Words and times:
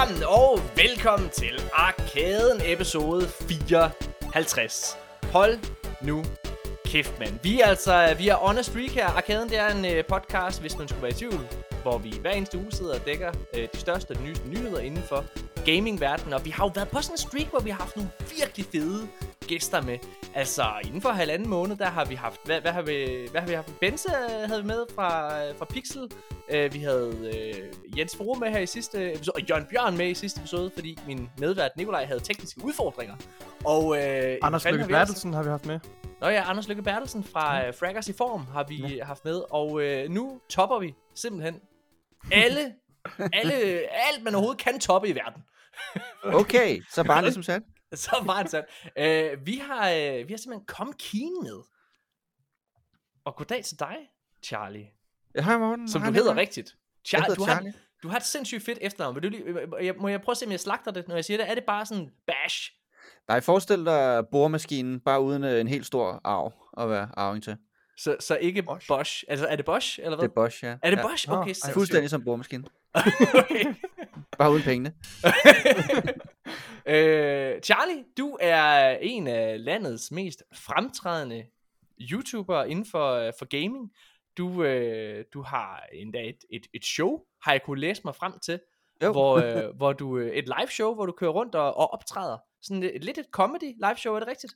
sammen, 0.00 0.22
og 0.26 0.60
velkommen 0.76 1.28
til 1.28 1.62
Arkaden 1.72 2.60
episode 2.64 3.28
54. 3.28 4.98
Hold 5.32 5.58
nu 6.02 6.24
kæft, 6.84 7.18
mand. 7.18 7.38
Vi 7.42 7.60
er 7.60 7.66
altså, 7.66 8.14
vi 8.18 8.28
er 8.28 8.44
on 8.44 8.58
a 8.58 8.62
Streak 8.62 8.90
her. 8.90 9.06
Arkaden, 9.06 9.48
det 9.48 9.58
er 9.58 9.68
en 9.68 9.84
øh, 9.84 10.04
podcast, 10.04 10.60
hvis 10.60 10.78
man 10.78 10.88
skulle 10.88 11.02
være 11.02 11.10
i 11.10 11.14
tvivl, 11.14 11.48
hvor 11.82 11.98
vi 11.98 12.14
hver 12.20 12.30
eneste 12.30 12.58
uge 12.58 12.72
sidder 12.72 12.94
og 12.94 13.06
dækker 13.06 13.32
øh, 13.56 13.68
de 13.72 13.78
største 13.78 14.10
og 14.10 14.18
de 14.18 14.24
nyeste 14.24 14.48
nyheder 14.48 14.78
inden 14.80 15.02
for 15.02 15.24
gamingverdenen. 15.66 16.32
Og 16.32 16.44
vi 16.44 16.50
har 16.50 16.64
jo 16.64 16.72
været 16.74 16.88
på 16.88 17.02
sådan 17.02 17.14
en 17.14 17.18
streak, 17.18 17.50
hvor 17.50 17.60
vi 17.60 17.70
har 17.70 17.78
haft 17.78 17.96
nogle 17.96 18.10
virkelig 18.38 18.66
fede 18.72 19.08
gæster 19.50 19.82
med. 19.82 19.98
Altså, 20.34 20.64
inden 20.84 21.00
for 21.00 21.08
halvanden 21.08 21.48
måned, 21.48 21.76
der 21.76 21.86
har 21.86 22.04
vi 22.04 22.14
haft... 22.14 22.40
Hvad, 22.44 22.60
hvad, 22.60 22.72
har, 22.72 22.82
vi, 22.82 23.28
hvad 23.30 23.40
har 23.40 23.48
vi 23.48 23.54
haft? 23.54 23.80
Benze 23.80 24.08
øh, 24.08 24.48
havde 24.48 24.62
vi 24.62 24.66
med 24.66 24.84
fra, 24.94 25.38
øh, 25.44 25.56
fra 25.58 25.64
Pixel. 25.64 26.02
Uh, 26.54 26.74
vi 26.74 26.78
havde 26.78 27.08
uh, 27.08 27.98
Jens 27.98 28.16
Foro 28.16 28.34
med 28.34 28.50
her 28.50 28.58
i 28.58 28.66
sidste 28.66 29.12
episode, 29.14 29.34
og 29.34 29.42
Jørgen 29.42 29.66
Bjørn 29.70 29.96
med 29.96 30.10
i 30.10 30.14
sidste 30.14 30.40
episode, 30.40 30.70
fordi 30.74 30.98
min 31.06 31.30
medvært 31.38 31.70
Nikolaj 31.76 32.04
havde 32.04 32.20
tekniske 32.20 32.64
udfordringer. 32.64 33.16
Og, 33.64 33.86
uh, 33.86 33.96
Anders 34.42 34.64
Lykke 34.64 34.86
Bertelsen 34.86 35.34
har 35.34 35.42
vi 35.42 35.48
haft 35.48 35.66
med. 35.66 35.80
Nå 36.20 36.28
ja, 36.28 36.50
Anders 36.50 36.68
Lykke 36.68 36.82
Bertelsen 36.82 37.24
fra 37.24 37.68
uh, 37.68 37.74
Fraggers 37.74 38.08
i 38.08 38.12
Form 38.12 38.46
har 38.46 38.64
vi 38.68 38.76
ja. 38.76 39.04
haft 39.04 39.24
med, 39.24 39.42
og 39.50 39.72
uh, 39.72 40.10
nu 40.10 40.40
topper 40.48 40.78
vi 40.78 40.94
simpelthen 41.14 41.60
alle, 42.32 42.74
alle, 43.40 43.54
alt 44.08 44.22
man 44.24 44.34
overhovedet 44.34 44.62
kan 44.62 44.80
toppe 44.80 45.08
i 45.08 45.14
verden. 45.14 45.42
okay, 46.24 46.82
så 46.90 47.04
bare 47.04 47.22
ligesom 47.22 47.42
sat. 47.52 47.62
så 48.04 48.22
var 48.24 48.46
sådan. 48.46 48.64
Uh, 49.34 49.46
vi, 49.46 49.56
har, 49.56 49.90
uh, 49.90 50.28
vi 50.28 50.32
har 50.32 50.36
simpelthen 50.36 50.66
kommet 50.66 50.98
Keen 50.98 51.42
med. 51.42 51.60
Og 53.24 53.36
goddag 53.36 53.64
til 53.64 53.78
dig, 53.78 53.96
Charlie. 54.42 54.90
Ja, 55.34 55.42
hej 55.42 55.58
Morten. 55.58 55.88
Som 55.88 56.02
hej, 56.02 56.10
du 56.10 56.14
hedder 56.14 56.36
rigtigt. 56.36 56.76
Char- 57.08 57.34
du, 57.34 57.44
Charlie. 57.44 57.72
Har, 57.72 57.78
du 58.02 58.08
har 58.08 58.16
et 58.16 58.24
sindssygt 58.24 58.64
fedt 58.64 58.78
efternavn. 58.80 59.14
Vil 59.14 59.22
du 59.22 59.28
lige, 59.28 59.44
jeg, 59.80 59.94
må 59.98 60.08
jeg 60.08 60.20
prøve 60.20 60.32
at 60.32 60.36
se, 60.36 60.46
om 60.46 60.52
jeg 60.52 60.60
slagter 60.60 60.90
det, 60.90 61.08
når 61.08 61.14
jeg 61.14 61.24
siger 61.24 61.36
det? 61.36 61.50
Er 61.50 61.54
det 61.54 61.64
bare 61.64 61.86
sådan 61.86 62.10
bash? 62.26 62.72
Nej, 63.28 63.40
forestil 63.40 63.84
dig 63.84 64.24
boremaskinen, 64.32 65.00
bare 65.00 65.20
uden 65.20 65.44
en 65.44 65.68
helt 65.68 65.86
stor 65.86 66.20
arv 66.24 66.52
at 66.78 66.90
være 66.90 67.08
arving 67.14 67.44
til. 67.44 67.56
Så, 67.96 68.16
så 68.20 68.36
ikke 68.36 68.62
Bosch. 68.62 68.88
Bosch. 68.88 69.24
Altså, 69.28 69.46
er 69.46 69.56
det 69.56 69.64
Bosch, 69.64 69.98
eller 69.98 70.16
hvad? 70.16 70.28
Det 70.28 70.30
er 70.30 70.34
Bosch, 70.34 70.64
ja. 70.64 70.76
Er 70.82 70.90
det 70.90 70.96
ja. 70.96 71.02
Bosch? 71.02 71.30
Okay, 71.30 71.54
oh, 71.64 71.72
Fuldstændig 71.72 72.10
som 72.10 72.24
boremaskinen. 72.24 72.66
okay. 73.40 73.74
Bare 74.38 74.50
uden 74.50 74.62
pengene. 74.62 74.94
øh, 76.94 77.60
Charlie, 77.60 78.04
du 78.18 78.38
er 78.40 78.98
en 79.00 79.26
af 79.26 79.64
landets 79.64 80.10
mest 80.10 80.42
fremtrædende 80.54 81.46
YouTuber 82.00 82.64
inden 82.64 82.84
for, 82.84 83.32
for 83.38 83.44
gaming. 83.44 83.92
Du, 84.38 84.62
øh, 84.62 85.24
du 85.34 85.42
har 85.42 85.86
endda 85.92 86.18
et, 86.18 86.44
et, 86.50 86.66
et 86.74 86.84
show, 86.84 87.18
har 87.42 87.52
jeg 87.52 87.62
kunne 87.62 87.80
læse 87.80 88.02
mig 88.04 88.14
frem 88.14 88.32
til, 88.38 88.60
jo. 89.02 89.12
hvor, 89.12 89.36
øh, 89.36 89.70
hvor 89.78 89.92
du 89.92 90.16
et 90.16 90.44
live 90.44 90.70
show, 90.70 90.94
hvor 90.94 91.06
du 91.06 91.12
kører 91.12 91.30
rundt 91.30 91.54
og, 91.54 91.76
og 91.76 91.92
optræder. 91.92 92.38
Sådan 92.62 92.82
et, 92.82 93.04
lidt 93.04 93.18
et 93.18 93.26
comedy 93.32 93.74
live 93.76 93.96
show, 93.96 94.14
er 94.14 94.18
det 94.18 94.28
rigtigt? 94.28 94.54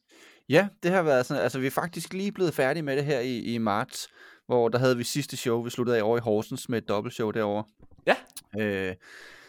Ja, 0.48 0.68
det 0.82 0.90
har 0.90 1.02
været 1.02 1.26
sådan, 1.26 1.42
altså 1.42 1.58
vi 1.58 1.66
er 1.66 1.70
faktisk 1.70 2.12
lige 2.12 2.32
blevet 2.32 2.54
færdige 2.54 2.82
med 2.82 2.96
det 2.96 3.04
her 3.04 3.20
i, 3.20 3.38
i 3.38 3.58
marts, 3.58 4.08
hvor 4.46 4.68
der 4.68 4.78
havde 4.78 4.96
vi 4.96 5.04
sidste 5.04 5.36
show, 5.36 5.62
vi 5.62 5.70
sluttede 5.70 5.98
af 5.98 6.02
over 6.02 6.16
i 6.16 6.20
Horsens 6.20 6.68
med 6.68 6.78
et 6.78 6.88
dobbeltshow 6.88 7.30
derovre. 7.30 7.64
Ja. 8.06 8.16
Øh, 8.58 8.94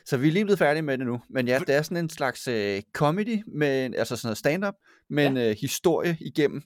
så 0.05 0.17
vi 0.17 0.27
er 0.27 0.31
lige 0.31 0.45
blevet 0.45 0.59
færdige 0.59 0.81
med 0.81 0.97
det 0.97 1.05
nu. 1.05 1.21
Men 1.29 1.47
ja, 1.47 1.59
det 1.59 1.75
er 1.75 1.81
sådan 1.81 1.97
en 1.97 2.09
slags 2.09 2.47
øh, 2.47 2.81
comedy, 2.93 3.43
med, 3.47 3.95
altså 3.95 4.15
sådan 4.15 4.27
noget 4.27 4.37
stand-up, 4.37 4.73
med 5.09 5.25
en 5.25 5.37
øh, 5.37 5.55
historie 5.61 6.17
igennem, 6.21 6.61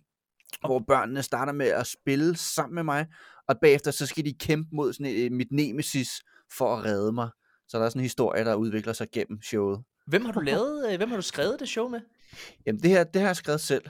hvor 0.65 0.83
børnene 0.87 1.23
starter 1.23 1.53
med 1.53 1.67
at 1.67 1.87
spille 1.87 2.35
sammen 2.35 2.75
med 2.75 2.83
mig, 2.83 3.07
og 3.47 3.55
bagefter 3.61 3.91
så 3.91 4.05
skal 4.05 4.25
de 4.25 4.33
kæmpe 4.39 4.69
mod 4.75 4.93
sådan 4.93 5.05
et, 5.05 5.31
mit 5.31 5.51
nemesis 5.51 6.09
for 6.57 6.75
at 6.75 6.85
redde 6.85 7.11
mig. 7.11 7.29
Så 7.67 7.77
der 7.77 7.85
er 7.85 7.89
sådan 7.89 7.99
en 7.99 8.03
historie, 8.03 8.45
der 8.45 8.55
udvikler 8.55 8.93
sig 8.93 9.07
gennem 9.13 9.41
showet. 9.41 9.83
Hvem 10.07 10.25
har 10.25 10.31
du 10.31 10.39
lavet, 10.39 10.97
hvem 10.97 11.09
har 11.09 11.15
du 11.15 11.21
skrevet 11.21 11.59
det 11.59 11.69
show 11.69 11.87
med? 11.87 11.99
Jamen 12.65 12.81
det 12.81 12.89
her, 12.89 13.03
det 13.03 13.21
har 13.21 13.29
jeg 13.29 13.35
skrevet 13.35 13.61
selv. 13.61 13.83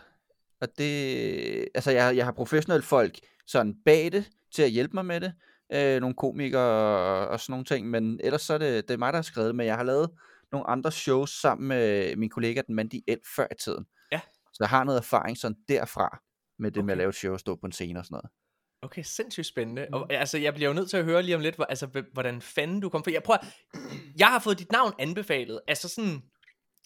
Og 0.61 0.67
det, 0.77 1.67
altså 1.75 1.91
jeg, 1.91 2.15
jeg 2.15 2.25
har 2.25 2.31
professionelle 2.31 2.83
folk 2.83 3.19
sådan 3.47 3.75
bag 3.85 4.11
det, 4.11 4.29
til 4.55 4.61
at 4.61 4.69
hjælpe 4.69 4.93
mig 4.93 5.05
med 5.05 5.21
det. 5.21 5.33
Øh, 5.73 5.99
nogle 6.01 6.15
komikere 6.15 6.61
og, 6.61 7.27
og 7.27 7.39
sådan 7.39 7.51
nogle 7.53 7.65
ting, 7.65 7.89
men 7.89 8.19
ellers 8.23 8.41
så 8.41 8.53
er 8.53 8.57
det, 8.57 8.87
det 8.87 8.93
er 8.93 8.97
mig, 8.97 9.13
der 9.13 9.17
har 9.17 9.23
skrevet 9.23 9.55
men 9.55 9.65
jeg 9.65 9.75
har 9.75 9.83
lavet 9.83 10.09
nogle 10.51 10.67
andre 10.67 10.91
shows 10.91 11.29
sammen 11.29 11.67
med 11.67 12.15
min 12.15 12.29
kollega, 12.29 12.61
den 12.67 12.75
Mandy 12.75 13.03
El, 13.07 13.19
før 13.35 13.47
i 13.51 13.55
tiden. 13.63 13.85
Ja. 14.11 14.21
Så 14.53 14.57
jeg 14.59 14.69
har 14.69 14.83
noget 14.83 14.97
erfaring 14.97 15.37
sådan 15.37 15.57
derfra, 15.67 16.21
med 16.59 16.71
det 16.71 16.77
okay. 16.77 16.85
med 16.85 16.91
at 16.93 16.97
lave 16.97 17.09
et 17.09 17.15
show 17.15 17.33
og 17.33 17.39
stå 17.39 17.55
på 17.55 17.65
en 17.65 17.71
scene 17.71 17.99
og 17.99 18.05
sådan 18.05 18.13
noget. 18.13 18.29
Okay, 18.81 19.03
sindssygt 19.03 19.47
spændende. 19.47 19.87
Og, 19.93 20.13
altså, 20.13 20.37
jeg 20.37 20.53
bliver 20.53 20.69
jo 20.69 20.73
nødt 20.73 20.89
til 20.89 20.97
at 20.97 21.05
høre 21.05 21.23
lige 21.23 21.35
om 21.35 21.41
lidt, 21.41 21.55
hvor, 21.55 21.65
altså, 21.65 22.03
hvordan 22.13 22.41
fanden 22.41 22.79
du 22.79 22.89
kom 22.89 23.03
for. 23.03 23.11
Jeg 23.11 23.23
prøver, 23.23 23.39
jeg 24.17 24.27
har 24.27 24.39
fået 24.39 24.59
dit 24.59 24.71
navn 24.71 24.93
anbefalet, 24.99 25.61
altså 25.67 25.89
sådan 25.89 26.21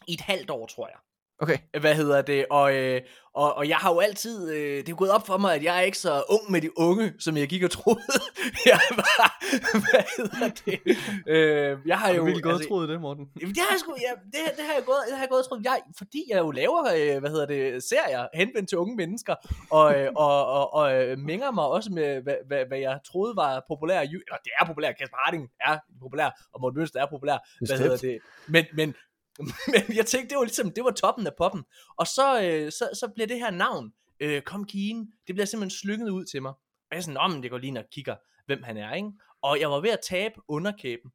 i 0.07 0.13
et 0.13 0.21
halvt 0.21 0.50
år, 0.50 0.67
tror 0.67 0.88
jeg. 0.88 0.97
Okay. 1.43 1.57
Hvad 1.79 1.95
hedder 1.95 2.21
det? 2.21 2.45
Og, 2.49 2.75
øh, 2.75 3.01
og, 3.33 3.53
og 3.57 3.69
jeg 3.69 3.77
har 3.77 3.93
jo 3.93 3.99
altid, 3.99 4.51
øh, 4.51 4.77
det 4.77 4.89
er 4.89 4.95
gået 4.95 5.11
op 5.11 5.27
for 5.27 5.37
mig, 5.37 5.55
at 5.55 5.63
jeg 5.63 5.77
er 5.77 5.81
ikke 5.81 5.97
så 5.97 6.23
ung 6.29 6.51
med 6.51 6.61
de 6.61 6.79
unge, 6.79 7.13
som 7.19 7.37
jeg 7.37 7.47
gik 7.47 7.63
og 7.63 7.71
troede. 7.71 7.99
jeg 8.71 8.79
var, 8.95 9.27
hvad 9.71 10.03
hedder 10.17 10.49
det? 10.65 10.79
Øh, 11.27 11.77
jeg 11.85 11.97
har, 11.99 12.07
har 12.07 12.13
jo... 12.13 12.23
Virkelig 12.23 12.43
gået 12.43 12.53
altså, 12.53 12.69
troet 12.69 12.89
det, 12.89 13.01
Morten? 13.01 13.25
Det 13.33 13.57
har 13.57 13.71
jeg, 13.71 13.79
sgu, 13.79 13.95
ja, 14.07 14.11
det, 14.25 14.57
det 14.57 14.65
har 14.65 14.73
jeg 14.73 14.83
gået, 14.85 14.97
det 15.07 15.15
har 15.15 15.23
jeg 15.23 15.29
gået 15.29 15.41
og 15.41 15.49
troet. 15.49 15.63
Jeg, 15.63 15.79
fordi 15.97 16.23
jeg 16.29 16.39
jo 16.39 16.51
laver, 16.51 16.81
øh, 16.97 17.19
hvad 17.19 17.29
hedder 17.29 17.45
det, 17.45 17.83
serier 17.83 18.27
henvendt 18.33 18.69
til 18.69 18.77
unge 18.77 18.95
mennesker, 18.95 19.35
og, 19.71 19.99
øh, 19.99 20.09
og, 20.15 20.45
og, 20.45 20.73
og 20.73 20.95
øh, 20.95 21.17
mænger 21.19 21.51
mig 21.51 21.65
også 21.65 21.91
med, 21.91 22.21
hvad, 22.21 22.35
hvad, 22.47 22.65
hvad 22.65 22.77
jeg 22.77 22.99
troede 23.05 23.35
var 23.35 23.63
populær. 23.67 23.99
Eller 23.99 24.37
det 24.43 24.51
er 24.61 24.65
populær, 24.65 24.91
Kasper 24.91 25.17
Harding 25.17 25.49
er 25.61 25.77
populær, 26.01 26.29
og 26.53 26.61
Morten 26.61 26.77
Mønster 26.77 27.01
er 27.01 27.07
populær. 27.09 27.37
Hvad 27.67 27.77
hedder 27.77 27.97
det? 27.97 28.19
Men, 28.47 28.65
men, 28.73 28.95
men 29.73 29.95
jeg 29.95 30.05
tænkte, 30.05 30.29
det 30.29 30.38
var 30.38 30.44
ligesom, 30.44 30.71
det 30.71 30.83
var 30.83 30.91
toppen 30.91 31.27
af 31.27 31.35
poppen. 31.38 31.63
Og 31.97 32.07
så, 32.07 32.41
øh, 32.41 32.71
så, 32.71 32.89
så 32.94 33.07
bliver 33.07 33.27
det 33.27 33.39
her 33.39 33.51
navn, 33.51 33.94
øh, 34.19 34.41
Kom 34.41 34.66
Keen, 34.66 35.13
det 35.27 35.35
bliver 35.35 35.45
simpelthen 35.45 35.77
slynget 35.79 36.09
ud 36.09 36.25
til 36.25 36.41
mig. 36.41 36.51
Og 36.51 36.91
jeg 36.91 36.97
er 36.97 37.01
sådan, 37.01 37.17
om 37.17 37.41
det 37.41 37.51
går 37.51 37.57
lige 37.57 37.79
og 37.79 37.85
kigger, 37.91 38.16
hvem 38.45 38.63
han 38.63 38.77
er, 38.77 38.94
ikke? 38.94 39.11
Og 39.41 39.59
jeg 39.59 39.71
var 39.71 39.79
ved 39.79 39.89
at 39.89 39.99
tabe 40.09 40.35
underkæben. 40.47 41.11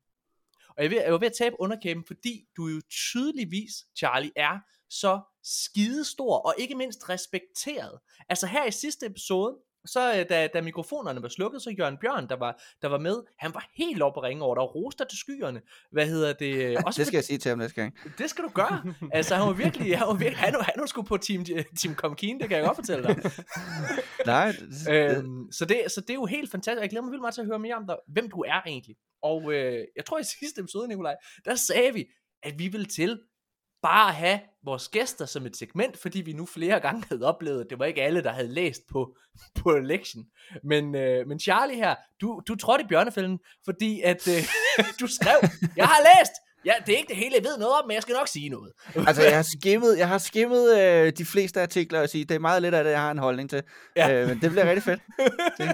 Og 0.77 0.83
jeg, 0.83 0.91
ved, 0.91 1.03
jeg 1.03 1.13
var 1.13 1.19
ved 1.19 1.27
at 1.27 1.37
tabe 1.39 1.57
underkæben, 1.59 2.05
fordi 2.07 2.45
du 2.57 2.67
jo 2.67 2.81
tydeligvis, 2.91 3.73
Charlie, 3.97 4.33
er 4.37 4.59
så 4.91 5.21
skidestor, 5.43 6.37
og 6.37 6.55
ikke 6.59 6.75
mindst 6.75 7.09
respekteret. 7.09 7.99
Altså 8.29 8.47
her 8.47 8.65
i 8.67 8.71
sidste 8.71 9.07
episode, 9.07 9.59
så 9.89 10.27
da, 10.29 10.47
da 10.47 10.61
mikrofonerne 10.61 11.23
var 11.23 11.29
slukket, 11.29 11.63
så 11.63 11.71
Jørgen 11.71 11.97
Bjørn, 12.01 12.29
der 12.29 12.37
var, 12.37 12.63
der 12.83 12.89
var 12.89 12.99
med, 12.99 13.17
han 13.39 13.55
var 13.55 13.69
helt 13.75 14.03
oppe 14.03 14.21
at 14.21 14.25
ringe 14.25 14.45
over, 14.45 14.55
der 14.55 14.63
var 14.63 14.69
roster 14.69 15.05
til 15.05 15.19
skyerne. 15.19 15.61
Hvad 15.93 16.07
hedder 16.07 16.33
det? 16.33 16.77
Også 16.87 16.99
det 16.99 17.07
skal 17.07 17.17
for, 17.17 17.19
jeg 17.19 17.25
sige 17.25 17.39
til 17.39 17.49
ham 17.49 17.59
næste 17.59 17.81
gang. 17.81 17.95
Det 18.19 18.31
skal 18.31 18.45
du 18.45 18.49
gøre. 18.49 18.95
Altså 19.13 19.35
han 19.35 19.47
var 19.47 19.53
virkelig, 19.53 19.99
han 19.99 20.07
var 20.07 20.15
virkelig, 20.15 20.39
han, 20.39 20.55
han 20.55 20.75
var 20.77 20.87
sgu 20.87 21.03
på 21.03 21.17
Team, 21.17 21.45
team 21.81 21.95
Comkeen, 21.95 22.41
det 22.41 22.49
kan 22.49 22.59
jeg 22.59 22.67
godt 22.67 22.77
fortælle 22.77 23.05
dig. 23.05 23.17
Nej. 24.27 24.53
Det, 24.87 25.17
øhm, 25.17 25.53
så, 25.53 25.65
det, 25.65 25.83
så 25.89 26.01
det 26.01 26.11
er 26.11 26.15
jo 26.15 26.27
helt 26.27 26.51
fantastisk, 26.51 26.83
jeg 26.83 26.91
glæder 26.91 27.03
mig 27.03 27.11
vildt 27.11 27.23
meget 27.23 27.35
til 27.35 27.41
at 27.41 27.47
høre 27.47 27.59
mere 27.59 27.75
om 27.75 27.87
dig, 27.87 27.97
hvem 28.09 28.31
du 28.31 28.41
er 28.41 28.61
egentlig. 28.67 28.97
Og 29.23 29.53
øh, 29.53 29.85
jeg 29.97 30.05
tror 30.05 30.19
i 30.19 30.25
sidste 30.41 30.61
episode, 30.61 30.89
Nikolaj, 30.89 31.17
der 31.45 31.55
sagde 31.55 31.93
vi, 31.95 32.05
at 32.43 32.59
vi 32.59 32.69
vil 32.69 32.85
til 32.85 33.21
bare 33.89 34.13
have 34.13 34.41
vores 34.65 34.89
gæster 34.89 35.27
som 35.27 35.47
et 35.47 35.57
segment, 35.57 35.99
fordi 35.99 36.21
vi 36.21 36.33
nu 36.33 36.47
flere 36.47 36.81
gange 36.81 37.05
havde 37.09 37.23
oplevet, 37.23 37.61
at 37.61 37.67
det 37.71 37.79
var 37.79 37.85
ikke 37.85 38.03
alle, 38.03 38.23
der 38.23 38.33
havde 38.33 38.49
læst 38.55 38.83
på, 38.93 39.17
på 39.63 39.71
lektion. 39.71 40.25
Men, 40.65 40.95
øh, 40.95 41.27
men 41.27 41.41
Charlie 41.41 41.77
her, 41.77 41.95
du, 42.21 42.41
du 42.49 42.57
trådte 42.57 42.85
i 42.85 42.87
bjørnefælden, 42.87 43.39
fordi 43.65 44.01
at 44.01 44.29
øh, 44.29 44.43
du 45.01 45.07
skrev, 45.07 45.39
jeg 45.77 45.87
har 45.87 46.01
læst, 46.01 46.33
Ja, 46.65 46.73
det 46.87 46.93
er 46.93 46.97
ikke 46.97 47.09
det 47.09 47.17
hele, 47.17 47.35
jeg 47.35 47.45
ved 47.45 47.59
noget 47.59 47.75
om, 47.83 47.87
men 47.87 47.95
jeg 47.95 48.03
skal 48.03 48.15
nok 48.15 48.29
sige 48.29 48.49
noget. 48.49 48.73
altså, 49.09 49.23
jeg 49.23 49.37
har 49.37 49.49
skimmet, 49.59 49.99
jeg 49.99 50.09
har 50.09 50.19
skimmet 50.19 50.79
øh, 50.79 51.13
de 51.19 51.25
fleste 51.25 51.63
artikler 51.63 52.01
og 52.01 52.09
sige, 52.09 52.25
det 52.25 52.35
er 52.35 52.39
meget 52.39 52.63
lidt 52.63 52.75
af 52.75 52.85
det, 52.85 52.91
jeg 52.91 53.01
har 53.01 53.11
en 53.11 53.19
holdning 53.19 53.51
til. 53.51 53.63
Ja. 53.97 54.13
Øh, 54.13 54.29
men 54.29 54.41
det 54.41 54.51
bliver 54.51 54.67
rigtig 54.67 54.83
fedt. 54.83 55.01
Det, 55.59 55.73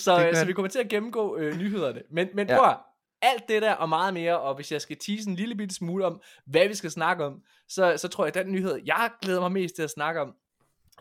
så, 0.00 0.18
det 0.18 0.36
så 0.36 0.44
vi 0.44 0.52
kommer 0.52 0.68
til 0.68 0.78
at 0.78 0.88
gennemgå 0.88 1.36
øh, 1.36 1.58
nyhederne. 1.58 2.00
Men, 2.12 2.28
men 2.34 2.48
ja. 2.48 2.56
prøv 2.56 2.74
alt 3.24 3.48
det 3.48 3.62
der 3.62 3.72
og 3.72 3.88
meget 3.88 4.14
mere, 4.14 4.40
og 4.40 4.54
hvis 4.54 4.72
jeg 4.72 4.80
skal 4.80 4.96
tease 4.96 5.30
en 5.30 5.36
lille 5.36 5.54
bitte 5.54 5.74
smule 5.74 6.06
om, 6.06 6.20
hvad 6.46 6.68
vi 6.68 6.74
skal 6.74 6.90
snakke 6.90 7.24
om, 7.24 7.42
så, 7.68 7.96
så 7.96 8.08
tror 8.08 8.24
jeg, 8.24 8.36
at 8.36 8.44
den 8.44 8.52
nyhed, 8.52 8.80
jeg 8.86 9.10
glæder 9.22 9.40
mig 9.40 9.52
mest 9.52 9.74
til 9.74 9.82
at 9.82 9.90
snakke 9.90 10.20
om, 10.20 10.34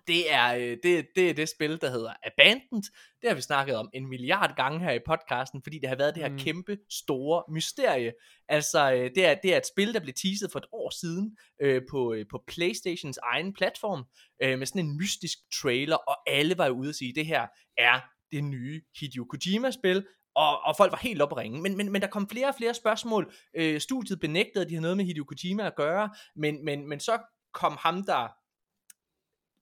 det 0.07 0.33
er, 0.33 0.75
det, 0.83 1.07
det 1.15 1.29
er 1.29 1.33
det 1.33 1.49
spil, 1.49 1.81
der 1.81 1.89
hedder 1.89 2.13
Abandoned. 2.23 2.83
Det 3.21 3.29
har 3.29 3.35
vi 3.35 3.41
snakket 3.41 3.75
om 3.75 3.89
en 3.93 4.09
milliard 4.09 4.55
gange 4.55 4.79
her 4.79 4.91
i 4.91 4.99
podcasten, 5.05 5.63
fordi 5.63 5.79
det 5.79 5.89
har 5.89 5.95
været 5.95 6.15
det 6.15 6.23
her 6.23 6.29
mm. 6.29 6.37
kæmpe 6.37 6.77
store 6.89 7.43
mysterie. 7.53 8.13
Altså, 8.49 8.91
det 9.15 9.25
er, 9.25 9.35
det 9.43 9.53
er 9.53 9.57
et 9.57 9.67
spil, 9.67 9.93
der 9.93 9.99
blev 9.99 10.13
teaset 10.13 10.51
for 10.51 10.59
et 10.59 10.65
år 10.71 10.89
siden 10.89 11.37
øh, 11.61 11.81
på, 11.91 12.15
på 12.31 12.43
Playstations 12.47 13.19
egen 13.23 13.53
platform, 13.53 14.03
øh, 14.43 14.59
med 14.59 14.67
sådan 14.67 14.85
en 14.85 14.97
mystisk 14.97 15.37
trailer, 15.61 15.95
og 15.95 16.17
alle 16.27 16.57
var 16.57 16.65
jo 16.65 16.73
ude 16.73 16.89
at 16.89 16.95
sige, 16.95 17.15
det 17.15 17.25
her 17.25 17.47
er 17.77 17.99
det 18.31 18.43
nye 18.43 18.81
Hideo 18.99 19.25
Kojima-spil, 19.25 20.05
og, 20.35 20.61
og 20.61 20.75
folk 20.77 20.91
var 20.91 20.97
helt 20.97 21.21
oppe 21.21 21.35
at 21.35 21.37
ringe. 21.37 21.61
Men, 21.61 21.77
men, 21.77 21.91
men 21.91 22.01
der 22.01 22.07
kom 22.07 22.29
flere 22.29 22.47
og 22.47 22.55
flere 22.55 22.73
spørgsmål. 22.73 23.33
Øh, 23.53 23.81
studiet 23.81 24.19
benægtede, 24.19 24.63
at 24.63 24.69
de 24.69 24.73
havde 24.73 24.81
noget 24.81 24.97
med 24.97 25.05
Hideo 25.05 25.23
Kojima 25.23 25.67
at 25.67 25.75
gøre, 25.75 26.09
men, 26.35 26.65
men, 26.65 26.89
men 26.89 26.99
så 26.99 27.17
kom 27.53 27.77
ham, 27.79 28.03
der... 28.03 28.27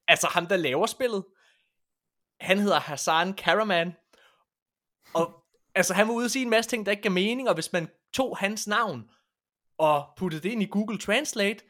Altså 0.08 0.28
ham, 0.28 0.48
der 0.48 0.58
laver 0.58 0.86
spillet. 0.86 1.26
Han 2.42 2.60
hedder 2.60 2.80
Hassan 2.80 3.34
Karaman. 3.34 3.94
Og 5.14 5.44
altså, 5.76 5.94
han 5.94 6.08
var 6.08 6.14
ude 6.14 6.26
og 6.26 6.32
sige 6.32 6.44
en 6.44 6.50
masse 6.50 6.70
ting, 6.70 6.86
der 6.86 6.92
ikke 6.92 7.04
gav 7.04 7.12
mening, 7.12 7.50
og 7.50 7.54
hvis 7.54 7.74
man 7.74 7.90
tog 8.14 8.38
hans 8.38 8.68
navn, 8.68 9.10
og 9.78 10.06
puttede 10.18 10.44
det 10.44 10.52
ind 10.52 10.64
i 10.64 10.68
Google 10.72 10.98
Translate, 10.98 11.64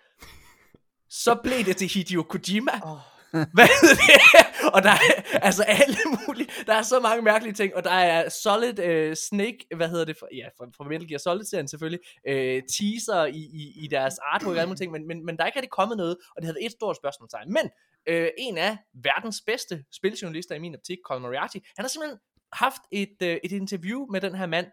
så 1.09 1.35
blev 1.43 1.65
det 1.65 1.77
til 1.77 1.87
Hideo 1.87 2.23
Kojima. 2.23 2.71
Oh. 2.83 3.10
Hvad 3.55 3.67
det? 3.81 4.21
Og 4.75 4.83
der 4.83 4.89
er 4.91 5.39
altså 5.41 5.63
alle 5.63 5.97
mulige, 6.27 6.49
der 6.65 6.73
er 6.73 6.81
så 6.81 6.99
mange 6.99 7.21
mærkelige 7.21 7.53
ting, 7.53 7.75
og 7.75 7.83
der 7.83 7.91
er 7.91 8.29
Solid 8.29 8.79
uh, 8.79 9.13
Snake, 9.13 9.57
hvad 9.75 9.89
hedder 9.89 10.05
det, 10.05 10.17
for, 10.19 10.27
ja, 10.35 10.47
fra, 10.57 10.65
fra 10.77 10.83
Metal 10.83 11.07
Gear 11.07 11.17
Solid-serien 11.17 11.67
selvfølgelig, 11.67 11.99
uh, 12.29 12.61
teaser 12.77 13.25
i, 13.25 13.39
i, 13.39 13.83
i 13.83 13.87
deres 13.87 14.17
artwork 14.17 14.55
og 14.55 14.59
alle 14.59 14.67
mulige 14.67 14.77
ting, 14.77 14.91
men, 14.91 15.07
men, 15.07 15.25
men 15.25 15.37
der 15.37 15.43
er 15.43 15.47
ikke 15.47 15.59
rigtig 15.59 15.71
kommet 15.71 15.97
noget, 15.97 16.17
og 16.35 16.41
det 16.41 16.45
havde 16.45 16.65
et 16.65 16.71
stort 16.71 16.97
spørgsmålstegn. 16.97 17.53
Men 17.53 17.65
uh, 18.11 18.27
en 18.37 18.57
af 18.57 18.77
verdens 18.93 19.41
bedste 19.45 19.83
spiljournalister 19.91 20.55
i 20.55 20.59
min 20.59 20.75
optik, 20.75 20.97
Colin 21.05 21.21
Moriarty, 21.21 21.57
han 21.77 21.83
har 21.83 21.87
simpelthen 21.87 22.19
haft 22.53 22.81
et, 22.91 23.15
uh, 23.21 23.27
et 23.27 23.51
interview 23.51 24.05
med 24.11 24.21
den 24.21 24.35
her 24.35 24.45
mand, 24.45 24.67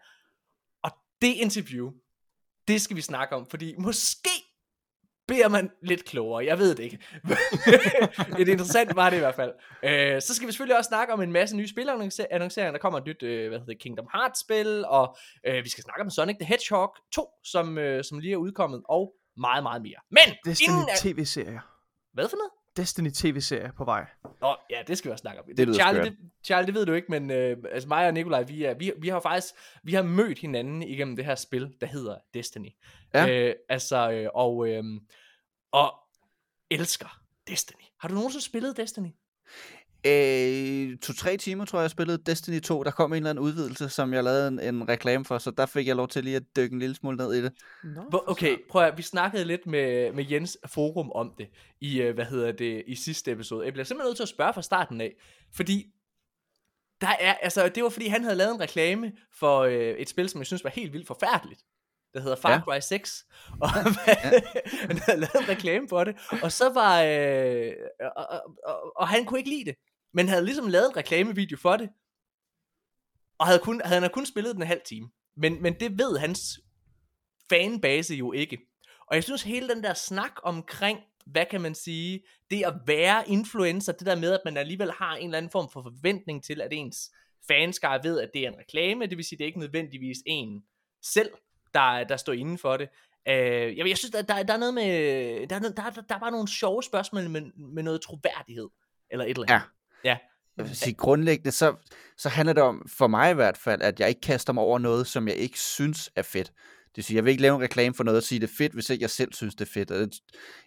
og 0.83 0.91
det 1.21 1.33
interview, 1.33 1.91
det 2.67 2.81
skal 2.81 2.95
vi 2.95 3.01
snakke 3.01 3.35
om, 3.35 3.47
fordi 3.49 3.75
måske 3.77 4.48
bliver 5.29 5.47
man 5.47 5.71
lidt 5.81 6.05
klogere. 6.05 6.45
Jeg 6.45 6.59
ved 6.59 6.75
det 6.75 6.83
ikke. 6.83 6.99
det 8.37 8.47
interessant 8.47 8.95
var 8.95 9.09
det 9.09 9.17
i 9.17 9.19
hvert 9.19 9.35
fald. 9.35 9.51
Øh, 9.83 10.21
så 10.21 10.35
skal 10.35 10.47
vi 10.47 10.51
selvfølgelig 10.51 10.77
også 10.77 10.87
snakke 10.87 11.13
om 11.13 11.21
en 11.21 11.31
masse 11.31 11.55
nye 11.55 11.67
spilannonceringer. 11.67 12.71
Der 12.71 12.77
kommer 12.77 12.99
et 12.99 13.05
nyt 13.05 13.23
øh, 13.23 13.47
hvad 13.47 13.59
hedder 13.59 13.73
det, 13.73 13.81
Kingdom 13.81 14.07
Hearts 14.13 14.39
spil, 14.39 14.85
og 14.85 15.17
øh, 15.47 15.63
vi 15.63 15.69
skal 15.69 15.83
snakke 15.83 16.01
om 16.01 16.09
Sonic 16.09 16.37
the 16.37 16.45
Hedgehog 16.45 16.95
2, 17.13 17.27
som, 17.43 17.77
øh, 17.77 18.03
som 18.03 18.19
lige 18.19 18.33
er 18.33 18.37
udkommet, 18.37 18.81
og 18.89 19.13
meget, 19.37 19.63
meget 19.63 19.81
mere. 19.81 19.99
Men 20.11 20.35
Destiny 20.45 20.69
inden... 20.69 20.87
tv-serier. 20.97 21.61
Hvad 22.13 22.29
for 22.29 22.37
noget? 22.37 22.58
Destiny 22.79 23.09
tv-serie 23.09 23.71
på 23.77 23.85
vej. 23.85 24.05
Nå, 24.41 24.55
ja, 24.69 24.81
det 24.87 24.97
skal 24.97 25.09
vi 25.09 25.11
også 25.11 25.21
snakke 25.21 25.41
om. 25.41 25.47
Det 25.57 25.67
lyder 25.67 25.79
Charlie, 25.79 26.03
det, 26.03 26.17
Charlie, 26.43 26.65
det 26.65 26.73
ved 26.73 26.85
du 26.85 26.93
ikke, 26.93 27.11
men 27.11 27.31
øh, 27.31 27.57
altså 27.71 27.87
mig 27.87 28.07
og 28.07 28.13
Nikolaj, 28.13 28.43
vi, 28.43 28.63
er, 28.63 28.73
vi, 28.73 28.91
vi 28.97 29.07
har 29.07 29.19
faktisk 29.19 29.53
vi 29.83 29.93
har 29.93 30.03
mødt 30.03 30.39
hinanden 30.39 30.81
igennem 30.83 31.15
det 31.15 31.25
her 31.25 31.35
spil, 31.35 31.75
der 31.81 31.87
hedder 31.87 32.17
Destiny. 32.33 32.69
Ja. 33.13 33.29
Øh, 33.29 33.55
altså, 33.69 34.11
øh, 34.11 34.29
og, 34.33 34.67
øh, 34.67 34.83
og 35.71 35.93
elsker 36.71 37.21
Destiny. 37.47 37.83
Har 37.99 38.07
du 38.07 38.15
nogensinde 38.15 38.45
spillet 38.45 38.77
Destiny? 38.77 39.09
Øh, 40.05 40.97
to-tre 40.97 41.37
timer, 41.37 41.65
tror 41.65 41.79
jeg, 41.79 41.83
jeg 41.83 41.91
spillede 41.91 42.17
Destiny 42.25 42.59
2. 42.59 42.83
Der 42.83 42.91
kom 42.91 43.13
en 43.13 43.17
eller 43.17 43.29
anden 43.29 43.43
udvidelse, 43.43 43.89
som 43.89 44.13
jeg 44.13 44.23
lavede 44.23 44.47
en, 44.47 44.59
en 44.59 44.89
reklame 44.89 45.25
for, 45.25 45.37
så 45.37 45.51
der 45.51 45.65
fik 45.65 45.87
jeg 45.87 45.95
lov 45.95 46.07
til 46.07 46.23
lige 46.23 46.35
at 46.35 46.43
dykke 46.55 46.73
en 46.73 46.79
lille 46.79 46.95
smule 46.95 47.17
ned 47.17 47.33
i 47.33 47.41
det. 47.41 47.51
No, 47.83 48.19
okay, 48.27 48.57
prøv 48.69 48.83
at, 48.83 48.97
vi 48.97 49.01
snakkede 49.01 49.45
lidt 49.45 49.65
med, 49.67 50.13
med 50.13 50.25
Jens 50.31 50.57
Forum 50.65 51.11
om 51.11 51.33
det, 51.37 51.47
i, 51.81 52.01
øh, 52.01 52.15
hvad 52.15 52.25
hedder 52.25 52.51
det, 52.51 52.83
i 52.87 52.95
sidste 52.95 53.31
episode. 53.31 53.65
Jeg 53.65 53.73
bliver 53.73 53.85
simpelthen 53.85 54.09
nødt 54.09 54.17
til 54.17 54.23
at 54.23 54.29
spørge 54.29 54.53
fra 54.53 54.61
starten 54.61 55.01
af, 55.01 55.13
fordi 55.55 55.85
der 57.01 57.15
er, 57.19 57.33
altså, 57.33 57.69
det 57.75 57.83
var 57.83 57.89
fordi, 57.89 58.07
han 58.07 58.23
havde 58.23 58.35
lavet 58.35 58.55
en 58.55 58.61
reklame 58.61 59.11
for 59.33 59.59
øh, 59.59 59.73
et 59.73 60.09
spil, 60.09 60.29
som 60.29 60.39
jeg 60.39 60.47
synes 60.47 60.63
var 60.63 60.69
helt 60.69 60.93
vildt 60.93 61.07
forfærdeligt 61.07 61.61
der 62.13 62.19
hedder 62.19 62.35
Far 62.35 62.59
Cry 62.59 62.73
ja. 62.75 62.79
6, 62.79 63.25
og 63.61 63.69
han 63.69 64.97
havde 64.97 65.19
lavet 65.19 65.35
en 65.41 65.49
reklame 65.49 65.89
for 65.89 66.03
det, 66.03 66.15
og 66.43 66.51
så 66.51 66.69
var, 66.73 67.03
øh, 67.03 67.71
og, 68.15 68.25
og, 68.29 68.41
og, 68.65 68.97
og 68.97 69.07
han 69.07 69.25
kunne 69.25 69.39
ikke 69.39 69.49
lide 69.49 69.65
det, 69.65 69.75
men 70.13 70.27
havde 70.27 70.45
ligesom 70.45 70.67
lavet 70.67 70.89
en 70.89 70.97
reklamevideo 70.97 71.57
for 71.57 71.77
det, 71.77 71.89
og 73.37 73.47
havde, 73.47 73.59
kun, 73.59 73.81
havde 73.85 74.01
han 74.01 74.09
kun 74.09 74.25
spillet 74.25 74.53
den 74.53 74.61
en 74.61 74.67
halv 74.67 74.81
time. 74.85 75.09
Men, 75.35 75.61
men 75.61 75.73
det 75.79 75.99
ved 75.99 76.17
hans 76.17 76.59
fanbase 77.49 78.15
jo 78.15 78.31
ikke. 78.31 78.57
Og 79.07 79.15
jeg 79.15 79.23
synes 79.23 79.43
hele 79.43 79.69
den 79.69 79.83
der 79.83 79.93
snak 79.93 80.31
omkring, 80.43 80.99
hvad 81.25 81.45
kan 81.51 81.61
man 81.61 81.75
sige, 81.75 82.23
det 82.51 82.65
at 82.65 82.73
være 82.85 83.29
influencer, 83.29 83.93
det 83.93 84.05
der 84.05 84.15
med, 84.15 84.31
at 84.31 84.41
man 84.45 84.57
alligevel 84.57 84.91
har 84.91 85.15
en 85.15 85.25
eller 85.25 85.37
anden 85.37 85.51
form 85.51 85.69
for 85.73 85.81
forventning 85.81 86.43
til, 86.43 86.61
at 86.61 86.73
ens 86.73 87.11
fanskare 87.47 88.03
ved, 88.03 88.19
at 88.19 88.29
det 88.33 88.43
er 88.43 88.47
en 88.47 88.59
reklame, 88.59 89.05
det 89.05 89.17
vil 89.17 89.25
sige, 89.25 89.37
det 89.37 89.43
er 89.43 89.47
ikke 89.47 89.59
nødvendigvis 89.59 90.17
en 90.25 90.63
selv, 91.03 91.31
der, 91.73 92.03
der 92.03 92.17
står 92.17 92.33
inden 92.33 92.57
for 92.57 92.77
det. 92.77 92.89
Øh, 93.27 93.77
jeg, 93.77 93.87
jeg 93.87 93.97
synes, 93.97 94.11
der, 94.11 94.21
der, 94.21 94.43
der 94.43 94.53
er 94.53 94.57
noget 94.57 94.73
med, 94.73 95.47
der, 95.47 95.59
der, 95.59 95.71
der, 95.71 95.89
der 95.89 96.15
er 96.15 96.19
bare 96.19 96.31
nogle 96.31 96.47
sjove 96.47 96.83
spørgsmål 96.83 97.29
med, 97.29 97.41
med 97.57 97.83
noget 97.83 98.01
troværdighed, 98.01 98.69
eller 99.09 99.25
et 99.25 99.29
eller 99.29 99.41
andet. 99.41 99.53
Ja. 99.53 99.61
Ja. 100.03 100.17
Jeg 100.57 100.67
vil 100.67 100.75
sige, 100.75 100.93
grundlæggende, 100.93 101.51
så, 101.51 101.75
så 102.17 102.29
handler 102.29 102.53
det 102.53 102.63
om, 102.63 102.87
for 102.97 103.07
mig 103.07 103.31
i 103.31 103.33
hvert 103.33 103.57
fald, 103.57 103.81
at 103.81 103.99
jeg 103.99 104.09
ikke 104.09 104.21
kaster 104.21 104.53
mig 104.53 104.63
over 104.63 104.79
noget, 104.79 105.07
som 105.07 105.27
jeg 105.27 105.35
ikke 105.35 105.59
synes 105.59 106.11
er 106.15 106.21
fedt. 106.21 106.47
Det 106.89 106.97
vil 106.97 107.03
sige, 107.03 107.15
jeg 107.15 107.25
vil 107.25 107.31
ikke 107.31 107.41
lave 107.41 107.55
en 107.55 107.61
reklame 107.61 107.95
for 107.95 108.03
noget 108.03 108.17
og 108.17 108.23
sige, 108.23 108.39
det 108.39 108.49
er 108.49 108.53
fedt, 108.57 108.73
hvis 108.73 108.89
ikke 108.89 109.01
jeg 109.01 109.09
selv 109.09 109.33
synes, 109.33 109.55
det 109.55 109.67
er 109.67 109.71
fedt. 109.71 110.15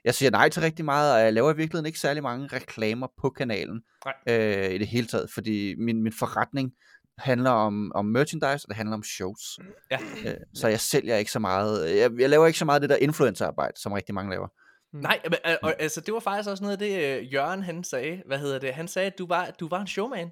Jeg 0.05 0.15
siger 0.15 0.31
nej 0.31 0.49
til 0.49 0.63
rigtig 0.63 0.85
meget, 0.85 1.15
og 1.15 1.21
jeg 1.21 1.33
laver 1.33 1.53
i 1.53 1.57
virkeligheden 1.57 1.87
ikke 1.87 1.99
særlig 1.99 2.23
mange 2.23 2.47
reklamer 2.47 3.07
på 3.21 3.31
kanalen 3.31 3.83
øh, 4.29 4.71
i 4.71 4.79
det 4.79 4.87
hele 4.87 5.07
taget, 5.07 5.31
fordi 5.31 5.75
min, 5.79 6.03
min 6.03 6.13
forretning 6.13 6.73
handler 7.19 7.51
om, 7.51 7.93
om 7.95 8.05
merchandise, 8.05 8.65
og 8.65 8.69
det 8.69 8.77
handler 8.77 8.95
om 8.95 9.03
shows. 9.03 9.59
Ja. 9.91 9.99
Øh, 10.25 10.37
så 10.55 10.69
jeg 10.69 10.81
sælger 10.81 11.17
ikke 11.17 11.33
så 11.33 11.39
meget, 11.39 11.97
jeg, 11.97 12.11
jeg 12.19 12.31
laver 12.31 12.47
ikke 12.47 12.59
så 12.59 12.65
meget 12.65 12.83
det 12.83 12.91
der 12.91 12.97
influencerarbejde, 12.97 13.81
som 13.81 13.93
rigtig 13.93 14.15
mange 14.15 14.31
laver. 14.31 14.49
Mm. 14.93 15.01
Nej, 15.01 15.21
men, 15.25 15.39
og, 15.63 15.75
altså 15.79 16.01
det 16.01 16.15
var 16.15 16.21
faktisk 16.21 16.51
også 16.51 16.65
noget 16.65 16.73
af 16.73 16.79
det, 16.79 17.21
uh, 17.21 17.33
Jørgen 17.33 17.63
han 17.63 17.85
sagde. 17.85 18.23
Hvad 18.27 18.39
hedder 18.39 18.59
det? 18.59 18.75
Han 18.75 18.89
sagde, 18.89 19.07
at 19.07 19.19
du 19.19 19.27
var, 19.27 19.51
du 19.51 19.69
var 19.69 19.81
en 19.81 19.87
showman. 19.87 20.31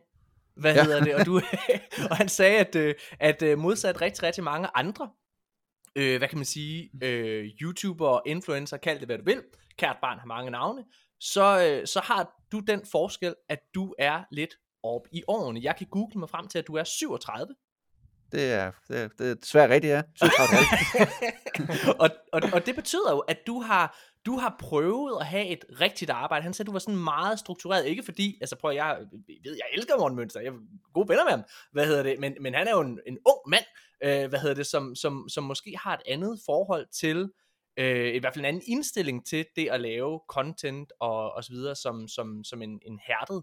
Hvad 0.57 0.75
ja. 0.75 0.85
hedder 0.85 1.05
det? 1.05 1.15
Og, 1.15 1.27
du, 1.27 1.41
og 2.11 2.17
han 2.17 2.29
sagde, 2.29 2.59
at, 2.59 2.77
uh, 2.77 3.03
at 3.21 3.43
uh, 3.43 3.59
modsat 3.59 4.01
rigtig, 4.01 4.23
rigtig 4.23 4.45
mange 4.45 4.69
andre, 4.75 5.11
uh, 5.99 6.17
hvad 6.17 6.29
kan 6.29 6.39
man 6.39 6.45
sige, 6.45 6.91
uh, 6.95 7.45
YouTuber, 7.61 8.21
influencer, 8.27 8.77
kald 8.77 8.99
det 8.99 9.09
hvad 9.09 9.19
du 9.19 9.25
vil, 9.25 9.43
kært 9.79 9.97
barn 10.03 10.19
har 10.19 10.27
mange 10.27 10.51
navne, 10.51 10.85
så, 11.21 11.79
uh, 11.81 11.87
så 11.87 12.01
har 12.05 12.33
du 12.53 12.61
den 12.61 12.83
forskel, 12.93 13.35
at 13.49 13.59
du 13.75 13.95
er 13.99 14.23
lidt 14.33 14.55
op 14.83 15.07
i 15.13 15.23
årene. 15.29 15.61
Jeg 15.63 15.77
kan 15.77 15.87
google 15.91 16.19
mig 16.19 16.31
frem 16.31 16.49
til, 16.49 16.59
at 16.59 16.67
du 16.67 16.75
er 16.75 16.85
37. 16.85 17.55
Det 18.33 18.53
er, 18.53 18.73
det 18.89 19.01
er, 19.01 19.09
det 19.19 19.31
er 19.31 19.35
svært 19.43 19.71
rigtigt, 19.71 19.91
ja. 19.91 20.03
37 20.17 21.95
og, 22.03 22.11
og, 22.33 22.43
og 22.53 22.67
det 22.67 22.75
betyder 22.75 23.11
jo, 23.11 23.19
at 23.19 23.39
du 23.47 23.61
har, 23.61 23.99
du 24.27 24.37
har 24.37 24.57
prøvet 24.59 25.21
at 25.21 25.27
have 25.27 25.47
et 25.47 25.65
rigtigt 25.81 26.11
arbejde. 26.11 26.43
Han 26.43 26.53
sagde, 26.53 26.67
du 26.67 26.73
var 26.73 26.79
sådan 26.79 27.05
meget 27.05 27.39
struktureret. 27.39 27.87
Ikke 27.87 28.03
fordi, 28.03 28.39
altså 28.41 28.57
prøv, 28.57 28.75
jeg 28.75 28.99
ved, 29.27 29.53
jeg 29.57 29.67
elsker 29.73 29.99
Morten 29.99 30.17
Mønster. 30.17 30.41
Jeg 30.41 30.49
er 30.49 30.59
gode 30.93 31.09
venner 31.09 31.25
med 31.25 31.31
ham. 31.31 31.43
Hvad 31.73 31.87
hedder 31.87 32.03
det? 32.03 32.21
Men, 32.21 32.37
men 32.41 32.55
han 32.55 32.69
er 32.69 32.73
jo 32.73 32.81
en, 32.81 33.01
en 33.07 33.19
ung 33.27 33.39
mand, 33.47 33.65
øh, 34.05 34.29
hvad 34.29 34.39
hedder 34.41 34.55
det, 34.55 34.67
som, 34.67 34.95
som, 34.95 35.29
som 35.29 35.45
måske 35.45 35.77
har 35.77 35.95
et 35.95 36.03
andet 36.07 36.41
forhold 36.47 36.87
til, 36.93 37.31
øh, 37.77 38.15
i 38.15 38.19
hvert 38.19 38.35
fald 38.35 38.45
en 38.45 38.49
anden 38.49 38.63
indstilling 38.67 39.27
til 39.27 39.47
det 39.57 39.69
at 39.69 39.81
lave 39.81 40.21
content 40.29 40.93
og, 41.01 41.33
og 41.33 41.45
så 41.45 41.53
videre, 41.53 41.75
som, 41.75 42.09
som, 42.09 42.45
som 42.45 42.63
en, 42.63 42.81
en 42.87 43.01
hærdet 43.07 43.43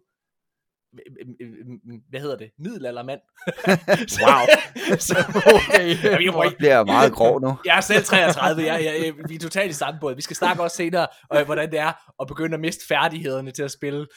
hvad 2.09 2.19
hedder 2.19 2.37
det, 2.37 2.51
middelaldermand. 2.59 3.19
wow. 4.23 4.45
så, 5.07 5.15
okay. 5.55 6.03
jeg, 6.03 6.25
jeg, 6.25 6.53
bliver 6.57 6.83
meget 6.83 7.13
grov 7.13 7.41
nu. 7.41 7.57
Jeg 7.65 7.77
er 7.77 7.81
selv 7.81 8.03
33, 8.03 8.63
jeg, 8.63 8.83
jeg, 8.83 9.05
jeg, 9.05 9.13
vi 9.29 9.35
er 9.35 9.39
totalt 9.39 9.71
i 9.71 9.73
samme 9.73 9.99
båd. 9.99 10.15
Vi 10.15 10.21
skal 10.21 10.35
snakke 10.35 10.63
også 10.63 10.77
senere, 10.77 11.07
øh, 11.35 11.45
hvordan 11.45 11.71
det 11.71 11.79
er 11.79 11.91
at 12.21 12.27
begynde 12.27 12.53
at 12.53 12.59
miste 12.59 12.87
færdighederne 12.87 13.51
til 13.51 13.63
at 13.63 13.71
spille. 13.71 14.07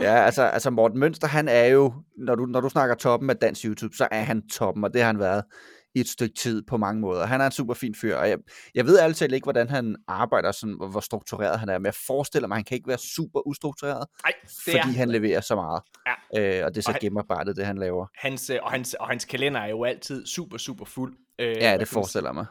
ja, 0.00 0.24
altså, 0.24 0.42
altså 0.42 0.70
Morten 0.70 0.98
Mønster, 0.98 1.26
han 1.26 1.48
er 1.48 1.64
jo, 1.64 1.92
når 2.18 2.34
du, 2.34 2.46
når 2.46 2.60
du 2.60 2.68
snakker 2.68 2.94
toppen 2.94 3.30
af 3.30 3.36
dansk 3.36 3.64
YouTube, 3.64 3.96
så 3.96 4.08
er 4.10 4.22
han 4.22 4.48
toppen, 4.48 4.84
og 4.84 4.92
det 4.92 5.00
har 5.00 5.06
han 5.06 5.18
været 5.18 5.44
i 5.94 6.00
et 6.00 6.08
stykke 6.08 6.34
tid 6.34 6.62
på 6.62 6.76
mange 6.76 7.00
måder. 7.00 7.26
Han 7.26 7.40
er 7.40 7.46
en 7.46 7.52
super 7.52 7.74
fin 7.74 7.94
fyr, 7.94 8.16
og 8.16 8.28
jeg, 8.28 8.38
jeg 8.74 8.86
ved 8.86 8.98
altid 8.98 9.32
ikke, 9.32 9.44
hvordan 9.44 9.68
han 9.68 9.96
arbejder, 10.08 10.52
sådan, 10.52 10.74
hvor, 10.74 10.86
hvor 10.86 11.00
struktureret 11.00 11.60
han 11.60 11.68
er, 11.68 11.78
men 11.78 11.86
jeg 11.86 11.94
forestiller 11.94 12.48
mig, 12.48 12.54
at 12.54 12.58
han 12.58 12.64
kan 12.64 12.74
ikke 12.74 12.88
være 12.88 12.98
super 12.98 13.46
ustruktureret, 13.46 14.06
Nej, 14.24 14.32
fordi 14.64 14.76
er. 14.76 14.82
han 14.82 15.10
leverer 15.10 15.40
så 15.40 15.54
meget. 15.54 15.82
Ja. 16.06 16.58
Øh, 16.60 16.66
og 16.66 16.74
det 16.74 16.86
er 16.86 16.92
så 16.92 16.98
gennemarbejdet, 17.00 17.56
det 17.56 17.66
han 17.66 17.78
laver. 17.78 18.06
Hans, 18.16 18.50
øh, 18.50 18.58
og, 18.62 18.70
hans, 18.70 18.94
og 18.94 19.08
hans 19.08 19.24
kalender 19.24 19.60
er 19.60 19.68
jo 19.68 19.84
altid 19.84 20.26
super, 20.26 20.58
super 20.58 20.84
fuld. 20.84 21.16
Øh, 21.38 21.56
ja, 21.56 21.76
det 21.78 21.88
forestiller 21.88 22.32
mig. 22.32 22.46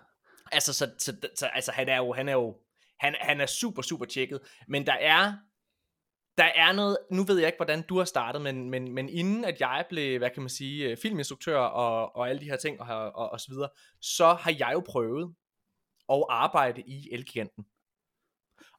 Altså, 0.51 0.73
så, 0.73 0.89
så, 0.97 1.15
så, 1.35 1.45
altså, 1.45 1.71
han 1.71 1.89
er 1.89 1.97
jo, 1.97 2.13
han 2.13 2.29
er 2.29 2.33
jo, 2.33 2.55
han, 2.99 3.15
han 3.19 3.41
er 3.41 3.45
super, 3.45 3.81
super 3.81 4.05
tjekket, 4.05 4.39
men 4.67 4.85
der 4.85 4.93
er 4.93 5.33
der 6.37 6.43
er 6.43 6.71
noget, 6.71 6.97
nu 7.11 7.23
ved 7.23 7.37
jeg 7.37 7.47
ikke, 7.47 7.57
hvordan 7.57 7.81
du 7.81 7.97
har 7.97 8.05
startet, 8.05 8.41
men, 8.41 8.69
men, 8.69 8.91
men 8.93 9.09
inden 9.09 9.45
at 9.45 9.61
jeg 9.61 9.85
blev, 9.89 10.17
hvad 10.17 10.29
kan 10.29 10.43
man 10.43 10.49
sige, 10.49 10.89
øh, 10.89 10.97
filminstruktør 10.97 11.57
og, 11.59 12.15
og 12.15 12.29
alle 12.29 12.41
de 12.41 12.45
her 12.45 12.57
ting 12.57 12.81
og, 12.81 13.11
og, 13.15 13.29
og 13.29 13.39
så 13.39 13.47
videre, 13.49 13.69
så 14.01 14.33
har 14.33 14.55
jeg 14.59 14.69
jo 14.73 14.79
prøvet 14.79 15.35
at 16.09 16.25
arbejde 16.29 16.81
i 16.81 17.09
Elgiganten. 17.11 17.65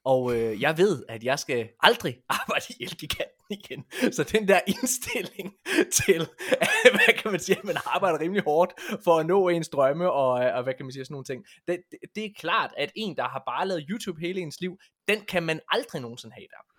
Og 0.04 0.36
øh, 0.36 0.62
jeg 0.62 0.78
ved, 0.78 1.04
at 1.08 1.24
jeg 1.24 1.38
skal 1.38 1.68
aldrig 1.80 2.16
arbejde 2.40 2.64
i 2.70 2.82
Elgiganten 2.82 3.46
igen. 3.50 3.84
Så 4.12 4.22
den 4.22 4.48
der 4.48 4.60
indstilling 4.66 5.54
til, 6.00 6.28
hvad 6.96 7.14
kan 7.18 7.30
man 7.30 7.40
sige, 7.40 7.58
at 7.58 7.64
man 7.64 7.76
arbejder 7.86 8.20
rimelig 8.20 8.42
hårdt 8.42 8.72
for 9.04 9.18
at 9.18 9.26
nå 9.26 9.48
ens 9.48 9.68
drømme 9.68 10.12
og, 10.12 10.44
øh, 10.44 10.56
og 10.56 10.62
hvad 10.62 10.74
kan 10.74 10.86
man 10.86 10.92
sige, 10.92 11.04
sådan 11.04 11.14
nogle 11.14 11.24
ting. 11.24 11.44
Det, 11.68 11.82
det, 11.90 11.98
det 12.14 12.24
er 12.24 12.30
klart, 12.36 12.70
at 12.76 12.92
en, 12.96 13.16
der 13.16 13.28
har 13.28 13.42
bare 13.46 13.68
lavet 13.68 13.84
YouTube 13.90 14.20
hele 14.20 14.40
ens 14.40 14.60
liv, 14.60 14.78
den 15.08 15.20
kan 15.20 15.42
man 15.42 15.60
aldrig 15.68 16.02
nogensinde 16.02 16.34
have 16.34 16.46
der. 16.50 16.71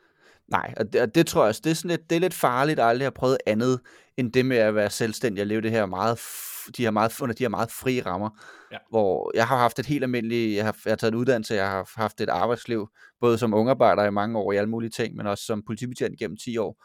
Nej, 0.54 0.74
og 0.78 0.94
det, 0.94 1.02
og 1.02 1.16
det 1.16 1.28
tror 1.28 1.42
jeg 1.42 1.50
også, 1.50 1.62
det 1.64 1.72
er, 1.72 1.76
sådan 1.76 1.90
lidt, 1.90 2.10
det 2.10 2.16
er 2.16 2.20
lidt 2.20 2.34
farligt 2.34 2.80
at 2.80 2.86
aldrig 2.86 3.06
have 3.06 3.12
prøvet 3.12 3.38
andet, 3.46 3.80
end 4.18 4.34
det 4.34 4.46
med 4.46 4.58
at 4.58 4.76
være 4.76 4.90
selvstændig 4.90 5.42
og 5.42 5.48
leve 5.48 5.62
det 5.62 5.72
her 5.72 5.86
meget, 5.86 6.20
de 6.78 6.84
her 6.84 6.92
meget, 6.92 7.22
under 7.22 7.36
de 7.36 7.44
her 7.44 7.50
meget 7.50 7.72
frie 7.72 8.02
rammer. 8.06 8.30
Ja. 8.72 8.78
Hvor 8.90 9.32
jeg 9.36 9.48
har 9.48 9.58
haft 9.58 9.80
et 9.80 9.86
helt 9.86 10.04
almindeligt, 10.04 10.56
jeg 10.56 10.66
har, 10.66 10.78
jeg 10.86 10.92
har 10.92 10.96
taget 10.96 11.12
en 11.12 11.20
uddannelse, 11.20 11.54
jeg 11.54 11.70
har 11.70 11.92
haft 11.96 12.22
et 12.22 12.30
arbejdsliv, 12.30 12.88
både 13.22 13.38
som 13.38 13.54
ungarbejder 13.54 14.04
i 14.04 14.12
mange 14.12 14.40
år 14.40 14.52
i 14.52 14.58
alle 14.58 14.70
mulige 14.70 14.90
ting, 14.90 15.16
men 15.16 15.28
også 15.28 15.46
som 15.46 15.64
politibetjent 15.68 16.20
gennem 16.20 16.38
10 16.38 16.58
år. 16.58 16.84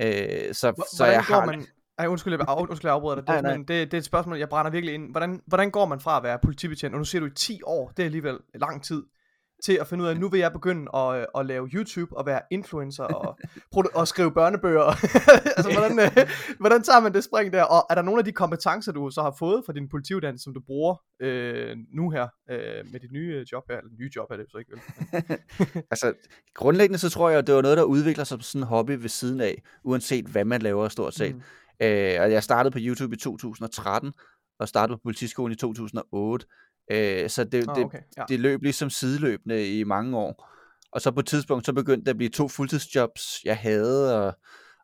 Øh, 0.00 0.54
så, 0.54 0.70
H- 0.70 0.96
så 0.96 1.04
jeg 1.06 1.22
har... 1.22 1.46
Man, 1.46 1.66
Ej, 1.98 2.06
undskyld, 2.06 2.32
jeg, 2.32 2.48
af, 2.48 2.60
undskyld, 2.60 2.88
jeg 2.88 2.94
afbryder 2.94 3.14
dig. 3.14 3.26
Det, 3.26 3.42
Nej, 3.42 3.52
er 3.52 3.56
nej. 3.56 3.64
det, 3.68 3.68
det 3.68 3.94
er 3.94 3.98
et 3.98 4.04
spørgsmål, 4.04 4.38
jeg 4.38 4.48
brænder 4.48 4.70
virkelig 4.70 4.94
ind. 4.94 5.10
Hvordan, 5.10 5.42
hvordan 5.46 5.70
går 5.70 5.86
man 5.86 6.00
fra 6.00 6.16
at 6.16 6.22
være 6.22 6.38
politibetjent, 6.42 6.94
og 6.94 6.98
nu 6.98 7.04
siger 7.04 7.20
du 7.20 7.26
i 7.26 7.34
10 7.36 7.60
år, 7.64 7.88
det 7.88 8.02
er 8.02 8.04
alligevel 8.04 8.38
lang 8.54 8.84
tid, 8.84 9.02
til 9.64 9.78
at 9.80 9.86
finde 9.86 10.04
ud 10.04 10.08
af, 10.08 10.12
at 10.12 10.20
nu 10.20 10.28
vil 10.28 10.40
jeg 10.40 10.52
begynde 10.52 10.96
at, 10.96 11.20
øh, 11.20 11.26
at 11.38 11.46
lave 11.46 11.68
YouTube 11.68 12.16
og 12.16 12.26
være 12.26 12.40
influencer 12.50 13.04
og, 13.04 13.38
og 13.94 14.08
skrive 14.08 14.32
børnebøger. 14.32 14.82
altså, 15.56 15.72
hvordan, 15.72 15.98
øh, 15.98 16.28
hvordan 16.60 16.82
tager 16.82 17.00
man 17.00 17.14
det 17.14 17.24
spring 17.24 17.52
der? 17.52 17.62
Og 17.62 17.86
er 17.90 17.94
der 17.94 18.02
nogle 18.02 18.18
af 18.18 18.24
de 18.24 18.32
kompetencer, 18.32 18.92
du 18.92 19.10
så 19.10 19.22
har 19.22 19.34
fået 19.38 19.62
fra 19.66 19.72
din 19.72 19.88
politiuddannelse, 19.88 20.44
som 20.44 20.54
du 20.54 20.60
bruger 20.66 20.94
øh, 21.20 21.76
nu 21.94 22.10
her 22.10 22.28
øh, 22.50 22.92
med 22.92 23.00
dit 23.00 23.12
nye 23.12 23.34
øh, 23.34 23.46
job 23.52 23.64
her? 23.70 23.76
Eller 23.76 23.90
nye 24.00 24.10
job 24.16 24.30
er 24.30 24.36
det 24.36 24.46
så 24.50 24.58
ikke, 24.58 24.72
vel? 24.72 24.80
Altså, 25.90 26.12
grundlæggende 26.54 26.98
så 26.98 27.10
tror 27.10 27.30
jeg, 27.30 27.38
at 27.38 27.46
det 27.46 27.54
var 27.54 27.62
noget, 27.62 27.76
der 27.76 27.84
udvikler 27.84 28.24
sig 28.24 28.30
som 28.30 28.40
sådan 28.40 28.62
en 28.62 28.68
hobby 28.68 28.90
ved 28.90 29.08
siden 29.08 29.40
af, 29.40 29.62
uanset 29.84 30.26
hvad 30.26 30.44
man 30.44 30.62
laver 30.62 30.88
stort 30.88 31.14
set. 31.14 31.34
Mm. 31.34 31.42
Øh, 31.82 32.16
og 32.20 32.32
jeg 32.32 32.42
startede 32.42 32.72
på 32.72 32.78
YouTube 32.82 33.14
i 33.14 33.18
2013, 33.18 34.12
og 34.58 34.68
startede 34.68 34.96
på 34.96 35.00
politiskolen 35.04 35.52
i 35.52 35.56
2008. 35.56 36.46
Øh, 36.90 37.30
så 37.30 37.44
det, 37.44 37.52
det, 37.52 37.84
okay, 37.84 37.98
ja. 38.16 38.24
det 38.28 38.40
løb 38.40 38.62
ligesom 38.62 38.90
sideløbende 38.90 39.78
i 39.78 39.84
mange 39.84 40.18
år. 40.18 40.46
Og 40.92 41.00
så 41.00 41.10
på 41.10 41.20
et 41.20 41.26
tidspunkt, 41.26 41.66
så 41.66 41.72
begyndte 41.72 42.04
det 42.04 42.10
at 42.10 42.16
blive 42.16 42.28
to 42.30 42.48
fuldtidsjobs, 42.48 43.40
jeg 43.44 43.56
havde, 43.56 44.18
og, 44.26 44.34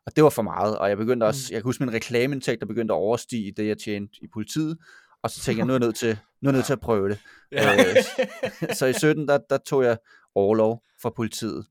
og 0.05 0.15
det 0.15 0.23
var 0.23 0.29
for 0.29 0.41
meget. 0.41 0.77
Og 0.77 0.89
jeg 0.89 0.97
begyndte 0.97 1.23
også, 1.23 1.41
Mm. 1.49 1.53
jeg 1.53 1.61
kan 1.61 1.67
huske 1.67 1.83
min 1.85 1.93
reklameindtægt, 1.93 2.59
der 2.59 2.65
begyndte 2.65 2.93
at 2.93 2.97
overstige 2.97 3.53
det, 3.57 3.67
jeg 3.67 3.77
tjente 3.77 4.13
i 4.21 4.27
politiet. 4.33 4.77
Og 5.23 5.29
så 5.31 5.39
tænkte 5.41 5.59
jeg, 5.59 5.65
nu 5.67 5.73
er 5.73 5.77
jeg 5.77 5.85
nødt 5.85 5.95
til, 5.95 6.17
nu 6.41 6.47
er 6.49 6.51
jeg 6.51 6.57
nødt 6.57 6.65
til 6.65 6.73
at 6.73 6.79
prøve 6.79 7.09
det. 7.09 7.19
Ja. 7.51 7.73
Øh, 7.73 8.73
så 8.73 8.85
i 8.85 8.93
17, 8.93 9.27
der, 9.27 9.37
der 9.49 9.57
tog 9.57 9.83
jeg 9.83 9.97
overlov 10.35 10.83
fra 11.01 11.09
politiet. 11.15 11.65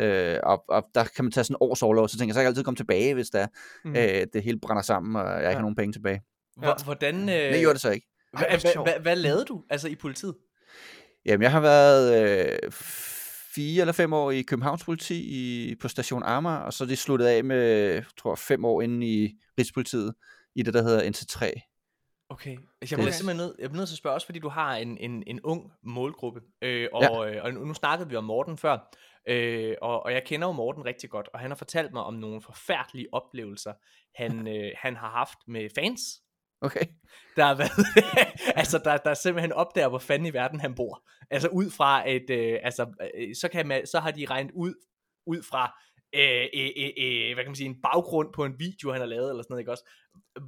Øh, 0.00 0.38
og, 0.42 0.64
og 0.68 0.84
der 0.94 1.04
kan 1.04 1.24
man 1.24 1.32
tage 1.32 1.44
sådan 1.44 1.54
en 1.54 1.58
års 1.60 1.82
overlov, 1.82 2.08
så 2.08 2.18
tænker 2.18 2.28
jeg, 2.30 2.34
så 2.34 2.38
kan 2.38 2.42
jeg 2.44 2.48
altid 2.48 2.64
komme 2.64 2.76
tilbage, 2.76 3.14
hvis 3.14 3.30
der 3.30 3.46
Mm. 3.84 3.90
mm. 3.90 3.96
øh, 3.96 4.26
det 4.32 4.42
hele 4.42 4.58
brænder 4.60 4.82
sammen, 4.82 5.16
og 5.16 5.28
jeg 5.28 5.36
ikke 5.38 5.48
Ja. 5.48 5.54
har 5.54 5.60
nogen 5.60 5.76
penge 5.76 5.92
tilbage. 5.92 6.22
Hvor- 6.56 6.84
Hvordan, 6.84 7.28
øh, 7.28 7.34
Det 7.34 7.60
gjorde 7.60 7.72
det 7.74 7.80
så 7.80 7.90
ikke. 7.90 8.06
Hvad 9.02 9.16
lavede 9.16 9.44
du 9.44 9.64
altså 9.70 9.88
i 9.88 9.94
politiet? 9.94 10.34
Jamen, 11.24 11.42
jeg 11.42 11.50
har 11.50 11.60
været 11.60 12.22
øh, 12.22 12.72
fire 13.54 13.80
eller 13.80 13.92
fem 13.92 14.12
år 14.12 14.30
i 14.30 14.42
Københavns 14.42 14.84
politi 14.84 15.14
i, 15.14 15.74
på 15.74 15.88
station 15.88 16.22
Amager, 16.22 16.56
og 16.56 16.72
så 16.72 16.84
er 16.84 16.88
det 16.88 16.98
sluttet 16.98 17.26
af 17.26 17.44
med, 17.44 18.02
tror 18.18 18.34
fem 18.34 18.64
år 18.64 18.82
inde 18.82 19.06
i 19.06 19.30
Rigspolitiet, 19.58 20.14
i 20.54 20.62
det, 20.62 20.74
der 20.74 20.82
hedder 20.82 21.10
NT3. 21.10 21.68
Okay. 22.28 22.50
Altså, 22.50 22.60
Jeg 22.80 22.88
bliver 22.88 23.00
Okay. 23.00 23.12
simpelthen 23.12 23.36
nødt, 23.36 23.56
jeg 23.58 23.70
bliver 23.70 23.80
nødt 23.80 23.88
til 23.88 23.94
at 23.94 23.98
spørge 23.98 24.14
også, 24.14 24.26
fordi 24.26 24.38
du 24.38 24.48
har 24.48 24.76
en, 24.76 24.98
en, 24.98 25.22
en 25.26 25.40
ung 25.40 25.72
målgruppe, 25.82 26.40
øh, 26.62 26.88
og, 26.92 27.02
ja. 27.02 27.30
øh, 27.30 27.44
og 27.44 27.52
nu 27.54 27.64
nu 27.64 27.74
snakkede 27.74 28.08
vi 28.08 28.16
om 28.16 28.24
Morten 28.24 28.58
før, 28.58 28.96
øh, 29.28 29.74
og, 29.82 30.02
og 30.02 30.12
jeg 30.12 30.22
kender 30.26 30.46
jo 30.46 30.52
Morten 30.52 30.84
rigtig 30.84 31.10
godt, 31.10 31.28
og 31.34 31.40
han 31.40 31.50
har 31.50 31.56
fortalt 31.56 31.92
mig 31.92 32.02
om 32.02 32.14
nogle 32.14 32.42
forfærdelige 32.42 33.06
oplevelser, 33.12 33.72
han, 34.14 34.48
øh, 34.54 34.70
han 34.76 34.96
har 34.96 35.10
haft 35.10 35.38
med 35.48 35.68
fans, 35.74 36.00
Okay. 36.62 36.86
der 37.36 37.44
har 37.44 37.54
været, 37.54 37.70
altså 38.60 38.80
der, 38.84 38.96
der 38.96 39.14
simpelthen 39.14 39.52
opdager, 39.52 39.88
hvor 39.88 39.98
fanden 39.98 40.26
i 40.26 40.32
verden 40.32 40.60
han 40.60 40.74
bor. 40.74 41.02
Altså 41.30 41.48
ud 41.48 41.70
fra 41.70 42.10
et, 42.10 42.30
øh, 42.30 42.58
altså 42.62 43.08
øh, 43.14 43.34
så, 43.34 43.48
kan 43.48 43.66
man, 43.66 43.86
så 43.86 44.00
har 44.00 44.10
de 44.10 44.26
regnet 44.30 44.52
ud, 44.54 44.74
ud 45.26 45.42
fra, 45.42 45.80
øh, 46.14 46.46
øh, 46.54 46.70
øh, 46.76 46.90
øh, 46.98 47.34
hvad 47.34 47.44
kan 47.44 47.50
man 47.50 47.54
sige, 47.54 47.68
en 47.68 47.80
baggrund 47.82 48.32
på 48.32 48.44
en 48.44 48.54
video, 48.58 48.92
han 48.92 49.00
har 49.00 49.08
lavet, 49.08 49.30
eller 49.30 49.42
sådan 49.42 49.52
noget, 49.52 49.60
ikke 49.60 49.72
også? 49.72 49.84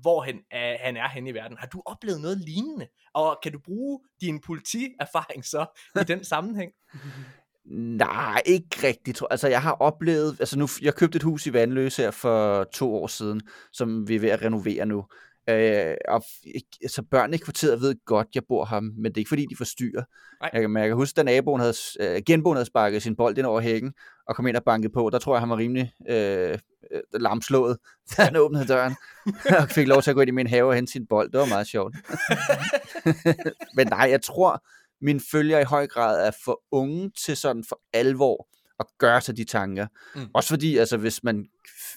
Hvor 0.00 0.20
han, 0.22 0.34
øh, 0.34 0.76
han 0.80 0.96
er 0.96 1.08
henne 1.08 1.30
i 1.30 1.34
verden. 1.34 1.58
Har 1.58 1.66
du 1.66 1.82
oplevet 1.86 2.20
noget 2.20 2.38
lignende? 2.38 2.88
Og 3.14 3.38
kan 3.42 3.52
du 3.52 3.58
bruge 3.64 4.00
din 4.20 4.40
politierfaring 4.40 5.44
så 5.44 5.66
i 6.00 6.04
den 6.04 6.24
sammenhæng? 6.34 6.72
Nej, 7.96 8.42
ikke 8.46 8.76
rigtigt. 8.82 9.22
Altså, 9.30 9.48
jeg 9.48 9.62
har 9.62 9.72
oplevet... 9.72 10.36
Altså, 10.40 10.58
nu, 10.58 10.68
jeg 10.82 10.94
købte 10.94 11.16
et 11.16 11.22
hus 11.22 11.46
i 11.46 11.52
Vandløse 11.52 12.02
her 12.02 12.10
for 12.10 12.64
to 12.64 12.94
år 12.94 13.06
siden, 13.06 13.42
som 13.72 14.08
vi 14.08 14.14
er 14.14 14.20
ved 14.20 14.28
at 14.28 14.42
renovere 14.42 14.86
nu. 14.86 15.04
Øh, 15.48 15.94
og 16.08 16.24
ikke- 16.44 16.78
altså, 16.82 17.02
børnene 17.10 17.36
i 17.36 17.38
kvarteret 17.38 17.80
ved 17.80 17.94
godt, 18.04 18.28
jeg 18.34 18.42
bor 18.48 18.64
her, 18.70 18.80
men 18.80 19.04
det 19.04 19.16
er 19.16 19.18
ikke 19.18 19.28
fordi, 19.28 19.46
de 19.50 19.56
forstyrrer. 19.56 20.02
Nej. 20.40 20.50
Jeg, 20.52 20.60
kan- 20.62 20.76
jeg 20.76 20.88
kan 20.88 20.96
huske, 20.96 21.16
da 21.16 21.22
naboen 21.22 21.60
havde, 21.60 21.74
øh, 22.00 22.22
genboen 22.26 22.56
havde 22.56 22.66
sparket 22.66 23.02
sin 23.02 23.16
bold 23.16 23.38
ind 23.38 23.46
over 23.46 23.60
hækken, 23.60 23.92
og 24.28 24.36
kom 24.36 24.46
ind 24.46 24.56
og 24.56 24.64
bankede 24.64 24.92
på, 24.92 25.10
der 25.12 25.18
tror 25.18 25.34
jeg, 25.34 25.40
han 25.40 25.50
var 25.50 25.56
rimelig 25.56 25.92
øh, 26.08 26.58
øh, 26.92 27.00
lamslået, 27.20 27.78
da 28.16 28.22
han 28.22 28.36
åbnede 28.36 28.66
døren, 28.66 28.94
og 29.60 29.70
fik 29.70 29.86
lov 29.88 30.02
til 30.02 30.10
at 30.10 30.14
gå 30.14 30.20
ind 30.20 30.28
i 30.28 30.32
min 30.32 30.46
have 30.46 30.64
og 30.64 30.74
hente 30.74 30.92
sin 30.92 31.06
bold. 31.06 31.30
Det 31.32 31.40
var 31.40 31.46
meget 31.46 31.66
sjovt. 31.66 31.94
men 33.76 33.86
nej, 33.86 34.08
jeg 34.10 34.22
tror, 34.22 34.62
mine 35.04 35.20
følgere 35.32 35.60
i 35.60 35.64
høj 35.64 35.86
grad 35.86 36.26
er 36.26 36.30
for 36.44 36.62
unge 36.72 37.10
til 37.24 37.36
sådan 37.36 37.64
for 37.68 37.80
alvor 37.92 38.48
at 38.80 38.86
gøre 38.98 39.20
sig 39.20 39.36
de 39.36 39.44
tanker. 39.44 39.86
Mm. 40.14 40.20
Også 40.34 40.48
fordi, 40.48 40.76
altså, 40.76 40.96
hvis 40.96 41.24
man, 41.24 41.46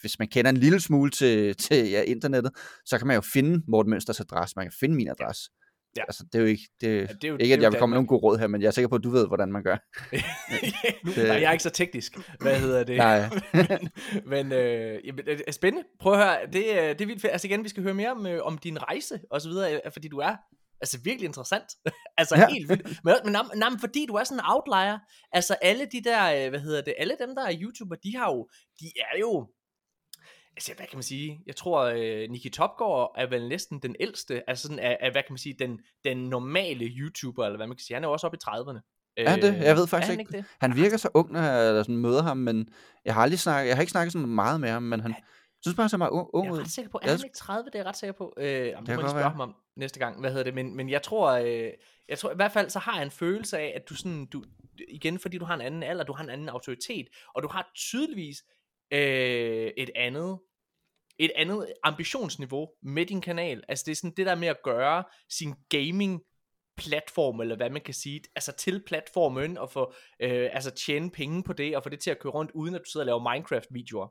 hvis 0.02 0.20
man 0.20 0.28
kender 0.28 0.50
en 0.52 0.58
lille 0.58 0.80
smule 0.80 1.12
til, 1.12 1.56
til 1.66 1.90
ja, 1.90 2.02
internettet, 2.02 2.52
så 2.86 2.98
kan 2.98 3.08
man 3.08 3.16
jo 3.16 3.22
finde 3.22 3.64
Morten 3.68 3.90
Mønsters 3.90 4.20
adresse, 4.20 4.54
man 4.58 4.66
kan 4.66 4.74
finde 4.80 4.96
min 4.96 5.08
adresse. 5.10 5.50
Ja. 5.98 6.02
Altså, 6.08 6.24
det 6.24 6.36
er 6.36 6.40
jo 6.40 6.46
ikke, 6.48 6.64
det, 6.82 6.88
Ja, 6.88 7.02
det 7.02 7.24
er 7.24 7.28
jo- 7.28 7.34
ikke 7.34 7.44
det 7.44 7.52
er 7.52 7.58
at 7.58 7.62
jeg 7.62 7.72
vil 7.72 7.80
komme 7.80 7.92
med 7.92 7.96
nogle 7.98 8.08
gode 8.08 8.20
råd 8.24 8.38
her, 8.38 8.48
men 8.48 8.62
jeg 8.62 8.68
er 8.68 8.72
sikker 8.72 8.88
på, 8.90 8.96
at 8.96 9.04
du 9.04 9.10
ved, 9.10 9.28
hvordan 9.28 9.52
man 9.52 9.64
gør. 9.64 9.78
nu, 11.06 11.12
nej, 11.18 11.26
jeg 11.28 11.44
er 11.44 11.52
ikke 11.52 11.64
så 11.64 11.70
teknisk. 11.70 12.18
Hvad 12.42 12.60
hedder 12.60 12.84
det? 12.84 12.98
Nej. 12.98 13.30
men 13.54 13.90
men 14.26 14.52
øh, 14.52 15.00
jamen, 15.08 15.26
det 15.26 15.42
er 15.48 15.52
spændende. 15.52 15.88
Prøv 16.00 16.14
at 16.14 16.20
høre, 16.20 16.38
det, 16.54 16.80
er- 16.84 16.94
det 16.94 17.02
er 17.02 17.06
vildt 17.06 17.22
fedt. 17.22 17.32
Altså 17.32 17.48
igen, 17.48 17.64
vi 17.64 17.70
skal 17.70 17.84
høre 17.84 17.94
mere 17.94 18.12
om, 18.12 18.26
øh, 18.28 18.40
om 18.44 18.58
din 18.58 18.84
rejse 18.84 19.20
og 19.32 19.42
så 19.42 19.50
videre, 19.50 19.74
øh, 19.76 19.92
fordi 19.94 20.08
du 20.08 20.18
er 20.18 20.36
altså 20.82 21.00
virkelig 21.04 21.28
interessant. 21.28 21.66
altså 22.18 22.36
ja. 22.36 22.50
Helt 22.50 22.70
vildt. 22.70 23.04
Men, 23.04 23.16
men, 23.24 23.36
nej, 23.56 23.70
men 23.70 23.80
fordi 23.80 24.06
du 24.06 24.14
er 24.14 24.24
sådan 24.24 24.40
en 24.40 24.46
outlier. 24.46 25.00
Altså 25.32 25.56
alle 25.62 25.86
de 25.86 26.04
der, 26.04 26.46
øh, 26.46 26.50
hvad 26.50 26.60
hedder 26.60 26.82
det, 26.82 26.94
alle 26.98 27.18
dem 27.20 27.36
der 27.36 27.46
er 27.46 27.58
YouTuber, 27.62 27.96
de 27.96 28.18
har 28.18 28.32
jo, 28.32 28.50
de 28.80 28.86
er 29.00 29.20
jo, 29.20 29.48
altså 30.56 30.74
hvad 30.76 30.86
kan 30.88 30.98
man 30.98 31.04
sige, 31.04 31.40
jeg 31.48 31.56
tror 31.56 31.82
øh, 31.84 32.30
Niki 32.30 32.50
Topgaard 32.50 33.16
er 33.18 33.28
vel 33.30 33.48
næsten 33.48 33.80
den 33.80 33.96
ældste, 34.00 34.50
altså 34.50 34.62
sådan 34.62 34.80
af, 34.80 34.98
af 35.02 35.12
hvad 35.12 35.24
kan 35.24 35.34
man 35.34 35.38
sige, 35.38 35.56
den, 35.60 35.80
den 36.04 36.18
normale 36.18 36.86
YouTuber, 36.86 37.46
eller 37.46 37.58
hvad 37.58 37.68
man 37.68 37.78
kan 37.78 37.84
sige, 37.84 37.96
han 37.96 38.04
er 38.04 38.08
jo 38.08 38.14
også 38.14 38.28
oppe 38.28 38.38
i 38.42 38.46
30'erne. 38.50 38.94
Er 39.18 39.30
han 39.30 39.42
det? 39.42 39.58
Jeg 39.58 39.76
ved 39.76 39.88
faktisk 39.88 40.12
han 40.12 40.20
ikke. 40.20 40.38
det? 40.38 40.46
Han 40.60 40.76
virker 40.76 40.98
så 40.98 41.10
ung, 41.14 41.32
når 41.32 41.42
jeg 41.42 41.86
sådan 41.86 41.98
møder 41.98 42.24
ham, 42.24 42.38
men 42.38 42.70
jeg 43.06 43.14
har 43.14 43.22
aldrig 43.22 43.40
snakket, 43.40 43.68
jeg 43.68 43.78
har 43.78 43.82
ikke 43.82 43.92
snakket 43.92 44.14
sådan 44.14 44.28
meget 44.28 44.62
med 44.62 44.70
ham, 44.70 44.84
men 44.84 45.00
han 45.00 45.16
synes 45.68 45.76
bare, 45.78 45.90
ser 45.90 45.98
meget 45.98 46.12
ung, 46.12 46.30
ung 46.34 46.46
Jeg 46.46 46.56
er 46.56 46.60
ret 46.60 46.72
sikker 46.72 46.92
på, 46.92 47.00
er 47.04 47.10
han 47.10 47.20
ikke 47.24 47.38
30? 47.38 47.66
Det 47.66 47.76
er 47.76 47.80
jeg 47.80 47.86
ret 47.86 47.98
sikker 47.98 48.14
på. 48.14 48.34
Øh, 48.38 48.68
jamen, 48.68 48.86
det 48.86 48.96
må 48.96 49.02
jeg 49.02 49.10
spørge 49.10 49.16
være. 49.16 49.30
ham 49.30 49.42
om 49.42 49.56
næste 49.76 50.00
gang, 50.00 50.20
hvad 50.20 50.30
hedder 50.30 50.44
det, 50.44 50.54
men, 50.54 50.76
men 50.76 50.90
jeg 50.90 51.02
tror, 51.02 51.32
øh, 51.32 51.72
jeg 52.10 52.20
tror 52.20 52.32
i 52.32 52.36
hvert 52.36 52.52
fald, 52.52 52.70
så 52.70 52.80
har 52.80 52.96
jeg 52.96 53.04
en 53.04 53.12
følelse 53.12 53.58
af, 53.58 53.74
at 53.76 53.90
du 53.90 53.96
sådan, 53.96 54.26
du, 54.26 54.44
igen 54.90 55.20
fordi 55.20 55.38
du 55.38 55.46
har 55.46 55.54
en 55.54 55.62
anden 55.62 55.84
alder, 55.84 56.04
du 56.04 56.14
har 56.14 56.24
en 56.24 56.30
anden 56.30 56.50
autoritet, 56.50 57.08
og 57.36 57.44
du 57.44 57.48
har 57.48 57.72
tydeligvis 57.76 58.44
øh, 58.94 59.72
et 59.78 59.90
andet, 59.96 60.40
et 61.20 61.32
andet 61.36 61.74
ambitionsniveau 61.84 62.70
med 62.84 63.06
din 63.06 63.22
kanal. 63.22 63.64
Altså 63.68 63.84
det 63.86 63.92
er 63.92 63.96
sådan 63.96 64.14
det 64.18 64.26
der 64.26 64.36
med 64.36 64.48
at 64.48 64.64
gøre 64.64 65.04
sin 65.30 65.54
gaming 65.70 66.22
platform, 66.78 67.42
eller 67.42 67.56
hvad 67.56 67.70
man 67.70 67.82
kan 67.82 67.94
sige, 67.94 68.22
altså 68.36 68.52
til 68.52 68.84
platformen, 68.88 69.58
og 69.58 69.72
få, 69.72 69.94
øh, 70.20 70.50
altså 70.54 70.72
tjene 70.72 71.12
penge 71.12 71.44
på 71.44 71.54
det, 71.54 71.76
og 71.76 71.84
få 71.84 71.90
det 71.90 72.00
til 72.00 72.12
at 72.12 72.20
køre 72.20 72.34
rundt, 72.34 72.52
uden 72.52 72.76
at 72.76 72.82
du 72.82 72.90
sidder 72.90 73.04
og 73.04 73.06
laver 73.06 73.34
Minecraft-videoer. 73.34 74.08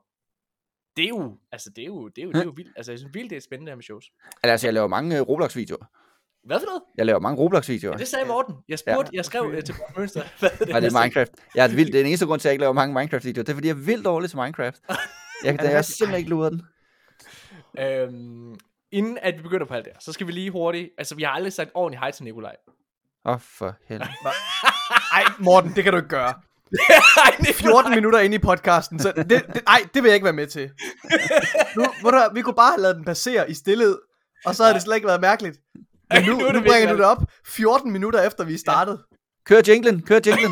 Det 0.97 1.03
er 1.05 1.09
jo, 1.09 1.37
altså 1.51 1.69
det 1.75 1.81
er 1.81 1.85
jo, 1.85 2.07
det 2.07 2.21
er 2.21 2.25
jo, 2.25 2.31
det 2.31 2.39
er 2.39 2.43
jo 2.43 2.53
vildt, 2.55 2.71
altså 2.75 2.91
jeg 2.91 2.99
synes 2.99 3.13
vildt, 3.13 3.29
det 3.29 3.35
er 3.35 3.41
spændende 3.41 3.69
her 3.69 3.75
med 3.75 3.83
shows. 3.83 4.05
Altså, 4.43 4.67
jeg 4.67 4.73
laver 4.73 4.87
mange 4.87 5.17
øh, 5.17 5.21
Roblox-videoer. 5.21 5.85
Hvad 6.47 6.59
for 6.59 6.65
noget? 6.65 6.81
Jeg 6.97 7.05
laver 7.05 7.19
mange 7.19 7.39
Roblox-videoer. 7.41 7.93
Ja, 7.93 7.97
det 7.97 8.07
sagde 8.07 8.25
Morten. 8.25 8.55
Jeg 8.69 8.79
spurgte, 8.79 9.11
jeg 9.13 9.25
skrev 9.25 9.51
øh, 9.53 9.63
til 9.63 9.75
Morten 9.79 9.95
Mønster, 9.97 10.23
hvad 10.39 10.49
er 10.51 10.57
det, 10.57 10.69
Nej, 10.69 10.79
det 10.79 10.93
er? 10.93 11.01
Minecraft. 11.01 11.31
Jeg 11.55 11.63
er 11.65 11.75
vildt, 11.75 11.93
det 11.93 11.99
er 11.99 12.03
den 12.03 12.07
eneste 12.07 12.25
grund 12.25 12.39
til, 12.39 12.47
at 12.47 12.49
jeg 12.49 12.53
ikke 12.53 12.61
laver 12.61 12.73
mange 12.73 12.93
Minecraft-videoer. 12.93 13.43
Det 13.43 13.51
er, 13.51 13.55
fordi 13.55 13.67
jeg 13.67 13.73
er 13.73 13.85
vildt 13.85 14.05
dårlig 14.05 14.29
til 14.29 14.39
Minecraft. 14.39 14.81
Jeg, 14.89 14.97
jeg, 15.63 15.71
jeg 15.71 15.85
simpelthen 15.85 16.17
ikke 16.17 16.29
luret 16.29 16.51
den. 16.51 16.61
Øhm, 17.79 18.59
inden 18.91 19.17
at 19.21 19.37
vi 19.37 19.41
begynder 19.41 19.65
på 19.65 19.73
alt 19.73 19.85
det 19.85 19.93
her, 19.93 19.99
så 19.99 20.13
skal 20.13 20.27
vi 20.27 20.31
lige 20.31 20.51
hurtigt, 20.51 20.89
altså 20.97 21.15
vi 21.15 21.23
har 21.23 21.31
aldrig 21.31 21.53
sagt 21.53 21.69
ordentligt 21.73 21.99
hej 21.99 22.11
til 22.11 22.23
Nikolaj. 22.23 22.55
Åh, 23.25 23.33
oh, 23.33 23.39
for 23.39 23.75
helvede. 23.87 24.09
Ej, 25.17 25.23
Morten, 25.39 25.71
det 25.75 25.83
kan 25.83 25.93
du 25.93 25.97
ikke 25.97 26.09
gøre. 26.09 26.33
Ej, 27.25 27.35
Nikolaj. 27.39 27.53
14 27.53 27.95
minutter 27.95 28.19
inde 28.19 28.35
i 28.35 28.39
podcasten, 28.39 28.99
så 28.99 29.11
det, 29.15 29.29
det, 29.29 29.63
ej, 29.67 29.79
det 29.93 30.03
vil 30.03 30.09
jeg 30.09 30.15
ikke 30.15 30.23
være 30.23 30.33
med 30.33 30.47
til. 30.47 30.71
Nu, 31.75 31.83
du, 31.83 32.09
hvad, 32.09 32.33
vi 32.33 32.41
kunne 32.41 32.55
bare 32.55 32.71
have 32.71 32.81
lavet 32.81 32.95
den 32.95 33.05
passere 33.05 33.51
i 33.51 33.53
stillhed, 33.53 33.97
og 34.45 34.55
så 34.55 34.63
havde 34.63 34.73
det 34.73 34.81
slet 34.81 34.95
ikke 34.95 35.07
været 35.07 35.21
mærkeligt. 35.21 35.57
Men 36.13 36.23
nu, 36.23 36.33
Nu 36.39 36.45
er 36.45 36.51
det 36.51 36.63
bringer 36.63 36.91
du 36.91 36.97
det 36.97 37.05
op 37.05 37.17
14 37.47 37.91
minutter 37.91 38.21
efter 38.21 38.43
vi 38.43 38.57
startede. 38.57 39.03
Kør 39.45 39.61
jinglen, 39.67 40.01
kør 40.01 40.19
jinglen. 40.25 40.51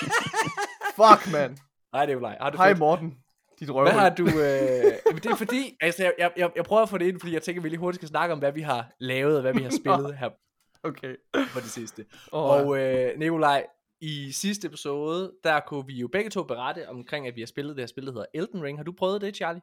Fuck, 0.98 1.32
mand. 1.32 1.56
Hej 1.94 2.06
Nikolaj, 2.06 2.36
har 2.40 2.50
du 2.50 2.56
Hej 2.56 2.68
fedt? 2.70 2.78
Morten. 2.78 3.14
Dit 3.60 3.70
røv. 3.70 3.82
Hvad 3.84 3.92
har 3.92 4.10
du... 4.10 4.26
Øh... 4.26 4.32
Jamen, 4.34 5.22
det 5.22 5.26
er 5.26 5.34
fordi, 5.34 5.76
altså 5.80 6.02
jeg, 6.02 6.12
jeg, 6.18 6.30
jeg, 6.36 6.50
jeg 6.56 6.64
prøver 6.64 6.82
at 6.82 6.88
få 6.88 6.98
det 6.98 7.06
ind, 7.06 7.20
fordi 7.20 7.34
jeg 7.34 7.42
tænker, 7.42 7.60
at 7.60 7.64
vi 7.64 7.68
lige 7.68 7.78
hurtigt 7.80 7.98
skal 7.98 8.08
snakke 8.08 8.32
om, 8.32 8.38
hvad 8.38 8.52
vi 8.52 8.60
har 8.60 8.86
lavet, 9.00 9.36
og 9.36 9.42
hvad 9.42 9.54
vi 9.54 9.62
har 9.62 9.70
spillet 9.70 10.16
her 10.18 10.28
Okay. 10.84 11.14
på 11.52 11.60
det 11.60 11.70
sidste. 11.70 12.04
Oh, 12.32 12.50
Og 12.50 12.78
øh, 12.78 13.18
Nikolaj, 13.18 13.64
i 14.02 14.32
sidste 14.32 14.66
episode, 14.66 15.32
der 15.44 15.60
kunne 15.60 15.86
vi 15.86 15.92
jo 15.94 16.08
begge 16.12 16.30
to 16.30 16.42
berette 16.42 16.88
omkring, 16.88 17.26
at 17.26 17.34
vi 17.36 17.40
har 17.40 17.46
spillet 17.46 17.76
det 17.76 17.82
her 17.82 17.86
spil, 17.86 18.06
der 18.06 18.12
hedder 18.12 18.26
Elden 18.34 18.62
Ring. 18.62 18.78
Har 18.78 18.84
du 18.84 18.92
prøvet 18.98 19.20
det, 19.20 19.36
Charlie? 19.36 19.62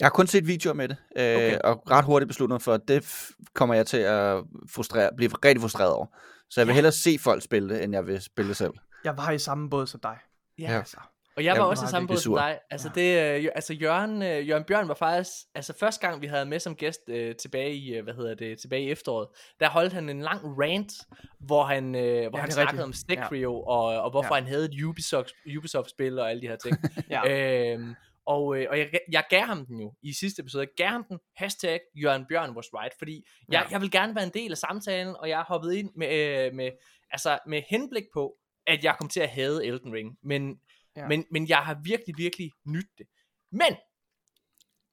Jeg 0.00 0.06
har 0.06 0.10
kun 0.10 0.26
set 0.26 0.46
videoer 0.46 0.74
med 0.74 0.88
det, 0.88 0.96
øh, 1.16 1.36
Okay. 1.36 1.58
og 1.64 1.90
ret 1.90 2.04
hurtigt 2.04 2.28
besluttet 2.28 2.54
mig 2.54 2.62
for, 2.62 2.74
at 2.74 2.80
det 2.88 3.00
f- 3.04 3.32
kommer 3.54 3.74
jeg 3.74 3.86
til 3.86 3.96
at 3.96 4.44
frustrere, 4.70 5.10
blive 5.16 5.30
rigtig 5.44 5.60
frustreret 5.60 5.92
over. 5.92 6.06
Så 6.50 6.60
jeg 6.60 6.66
vil 6.66 6.72
Ja. 6.72 6.74
hellere 6.74 6.92
se 6.92 7.18
folk 7.18 7.42
spille 7.42 7.68
det, 7.74 7.84
end 7.84 7.92
jeg 7.94 8.06
vil 8.06 8.20
spille 8.22 8.48
det 8.48 8.56
selv. 8.56 8.72
jeg 9.04 9.16
var 9.16 9.30
i 9.30 9.38
samme 9.38 9.70
båd 9.70 9.86
som 9.86 10.00
dig. 10.00 10.18
Ja. 10.58 10.72
Ja. 10.72 10.78
Altså. 10.78 10.96
Og 11.36 11.44
jeg 11.44 11.50
var 11.52 11.56
Jamen, 11.58 11.70
også 11.70 11.84
i 11.84 11.88
samme 11.88 12.08
båd 12.08 12.16
som 12.16 12.34
dig. 12.34 12.58
Altså, 12.70 12.90
det, 12.94 13.36
øh, 13.44 13.48
altså 13.54 13.74
Jørgen, 13.74 14.22
øh, 14.22 14.48
Jørgen 14.48 14.64
Bjørn 14.64 14.88
var 14.88 14.94
faktisk, 14.94 15.30
altså 15.54 15.72
første 15.78 16.06
gang 16.08 16.22
vi 16.22 16.26
havde 16.26 16.46
med 16.46 16.58
som 16.60 16.76
gæst 16.76 17.00
øh, 17.08 17.36
tilbage 17.36 17.74
i, 17.74 17.94
øh, 17.94 18.04
hvad 18.04 18.14
hedder 18.14 18.34
det, 18.34 18.58
tilbage 18.60 18.82
i 18.82 18.90
efteråret, 18.90 19.28
der 19.60 19.68
holdt 19.68 19.92
han 19.92 20.08
en 20.08 20.20
lang 20.20 20.40
rant, 20.58 20.92
hvor 21.40 21.62
han, 21.64 21.94
øh, 21.94 22.02
hvor 22.02 22.38
Ja, 22.38 22.42
han 22.42 22.50
snakkede 22.50 22.60
rigtigt. 22.72 22.82
om 22.84 22.92
Stack 22.92 23.32
Ja. 23.32 23.48
Og, 23.48 23.84
og 24.02 24.10
hvorfor 24.10 24.34
Ja. 24.34 24.40
han 24.40 24.48
havde 24.48 24.64
et 24.64 24.82
Ubisoft, 24.84 25.32
Ubisoft-spil 25.58 26.18
og 26.18 26.30
alle 26.30 26.42
de 26.42 26.48
her 26.48 26.56
ting. 26.56 26.76
Ja. 27.10 27.72
øhm, 27.72 27.94
og, 28.26 28.56
øh, 28.58 28.66
og 28.70 28.78
jeg, 28.78 28.90
jeg 29.12 29.24
gav 29.30 29.40
ham 29.40 29.66
den 29.66 29.80
jo 29.80 29.92
i 30.02 30.12
sidste 30.12 30.40
episode. 30.40 30.62
Jeg 30.62 30.68
gav 30.76 30.88
ham 30.92 31.04
den. 31.08 31.18
Hashtag 31.36 31.80
Jørgen 31.94 32.26
Bjørn 32.28 32.50
was 32.50 32.66
right. 32.74 32.94
Fordi 32.98 33.26
jeg, 33.48 33.62
Ja. 33.64 33.72
jeg 33.72 33.80
vil 33.80 33.90
gerne 33.90 34.14
være 34.14 34.24
en 34.24 34.30
del 34.34 34.50
af 34.50 34.58
samtalen, 34.58 35.16
og 35.18 35.28
jeg 35.28 35.36
har 35.36 35.44
hoppet 35.44 35.72
ind 35.74 35.90
med, 35.96 36.46
øh, 36.46 36.54
med, 36.54 36.70
altså 37.10 37.38
med 37.46 37.62
henblik 37.68 38.04
på, 38.14 38.34
at 38.66 38.84
jeg 38.84 38.94
kom 38.98 39.08
til 39.08 39.20
at 39.20 39.28
hade 39.28 39.66
Elden 39.66 39.92
Ring. 39.92 40.18
Men, 40.22 40.56
Ja. 40.96 41.08
men, 41.08 41.24
men 41.30 41.48
jeg 41.48 41.58
har 41.58 41.80
virkelig, 41.84 42.14
virkelig 42.18 42.50
nydt 42.66 42.98
det. 42.98 43.06
Men, 43.52 43.76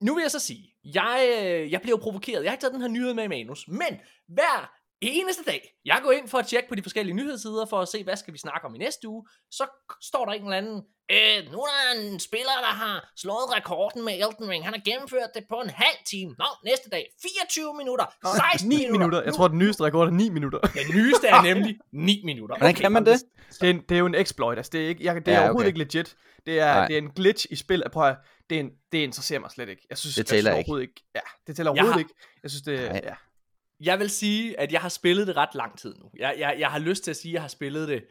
nu 0.01 0.15
vil 0.15 0.21
jeg 0.21 0.31
så 0.31 0.39
sige, 0.39 0.73
jeg, 0.83 1.41
øh, 1.41 1.71
jeg 1.71 1.81
bliver 1.81 1.97
jo 1.97 2.03
provokeret. 2.03 2.43
Jeg 2.43 2.51
har 2.51 2.53
ikke 2.53 2.61
taget 2.61 2.73
den 2.73 2.81
her 2.81 2.87
nyhed 2.87 3.13
med 3.13 3.23
i 3.23 3.27
manus. 3.27 3.67
Men, 3.67 3.99
hver 4.27 4.78
eneste 5.01 5.43
dag, 5.43 5.73
jeg 5.85 5.99
går 6.03 6.11
ind 6.11 6.27
for 6.27 6.37
at 6.37 6.47
tjekke 6.47 6.69
på 6.69 6.75
de 6.75 6.81
forskellige 6.83 7.15
nyhedssider, 7.15 7.65
for 7.65 7.79
at 7.81 7.87
se, 7.87 8.03
hvad 8.03 8.15
skal 8.17 8.33
vi 8.33 8.37
snakke 8.37 8.65
om 8.67 8.75
i 8.75 8.77
næste 8.77 9.07
uge, 9.07 9.27
så 9.51 9.63
står 10.01 10.25
der 10.25 10.31
en 10.33 10.43
eller 10.43 10.57
anden, 10.57 10.81
øh, 11.11 11.51
nu 11.51 11.57
er 11.59 11.67
der 11.77 12.01
en 12.01 12.19
spiller, 12.19 12.55
der 12.61 12.73
har 12.83 13.11
slået 13.17 13.55
rekorden 13.57 14.05
med 14.05 14.13
Elden 14.13 14.49
Ring. 14.49 14.63
Han 14.65 14.73
har 14.73 14.81
gennemført 14.85 15.29
det 15.35 15.43
på 15.49 15.55
en 15.55 15.69
halv 15.69 15.97
time. 16.09 16.35
Nå, 16.37 16.45
næste 16.65 16.89
dag, 16.89 17.05
24 17.21 17.73
minutter, 17.77 18.05
16 18.51 18.69
9 18.69 18.75
minutter. 18.75 18.91
minutter. 18.91 19.21
Jeg 19.23 19.33
tror, 19.33 19.47
den 19.47 19.57
nyeste 19.57 19.83
rekord 19.83 20.07
er 20.07 20.11
9 20.11 20.29
minutter. 20.29 20.59
Den 20.59 20.95
nyeste 20.95 21.27
er 21.27 21.41
nemlig 21.41 21.77
9 21.93 22.21
minutter. 22.25 22.55
Hvordan 22.57 22.75
kan 22.75 22.91
man 22.91 23.05
det? 23.05 23.23
Det 23.61 23.63
er, 23.63 23.69
en, 23.73 23.81
det 23.89 23.95
er 23.95 23.99
jo 23.99 24.05
en 24.05 24.15
exploit, 24.15 24.57
altså 24.57 24.69
det 24.73 24.83
er, 24.85 24.87
ikke, 24.87 25.03
jeg, 25.03 25.15
det 25.15 25.27
er 25.27 25.31
Ja, 25.31 25.37
ja, 25.37 25.43
overhovedet 25.43 25.73
okay. 25.73 25.81
ikke 25.85 25.93
legit. 25.95 26.15
Det 26.45 26.59
er, 26.59 26.73
Nej. 26.73 26.87
det 26.87 26.93
er 26.93 27.01
en 27.01 27.11
glitch 27.11 27.45
i 27.49 27.55
spil. 27.55 27.83
Prøv 27.93 28.07
at, 28.09 28.15
det, 28.49 28.55
er 28.55 28.59
en, 28.59 28.69
det 28.91 28.97
interesserer 28.97 29.39
mig 29.39 29.51
slet 29.51 29.69
ikke. 29.69 29.85
Jeg 29.89 29.97
synes, 29.97 30.15
Det 30.15 30.17
jeg 30.19 30.27
synes 30.27 30.37
tæller 30.37 30.51
ikke. 30.51 30.57
overhovedet 30.57 30.83
ikke. 30.83 31.03
Ja, 31.15 31.19
det 31.47 31.55
tæller 31.55 31.71
Jeg 31.71 31.81
overhovedet 31.83 31.93
har- 31.93 31.99
ikke. 31.99 32.13
Jeg 32.43 32.51
synes, 32.51 32.61
det 32.63 32.79
Nej. 32.91 33.01
ja. 33.03 33.13
Jeg 33.79 33.99
vil 33.99 34.09
sige, 34.09 34.59
at 34.59 34.71
jeg 34.71 34.81
har 34.81 34.89
spillet 34.89 35.27
det 35.27 35.35
ret 35.35 35.55
lang 35.55 35.79
tid 35.79 35.95
nu. 35.95 36.09
Jeg, 36.17 36.35
jeg, 36.37 36.55
jeg 36.59 36.71
har 36.71 36.79
lyst 36.79 37.03
til 37.03 37.11
at 37.11 37.17
sige, 37.17 37.31
at 37.31 37.33
jeg 37.33 37.41
har 37.41 37.47
spillet 37.47 37.87
det... 37.87 38.05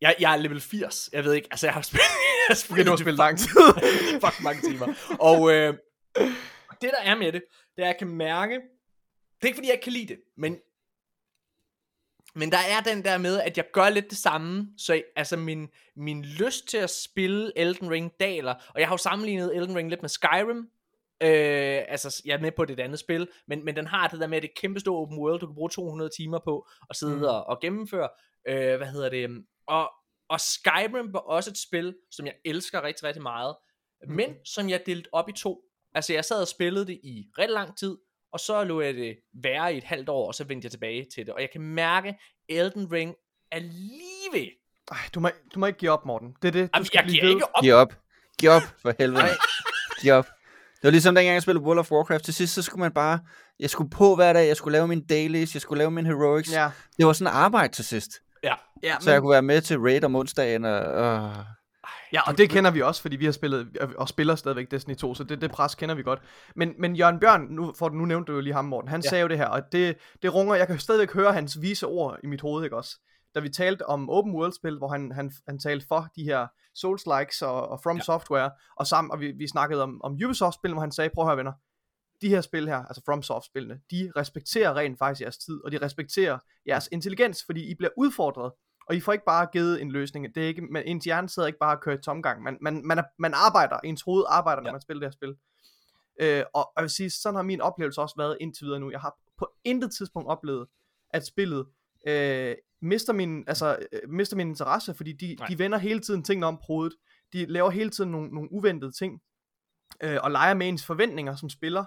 Jeg, 0.00 0.16
jeg 0.20 0.32
er 0.32 0.36
level 0.36 0.60
80. 0.60 1.10
Jeg 1.12 1.24
ved 1.24 1.32
ikke, 1.32 1.48
altså 1.50 1.66
jeg 1.66 1.74
har 1.74 1.82
spillet... 1.82 2.06
Jeg 2.48 2.54
har 2.54 2.60
spillet 2.60 2.86
du 2.86 2.90
har 2.90 2.96
spillet 2.96 3.18
lang 3.18 3.38
tid. 3.38 3.48
fucking 4.24 4.42
mange 4.42 4.70
timer. 4.70 4.94
Og 5.20 5.52
øh, 5.52 5.74
det 6.80 6.90
der 6.90 7.02
er 7.02 7.14
med 7.14 7.32
det, 7.32 7.42
det 7.76 7.82
er, 7.82 7.82
at 7.82 7.86
jeg 7.86 7.96
kan 7.98 8.08
mærke... 8.08 8.54
Det 8.54 9.42
er 9.42 9.46
ikke 9.46 9.56
fordi, 9.56 9.68
jeg 9.68 9.74
ikke 9.74 9.84
kan 9.84 9.92
lide 9.92 10.06
det, 10.06 10.20
men... 10.36 10.56
Men 12.34 12.52
der 12.52 12.58
er 12.58 12.80
den 12.80 13.04
der 13.04 13.18
med, 13.18 13.40
at 13.40 13.56
jeg 13.56 13.64
gør 13.72 13.88
lidt 13.88 14.10
det 14.10 14.18
samme, 14.18 14.68
så 14.78 15.02
altså 15.16 15.36
min, 15.36 15.68
min 15.96 16.24
lyst 16.24 16.68
til 16.68 16.76
at 16.76 16.90
spille 16.90 17.52
Elden 17.56 17.90
Ring 17.90 18.12
daler, 18.20 18.54
og 18.54 18.80
jeg 18.80 18.88
har 18.88 18.92
jo 18.92 18.98
sammenlignet 18.98 19.56
Elden 19.56 19.76
Ring 19.76 19.90
lidt 19.90 20.02
med 20.02 20.08
Skyrim, 20.08 20.68
Øh, 21.22 21.82
altså, 21.88 22.22
jeg 22.24 22.34
er 22.34 22.40
med 22.40 22.52
på 22.52 22.64
det 22.64 22.78
et 22.80 22.82
andet 22.82 22.98
spil, 22.98 23.28
men, 23.48 23.64
men 23.64 23.76
den 23.76 23.86
har 23.86 24.08
det 24.08 24.20
der 24.20 24.26
med, 24.26 24.36
at 24.36 24.42
det 24.42 24.48
er 24.48 24.60
kæmpe 24.60 24.80
stort 24.80 25.02
open 25.02 25.18
world, 25.18 25.40
du 25.40 25.46
kan 25.46 25.54
bruge 25.54 25.70
200 25.70 26.10
timer 26.18 26.38
på 26.44 26.68
at 26.90 26.96
sidde 26.96 27.16
Mm. 27.16 27.22
og, 27.22 27.44
og 27.44 27.60
gennemføre. 27.60 28.08
Øh, 28.48 28.76
hvad 28.76 28.86
hedder 28.86 29.08
det? 29.08 29.44
Og, 29.66 29.90
og 30.28 30.40
Skyrim 30.40 31.12
var 31.12 31.18
også 31.18 31.50
et 31.50 31.58
spil, 31.58 31.96
som 32.10 32.26
jeg 32.26 32.34
elsker 32.44 32.82
rigtig, 32.82 33.04
rigtig 33.04 33.22
meget, 33.22 33.56
Mm. 34.08 34.14
men 34.14 34.34
som 34.44 34.68
jeg 34.68 34.86
delte 34.86 35.08
op 35.12 35.28
i 35.28 35.32
to. 35.32 35.60
Altså, 35.94 36.12
jeg 36.12 36.24
sad 36.24 36.40
og 36.40 36.48
spillede 36.48 36.86
det 36.86 37.00
i 37.04 37.26
rigtig 37.38 37.54
lang 37.54 37.78
tid, 37.78 37.96
og 38.32 38.40
så 38.40 38.64
lå 38.64 38.80
jeg 38.80 38.94
det 38.94 39.18
være 39.42 39.74
i 39.74 39.76
et 39.76 39.84
halvt 39.84 40.08
år, 40.08 40.26
og 40.26 40.34
så 40.34 40.44
vendte 40.44 40.64
jeg 40.66 40.70
tilbage 40.70 41.06
til 41.14 41.26
det. 41.26 41.34
Og 41.34 41.40
jeg 41.40 41.50
kan 41.50 41.60
mærke, 41.60 42.18
Elden 42.48 42.92
Ring 42.92 43.14
er 43.50 43.58
lige 43.58 44.28
ved. 44.32 44.48
Ej, 44.90 44.96
du, 45.14 45.20
må, 45.20 45.28
du 45.54 45.58
må 45.60 45.66
ikke 45.66 45.78
give 45.78 45.90
op, 45.90 46.06
Morten. 46.06 46.36
Det 46.42 46.48
er 46.48 46.52
det, 46.52 46.62
du 46.64 46.70
Jamen, 46.74 46.86
skal 46.86 46.98
jeg 46.98 47.04
blive 47.04 47.14
giver 47.20 47.24
ved. 47.26 47.30
ikke 47.34 47.54
op. 47.56 47.62
Giv 47.62 47.74
op. 47.74 47.94
Giv 48.38 48.50
op, 48.50 48.62
for 48.82 48.94
helvede. 48.98 49.22
Giv 50.02 50.12
op. 50.12 50.26
Det 50.80 50.86
var 50.86 50.90
ligesom 50.90 51.14
dengang 51.14 51.34
jeg 51.34 51.42
spillede 51.42 51.64
World 51.64 51.78
of 51.78 51.92
Warcraft. 51.92 52.24
Til 52.24 52.34
sidst, 52.34 52.54
så 52.54 52.62
skulle 52.62 52.80
man 52.80 52.92
bare... 52.92 53.18
Jeg 53.60 53.70
skulle 53.70 53.90
på 53.90 54.14
hver 54.14 54.32
dag, 54.32 54.48
jeg 54.48 54.56
skulle 54.56 54.72
lave 54.72 54.88
mine 54.88 55.02
dailies, 55.08 55.54
jeg 55.54 55.62
skulle 55.62 55.78
lave 55.78 55.90
mine 55.90 56.08
heroics. 56.08 56.52
Ja, 56.52 56.70
Det 56.96 57.06
var 57.06 57.12
sådan 57.12 57.34
arbejde 57.34 57.72
til 57.72 57.84
sidst. 57.84 58.10
Ja. 58.44 58.54
ja, 58.82 58.96
Så 59.00 59.12
jeg 59.12 59.20
kunne 59.20 59.32
være 59.32 59.42
med 59.42 59.60
til 59.60 59.78
raid 59.78 60.04
om 60.04 60.16
onsdagen, 60.16 60.64
og... 60.64 60.80
og... 60.80 61.32
ja, 62.12 62.20
og 62.26 62.38
det 62.38 62.50
kender 62.50 62.70
vi 62.70 62.82
også, 62.82 63.02
fordi 63.02 63.16
vi 63.16 63.24
har 63.24 63.32
spillet 63.32 63.78
og 63.98 64.08
spiller 64.08 64.34
stadigvæk 64.34 64.70
Destiny 64.70 64.96
2, 64.96 65.14
så 65.14 65.24
det, 65.24 65.40
det 65.40 65.50
pres 65.50 65.74
kender 65.74 65.94
vi 65.94 66.02
godt. 66.02 66.20
Men, 66.56 66.72
men 66.78 66.96
Jørgen 66.96 67.20
Bjørn, 67.20 67.46
nu, 67.50 67.72
for, 67.78 67.88
nu 67.88 68.04
nævnte 68.04 68.32
du 68.32 68.36
jo 68.36 68.40
lige 68.40 68.54
ham, 68.54 68.64
Morten, 68.64 68.90
han. 68.90 69.00
Ja. 69.04 69.08
sagde 69.08 69.22
jo 69.22 69.28
det 69.28 69.36
her, 69.36 69.46
og 69.46 69.62
det, 69.72 69.96
det 70.22 70.34
runger, 70.34 70.54
jeg 70.54 70.66
kan 70.66 70.78
stadigvæk 70.78 71.12
høre 71.12 71.32
hans 71.32 71.62
vise 71.62 71.86
ord 71.86 72.18
i 72.24 72.26
mit 72.26 72.40
hoved, 72.40 72.64
ikke 72.64 72.76
også? 72.76 72.96
Da 73.34 73.40
vi 73.40 73.48
talte 73.48 73.86
om 73.86 74.10
open 74.10 74.34
world 74.34 74.52
spil, 74.52 74.78
hvor 74.78 74.88
han, 74.88 75.12
han, 75.12 75.32
han 75.48 75.58
talte 75.58 75.86
for 75.88 76.08
de 76.16 76.24
her 76.24 76.46
Souls-likes 76.74 77.42
og, 77.42 77.68
og 77.68 77.80
From 77.82 77.96
ja. 77.96 78.02
Software, 78.02 78.50
og, 78.76 78.86
sammen, 78.86 79.10
og 79.10 79.20
vi, 79.20 79.32
vi 79.32 79.48
snakkede 79.48 79.82
om, 79.82 80.00
om 80.04 80.12
Ubisoft-spil, 80.24 80.72
hvor 80.72 80.80
han 80.80 80.92
sagde, 80.92 81.10
prøv 81.14 81.24
at 81.24 81.28
høre 81.28 81.36
venner, 81.36 81.52
de 82.20 82.28
her 82.28 82.40
spil 82.40 82.68
her, 82.68 82.76
altså 82.76 83.02
FromSoft-spillene, 83.06 83.80
de 83.90 84.12
respekterer 84.16 84.76
rent 84.76 84.98
faktisk 84.98 85.20
jeres 85.20 85.38
tid, 85.38 85.64
og 85.64 85.72
de 85.72 85.78
respekterer 85.78 86.38
jeres 86.66 86.88
intelligens, 86.92 87.44
fordi 87.46 87.70
I 87.70 87.74
bliver 87.74 87.90
udfordret, 87.96 88.52
og 88.86 88.96
I 88.96 89.00
får 89.00 89.12
ikke 89.12 89.24
bare 89.24 89.46
givet 89.52 89.82
en 89.82 89.90
løsning. 89.90 90.34
Det 90.34 90.42
er 90.42 90.46
ikke, 90.48 90.62
man, 90.62 90.82
ens 90.86 91.04
hjerne 91.04 91.28
sidder 91.28 91.46
ikke 91.46 91.58
bare 91.58 91.76
og 91.76 91.80
kører 91.82 91.98
i 91.98 92.00
tomgang. 92.00 92.42
Man, 92.42 92.58
man, 92.60 92.86
man, 92.86 92.98
er, 92.98 93.02
man 93.18 93.34
arbejder, 93.34 93.76
ens 93.84 94.02
hoved 94.02 94.24
arbejder, 94.28 94.62
når 94.62 94.68
Ja. 94.68 94.72
man 94.72 94.80
spiller 94.80 95.00
det 95.00 95.06
her 95.06 95.12
spil. 95.12 95.36
Øh, 96.20 96.44
og, 96.54 96.64
og 96.66 96.72
jeg 96.76 96.82
vil 96.82 96.90
sige, 96.90 97.10
sådan 97.10 97.36
har 97.36 97.42
min 97.42 97.60
oplevelse 97.60 98.00
også 98.00 98.14
været 98.18 98.36
indtil 98.40 98.64
videre 98.64 98.80
nu. 98.80 98.90
Jeg 98.90 99.00
har 99.00 99.16
på 99.38 99.52
intet 99.64 99.92
tidspunkt 99.92 100.28
oplevet, 100.28 100.66
at 101.10 101.26
spillet 101.26 101.66
øh, 102.06 102.54
mister, 102.82 103.12
min, 103.12 103.44
altså, 103.46 103.76
øh, 103.92 104.10
mister 104.10 104.36
min 104.36 104.48
interesse, 104.48 104.94
fordi 104.94 105.12
de, 105.12 105.36
Nej. 105.38 105.48
de 105.48 105.58
vender 105.58 105.78
hele 105.78 106.00
tiden 106.00 106.24
tingene 106.24 106.46
om 106.46 106.56
på 106.56 106.62
hovedet. 106.66 106.96
De 107.32 107.46
laver 107.46 107.70
hele 107.70 107.90
tiden 107.90 108.10
nogle, 108.10 108.28
nogle 108.28 108.52
uventede 108.52 108.92
ting, 108.92 109.20
øh, 110.02 110.18
og 110.22 110.30
leger 110.30 110.54
med 110.54 110.68
ens 110.68 110.86
forventninger 110.86 111.36
som 111.36 111.50
spiller. 111.50 111.84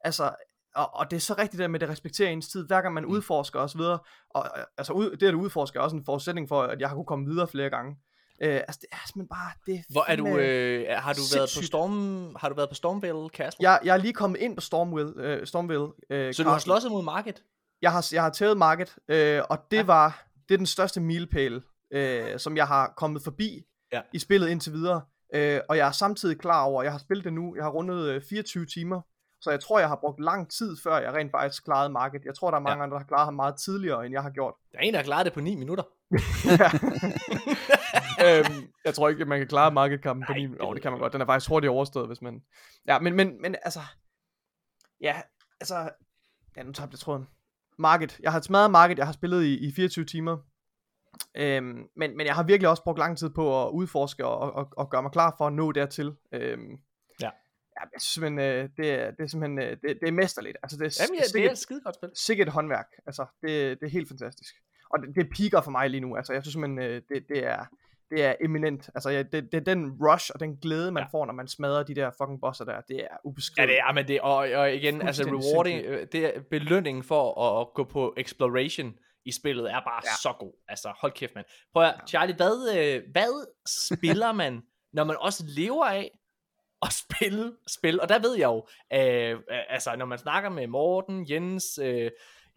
Altså, 0.00 0.34
og, 0.74 0.94
og 0.94 1.10
det 1.10 1.16
er 1.16 1.20
så 1.20 1.34
rigtigt 1.38 1.60
der 1.60 1.68
med, 1.68 1.74
at 1.74 1.80
det 1.80 1.88
respekterer 1.88 2.30
ens 2.30 2.48
tid, 2.48 2.66
hver 2.66 2.80
gang 2.80 2.94
man 2.94 3.04
udforsker 3.04 3.60
osv. 3.60 3.80
Og, 3.80 4.00
og 4.30 4.48
altså, 4.78 4.92
ud, 4.92 5.16
det 5.16 5.28
at 5.28 5.34
udforske 5.34 5.78
er 5.78 5.82
også 5.82 5.96
en 5.96 6.04
forudsætning 6.04 6.48
for, 6.48 6.62
at 6.62 6.80
jeg 6.80 6.88
har 6.88 6.96
kunne 6.96 7.06
komme 7.06 7.26
videre 7.26 7.48
flere 7.48 7.70
gange. 7.70 7.96
Øh, 8.42 8.54
altså, 8.54 8.78
det 8.80 8.88
er 8.92 8.96
simpelthen 9.06 9.28
bare, 9.28 9.52
det 9.66 9.84
Hvor 9.90 10.04
er 10.08 10.16
du, 10.16 10.26
øh, 10.26 10.86
har 10.98 11.12
du 11.12 11.20
været 11.34 11.50
på. 11.56 11.62
Storm, 11.62 12.34
har 12.40 12.48
du 12.48 12.54
været 12.54 12.68
på 12.68 12.74
Stormvale 12.74 13.28
Castle? 13.28 13.70
jeg, 13.70 13.80
jeg 13.84 13.92
er 13.92 13.96
lige 13.96 14.12
kommet 14.12 14.38
ind 14.38 14.56
på 14.56 14.60
Stormville, 14.60 15.12
øh, 15.16 15.46
Stormville 15.46 15.88
øh, 16.10 16.34
så 16.34 16.42
du 16.42 16.48
har 16.48 16.58
slåsset 16.58 16.90
mod 16.90 17.02
Market? 17.02 17.42
Jeg 17.82 17.92
har, 17.92 18.08
jeg 18.12 18.22
har 18.22 18.30
tævet 18.30 18.56
market, 18.56 18.96
øh, 19.08 19.42
og 19.50 19.58
det 19.70 19.76
ja. 19.76 19.82
var 19.82 20.27
det 20.48 20.54
er 20.54 20.58
den 20.58 20.66
største 20.66 21.00
milepæl, 21.00 21.62
øh, 21.92 22.38
som 22.38 22.56
jeg 22.56 22.66
har 22.66 22.92
kommet 22.96 23.22
forbi 23.22 23.62
Ja. 23.92 24.00
i 24.12 24.18
spillet 24.18 24.48
indtil 24.48 24.72
videre. 24.72 25.02
Øh, 25.34 25.60
og 25.68 25.76
jeg 25.76 25.88
er 25.88 25.92
samtidig 25.92 26.38
klar 26.38 26.62
over, 26.64 26.80
at 26.80 26.84
jeg 26.84 26.92
har 26.92 26.98
spillet 26.98 27.24
det 27.24 27.32
nu, 27.32 27.56
jeg 27.56 27.64
har 27.64 27.70
rundet 27.70 28.08
øh, 28.08 28.22
24 28.30 28.66
timer, 28.66 29.00
så 29.40 29.50
jeg 29.50 29.60
tror, 29.60 29.78
jeg 29.78 29.88
har 29.88 29.96
brugt 30.00 30.20
lang 30.20 30.50
tid, 30.50 30.76
før 30.82 30.98
jeg 30.98 31.14
rent 31.14 31.30
faktisk 31.30 31.64
klarede 31.64 31.90
market. 31.90 32.24
Jeg 32.24 32.34
tror, 32.34 32.50
der 32.50 32.58
er 32.58 32.62
mange 32.62 32.78
Ja. 32.78 32.82
andre, 32.82 32.94
der 32.94 33.00
har 33.00 33.06
klaret 33.08 33.24
ham 33.24 33.34
meget 33.34 33.54
tidligere, 33.64 34.04
end 34.06 34.12
jeg 34.12 34.22
har 34.22 34.30
gjort. 34.30 34.54
Der 34.72 34.78
er 34.78 34.82
en, 34.82 34.92
der 34.94 34.98
har 34.98 35.04
klaret 35.04 35.24
det 35.26 35.32
på 35.32 35.40
9 35.40 35.54
minutter. 35.54 35.84
øhm, 38.26 38.72
jeg 38.84 38.94
tror 38.94 39.08
ikke, 39.08 39.22
at 39.22 39.28
man 39.28 39.38
kan 39.38 39.48
klare 39.48 39.70
markedkampen 39.72 40.24
på 40.26 40.32
Nej, 40.32 40.38
9 40.38 40.42
det 40.42 40.50
minutter. 40.50 40.66
ved 40.68 40.74
det 40.74 40.82
kan 40.82 40.92
man 40.92 41.00
godt. 41.00 41.12
Den 41.12 41.20
er 41.20 41.26
faktisk 41.26 41.50
hurtigt 41.50 41.70
overstået, 41.70 42.06
hvis 42.06 42.22
man... 42.22 42.42
Ja, 42.86 42.98
men, 42.98 43.14
men, 43.16 43.42
men 43.42 43.54
altså... 43.62 43.80
Ja, 45.00 45.20
altså... 45.60 45.90
Ja, 46.56 46.62
nu 46.62 46.72
tabte 46.72 46.94
jeg 46.94 46.98
tråden. 47.00 47.26
Market. 47.78 48.20
Jeg 48.22 48.32
har 48.32 48.40
smadret 48.40 48.70
Market. 48.70 48.98
Jeg 48.98 49.06
har 49.06 49.12
spillet 49.12 49.44
i, 49.44 49.68
i 49.68 49.72
24 49.72 50.04
timer. 50.04 50.36
Øhm, 51.36 51.88
men, 51.96 52.16
men 52.16 52.26
jeg 52.26 52.34
har 52.34 52.42
virkelig 52.42 52.68
også 52.68 52.82
brugt 52.84 52.98
lang 52.98 53.18
tid 53.18 53.30
på 53.30 53.66
at 53.66 53.70
udforske 53.70 54.26
og, 54.26 54.52
og, 54.52 54.68
og 54.76 54.90
gøre 54.90 55.02
mig 55.02 55.12
klar 55.12 55.34
for 55.38 55.46
at 55.46 55.52
nå 55.52 55.72
dertil. 55.72 56.12
Øhm, 56.32 56.78
Ja. 57.20 57.30
Ja, 57.80 57.82
jeg 57.92 58.00
synes 58.00 58.12
simpelthen, 58.12 58.38
øh, 58.38 58.68
det, 58.76 58.90
er, 58.92 59.10
det 59.10 59.20
er 59.20 59.26
simpelthen, 59.26 59.58
øh, 59.58 59.70
det, 59.70 59.98
det 60.00 60.08
er 60.08 60.12
mesterligt. 60.12 60.56
Altså, 60.62 60.78
det 60.78 60.86
er, 60.86 61.04
Jamen, 61.04 61.14
ja, 61.18 61.22
det 61.22 61.28
er 61.28 61.32
det 61.40 61.46
er 61.46 61.50
et 61.52 61.58
skide 61.58 61.80
godt 61.80 61.94
spil. 61.94 62.10
sikkert 62.14 62.48
håndværk. 62.48 62.86
Altså, 63.06 63.26
det, 63.42 63.80
det 63.80 63.86
er 63.86 63.90
helt 63.90 64.08
fantastisk. 64.08 64.54
Og 64.90 64.98
det, 65.02 65.14
det 65.16 65.30
piker 65.36 65.60
for 65.60 65.70
mig 65.70 65.90
lige 65.90 66.00
nu. 66.00 66.16
Altså, 66.16 66.32
jeg 66.32 66.42
synes 66.42 66.52
simpelthen, 66.52 66.78
øh, 66.78 67.02
det, 67.08 67.24
det 67.28 67.44
er, 67.46 67.64
det 68.10 68.24
er 68.24 68.34
eminent. 68.40 68.90
Altså, 68.94 69.10
ja, 69.10 69.22
det, 69.22 69.32
det 69.32 69.54
er 69.54 69.60
den 69.74 69.92
rush 70.02 70.30
og 70.34 70.40
den 70.40 70.56
glæde, 70.56 70.92
man 70.92 71.00
Ja. 71.00 71.04
ja. 71.12 71.18
får, 71.18 71.26
når 71.26 71.32
man 71.32 71.48
smadrer 71.48 71.82
de 71.82 71.94
der 71.94 72.10
fucking 72.18 72.40
bosser 72.40 72.64
der. 72.64 72.80
Det 72.88 72.96
er 72.96 73.00
Ja, 73.00 73.06
ubeskriveligt. 73.24 73.74
det 73.76 73.80
er, 73.88 73.92
men 73.92 74.08
det, 74.08 74.20
og, 74.20 74.36
og 74.36 74.74
igen, 74.74 75.02
altså 75.02 75.22
rewarding, 75.24 75.84
øh, 75.84 76.06
det 76.12 76.36
er 76.36 76.40
belønningen 76.50 77.02
for 77.04 77.40
at, 77.42 77.60
at 77.60 77.74
gå 77.74 77.84
på 77.84 78.14
exploration 78.16 78.94
i 79.24 79.32
spillet 79.32 79.64
er 79.70 79.80
bare 79.80 80.00
ja. 80.04 80.10
Ja. 80.10 80.16
så 80.22 80.32
god. 80.38 80.52
Altså, 80.68 80.92
hold 81.00 81.12
kæft, 81.12 81.34
mand. 81.34 81.46
Prøv 81.72 81.82
at, 81.84 81.94
Charlie, 82.08 82.36
hvad, 82.36 82.76
øh, 82.78 83.02
hvad 83.12 83.46
spiller 83.68 84.32
man, 84.32 84.62
når 84.92 85.04
man 85.04 85.16
også 85.20 85.44
lever 85.48 85.84
af 85.86 86.10
at 86.82 86.92
spille 86.92 87.52
spil? 87.78 88.00
Og 88.00 88.08
der 88.08 88.18
ved 88.18 88.34
jeg 88.36 88.44
jo, 88.46 88.66
øh, 88.92 89.38
altså, 89.68 89.96
når 89.96 90.04
man 90.06 90.18
snakker 90.18 90.50
med 90.50 90.66
Morten, 90.66 91.26
Jens, 91.30 91.64
øh, 91.82 92.10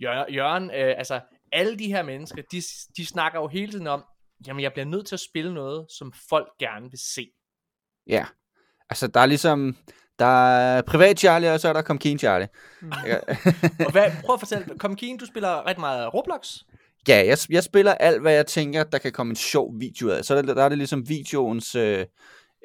Jør- 0.04 0.34
Jørgen, 0.34 0.64
øh, 0.72 0.94
altså, 0.98 1.20
alle 1.52 1.80
de 1.80 1.88
her 1.88 2.04
mennesker, 2.04 2.42
de, 2.52 2.62
de 2.98 3.06
snakker 3.06 3.40
jo 3.40 3.48
hele 3.48 3.72
tiden 3.72 3.88
om, 3.88 4.04
jamen, 4.48 4.64
jeg 4.64 4.74
bliver 4.74 4.86
nødt 4.86 5.08
til 5.08 5.16
at 5.16 5.20
spille 5.20 5.54
noget, 5.54 5.86
som 5.98 6.14
folk 6.30 6.48
gerne 6.60 6.90
vil 6.90 7.00
se. 7.00 7.28
Ja. 8.08 8.26
Altså, 8.90 9.08
der 9.08 9.20
er 9.20 9.26
ligesom... 9.26 9.76
Der 10.20 10.48
er 10.48 10.82
privat 10.82 11.20
Charlie, 11.20 11.52
og 11.52 11.60
så 11.60 11.70
er 11.70 11.74
der 11.74 11.82
Comkeen 11.82 12.20
Charlie. 12.20 12.48
Mm. 12.82 12.92
Og 13.86 13.92
hvad, 13.92 14.12
prøv 14.26 14.34
at 14.34 14.40
fortælle, 14.40 14.80
Kom 14.80 14.96
Keen, 14.96 15.18
du 15.18 15.26
spiller 15.26 15.68
rigtig 15.68 15.80
meget 15.80 16.14
Roblox. 16.14 16.58
Ja, 17.08 17.26
jeg, 17.26 17.38
jeg 17.50 17.64
spiller 17.64 17.94
alt, 17.94 18.22
hvad 18.22 18.34
jeg 18.34 18.48
tænker, 18.48 18.84
der 18.84 18.98
kan 18.98 19.12
komme 19.12 19.32
en 19.32 19.36
sjov 19.36 19.74
video 19.80 20.10
af. 20.10 20.26
Så 20.26 20.36
der, 20.36 20.54
der 20.54 20.64
er 20.64 20.70
det 20.70 20.78
ligesom 20.78 21.10
videoens 21.10 21.76
øh, 21.76 22.06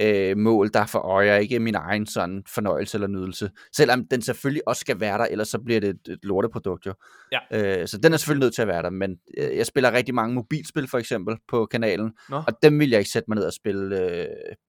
øh, 0.01 0.37
mål, 0.37 0.71
der 0.75 0.81
er 0.81 0.87
for 0.87 0.99
øje, 0.99 1.43
ikke 1.43 1.59
min 1.59 1.75
egen 1.75 2.07
sådan 2.07 2.43
fornøjelse 2.55 2.97
eller 2.97 3.09
nydelse. 3.09 3.51
Selvom 3.77 4.07
den 4.09 4.23
selvfølgelig 4.23 4.69
også 4.69 4.81
skal 4.81 5.01
være 5.01 5.19
der, 5.19 5.25
ellers 5.25 5.49
så 5.49 5.59
bliver 5.59 5.81
det 5.81 5.89
et, 5.89 6.13
et 6.13 6.19
lorteprodukt 6.23 6.87
jo. 6.87 6.95
Ja. 7.33 7.39
Øh, 7.81 7.89
så 7.89 7.99
den 7.99 8.13
er 8.13 8.17
selvfølgelig 8.17 8.45
nødt 8.47 8.55
til 8.55 8.63
at 8.63 8.69
være 8.69 8.83
der, 8.83 8.91
men 8.91 9.17
øh, 9.39 9.57
jeg 9.57 9.67
spiller 9.67 9.93
rigtig 9.93 10.15
mange 10.15 10.35
mobilspil 10.35 10.89
for 10.89 10.99
eksempel 10.99 11.37
på 11.49 11.67
kanalen, 11.67 12.13
Nå. 12.31 12.37
og 12.37 12.53
dem 12.63 12.81
vil 12.81 12.91
jeg 12.91 12.99
ikke 12.99 13.11
sætte 13.11 13.31
mig 13.31 13.37
ned 13.37 13.45
og 13.45 13.53
spille 13.53 14.01
øh, 14.01 14.27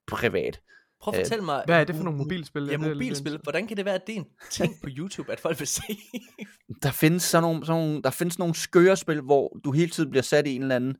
privat. 0.08 0.60
Prøv 1.02 1.13
at 1.13 1.20
Øh, 1.20 1.26
fortælle 1.26 1.46
mig... 1.46 1.63
Hvad 1.66 1.80
er 1.80 1.84
det 1.84 1.96
for 1.96 2.04
nogle 2.04 2.20
mo- 2.20 2.24
mobilspil? 2.24 2.68
Ja, 2.72 2.78
mobilspil. 2.78 3.40
Hvordan 3.44 3.68
kan 3.68 3.78
det 3.78 3.86
være, 3.86 3.96
at 3.96 4.08
det 4.08 4.16
er 4.16 4.20
en 4.20 4.28
ting 4.52 4.74
på 4.84 4.90
YouTube, 4.98 5.32
at 5.32 5.40
folk 5.40 5.60
vil 5.60 5.68
se? 5.68 5.82
der 6.84 6.92
findes 6.92 7.24
sådan 7.24 7.42
nogle, 7.42 7.66
sådan 7.66 7.82
nogle, 7.82 8.02
der 8.02 8.10
findes 8.10 8.40
nogle 8.40 8.56
skøre 8.56 8.96
spil, 8.98 9.22
hvor 9.22 9.60
du 9.63 9.72
hele 9.72 9.90
tiden 9.92 10.10
bliver 10.10 10.24
sat 10.24 10.48
i 10.48 10.56
en 10.56 10.62
eller 10.62 10.76
anden 10.76 10.96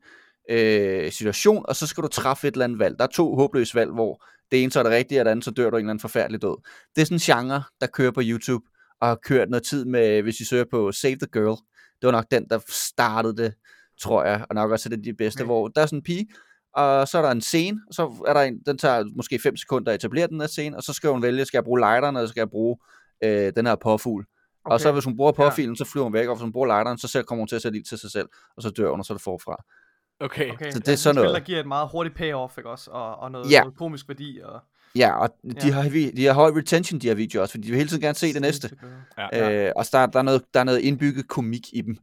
øh, 0.50 1.12
situation, 1.12 1.64
og 1.68 1.76
så 1.76 1.86
skal 1.86 2.02
du 2.02 2.08
træffe 2.08 2.48
et 2.48 2.52
eller 2.52 2.64
andet 2.64 2.78
valg. 2.78 2.98
Der 2.98 3.04
er 3.04 3.08
to 3.08 3.34
håbløse 3.34 3.74
valg, 3.74 3.90
hvor 3.90 4.24
det 4.50 4.62
ene 4.62 4.72
så 4.72 4.78
er 4.78 4.82
det 4.82 4.92
rigtige, 4.92 5.20
og 5.20 5.24
det 5.24 5.30
andet 5.30 5.44
så 5.44 5.50
dør 5.50 5.70
du 5.70 5.76
en 5.76 5.80
eller 5.80 5.90
anden 5.90 6.00
forfærdelig 6.00 6.42
død. 6.42 6.56
Det 6.96 7.00
er 7.02 7.06
sådan 7.06 7.16
en 7.16 7.20
genre, 7.48 7.62
der 7.80 7.86
kører 7.86 8.10
på 8.10 8.20
YouTube, 8.24 8.64
og 9.00 9.08
har 9.08 9.14
kørt 9.24 9.50
noget 9.50 9.62
tid 9.62 9.84
med, 9.84 10.22
hvis 10.22 10.40
I 10.40 10.44
søger 10.44 10.64
på 10.70 10.92
Save 10.92 11.16
the 11.16 11.26
Girl. 11.32 11.56
Det 12.00 12.06
var 12.06 12.10
nok 12.10 12.24
den, 12.30 12.46
der 12.50 12.58
startede 12.68 13.36
det, 13.36 13.54
tror 14.00 14.24
jeg, 14.24 14.44
og 14.48 14.54
nok 14.54 14.70
også 14.70 14.88
er 14.92 14.96
det 14.96 15.04
de 15.04 15.14
bedste, 15.14 15.40
Okay. 15.40 15.46
hvor 15.46 15.68
der 15.68 15.82
er 15.82 15.86
sådan 15.86 15.98
en 15.98 16.02
pige, 16.02 16.28
og 16.76 17.08
så 17.08 17.18
er 17.18 17.22
der 17.22 17.30
en 17.30 17.40
scene, 17.40 17.80
og 17.88 17.94
så 17.94 18.24
er 18.26 18.32
der 18.32 18.40
en, 18.40 18.58
den 18.66 18.78
tager 18.78 19.04
måske 19.16 19.38
5 19.42 19.56
sekunder 19.56 19.92
at 19.92 19.94
etablere 19.94 20.26
den 20.26 20.40
her 20.40 20.46
scene, 20.48 20.76
og 20.76 20.82
så 20.82 20.92
skal 20.92 21.10
hun 21.10 21.22
vælge, 21.22 21.44
skal 21.44 21.58
jeg 21.58 21.64
bruge 21.64 21.80
lighteren, 21.80 22.16
eller 22.16 22.28
skal 22.28 22.40
jeg 22.40 22.50
bruge 22.50 22.76
øh, 23.24 23.52
den 23.56 23.66
her 23.66 23.74
påfugl. 23.76 24.24
Okay. 24.64 24.74
Og 24.74 24.80
så 24.80 24.92
hvis 24.92 25.04
hun 25.04 25.16
bruger 25.16 25.32
Ja. 25.38 25.48
påfilen, 25.48 25.76
så 25.76 25.84
flyver 25.84 26.04
hun 26.04 26.12
væk, 26.12 26.28
og 26.28 26.34
hvis 26.36 26.42
hun 26.42 26.52
bruger 26.52 26.66
lighteren, 26.66 26.98
så 26.98 27.22
kommer 27.22 27.40
hun 27.40 27.48
til 27.48 27.56
at 27.56 27.62
sætte 27.62 27.78
ild 27.78 27.84
til 27.84 27.98
sig 27.98 28.10
selv, 28.10 28.28
og 28.56 28.62
så 28.62 28.70
dør 28.70 28.90
hun, 28.90 29.00
og 29.00 29.04
så 29.06 29.12
er 29.12 29.16
det 29.16 29.22
forfra. 29.24 29.64
Okay. 30.20 30.50
Okay, 30.52 30.70
Så 30.70 30.78
det 30.78 30.88
er 30.88 30.96
sådan 30.96 31.14
spil, 31.14 31.22
noget. 31.24 31.34
der 31.34 31.40
giver 31.40 31.60
et 31.60 31.66
meget 31.66 31.88
hurtigt 31.92 32.16
payoff, 32.16 32.58
ikke 32.58 32.70
også? 32.70 32.90
Og, 32.90 33.16
og 33.18 33.30
noget, 33.30 33.50
Ja. 33.50 33.60
noget 33.60 33.76
komisk 33.76 34.08
værdi. 34.08 34.40
Og, 34.44 34.60
Ja, 34.96 35.12
og 35.20 35.30
de, 35.44 35.54
Ja. 35.66 35.72
Har, 35.72 35.88
vi- 35.88 36.10
de 36.10 36.24
har 36.26 36.32
høj 36.32 36.50
retention, 36.56 37.00
de 37.00 37.06
her 37.08 37.14
videoer 37.14 37.42
også, 37.42 37.52
fordi 37.52 37.64
de 37.66 37.70
vil 37.70 37.76
hele 37.76 37.88
tiden 37.88 38.02
gerne 38.02 38.14
se 38.14 38.32
det 38.32 38.40
næste. 38.42 38.70
Ja. 39.18 39.26
Ja. 39.32 39.66
Øh, 39.66 39.72
og 39.76 39.86
så 39.86 39.98
der, 39.98 40.06
der, 40.06 40.18
er 40.18 40.22
noget, 40.22 40.42
der 40.54 40.60
er 40.60 40.64
noget 40.64 40.78
indbygget 40.80 41.28
komik 41.28 41.66
i 41.72 41.80
dem, 41.80 41.96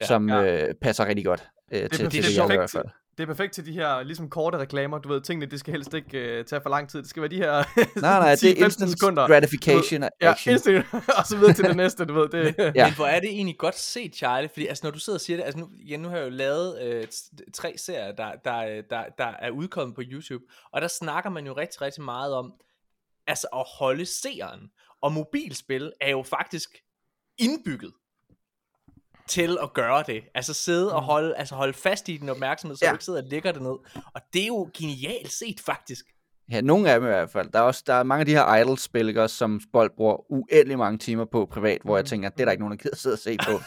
Ja. 0.00 0.06
som 0.06 0.28
Ja. 0.28 0.66
Øh, 0.68 0.74
passer 0.74 1.06
rigtig 1.06 1.24
godt 1.24 1.48
øh, 1.72 1.80
til, 1.80 1.90
til 1.90 2.04
perfekt. 2.04 2.12
det, 2.26 2.36
jeg 2.36 2.46
gør 2.46 2.54
i 2.54 2.56
hvert 2.56 2.70
perfekt. 2.70 2.72
fald. 2.72 2.84
Det 2.84 2.92
er 3.22 3.26
perfekt 3.26 3.52
til 3.54 3.66
de 3.66 3.72
her 3.72 4.02
ligesom 4.02 4.30
korte 4.30 4.58
reklamer. 4.58 4.98
Du 4.98 5.08
ved, 5.08 5.20
tingene, 5.20 5.46
det 5.46 5.60
skal 5.60 5.72
helst 5.72 5.94
ikke 5.94 6.38
uh, 6.38 6.44
tage 6.44 6.60
for 6.62 6.70
lang 6.70 6.88
tid. 6.88 6.98
Det 7.02 7.08
skal 7.08 7.22
være 7.22 7.30
de 7.30 7.36
her 7.36 7.52
Nej, 8.00 8.18
nej, 8.20 8.34
det 8.40 8.50
er 8.50 8.54
10-15 8.54 8.64
instant 8.64 8.90
sekunder. 8.90 9.26
gratification 9.26 10.02
og 10.02 10.10
Ja, 10.20 10.30
action. 10.30 10.52
instant, 10.52 10.86
og 11.18 11.26
så 11.26 11.36
videre 11.36 11.52
til 11.52 11.64
det 11.64 11.76
næste, 11.76 12.04
du 12.04 12.14
ved. 12.14 12.28
Det, 12.28 12.54
Ja. 12.58 12.72
Ja. 12.74 12.86
Men 12.86 12.94
hvor 12.94 13.06
er 13.06 13.20
det 13.20 13.28
egentlig 13.30 13.58
godt 13.58 13.78
set, 13.78 14.14
Charlie? 14.16 14.48
Fordi 14.48 14.66
altså, 14.66 14.86
når 14.86 14.90
du 14.90 14.98
sidder 14.98 15.16
og 15.16 15.20
siger 15.20 15.36
det, 15.36 15.44
altså 15.44 15.58
nu, 15.58 15.68
ja, 15.88 15.96
nu 15.96 16.08
har 16.08 16.16
jeg 16.16 16.24
jo 16.24 16.30
lavet 16.30 16.82
øh, 16.82 17.06
tre 17.54 17.74
serier, 17.78 18.12
der, 18.12 18.32
der, 18.44 18.82
der, 18.90 19.04
der 19.18 19.24
er 19.38 19.50
udkommet 19.50 19.94
på 19.94 20.02
YouTube, 20.04 20.44
og 20.72 20.80
der 20.80 20.88
snakker 20.88 21.30
man 21.30 21.46
jo 21.46 21.52
rigtig, 21.52 21.80
rigtig 21.82 22.02
meget 22.02 22.34
om, 22.34 22.52
altså 23.26 23.46
at 23.52 23.64
holde 23.78 24.06
seeren. 24.06 24.70
Og 25.02 25.12
mobilspil 25.12 25.92
er 26.00 26.10
jo 26.10 26.22
faktisk 26.22 26.70
indbygget 27.38 27.92
til 29.28 29.58
at 29.62 29.72
gøre 29.72 30.04
det. 30.06 30.22
Altså 30.34 30.54
sidde 30.54 30.94
og 30.94 31.02
holde, 31.02 31.36
altså 31.36 31.54
holde 31.54 31.72
fast 31.72 32.08
i 32.08 32.16
din 32.16 32.28
opmærksomhed, 32.28 32.76
så 32.76 32.84
Ja. 32.84 32.90
du 32.90 32.94
ikke 32.94 33.04
sidder 33.04 33.22
og 33.22 33.28
lægger 33.28 33.52
det 33.52 33.62
ned. 33.62 34.02
Og 34.14 34.20
det 34.32 34.42
er 34.42 34.46
jo 34.46 34.70
genialt 34.78 35.32
set, 35.32 35.60
faktisk. 35.66 36.04
Ja, 36.52 36.60
nogle 36.60 36.90
af 36.90 37.00
dem 37.00 37.04
i 37.08 37.10
hvert 37.10 37.30
fald. 37.30 37.50
Der 37.52 37.58
er 37.58 37.62
også 37.62 37.82
der 37.86 37.94
er 37.94 38.02
mange 38.02 38.20
af 38.20 38.26
de 38.26 38.32
her 38.32 38.54
idle-spil, 38.56 39.08
ikke, 39.08 39.22
også, 39.22 39.36
som 39.36 39.60
folk 39.72 39.92
bruger 39.96 40.32
uendelig 40.32 40.78
mange 40.78 40.98
timer 40.98 41.24
på 41.24 41.46
privat, 41.52 41.78
hvor 41.84 41.96
jeg 41.96 42.02
Mhm. 42.02 42.08
tænker, 42.08 42.28
det 42.28 42.40
er 42.40 42.44
der 42.44 42.52
ikke 42.52 42.62
nogen, 42.62 42.78
der 42.78 42.82
gider 42.82 42.96
sidde 42.96 43.14
og 43.14 43.18
se 43.18 43.36
på 43.46 43.60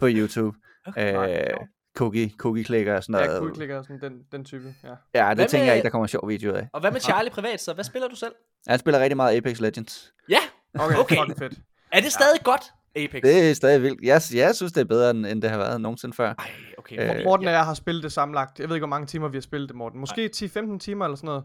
på 0.00 0.06
YouTube. 0.10 0.56
Okay. 0.86 1.12
Nej, 1.12 1.32
Øh, 1.32 1.50
jo. 1.50 1.56
cookie, 1.96 2.32
cookie 2.38 2.64
klikker 2.64 2.96
og 2.96 3.04
sådan 3.04 3.20
ja, 3.20 3.26
noget. 3.26 3.42
quicklicker 3.42 3.78
og 3.78 3.84
sådan 3.84 4.00
den, 4.00 4.12
den 4.32 4.44
type. 4.44 4.74
Ja. 4.84 4.88
Ja, 5.24 5.28
det 5.28 5.36
Hvad 5.36 5.46
tænker 5.48 5.58
med- 5.58 5.66
jeg 5.66 5.76
ikke, 5.76 5.84
der 5.84 5.90
kommer 5.90 6.06
sjov 6.06 6.28
video 6.28 6.54
af. 6.54 6.68
Og 6.72 6.80
hvad 6.80 6.90
med 6.92 7.00
Charlie 7.00 7.30
privat 7.30 7.60
så? 7.60 7.72
Hvad 7.72 7.84
spiller 7.84 8.08
du 8.08 8.16
selv? 8.16 8.32
Jeg 8.66 8.78
spiller 8.80 9.00
rigtig 9.00 9.16
meget 9.16 9.36
Apex 9.36 9.60
Legends. 9.60 10.12
Ja, 10.28 10.38
Okay, 10.74 10.96
Okay. 10.96 11.16
fucking 11.16 11.38
fedt. 11.38 11.54
er 11.92 12.00
det 12.00 12.12
stadig 12.12 12.38
ja. 12.38 12.50
godt, 12.50 12.62
Apex? 13.04 13.22
Det 13.22 13.50
er 13.50 13.54
stadig 13.54 13.82
vildt. 13.82 14.00
Jeg, 14.02 14.22
jeg 14.34 14.54
synes, 14.56 14.72
det 14.72 14.80
er 14.80 14.84
bedre, 14.84 15.10
end, 15.10 15.26
end 15.26 15.42
det 15.42 15.50
har 15.50 15.58
været 15.58 15.80
nogensinde 15.80 16.14
før. 16.16 16.34
Ej, 16.38 16.50
okay. 16.78 17.10
Øh, 17.10 17.16
Øh, 17.18 17.24
Morten 17.24 17.46
og 17.46 17.52
jeg 17.52 17.64
har 17.64 17.74
spillet 17.74 18.02
det 18.02 18.12
sammenlagt. 18.12 18.60
Jeg 18.60 18.68
ved 18.68 18.76
ikke, 18.76 18.82
hvor 18.86 18.88
mange 18.96 19.06
timer 19.06 19.28
vi 19.28 19.36
har 19.36 19.42
spillet 19.42 19.68
det, 19.68 19.76
Morten. 19.76 20.00
Måske 20.00 20.30
10-15 20.36 20.78
timer 20.78 21.04
eller 21.04 21.16
sådan 21.16 21.26
noget. 21.26 21.44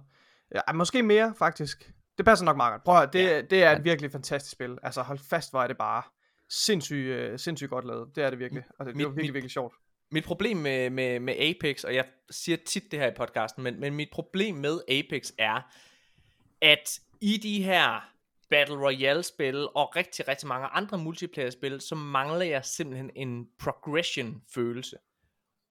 Ja, 0.56 0.74
måske 0.74 1.04
mere, 1.04 1.34
faktisk. 1.40 1.92
Det 2.18 2.26
passer 2.26 2.46
nok 2.46 2.58
meget 2.58 2.72
godt. 2.72 2.84
Prøv 2.84 2.96
at, 2.96 3.00
høre, 3.02 3.12
det, 3.14 3.30
Ja. 3.30 3.42
det 3.42 3.64
er 3.64 3.72
et 3.78 3.84
virkelig 3.84 4.12
fantastisk 4.12 4.52
spil. 4.52 4.78
Altså, 4.84 5.02
hold 5.02 5.20
fast, 5.30 5.52
hvor 5.52 5.64
er 5.64 5.68
det 5.68 5.78
bare 5.78 6.02
sindssygt, 6.50 7.08
øh, 7.08 7.40
sindssygt 7.40 7.70
godt 7.70 7.86
lavet. 7.88 8.08
Det 8.16 8.24
er 8.24 8.30
det 8.30 8.40
virkelig. 8.40 8.64
Og 8.80 8.86
det, 8.86 8.94
det 8.96 9.02
Mit- 9.02 9.04
var 9.06 9.10
virkelig, 9.10 9.30
mit- 9.30 9.34
virkelig 9.34 9.52
sjovt. 9.52 9.74
Mit 10.12 10.24
problem 10.24 10.58
med, 10.58 10.90
med, 10.90 11.20
med 11.20 11.34
Apex, 11.40 11.84
og 11.84 11.96
jeg 11.96 12.06
siger 12.32 12.58
tit 12.66 12.84
det 12.92 13.00
her 13.00 13.08
i 13.08 13.14
podcasten, 13.18 13.64
men, 13.64 13.80
men 13.80 13.94
mit 13.96 14.08
problem 14.14 14.56
med 14.56 14.80
Apex 14.90 15.32
er, 15.38 15.72
at 16.62 17.00
i 17.22 17.38
de 17.44 17.64
her 17.64 18.10
Battle 18.54 18.86
Royale-spil 18.86 19.68
og 19.76 19.96
rigtig, 19.96 20.28
rigtig 20.28 20.48
mange 20.48 20.68
andre 20.68 20.98
multiplayer-spil, 20.98 21.82
så 21.82 21.96
mangler 21.96 22.46
jeg 22.46 22.66
simpelthen 22.66 23.10
en 23.16 23.48
progression-følelse. 23.60 24.98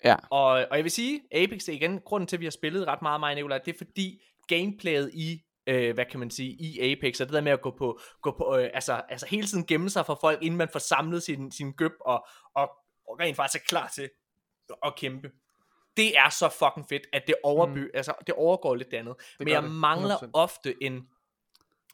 Ja. 0.05 0.17
Og, 0.31 0.47
og 0.71 0.77
jeg 0.77 0.85
vil 0.85 0.91
sige, 0.91 1.21
Apex 1.33 1.69
igen, 1.69 2.01
grunden 2.01 2.27
til, 2.27 2.37
at 2.37 2.41
vi 2.41 2.47
har 2.47 2.51
spillet 2.51 2.87
ret 2.87 3.03
meget, 3.03 3.21
mig 3.21 3.31
og 3.31 3.35
Nicolaj, 3.35 3.59
det 3.59 3.75
er 3.75 3.79
fordi 3.79 4.23
gameplayet 4.49 5.11
i, 5.15 5.41
øh, 5.67 5.95
hvad 5.95 6.05
kan 6.05 6.21
man 6.21 6.31
sige, 6.31 6.51
i 6.51 6.93
Apex, 6.93 7.21
og 7.21 7.27
det 7.27 7.35
der 7.35 7.41
med 7.41 7.53
at 7.53 7.61
gå 7.61 7.75
på, 7.79 8.01
gå 8.23 8.31
på 8.39 8.57
øh, 8.57 8.71
altså, 8.75 9.03
altså 9.09 9.27
hele 9.27 9.47
tiden 9.47 9.67
gemme 9.67 9.91
sig 9.91 10.07
for 10.07 10.19
folk, 10.21 10.43
inden 10.43 10.59
man 10.59 10.69
får 10.73 10.79
samlet 10.79 11.23
sin, 11.23 11.53
sin 11.53 11.73
gøb, 11.73 11.93
og, 12.01 12.27
og, 12.55 12.71
og 13.09 13.21
rent 13.21 13.37
faktisk 13.37 13.65
er 13.65 13.69
klar 13.69 13.89
til 13.95 14.11
at 14.85 14.97
kæmpe. 14.97 15.31
Det 15.97 16.19
er 16.19 16.29
så 16.29 16.49
fucking 16.49 16.89
fedt, 16.89 17.03
at 17.13 17.23
det, 17.27 17.35
overby, 17.43 17.79
mm. 17.79 17.91
altså, 17.95 18.15
det 18.27 18.35
overgår 18.35 18.75
lidt 18.75 18.91
det 18.91 18.97
andet. 18.97 19.15
Det 19.19 19.39
Men 19.39 19.49
jeg 19.49 19.63
det, 19.63 19.71
mangler 19.71 20.17
100%. 20.17 20.31
ofte 20.33 20.83
en, 20.83 21.03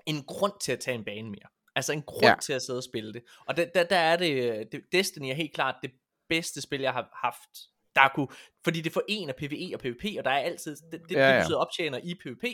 en 0.08 0.22
grund 0.22 0.52
til 0.60 0.72
at 0.72 0.80
tage 0.80 0.94
en 0.94 1.04
bane 1.04 1.28
mere. 1.30 1.48
Altså 1.76 1.92
en 1.92 2.02
grund 2.02 2.24
Ja. 2.26 2.34
til 2.42 2.52
at 2.52 2.62
sidde 2.62 2.78
og 2.78 2.82
spille 2.84 3.12
det. 3.12 3.22
Og 3.46 3.56
der, 3.56 3.64
der, 3.74 3.84
der 3.84 3.96
er 3.96 4.16
det, 4.16 4.64
det, 4.72 4.80
Destiny 4.92 5.26
er 5.30 5.34
helt 5.34 5.54
klart 5.54 5.74
det 5.82 5.90
bedste 6.28 6.60
spil, 6.60 6.80
jeg 6.80 6.92
har 6.92 7.10
haft. 7.24 7.48
Der 7.96 8.08
kunne, 8.14 8.28
fordi 8.64 8.80
det 8.80 8.92
forener 8.92 9.32
PvE 9.38 9.70
og 9.74 9.80
PvP, 9.80 10.04
og 10.18 10.24
der 10.24 10.30
er 10.30 10.38
altid, 10.38 10.76
det, 10.92 11.00
det, 11.08 11.14
Ja, 11.16 11.28
ja, 11.28 11.34
det 11.34 11.42
du 11.42 11.46
sidder 11.46 11.60
optjener 11.60 11.98
i 12.04 12.14
PvP, 12.14 12.44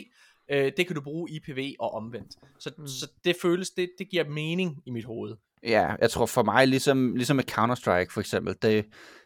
øh, 0.51 0.71
det 0.77 0.87
kan 0.87 0.95
du 0.95 1.01
bruge 1.01 1.29
i 1.31 1.39
PvE 1.39 1.75
og 1.79 1.93
omvendt. 1.93 2.35
Så, 2.59 2.71
Mm. 2.77 2.87
så 2.87 3.09
det 3.23 3.35
føles, 3.41 3.69
det, 3.69 3.89
det 3.99 4.09
giver 4.09 4.23
mening 4.29 4.83
i 4.85 4.89
mit 4.91 5.05
hoved. 5.05 5.35
Ja, 5.63 5.95
jeg 6.01 6.09
tror 6.09 6.25
for 6.25 6.43
mig, 6.43 6.67
ligesom, 6.67 7.15
ligesom 7.15 7.35
med 7.35 7.51
Counter-Strike 7.51 8.13
for 8.13 8.19
eksempel, 8.19 8.53
det, 8.61 8.85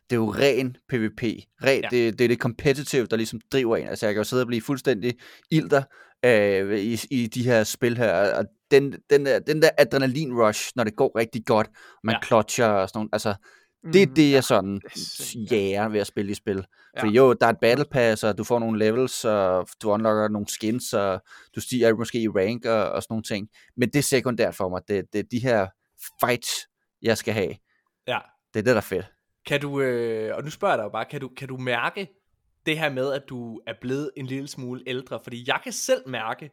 det 0.09 0.15
er 0.15 0.19
jo 0.19 0.31
ren 0.33 0.77
PvP. 0.89 1.21
Ren. 1.63 1.81
Ja. 1.83 1.87
det, 1.91 2.19
det 2.19 2.23
er 2.23 2.27
det 2.27 2.37
competitive, 2.39 3.05
der 3.05 3.15
ligesom 3.17 3.41
driver 3.51 3.77
en. 3.77 3.87
Altså 3.87 4.05
jeg 4.05 4.13
kan 4.13 4.19
jo 4.19 4.23
sidde 4.23 4.43
og 4.43 4.47
blive 4.47 4.61
fuldstændig 4.61 5.17
ilter 5.51 5.83
øh, 6.25 6.79
i, 6.79 6.99
i 7.11 7.27
de 7.27 7.43
her 7.43 7.63
spil 7.63 7.97
her, 7.97 8.35
og 8.35 8.45
den, 8.71 8.95
den, 9.09 9.25
der, 9.25 9.39
den 9.39 9.61
der 9.61 9.69
adrenalin-rush, 9.77 10.71
når 10.75 10.83
det 10.83 10.95
går 10.95 11.17
rigtig 11.19 11.45
godt, 11.45 11.67
man 12.03 12.15
ja. 12.15 12.27
Clutcher 12.27 12.65
og 12.67 12.89
sådan 12.89 12.99
noget, 12.99 13.09
altså 13.13 13.33
det 13.93 14.01
er 14.01 14.07
Mhm. 14.07 14.15
det, 14.15 14.31
jeg 14.31 14.43
sådan 14.43 14.81
jager 15.51 15.89
ved 15.89 15.99
at 15.99 16.07
spille 16.07 16.31
i 16.31 16.33
spil. 16.33 16.65
Ja. 16.95 17.01
For 17.01 17.07
jo, 17.07 17.33
der 17.33 17.45
er 17.45 17.49
et 17.49 17.59
battle 17.61 17.85
pass, 17.91 18.23
og 18.23 18.37
du 18.37 18.43
får 18.43 18.59
nogle 18.59 18.79
levels, 18.79 19.25
og 19.25 19.67
du 19.81 19.91
unlocker 19.91 20.27
nogle 20.27 20.47
skins, 20.47 20.93
og 20.93 21.21
du 21.55 21.61
stiger 21.61 21.95
måske 21.95 22.21
i 22.21 22.27
rank 22.27 22.65
og, 22.65 22.91
og 22.91 23.03
sådan 23.03 23.13
nogle 23.13 23.23
ting. 23.23 23.47
Men 23.77 23.89
det 23.89 23.99
er 23.99 24.03
sekundært 24.03 24.55
for 24.55 24.69
mig. 24.69 24.81
Det, 24.87 25.05
det 25.13 25.19
er 25.19 25.23
de 25.31 25.39
her 25.39 25.67
fights, 26.25 26.49
jeg 27.01 27.17
skal 27.17 27.33
have. 27.33 27.55
Ja. 28.07 28.19
Det 28.53 28.59
er 28.59 28.63
det, 28.63 28.65
der 28.65 28.75
er 28.75 28.81
fedt. 28.81 29.05
Kan 29.45 29.61
du, 29.61 29.81
øh, 29.81 30.35
og 30.35 30.43
nu 30.43 30.49
spørger 30.49 30.73
jeg 30.73 30.77
dig 30.77 30.83
jo 30.83 30.89
bare, 30.89 31.05
kan 31.05 31.21
du, 31.21 31.29
kan 31.37 31.47
du 31.47 31.57
mærke 31.57 32.07
det 32.65 32.79
her 32.79 32.89
med, 32.89 33.13
at 33.13 33.23
du 33.29 33.61
er 33.67 33.73
blevet 33.81 34.11
en 34.17 34.25
lille 34.25 34.47
smule 34.47 34.83
ældre? 34.87 35.19
Fordi 35.23 35.43
jeg 35.47 35.59
kan 35.63 35.71
selv 35.71 36.09
mærke, 36.09 36.51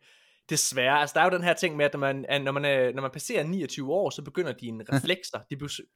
desværre, 0.50 1.00
altså 1.00 1.14
der 1.14 1.20
er 1.20 1.24
jo 1.24 1.30
den 1.30 1.42
her 1.42 1.54
ting 1.54 1.76
med, 1.76 1.84
at 1.84 1.92
når 1.92 2.00
man, 2.00 2.42
når 2.42 2.52
man, 2.52 2.94
når 2.94 3.02
man 3.02 3.10
passerer 3.10 3.44
29 3.44 3.92
år, 3.92 4.10
så 4.10 4.22
begynder 4.22 4.52
dine 4.52 4.84
reflekser, 4.92 5.38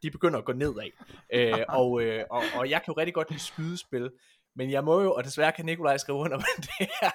de 0.03 0.11
begynder 0.11 0.39
at 0.39 0.45
gå 0.45 0.53
nedad. 0.53 0.91
Øh, 1.35 1.59
og, 1.81 2.03
øh, 2.03 2.25
og, 2.31 2.43
og 2.55 2.71
jeg 2.71 2.83
kan 2.83 2.95
jo 2.95 3.01
rigtig 3.01 3.15
godt 3.15 3.31
lide 3.31 3.43
skydespil, 3.43 4.11
men 4.57 4.71
jeg 4.71 4.85
må 4.85 5.01
jo, 5.01 5.13
og 5.13 5.25
desværre 5.25 5.53
kan 5.53 5.65
Nikolaj 5.65 5.97
skrive 5.97 6.19
under 6.19 6.39
på 6.39 6.47
det 6.67 6.89
her, 7.01 7.11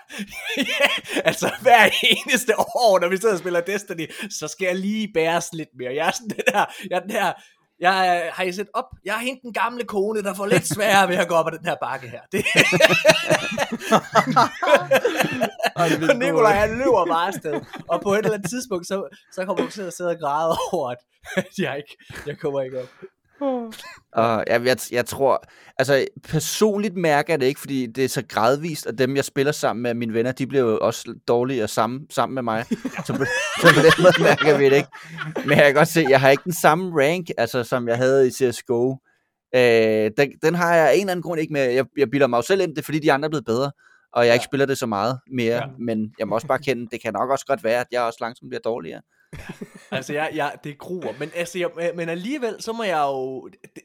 ja, 0.58 0.88
altså 1.30 1.52
hver 1.62 1.90
eneste 2.04 2.60
år, 2.60 3.00
når 3.00 3.08
vi 3.08 3.18
sidder 3.18 3.34
og 3.34 3.40
spiller 3.40 3.62
Destiny, 3.62 4.12
så 4.30 4.48
skal 4.48 4.66
jeg 4.66 4.76
lige 4.76 5.12
bæres 5.14 5.54
lidt 5.54 5.70
mere. 5.78 5.96
Jeg 5.96 6.08
er 6.08 6.12
sådan 6.12 6.30
den 6.30 6.44
her, 6.54 6.66
jeg 6.90 6.96
er 6.96 7.00
den 7.00 7.12
her, 7.12 7.34
jeg 7.80 8.24
øh, 8.26 8.34
har 8.34 8.44
I 8.44 8.52
set 8.52 8.68
op? 8.74 8.86
Jeg 9.06 9.16
er 9.16 9.20
hende 9.20 9.42
den 9.42 9.54
gamle 9.54 9.84
kone, 9.84 10.24
der 10.24 10.34
får 10.34 10.46
lidt 10.46 10.68
sværere 10.68 11.10
ved 11.10 11.16
at 11.16 11.28
gå 11.28 11.36
op 11.36 11.48
ad 11.48 11.52
den 11.58 11.66
her 11.66 11.76
bakke 11.82 12.10
her. 12.10 12.22
Det, 12.32 12.46
og 16.12 16.16
Nikolaj, 16.18 16.54
han 16.54 16.78
løber 16.78 17.06
bare 17.06 17.28
afsted. 17.28 17.62
Og 17.88 18.02
på 18.02 18.14
et 18.14 18.18
eller 18.18 18.34
andet 18.34 18.50
tidspunkt, 18.50 18.88
så, 18.88 19.18
så 19.32 19.46
kommer 19.46 19.66
du 19.66 19.72
til 19.72 19.82
at 19.82 19.94
sidde 19.94 20.10
og 20.10 20.20
græde 20.20 20.58
over, 20.72 20.90
at 20.90 20.98
jeg, 21.66 21.78
ikke, 21.78 21.98
jeg 22.28 22.40
kommer 22.40 22.62
ikke 22.62 22.82
op. 22.82 22.90
Og 24.14 24.44
jeg, 24.48 24.66
jeg, 24.66 24.78
jeg 24.92 25.06
tror, 25.06 25.44
altså 25.78 26.06
personligt 26.24 26.96
mærker 26.96 27.34
jeg 27.34 27.40
det 27.40 27.46
ikke, 27.46 27.60
fordi 27.60 27.86
det 27.86 28.04
er 28.04 28.10
så 28.10 28.24
gradvist, 28.30 28.86
og 28.86 28.98
dem 28.98 29.16
jeg 29.16 29.26
spiller 29.26 29.52
sammen 29.52 29.84
med, 29.84 29.94
mine 29.94 30.14
venner, 30.14 30.32
de 30.32 30.48
bliver 30.48 30.64
jo 30.64 30.78
også 30.82 31.14
dårlige 31.28 31.68
sammen, 31.68 32.02
sammen 32.10 32.36
med 32.36 32.44
mig. 32.44 32.66
så, 33.06 33.14
på, 33.14 33.26
så 33.62 33.68
på 33.76 33.82
den 33.82 34.04
måde 34.04 34.24
mærker 34.24 34.58
vi 34.58 34.66
det 34.66 34.76
ikke. 34.76 34.90
Men 35.46 35.58
jeg 35.58 35.66
kan 35.66 35.74
godt 35.74 35.88
se, 35.88 36.06
jeg 36.10 36.22
har 36.22 36.30
ikke 36.30 36.44
den 36.44 36.54
samme 36.54 37.04
rank, 37.04 37.28
altså 37.38 37.64
som 37.64 37.88
jeg 37.88 37.98
havde 37.98 38.28
i 38.28 38.32
CSGO. 38.32 38.96
Øh, 39.56 40.12
den, 40.18 40.32
den 40.44 40.56
har 40.56 40.76
jeg 40.76 40.90
af 40.90 40.94
en 40.94 41.00
eller 41.00 41.12
anden 41.12 41.24
grund 41.24 41.42
ikke 41.42 41.54
med. 41.54 41.62
Jeg, 41.62 41.86
jeg 41.98 42.10
bilder 42.10 42.28
mig 42.28 42.38
jo 42.38 42.42
selv 42.42 42.62
ind, 42.62 42.70
det 42.70 42.78
er 42.78 42.84
fordi 42.84 43.00
de 43.00 43.12
andre 43.12 43.26
er 43.26 43.30
blevet 43.30 43.46
bedre, 43.46 43.72
og 44.14 44.26
jeg 44.26 44.30
ja. 44.30 44.34
ikke 44.34 44.46
spiller 44.46 44.66
det 44.66 44.78
så 44.78 44.86
meget 44.86 45.20
mere. 45.32 45.56
Ja. 45.56 45.68
Men 45.80 46.14
jeg 46.20 46.28
må 46.28 46.36
også 46.36 46.48
bare 46.48 46.60
kende, 46.60 46.88
det 46.92 47.02
kan 47.02 47.14
nok 47.14 47.30
også 47.30 47.46
godt 47.46 47.64
være, 47.64 47.80
at 47.80 47.88
jeg 47.92 48.02
også 48.02 48.18
langsomt 48.22 48.50
bliver 48.50 48.62
dårligere. 48.62 49.02
Altså, 49.92 50.14
jeg, 50.14 50.32
jeg, 50.34 50.58
det 50.64 50.78
gruer. 50.78 51.14
Men, 51.20 51.32
altså, 51.36 51.60
jeg, 51.60 51.92
men 51.96 52.10
alligevel, 52.10 52.62
så 52.62 52.74
må 52.74 52.84
jeg 52.84 53.02
jo... 53.02 53.48
Det, 53.48 53.84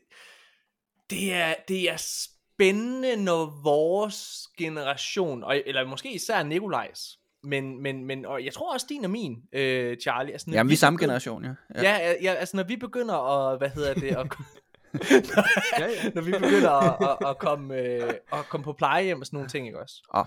det, 1.11 1.35
er, 1.35 1.55
det 1.69 1.91
er 1.91 1.97
spændende, 1.97 3.17
når 3.17 3.61
vores 3.63 4.49
generation, 4.59 5.45
og, 5.45 5.63
eller 5.67 5.87
måske 5.87 6.15
især 6.15 6.43
Nikolajs, 6.43 7.19
men, 7.43 7.83
men, 7.83 8.05
men 8.05 8.27
og 8.27 8.45
jeg 8.45 8.53
tror 8.53 8.73
også 8.73 8.87
din 8.89 9.05
og 9.05 9.11
min, 9.11 9.43
øh, 9.53 9.97
Charlie. 9.97 10.33
Altså, 10.33 10.51
Jamen, 10.51 10.69
vi 10.69 10.75
er 10.75 10.79
samme 10.79 10.99
generation, 10.99 11.45
ja. 11.45 11.55
ja. 11.75 11.83
Ja, 11.83 12.15
ja, 12.23 12.35
altså 12.35 12.57
når 12.57 12.65
vi 12.65 12.77
begynder 12.77 13.15
at, 13.15 13.59
hvad 13.59 13.71
hedder 13.71 13.95
det, 13.95 14.17
at, 14.17 14.27
når, 14.93 15.79
ja, 15.81 15.87
ja. 15.87 16.11
når 16.15 16.23
vi 16.23 16.33
begynder 16.33 16.71
at, 16.71 17.09
at, 17.11 17.29
at, 17.29 17.39
komme, 17.39 17.77
øh, 17.77 18.15
at 18.33 18.49
komme 18.49 18.65
på 18.65 18.73
plejehjem 18.73 19.21
og 19.21 19.27
sådan 19.27 19.37
nogle 19.37 19.49
ting, 19.49 19.67
ikke 19.67 19.81
også? 19.81 19.95
Oh. 20.09 20.25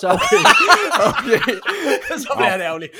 Så, 0.00 0.08
okay. 0.08 0.42
okay. 1.08 1.54
så 2.24 2.32
bliver 2.36 2.56
det 2.56 2.64
ærgerligt. 2.64 2.92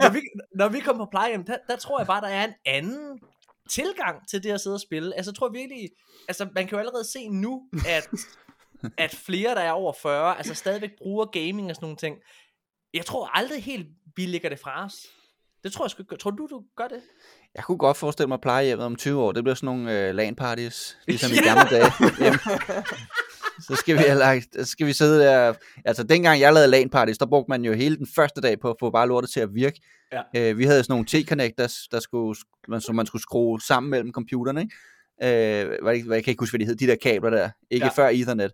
når, 0.00 0.12
vi, 0.12 0.20
når 0.54 0.68
vi 0.68 0.80
kommer 0.80 1.04
på 1.04 1.10
plejehjem, 1.10 1.44
der, 1.44 1.56
der 1.68 1.76
tror 1.76 2.00
jeg 2.00 2.06
bare, 2.06 2.20
der 2.20 2.28
er 2.28 2.44
en 2.44 2.54
anden 2.66 3.20
tilgang 3.70 4.28
til 4.28 4.42
det 4.42 4.50
at 4.50 4.60
sidde 4.60 4.74
og 4.74 4.80
spille. 4.80 5.16
Altså, 5.16 5.30
jeg 5.30 5.36
tror 5.36 5.48
virkelig, 5.48 5.90
altså, 6.28 6.48
man 6.54 6.66
kan 6.66 6.72
jo 6.72 6.78
allerede 6.78 7.10
se 7.12 7.28
nu, 7.28 7.62
at, 7.88 8.08
at 8.98 9.10
flere, 9.10 9.54
der 9.54 9.60
er 9.60 9.72
over 9.72 9.92
40, 10.02 10.36
altså 10.36 10.54
stadigvæk 10.54 10.90
bruger 10.98 11.26
gaming 11.26 11.70
og 11.70 11.76
sådan 11.76 11.84
nogle 11.84 11.96
ting. 11.96 12.16
Jeg 12.94 13.06
tror 13.06 13.26
aldrig 13.26 13.64
helt, 13.64 13.86
vi 14.16 14.26
lægger 14.26 14.48
det 14.48 14.58
fra 14.58 14.84
os. 14.84 15.06
Det 15.64 15.72
tror 15.72 15.84
jeg 15.84 15.90
sgu 15.90 16.02
Tror 16.16 16.30
du, 16.30 16.46
du 16.46 16.64
gør 16.76 16.88
det? 16.88 17.02
Jeg 17.56 17.64
kunne 17.64 17.78
godt 17.78 17.96
forestille 17.96 18.28
mig 18.28 18.40
plejehjemmet 18.40 18.86
om 18.86 18.96
20 18.96 19.22
år. 19.22 19.32
Det 19.32 19.44
bliver 19.44 19.54
sådan 19.54 19.66
nogle 19.66 20.08
uh, 20.08 20.14
LAN-parties, 20.14 20.98
ligesom 21.06 21.30
i 21.32 21.36
gamle 21.48 21.70
dage. 21.70 21.92
Jamen. 22.20 22.38
Så 23.60 23.76
skal 23.76 23.98
vi, 23.98 24.02
lagt, 24.02 24.48
så 24.54 24.64
skal 24.64 24.86
vi 24.86 24.92
sidde 24.92 25.20
der. 25.20 25.54
Altså, 25.84 26.02
dengang 26.02 26.40
jeg 26.40 26.52
lavede 26.52 26.70
LAN-parties, 26.70 27.18
der 27.18 27.26
brugte 27.26 27.50
man 27.50 27.64
jo 27.64 27.72
hele 27.72 27.96
den 27.96 28.06
første 28.16 28.40
dag 28.40 28.60
på 28.60 28.70
at 28.70 28.76
få 28.80 28.90
bare 28.90 29.08
lortet 29.08 29.30
til 29.30 29.40
at 29.40 29.54
virke. 29.54 29.80
Ja. 30.34 30.50
Uh, 30.50 30.58
vi 30.58 30.64
havde 30.64 30.82
sådan 30.82 30.92
nogle 30.92 31.06
T-connectors, 31.10 31.88
der 31.90 32.00
skulle, 32.00 32.40
som 32.80 32.94
man 32.94 33.06
skulle 33.06 33.22
skrue 33.22 33.60
sammen 33.60 33.90
mellem 33.90 34.12
computerne. 34.12 34.60
Ikke? 34.60 34.74
Uh, 35.22 35.84
hvad, 35.84 35.94
jeg 35.94 36.24
kan 36.24 36.30
ikke 36.30 36.40
huske, 36.40 36.52
hvad 36.52 36.66
de 36.66 36.66
hed, 36.66 36.76
de 36.76 36.86
der 36.86 36.96
kabler 37.02 37.30
der. 37.30 37.50
Ikke 37.70 37.86
ja. 37.86 38.02
før 38.02 38.08
Ethernet. 38.08 38.52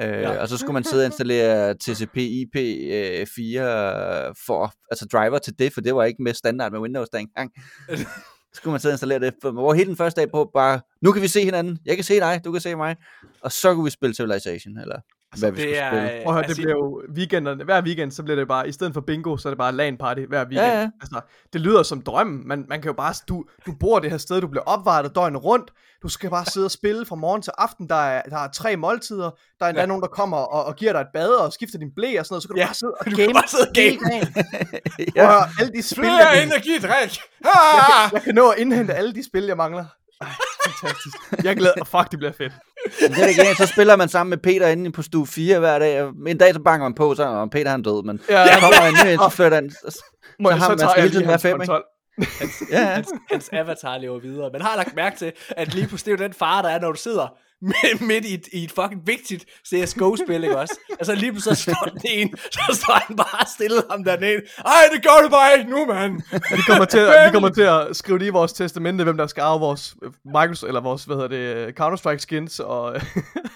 Øh, 0.00 0.08
ja. 0.08 0.40
Og 0.40 0.48
så 0.48 0.58
skulle 0.58 0.72
man 0.72 0.84
sidde 0.84 1.02
og 1.02 1.06
installere 1.06 1.74
TCP 1.74 2.16
IP 2.16 2.56
øh, 2.56 3.26
4 3.36 4.34
for, 4.46 4.72
altså 4.90 5.06
driver 5.12 5.38
til 5.38 5.58
det, 5.58 5.72
for 5.72 5.80
det 5.80 5.94
var 5.94 6.04
ikke 6.04 6.22
med 6.22 6.34
standard 6.34 6.72
med 6.72 6.80
Windows 6.80 7.08
dengang. 7.08 7.50
så 7.88 8.06
skulle 8.54 8.72
man 8.72 8.80
sidde 8.80 8.92
og 8.92 8.94
installere 8.94 9.20
det. 9.20 9.34
For, 9.42 9.50
hvor 9.50 9.74
hele 9.74 9.88
den 9.88 9.96
første 9.96 10.20
dag 10.20 10.30
på 10.30 10.50
bare, 10.54 10.80
nu 11.02 11.12
kan 11.12 11.22
vi 11.22 11.28
se 11.28 11.44
hinanden, 11.44 11.78
jeg 11.86 11.94
kan 11.94 12.04
se 12.04 12.20
dig, 12.20 12.40
du 12.44 12.52
kan 12.52 12.60
se 12.60 12.74
mig. 12.74 12.96
Og 13.40 13.52
så 13.52 13.74
kunne 13.74 13.84
vi 13.84 13.90
spille 13.90 14.14
Civilization, 14.14 14.78
eller 14.78 15.00
hvad 15.38 15.52
vi 15.52 15.60
skulle 15.60 15.76
er, 15.76 15.90
spille. 15.90 16.24
Prøv 16.24 16.36
at 16.36 16.44
høre, 16.44 16.48
det 16.48 16.56
bliver 16.56 16.70
jo 16.70 17.02
weekenderne, 17.16 17.64
hver 17.64 17.82
weekend, 17.82 18.10
så 18.10 18.22
bliver 18.22 18.36
det 18.36 18.48
bare, 18.48 18.68
i 18.68 18.72
stedet 18.72 18.94
for 18.94 19.00
bingo, 19.00 19.36
så 19.36 19.48
er 19.48 19.50
det 19.50 19.58
bare 19.58 19.72
LAN 19.72 19.96
party 19.96 20.20
hver 20.28 20.44
weekend. 20.44 20.72
Ja, 20.72 20.80
ja. 20.80 20.90
Altså, 21.00 21.20
det 21.52 21.60
lyder 21.60 21.82
som 21.82 22.02
drømmen, 22.02 22.48
man, 22.48 22.64
man 22.68 22.82
kan 22.82 22.88
jo 22.88 22.92
bare, 22.92 23.14
du, 23.28 23.44
du 23.66 23.72
bor 23.80 23.98
det 23.98 24.10
her 24.10 24.18
sted, 24.18 24.40
du 24.40 24.46
bliver 24.46 24.64
opvartet 24.64 25.14
døgnet 25.14 25.44
rundt, 25.44 25.70
du 26.02 26.08
skal 26.08 26.30
bare 26.30 26.44
sidde 26.44 26.64
og 26.64 26.70
spille 26.70 27.06
fra 27.06 27.16
morgen 27.16 27.42
til 27.42 27.52
aften, 27.58 27.88
der 27.88 27.94
er, 27.94 28.22
der 28.22 28.38
er 28.38 28.48
tre 28.48 28.76
måltider, 28.76 29.30
der 29.58 29.64
er 29.64 29.68
endda 29.68 29.80
ja. 29.80 29.86
nogen, 29.86 30.02
der 30.02 30.08
kommer 30.08 30.36
og, 30.36 30.64
og 30.64 30.76
giver 30.76 30.92
dig 30.92 31.00
et 31.00 31.08
bad 31.14 31.28
og 31.28 31.52
skifter 31.52 31.78
din 31.78 31.90
blæ 31.96 32.18
og 32.18 32.26
sådan 32.26 32.34
noget, 32.34 32.42
så 32.42 32.48
kan 32.48 32.54
du 32.56 32.60
ja, 32.60 32.66
bare 32.66 32.74
sidde 32.74 32.94
og 33.00 33.06
game, 33.06 33.32
bare 33.32 33.48
sidde 33.48 33.68
og 33.68 33.74
game. 33.74 34.26
ja. 35.16 35.28
Og 35.28 35.48
alle 35.60 35.72
de 35.72 35.82
spil, 35.82 36.04
Flere 36.04 36.28
jeg, 36.28 36.42
energidrik! 36.42 37.18
Ah! 37.44 38.10
jeg 38.12 38.22
kan 38.22 38.34
nå 38.34 38.48
at 38.48 38.58
indhente 38.58 38.94
alle 38.94 39.14
de 39.14 39.24
spil, 39.24 39.44
jeg 39.44 39.56
mangler. 39.56 39.84
Ej, 40.20 40.28
fantastisk. 40.66 41.16
Jeg 41.44 41.56
glæder 41.56 41.74
mig. 41.78 41.86
Fuck, 41.86 42.10
det 42.10 42.18
bliver 42.18 42.32
fedt. 42.32 42.52
Det 43.00 43.18
er 43.18 43.26
ikke, 43.26 43.54
så 43.58 43.66
spiller 43.66 43.96
man 43.96 44.08
sammen 44.08 44.30
med 44.30 44.38
Peter 44.38 44.68
inde 44.68 44.92
på 44.92 45.02
stue 45.02 45.26
4 45.26 45.58
hver 45.58 45.78
dag. 45.78 46.08
En 46.26 46.38
dag 46.38 46.54
så 46.54 46.60
banker 46.60 46.84
man 46.84 46.94
på, 46.94 47.14
så 47.14 47.24
er 47.24 47.46
Peter 47.46 47.70
han 47.70 47.82
død, 47.82 48.04
men 48.04 48.20
ja, 48.28 48.54
så 48.54 48.60
kommer 48.60 48.76
han 48.76 49.10
ind, 49.10 49.20
så 49.20 49.28
flytter 49.28 49.54
han. 49.54 49.70
Så, 49.70 49.76
så, 49.88 50.02
så 50.42 50.50
har 50.50 50.68
man 50.68 50.88
hele 50.96 51.10
tiden 51.10 51.26
hver 51.26 51.36
fem, 51.36 51.62
ikke? 51.62 51.74
Hans, 52.18 52.62
ja. 52.70 52.84
hans, 52.84 53.08
hans 53.30 53.48
avatar 53.52 53.98
lever 53.98 54.20
videre. 54.20 54.50
Men 54.52 54.60
har 54.60 54.76
lagt 54.76 54.96
mærke 54.96 55.16
til, 55.16 55.32
at 55.50 55.74
lige 55.74 55.86
pludselig 55.86 56.18
det 56.18 56.24
er 56.24 56.28
den 56.28 56.34
far, 56.34 56.62
der 56.62 56.68
er, 56.68 56.80
når 56.80 56.92
du 56.92 56.98
sidder 56.98 57.36
midt 58.08 58.24
i 58.24 58.34
et, 58.34 58.48
i 58.52 58.64
et 58.64 58.72
fucking 58.72 59.06
vigtigt 59.06 59.44
CSGO-spil, 59.68 60.44
ikke 60.44 60.58
også? 60.58 60.80
Altså 60.90 61.14
lige 61.14 61.32
pludselig 61.32 61.56
så 61.56 61.62
står 61.62 61.90
den 61.90 62.00
en, 62.10 62.36
så 62.36 62.80
står 62.82 62.92
han 63.06 63.16
bare 63.16 63.46
stille 63.54 63.82
ham 63.90 64.04
dernede. 64.04 64.42
Ej, 64.58 64.82
det 64.94 65.02
gør 65.02 65.22
du 65.22 65.28
bare 65.28 65.58
ikke 65.58 65.70
nu, 65.70 65.86
mand! 65.86 66.22
vi, 66.32 66.62
kommer 66.66 66.84
til 66.84 66.98
at, 66.98 67.26
vi 67.26 67.32
kommer 67.36 67.48
til 67.48 67.62
at 67.62 67.96
skrive 67.96 68.18
det 68.18 68.26
i 68.26 68.28
vores 68.28 68.52
testamente, 68.52 69.04
hvem 69.04 69.16
der 69.16 69.26
skal 69.26 69.40
arve 69.40 69.60
vores 69.60 69.96
øh, 70.02 70.12
Microsoft, 70.24 70.68
eller 70.68 70.80
vores, 70.80 71.04
hvad 71.04 71.16
hedder 71.16 71.28
det, 71.28 71.80
Counter-Strike 71.80 72.18
skins, 72.18 72.60
og... 72.60 72.94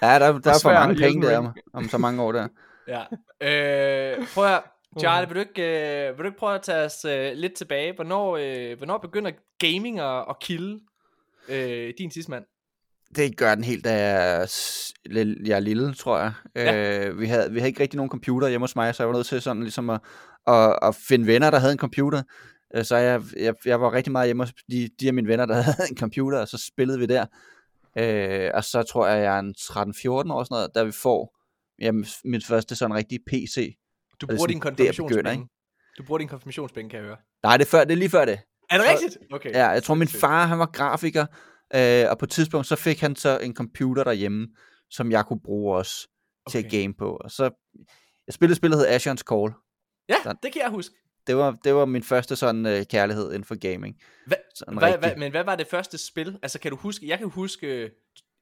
ja, 0.02 0.18
der, 0.18 0.38
der 0.38 0.50
er 0.50 0.60
for 0.62 0.72
mange 0.72 0.94
penge 0.94 1.26
der 1.26 1.38
om, 1.38 1.48
om 1.74 1.88
så 1.88 1.98
mange 1.98 2.22
år 2.22 2.32
der. 2.32 2.48
Ja. 2.88 3.02
Øh, 3.40 4.26
prøv 4.34 4.46
at 4.46 4.62
Charlie, 4.98 5.28
vil 5.28 5.34
du 5.36 5.40
ikke, 5.40 6.08
øh, 6.08 6.16
vil 6.16 6.24
du 6.24 6.28
ikke 6.28 6.38
prøve 6.38 6.54
at 6.54 6.62
tage 6.62 6.84
os 6.84 7.04
øh, 7.04 7.32
lidt 7.34 7.54
tilbage? 7.54 7.92
Hvornår, 7.94 8.36
øh, 8.36 8.76
hvornår 8.78 8.98
begynder 8.98 9.30
gaming 9.58 10.00
at, 10.00 10.24
at 10.28 10.38
kilde 10.40 10.80
øh, 11.48 11.92
din 11.98 12.10
tidsmand? 12.10 12.44
Det 13.16 13.36
gør 13.36 13.54
den 13.54 13.64
helt, 13.64 13.84
da 13.84 13.92
jeg, 13.92 14.40
er 15.50 15.60
lille, 15.60 15.94
tror 15.94 16.18
jeg. 16.18 16.32
Ja. 16.56 17.08
Øh, 17.08 17.20
vi, 17.20 17.26
havde, 17.26 17.52
vi 17.52 17.58
havde 17.58 17.68
ikke 17.68 17.82
rigtig 17.82 17.96
nogen 17.96 18.10
computer 18.10 18.48
hjemme 18.48 18.62
hos 18.62 18.76
mig, 18.76 18.94
så 18.94 19.02
jeg 19.02 19.08
var 19.08 19.14
nødt 19.14 19.26
til 19.26 19.42
sådan 19.42 19.62
ligesom 19.62 19.90
at, 19.90 20.00
at, 20.46 20.78
at 20.82 20.94
finde 20.94 21.26
venner, 21.26 21.50
der 21.50 21.58
havde 21.58 21.72
en 21.72 21.78
computer. 21.78 22.22
Øh, 22.74 22.84
så 22.84 22.96
jeg, 22.96 23.22
jeg, 23.36 23.54
jeg 23.64 23.80
var 23.80 23.92
rigtig 23.92 24.12
meget 24.12 24.26
hjemme 24.26 24.42
hos 24.42 24.52
de, 24.70 24.88
de 25.00 25.08
af 25.08 25.14
mine 25.14 25.28
venner, 25.28 25.46
der 25.46 25.54
havde 25.62 25.90
en 25.90 25.96
computer, 25.96 26.38
og 26.38 26.48
så 26.48 26.66
spillede 26.72 26.98
vi 26.98 27.06
der. 27.06 27.26
Øh, 27.98 28.50
og 28.54 28.64
så 28.64 28.82
tror 28.82 29.06
jeg, 29.06 29.22
jeg 29.22 29.36
er 29.36 29.40
en 29.40 29.54
13-14 29.58 29.72
år 30.10 30.22
sådan 30.22 30.46
noget, 30.50 30.70
da 30.74 30.82
vi 30.82 30.92
får 30.92 31.36
jamen, 31.80 32.06
min 32.24 32.42
første 32.42 32.76
sådan 32.76 32.96
rigtig 32.96 33.18
PC. 33.26 33.76
Du 34.20 34.26
bruger 34.26 34.46
din 34.46 34.60
konfirmationspenge. 34.60 35.48
Du 35.98 36.04
bruger 36.04 36.18
din 36.18 36.28
konfirmationspenge, 36.28 36.90
kan 36.90 36.98
jeg 36.98 37.06
høre. 37.06 37.16
Nej, 37.42 37.56
det 37.56 37.64
er, 37.64 37.70
før, 37.70 37.84
det 37.84 37.92
er 37.92 37.96
lige 37.96 38.10
før 38.10 38.24
det. 38.24 38.38
Er 38.70 38.78
det 38.78 38.86
rigtigt? 38.90 39.18
Okay. 39.32 39.50
Ja, 39.50 39.68
jeg 39.68 39.82
tror 39.82 39.94
min 39.94 40.08
far, 40.08 40.46
han 40.46 40.58
var 40.58 40.66
grafiker, 40.66 41.26
øh, 41.74 42.10
og 42.10 42.18
på 42.18 42.24
et 42.24 42.30
tidspunkt, 42.30 42.66
så 42.66 42.76
fik 42.76 43.00
han 43.00 43.16
så 43.16 43.38
en 43.38 43.54
computer 43.54 44.04
derhjemme, 44.04 44.48
som 44.90 45.10
jeg 45.10 45.26
kunne 45.26 45.40
bruge 45.40 45.76
også 45.76 46.08
okay. 46.46 46.58
til 46.58 46.66
at 46.66 46.72
game 46.72 46.94
på. 46.94 47.16
Og 47.16 47.30
så, 47.30 47.50
jeg 48.26 48.34
spillede 48.34 48.56
spillet, 48.56 48.78
hed 48.78 48.86
Asher's 48.86 49.22
Call. 49.22 49.52
Ja, 50.08 50.16
så, 50.22 50.34
det 50.42 50.52
kan 50.52 50.62
jeg 50.62 50.70
huske. 50.70 50.94
Det 51.26 51.36
var, 51.36 51.58
det 51.64 51.74
var 51.74 51.84
min 51.84 52.02
første 52.02 52.36
sådan 52.36 52.66
øh, 52.66 52.86
kærlighed 52.86 53.26
inden 53.26 53.44
for 53.44 53.72
gaming. 53.72 53.96
Hva, 54.26 54.36
hva, 54.68 54.96
hva, 54.96 55.14
men 55.16 55.30
hvad 55.30 55.44
var 55.44 55.56
det 55.56 55.66
første 55.66 55.98
spil? 55.98 56.38
Altså 56.42 56.58
kan 56.58 56.70
du 56.70 56.76
huske, 56.76 57.08
jeg 57.08 57.18
kan 57.18 57.28
huske, 57.28 57.90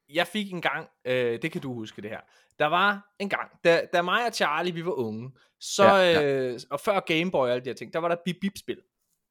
jeg 0.08 0.26
fik 0.26 0.52
en 0.52 0.62
gang, 0.62 0.88
øh, 1.04 1.42
det 1.42 1.52
kan 1.52 1.60
du 1.60 1.74
huske 1.74 2.02
det 2.02 2.10
her, 2.10 2.20
der 2.58 2.66
var 2.66 3.14
en 3.18 3.28
gang, 3.28 3.50
da, 3.64 3.80
da 3.92 4.02
mig 4.02 4.26
og 4.26 4.34
Charlie, 4.34 4.74
vi 4.74 4.84
var 4.84 4.92
unge, 4.92 5.30
så, 5.60 5.84
ja, 5.84 6.20
ja. 6.20 6.50
Øh, 6.50 6.60
og 6.70 6.80
før 6.80 7.00
Gameboy 7.00 7.46
og 7.46 7.50
alle 7.50 7.64
de 7.64 7.68
her 7.70 7.74
ting, 7.74 7.92
der 7.92 7.98
var 7.98 8.08
der 8.08 8.16
bip-bip-spil. 8.24 8.78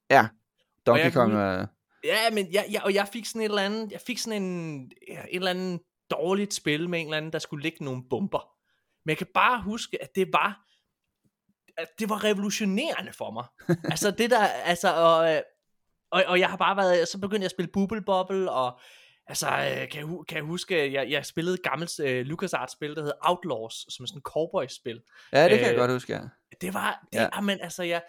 Ja, 0.10 0.28
Donkey 0.86 1.12
Kong. 1.12 1.34
Uh... 1.34 1.68
Ja, 2.04 2.30
men 2.30 2.54
jeg, 2.54 2.66
jeg, 2.72 2.82
og 2.84 2.94
jeg 2.94 3.08
fik 3.14 3.26
sådan 3.26 3.42
et 3.42 3.46
eller 3.46 3.62
andet, 3.62 3.92
jeg 3.92 4.02
fik 4.02 4.18
sådan 4.18 4.44
en, 4.44 4.92
ja, 5.08 5.22
et 5.22 5.36
eller 5.36 5.52
andet 5.52 5.80
dårligt 6.12 6.54
spil 6.54 6.90
med 6.90 7.00
en 7.00 7.06
eller 7.06 7.18
anden, 7.18 7.34
der 7.34 7.40
skulle 7.40 7.64
ligge 7.64 7.84
nogle 7.84 8.04
bomber. 8.10 8.54
Men 9.06 9.10
jeg 9.10 9.18
kan 9.18 9.28
bare 9.34 9.62
huske, 9.62 10.02
at 10.02 10.10
det 10.16 10.34
var, 10.34 10.64
at 11.78 11.88
det 12.00 12.10
var 12.10 12.24
revolutionerende 12.24 13.14
for 13.14 13.32
mig. 13.32 13.46
altså 13.94 14.12
det 14.12 14.30
der, 14.30 14.46
altså, 14.46 14.94
og, 14.94 15.36
øh, 15.36 15.42
og, 16.12 16.24
og 16.28 16.40
jeg 16.40 16.50
har 16.50 16.58
bare 16.58 16.78
været, 16.78 17.08
så 17.08 17.20
begyndte 17.20 17.42
jeg 17.42 17.46
at 17.46 17.52
spille 17.52 17.72
Bubble 17.72 18.02
Bobble, 18.02 18.52
og 18.52 18.80
Altså, 19.30 19.48
øh, 19.48 19.90
kan, 19.90 20.02
jeg, 20.02 20.26
kan 20.28 20.38
jeg 20.38 20.44
huske, 20.44 20.94
jeg, 20.94 21.12
jeg 21.12 21.26
spillede 21.26 21.54
et 21.54 21.64
gammelt 21.64 22.00
uh, 22.00 22.06
LucasArts-spil, 22.06 22.96
der 22.96 23.04
hed 23.04 23.12
Outlaws, 23.22 23.86
som 23.90 24.04
er 24.04 24.08
sådan 24.08 24.18
et 24.18 24.24
cowboy-spil. 24.24 25.02
Ja, 25.34 25.44
det 25.44 25.60
kan 25.60 25.68
uh, 25.68 25.68
jeg 25.68 25.76
godt 25.76 25.92
huske, 25.92 26.14
ja. 26.14 26.22
Det 26.62 26.74
var, 26.74 27.08
det, 27.14 27.20
ja. 27.20 27.42
men 27.42 27.60
altså, 27.62 27.84
ja, 27.84 28.00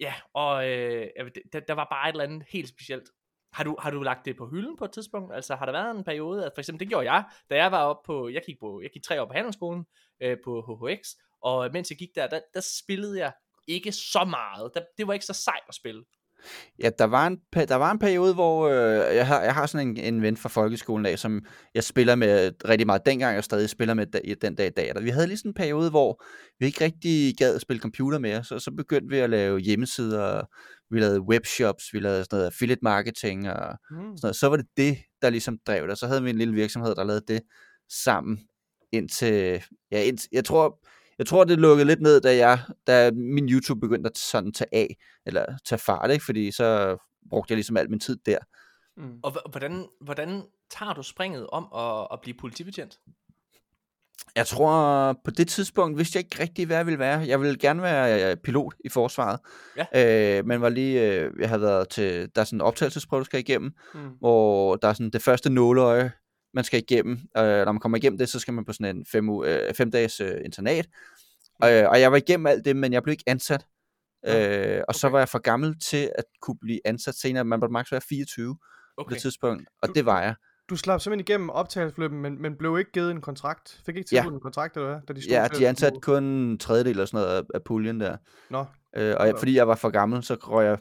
ja 0.00 0.14
og 0.34 0.56
uh, 0.56 1.28
der, 1.52 1.60
der 1.68 1.72
var 1.72 1.86
bare 1.90 2.08
et 2.08 2.12
eller 2.12 2.24
andet 2.24 2.44
helt 2.48 2.68
specielt. 2.68 3.10
Har 3.54 3.64
du, 3.64 3.76
har 3.78 3.90
du 3.90 4.02
lagt 4.02 4.24
det 4.24 4.36
på 4.36 4.46
hylden 4.46 4.76
på 4.76 4.84
et 4.84 4.92
tidspunkt? 4.92 5.34
Altså, 5.34 5.54
har 5.54 5.64
der 5.66 5.72
været 5.72 5.96
en 5.96 6.04
periode, 6.04 6.46
at 6.46 6.52
for 6.54 6.60
eksempel, 6.60 6.80
det 6.80 6.88
gjorde 6.88 7.12
jeg, 7.12 7.24
da 7.50 7.56
jeg 7.56 7.72
var 7.72 7.84
op 7.84 8.02
på, 8.06 8.28
jeg 8.28 8.42
gik, 8.46 8.56
på, 8.60 8.80
jeg 8.82 8.90
gik 8.90 9.02
tre 9.02 9.22
år 9.22 9.26
på 9.26 9.32
handelsskolen 9.32 9.84
øh, 10.22 10.36
på 10.44 10.78
HHX, 10.82 11.08
og 11.42 11.70
mens 11.72 11.90
jeg 11.90 11.98
gik 11.98 12.08
der, 12.14 12.26
der, 12.26 12.40
der 12.54 12.60
spillede 12.82 13.18
jeg 13.18 13.32
ikke 13.68 13.92
så 13.92 14.24
meget. 14.24 14.70
Der, 14.74 14.80
det 14.98 15.06
var 15.06 15.12
ikke 15.12 15.26
så 15.26 15.32
sejt 15.32 15.62
at 15.68 15.74
spille. 15.74 16.04
Ja, 16.82 16.90
der 16.98 17.04
var 17.04 17.26
en, 17.26 17.38
der 17.54 17.74
var 17.74 17.90
en 17.90 17.98
periode, 17.98 18.34
hvor 18.34 18.68
øh, 18.68 19.16
jeg, 19.16 19.26
har, 19.26 19.42
jeg 19.42 19.54
har 19.54 19.66
sådan 19.66 19.88
en, 19.88 19.96
en 19.96 20.22
ven 20.22 20.36
fra 20.36 20.48
folkeskolen 20.48 21.06
af, 21.06 21.18
som 21.18 21.44
jeg 21.74 21.84
spiller 21.84 22.14
med 22.14 22.52
rigtig 22.68 22.86
meget 22.86 23.06
dengang, 23.06 23.38
og 23.38 23.44
stadig 23.44 23.70
spiller 23.70 23.94
med 23.94 24.06
da, 24.06 24.20
den 24.42 24.54
dag 24.54 24.66
i 24.66 24.70
dag. 24.70 24.92
Vi 25.02 25.10
havde 25.10 25.26
lige 25.26 25.38
sådan 25.38 25.50
en 25.50 25.54
periode, 25.54 25.90
hvor 25.90 26.22
vi 26.58 26.66
ikke 26.66 26.84
rigtig 26.84 27.36
gad 27.36 27.54
at 27.54 27.60
spille 27.60 27.80
computer 27.80 28.18
mere, 28.18 28.44
så, 28.44 28.58
så 28.58 28.70
begyndte 28.70 29.08
vi 29.08 29.18
at 29.18 29.30
lave 29.30 29.58
hjemmesider, 29.58 30.42
vi 30.94 31.00
lavede 31.00 31.20
webshops, 31.20 31.84
vi 31.92 31.98
lavede 31.98 32.24
sådan 32.24 32.36
noget 32.36 32.46
affiliate 32.46 32.80
marketing 32.82 33.50
og 33.50 33.78
mm. 33.90 33.96
sådan 33.96 34.18
noget. 34.22 34.36
Så 34.36 34.48
var 34.48 34.56
det 34.56 34.66
det, 34.76 34.98
der 35.22 35.30
ligesom 35.30 35.58
drev 35.66 35.88
det, 35.88 35.98
så 35.98 36.06
havde 36.06 36.22
vi 36.22 36.30
en 36.30 36.38
lille 36.38 36.54
virksomhed, 36.54 36.94
der 36.94 37.04
lavede 37.04 37.24
det 37.28 37.42
sammen 37.88 38.48
indtil, 38.92 39.62
ja, 39.90 40.02
indtil, 40.02 40.28
jeg 40.32 40.44
tror, 40.44 40.80
jeg 41.18 41.26
tror, 41.26 41.44
det 41.44 41.58
lukkede 41.58 41.86
lidt 41.86 42.00
ned, 42.00 42.20
da, 42.20 42.36
jeg, 42.36 42.58
da 42.86 43.10
min 43.10 43.48
YouTube 43.48 43.80
begyndte 43.80 44.10
at 44.10 44.18
sådan 44.18 44.52
tage 44.52 44.68
af, 44.72 44.96
eller 45.26 45.44
tage 45.64 45.78
fart, 45.78 46.10
ikke? 46.10 46.24
fordi 46.24 46.52
så 46.52 46.96
brugte 47.30 47.52
jeg 47.52 47.56
ligesom 47.56 47.76
al 47.76 47.90
min 47.90 48.00
tid 48.00 48.16
der. 48.26 48.38
Mm. 48.96 49.18
Og 49.22 49.50
hvordan, 49.50 49.86
hvordan 50.00 50.42
tager 50.70 50.92
du 50.92 51.02
springet 51.02 51.46
om 51.46 51.68
at, 51.74 52.08
at 52.12 52.20
blive 52.22 52.34
politibetjent? 52.40 52.98
Jeg 54.36 54.46
tror, 54.46 55.12
på 55.24 55.30
det 55.30 55.48
tidspunkt 55.48 55.98
vidste 55.98 56.16
jeg 56.16 56.24
ikke 56.24 56.42
rigtig, 56.42 56.66
hvad 56.66 56.76
jeg 56.76 56.86
ville 56.86 56.98
være. 56.98 57.18
Jeg 57.18 57.40
ville 57.40 57.58
gerne 57.58 57.82
være 57.82 58.30
øh, 58.30 58.36
pilot 58.36 58.74
i 58.84 58.88
forsvaret. 58.88 59.40
Ja. 59.76 60.38
Øh, 60.38 60.46
men 60.46 60.60
var 60.60 60.68
lige, 60.68 61.02
øh, 61.02 61.30
jeg 61.40 61.48
havde 61.48 61.62
været 61.62 61.88
til, 61.88 62.28
der 62.34 62.40
er 62.40 62.44
sådan 62.44 62.56
en 62.56 62.60
optagelsesprøve, 62.60 63.20
du 63.20 63.24
skal 63.24 63.40
igennem, 63.40 63.72
mm. 63.94 64.00
hvor 64.18 64.76
der 64.76 64.88
er 64.88 64.92
sådan 64.92 65.10
det 65.10 65.22
første 65.22 65.50
nåleøje, 65.50 66.12
man 66.54 66.64
skal 66.64 66.80
igennem. 66.80 67.18
Øh, 67.36 67.64
når 67.64 67.72
man 67.72 67.80
kommer 67.80 67.98
igennem 67.98 68.18
det, 68.18 68.28
så 68.28 68.38
skal 68.38 68.54
man 68.54 68.64
på 68.64 68.72
sådan 68.72 68.96
en 68.96 69.06
fem, 69.12 69.42
øh, 69.44 69.74
fem 69.74 69.90
dages 69.90 70.20
øh, 70.20 70.40
internat. 70.44 70.86
Mm. 71.62 71.68
Øh, 71.68 71.88
og 71.88 72.00
jeg 72.00 72.12
var 72.12 72.16
igennem 72.16 72.46
alt 72.46 72.64
det, 72.64 72.76
men 72.76 72.92
jeg 72.92 73.02
blev 73.02 73.12
ikke 73.12 73.24
ansat. 73.26 73.66
Ja. 74.26 74.76
Øh, 74.76 74.78
og 74.78 74.84
okay. 74.88 74.98
så 74.98 75.08
var 75.08 75.18
jeg 75.18 75.28
for 75.28 75.38
gammel 75.38 75.80
til 75.80 76.10
at 76.18 76.24
kunne 76.42 76.58
blive 76.60 76.80
ansat 76.84 77.14
senere. 77.14 77.44
Man 77.44 77.60
burde 77.60 77.72
maks 77.72 77.92
være 77.92 78.00
24 78.08 78.56
okay. 78.96 79.10
på 79.10 79.14
det 79.14 79.22
tidspunkt, 79.22 79.68
og 79.82 79.88
du, 79.88 79.92
det 79.92 80.06
var 80.06 80.22
jeg. 80.22 80.34
Du 80.70 80.76
slap 80.76 81.00
simpelthen 81.00 81.20
igennem 81.28 81.50
optagelsesforløbet, 81.50 82.18
men, 82.18 82.42
men 82.42 82.56
blev 82.56 82.78
ikke 82.78 82.92
givet 82.92 83.10
en 83.10 83.20
kontrakt? 83.20 83.80
Fik 83.86 83.96
ikke 83.96 84.08
tilbudt 84.08 84.32
ja. 84.32 84.36
en 84.36 84.40
kontrakt, 84.40 84.76
eller 84.76 84.88
hvad? 84.88 85.00
Da 85.08 85.12
de 85.12 85.20
ja, 85.28 85.48
de 85.58 85.68
ansatte 85.68 86.00
kun 86.00 86.24
en 86.24 86.58
tredjedel 86.58 86.90
eller 86.90 87.04
sådan 87.04 87.24
noget 87.24 87.36
af, 87.36 87.42
af 87.54 87.62
puljen 87.62 88.00
der. 88.00 88.16
Nå. 88.50 88.64
Øh, 88.96 89.14
og 89.20 89.26
jeg, 89.26 89.34
fordi 89.38 89.56
jeg 89.56 89.68
var 89.68 89.74
for 89.74 89.90
gammel, 89.90 90.22
så 90.22 90.34
røg 90.34 90.66
jeg 90.66 90.78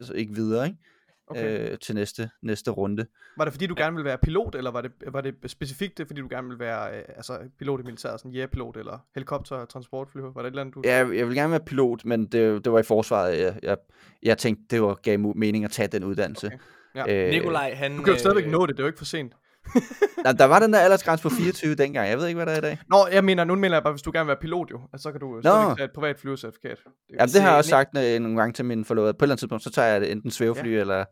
altså 0.00 0.12
ikke 0.12 0.34
videre, 0.34 0.66
ikke? 0.66 0.78
Okay. 1.26 1.72
Øh, 1.72 1.78
til 1.78 1.94
næste, 1.94 2.30
næste 2.42 2.70
runde. 2.70 3.06
Var 3.36 3.44
det 3.44 3.52
fordi 3.52 3.66
du 3.66 3.74
gerne 3.76 3.96
ville 3.96 4.04
være 4.04 4.18
pilot, 4.22 4.54
eller 4.54 4.70
var 4.70 4.80
det, 4.80 4.92
var 5.12 5.20
det 5.20 5.34
specifikt 5.46 5.98
det, 5.98 6.06
fordi 6.06 6.20
du 6.20 6.28
gerne 6.30 6.46
ville 6.48 6.58
være 6.60 6.98
øh, 6.98 7.04
altså, 7.16 7.38
pilot 7.58 7.80
i 7.80 7.82
militæret, 7.82 8.20
sådan 8.20 8.32
jægerpilot 8.32 8.76
eller 8.76 8.98
helikopter 9.14 9.64
transportfly? 9.64 10.20
Var 10.20 10.30
det 10.30 10.40
et 10.40 10.46
eller 10.46 10.60
andet, 10.60 10.74
du... 10.74 10.82
Ja, 10.84 10.96
jeg 10.96 11.08
ville 11.08 11.34
gerne 11.34 11.50
være 11.50 11.64
pilot, 11.66 12.04
men 12.04 12.26
det, 12.26 12.64
det 12.64 12.72
var 12.72 12.78
i 12.78 12.82
forsvaret. 12.82 13.38
Jeg, 13.38 13.58
jeg, 13.62 13.76
jeg 14.22 14.38
tænkte, 14.38 14.64
det 14.70 14.82
var 14.82 14.94
gav 14.94 15.18
mening 15.18 15.64
at 15.64 15.70
tage 15.70 15.88
den 15.88 16.04
uddannelse. 16.04 16.46
Okay. 16.46 16.58
Ja. 16.94 17.26
Øh, 17.26 17.30
Nikolaj, 17.30 17.74
han... 17.74 17.96
Du 17.96 18.02
kan 18.02 18.12
jo 18.12 18.18
stadigvæk 18.18 18.44
øh, 18.44 18.50
nå 18.50 18.66
det, 18.66 18.76
det 18.76 18.80
er 18.80 18.84
jo 18.84 18.88
ikke 18.88 18.98
for 18.98 19.04
sent. 19.04 19.32
der, 20.24 20.32
der 20.32 20.44
var 20.44 20.58
den 20.58 20.72
der 20.72 20.78
aldersgrænse 20.78 21.22
på 21.22 21.28
24 21.28 21.74
dengang. 21.74 22.08
Jeg 22.08 22.18
ved 22.18 22.26
ikke, 22.26 22.36
hvad 22.36 22.46
der 22.46 22.52
er 22.52 22.58
i 22.58 22.60
dag. 22.60 22.78
Nå, 22.90 23.06
jeg 23.12 23.24
mener, 23.24 23.44
nu 23.44 23.54
mener 23.54 23.76
jeg 23.76 23.82
bare, 23.82 23.92
hvis 23.92 24.02
du 24.02 24.10
gerne 24.14 24.24
vil 24.24 24.28
være 24.28 24.40
pilot 24.40 24.70
jo, 24.70 24.80
altså, 24.92 25.02
så 25.02 25.12
kan 25.12 25.20
du 25.20 25.40
så 25.42 25.74
tage 25.76 25.84
et 25.84 25.92
privat 25.94 26.18
flyvecertifikat. 26.18 26.78
Det, 26.84 27.16
ja, 27.20 27.26
det 27.26 27.40
har 27.40 27.48
jeg 27.48 27.58
også 27.58 27.70
sagt 27.70 27.98
øh, 27.98 28.20
nogle 28.20 28.36
gange 28.36 28.52
til 28.52 28.64
min 28.64 28.84
forlovede. 28.84 29.14
På 29.14 29.16
et 29.16 29.22
eller 29.22 29.32
andet 29.32 29.38
tidspunkt, 29.38 29.64
så 29.64 29.70
tager 29.70 29.88
jeg 29.88 30.00
det 30.00 30.12
enten 30.12 30.30
svævefly 30.30 30.74
ja. 30.74 30.80
eller, 30.80 31.04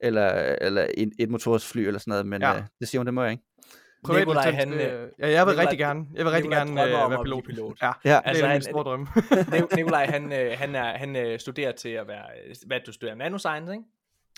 eller, 0.00 0.28
eller 0.60 0.86
et, 0.94 1.10
et 1.18 1.30
motorsfly 1.30 1.80
eller 1.80 2.00
sådan 2.00 2.10
noget, 2.10 2.26
men 2.26 2.42
ja. 2.42 2.56
øh, 2.56 2.62
det 2.80 2.88
siger 2.88 3.00
hun, 3.00 3.06
det 3.06 3.14
må 3.14 3.22
jeg 3.22 3.30
ikke. 3.30 3.44
Privat 4.04 4.20
Nikolaj, 4.20 4.50
han, 4.50 4.72
øh, 4.72 4.80
ja, 4.80 4.88
jeg 4.88 5.46
vil 5.46 5.52
Nikolaj, 5.52 5.62
rigtig 5.62 5.78
gerne, 5.78 6.04
jeg 6.14 6.24
vil 6.24 6.32
rigtig 6.32 6.50
gerne 6.50 6.70
øh, 6.70 7.10
være 7.10 7.24
pilot. 7.24 7.44
pilot. 7.44 7.76
Ja, 7.82 7.92
ja, 8.04 8.20
altså, 8.24 8.44
det 8.44 8.50
er 8.50 8.54
min 8.54 8.62
store 8.62 8.84
drøm. 8.84 9.08
Nikolaj, 9.76 10.06
han, 10.06 10.32
øh, 10.32 10.58
han, 10.58 10.74
er, 10.74 10.98
han 10.98 11.16
øh, 11.16 11.38
studerer 11.38 11.72
til 11.72 11.88
at 11.88 12.08
være, 12.08 12.24
hvad 12.66 12.80
du 12.86 12.92
studerer, 12.92 13.14
nanoscience, 13.14 13.72
ikke? 13.72 13.84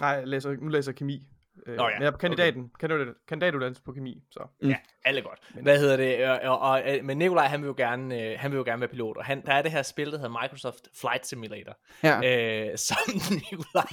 Nej, 0.01 0.11
jeg 0.11 0.27
læser, 0.27 0.51
nu 0.51 0.69
læser 0.69 0.93
jeg 0.93 0.97
kemi. 0.97 1.27
Øh, 1.67 1.77
Nå 1.77 1.89
ja, 1.89 1.95
men 1.95 2.03
jeg 2.03 2.07
er 2.07 2.11
på 2.11 2.19
kandidaten, 2.19 2.71
okay. 2.75 3.13
kandidatuddannelse 3.29 3.83
på 3.83 3.93
kemi, 3.93 4.23
så. 4.31 4.41
Mm. 4.63 4.69
Ja, 4.69 4.77
alle 5.05 5.23
godt. 5.23 5.39
Men, 5.55 5.63
Hvad 5.63 5.79
hedder 5.79 5.97
det? 5.97 6.29
Og, 6.29 6.39
og, 6.41 6.59
og, 6.59 6.83
men 7.03 7.19
Nikolaj, 7.19 7.47
han 7.47 7.61
vil 7.61 7.67
jo 7.67 7.75
gerne, 7.77 8.23
øh, 8.23 8.39
han 8.39 8.51
vil 8.51 8.59
jo 8.59 8.65
gerne 8.65 8.81
være 8.81 8.89
pilot, 8.89 9.17
og 9.17 9.25
han, 9.25 9.47
der 9.47 9.53
er 9.53 9.63
det 9.63 9.71
her 9.71 9.83
spil, 9.83 10.13
der 10.13 10.19
hedder 10.19 10.43
Microsoft 10.43 10.89
Flight 11.01 11.27
Simulator, 11.27 11.77
ja. 12.03 12.71
øh, 12.71 12.79
som 12.79 12.97
Nikolaj, 13.51 13.93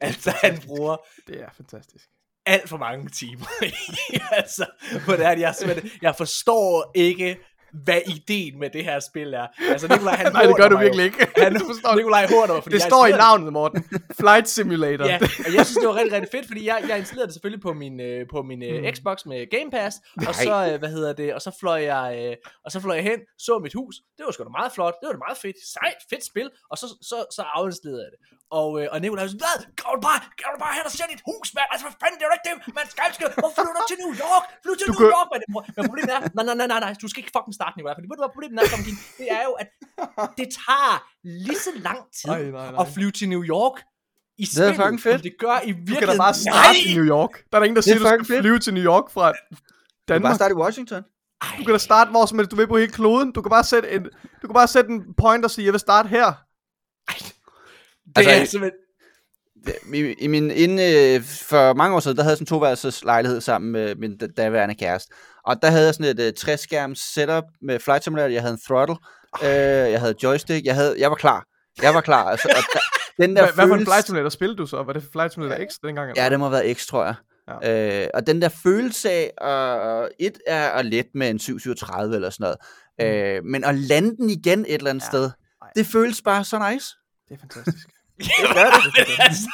altså 0.00 0.34
han 0.42 0.58
bruger. 0.66 0.96
Det 1.26 1.40
er 1.40 1.48
fantastisk 1.56 2.08
alt 2.46 2.68
for 2.68 2.76
mange 2.76 3.08
timer. 3.08 3.46
altså, 4.40 4.66
på 5.06 5.12
det 5.12 5.26
her, 5.26 5.38
jeg, 5.38 5.54
jeg 6.02 6.14
forstår 6.16 6.92
ikke, 6.94 7.38
hvad 7.72 8.00
ideen 8.06 8.58
med 8.58 8.70
det 8.70 8.84
her 8.84 9.00
spil 9.00 9.34
er. 9.34 9.46
Altså, 9.70 9.88
Nikolaj, 9.88 10.14
han 10.14 10.32
Nej, 10.38 10.42
det 10.42 10.56
gør 10.56 10.68
du 10.68 10.78
virkelig 10.78 11.04
ikke. 11.04 11.26
Han, 11.36 11.52
Nikolaj 11.96 12.26
hurter 12.26 12.60
fordi 12.60 12.74
Det 12.74 12.82
står 12.82 13.06
i 13.06 13.10
navnet, 13.10 13.52
Morten. 13.52 13.84
Flight 14.20 14.48
Simulator. 14.48 15.06
ja, 15.06 15.18
og 15.46 15.54
jeg 15.56 15.66
synes, 15.66 15.76
det 15.76 15.88
var 15.88 15.96
rigtig, 15.96 16.12
rigtig 16.12 16.30
fedt, 16.32 16.46
fordi 16.46 16.66
jeg, 16.66 16.84
jeg 16.88 16.98
installerede 16.98 17.26
det 17.26 17.34
selvfølgelig 17.34 17.62
på 17.62 17.72
min, 17.72 18.00
øh, 18.00 18.26
på 18.30 18.42
min 18.42 18.62
øh, 18.62 18.82
mm. 18.82 18.94
Xbox 18.94 19.26
med 19.26 19.50
Game 19.50 19.70
Pass, 19.70 19.96
Nej. 20.16 20.28
og 20.28 20.34
så, 20.34 20.54
øh, 20.72 20.78
hvad 20.78 20.88
hedder 20.88 21.12
det, 21.12 21.34
og 21.34 21.40
så 21.42 21.50
fløj 21.60 21.80
jeg, 21.82 22.06
øh, 22.20 22.36
og 22.64 22.72
så 22.72 22.80
fløj 22.80 22.94
jeg 22.94 23.04
hen, 23.04 23.20
så 23.38 23.58
mit 23.58 23.74
hus. 23.74 23.94
Det 24.16 24.22
var 24.26 24.32
sgu 24.32 24.44
da 24.44 24.48
meget 24.48 24.72
flot. 24.72 24.94
Det 25.00 25.06
var 25.06 25.12
da 25.12 25.22
meget 25.28 25.38
fedt. 25.44 25.56
Sejt, 25.74 26.00
fedt 26.10 26.24
spil. 26.30 26.48
Og 26.70 26.76
så, 26.78 26.86
så, 27.10 27.16
så 27.36 27.42
afinstallerede 27.58 28.04
jeg 28.06 28.12
det. 28.14 28.20
Og, 28.58 28.68
øh, 28.78 28.86
og 28.92 28.96
Nikolaj 29.02 29.24
var 29.24 29.30
sådan, 29.32 29.44
hvad? 29.46 29.58
Kan 29.78 29.86
du 29.96 30.00
bare, 30.08 30.18
kan 30.40 30.48
du 30.54 30.58
bare 30.64 30.72
hen 30.78 30.84
og 30.88 30.92
se 30.98 31.04
dit 31.14 31.22
hus, 31.30 31.46
mand? 31.56 31.68
Altså, 31.72 31.84
hvad 31.86 31.94
fanden, 32.02 32.16
det 32.18 32.24
er 32.24 32.28
jo 32.30 32.34
ikke 32.38 32.46
det, 32.48 32.54
man 32.80 32.86
skal, 32.92 33.08
skal, 33.16 33.26
hvorfor 33.42 33.56
flytter 33.58 33.74
du 33.80 33.84
til 33.92 33.98
New 34.04 34.14
York? 34.24 34.44
Flytter 34.62 34.78
til 34.80 34.86
du 34.90 34.94
New 35.00 35.10
York, 35.16 35.28
mand. 35.32 35.42
Men 35.76 35.82
problemet 35.90 36.10
er, 36.16 36.20
nej, 36.36 36.44
nej, 36.48 36.56
nej, 36.60 36.68
nej, 36.72 36.80
nej, 36.84 36.92
du 37.04 37.08
skal 37.10 37.20
ikke 37.22 37.34
fucking 37.36 37.54
starte, 37.60 37.74
Nikolaj, 37.76 37.94
fordi 37.98 38.08
ved 38.10 38.16
du 38.18 38.22
hvad 38.24 38.34
problemet 38.36 38.56
er, 38.60 38.66
Tom 38.72 38.82
Det 39.20 39.28
er 39.38 39.42
jo, 39.48 39.52
at 39.62 39.68
det 40.38 40.46
tager 40.60 40.96
lige 41.46 41.60
så 41.66 41.72
lang 41.88 42.00
tid 42.18 42.30
ej, 42.34 42.42
nej, 42.58 42.66
nej. 42.74 42.80
at 42.82 42.86
flyve 42.96 43.12
til 43.18 43.26
New 43.34 43.44
York, 43.54 43.76
i 44.42 44.44
det 44.44 44.68
er 44.68 44.74
fucking 44.82 45.02
fedt. 45.08 45.22
det 45.28 45.34
gør 45.44 45.56
i 45.70 45.72
virkeligheden. 45.72 45.86
Du 45.86 45.94
kan 46.00 46.08
da 46.08 46.16
bare 46.26 46.34
starte 46.46 46.78
nej. 46.78 46.90
i 46.90 46.92
New 46.98 47.06
York. 47.16 47.32
Der 47.48 47.54
er 47.56 47.60
der 47.60 47.66
ingen, 47.68 47.78
der 47.80 47.86
siger, 47.86 47.98
du 47.98 48.06
skal 48.06 48.24
fedt. 48.32 48.42
flyve 48.44 48.58
til 48.66 48.72
New 48.78 48.86
York 48.92 49.06
fra 49.16 49.26
Danmark. 49.30 49.42
Du 50.08 50.12
kan 50.12 50.22
bare 50.22 50.40
starte 50.42 50.52
i 50.56 50.60
Washington. 50.64 51.02
Ej. 51.42 51.54
Du 51.58 51.62
kan 51.64 51.72
da 51.78 51.78
starte 51.78 52.10
hvor 52.10 52.26
som 52.26 52.38
helst 52.38 52.50
du 52.50 52.56
vil 52.56 52.68
på 52.72 52.78
hele 52.82 52.92
kloden. 52.92 53.32
Du 53.32 53.42
kan 53.42 53.50
bare 53.50 53.64
sætte 53.64 53.90
en, 53.90 54.02
du 54.42 54.46
kan 54.48 54.54
bare 54.54 54.68
sætte 54.68 54.90
en 54.90 55.14
point 55.14 55.44
og 55.44 55.50
sige, 55.50 55.64
jeg 55.64 55.72
vil 55.72 55.80
starte 55.80 56.08
her. 56.08 56.26
Ej. 57.08 57.16
Det 58.16 58.26
altså, 58.26 58.30
er 58.30 58.44
simpelthen... 58.44 58.78
I, 59.94 60.14
i 60.18 60.26
min 60.26 60.50
inde, 60.50 61.22
for 61.22 61.74
mange 61.74 61.96
år 61.96 62.00
siden, 62.00 62.16
der 62.16 62.22
havde 62.22 62.32
jeg 62.32 62.36
sådan 62.36 62.42
en 62.44 62.58
toværelses 62.58 63.04
lejlighed 63.04 63.40
sammen 63.40 63.72
med 63.72 63.94
min 63.94 64.16
daværende 64.36 64.74
kæreste. 64.74 65.14
Og 65.46 65.62
der 65.62 65.70
havde 65.70 65.86
jeg 65.86 65.94
sådan 65.94 66.18
et 66.18 66.28
uh, 66.28 66.34
træskærms 66.36 66.98
setup 66.98 67.44
med 67.62 67.80
Flight 67.80 68.04
Simulator, 68.04 68.28
jeg 68.28 68.42
havde 68.42 68.52
en 68.52 68.60
throttle, 68.60 68.96
uh, 69.42 69.92
jeg 69.92 70.00
havde 70.00 70.14
joystick, 70.22 70.66
jeg, 70.66 70.74
havde, 70.74 70.94
jeg 70.98 71.10
var 71.10 71.16
klar. 71.16 71.44
Jeg 71.82 71.94
var 71.94 72.00
klar. 72.00 72.24
Altså, 72.24 72.48
og 72.48 72.62
der, 72.72 72.80
den 73.22 73.36
der 73.36 73.42
Hvad, 73.42 73.52
følelse... 73.52 73.54
hvad 73.54 73.68
for 73.68 73.74
en 73.74 73.86
Flight 73.86 74.06
Simulator 74.06 74.28
spillede 74.28 74.58
du 74.58 74.66
så? 74.66 74.82
Var 74.82 74.92
det 74.92 75.04
Flight 75.12 75.32
Simulator 75.32 75.64
X 75.70 75.74
dengang? 75.82 76.10
Eller? 76.10 76.22
Ja, 76.22 76.30
det 76.30 76.38
må 76.38 76.44
have 76.44 76.52
været 76.52 76.76
X, 76.76 76.86
tror 76.86 77.04
jeg. 77.04 77.14
Ja. 77.62 78.02
Øh, 78.02 78.08
og 78.14 78.26
den 78.26 78.42
der 78.42 78.48
følelse 78.48 79.10
af, 79.10 80.02
uh, 80.02 80.08
et 80.18 80.38
er 80.46 80.68
at 80.68 80.86
lette 80.86 81.10
med 81.14 81.30
en 81.30 81.38
737 81.38 82.14
eller 82.14 82.30
sådan 82.30 82.44
noget, 82.44 82.58
mm. 82.98 83.04
øh, 83.04 83.44
men 83.44 83.64
at 83.64 83.74
lande 83.74 84.16
den 84.16 84.30
igen 84.30 84.60
et 84.60 84.74
eller 84.74 84.90
andet 84.90 85.02
ja. 85.02 85.08
sted, 85.08 85.30
Ej. 85.62 85.68
det 85.76 85.86
føles 85.86 86.22
bare 86.22 86.44
så 86.44 86.70
nice. 86.70 86.86
Det 87.28 87.34
er 87.34 87.38
fantastisk. 87.40 87.88
Det 88.18 88.26
gør 88.54 88.64
det. 88.64 89.08
altså, 89.18 89.48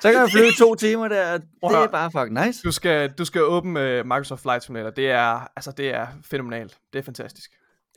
så 0.00 0.12
kan 0.12 0.20
man 0.20 0.30
flyve 0.30 0.52
to 0.58 0.74
timer 0.74 1.08
der, 1.08 1.38
det 1.38 1.46
er 1.62 1.86
bare 1.86 2.10
fucking 2.10 2.46
nice. 2.46 2.62
Du 2.64 2.72
skal, 2.72 3.10
du 3.10 3.24
skal 3.24 3.42
åbne 3.42 4.00
uh, 4.00 4.06
Microsoft 4.06 4.42
Flight 4.42 4.64
Simulator, 4.64 4.90
det 4.90 5.10
er, 5.10 5.48
altså, 5.56 5.72
det 5.76 5.94
er 5.94 6.06
fænomenalt. 6.30 6.78
Det 6.92 6.98
er 6.98 7.02
fantastisk. 7.02 7.50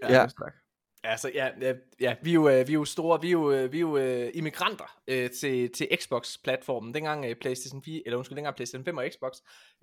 Ja. 0.03 0.21
ja. 0.21 0.27
Altså, 1.05 1.31
ja, 1.33 1.49
ja, 1.61 1.73
ja 1.99 2.15
vi, 2.21 2.29
er 2.29 2.33
jo, 2.33 2.49
øh, 2.49 2.67
vi 2.67 2.71
er 2.71 2.77
jo 2.77 2.85
store, 2.85 3.21
vi 3.21 3.27
er 3.27 3.31
jo, 3.31 3.51
øh, 3.51 3.71
vi 3.71 3.77
er 3.77 3.81
jo 3.81 3.95
uh, 3.95 4.29
immigranter 4.33 4.99
uh, 5.11 5.29
til, 5.39 5.71
til 5.71 5.87
Xbox-platformen. 5.95 6.93
Dengang 6.93 7.25
uh, 7.25 7.31
PlayStation 7.41 7.83
4, 7.83 8.01
eller 8.05 8.17
undskyld, 8.17 8.35
dengang 8.35 8.55
PlayStation 8.55 8.85
5 8.85 8.97
og 8.97 9.05
Xbox 9.13 9.31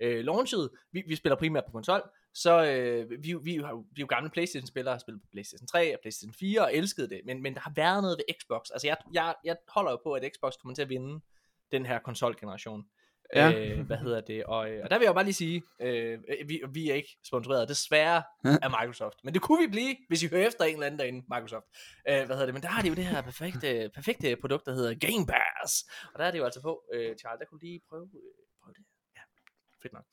uh, 0.03 0.09
launchede, 0.09 0.69
vi, 0.91 1.03
vi 1.07 1.15
spiller 1.15 1.35
primært 1.35 1.65
på 1.65 1.71
konsol, 1.71 2.01
så 2.33 2.65
øh, 2.65 3.09
vi, 3.09 3.15
vi, 3.15 3.33
vi, 3.43 3.55
har, 3.55 3.75
vi 3.75 3.81
er 3.81 4.01
jo 4.01 4.05
gamle 4.09 4.29
PlayStation-spillere, 4.29 4.93
har 4.93 4.99
spillet 4.99 5.21
på 5.21 5.27
PlayStation 5.31 5.67
3 5.67 5.95
og 5.95 5.99
PlayStation 6.01 6.33
4 6.33 6.61
og 6.61 6.75
elskede 6.75 7.09
det, 7.09 7.21
men, 7.25 7.41
men 7.41 7.53
der 7.53 7.59
har 7.59 7.73
været 7.75 8.01
noget 8.01 8.17
ved 8.17 8.35
Xbox. 8.41 8.69
Altså, 8.73 8.87
jeg, 8.87 8.97
jeg, 9.13 9.35
jeg 9.43 9.55
holder 9.67 9.91
jo 9.91 9.99
på, 10.03 10.13
at 10.13 10.31
Xbox 10.35 10.53
kommer 10.61 10.75
til 10.75 10.81
at 10.81 10.89
vinde 10.89 11.21
den 11.71 11.85
her 11.85 11.99
konsolgeneration. 11.99 12.85
Ja. 13.35 13.51
Øh, 13.51 13.85
hvad 13.85 13.97
hedder 13.97 14.21
det? 14.21 14.43
Og, 14.43 14.57
og 14.57 14.89
der 14.89 14.97
vil 14.97 15.05
jeg 15.05 15.13
bare 15.13 15.23
lige 15.23 15.33
sige, 15.33 15.63
øh, 15.79 16.19
vi, 16.47 16.61
vi 16.73 16.89
er 16.89 16.95
ikke 16.95 17.17
sponsoreret 17.25 17.69
desværre 17.69 18.23
af 18.63 18.69
Microsoft. 18.69 19.15
Men 19.23 19.33
det 19.33 19.41
kunne 19.41 19.65
vi 19.65 19.71
blive, 19.71 19.95
hvis 20.07 20.23
I 20.23 20.27
hører 20.27 20.47
efter 20.47 20.65
en 20.65 20.73
eller 20.73 20.85
anden 20.85 20.99
derinde, 20.99 21.25
Microsoft. 21.29 21.65
Øh, 22.09 22.15
hvad 22.15 22.27
hedder 22.27 22.45
det? 22.45 22.53
Men 22.53 22.63
der 22.63 22.69
har 22.69 22.81
de 22.81 22.87
jo 22.87 22.93
det 22.93 23.05
her 23.05 23.21
perfekte, 23.21 23.89
perfekte 23.95 24.35
produkt, 24.35 24.65
der 24.65 24.73
hedder 24.73 24.93
Game 24.93 25.25
Pass. 25.27 25.85
Og 26.13 26.19
der 26.19 26.25
er 26.25 26.31
det 26.31 26.39
jo 26.39 26.45
altså 26.45 26.61
på, 26.61 26.83
øh, 26.93 27.15
Charles, 27.19 27.39
der 27.39 27.45
kunne 27.45 27.61
lige 27.61 27.81
prøve, 27.89 28.03
øh, 28.03 28.33
prøve 28.63 28.73
det. 28.73 28.83
Ja, 29.15 29.21
fedt 29.81 29.93
nok. 29.93 30.05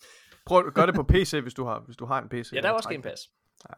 Prøv, 0.47 0.71
gør 0.71 0.87
det 0.87 0.95
på 0.95 1.03
PC, 1.03 1.35
hvis 1.43 1.55
du 1.55 1.65
har, 1.65 1.81
hvis 1.81 1.97
du 1.97 2.05
har 2.05 2.23
en 2.23 2.29
PC. 2.29 2.53
Ja, 2.53 2.61
der 2.61 2.69
er 2.69 2.73
også 2.73 2.89
Game 2.89 3.03
Pass. 3.03 3.23
Ja. 3.69 3.75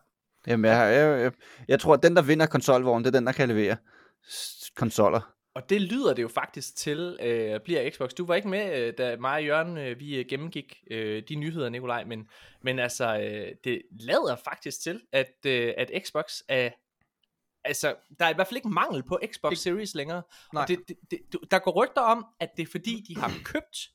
Jamen, 0.46 0.70
jeg, 0.70 0.94
jeg, 0.94 1.20
jeg, 1.20 1.32
jeg 1.68 1.80
tror, 1.80 1.94
at 1.94 2.02
den, 2.02 2.16
der 2.16 2.22
vinder 2.22 2.46
konsolvognen, 2.46 3.04
det 3.04 3.14
er 3.14 3.18
den, 3.18 3.26
der 3.26 3.32
kan 3.32 3.48
levere 3.48 3.76
konsoller. 4.76 5.34
Og 5.54 5.70
det 5.70 5.82
lyder 5.82 6.14
det 6.14 6.22
jo 6.22 6.28
faktisk 6.28 6.76
til, 6.76 7.18
øh, 7.20 7.60
bliver 7.60 7.90
Xbox. 7.90 8.10
Du 8.10 8.26
var 8.26 8.34
ikke 8.34 8.48
med, 8.48 8.78
øh, 8.78 8.94
da 8.98 9.16
mig 9.16 9.34
og 9.34 9.44
Jørgen, 9.44 9.78
øh, 9.78 10.00
vi 10.00 10.16
øh, 10.16 10.26
gennemgik 10.28 10.84
øh, 10.90 11.22
de 11.28 11.34
nyheder, 11.34 11.68
Nikolaj, 11.68 12.04
men, 12.04 12.28
men 12.62 12.78
altså, 12.78 13.18
øh, 13.18 13.54
det 13.64 13.82
lader 13.90 14.36
faktisk 14.36 14.80
til, 14.80 15.02
at, 15.12 15.34
øh, 15.46 15.74
at 15.76 15.90
Xbox 16.06 16.40
er, 16.48 16.70
altså, 17.64 17.94
der 18.18 18.24
er 18.24 18.30
i 18.30 18.34
hvert 18.34 18.46
fald 18.46 18.56
ikke 18.56 18.68
mangel 18.68 19.02
på 19.02 19.20
Xbox 19.32 19.58
Series 19.58 19.94
længere. 19.94 20.22
Nej. 20.52 20.62
Og 20.62 20.68
det, 20.68 20.78
det, 20.88 20.96
det, 21.10 21.50
der 21.50 21.58
går 21.58 21.84
rygter 21.84 22.02
om, 22.02 22.26
at 22.40 22.50
det 22.56 22.62
er 22.62 22.70
fordi, 22.70 23.04
de 23.08 23.16
har 23.16 23.32
købt 23.52 23.88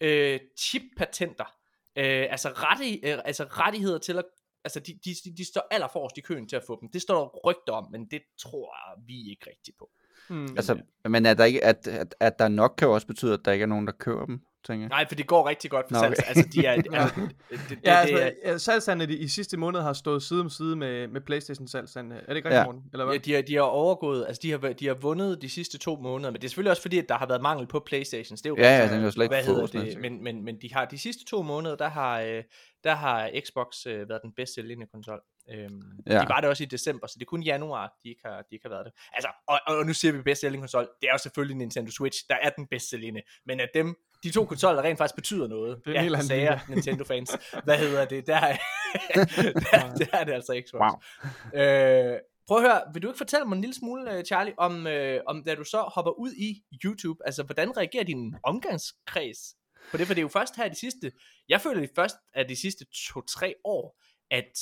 øh, 0.00 0.40
chip-patenter, 0.58 1.56
øh, 1.96 2.26
altså, 2.30 2.48
rette, 2.48 3.08
øh, 3.08 3.18
altså 3.24 3.44
rettigheder 3.44 3.98
til 3.98 4.18
at 4.18 4.24
altså 4.64 4.80
de, 4.80 4.98
de, 5.04 5.36
de 5.36 5.44
står 5.44 5.66
allerforrest 5.70 6.18
i 6.18 6.20
køen 6.20 6.48
til 6.48 6.56
at 6.56 6.64
få 6.66 6.80
dem. 6.80 6.88
Det 6.88 7.02
står 7.02 7.20
der 7.20 7.50
rygter 7.50 7.72
om, 7.72 7.88
men 7.90 8.06
det 8.10 8.22
tror 8.38 8.74
vi 9.06 9.30
ikke 9.30 9.50
rigtigt 9.50 9.78
på. 9.78 9.90
Mm. 10.32 10.48
Altså, 10.56 10.78
men 11.08 11.26
er 11.26 11.34
der 11.34 11.44
ikke, 11.44 11.64
at, 11.64 11.88
at, 11.88 12.14
at 12.20 12.38
der 12.38 12.48
nok 12.48 12.74
kan 12.78 12.88
jo 12.88 12.94
også 12.94 13.06
betyde, 13.06 13.32
at 13.32 13.40
der 13.44 13.52
ikke 13.52 13.62
er 13.62 13.66
nogen, 13.66 13.86
der 13.86 13.92
køber 13.92 14.26
dem 14.26 14.40
tænker 14.66 14.84
jeg. 14.84 14.88
Nej, 14.88 15.08
for 15.08 15.14
det 15.14 15.26
går 15.26 15.48
rigtig 15.48 15.70
godt 15.70 15.86
for 15.88 15.94
Nå, 15.94 16.00
salgs. 16.00 16.18
okay. 16.18 16.28
Altså, 16.28 16.48
de 16.54 16.66
er, 16.66 16.72
altså, 17.00 17.20
det, 17.20 17.30
det, 17.50 17.60
det, 17.68 17.78
Ja, 17.84 17.96
altså, 18.44 18.92
er, 18.92 19.06
i, 19.08 19.28
sidste 19.28 19.56
måned 19.56 19.80
har 19.80 19.92
stået 19.92 20.22
side 20.22 20.40
om 20.40 20.50
side 20.50 20.76
med, 20.76 21.08
med 21.08 21.20
Playstation 21.20 21.68
salgsandene. 21.68 22.14
Er 22.16 22.26
det 22.26 22.36
ikke 22.36 22.48
rigtigt, 22.48 22.58
Ja. 22.60 22.64
Morten? 22.64 22.82
Eller 22.92 23.04
hvad? 23.04 23.14
Ja, 23.14 23.18
de 23.20 23.34
har, 23.34 23.42
de 23.42 23.54
har 23.54 23.62
overgået, 23.62 24.24
altså 24.26 24.40
de 24.42 24.50
har, 24.50 24.58
de 24.58 24.86
har 24.86 24.94
vundet 24.94 25.42
de 25.42 25.48
sidste 25.48 25.78
to 25.78 25.96
måneder, 25.96 26.30
men 26.30 26.40
det 26.40 26.44
er 26.44 26.48
selvfølgelig 26.48 26.70
også 26.70 26.82
fordi, 26.82 26.98
at 26.98 27.08
der 27.08 27.14
har 27.14 27.26
været 27.26 27.42
mangel 27.42 27.66
på 27.66 27.82
Playstations. 27.86 28.42
Det 28.42 28.46
er 28.46 28.50
jo 28.50 28.56
Ja, 28.58 28.62
ja, 28.62 28.74
rigtigt. 28.74 28.90
den 28.90 28.98
kan 28.98 29.04
jo 29.04 29.10
slet 29.10 29.24
ikke 29.24 29.34
Hvad 29.52 29.84
det? 29.86 29.98
Men, 30.00 30.24
men, 30.24 30.44
men 30.44 30.56
de 30.62 30.72
har 30.72 30.84
de 30.84 30.98
sidste 30.98 31.24
to 31.24 31.42
måneder, 31.42 31.76
der 31.76 31.88
har, 31.88 32.20
øh, 32.20 32.42
der 32.84 32.94
har 32.94 33.30
Xbox 33.46 33.86
øh, 33.86 34.08
været 34.08 34.20
den 34.22 34.32
bedst 34.36 34.54
sælgende 34.54 34.86
konsol. 34.92 35.20
Øhm, 35.50 35.82
Ja. 36.06 36.14
ja. 36.14 36.20
De 36.20 36.28
var 36.28 36.40
det 36.40 36.48
også 36.50 36.62
i 36.62 36.66
december, 36.66 37.06
så 37.06 37.14
det 37.18 37.22
er 37.22 37.26
kun 37.26 37.42
januar, 37.42 37.92
de 38.04 38.08
ikke 38.08 38.20
har, 38.24 38.36
de 38.42 38.46
ikke 38.50 38.64
har 38.64 38.70
været 38.70 38.84
det. 38.86 38.92
Altså, 39.12 39.28
og, 39.46 39.60
og 39.66 39.86
nu 39.86 39.92
siger 39.94 40.12
vi 40.12 40.22
bedst 40.22 40.40
sælgende 40.40 40.62
konsol, 40.62 40.88
det 41.00 41.08
er 41.08 41.12
jo 41.12 41.18
selvfølgelig 41.18 41.56
Nintendo 41.56 41.90
Switch, 41.90 42.18
der 42.28 42.34
er 42.42 42.50
den 42.50 42.66
bedst 42.66 42.90
sælgende. 42.90 43.22
Men 43.46 43.60
at 43.60 43.68
dem, 43.74 43.94
de 44.22 44.30
to 44.30 44.44
konsoller 44.44 44.82
rent 44.82 44.98
faktisk 44.98 45.14
betyder 45.14 45.46
noget. 45.48 45.80
Det 45.84 45.96
er 45.96 46.00
anden 46.00 46.22
sager 46.22 46.58
Nintendo 46.68 47.04
fans. 47.04 47.36
Hvad 47.64 47.78
hedder 47.78 48.04
det? 48.04 48.26
Der, 48.26 48.36
er- 48.36 48.56
der, 49.72 49.94
der 49.94 50.06
er 50.18 50.24
det 50.24 50.32
altså 50.32 50.62
Xbox. 50.68 50.80
Wow. 50.80 51.60
Øh, 51.60 52.18
prøv 52.48 52.56
at 52.56 52.62
høre, 52.62 52.80
vil 52.92 53.02
du 53.02 53.08
ikke 53.08 53.18
fortælle 53.18 53.46
mig 53.46 53.54
en 53.56 53.60
lille 53.60 53.74
smule, 53.74 54.12
øh, 54.18 54.24
Charlie, 54.24 54.54
om, 54.58 54.86
øh, 54.86 55.20
om 55.26 55.44
da 55.44 55.54
du 55.54 55.64
så 55.64 55.80
hopper 55.94 56.12
ud 56.12 56.32
i 56.32 56.62
YouTube, 56.84 57.20
altså 57.26 57.42
hvordan 57.42 57.76
reagerer 57.76 58.04
din 58.04 58.34
omgangskreds 58.44 59.38
på 59.90 59.96
det? 59.96 60.06
For 60.06 60.14
det 60.14 60.20
er 60.20 60.22
jo 60.22 60.28
først 60.28 60.56
her 60.56 60.68
de 60.68 60.74
sidste, 60.78 61.12
jeg 61.48 61.60
føler 61.60 61.80
det 61.80 61.90
først 61.96 62.16
af 62.34 62.48
de 62.48 62.56
sidste 62.60 62.84
to-tre 63.14 63.54
år, 63.64 64.00
at 64.30 64.52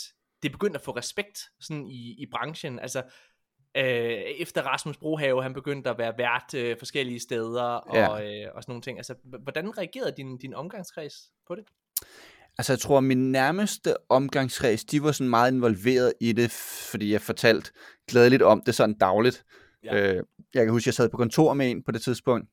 det 0.43 0.53
begyndte 0.53 0.79
at 0.79 0.85
få 0.85 0.91
respekt 0.91 1.39
sådan 1.61 1.87
i, 1.87 2.15
i 2.23 2.27
branchen. 2.31 2.79
Altså, 2.79 3.03
øh, 3.77 3.85
efter 4.39 4.63
Rasmus 4.63 4.97
Brohave, 4.97 5.43
han 5.43 5.55
begyndte 5.55 5.91
at 5.91 5.99
være 5.99 6.13
vært 6.19 6.55
øh, 6.57 6.77
forskellige 6.79 7.21
steder 7.21 7.63
og, 7.63 7.97
Ja. 7.97 8.45
øh, 8.45 8.49
og 8.55 8.63
sådan 8.63 8.71
nogle 8.73 8.83
ting. 8.83 8.99
Altså, 8.99 9.15
hvordan 9.43 9.79
reagerede 9.79 10.15
din, 10.17 10.39
din 10.39 10.55
omgangskreds 10.55 11.15
på 11.47 11.55
det? 11.55 11.65
Altså, 12.59 12.73
jeg 12.73 12.79
tror, 12.79 13.01
min 13.01 13.33
nærmeste 13.33 13.95
omgangskreds, 14.09 14.85
de 14.85 15.03
var 15.03 15.13
sådan 15.13 15.31
meget 15.31 15.53
involveret 15.53 16.13
i 16.21 16.33
det, 16.33 16.51
fordi 16.91 17.13
jeg 17.13 17.21
fortalte 17.21 17.71
glædeligt 18.09 18.43
om 18.43 18.63
det 18.67 18.75
sådan 18.75 18.99
dagligt. 18.99 19.45
Ja. 19.85 20.15
Øh, 20.15 20.23
jeg 20.55 20.65
kan 20.65 20.71
huske, 20.73 20.89
jeg 20.89 20.95
sad 20.95 21.09
på 21.09 21.17
kontor 21.17 21.55
med 21.55 21.71
en 21.71 21.83
på 21.83 21.91
det 21.93 22.03
tidspunkt, 22.03 22.49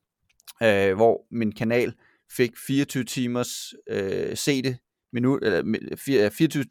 øh, 0.64 0.96
hvor 0.96 1.26
min 1.32 1.52
kanal 1.52 1.94
fik 2.38 2.52
24 2.68 3.04
timers 3.04 3.74
øh, 3.90 4.38
sete 4.38 4.78
minut, 5.14 5.44
eller 5.44 5.64
mi- 5.64 5.96
fire- 6.06 6.32
24 6.32 6.66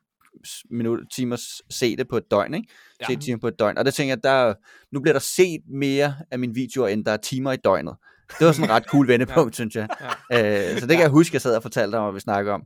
minut, 0.70 1.00
timers 1.14 1.62
sete 1.70 2.04
på 2.04 2.16
et 2.16 2.30
døgn, 2.30 2.54
ikke? 2.54 2.68
Ja. 3.10 3.14
Timer 3.20 3.38
på 3.38 3.48
et 3.48 3.58
døgn. 3.58 3.78
Og 3.78 3.84
der 3.84 3.90
tænker 3.90 4.14
jeg, 4.14 4.22
der, 4.22 4.54
nu 4.92 5.00
bliver 5.00 5.12
der 5.12 5.20
set 5.20 5.60
mere 5.68 6.14
af 6.30 6.38
mine 6.38 6.54
videoer, 6.54 6.88
end 6.88 7.04
der 7.04 7.12
er 7.12 7.16
timer 7.16 7.52
i 7.52 7.56
døgnet. 7.56 7.96
Det 8.38 8.46
var 8.46 8.52
sådan 8.52 8.70
en 8.70 8.74
ret 8.74 8.84
cool 8.84 9.08
vendepunkt, 9.12 9.52
ja. 9.52 9.54
synes 9.54 9.76
jeg. 9.76 9.88
Ja. 10.30 10.72
Øh, 10.72 10.80
så 10.80 10.86
det 10.86 10.96
kan 10.96 11.02
jeg 11.02 11.10
huske, 11.10 11.34
jeg 11.34 11.42
sad 11.42 11.56
og 11.56 11.62
fortalte 11.62 11.96
om, 11.96 12.04
og 12.04 12.14
vi 12.14 12.20
snakkede 12.20 12.54
om. 12.54 12.62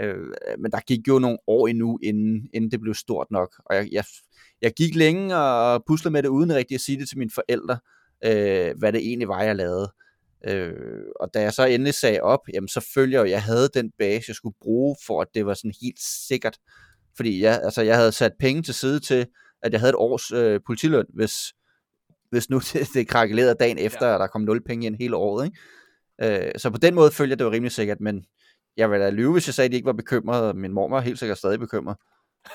Øh, 0.00 0.16
men 0.58 0.70
der 0.70 0.80
gik 0.80 1.08
jo 1.08 1.18
nogle 1.18 1.38
år 1.46 1.68
endnu, 1.68 1.98
inden, 2.02 2.48
inden 2.54 2.70
det 2.70 2.80
blev 2.80 2.94
stort 2.94 3.26
nok. 3.30 3.62
Og 3.66 3.76
jeg, 3.76 3.88
jeg, 3.92 4.04
jeg 4.62 4.72
gik 4.72 4.94
længe 4.94 5.36
og 5.36 5.84
puslede 5.86 6.12
med 6.12 6.22
det, 6.22 6.28
uden 6.28 6.54
rigtig 6.54 6.74
at 6.74 6.80
sige 6.80 6.98
det 6.98 7.08
til 7.08 7.18
mine 7.18 7.30
forældre, 7.34 7.78
øh, 8.24 8.78
hvad 8.78 8.92
det 8.92 9.00
egentlig 9.00 9.28
var, 9.28 9.42
jeg 9.42 9.56
lavede. 9.56 9.92
Øh, 10.48 11.02
og 11.20 11.34
da 11.34 11.40
jeg 11.40 11.52
så 11.52 11.64
endelig 11.64 11.94
sagde 11.94 12.20
op, 12.20 12.40
jamen 12.54 12.68
så 12.68 12.90
følger 12.94 13.20
jeg, 13.20 13.30
jeg 13.30 13.42
havde 13.42 13.68
den 13.74 13.90
base, 13.98 14.24
jeg 14.28 14.36
skulle 14.36 14.56
bruge, 14.62 14.96
for 15.06 15.20
at 15.20 15.28
det 15.34 15.46
var 15.46 15.54
sådan 15.54 15.74
helt 15.82 16.00
sikkert. 16.28 16.58
Fordi 17.16 17.42
jeg, 17.42 17.60
altså, 17.64 17.82
jeg 17.82 17.96
havde 17.96 18.12
sat 18.12 18.32
penge 18.40 18.62
til 18.62 18.74
side 18.74 19.00
til, 19.00 19.26
at 19.62 19.72
jeg 19.72 19.80
havde 19.80 19.90
et 19.90 19.96
års 19.96 20.32
øh, 20.32 20.60
politiløn, 20.66 21.04
hvis, 21.14 21.32
hvis 22.30 22.50
nu 22.50 22.58
det, 22.72 22.88
det 22.94 23.08
krakkelerede 23.08 23.54
dagen 23.60 23.78
efter, 23.78 24.06
Ja. 24.06 24.12
og 24.14 24.20
der 24.20 24.26
kom 24.26 24.40
nul 24.42 24.64
penge 24.64 24.86
ind 24.86 24.96
hele 25.00 25.16
året. 25.16 25.44
Ikke? 25.46 26.46
Øh, 26.46 26.52
så 26.56 26.70
på 26.70 26.78
den 26.78 26.94
måde 26.94 27.10
følger 27.10 27.30
jeg, 27.32 27.38
det 27.38 27.46
var 27.46 27.52
rimelig 27.52 27.72
sikkert, 27.72 28.00
men 28.00 28.24
jeg 28.76 28.90
vil 28.90 29.00
da 29.00 29.10
lyve, 29.10 29.32
hvis 29.32 29.48
jeg 29.48 29.54
sagde, 29.54 29.66
at 29.66 29.70
de 29.72 29.76
ikke 29.76 29.86
var 29.86 29.92
bekymrede, 29.92 30.48
og 30.48 30.56
min 30.56 30.72
mor 30.72 30.88
var 30.88 31.00
helt 31.00 31.18
sikkert 31.18 31.38
stadig 31.38 31.58
bekymret, 31.58 31.96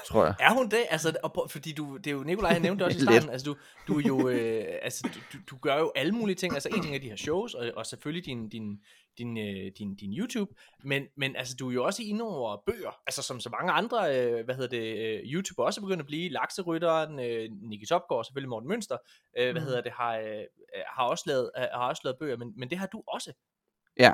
tror 0.08 0.26
jeg. 0.26 0.34
Er 0.40 0.54
hun 0.54 0.70
det? 0.70 0.80
Altså, 0.90 1.16
og, 1.24 1.34
prøv- 1.34 1.48
fordi 1.50 1.72
du, 1.74 1.98
det 1.98 2.08
er 2.08 2.12
jo, 2.12 2.24
Nikolaj 2.24 2.54
han 2.54 2.62
nævnte 2.62 2.80
det 2.80 2.86
også 2.86 2.98
i 2.98 3.02
starten, 3.12 3.30
altså 3.30 3.46
du, 3.46 3.56
du 3.88 4.00
er 4.00 4.04
jo, 4.08 4.30
øh, 4.30 4.66
altså 4.82 5.02
du, 5.14 5.20
du, 5.38 5.44
du 5.50 5.58
gør 5.62 5.78
jo 5.78 5.92
alle 5.96 6.12
mulige 6.12 6.36
ting, 6.36 6.54
altså 6.54 6.70
en 6.76 6.82
ting 6.84 6.96
er 6.96 7.00
de 7.00 7.10
her 7.10 7.16
shows, 7.16 7.54
og, 7.54 7.72
og 7.76 7.86
selvfølgelig 7.86 8.26
din, 8.26 8.50
din, 8.50 8.78
din, 9.20 9.38
øh, 9.38 9.72
din, 9.78 9.96
din 9.96 10.14
YouTube, 10.14 10.52
men, 10.84 11.04
men 11.18 11.36
altså 11.36 11.56
du 11.60 11.70
er 11.70 11.74
jo 11.74 11.84
også 11.84 12.02
inde 12.04 12.24
over 12.24 12.58
bøger, 12.66 13.00
altså 13.08 13.22
som 13.24 13.40
så 13.40 13.50
mange 13.50 13.72
andre, 13.72 13.98
øh, 14.18 14.46
hvad 14.46 14.56
hedder 14.56 14.70
det, 14.70 14.98
øh, 14.98 15.20
YouTuber 15.26 15.64
også 15.64 15.82
er 15.82 15.86
begyndt 15.86 16.00
at 16.00 16.06
blive, 16.06 16.30
Lakserytteren, 16.30 17.20
øh, 17.20 17.50
Nicky 17.70 17.86
Topgaard, 17.90 18.24
selvfølgelig 18.26 18.50
Morten 18.50 18.70
Mønster, 18.70 18.98
øh, 19.38 19.44
hvad 19.44 19.54
Mhm. 19.54 19.64
hedder 19.64 19.82
det, 19.82 19.92
har, 19.92 20.18
øh, 20.18 20.44
har, 20.88 21.04
også 21.04 21.24
lavet, 21.28 21.52
øh, 21.58 21.64
har 21.74 21.90
også 21.90 22.02
lavet 22.04 22.18
bøger, 22.20 22.38
men, 22.38 22.54
men 22.58 22.70
det 22.70 22.78
har 22.78 22.88
du 22.88 23.04
også. 23.08 23.34
Ja. 24.00 24.14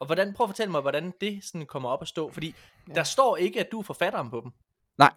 Og 0.00 0.06
hvordan, 0.06 0.34
prøv 0.34 0.44
at 0.44 0.48
fortælle 0.50 0.70
mig, 0.72 0.80
hvordan 0.80 1.12
det 1.20 1.44
sådan 1.44 1.66
kommer 1.66 1.88
op 1.88 2.02
at 2.02 2.08
stå, 2.08 2.30
fordi 2.30 2.54
Ja. 2.88 2.94
der 2.94 3.02
står 3.02 3.36
ikke, 3.36 3.60
at 3.60 3.72
du 3.72 3.78
er 3.78 3.82
forfatteren 3.82 4.30
på 4.30 4.40
dem. 4.44 4.52
Nej, 4.98 5.12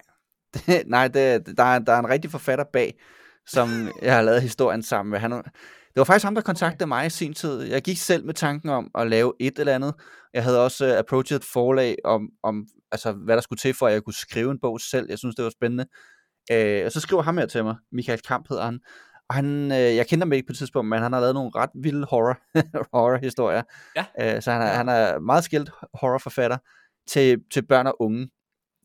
det, 1.08 1.56
der, 1.56 1.64
er, 1.64 1.78
der 1.78 1.92
er 1.92 1.98
en 1.98 2.08
rigtig 2.08 2.30
forfatter 2.30 2.64
bag, 2.72 2.98
som 3.46 3.68
jeg 4.02 4.14
har 4.14 4.22
lavet 4.22 4.42
historien 4.42 4.82
sammen 4.82 5.10
med. 5.10 5.18
Han, 5.18 5.44
det 5.88 5.96
var 6.00 6.04
faktisk 6.04 6.24
ham, 6.24 6.34
der 6.34 6.42
kontaktede 6.42 6.86
mig 6.86 7.06
i 7.06 7.10
sin 7.10 7.34
tid. 7.34 7.62
Jeg 7.62 7.82
gik 7.82 7.98
selv 7.98 8.24
med 8.24 8.34
tanken 8.34 8.70
om 8.70 8.90
at 8.94 9.06
lave 9.10 9.32
et 9.40 9.58
eller 9.58 9.74
andet. 9.74 9.94
Jeg 10.34 10.42
havde 10.44 10.64
også 10.64 10.92
uh, 10.92 10.98
approachet 10.98 11.36
et 11.36 11.44
forlag 11.44 11.96
om, 12.04 12.28
om 12.42 12.66
altså, 12.92 13.12
hvad 13.12 13.34
der 13.36 13.42
skulle 13.42 13.58
til, 13.58 13.74
for 13.74 13.86
at 13.86 13.92
jeg 13.92 14.02
kunne 14.02 14.14
skrive 14.14 14.50
en 14.50 14.58
bog 14.60 14.80
selv. 14.80 15.06
Jeg 15.10 15.18
synes, 15.18 15.34
det 15.34 15.44
var 15.44 15.50
spændende. 15.50 15.84
Uh, 16.52 16.86
og 16.86 16.92
så 16.92 17.00
skriver 17.00 17.22
ham 17.22 17.38
her 17.38 17.46
til 17.46 17.64
mig. 17.64 17.76
Michael 17.92 18.20
Kamp 18.20 18.48
hedder 18.48 18.64
han. 18.64 18.80
Og 19.28 19.34
han, 19.34 19.72
øh, 19.72 19.78
jeg 19.96 20.06
kender 20.06 20.26
ham 20.26 20.32
ikke 20.32 20.46
på 20.46 20.52
et 20.52 20.56
tidspunkt, 20.58 20.88
men 20.88 21.02
han 21.02 21.12
har 21.12 21.20
lavet 21.20 21.34
nogle 21.34 21.50
ret 21.54 21.70
vilde 21.74 22.06
horror, 22.10 22.38
horror-historier. 22.94 23.62
Ja. 23.96 24.36
Øh, 24.36 24.42
så 24.42 24.50
han 24.52 24.62
er, 24.62 24.66
han 24.66 24.88
er 24.88 25.18
meget 25.18 25.44
skilt 25.44 25.70
horrorforfatter 25.94 26.56
til, 27.08 27.38
til 27.52 27.66
børn 27.66 27.86
og 27.86 27.96
unge. 28.02 28.30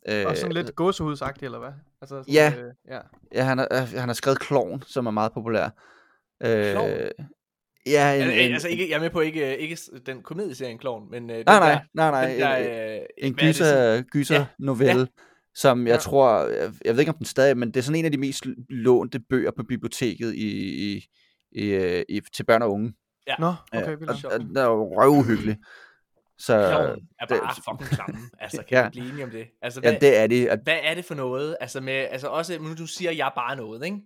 Øh, 0.10 0.26
Og 0.28 0.38
sådan 0.38 0.52
lidt 0.52 0.76
gåsehudsagtigt, 0.76 1.44
eller 1.44 1.60
hvad? 1.60 1.72
Altså, 2.02 2.16
sådan, 2.16 2.34
Ja. 2.34 2.54
Øh, 2.58 2.74
ja. 2.88 3.00
Ja, 3.34 3.44
han 3.44 3.58
har, 3.58 3.68
øh, 3.72 4.00
han 4.00 4.10
har 4.10 4.14
skrevet 4.14 4.40
Klovn, 4.40 4.82
som 4.88 5.06
er 5.06 5.12
meget 5.12 5.34
populær. 5.34 5.70
Øh? 6.44 7.12
Ja, 7.86 8.14
en, 8.16 8.22
En, 8.22 8.30
en, 8.40 8.54
altså 8.54 8.68
ikke, 8.68 8.90
jeg 8.90 8.96
er 8.96 9.00
med 9.00 9.10
på 9.10 9.20
ikke, 9.20 9.58
ikke 9.58 9.78
den 10.06 10.22
komedieserien 10.22 10.78
Klovn, 10.78 11.12
men 11.12 11.30
øh, 11.30 11.36
nej, 11.36 11.60
nej, 11.60 11.72
der, 11.72 11.80
nej, 11.94 12.12
nej, 12.12 12.32
den 12.32 12.40
der, 12.42 12.56
en, 12.56 13.00
øh, 13.00 13.06
en 13.18 13.34
er 13.34 13.36
det 13.36 13.38
gyser, 13.40 14.02
gyser 14.02 14.36
Ja, 14.36 14.46
novelle, 14.60 15.00
ja. 15.02 15.06
som 15.56 15.88
jeg 15.88 15.94
Ja. 15.94 15.98
tror, 16.00 16.40
jeg, 16.48 16.72
jeg 16.86 16.94
ved 16.94 17.00
ikke 17.00 17.10
om 17.12 17.18
den 17.18 17.26
stadig, 17.26 17.58
men 17.58 17.68
det 17.72 17.78
er 17.78 17.82
sådan 17.82 18.00
en 18.00 18.06
af 18.06 18.12
de 18.12 18.18
mest 18.18 18.46
lånte 18.70 19.20
bøger 19.20 19.52
på 19.58 19.64
biblioteket 19.64 20.34
i, 20.34 20.48
i, 20.94 21.06
i, 21.52 21.66
øh, 21.70 22.04
i, 22.10 22.22
til 22.36 22.44
børn 22.44 22.62
og 22.62 22.72
unge. 22.72 22.94
Nå, 23.40 23.54
Ja, 23.74 23.82
okay, 23.82 23.98
vildt 23.98 24.26
og, 24.26 24.32
og 24.32 24.40
den 24.40 24.58
er 24.58 24.64
jo 24.64 25.02
røvuhyggelig. 25.02 25.58
Så 26.38 26.54
Klovn 26.70 27.00
er 27.20 27.26
det- 27.26 27.40
bare 27.42 27.56
fucking 27.56 27.90
klamme. 27.90 28.18
Altså, 28.40 28.64
kan 28.70 28.78
Ja. 28.78 28.84
vi 28.84 28.90
blive 28.90 29.10
enige 29.10 29.24
om 29.24 29.30
det? 29.30 29.46
Altså, 29.62 29.80
hvad, 29.80 29.92
ja, 29.92 29.98
det 30.00 30.18
er 30.18 30.28
det. 30.28 30.50
Og, 30.50 30.58
hvad 30.64 30.78
er 30.84 30.94
det 30.96 31.06
for 31.06 31.16
noget? 31.16 31.58
Altså, 31.62 31.82
med, 31.82 31.94
altså 31.94 32.28
også, 32.28 32.58
nu 32.60 32.74
du 32.78 32.88
siger 32.88 33.12
jeg 33.12 33.32
bare 33.36 33.56
noget, 33.56 33.86
ikke? 33.86 33.98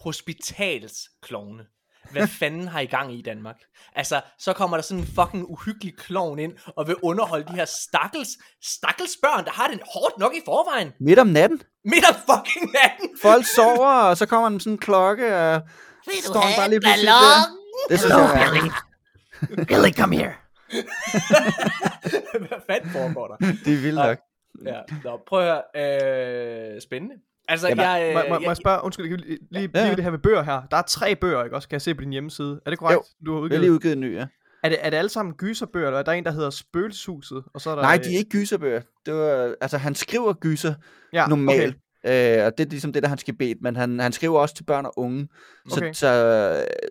Hospitalsklovne. 0.00 1.66
Hvad 2.10 2.26
fanden 2.28 2.68
har 2.68 2.80
I 2.80 2.86
gang 2.86 3.14
i 3.14 3.22
Danmark? 3.22 3.56
Altså, 3.94 4.20
så 4.38 4.52
kommer 4.52 4.76
der 4.76 4.82
sådan 4.82 5.00
en 5.00 5.06
fucking 5.14 5.44
uhyggelig 5.50 5.96
klovn 5.96 6.38
ind, 6.38 6.52
og 6.76 6.86
vil 6.88 6.96
underholde 7.02 7.46
de 7.48 7.52
her 7.54 7.64
stakkels, 7.64 8.28
stakkels 8.64 9.16
børn, 9.22 9.44
der 9.44 9.50
har 9.50 9.68
det 9.68 9.80
hårdt 9.94 10.18
nok 10.18 10.34
i 10.34 10.40
forvejen. 10.44 10.92
midt 11.00 11.18
om 11.18 11.26
natten, 11.26 11.62
Midt 11.84 12.04
om 12.08 12.14
fucking 12.14 12.72
natten. 12.72 13.18
folk 13.22 13.46
sover, 13.46 13.92
og 13.92 14.16
så 14.16 14.26
kommer 14.26 14.48
der 14.48 14.58
sådan 14.58 14.72
en 14.72 14.78
klokke, 14.78 15.36
og 15.36 15.62
Vil 16.06 16.14
står 16.22 16.42
bare 16.58 16.68
lige 16.70 16.80
pludselig 16.80 17.06
der. 17.08 17.48
Det 17.90 17.98
synes 17.98 18.14
jeg 18.14 18.46
er, 18.46 19.64
Billy, 19.66 19.92
come 19.96 20.16
here. 20.16 20.34
Hvad 22.48 22.58
fanden 22.70 22.90
foregår 22.90 23.26
der? 23.28 23.36
det 23.64 23.72
er 23.74 23.80
vildt 23.80 23.94
nok. 23.94 24.18
Ja, 24.64 24.80
nå, 25.04 25.20
prøv 25.26 25.40
at 25.40 25.62
høre. 25.76 26.74
Øh, 26.74 26.80
spændende. 26.82 27.14
Altså, 27.48 27.68
Jamen, 27.68 27.84
jeg, 27.84 28.06
øh, 28.08 28.14
Må, 28.14 28.20
må, 28.20 28.28
må 28.28 28.40
jeg, 28.40 28.48
jeg 28.48 28.56
spørge, 28.56 28.84
undskyld, 28.84 29.06
jeg 29.10 29.18
lige, 29.18 29.38
lige 29.50 29.70
Ja, 29.74 29.80
ja. 29.80 29.86
ja. 29.88 29.94
det 29.94 30.04
her 30.04 30.10
med 30.10 30.18
bøger 30.18 30.42
her. 30.42 30.62
Der 30.70 30.76
er 30.76 30.82
tre 30.88 31.16
bøger, 31.16 31.44
ikke 31.44 31.56
også, 31.56 31.68
kan 31.68 31.74
jeg 31.74 31.82
se 31.82 31.94
på 31.94 32.00
din 32.00 32.10
hjemmeside. 32.12 32.60
Er 32.66 32.70
det 32.70 32.78
korrekt? 32.78 33.00
Du 33.26 33.32
har 33.32 33.36
Jeg 33.36 33.40
har 33.40 33.44
udgivet? 33.44 33.60
lige 33.60 33.72
udgivet 33.72 33.92
en 33.92 34.00
ny, 34.00 34.16
ja. 34.16 34.26
Er 34.64 34.68
det, 34.68 34.78
er 34.80 34.90
det 34.90 34.96
alle 34.96 35.08
sammen 35.08 35.34
gyserbøger, 35.34 35.86
eller 35.86 35.98
er 35.98 36.02
der 36.02 36.12
en, 36.12 36.24
der 36.24 36.30
hedder 36.30 36.50
Spøgelseshuset? 36.50 37.42
Og 37.54 37.60
så 37.60 37.70
er 37.70 37.74
der, 37.74 37.82
Nej, 37.82 37.96
de 37.96 38.14
er 38.14 38.18
ikke 38.18 38.30
gyserbøger. 38.30 38.80
Det 39.06 39.14
var, 39.14 39.54
altså, 39.60 39.78
han 39.78 39.94
skriver 39.94 40.32
gyser 40.32 40.74
ja, 41.12 41.26
normalt. 41.26 41.76
Okay. 42.04 42.38
Øh, 42.40 42.46
og 42.46 42.58
det 42.58 42.66
er 42.66 42.70
ligesom 42.70 42.92
det, 42.92 43.02
der 43.02 43.06
er 43.06 43.10
hans 43.10 43.24
gebet. 43.24 43.56
Men 43.60 43.76
han, 43.76 44.00
han 44.00 44.12
skriver 44.12 44.38
også 44.40 44.54
til 44.54 44.64
børn 44.64 44.86
og 44.86 44.92
unge. 44.98 45.28
Så, 45.68 45.80
Okay. 45.80 45.92
så 45.92 46.08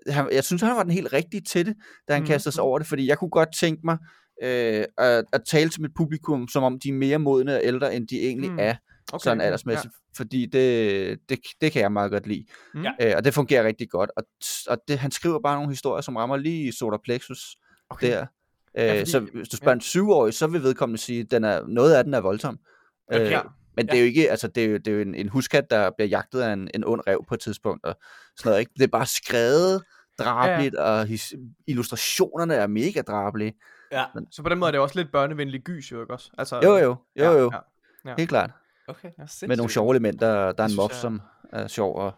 øh, 0.07 0.13
han, 0.13 0.29
jeg 0.31 0.43
synes, 0.43 0.61
han 0.61 0.75
var 0.75 0.83
den 0.83 0.91
helt 0.91 1.13
rigtige 1.13 1.41
til 1.41 1.65
det, 1.65 1.75
da 2.07 2.13
han 2.13 2.21
mm. 2.21 2.27
kastede 2.27 2.55
sig 2.55 2.63
over 2.63 2.79
det. 2.79 2.87
Fordi 2.87 3.07
jeg 3.07 3.17
kunne 3.17 3.29
godt 3.29 3.49
tænke 3.59 3.81
mig 3.85 3.97
øh, 4.43 4.83
at, 4.97 5.23
at 5.33 5.41
tale 5.51 5.69
til 5.69 5.81
mit 5.81 5.91
publikum, 5.97 6.47
som 6.47 6.63
om 6.63 6.79
de 6.83 6.89
er 6.89 6.93
mere 6.93 7.19
modne 7.19 7.55
og 7.55 7.61
ældre, 7.63 7.95
end 7.95 8.07
de 8.07 8.19
egentlig 8.21 8.49
Mm. 8.49 8.55
mm. 8.55 8.59
er. 8.63 8.75
Okay. 9.13 9.23
sådan 9.23 9.41
aldersmæssigt, 9.41 9.93
ja. 9.93 10.17
fordi 10.17 10.45
det, 10.45 11.19
det, 11.29 11.39
det 11.61 11.71
kan 11.71 11.81
jeg 11.81 11.91
meget 11.91 12.11
godt 12.11 12.27
lide. 12.27 12.45
Mm. 12.73 12.85
Øh, 13.01 13.13
og 13.17 13.25
det 13.25 13.33
fungerer 13.33 13.63
rigtig 13.63 13.89
godt. 13.89 14.09
Og, 14.17 14.23
og 14.67 14.77
det, 14.87 14.99
han 14.99 15.11
skriver 15.11 15.39
bare 15.39 15.55
nogle 15.55 15.69
historier, 15.71 16.01
som 16.01 16.15
rammer 16.15 16.37
lige 16.37 16.67
i 16.67 16.71
solar 16.71 16.99
plexus 17.03 17.55
Okay. 17.89 18.07
der. 18.11 18.21
Øh, 18.21 18.27
Ja, 18.75 18.85
ja, 18.93 18.99
fordi- 18.99 19.11
så 19.11 19.19
hvis 19.19 19.49
du 19.49 19.57
spørger 19.57 19.73
en 19.75 19.81
syvårig, 19.81 20.33
så 20.33 20.47
vil 20.47 20.63
vedkommende 20.63 21.01
sige, 21.01 21.19
at 21.21 21.31
den 21.31 21.43
er, 21.43 21.61
noget 21.67 21.93
af 21.95 22.03
den 22.03 22.13
er 22.13 22.19
voldsom. 22.21 22.59
Okay. 23.07 23.29
Ja. 23.31 23.41
Men 23.75 23.85
det 23.87 23.95
er 23.95 23.99
jo 23.99 24.05
ikke, 24.05 24.31
altså 24.31 24.47
det 24.47 24.63
er 24.63 24.67
jo, 24.67 24.77
det 24.77 24.87
er 24.87 24.91
jo 24.91 25.01
en, 25.01 25.15
en 25.15 25.29
huskat, 25.29 25.63
der 25.69 25.91
bliver 25.97 26.07
jagtet 26.07 26.41
af 26.41 26.53
en, 26.53 26.69
en 26.73 26.83
ond 26.83 27.01
rev 27.07 27.25
på 27.27 27.33
et 27.33 27.39
tidspunkt, 27.39 27.85
og 27.85 27.95
sådan 28.37 28.49
noget, 28.49 28.59
ikke? 28.59 28.71
Det 28.75 28.83
er 28.83 28.87
bare 28.87 29.05
skrevet 29.05 29.83
drabeligt, 30.19 30.75
ja, 30.77 30.83
ja. 30.93 30.99
og 30.99 31.05
his, 31.05 31.33
illustrationerne 31.67 32.53
er 32.55 32.67
mega 32.67 33.01
drabelige. 33.01 33.53
Ja. 33.91 34.05
Men, 34.15 34.31
Så 34.31 34.43
på 34.43 34.49
den 34.49 34.57
måde 34.59 34.67
er 34.67 34.71
det 34.71 34.79
også 34.81 34.99
lidt 34.99 35.11
børnevenlig 35.11 35.61
gys, 35.61 35.91
jo 35.91 36.01
ikke 36.01 36.13
også? 36.13 36.29
Altså, 36.37 36.55
jo, 36.63 36.77
jo, 36.77 36.95
jo, 37.19 37.31
jo, 37.31 37.51
Ja, 37.53 38.09
ja. 38.09 38.15
helt 38.17 38.29
klart. 38.29 38.51
Okay, 38.87 39.09
Ja. 39.19 39.47
Med 39.47 39.57
nogle 39.57 39.71
sjove 39.71 39.91
elementer. 39.93 40.51
Der 40.51 40.63
er 40.63 40.67
en 40.67 40.75
mob, 40.75 40.91
jeg- 40.91 40.99
som 40.99 41.21
er 41.53 41.67
sjov. 41.67 41.95
Og, 41.99 42.13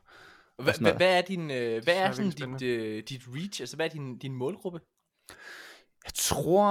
Hva, 0.63 0.71
hvad 0.97 1.17
er 1.17 1.21
din, 1.21 1.51
øh, 1.51 1.83
hvad 1.83 1.95
er 1.95 2.11
sådan 2.11 2.31
dit, 2.31 2.61
øh, 2.61 3.03
dit 3.09 3.21
reach? 3.35 3.61
Altså, 3.61 3.75
hvad 3.75 3.85
er 3.85 3.89
din, 3.89 4.17
din 4.17 4.33
målgruppe? 4.33 4.79
jeg 6.05 6.13
tror, 6.15 6.65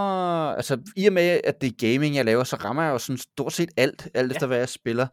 altså 0.57 0.79
i 0.97 1.07
og 1.07 1.13
med, 1.13 1.41
at 1.45 1.61
det 1.61 1.67
er 1.83 1.93
gaming, 1.93 2.15
jeg 2.17 2.25
laver, 2.25 2.45
så 2.45 2.57
rammer 2.57 2.83
jeg 2.83 2.91
jo 2.93 2.99
sådan 2.99 3.19
stort 3.19 3.53
set 3.53 3.69
alt, 3.77 4.09
alt 4.15 4.31
Ja. 4.31 4.35
efter 4.35 4.47
hvad 4.47 4.59
jeg 4.59 4.69
spiller. 4.69 5.07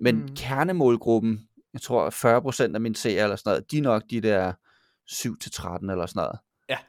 Men 0.00 0.16
Mm. 0.16 0.28
kernemålgruppen, 0.36 1.48
jeg 1.72 1.80
tror 1.82 2.10
40% 2.10 2.74
af 2.74 2.80
mine 2.80 2.96
seere 2.96 3.22
eller 3.22 3.36
sådan 3.36 3.50
noget, 3.50 3.70
de 3.70 3.78
er 3.78 3.82
nok 3.82 4.02
de 4.10 4.20
der 4.20 4.52
7-13 5.10 5.90
eller 5.90 6.06
sådan 6.06 6.20
noget, 6.20 6.38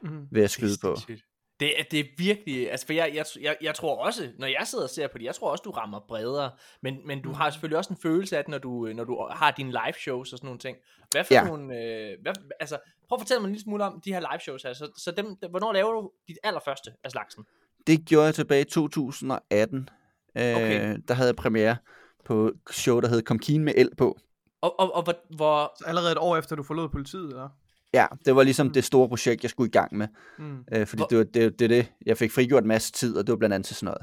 Mm. 0.02 0.26
vil 0.30 0.40
jeg 0.40 0.50
skyde 0.50 0.70
Det 0.70 0.84
er 0.84 0.88
på. 0.88 0.96
sindssygt. 0.96 1.27
Det 1.60 1.80
er, 1.80 1.84
det 1.90 2.00
er 2.00 2.04
virkelig, 2.18 2.70
altså 2.70 2.86
for 2.86 2.92
jeg, 2.92 3.10
jeg, 3.14 3.24
jeg, 3.40 3.56
jeg 3.62 3.74
tror 3.74 3.96
også, 4.04 4.28
når 4.38 4.46
jeg 4.46 4.62
sidder 4.66 4.84
og 4.84 4.90
ser 4.90 5.06
på 5.08 5.18
det, 5.18 5.24
jeg 5.24 5.34
tror 5.34 5.50
også, 5.50 5.62
du 5.64 5.70
rammer 5.70 6.00
bredere, 6.08 6.50
men, 6.82 7.06
men 7.06 7.22
du 7.22 7.32
har 7.32 7.50
selvfølgelig 7.50 7.78
også 7.78 7.92
en 7.92 7.98
følelse 8.02 8.38
af 8.38 8.44
det, 8.44 8.50
når 8.50 8.58
du, 8.58 8.86
når 8.94 9.04
du 9.04 9.28
har 9.30 9.50
dine 9.50 9.70
live 9.70 9.94
shows 10.00 10.32
og 10.32 10.38
sådan 10.38 10.46
nogle 10.46 10.58
ting. 10.58 10.76
Hvad 11.10 11.24
for 11.24 11.34
Ja. 11.34 11.44
nogle, 11.44 11.74
øh, 11.76 12.16
hvad, 12.22 12.32
altså, 12.60 12.78
prøv 13.08 13.16
at 13.16 13.20
fortælle 13.20 13.40
mig 13.40 13.46
en 13.48 13.52
lille 13.52 13.62
smule 13.62 13.84
om 13.84 14.00
de 14.04 14.12
her 14.12 14.20
live 14.20 14.40
shows 14.40 14.62
her, 14.62 14.72
så, 14.72 14.90
så 14.96 15.10
dem, 15.10 15.36
hvornår 15.50 15.72
laver 15.72 15.92
du 15.92 16.10
dit 16.28 16.38
allerførste 16.42 16.90
af 17.04 17.10
slagsen? 17.10 17.44
Det 17.86 18.04
gjorde 18.06 18.26
jeg 18.26 18.34
tilbage 18.34 18.60
i 18.60 18.64
2018. 18.64 19.78
Øh, 19.78 20.56
Okay. 20.56 20.96
Der 21.08 21.14
havde 21.14 21.28
jeg 21.28 21.36
premiere 21.36 21.76
på 22.24 22.46
et 22.46 22.54
show, 22.70 23.00
der 23.00 23.08
hed 23.08 23.22
Kom 23.22 23.38
Kine 23.38 23.64
med 23.64 23.72
el 23.76 23.90
på. 23.98 24.18
Og, 24.60 24.80
og, 24.80 24.94
og 24.94 25.02
hvor, 25.02 25.14
hvor, 25.36 25.72
Så 25.78 25.84
allerede 25.86 26.12
et 26.12 26.18
år 26.18 26.36
efter, 26.36 26.56
du 26.56 26.62
forlod 26.62 26.88
politiet, 26.88 27.28
eller? 27.28 27.48
Ja, 27.94 28.06
det 28.24 28.36
var 28.36 28.42
ligesom 28.42 28.66
Mm. 28.66 28.72
det 28.72 28.84
store 28.84 29.08
projekt, 29.08 29.42
jeg 29.42 29.50
skulle 29.50 29.68
i 29.68 29.70
gang 29.70 29.96
med. 29.96 30.08
Mm. 30.38 30.58
Øh, 30.72 30.86
fordi 30.86 31.00
Hvor- 31.00 31.06
det 31.06 31.18
var 31.18 31.24
det, 31.24 31.58
det, 31.58 31.70
det, 31.70 31.92
jeg 32.06 32.16
fik 32.16 32.32
frigjort 32.32 32.62
en 32.62 32.68
masse 32.68 32.92
tid, 32.92 33.16
og 33.16 33.26
det 33.26 33.32
var 33.32 33.36
blandt 33.38 33.54
andet 33.54 33.66
til 33.66 33.76
sådan 33.76 33.86
noget. 33.86 34.02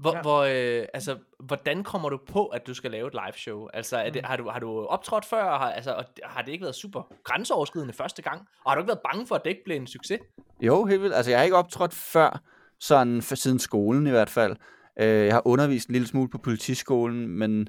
hvor, 0.00 0.10
Ja. 0.10 0.16
ja. 0.16 0.22
hvor 0.22 0.40
øh, 0.80 0.86
altså, 0.94 1.16
hvordan 1.46 1.84
kommer 1.84 2.08
du 2.08 2.18
på, 2.32 2.46
at 2.46 2.66
du 2.66 2.74
skal 2.74 2.90
lave 2.90 3.06
et 3.06 3.12
live 3.12 3.32
show? 3.38 3.66
Altså, 3.74 3.96
er 3.96 4.10
det, 4.10 4.22
Mm. 4.22 4.26
har, 4.28 4.36
du, 4.36 4.48
har 4.48 4.58
du 4.58 4.84
optrådt 4.86 5.24
før, 5.24 5.42
og 5.44 5.58
har, 5.58 5.72
altså, 5.72 5.92
og 5.94 6.04
har 6.24 6.42
det 6.42 6.52
ikke 6.52 6.62
været 6.62 6.74
super 6.74 7.02
grænseoverskridende 7.24 7.92
første 7.94 8.22
gang? 8.22 8.40
Og 8.64 8.70
har 8.70 8.74
du 8.76 8.80
ikke 8.82 8.88
været 8.88 9.00
bange 9.12 9.26
for, 9.26 9.34
at 9.34 9.44
det 9.44 9.50
ikke 9.50 9.64
blev 9.64 9.76
en 9.76 9.86
succes? 9.86 10.20
Jo, 10.60 10.84
helt 10.84 11.02
vildt. 11.02 11.14
Altså, 11.14 11.30
jeg 11.30 11.38
har 11.38 11.44
ikke 11.44 11.56
optrådt 11.56 11.94
før, 11.94 12.42
sådan 12.80 13.22
for, 13.22 13.34
siden 13.34 13.58
skolen 13.58 14.06
i 14.06 14.10
hvert 14.10 14.30
fald. 14.30 14.56
Øh, 15.00 15.26
jeg 15.26 15.34
har 15.34 15.42
undervist 15.46 15.88
en 15.88 15.92
lille 15.92 16.08
smule 16.08 16.28
på 16.30 16.38
politiskolen, 16.38 17.28
men 17.28 17.68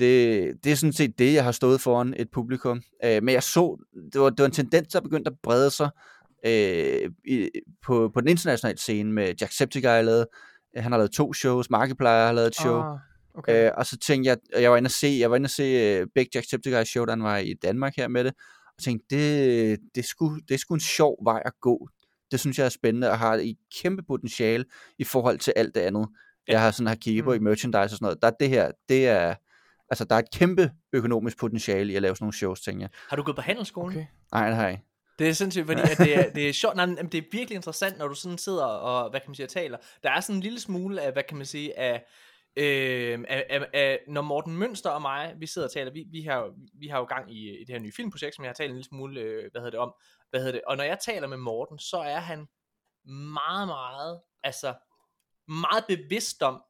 det, 0.00 0.64
det 0.64 0.72
er 0.72 0.76
sådan 0.76 0.92
set 0.92 1.18
det, 1.18 1.34
jeg 1.34 1.44
har 1.44 1.52
stået 1.52 1.80
foran 1.80 2.14
et 2.16 2.30
publikum. 2.30 2.82
Øh, 3.04 3.22
men 3.22 3.34
jeg 3.34 3.42
så, 3.42 3.76
det 4.12 4.20
var, 4.20 4.30
det 4.30 4.38
var 4.38 4.46
en 4.46 4.52
tendens, 4.52 4.88
der 4.88 5.00
begyndte 5.00 5.30
at 5.30 5.36
brede 5.42 5.70
sig 5.70 5.90
øh, 6.46 7.10
i, 7.24 7.50
på, 7.82 8.10
på 8.14 8.20
den 8.20 8.28
internationale 8.28 8.78
scene 8.78 9.12
med 9.12 9.34
Jacksepticeye 9.40 10.02
lavet. 10.02 10.26
Han 10.76 10.92
har 10.92 10.98
lavet 10.98 11.10
to 11.12 11.32
shows, 11.32 11.70
Markiplier 11.70 12.10
har 12.26 12.32
lavet 12.32 12.46
et 12.48 12.54
show. 12.54 12.78
Ah, 12.80 12.98
okay. 13.34 13.66
Øh, 13.66 13.72
og 13.76 13.86
så 13.86 13.98
tænkte 13.98 14.28
jeg, 14.28 14.36
og 14.54 14.62
jeg 14.62 14.70
var 14.70 14.76
inde 14.76 14.86
at 14.86 14.92
se, 14.92 15.16
jeg 15.20 15.30
var 15.30 15.36
inde 15.36 15.44
at 15.44 15.50
se 15.50 16.00
uh, 16.02 16.06
Big 16.14 16.26
Jacksepticeye 16.34 16.84
show, 16.84 17.06
han 17.08 17.22
var 17.22 17.36
i 17.36 17.54
Danmark 17.62 17.96
her 17.96 18.08
med 18.08 18.24
det, 18.24 18.32
og 18.76 18.82
tænkte, 18.82 19.16
det, 19.16 19.78
det, 19.94 20.04
sgu, 20.04 20.38
det 20.48 20.60
sgu 20.60 20.74
en 20.74 20.80
sjov 20.80 21.18
vej 21.24 21.42
at 21.44 21.52
gå. 21.60 21.88
Det 22.30 22.40
synes 22.40 22.58
jeg 22.58 22.64
er 22.64 22.68
spændende, 22.68 23.10
og 23.10 23.18
har 23.18 23.34
et 23.34 23.56
kæmpe 23.82 24.02
potentiale 24.02 24.64
i 24.98 25.04
forhold 25.04 25.38
til 25.38 25.52
alt 25.56 25.74
det 25.74 25.80
andet, 25.80 26.06
Ja. 26.48 26.52
jeg 26.52 26.60
har 26.60 26.70
sådan 26.70 26.86
har 26.86 26.94
kigget 26.94 27.24
på 27.24 27.32
i 27.32 27.38
Mm. 27.38 27.44
merchandise 27.44 27.78
og 27.78 27.90
sådan 27.90 28.04
noget. 28.04 28.22
Der 28.22 28.28
er 28.28 28.32
det 28.40 28.48
her, 28.48 28.70
det 28.88 29.08
er, 29.08 29.34
altså 29.90 30.04
der 30.04 30.14
er 30.14 30.18
et 30.18 30.30
kæmpe 30.30 30.72
økonomisk 30.92 31.38
potentiale 31.38 31.92
i 31.92 31.96
at 31.96 32.02
lave 32.02 32.16
sådan 32.16 32.24
nogle 32.24 32.34
shows, 32.36 32.60
tænker 32.60 32.82
jeg. 32.82 32.90
Har 33.08 33.16
du 33.16 33.22
gået 33.22 33.36
på 33.36 33.42
handelsskolen? 33.42 33.96
okay. 33.96 34.06
Nej, 34.32 34.46
det 34.46 34.56
har 34.56 34.62
jeg 34.62 34.72
ikke. 34.72 34.84
Det 35.18 35.28
er 35.28 35.32
sindssygt, 35.32 35.66
fordi 35.66 35.80
at 35.80 35.98
det, 35.98 36.16
er, 36.18 36.32
det 36.32 36.48
er 36.48 36.52
sjovt, 36.52 36.76
nej, 36.76 36.86
men 36.86 37.06
det 37.06 37.14
er 37.14 37.22
virkelig 37.32 37.54
interessant, 37.56 37.98
når 37.98 38.08
du 38.08 38.14
sådan 38.14 38.38
sidder 38.38 38.64
og, 38.64 39.10
hvad 39.10 39.20
kan 39.20 39.30
man 39.30 39.34
sige, 39.34 39.46
og 39.46 39.50
taler. 39.50 39.78
Der 40.02 40.10
er 40.10 40.20
sådan 40.20 40.36
en 40.36 40.42
lille 40.42 40.60
smule 40.60 41.02
af, 41.02 41.12
hvad 41.12 41.22
kan 41.22 41.36
man 41.36 41.46
sige, 41.46 41.78
af, 41.78 42.04
øh, 42.56 43.24
af, 43.28 43.46
af, 43.50 43.66
af 43.74 43.98
når 44.08 44.22
Morten 44.22 44.56
Mønster 44.56 44.90
og 44.90 45.02
mig, 45.02 45.34
vi 45.38 45.46
sidder 45.46 45.68
og 45.68 45.72
taler, 45.72 45.92
vi, 45.92 46.04
vi, 46.12 46.22
har, 46.22 46.38
jo- 46.38 46.54
vi 46.80 46.86
har 46.86 46.98
jo 46.98 47.04
gang 47.04 47.32
i, 47.36 47.60
i 47.60 47.64
det 47.64 47.68
her 47.74 47.78
nye 47.78 47.92
filmprojekt, 47.96 48.34
som 48.36 48.44
jeg 48.44 48.48
har 48.48 48.54
talt 48.54 48.70
en 48.70 48.76
lille 48.76 48.88
smule, 48.88 49.20
øh, 49.20 49.50
hvad 49.50 49.60
hedder 49.60 49.70
det 49.70 49.80
om, 49.80 49.94
hvad 50.30 50.40
hedder 50.40 50.52
det, 50.52 50.62
og 50.66 50.76
når 50.76 50.84
jeg 50.84 50.98
taler 50.98 51.28
med 51.28 51.36
Morten, 51.36 51.78
så 51.78 51.96
er 51.96 52.18
han 52.20 52.46
meget, 53.32 53.68
meget, 53.68 54.20
altså, 54.42 54.74
meget 55.48 55.84
bevidst 55.88 56.42
om, 56.42 56.62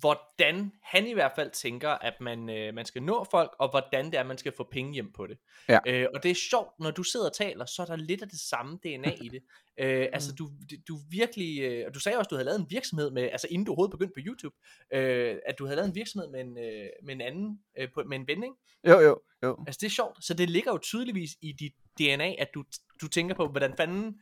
hvordan 0.00 0.72
han 0.82 1.06
i 1.06 1.12
hvert 1.12 1.32
fald 1.36 1.50
tænker, 1.50 1.90
at 1.90 2.20
man, 2.20 2.50
øh, 2.50 2.74
man 2.74 2.84
skal 2.84 3.02
nå 3.02 3.26
folk, 3.30 3.56
og 3.58 3.70
hvordan 3.70 4.06
det 4.06 4.14
er, 4.14 4.22
man 4.22 4.38
skal 4.38 4.52
få 4.56 4.68
penge 4.72 4.92
hjem 4.92 5.12
på 5.12 5.26
det. 5.26 5.38
Ja. 5.68 5.78
Øh, 5.86 6.06
og 6.14 6.22
det 6.22 6.30
er 6.30 6.34
sjovt, 6.34 6.80
når 6.80 6.90
du 6.90 7.02
sidder 7.02 7.26
og 7.26 7.32
taler, 7.32 7.64
så 7.66 7.82
er 7.82 7.86
der 7.86 7.96
lidt 7.96 8.22
af 8.22 8.28
det 8.28 8.40
samme 8.40 8.78
DNA 8.84 9.12
i 9.20 9.28
det. 9.28 9.42
Øh, 9.80 10.06
altså, 10.12 10.32
du, 10.32 10.50
du 10.88 10.98
virkelig, 11.10 11.60
øh, 11.60 11.84
og 11.86 11.94
du 11.94 12.00
sagde 12.00 12.18
også, 12.18 12.28
du 12.28 12.34
havde 12.34 12.44
lavet 12.44 12.60
en 12.60 12.66
virksomhed 12.70 13.10
med, 13.10 13.22
altså 13.22 13.46
inden 13.50 13.64
du 13.64 13.72
overhovedet 13.72 13.90
begyndte 13.90 14.12
på 14.14 14.20
YouTube, 14.26 14.56
øh, 14.92 15.36
at 15.46 15.58
du 15.58 15.64
havde 15.64 15.76
lavet 15.76 15.88
en 15.88 15.94
virksomhed 15.94 16.28
med 16.30 16.40
en, 16.40 16.58
øh, 16.58 16.88
med 17.02 17.14
en 17.14 17.20
anden, 17.20 17.58
øh, 17.78 17.88
på, 17.94 18.02
med 18.06 18.18
en 18.18 18.26
ven, 18.28 18.42
ikke? 18.42 18.56
Jo, 18.88 19.00
jo, 19.00 19.20
jo. 19.42 19.64
Altså 19.66 19.78
det 19.80 19.86
er 19.86 19.90
sjovt, 19.90 20.24
så 20.24 20.34
det 20.34 20.50
ligger 20.50 20.72
jo 20.72 20.78
tydeligvis 20.78 21.30
i 21.42 21.52
dit 21.52 21.72
DNA, 21.98 22.34
at 22.38 22.48
du, 22.54 22.64
du 23.00 23.08
tænker 23.08 23.34
på, 23.34 23.48
hvordan 23.48 23.74
fanden 23.76 24.20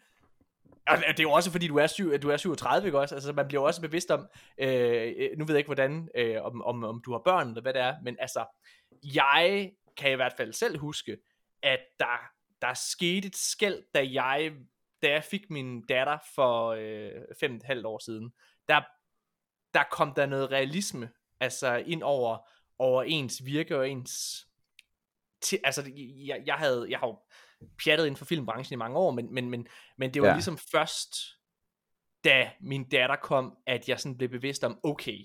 og 0.89 0.99
det 0.99 1.21
er 1.21 1.23
jo 1.23 1.33
også 1.33 1.51
fordi 1.51 1.69
du 1.69 1.77
er, 1.77 1.87
syv, 1.87 2.11
at 2.11 2.23
du 2.23 2.31
er 2.31 2.37
37, 2.37 2.87
ikke 2.87 2.99
også? 2.99 3.15
Altså 3.15 3.33
man 3.33 3.49
bliver 3.49 3.63
jo 3.63 3.67
også 3.67 3.81
bevidst 3.81 4.11
om, 4.11 4.29
øh, 4.59 5.13
øh, 5.17 5.39
nu 5.39 5.45
ved 5.45 5.55
jeg 5.55 5.59
ikke 5.59 5.69
hvordan, 5.69 6.09
øh, 6.15 6.43
om, 6.43 6.63
om, 6.63 6.85
om 6.85 7.03
du 7.05 7.13
har 7.13 7.19
børn 7.19 7.49
eller 7.49 7.63
hvad 7.63 7.73
det 7.73 7.83
er, 7.83 7.97
men 8.03 8.17
altså, 8.21 8.47
jeg 9.15 9.73
kan 9.97 10.13
i 10.13 10.15
hvert 10.15 10.35
fald 10.37 10.53
selv 10.53 10.79
huske, 10.79 11.19
at 11.63 11.81
der, 11.99 12.31
der 12.63 12.75
skete 12.75 13.29
et 13.29 13.37
skæld, 13.37 13.83
da 13.95 14.07
jeg, 14.13 14.53
da 15.03 15.11
jeg 15.11 15.25
fik 15.25 15.51
min 15.51 15.87
datter 15.87 16.19
for 16.35 16.69
øh, 16.69 17.23
fem 17.41 17.53
og 17.53 17.57
et 17.57 17.63
halvt 17.63 17.87
år 17.87 17.99
siden, 17.99 18.33
der, 18.69 18.81
der 19.75 19.83
kom 19.91 20.15
der 20.15 20.27
noget 20.27 20.51
realisme, 20.51 21.11
altså 21.41 21.77
ind 21.77 22.03
over, 22.03 22.49
over 22.79 23.03
ens 23.03 23.45
virke 23.45 23.79
og 23.79 23.91
ens, 23.91 24.47
til, 25.41 25.61
altså 25.65 25.93
jeg, 25.97 26.43
jeg 26.47 26.55
havde, 26.55 26.87
jeg 26.91 26.99
har 26.99 27.07
pjattet 27.85 28.07
inden 28.07 28.17
for 28.17 28.25
filmbranchen 28.25 28.75
i 28.75 28.77
mange 28.77 28.97
år, 28.97 29.11
men, 29.11 29.35
men, 29.35 29.51
men, 29.51 29.67
men 29.99 30.15
det 30.15 30.23
var 30.23 30.29
ja. 30.29 30.35
Ligesom 30.35 30.59
først, 30.59 31.17
da 32.25 32.51
min 32.61 32.89
datter 32.89 33.17
kom, 33.17 33.57
at 33.67 33.89
jeg 33.89 34.01
sådan 34.01 34.17
blev 34.17 34.29
bevidst 34.29 34.65
om, 34.65 34.79
okay, 34.83 35.19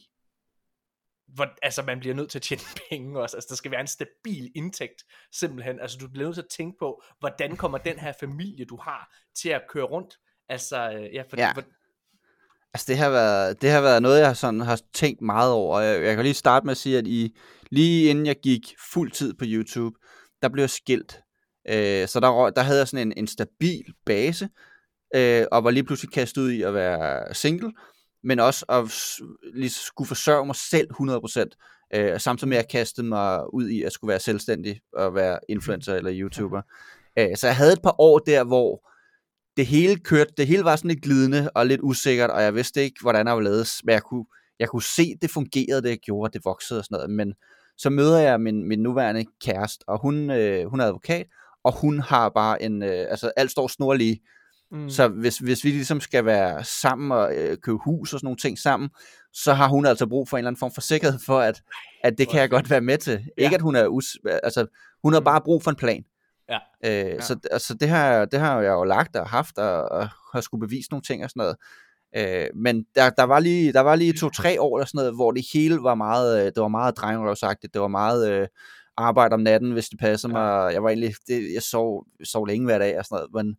hvor, 1.27 1.47
altså 1.61 1.83
man 1.83 1.99
bliver 1.99 2.15
nødt 2.15 2.31
til 2.31 2.37
at 2.39 2.43
tjene 2.43 2.61
penge 2.89 3.19
også, 3.19 3.37
altså 3.37 3.47
der 3.49 3.55
skal 3.55 3.71
være 3.71 3.81
en 3.81 3.87
stabil 3.87 4.51
indtægt, 4.55 5.03
simpelthen, 5.31 5.79
altså 5.79 5.97
du 5.97 6.07
bliver 6.07 6.25
nødt 6.25 6.35
til 6.35 6.41
at 6.41 6.49
tænke 6.49 6.77
på, 6.79 7.03
hvordan 7.19 7.57
kommer 7.57 7.77
den 7.77 7.99
her 7.99 8.13
familie, 8.19 8.65
du 8.65 8.77
har, 8.77 9.15
til 9.35 9.49
at 9.49 9.61
køre 9.69 9.85
rundt, 9.85 10.19
altså, 10.49 10.91
øh, 10.91 11.13
ja, 11.13 11.23
for, 11.29 11.37
Ja. 11.37 11.51
For, 11.51 11.63
Altså 12.73 12.85
det 12.87 12.97
har 12.97 13.09
været, 13.09 13.61
det 13.61 13.71
har 13.71 13.81
været 13.81 14.01
noget, 14.01 14.19
jeg 14.19 14.37
sådan 14.37 14.59
har 14.59 14.81
tænkt 14.93 15.21
meget 15.21 15.51
over. 15.51 15.79
Jeg, 15.79 16.03
jeg 16.03 16.15
kan 16.15 16.25
lige 16.25 16.33
starte 16.33 16.65
med 16.65 16.71
at 16.71 16.77
sige, 16.77 16.97
at 16.97 17.07
i, 17.07 17.37
lige 17.69 18.09
inden 18.09 18.25
jeg 18.25 18.35
gik 18.43 18.75
fuld 18.93 19.11
tid 19.11 19.33
på 19.33 19.45
YouTube, 19.47 19.95
der 20.41 20.49
blev 20.49 20.61
jeg 20.61 20.69
skilt. 20.69 21.21
Øh, 21.69 22.07
så 22.07 22.19
der, 22.19 22.49
der 22.49 22.61
havde 22.61 22.79
jeg 22.79 22.87
sådan 22.87 23.07
en, 23.07 23.13
en 23.17 23.27
stabil 23.27 23.93
base, 24.05 24.49
øh, 25.15 25.45
og 25.51 25.63
var 25.63 25.71
lige 25.71 25.83
pludselig 25.83 26.13
kastet 26.13 26.41
ud 26.41 26.51
i 26.51 26.61
at 26.61 26.73
være 26.73 27.33
single, 27.33 27.71
men 28.23 28.39
også 28.39 28.65
at 28.69 28.83
lige 29.53 29.69
skulle 29.69 30.07
forsørge 30.07 30.45
mig 30.45 30.55
selv 30.55 30.87
100%, 30.91 31.89
øh, 31.95 32.19
samtidig 32.19 32.49
med 32.49 32.57
at 32.57 32.63
jeg 32.63 32.69
kastede 32.69 33.07
mig 33.07 33.53
ud 33.53 33.69
i 33.69 33.83
at 33.83 33.93
skulle 33.93 34.09
være 34.09 34.19
selvstændig 34.19 34.81
og 34.93 35.15
være 35.15 35.39
influencer 35.49 35.95
eller 35.95 36.11
YouTuber. 36.13 36.61
Øh, 37.19 37.37
så 37.37 37.47
jeg 37.47 37.55
havde 37.55 37.73
et 37.73 37.81
par 37.81 37.95
år 38.01 38.19
der, 38.19 38.43
hvor 38.43 38.87
det 39.57 39.65
hele 39.65 39.99
kørte, 39.99 40.33
det 40.37 40.47
hele 40.47 40.63
var 40.63 40.75
sådan 40.75 40.91
lidt 40.91 41.03
glidende 41.03 41.49
og 41.55 41.65
lidt 41.65 41.81
usikkert, 41.83 42.29
og 42.29 42.43
jeg 42.43 42.55
vidste 42.55 42.83
ikke, 42.83 43.01
hvordan 43.01 43.27
jeg 43.27 43.35
var 43.35 43.41
lavet, 43.41 43.67
men 43.83 43.93
jeg 43.93 44.03
kunne, 44.03 44.25
jeg 44.59 44.69
kunne 44.69 44.83
se, 44.83 45.15
det 45.21 45.29
fungerede, 45.29 45.81
det 45.81 45.89
jeg 45.89 45.97
gjorde, 45.97 46.33
det 46.33 46.45
voksede 46.45 46.79
og 46.79 46.85
sådan 46.85 46.95
noget, 46.95 47.09
men 47.09 47.33
så 47.77 47.89
møder 47.89 48.19
jeg 48.19 48.41
min, 48.41 48.67
min 48.67 48.79
nuværende 48.79 49.25
kæreste, 49.45 49.83
og 49.87 50.01
hun, 50.01 50.31
øh, 50.31 50.65
hun 50.65 50.79
er 50.79 50.85
advokat, 50.85 51.25
og 51.63 51.79
hun 51.81 51.99
har 51.99 52.29
bare 52.29 52.61
en, 52.61 52.83
øh, 52.83 53.05
altså 53.09 53.31
alt 53.37 53.51
står 53.51 53.67
snorlige, 53.67 54.19
Mm. 54.73 54.89
så 54.89 55.07
hvis, 55.07 55.37
hvis 55.37 55.63
vi 55.63 55.69
ligesom 55.69 55.99
skal 56.01 56.25
være 56.25 56.63
sammen 56.63 57.11
og 57.11 57.35
øh, 57.35 57.57
købe 57.57 57.77
hus 57.85 58.13
og 58.13 58.19
sådan 58.19 58.25
nogle 58.25 58.37
ting 58.37 58.59
sammen, 58.59 58.89
så 59.33 59.53
har 59.53 59.67
hun 59.67 59.85
altså 59.85 60.07
brug 60.07 60.29
for 60.29 60.37
en 60.37 60.39
eller 60.39 60.47
anden 60.49 60.59
form 60.59 60.71
for 60.73 60.81
sikkerhed 60.81 61.19
for, 61.25 61.39
at, 61.39 61.61
at 62.03 62.17
det 62.17 62.29
kan 62.29 62.39
jeg 62.39 62.49
godt 62.49 62.69
være 62.69 62.81
med 62.81 62.97
til. 62.97 63.25
Ja. 63.37 63.43
Ikke 63.43 63.55
at 63.55 63.61
hun 63.61 63.75
er, 63.75 63.87
us, 63.87 64.05
altså 64.43 64.65
hun 65.03 65.13
har 65.13 65.19
Mm. 65.19 65.23
bare 65.23 65.41
brug 65.41 65.63
for 65.63 65.69
en 65.71 65.75
plan. 65.77 66.03
Ja. 66.49 66.57
Øh, 67.15 67.21
Så 67.21 67.39
altså, 67.51 67.73
det, 67.73 67.89
har, 67.89 68.25
det 68.25 68.39
har 68.39 68.61
jeg 68.61 68.71
jo 68.71 68.83
lagt 68.83 69.15
og 69.15 69.29
haft, 69.29 69.57
og, 69.57 69.91
og 69.91 70.07
har 70.33 70.41
skulle 70.41 70.67
bevise 70.67 70.91
nogle 70.91 71.03
ting 71.03 71.23
og 71.23 71.29
sådan 71.29 71.39
noget. 71.41 71.55
Øh, 72.43 72.47
men 72.55 72.85
der, 72.95 73.09
der, 73.09 73.23
var 73.23 73.39
lige, 73.39 73.73
der 73.73 73.79
var 73.81 73.95
lige 73.95 74.13
to-tre 74.13 74.61
år 74.61 74.77
eller 74.77 74.85
sådan 74.85 74.97
noget, 74.99 75.15
hvor 75.15 75.31
det 75.31 75.45
hele 75.53 75.77
var 75.81 75.95
meget, 75.95 76.39
øh, 76.39 76.45
det 76.45 76.61
var 76.61 76.67
meget 76.67 76.97
drengerøvsagtigt, 76.97 77.73
det 77.73 77.81
var 77.81 77.87
meget 77.87 78.31
øh, 78.31 78.47
arbejde 78.97 79.33
om 79.33 79.39
natten, 79.39 79.71
hvis 79.71 79.89
det 79.89 79.99
passer 79.99 80.29
Ja. 80.29 80.33
mig, 80.33 80.73
jeg 80.73 80.83
var 80.83 80.89
egentlig, 80.89 81.13
det, 81.27 81.53
jeg 81.53 81.63
sov, 81.63 82.05
sov 82.23 82.47
længe 82.47 82.65
hver 82.65 82.77
dag 82.79 82.97
og 82.99 83.05
sådan 83.05 83.15
noget, 83.15 83.45
men 83.45 83.57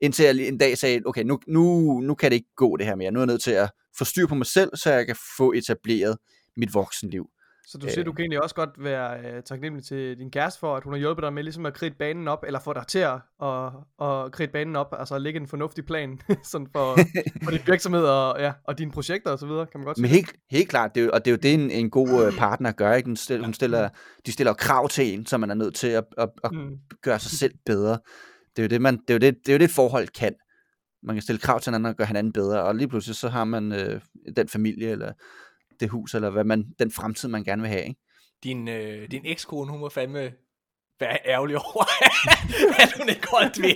indtil 0.00 0.24
jeg 0.24 0.48
en 0.48 0.58
dag 0.58 0.78
sagde, 0.78 1.02
okay, 1.06 1.22
nu, 1.22 1.38
nu, 1.48 1.80
nu 2.00 2.14
kan 2.14 2.30
det 2.30 2.36
ikke 2.36 2.54
gå 2.56 2.76
det 2.76 2.86
her 2.86 2.94
mere, 2.94 3.10
nu 3.10 3.18
er 3.18 3.22
jeg 3.22 3.26
nødt 3.26 3.42
til 3.42 3.50
at 3.50 3.70
få 3.98 4.04
styr 4.04 4.26
på 4.26 4.34
mig 4.34 4.46
selv, 4.46 4.70
så 4.76 4.92
jeg 4.92 5.06
kan 5.06 5.16
få 5.36 5.52
etableret 5.52 6.18
mit 6.56 6.74
voksenliv. 6.74 7.26
Så 7.68 7.78
du 7.78 7.86
siger, 7.88 8.04
du 8.04 8.12
kan 8.12 8.22
egentlig 8.22 8.42
også 8.42 8.54
godt 8.54 8.70
være 8.78 9.18
øh, 9.36 9.42
taknemmelig 9.42 9.84
til 9.86 10.18
din 10.18 10.30
kæreste 10.30 10.60
for, 10.60 10.76
at 10.76 10.84
hun 10.84 10.92
har 10.92 10.98
hjulpet 10.98 11.22
dig 11.22 11.32
med 11.32 11.42
ligesom 11.42 11.66
at 11.66 11.74
kridte 11.74 11.96
banen 11.98 12.28
op, 12.28 12.44
eller 12.46 12.60
få 12.60 12.72
dig 12.72 12.84
til 12.88 12.98
at, 12.98 13.14
at, 13.42 13.66
at 14.00 14.32
kridte 14.32 14.52
banen 14.52 14.76
op, 14.76 14.94
altså 14.98 15.14
at 15.14 15.22
lægge 15.22 15.40
en 15.40 15.46
fornuftig 15.46 15.86
plan 15.86 16.20
sådan 16.52 16.66
for, 16.76 16.96
for 17.44 17.50
din 17.50 17.60
virksomhed 17.66 18.04
og, 18.04 18.40
ja, 18.40 18.52
og 18.64 18.78
dine 18.78 18.90
projekter 18.90 19.30
og 19.30 19.38
så 19.38 19.46
videre, 19.46 19.66
kan 19.66 19.80
man 19.80 19.84
godt 19.84 19.96
sige. 19.96 20.02
Men 20.02 20.10
helt, 20.10 20.32
helt 20.50 20.68
klart, 20.68 20.94
det 20.94 21.00
er, 21.00 21.04
jo- 21.04 21.10
og 21.14 21.24
det 21.24 21.30
er 21.30 21.32
jo 21.32 21.38
det, 21.42 21.54
en, 21.54 21.70
en 21.70 21.90
god 21.90 22.26
øh, 22.26 22.32
partner 22.38 22.72
gør, 22.72 22.92
ikke? 22.94 23.06
Den 23.06 23.16
stiller, 23.16 23.44
hun 23.46 23.54
stiller, 23.54 23.88
de 24.26 24.32
stiller 24.32 24.52
krav 24.52 24.88
til 24.88 25.14
en, 25.14 25.26
så 25.26 25.38
man 25.38 25.50
er 25.50 25.54
nødt 25.54 25.74
til 25.74 25.88
at, 25.88 26.04
at, 26.18 26.28
at 26.44 26.50
Mm. 26.52 26.76
gøre 27.02 27.18
sig 27.18 27.30
selv 27.38 27.54
bedre. 27.66 27.98
Det 28.56 28.58
er 28.58 28.62
jo 28.62 28.68
det, 28.68 28.80
man, 28.82 28.94
det 28.96 29.10
er 29.10 29.14
jo 29.14 29.18
det, 29.18 29.34
det, 29.46 29.48
er 29.48 29.52
jo 29.52 29.58
det 29.58 29.64
et 29.64 29.70
forhold 29.70 30.08
kan. 30.08 30.34
Man 31.02 31.16
kan 31.16 31.22
stille 31.22 31.38
krav 31.38 31.60
til 31.60 31.70
hinanden 31.70 31.86
og 31.90 31.96
gøre 31.96 32.06
hinanden 32.06 32.32
bedre, 32.32 32.62
og 32.62 32.74
lige 32.74 32.88
pludselig 32.88 33.16
så 33.16 33.28
har 33.28 33.44
man 33.44 33.72
øh, 33.72 34.00
den 34.36 34.48
familie, 34.48 34.88
eller 34.90 35.12
det 35.80 35.88
hus, 35.88 36.14
eller 36.14 36.30
hvad 36.30 36.44
man, 36.44 36.64
den 36.78 36.90
fremtid, 36.90 37.28
man 37.28 37.44
gerne 37.44 37.62
vil 37.62 37.70
have. 37.70 37.84
Ikke? 37.84 38.00
Din, 38.44 38.68
øh, 38.68 39.10
din 39.10 39.22
ekskone, 39.24 39.70
hun 39.70 39.80
må 39.80 39.88
fandme 39.88 40.32
være 41.00 41.18
ærgerlig 41.26 41.56
over, 41.56 41.84
at 42.82 42.92
hun 42.98 43.08
ikke 43.08 43.28
holdt 43.30 43.62
ved. 43.62 43.74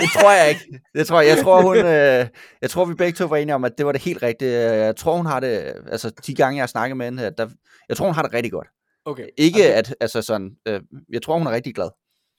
Det 0.00 0.08
tror 0.14 0.32
jeg 0.32 0.48
ikke. 0.48 0.80
Det 0.94 1.06
tror 1.06 1.20
jeg. 1.20 1.28
Jeg 1.28 1.44
tror, 1.44 1.62
hun, 1.62 1.76
øh, 1.76 2.26
jeg 2.62 2.70
tror, 2.70 2.84
vi 2.84 2.94
begge 2.94 3.16
to 3.16 3.26
var 3.26 3.36
enige 3.36 3.54
om, 3.54 3.64
at 3.64 3.78
det 3.78 3.86
var 3.86 3.92
det 3.92 4.02
helt 4.02 4.22
rigtige. 4.22 4.50
Jeg 4.60 4.96
tror, 4.96 5.16
hun 5.16 5.26
har 5.26 5.40
det, 5.40 5.74
altså 5.86 6.10
de 6.26 6.34
gange, 6.34 6.56
jeg 6.56 6.62
har 6.62 6.66
snakket 6.66 6.96
med 6.96 7.06
hende, 7.06 7.34
der, 7.38 7.48
jeg 7.88 7.96
tror, 7.96 8.06
hun 8.06 8.14
har 8.14 8.22
det 8.22 8.34
rigtig 8.34 8.52
godt. 8.52 8.68
Okay. 9.04 9.26
Ikke 9.38 9.62
okay. 9.62 9.72
at, 9.72 9.94
altså 10.00 10.22
sådan, 10.22 10.50
øh, 10.68 10.80
jeg 11.12 11.22
tror, 11.22 11.38
hun 11.38 11.46
er 11.46 11.50
rigtig 11.50 11.74
glad. 11.74 11.90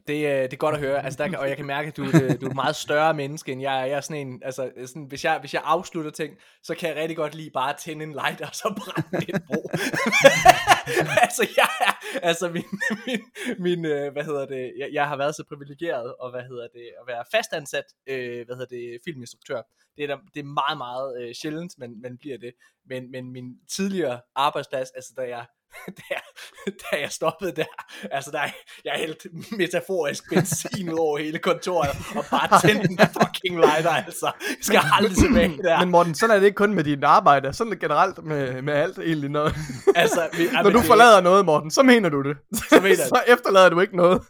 Det, 0.07 0.13
øh, 0.25 0.41
det 0.41 0.53
er 0.53 0.57
godt 0.57 0.75
at 0.75 0.81
høre, 0.81 1.05
altså 1.05 1.23
der, 1.23 1.27
kan- 1.29 1.39
og 1.39 1.49
jeg 1.49 1.57
kan 1.57 1.65
mærke, 1.65 1.87
at 1.87 1.97
du, 1.97 2.03
øh, 2.03 2.41
du 2.41 2.45
er 2.45 2.49
et 2.49 2.55
meget 2.55 2.75
større 2.75 3.13
menneske, 3.13 3.51
end 3.51 3.61
jeg 3.61 3.81
er. 3.81 3.85
Jeg 3.85 3.97
er 3.97 4.01
sådan 4.01 4.27
en, 4.27 4.41
altså 4.45 4.71
sådan, 4.85 5.03
hvis, 5.03 5.25
jeg, 5.25 5.39
hvis 5.39 5.53
jeg 5.53 5.61
afslutter 5.65 6.11
ting, 6.11 6.37
så 6.63 6.75
kan 6.75 6.89
jeg 6.89 6.97
rigtig 6.97 7.17
godt 7.17 7.35
lide 7.35 7.49
bare 7.51 7.69
at 7.69 7.77
tænde 7.79 8.03
en 8.03 8.11
light, 8.11 8.41
og 8.41 8.49
så 8.53 8.73
brænde 8.77 9.25
et 9.35 9.41
bro. 9.47 9.69
altså, 11.25 11.47
jeg 11.57 11.69
er, 11.87 11.93
altså 12.27 12.49
min, 12.49 12.63
min, 13.07 13.21
min 13.59 13.85
øh, 13.85 14.11
hvad 14.11 14.23
hedder 14.23 14.45
det, 14.45 14.73
jeg, 14.77 14.89
jeg 14.93 15.07
har 15.07 15.17
været 15.17 15.35
så 15.35 15.43
privilegeret, 15.49 16.15
og 16.19 16.31
hvad 16.31 16.41
hedder 16.41 16.67
det, 16.73 16.85
at 17.01 17.07
være 17.07 17.23
fastansat, 17.31 17.85
øh, 18.07 18.45
hvad 18.45 18.55
hedder 18.55 18.75
det, 18.75 18.99
filminstruktør. 19.05 19.61
Det 19.97 20.03
er, 20.03 20.07
der, 20.07 20.17
det 20.33 20.39
er 20.39 20.43
meget, 20.43 20.77
meget 20.77 21.21
øh, 21.21 21.33
sjældent, 21.33 21.73
man, 21.77 22.01
man 22.01 22.17
bliver 22.17 22.37
det. 22.37 22.53
Men, 22.89 23.11
men 23.11 23.31
min 23.31 23.45
tidligere 23.75 24.19
arbejdsplads, 24.35 24.89
altså 24.95 25.13
da 25.17 25.21
jeg 25.21 25.45
da 25.97 26.03
jeg, 26.09 26.21
da 26.65 27.01
jeg 27.01 27.11
stoppede 27.11 27.51
der, 27.51 27.65
altså 28.11 28.31
der, 28.31 28.39
jeg 28.85 28.93
hældte 28.95 29.29
metaforisk 29.51 30.29
benzin 30.29 30.89
ud 30.89 30.97
over 30.97 31.17
hele 31.17 31.39
kontoret, 31.39 31.89
og 32.15 32.25
bare 32.31 32.61
tændte 32.61 32.87
den 32.87 32.97
fucking 32.97 33.55
lighter, 33.59 33.89
altså. 33.89 34.31
Jeg 34.49 34.57
skal 34.61 34.81
aldrig 34.93 35.17
tilbage 35.17 35.57
der. 35.63 35.79
Men 35.79 35.89
Morten, 35.89 36.15
sådan 36.15 36.35
er 36.35 36.39
det 36.39 36.45
ikke 36.45 36.55
kun 36.55 36.73
med 36.73 36.83
dit 36.83 37.03
arbejde, 37.03 37.53
sådan 37.53 37.71
er 37.71 37.75
det 37.75 37.81
generelt 37.81 38.23
med, 38.23 38.61
med 38.61 38.73
alt 38.73 38.99
egentlig. 38.99 39.29
Når, 39.29 39.51
altså, 39.95 40.27
vi, 40.37 40.47
når 40.63 40.69
du 40.69 40.81
forlader 40.81 41.21
noget, 41.21 41.45
Morten, 41.45 41.71
så 41.71 41.83
mener 41.83 42.09
du 42.09 42.21
det. 42.23 42.37
Så 42.69 42.79
mener 42.81 42.95
så 43.15 43.21
efterlader 43.27 43.69
du 43.69 43.79
ikke 43.79 43.97
noget. 43.97 44.21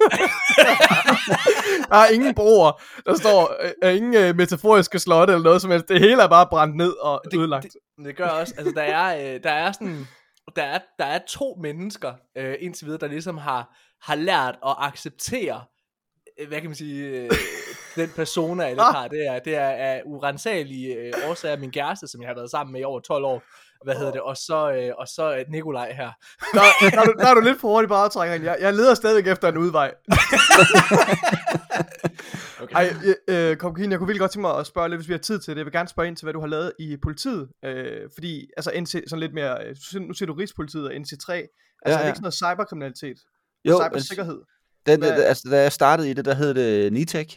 der 1.90 1.98
er 1.98 2.08
ingen 2.08 2.36
broer, 2.36 2.82
der 3.06 3.16
står 3.16 3.56
øh, 3.64 3.72
øh, 3.84 3.96
ingen 3.96 4.16
øh, 4.16 4.36
metaforiske 4.36 5.00
slotte 5.00 5.34
eller 5.34 5.44
noget 5.44 5.62
som 5.62 5.72
helst. 5.72 5.90
Det 5.90 6.00
hele 6.00 6.24
er 6.24 6.28
bare 6.28 6.48
brændt 6.50 6.76
ned 6.76 6.94
og 7.02 7.22
det, 7.32 7.40
ødelagt. 7.40 7.64
Det, 7.64 8.06
det 8.06 8.16
gør 8.16 8.28
også, 8.28 8.54
altså 8.58 8.74
der 8.76 8.82
er, 8.82 9.36
øh, 9.36 9.44
der 9.44 9.52
er 9.52 9.72
sådan, 9.72 10.08
der 10.56 10.64
er, 10.64 10.80
der 11.00 11.06
er 11.06 11.20
to 11.28 11.58
mennesker 11.62 12.14
øh, 12.38 12.56
indtil 12.60 12.86
videre, 12.86 13.00
der 13.00 13.08
ligesom 13.08 13.38
har, 13.38 13.76
har 14.02 14.16
lært 14.16 14.56
at 14.66 14.76
acceptere, 14.78 15.64
øh, 16.40 16.48
hvad 16.48 16.62
kan 16.62 16.70
man 16.70 16.76
sige, 16.76 17.06
øh, 17.06 17.32
den 17.96 18.10
persona, 18.16 18.64
jeg 18.64 18.72
lidt 18.72 18.82
har. 18.82 19.08
Det 19.08 19.28
er, 19.28 19.40
det 19.40 19.56
er 19.56 19.70
af 19.70 20.02
urensagelige 20.06 20.96
øh, 20.96 21.14
årsager 21.30 21.58
min 21.58 21.72
kæreste, 21.72 22.08
som 22.08 22.22
jeg 22.22 22.30
har 22.30 22.36
været 22.36 22.52
sammen 22.52 22.74
med 22.74 22.82
i 22.82 22.84
over 22.84 23.00
12 23.00 23.26
år. 23.26 23.44
Hvad 23.84 23.96
hedder 23.96 24.12
det? 24.12 24.22
Og 24.22 24.38
så, 24.38 24.72
øh, 24.72 24.92
og 24.98 25.08
så 25.08 25.36
øh, 25.36 25.46
Nikolaj 25.50 25.94
her. 25.94 26.12
Der, 26.54 26.62
der, 26.90 27.02
er 27.02 27.06
du, 27.06 27.14
der 27.20 27.28
er 27.28 27.34
du 27.34 27.42
lidt 27.42 27.62
for 27.62 27.68
hurtigt 27.68 27.90
på 27.90 27.96
aftrækkeren. 27.96 28.44
Jeg, 28.44 28.58
jeg 28.60 28.74
leder 28.74 28.94
stadig 28.94 29.28
efter 29.28 29.50
en 29.50 29.58
udvej. 29.58 29.94
Okay. 32.64 32.76
Ej, 32.76 32.94
øh, 33.52 33.58
Kopkin, 33.58 33.92
jeg 33.92 34.00
kunne 34.00 34.08
virkelig 34.08 34.20
godt 34.20 34.32
tænke 34.32 34.42
mig 34.42 34.58
at 34.60 34.68
spørge 34.68 34.90
lidt, 34.90 35.00
hvis 35.00 35.08
vi 35.08 35.14
har 35.14 35.20
tid 35.20 35.40
til 35.40 35.52
det. 35.52 35.58
Jeg 35.58 35.66
vil 35.66 35.74
gerne 35.74 35.90
spørge 35.90 36.08
ind 36.08 36.16
til, 36.18 36.26
hvad 36.26 36.34
du 36.34 36.40
har 36.40 36.48
lavet 36.48 36.72
i 36.80 36.98
politiet. 36.98 37.50
Øh, 37.66 38.10
fordi, 38.14 38.50
altså 38.58 38.72
NC, 38.82 39.04
sådan 39.08 39.20
lidt 39.20 39.34
mere, 39.34 39.58
øh, 39.68 39.76
nu 40.02 40.14
siger 40.14 40.28
du 40.28 40.34
Rigspolitiet 40.34 40.86
og 40.86 40.92
NC3. 40.94 41.00
Altså, 41.02 41.30
ja, 41.34 41.92
Ja, 41.92 41.94
er 41.94 41.98
det 41.98 42.08
ikke 42.08 42.16
sådan 42.18 42.22
noget 42.22 42.34
cyberkriminalitet? 42.34 43.18
Jo, 43.66 43.82
Cybersikkerhed? 43.84 44.40
Den, 44.86 45.00
Hvad- 45.00 45.24
altså, 45.24 45.48
da 45.52 45.62
jeg 45.62 45.72
startede 45.72 46.10
i 46.10 46.14
det, 46.14 46.26
der 46.26 46.34
hed 46.34 46.54
det 46.54 46.94
NITEC, 46.94 47.36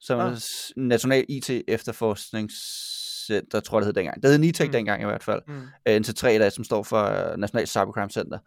som 0.00 0.20
Ah. 0.20 0.32
er 0.32 0.72
National 0.76 1.24
IT 1.28 1.50
Efterforskningscenter, 1.68 3.60
tror 3.60 3.78
jeg 3.78 3.80
det 3.82 3.86
hed 3.86 3.92
dengang. 3.94 4.22
Det 4.22 4.30
hed 4.30 4.38
NITEC 4.38 4.66
Mm. 4.66 4.72
dengang 4.72 5.02
i 5.02 5.04
hvert 5.04 5.22
fald. 5.24 5.42
Mm. 5.48 5.62
Øh, 5.88 5.96
NC3, 5.96 6.26
der, 6.38 6.50
som 6.50 6.64
står 6.64 6.82
for 6.82 7.36
National 7.36 7.66
Cybercrime 7.66 8.10
Center. 8.10 8.38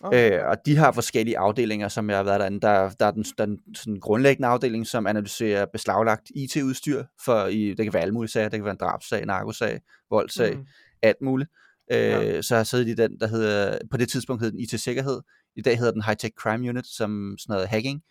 Okay. 0.00 0.38
Øh, 0.40 0.48
og 0.48 0.56
de 0.66 0.76
har 0.76 0.92
forskellige 0.92 1.38
afdelinger, 1.38 1.88
som 1.88 2.10
jeg 2.10 2.16
har 2.18 2.24
været 2.24 2.40
derinde. 2.40 2.60
Der, 2.60 2.88
der 2.90 3.06
er 3.06 3.10
den, 3.10 3.24
den 3.38 3.58
sådan 3.74 4.00
grundlæggende 4.00 4.48
afdeling, 4.48 4.86
som 4.86 5.06
analyserer 5.06 5.66
beslaglagt 5.66 6.30
IT-udstyr. 6.34 7.04
For 7.24 7.46
i, 7.46 7.68
det 7.74 7.84
kan 7.86 7.92
være 7.92 8.02
alle 8.02 8.14
mulige 8.14 8.30
sager. 8.30 8.48
Det 8.48 8.58
kan 8.58 8.64
være 8.64 8.72
en 8.72 8.78
drabsag, 8.80 9.26
narkosag, 9.26 9.80
voldssag, 10.10 10.56
Mm. 10.56 10.66
alt 11.02 11.16
muligt. 11.22 11.50
Øh, 11.92 11.98
Ja. 11.98 12.42
Så 12.42 12.54
har 12.54 12.58
jeg 12.58 12.66
siddet 12.66 12.88
i 12.88 12.94
den, 12.94 13.20
der 13.20 13.26
hedder, 13.26 13.78
på 13.90 13.96
det 13.96 14.08
tidspunkt 14.08 14.42
hed 14.42 14.50
den 14.52 14.60
IT-sikkerhed. 14.60 15.20
I 15.56 15.62
dag 15.62 15.78
hedder 15.78 15.92
den 15.92 16.02
High-Tech 16.02 16.30
Crime 16.38 16.68
Unit, 16.68 16.86
som 16.86 17.36
sådan 17.38 17.52
noget 17.52 17.68
hacking. 17.68 18.02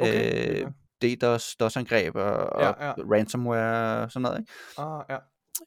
Okay, 0.00 0.62
Øh, 0.64 0.70
DDoS, 1.02 1.56
DOS-angreb 1.56 2.14
og, 2.16 2.34
og 2.36 2.62
Ja, 2.62 2.86
ja. 2.86 2.92
ransomware 3.12 4.02
og 4.04 4.12
sådan 4.12 4.22
noget. 4.22 4.38
Ikke? 4.38 4.52
Ah, 4.78 5.18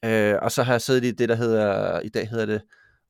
ja. 0.03 0.33
Øh, 0.33 0.39
og 0.41 0.51
så 0.51 0.63
har 0.63 0.73
jeg 0.73 0.81
siddet 0.81 1.03
i 1.05 1.11
det, 1.11 1.29
der 1.29 1.35
hedder, 1.35 1.99
i 1.99 2.09
dag 2.09 2.29
hedder 2.29 2.45
det, 2.45 2.61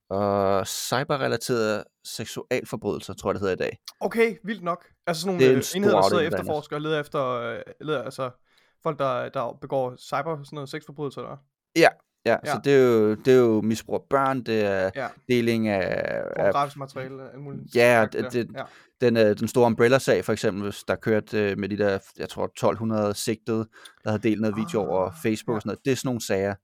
og 0.10 0.68
cyberrelaterede 0.68 1.84
seksualforbrydelser, 2.03 3.14
tror 3.14 3.30
jeg, 3.30 3.34
det 3.36 3.41
hedder 3.41 3.53
i 3.53 3.58
dag. 3.70 3.78
Okay, 4.01 4.36
vildt 4.43 4.64
nok. 4.64 4.86
Altså 5.08 5.22
sådan 5.22 5.34
nogle 5.38 5.51
en 5.51 5.58
øh, 5.58 5.64
enheder, 5.76 5.95
der 5.95 6.10
sidder 6.10 6.22
og 6.22 6.28
efterforsker 6.28 6.76
og 6.76 6.82
leder 6.82 6.99
efter, 6.99 7.26
øh, 7.30 7.60
leder, 7.82 8.03
altså 8.03 8.30
folk, 8.84 8.99
der, 8.99 9.30
der 9.30 9.58
begår 9.62 9.95
cyber, 9.97 10.38
sådan 10.43 10.47
noget 10.56 10.70
sexforbrydelser 10.70 11.22
der. 11.22 11.38
Ja, 11.76 11.88
Ja. 12.26 12.38
ja. 12.45 12.53
så 12.53 12.62
det 12.64 12.74
er, 12.76 12.82
jo, 12.82 13.16
det 13.16 13.34
er 13.34 13.38
jo 13.38 13.62
misbrug 13.62 13.95
af 13.95 14.01
børn, 14.10 14.43
det 14.43 14.62
er 14.66 14.91
Ja. 14.95 15.08
deling 15.30 15.68
af, 15.68 15.82
af 15.82 16.24
Pornografisk 16.36 16.78
materiale, 16.78 17.24
alt 17.34 17.41
muligt. 17.41 17.76
Ja, 17.76 18.06
det- 18.12 18.32
det- 18.34 18.47
ja. 18.58 18.64
den, 19.01 19.18
øh, 19.18 19.39
den 19.39 19.47
store 19.47 19.66
Umbrella-sag 19.66 20.26
for 20.26 20.34
eksempel, 20.34 20.64
hvis 20.64 20.84
der 20.88 20.95
kørte 20.95 21.56
med 21.56 21.70
de 21.70 21.78
der, 21.78 21.99
jeg 22.18 22.30
tror 22.30 22.47
1200 22.47 23.14
sigtede, 23.14 23.66
der 24.03 24.10
havde 24.10 24.24
delt 24.24 24.41
noget 24.41 24.56
video 24.58 24.82
Ah, 24.82 24.89
over 24.89 25.12
Facebook 25.24 25.53
ja. 25.53 25.56
og 25.58 25.62
sådan 25.62 25.70
noget. 25.70 25.86
Det 25.86 25.91
er 25.91 25.95
sådan 25.95 26.08
nogle 26.08 26.26
sager. 26.26 26.56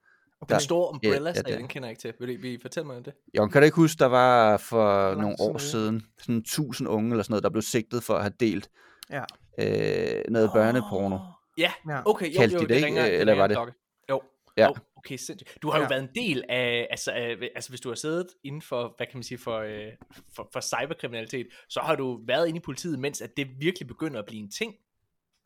Okay. 0.42 0.54
Den 0.54 0.62
store 0.62 0.89
umbrella 0.94 1.30
ja, 1.36 1.42
det- 1.42 1.58
den 1.58 1.68
kender 1.68 1.88
jeg 1.88 1.92
ikke 1.92 2.02
til. 2.02 2.14
Vil 2.20 2.30
I, 2.30 2.36
vil 2.36 2.52
I 2.54 2.58
fortælle 2.62 2.88
mig 2.88 2.98
om 2.98 3.04
det? 3.04 3.14
Jeg 3.34 3.50
kan 3.52 3.62
da 3.62 3.66
ikke 3.66 3.76
huske, 3.76 4.00
der 4.00 4.06
var 4.06 4.58
for 4.58 5.08
lang 5.08 5.22
nogle 5.22 5.36
år 5.39 5.58
siden, 5.58 6.02
sådan 6.20 6.38
1000 6.38 6.89
unge 6.89 7.12
eller 7.12 7.24
sådan 7.24 7.32
noget, 7.32 7.44
der 7.44 7.50
blev 7.50 7.62
sigtet 7.62 8.04
for 8.04 8.14
at 8.14 8.22
have 8.22 8.34
delt 8.39 8.70
Ja. 9.12 9.24
øh, 9.60 10.24
noget 10.30 10.50
børneporno. 10.54 11.18
Ja, 11.58 11.72
Ja. 11.89 12.02
okay. 12.06 12.34
Jo, 12.34 12.39
Kaldte 12.39 12.56
jo, 12.56 12.62
de 12.62 12.68
det 12.68 12.76
ikke, 12.76 12.86
ringer- 12.86 13.06
eller 13.06 13.36
var 13.36 13.48
det? 13.48 13.56
klokke. 13.56 13.74
Jo. 14.10 14.22
Ja. 14.58 14.66
Jo, 14.68 14.76
okay, 14.98 15.18
sindssygt. 15.18 15.58
Du 15.62 15.70
har 15.70 15.78
jo 15.78 15.84
Ja. 15.84 15.89
været 15.89 16.02
en 16.04 16.10
del 16.16 16.44
af, 16.50 16.88
altså, 16.89 17.12
altså 17.56 17.70
hvis 17.70 17.82
du 17.82 17.89
har 17.89 17.96
siddet 17.96 18.28
inden 18.44 18.62
for, 18.62 18.94
hvad 18.98 19.08
kan 19.08 19.18
man 19.18 19.24
sige, 19.24 19.38
for, 19.38 19.58
øh, 19.60 19.88
for, 20.36 20.50
for 20.54 20.62
cyberkriminalitet, 20.62 21.48
så 21.70 21.80
har 21.80 21.96
du 21.96 22.20
været 22.28 22.48
inde 22.48 22.58
i 22.58 22.62
politiet, 22.62 23.00
mens 23.00 23.22
at 23.22 23.38
det 23.38 23.48
virkelig 23.60 23.88
begynder 23.88 24.20
at 24.20 24.26
blive 24.26 24.42
en 24.44 24.52
ting. 24.52 24.74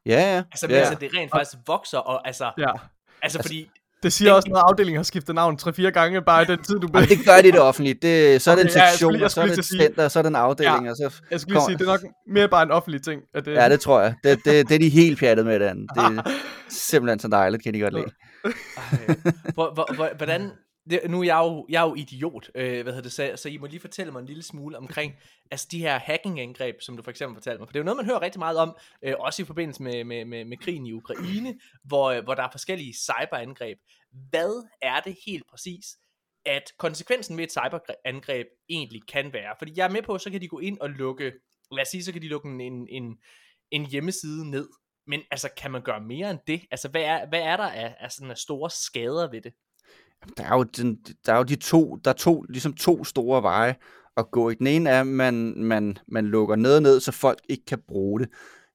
Ja, 0.06 0.12
ja. 0.36 0.44
Altså, 0.52 0.68
ja. 0.70 0.92
at 0.92 1.02
det 1.02 1.14
rent 1.16 1.32
faktisk 1.32 1.58
vokser, 1.68 1.98
og 1.98 2.28
altså, 2.28 2.46
ja. 2.58 2.70
altså, 2.72 2.80
altså 3.22 3.42
fordi, 3.42 3.70
Det 4.06 4.14
siger 4.14 4.34
også 4.34 4.48
at 4.56 4.62
afdelingen 4.68 4.98
har 4.98 5.04
skiftet 5.04 5.36
navn 5.36 5.58
3-4 5.62 5.82
gange, 5.90 6.22
bare 6.22 6.44
i 6.44 6.46
den 6.46 6.64
tid, 6.64 6.76
du 6.80 6.88
blev... 6.88 7.02
Jamen, 7.02 7.18
det 7.18 7.26
gør 7.26 7.42
de 7.42 7.52
det 7.52 7.60
offentlige. 7.60 7.94
Det, 8.02 8.42
så 8.42 8.52
er 8.52 8.56
det 8.56 8.62
en 8.62 8.68
Okay, 8.70 8.80
ja, 8.80 8.84
jeg 8.84 8.92
sektion, 8.92 9.14
skulle 9.14 9.26
og 9.26 9.32
så 9.32 9.42
er 9.42 9.46
det 9.46 9.58
et 9.58 9.66
center, 9.66 10.04
og 10.04 10.12
så 10.12 10.20
er 10.20 10.24
det 10.24 10.30
en 10.30 10.36
afdeling. 10.36 10.86
Ja. 10.86 10.92
Og 10.92 10.98
så, 10.98 11.22
Jeg 11.32 11.40
skulle 11.40 11.54
lige 11.54 11.62
Kom. 11.62 11.70
sige, 11.70 11.78
det 11.78 11.88
er 11.88 11.92
nok 11.92 12.02
mere 12.28 12.48
bare 12.48 12.64
en 12.64 12.72
offentlig 12.72 13.02
ting. 13.04 13.22
At 13.36 13.46
det, 13.46 13.52
ja, 13.54 13.70
det 13.70 13.80
tror 13.80 14.02
jeg. 14.02 14.14
Det, 14.24 14.46
det, 14.46 14.70
det 14.70 14.76
er 14.76 14.80
de 14.80 14.90
helt 14.90 15.20
pjattet 15.20 15.46
med 15.46 15.60
det 15.60 15.66
andet. 15.66 15.90
Det 15.96 16.04
er 16.04 16.32
simpelthen 16.90 17.20
så 17.20 17.28
dejligt, 17.28 17.64
kan 17.64 17.74
de 17.74 17.80
godt 17.80 17.94
lide. 17.94 18.12
Hvor, 19.54 20.16
hvordan, 20.18 20.52
det, 20.90 21.02
nu 21.10 21.20
er 21.20 21.24
jeg 21.24 21.38
jo, 21.38 21.66
jeg 21.70 21.84
er 21.84 21.90
jo 21.90 21.96
idiot, 21.96 22.50
øh, 22.56 22.84
hvad 22.84 22.94
hedder 22.94 23.02
det, 23.02 23.12
så, 23.12 23.34
så 23.36 23.50
I 23.50 23.58
må 23.58 23.66
lige 23.66 23.80
fortælle 23.80 24.12
mig 24.12 24.20
en 24.20 24.26
lille 24.26 24.44
smule 24.44 24.78
omkring, 24.78 25.14
altså 25.52 25.68
de 25.72 25.80
her 25.80 26.00
hacking-angreb, 26.00 26.82
som 26.82 26.98
du 26.98 27.04
for 27.04 27.12
eksempel 27.12 27.36
fortalte 27.36 27.60
mig, 27.60 27.68
for 27.68 27.72
det 27.72 27.80
er 27.80 27.84
jo 27.84 27.86
noget, 27.86 27.98
man 27.98 28.06
hører 28.06 28.22
rigtig 28.22 28.40
meget 28.40 28.58
om, 28.58 28.78
øh, 29.02 29.14
også 29.20 29.42
i 29.42 29.46
forbindelse 29.46 29.84
med, 29.84 30.04
med, 30.04 30.26
med, 30.26 30.46
med 30.46 30.58
krigen 30.58 30.86
i 30.86 30.94
Ukraine, 30.94 31.60
hvor, 31.84 32.12
øh, 32.12 32.24
hvor 32.24 32.34
der 32.34 32.44
er 32.44 32.52
forskellige 32.52 32.94
cyberangreb. 32.94 33.78
Hvad 34.30 34.68
er 34.82 35.00
det 35.00 35.18
helt 35.26 35.48
præcis, 35.50 35.86
at 36.46 36.72
konsekvensen 36.78 37.38
ved 37.38 37.44
et 37.44 37.52
cyberangreb 37.52 38.48
egentlig 38.70 39.02
kan 39.08 39.34
være? 39.34 39.56
Fordi 39.58 39.74
jeg 39.76 39.86
er 39.86 39.92
med 39.92 40.02
på, 40.02 40.18
så 40.18 40.30
kan 40.30 40.42
de 40.42 40.48
gå 40.48 40.60
ind 40.60 40.80
og 40.80 40.90
lukke, 40.90 41.32
lad 41.72 41.82
os 41.82 41.88
sige, 41.88 42.04
så 42.04 42.12
kan 42.12 42.22
de 42.22 42.28
lukke 42.28 42.50
en, 42.50 42.62
en, 42.62 42.88
en, 42.90 43.18
en 43.72 43.86
hjemmeside 43.86 44.52
ned, 44.52 44.70
men 45.08 45.22
altså, 45.32 45.50
kan 45.58 45.72
man 45.72 45.82
gøre 45.82 46.02
mere 46.02 46.32
end 46.32 46.40
det? 46.48 46.62
Altså, 46.72 46.90
hvad 46.90 47.02
er, 47.02 47.30
hvad 47.30 47.42
er 47.42 47.58
der 47.58 47.68
af, 47.68 47.96
af 48.00 48.12
sådan 48.12 48.32
af 48.32 48.38
store 48.38 48.70
skader 48.70 49.32
ved 49.32 49.42
det? 49.42 49.54
Der 50.38 50.44
er 50.44 50.56
jo, 50.56 50.64
den, 50.64 50.98
der 51.26 51.34
er 51.34 51.38
jo 51.38 51.44
de 51.44 51.56
to, 51.56 51.96
der 52.06 52.12
er 52.12 52.16
to, 52.16 52.42
ligesom 52.42 52.74
to 52.74 53.04
store 53.04 53.44
veje 53.44 53.76
at 54.18 54.32
gå 54.32 54.50
i. 54.50 54.56
Den 54.56 54.68
ene 54.68 54.90
er, 54.90 55.02
at 55.02 55.08
man, 55.08 55.54
man, 55.58 55.98
man 56.08 56.26
lukker 56.26 56.56
noget 56.56 56.84
ned, 56.84 57.00
så 57.00 57.12
folk 57.12 57.40
ikke 57.50 57.66
kan 57.66 57.80
bruge 57.88 58.20
det. 58.20 58.30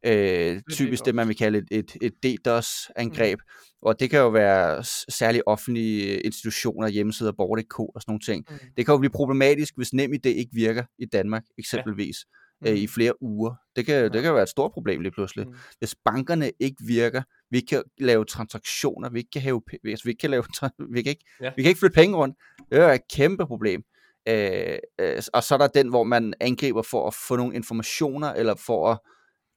Øh, 0.06 0.60
typisk 0.70 1.04
det, 1.04 1.14
man 1.14 1.28
vil 1.28 1.36
kalde 1.36 1.58
et, 1.58 1.66
et, 1.70 1.96
et 2.02 2.12
DDoS-angreb. 2.24 3.38
Og 3.82 4.00
det 4.00 4.10
kan 4.10 4.18
jo 4.18 4.28
være 4.28 4.84
særligt 5.08 5.42
offentlige 5.46 6.20
institutioner, 6.20 6.88
hjemmesider, 6.88 7.32
borger.dk 7.32 7.78
og 7.78 7.92
sådan 7.96 8.04
nogle 8.08 8.20
ting. 8.20 8.44
Mm. 8.50 8.58
Det 8.76 8.86
kan 8.86 8.92
jo 8.92 8.98
blive 8.98 9.10
problematisk, 9.10 9.76
hvis 9.76 9.92
NemID 9.92 10.26
ikke 10.26 10.50
virker 10.54 10.84
i 10.98 11.04
Danmark, 11.04 11.42
eksempelvis, 11.58 12.16
ja. 12.24 12.39
Øh, 12.66 12.76
i 12.76 12.86
flere 12.86 13.22
uger. 13.22 13.54
Det 13.76 13.86
kan, 13.86 14.12
det 14.12 14.22
kan 14.22 14.34
være 14.34 14.42
et 14.42 14.48
stort 14.48 14.72
problem 14.72 15.00
lige 15.00 15.12
pludselig. 15.12 15.48
Mm. 15.48 15.54
Hvis 15.78 15.94
bankerne 16.04 16.52
ikke 16.60 16.84
virker, 16.86 17.22
vi 17.50 17.56
ikke 17.56 17.66
kan 17.66 17.82
lave 17.98 18.24
transaktioner, 18.24 19.10
vi 19.10 19.18
ikke 19.18 19.30
kan, 19.30 19.42
have, 19.42 19.62
altså, 19.84 20.04
vi 20.04 20.10
ikke 20.10 20.20
kan, 20.20 20.30
lave, 20.30 20.44
vi 20.90 21.02
kan 21.02 21.10
ikke, 21.10 21.24
Ja. 21.40 21.52
vi 21.56 21.62
kan 21.62 21.68
ikke 21.68 21.78
flytte 21.78 21.94
penge 21.94 22.16
rundt. 22.16 22.36
Det 22.70 22.78
er 22.78 22.92
et 22.92 23.08
kæmpe 23.14 23.46
problem. 23.46 23.82
Øh, 24.28 24.78
øh, 25.00 25.22
og 25.32 25.42
så 25.42 25.54
er 25.54 25.58
der 25.58 25.66
den, 25.66 25.88
hvor 25.88 26.04
man 26.04 26.34
angriber 26.40 26.82
for 26.82 27.06
at 27.06 27.14
få 27.14 27.36
nogle 27.36 27.54
informationer, 27.54 28.32
eller 28.32 28.54
for 28.54 28.88
at 28.90 28.98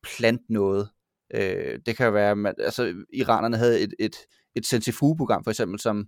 plante 0.03 0.53
noget. 0.53 0.89
Øh, 1.33 1.79
det 1.85 1.97
kan 1.97 2.13
være, 2.13 2.35
man, 2.35 2.53
altså 2.57 2.93
iranerne 3.13 3.57
havde 3.57 3.79
et, 3.81 3.93
et, 3.99 4.15
et 4.55 4.65
centrifugeprogram 4.65 5.43
for 5.43 5.51
eksempel, 5.51 5.79
som, 5.79 6.05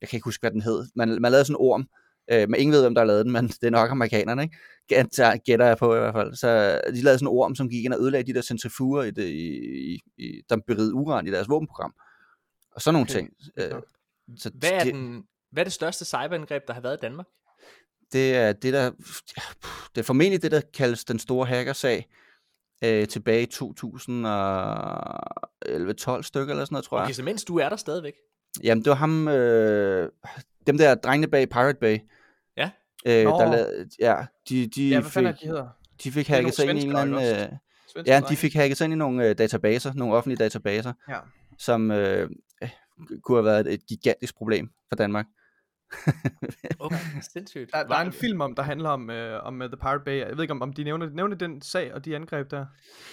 jeg 0.00 0.08
kan 0.08 0.16
ikke 0.16 0.24
huske, 0.24 0.42
hvad 0.42 0.50
den 0.50 0.62
hed. 0.62 0.86
Man, 0.96 1.08
man 1.08 1.32
lavede 1.32 1.44
sådan 1.44 1.54
en 1.54 1.60
orm, 1.60 1.86
øh, 2.32 2.48
men 2.48 2.60
ingen 2.60 2.72
ved, 2.72 2.80
hvem 2.82 2.94
der 2.94 3.04
lavede 3.04 3.24
den, 3.24 3.32
men 3.32 3.48
det 3.48 3.64
er 3.64 3.70
nok 3.70 3.90
amerikanerne, 3.90 4.42
ikke? 4.42 4.56
Gætter, 5.44 5.66
jeg 5.66 5.78
på 5.78 5.94
i 5.94 5.98
hvert 5.98 6.14
fald. 6.14 6.34
Så 6.34 6.80
de 6.86 7.02
lavede 7.02 7.18
sådan 7.18 7.24
en 7.24 7.38
orm, 7.38 7.54
som 7.54 7.68
gik 7.68 7.84
ind 7.84 7.94
og 7.94 8.00
ødelagde 8.00 8.26
de 8.26 8.34
der 8.34 8.42
centrifuger, 8.42 9.02
i 9.02 9.10
det, 9.10 9.24
i, 9.24 9.48
i, 9.94 10.00
i, 10.18 10.42
der 10.48 10.56
berigede 10.66 10.94
uran 10.94 11.26
i 11.26 11.30
deres 11.30 11.48
våbenprogram. 11.48 11.94
Og 12.72 12.80
sådan 12.82 12.94
nogle 12.94 13.06
Okay. 13.10 13.14
ting. 13.14 13.30
Øh, 13.56 13.82
så 14.38 14.50
Hvad 14.54 14.70
er, 14.72 14.84
det, 14.84 14.94
den, 14.94 15.24
hvad 15.52 15.62
er 15.62 15.64
det 15.64 15.72
største 15.72 16.04
cyberangreb, 16.04 16.62
der 16.66 16.72
har 16.74 16.80
været 16.80 16.96
i 16.96 17.00
Danmark? 17.02 17.26
det 18.12 18.34
er 18.36 18.52
det, 18.52 18.72
der, 18.72 18.90
det 19.94 20.00
er 20.00 20.02
formentlig 20.02 20.42
det, 20.42 20.50
der 20.50 20.60
kaldes 20.74 21.04
den 21.04 21.18
store 21.18 21.46
hackersag, 21.46 22.06
øh, 22.84 23.08
tilbage 23.08 23.42
i 23.42 23.46
2011-12 23.46 23.56
stykker 26.22 26.52
eller 26.52 26.64
sådan 26.64 26.66
noget, 26.70 26.84
tror 26.84 26.98
jeg. 26.98 27.04
Okay, 27.04 27.12
så 27.12 27.22
mens 27.22 27.44
du 27.44 27.58
er 27.58 27.68
der 27.68 27.76
stadigvæk. 27.76 28.14
Jamen, 28.62 28.84
det 28.84 28.90
var 28.90 28.96
ham, 28.96 29.28
øh, 29.28 30.10
dem 30.66 30.78
der 30.78 30.94
drengene 30.94 31.30
bag 31.30 31.48
Pirate 31.48 31.78
Bay. 31.80 31.98
Ja. 32.56 32.70
Øh, 33.06 33.24
Nå. 33.24 33.30
der 33.30 33.50
lavede, 33.52 33.88
ja, 34.00 34.16
de, 34.48 34.66
de, 34.66 34.88
Ja, 34.88 34.94
hvad 35.00 35.02
fik, 35.04 35.12
fanden 35.12 35.32
er 35.32 35.36
de 35.36 35.46
hedder? 35.46 35.68
de 36.04 36.12
fik 36.12 36.28
hacket 36.28 36.54
sig 36.54 36.70
ind 36.70 36.78
i 36.78 36.82
en 36.82 36.88
eller 36.88 37.00
anden... 37.00 37.14
Øh, 37.14 37.48
Svenske 37.88 38.12
ja, 38.12 38.20
de 38.28 38.36
fik 38.36 38.54
hacket 38.54 38.76
sig 38.76 38.84
ind 38.84 38.92
i 38.92 38.96
nogle 38.96 39.28
øh, 39.28 39.38
databaser, 39.38 39.92
nogle 39.94 40.14
offentlige 40.14 40.36
databaser, 40.44 40.92
Ja. 41.08 41.18
som 41.58 41.90
øh, 41.90 42.30
øh, 42.62 42.70
kunne 43.22 43.36
have 43.38 43.44
været 43.44 43.60
et, 43.66 43.72
et 43.74 43.86
gigantisk 43.86 44.36
problem 44.36 44.70
for 44.88 44.96
Danmark. 44.96 45.26
Okay, 46.78 46.96
sindssygt. 47.32 47.72
Der, 47.72 47.82
der 47.82 47.94
er 47.94 48.00
en 48.00 48.12
film 48.12 48.40
om, 48.40 48.54
der 48.54 48.62
handler 48.62 48.88
om, 48.88 49.10
øh, 49.10 49.44
om 49.44 49.60
uh, 49.60 49.66
The 49.66 49.76
Pirate 49.76 50.04
Bay. 50.04 50.18
Jeg 50.18 50.36
ved 50.36 50.42
ikke, 50.42 50.52
om, 50.52 50.62
om 50.62 50.72
de 50.72 50.84
nævner, 50.84 51.08
nævner 51.10 51.36
den 51.36 51.62
sag 51.62 51.94
og 51.94 52.04
de 52.04 52.16
angreb 52.16 52.50
der. 52.50 52.66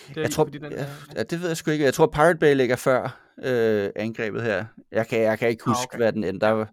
Det 0.08 0.18
er 0.18 0.22
Jeg 0.22 0.32
tror, 0.32 0.44
fordi 0.46 0.58
den, 0.58 0.72
ja, 0.72 0.82
øh, 0.82 0.90
ja, 1.16 1.24
det 1.24 1.42
ved 1.42 1.48
jeg 1.48 1.58
sgu 1.58 1.72
ikke. 1.72 1.86
Jeg 1.86 1.94
tror, 1.94 2.08
Pirate 2.08 2.40
Bay 2.40 2.56
ligger 2.56 2.76
før 2.76 3.20
øh, 3.44 3.90
angrebet 3.96 4.42
her. 4.44 4.66
Jeg 4.92 5.08
kan, 5.08 5.22
jeg 5.22 5.40
kan 5.40 5.50
ikke 5.50 5.64
Ah, 5.68 5.70
huske, 5.70 5.80
okay. 5.80 5.96
okay. 5.96 5.98
hvad 5.98 6.14
den 6.14 6.24
endte. 6.24 6.46
Der, 6.46 6.66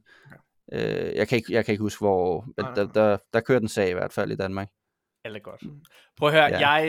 øh, 0.73 1.17
jeg, 1.17 1.29
kan 1.29 1.37
ikke, 1.37 1.53
jeg 1.53 1.65
kan 1.65 1.73
ikke 1.73 1.83
huske, 1.83 2.01
hvor... 2.01 2.45
Men 2.57 2.65
nej, 2.65 2.75
der, 2.75 2.87
der, 2.87 3.17
der 3.33 3.41
kører 3.41 3.59
den 3.59 3.69
sag 3.69 3.91
i 3.91 3.93
hvert 3.93 4.13
fald 4.13 4.33
i 4.33 4.37
Danmark. 4.37 4.69
Alt 5.29 5.37
er 5.37 5.41
godt. 5.41 5.63
Prøv 6.19 6.29
at 6.29 6.35
høre, 6.35 6.45
Ja. 6.45 6.71
jeg, 6.71 6.85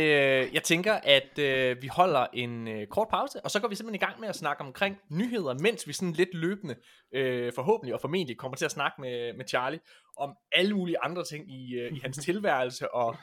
øh, 0.48 0.54
jeg 0.54 0.64
tænker, 0.64 0.94
at 0.94 1.40
øh, 1.40 1.82
vi 1.82 1.88
holder 1.88 2.28
en 2.34 2.68
øh, 2.68 2.88
kort 2.88 3.08
pause, 3.08 3.42
og 3.44 3.52
så 3.52 3.60
går 3.60 3.68
vi 3.68 3.76
simpelthen 3.76 3.96
i 4.02 4.06
gang 4.06 4.20
med 4.20 4.28
at 4.30 4.36
snakke 4.36 4.62
omkring 4.64 4.98
nyheder, 5.10 5.54
mens 5.54 5.88
vi 5.88 5.94
sådan 5.94 6.14
lidt 6.14 6.30
løbende, 6.34 6.76
øh, 7.14 7.54
forhåbentlig 7.54 7.94
og 7.94 8.02
formentlig, 8.02 8.38
kommer 8.38 8.58
til 8.58 8.66
at 8.66 8.72
snakke 8.72 9.02
med, 9.02 9.34
med 9.34 9.46
Charlie 9.48 9.80
om 10.18 10.36
alle 10.52 10.74
mulige 10.76 11.00
andre 11.04 11.24
ting 11.24 11.52
i, 11.52 11.74
øh, 11.76 11.92
i 11.94 12.00
hans 12.00 12.18
tilværelse 12.28 12.94
og, 12.94 13.18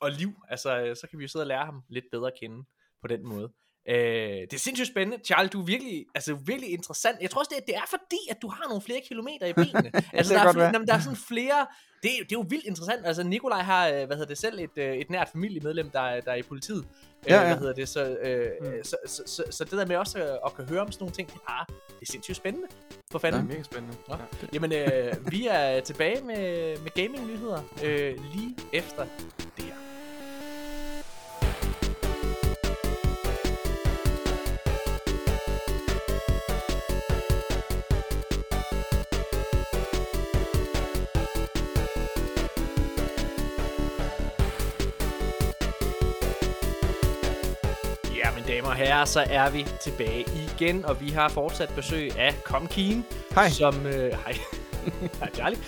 og 0.00 0.10
liv. 0.10 0.32
Altså, 0.48 0.80
øh, 0.80 0.96
så 0.96 1.06
kan 1.10 1.18
vi 1.18 1.24
jo 1.24 1.28
sidde 1.28 1.42
og 1.42 1.46
lære 1.46 1.64
ham 1.64 1.82
lidt 1.88 2.04
bedre 2.12 2.26
at 2.26 2.38
kende 2.40 2.64
på 3.02 3.08
den 3.08 3.26
måde. 3.28 3.52
Øh, 3.90 3.96
det 3.96 4.52
er 4.52 4.58
sindssygt 4.58 4.88
spændende. 4.88 5.24
Charlie, 5.24 5.48
du 5.48 5.60
er 5.60 5.64
virkelig, 5.64 6.06
altså, 6.14 6.34
virkelig 6.34 6.70
interessant. 6.72 7.16
Jeg 7.20 7.30
tror 7.30 7.38
også, 7.38 7.50
det 7.54 7.58
er, 7.62 7.66
det 7.66 7.76
er 7.76 7.86
fordi, 7.90 8.18
at 8.30 8.42
du 8.42 8.48
har 8.48 8.64
nogle 8.68 8.82
flere 8.82 9.00
kilometer 9.08 9.46
i 9.46 9.52
benene. 9.52 9.90
altså, 10.12 10.34
der, 10.34 10.40
er 10.40 10.52
flere, 10.52 10.66
jamen, 10.72 10.88
der 10.88 10.94
er 10.94 11.00
sådan 11.00 11.16
flere... 11.16 11.66
Det, 12.02 12.10
er- 12.10 12.24
det 12.24 12.32
er 12.32 12.36
jo 12.40 12.44
vildt 12.48 12.64
interessant. 12.64 13.06
Altså, 13.06 13.22
Nikolaj 13.22 13.62
har, 13.62 13.88
øh, 13.88 13.94
hvad 13.94 14.16
hedder 14.16 14.26
det 14.26 14.38
selv, 14.38 14.58
et, 14.58 14.70
øh, 14.76 14.96
et 14.96 15.10
nært 15.10 15.28
familiemedlem, 15.32 15.90
der, 15.90 16.00
er- 16.00 16.20
der 16.20 16.30
er 16.30 16.34
i 16.36 16.42
politiet. 16.42 16.84
Ja, 17.28 17.36
Øh, 17.36 17.40
ja. 17.42 17.46
Hvad 17.46 17.58
hedder 17.58 17.72
det? 17.72 17.88
Så, 17.88 18.16
øh, 18.22 18.46
Mm. 18.60 18.66
så, 18.84 18.96
så, 19.06 19.22
så, 19.26 19.44
så, 19.50 19.64
det 19.64 19.72
der 19.72 19.86
med 19.86 19.96
også 19.96 20.18
at, 20.18 20.38
at 20.46 20.54
kan 20.56 20.64
høre 20.68 20.80
om 20.80 20.92
sådan 20.92 21.02
nogle 21.02 21.14
ting, 21.14 21.28
det 21.28 21.34
er 21.34 21.38
bare, 21.48 21.64
det 21.68 22.08
er 22.08 22.12
sindssygt 22.12 22.36
spændende. 22.36 22.68
For 23.10 23.18
det 23.18 23.28
er 23.28 23.32
fanden. 23.32 23.48
mega 23.48 23.62
spændende. 23.62 23.96
Nå. 24.08 24.14
Ja. 24.14 24.46
Jamen, 24.52 24.72
øh, 24.72 25.32
vi 25.32 25.46
er 25.50 25.80
tilbage 25.80 26.20
med, 26.24 26.76
med 26.78 26.90
gaming-nyheder 26.94 27.62
øh, 27.84 28.18
lige 28.34 28.56
efter 28.72 29.06
det 29.56 29.64
her. 29.64 29.74
Så 49.04 49.20
er 49.30 49.50
vi 49.50 49.66
tilbage 49.80 50.24
igen, 50.54 50.84
og 50.84 51.00
vi 51.00 51.08
har 51.08 51.28
fortsat 51.28 51.72
besøg 51.76 52.18
af 52.18 52.34
Comkeen, 52.44 53.04
Hej. 53.34 53.48
som... 53.48 53.86
Øh, 53.86 54.10
hej. 54.12 54.34
hej, 55.20 55.30
Charlie. 55.34 55.58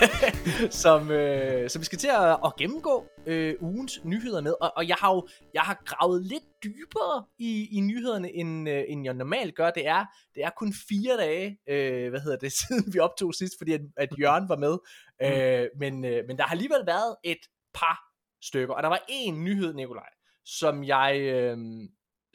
som, 0.84 1.10
øh, 1.10 1.70
som 1.70 1.80
vi 1.80 1.84
skal 1.84 1.98
til 1.98 2.08
at, 2.08 2.38
at 2.44 2.56
gennemgå 2.58 3.06
øh, 3.26 3.54
ugens 3.60 4.04
nyheder 4.04 4.40
med. 4.40 4.54
Og, 4.60 4.72
og 4.76 4.88
jeg 4.88 4.96
har 5.00 5.14
jo 5.14 5.28
jeg 5.54 5.62
har 5.62 5.82
gravet 5.84 6.24
lidt 6.24 6.44
dybere 6.64 7.24
i, 7.38 7.68
i 7.78 7.80
nyhederne, 7.80 8.32
end, 8.34 8.68
øh, 8.68 8.84
end 8.88 9.04
jeg 9.04 9.14
normalt 9.14 9.54
gør. 9.54 9.70
Det 9.70 9.86
er, 9.86 10.04
det 10.34 10.44
er 10.44 10.50
kun 10.56 10.74
fire 10.88 11.16
dage, 11.16 11.58
øh, 11.68 12.10
hvad 12.10 12.20
hedder 12.20 12.36
det, 12.36 12.52
siden 12.68 12.94
vi 12.94 12.98
optog 12.98 13.34
sidst, 13.34 13.54
fordi 13.58 13.72
at, 13.72 13.80
at 13.96 14.08
Jørgen 14.20 14.48
var 14.48 14.56
med. 14.56 14.78
Øh, 15.22 15.68
men, 15.78 16.04
øh, 16.04 16.24
men 16.26 16.38
der 16.38 16.42
har 16.42 16.50
alligevel 16.50 16.86
været 16.86 17.16
et 17.24 17.40
par 17.74 17.98
stykker. 18.42 18.74
Og 18.74 18.82
der 18.82 18.88
var 18.88 19.04
en 19.08 19.44
nyhed, 19.44 19.74
Nikolaj, 19.74 20.10
som 20.44 20.84
jeg, 20.84 21.20
øh, 21.20 21.58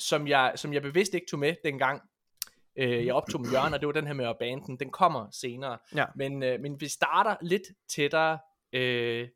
som 0.08 0.28
jeg, 0.28 0.54
som 0.56 0.74
jeg 0.74 0.82
bevidst 0.82 1.14
ikke 1.14 1.28
tog 1.30 1.40
med 1.40 1.56
dengang, 1.64 2.02
øh, 2.76 3.06
jeg 3.06 3.14
optog 3.14 3.42
med 3.42 3.50
Jørgen, 3.52 3.74
og 3.74 3.80
det 3.80 3.88
var 3.88 3.94
den 3.94 4.08
her 4.08 4.14
med 4.14 4.34
banden. 4.40 4.80
Den 4.80 4.90
kommer 4.90 5.28
senere. 5.32 5.78
Ja. 5.96 6.06
Men, 6.16 6.44
øh, 6.44 6.60
men 6.60 6.82
vi 6.82 6.88
starter 6.88 7.36
lidt 7.42 7.64
tættere 7.90 8.40
øh, 8.74 9.28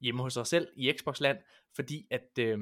hjemme 0.00 0.22
hos 0.22 0.36
os 0.36 0.48
selv 0.48 0.68
i 0.76 0.92
Xbox-land, 0.98 1.38
fordi 1.74 2.06
at 2.10 2.38
øh, 2.38 2.58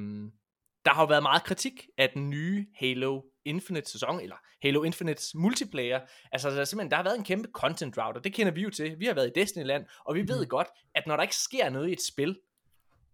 der 0.85 0.91
har 0.91 1.03
jo 1.03 1.07
været 1.07 1.23
meget 1.23 1.45
kritik 1.45 1.89
af 1.99 2.11
den 2.11 2.31
nye 2.31 2.67
Halo 2.75 3.23
Infinite 3.45 3.91
sæson, 3.91 4.21
eller 4.21 4.37
Halo 4.63 4.83
Infinites 4.83 5.35
multiplayer. 5.35 6.01
Altså, 6.33 6.51
der, 6.51 6.61
er 6.61 6.65
simpelthen, 6.65 6.91
der 6.91 6.97
har 6.97 7.05
været 7.05 7.19
en 7.19 7.25
kæmpe 7.25 7.49
content 7.53 7.97
drought, 7.97 8.17
og 8.17 8.25
det 8.25 8.35
kender 8.35 8.53
vi 8.53 8.63
jo 8.63 8.71
til. 8.71 9.01
Vi 9.01 9.07
har 9.07 9.15
været 9.15 9.33
i 9.37 9.41
Destiny-land, 9.41 9.87
og 10.05 10.15
vi 10.15 10.29
ved 10.29 10.47
godt, 10.47 10.69
at 10.95 11.07
når 11.07 11.17
der 11.17 11.23
ikke 11.23 11.37
sker 11.37 11.71
noget 11.71 11.89
i 11.89 11.93
et 11.93 12.03
spil, 12.03 12.39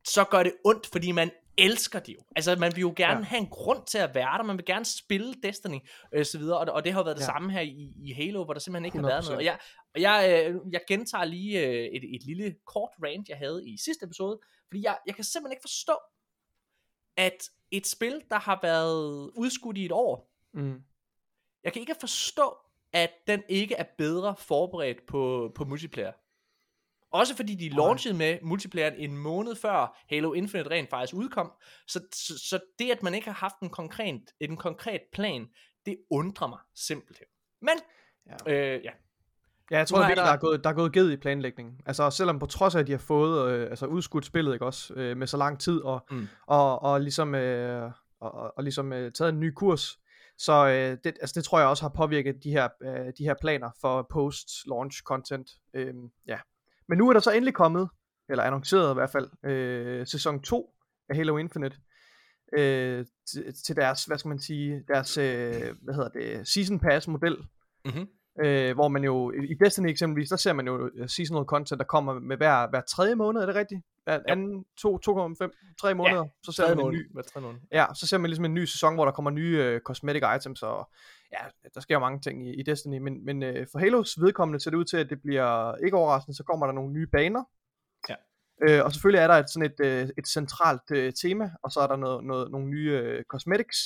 så 0.04 0.24
gør 0.24 0.42
det 0.42 0.52
ondt, 0.64 0.86
fordi 0.86 1.12
man 1.12 1.30
elsker 1.58 1.98
det 1.98 2.14
jo. 2.14 2.18
Altså, 2.36 2.56
man 2.56 2.72
vil 2.74 2.80
jo 2.80 2.92
gerne 2.96 3.18
Ja. 3.20 3.24
have 3.24 3.38
en 3.40 3.46
grund 3.48 3.86
til 3.86 3.98
at 3.98 4.14
være 4.14 4.38
der, 4.38 4.44
man 4.44 4.56
vil 4.56 4.64
gerne 4.64 4.84
spille 4.84 5.34
Destiny, 5.42 5.78
og 6.18 6.26
så 6.26 6.38
videre, 6.38 6.58
og, 6.58 6.66
og 6.74 6.84
det 6.84 6.92
har 6.92 7.02
været 7.04 7.16
det 7.16 7.22
Ja. 7.22 7.26
samme 7.26 7.52
her 7.52 7.60
i, 7.60 7.92
i 7.96 8.12
Halo, 8.12 8.44
hvor 8.44 8.52
der 8.52 8.60
simpelthen 8.60 8.84
ikke 8.84 8.98
har 8.98 9.06
været 9.06 9.22
100%. 9.22 9.30
noget. 9.30 9.38
Og 9.38 9.44
jeg, 9.44 9.58
og 9.94 10.00
jeg, 10.00 10.46
øh, 10.50 10.60
jeg 10.72 10.80
gentager 10.88 11.24
lige 11.24 11.66
øh, 11.66 11.74
et, 11.84 12.14
et 12.14 12.22
lille 12.26 12.54
kort 12.66 12.90
rant, 13.04 13.28
jeg 13.28 13.36
havde 13.38 13.68
i 13.68 13.76
sidste 13.84 14.04
episode, 14.04 14.38
fordi 14.68 14.82
jeg, 14.84 14.98
jeg 15.06 15.14
kan 15.14 15.24
simpelthen 15.24 15.52
ikke 15.52 15.62
forstå, 15.62 15.96
at 17.16 17.50
et 17.70 17.86
spil, 17.86 18.22
der 18.30 18.38
har 18.38 18.58
været 18.62 19.30
udskudt 19.36 19.78
i 19.78 19.84
et 19.84 19.92
år, 19.92 20.32
Mm. 20.54 20.80
jeg 21.64 21.72
kan 21.72 21.80
ikke 21.80 21.94
forstå, 22.00 22.56
at 22.92 23.10
den 23.26 23.42
ikke 23.48 23.74
er 23.74 23.84
bedre 23.98 24.36
forberedt 24.36 25.06
på, 25.06 25.52
på 25.54 25.64
multiplayer. 25.64 26.12
Også 27.18 27.36
fordi 27.36 27.54
de 27.54 27.68
launchede 27.68 28.14
med 28.14 28.38
multiplayeren 28.42 28.94
en 28.98 29.16
måned 29.18 29.54
før 29.56 29.98
Halo 30.10 30.32
Infinite 30.32 30.70
rent 30.70 30.90
faktisk 30.90 31.14
udkom. 31.14 31.52
Så, 31.86 32.00
så, 32.14 32.38
så 32.48 32.60
det, 32.78 32.90
at 32.90 33.02
man 33.02 33.14
ikke 33.14 33.26
har 33.26 33.34
haft 33.34 33.60
en 33.62 33.70
konkret, 33.70 34.20
en 34.40 34.56
konkret 34.56 35.00
plan, 35.12 35.46
det 35.86 35.96
undrer 36.10 36.46
mig 36.48 36.58
simpelthen. 36.74 37.26
Men, 37.62 37.74
Ja. 38.46 38.52
øh, 38.52 38.84
ja. 38.84 38.90
Ja, 39.70 39.78
jeg 39.78 39.88
tror 39.88 39.98
virkelig, 39.98 40.16
der- 40.16 40.24
der 40.24 40.32
er 40.32 40.36
gået, 40.36 40.64
der 40.64 40.70
er 40.70 40.74
gået 40.74 40.92
ged 40.92 41.10
i 41.10 41.16
planlægningen. 41.16 41.80
Altså 41.86 42.10
selvom 42.10 42.38
på 42.38 42.46
trods 42.46 42.74
af, 42.74 42.80
at 42.80 42.86
de 42.86 42.92
har 42.92 42.98
fået 42.98 43.50
øh, 43.50 43.70
altså, 43.70 43.86
udskudt 43.86 44.26
spillet 44.26 44.52
ikke 44.52 44.64
også, 44.66 44.94
øh, 44.94 45.16
med 45.16 45.26
så 45.26 45.36
lang 45.36 45.60
tid, 45.60 45.80
og, 45.82 46.06
Mm. 46.10 46.28
og, 46.46 46.82
og 46.82 47.00
ligesom, 47.00 47.34
øh, 47.34 47.90
og, 48.20 48.34
og, 48.34 48.52
og 48.56 48.62
ligesom 48.62 48.92
øh, 48.92 49.12
taget 49.12 49.32
en 49.32 49.40
ny 49.40 49.52
kurs, 49.54 49.98
så 50.38 50.52
øh, 50.66 50.98
det, 51.04 51.16
altså, 51.20 51.32
det 51.34 51.44
tror 51.44 51.58
jeg 51.58 51.68
også 51.68 51.82
har 51.84 51.88
påvirket 51.88 52.44
de 52.44 52.50
her, 52.50 52.68
øh, 52.82 53.12
de 53.18 53.24
her 53.24 53.34
planer 53.40 53.70
for 53.80 54.06
post-launch 54.12 55.02
content. 55.02 55.50
Øh, 55.74 55.94
ja. 56.26 56.38
Men 56.88 56.98
nu 56.98 57.08
er 57.08 57.12
der 57.12 57.20
så 57.20 57.30
endelig 57.30 57.54
kommet, 57.54 57.88
eller 58.28 58.44
annonceret 58.44 58.90
i 58.90 58.94
hvert 58.94 59.10
fald, 59.10 59.50
øh, 59.50 60.06
sæson 60.06 60.42
2 60.42 60.70
af 61.08 61.16
Halo 61.16 61.36
Infinite, 61.36 61.76
øh, 62.58 63.06
til, 63.64 63.76
deres, 63.76 64.04
hvad 64.04 64.18
skal 64.18 64.28
man 64.28 64.40
sige, 64.40 64.84
deres, 64.88 65.18
øh, 65.18 65.74
hvad 65.82 65.94
hedder 65.94 66.08
det, 66.08 66.48
season 66.48 66.80
pass 66.80 67.08
model, 67.08 67.36
Mm-hmm. 67.86 68.08
Øh, 68.44 68.74
hvor 68.74 68.88
man 68.88 69.04
jo, 69.04 69.32
i 69.32 69.54
Destiny 69.64 69.88
eksempelvis, 69.88 70.28
der 70.28 70.36
ser 70.36 70.52
man 70.52 70.66
jo 70.66 70.90
øh, 70.94 71.08
seasonal 71.08 71.44
content, 71.44 71.78
der 71.78 71.84
kommer 71.84 72.20
med 72.20 72.36
hver, 72.36 72.70
hver 72.70 72.80
tredje 72.80 73.14
måned, 73.14 73.42
er 73.42 73.46
det 73.46 73.54
rigtigt? 73.54 73.80
Hver 74.04 74.20
anden, 74.28 74.64
to, 74.76 74.96
2,5, 74.96 75.76
tre 75.80 75.94
måneder, 75.94 76.24
så 76.42 76.52
ser 76.52 76.74
man 76.74 76.86
en 76.86 76.92
ny, 76.92 77.12
Hvad 77.12 77.24
tredje 77.24 77.46
måned? 77.46 77.60
ja, 77.72 77.86
så 77.94 78.06
ser 78.06 78.18
man 78.18 78.30
ligesom 78.30 78.44
en 78.44 78.54
ny 78.54 78.64
sæson, 78.64 78.94
hvor 78.94 79.04
der 79.04 79.12
kommer 79.12 79.30
nye 79.30 79.74
uh, 79.74 79.80
cosmetic 79.80 80.22
items 80.36 80.62
og 80.62 80.90
ja, 81.32 81.70
der 81.74 81.80
sker 81.80 81.94
jo 81.94 81.98
mange 81.98 82.20
ting 82.20 82.48
i, 82.48 82.54
i 82.54 82.62
Destiny, 82.62 82.98
men, 82.98 83.24
men 83.24 83.42
øh, 83.42 83.66
for 83.72 83.78
Halos 83.78 84.20
vedkommende 84.20 84.60
ser 84.60 84.70
det 84.70 84.78
ud 84.78 84.84
til, 84.84 84.96
at 84.96 85.10
det 85.10 85.22
bliver 85.22 85.76
ikke 85.84 85.96
overraskende, 85.96 86.36
så 86.36 86.44
kommer 86.44 86.66
der 86.66 86.72
nogle 86.72 86.92
nye 86.92 87.06
baner. 87.06 87.44
Ja. 88.08 88.14
Øh, 88.62 88.84
og 88.84 88.92
selvfølgelig 88.92 89.22
er 89.22 89.26
der 89.26 89.34
et, 89.34 89.50
sådan 89.50 89.70
et, 89.70 89.80
øh, 89.86 90.08
et 90.18 90.28
centralt 90.28 90.90
øh, 90.92 91.12
tema, 91.12 91.50
og 91.62 91.70
så 91.70 91.80
er 91.80 91.86
der 91.86 91.96
noget, 91.96 92.24
noget, 92.24 92.50
nogle 92.50 92.66
nye 92.66 92.90
øh, 92.90 93.24
cosmetics. 93.24 93.78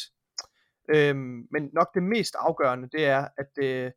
Øh, 0.95 1.17
men 1.53 1.71
nok 1.73 1.95
det 1.95 2.03
mest 2.03 2.35
afgørende, 2.39 2.89
det 2.93 3.05
er, 3.07 3.29
at, 3.39 3.65
øh, 3.65 3.91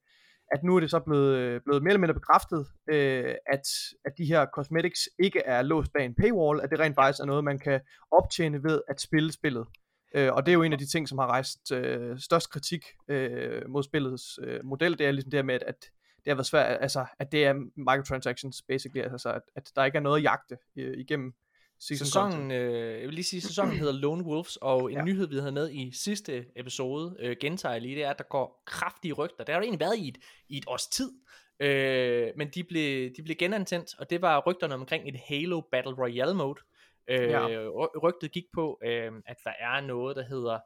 at 0.52 0.64
nu 0.64 0.76
er 0.76 0.80
det 0.80 0.90
så 0.90 1.00
blevet, 1.00 1.36
øh, 1.38 1.62
blevet 1.66 1.84
mere 1.84 1.92
eller 1.92 2.00
mindre 2.00 2.14
bekræftet, 2.14 2.68
øh, 2.90 3.36
at, 3.46 3.66
at 4.06 4.14
de 4.18 4.26
her 4.26 4.46
cosmetics 4.56 5.02
ikke 5.20 5.40
er 5.40 5.62
låst 5.62 5.94
bag 5.94 6.06
en 6.06 6.16
paywall, 6.16 6.62
at 6.62 6.70
det 6.70 6.80
rent 6.80 6.96
faktisk 6.96 7.20
er 7.22 7.26
noget, 7.26 7.44
man 7.44 7.60
kan 7.60 7.82
optjene 8.12 8.64
ved 8.64 8.82
at 8.88 9.02
spille 9.02 9.32
spillet. 9.32 9.68
Øh, 10.14 10.34
og 10.34 10.46
det 10.46 10.52
er 10.52 10.54
jo 10.54 10.64
en 10.64 10.74
af 10.74 10.80
de 10.80 10.86
ting, 10.86 11.10
som 11.10 11.18
har 11.18 11.28
rejst 11.28 11.72
øh, 11.72 12.20
størst 12.20 12.50
kritik 12.50 12.86
øh, 13.08 13.70
mod 13.70 13.84
spillets 13.84 14.40
øh, 14.44 14.60
model, 14.66 15.00
det 15.00 15.08
er 15.08 15.12
ligesom 15.12 15.32
det 15.32 15.38
her 15.38 15.44
med, 15.44 15.56
at, 15.56 15.64
at 15.64 15.76
det 16.16 16.32
har 16.32 16.36
været 16.36 16.46
svært, 16.46 16.78
altså 16.82 17.06
at 17.20 17.32
det 17.32 17.46
er 17.46 17.54
microtransactions 17.76 18.62
basically, 18.68 19.02
altså 19.12 19.30
at, 19.30 19.42
at 19.56 19.72
der 19.76 19.86
ikke 19.86 19.96
er 19.96 20.02
noget 20.02 20.18
at 20.18 20.24
jagte 20.24 20.58
øh, 20.78 20.98
igennem 20.98 21.34
season 21.80 22.06
Sæsonen, 22.06 22.52
øh, 22.52 23.00
jeg 23.00 23.08
vil 23.08 23.14
lige 23.14 23.24
sige, 23.24 23.42
sæsonen 23.42 23.78
hedder 23.78 23.94
Lone 23.94 24.24
Wolves, 24.24 24.58
og 24.58 24.92
en 24.92 24.92
Ja. 24.92 25.00
ja. 25.00 25.06
nyhed, 25.06 25.28
vi 25.28 25.36
havde 25.36 25.52
med 25.52 25.72
i 25.72 25.92
sidste 25.94 26.46
episode, 26.56 27.16
øh, 27.20 27.36
gentager 27.42 27.74
jeg 27.74 27.82
lige, 27.82 27.96
det 27.96 28.04
er, 28.04 28.10
at 28.10 28.18
der 28.18 28.24
går 28.30 28.64
kraftige 28.66 29.14
rygter. 29.14 29.44
Der 29.44 29.54
har 29.54 29.60
jo 29.60 29.64
egentlig 29.64 29.80
været 29.80 29.98
i 29.98 30.08
et, 30.08 30.18
i 30.50 30.58
et 30.58 30.64
års 30.68 30.88
tid, 30.88 31.12
øh, 31.60 32.28
men 32.38 32.50
de 32.56 32.64
blev, 32.64 33.10
de 33.18 33.24
blev 33.24 33.36
genantændt, 33.36 34.00
og 34.00 34.10
det 34.10 34.22
var 34.22 34.44
rygterne 34.48 34.74
omkring 34.76 35.10
et 35.10 35.16
Halo 35.28 35.62
Battle 35.72 35.94
Royale 35.94 36.34
mode. 36.34 36.60
Øh, 37.08 37.30
Ja. 37.30 37.48
ry- 37.48 38.00
Rygtet 38.04 38.32
gik 38.32 38.44
på, 38.54 38.80
øh, 38.86 39.12
at 39.26 39.38
der 39.44 39.54
er 39.60 39.82
noget, 39.82 40.16
der 40.16 40.24
hedder 40.24 40.60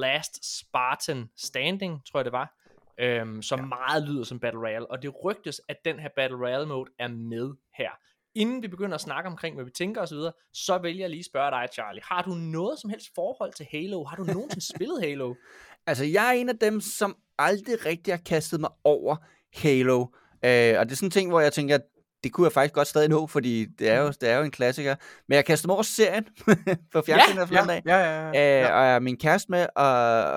Last 0.00 0.58
Spartan 0.58 1.30
Standing, 1.36 2.06
tror 2.06 2.20
jeg 2.20 2.24
det 2.24 2.32
var, 2.32 2.54
øh, 3.00 3.42
som 3.42 3.60
ja. 3.60 3.66
meget 3.66 4.08
lyder 4.08 4.24
som 4.24 4.40
Battle 4.40 4.60
Royale, 4.60 4.90
og 4.90 5.02
det 5.02 5.24
rygtes, 5.24 5.60
at 5.68 5.76
den 5.84 5.98
her 5.98 6.08
Battle 6.16 6.38
Royale 6.38 6.66
mode 6.66 6.90
er 6.98 7.08
med 7.08 7.50
her 7.74 7.90
inden 8.34 8.62
vi 8.62 8.68
begynder 8.68 8.94
at 8.94 9.00
snakke 9.00 9.30
omkring, 9.30 9.54
hvad 9.54 9.64
vi 9.64 9.70
tænker 9.70 10.00
osv., 10.02 10.16
så 10.52 10.78
vælger 10.78 11.00
jeg 11.02 11.10
lige 11.10 11.18
at 11.20 11.24
spørge 11.24 11.50
dig, 11.50 11.68
Charlie. 11.72 12.02
Har 12.04 12.22
du 12.22 12.30
noget 12.30 12.78
som 12.78 12.90
helst 12.90 13.06
forhold 13.14 13.52
til 13.52 13.66
Halo? 13.70 14.04
Har 14.04 14.16
du 14.16 14.24
nogensinde 14.24 14.66
spillet 14.76 15.00
Halo? 15.02 15.34
Altså, 15.86 16.04
jeg 16.04 16.28
er 16.28 16.32
en 16.32 16.48
af 16.48 16.58
dem, 16.58 16.80
som 16.80 17.16
aldrig 17.38 17.86
rigtig 17.86 18.12
har 18.14 18.20
kastet 18.26 18.60
mig 18.60 18.70
over 18.84 19.16
Halo. 19.54 20.00
Øh, 20.44 20.78
og 20.78 20.86
det 20.86 20.92
er 20.92 20.94
sådan 20.96 21.06
en 21.06 21.10
ting, 21.10 21.30
hvor 21.30 21.40
jeg 21.40 21.52
tænker, 21.52 21.74
at 21.74 21.82
det 22.24 22.32
kunne 22.32 22.44
jeg 22.46 22.52
faktisk 22.52 22.74
godt 22.74 22.88
stadig 22.88 23.08
nå, 23.08 23.26
fordi 23.26 23.66
det 23.78 23.88
er 23.90 24.00
jo, 24.00 24.06
det 24.08 24.28
er 24.28 24.36
jo 24.36 24.42
en 24.42 24.50
klassiker. 24.50 24.94
Men 25.28 25.36
jeg 25.36 25.44
kastede 25.44 25.68
mig 25.68 25.74
over 25.74 25.82
serien 25.82 26.24
på 26.92 27.02
fjernsynet 27.06 27.50
ja, 27.50 27.54
Ja, 27.54 27.60
ja, 27.60 27.66
dag. 27.66 27.82
ja, 27.86 27.96
ja, 27.98 28.28
ja, 28.28 28.28
Øh, 28.28 28.62
ja. 28.62 28.74
og 28.80 28.84
jeg 28.86 28.94
er 28.94 28.98
min 28.98 29.16
kæreste 29.16 29.50
med, 29.50 29.66
og, 29.76 29.92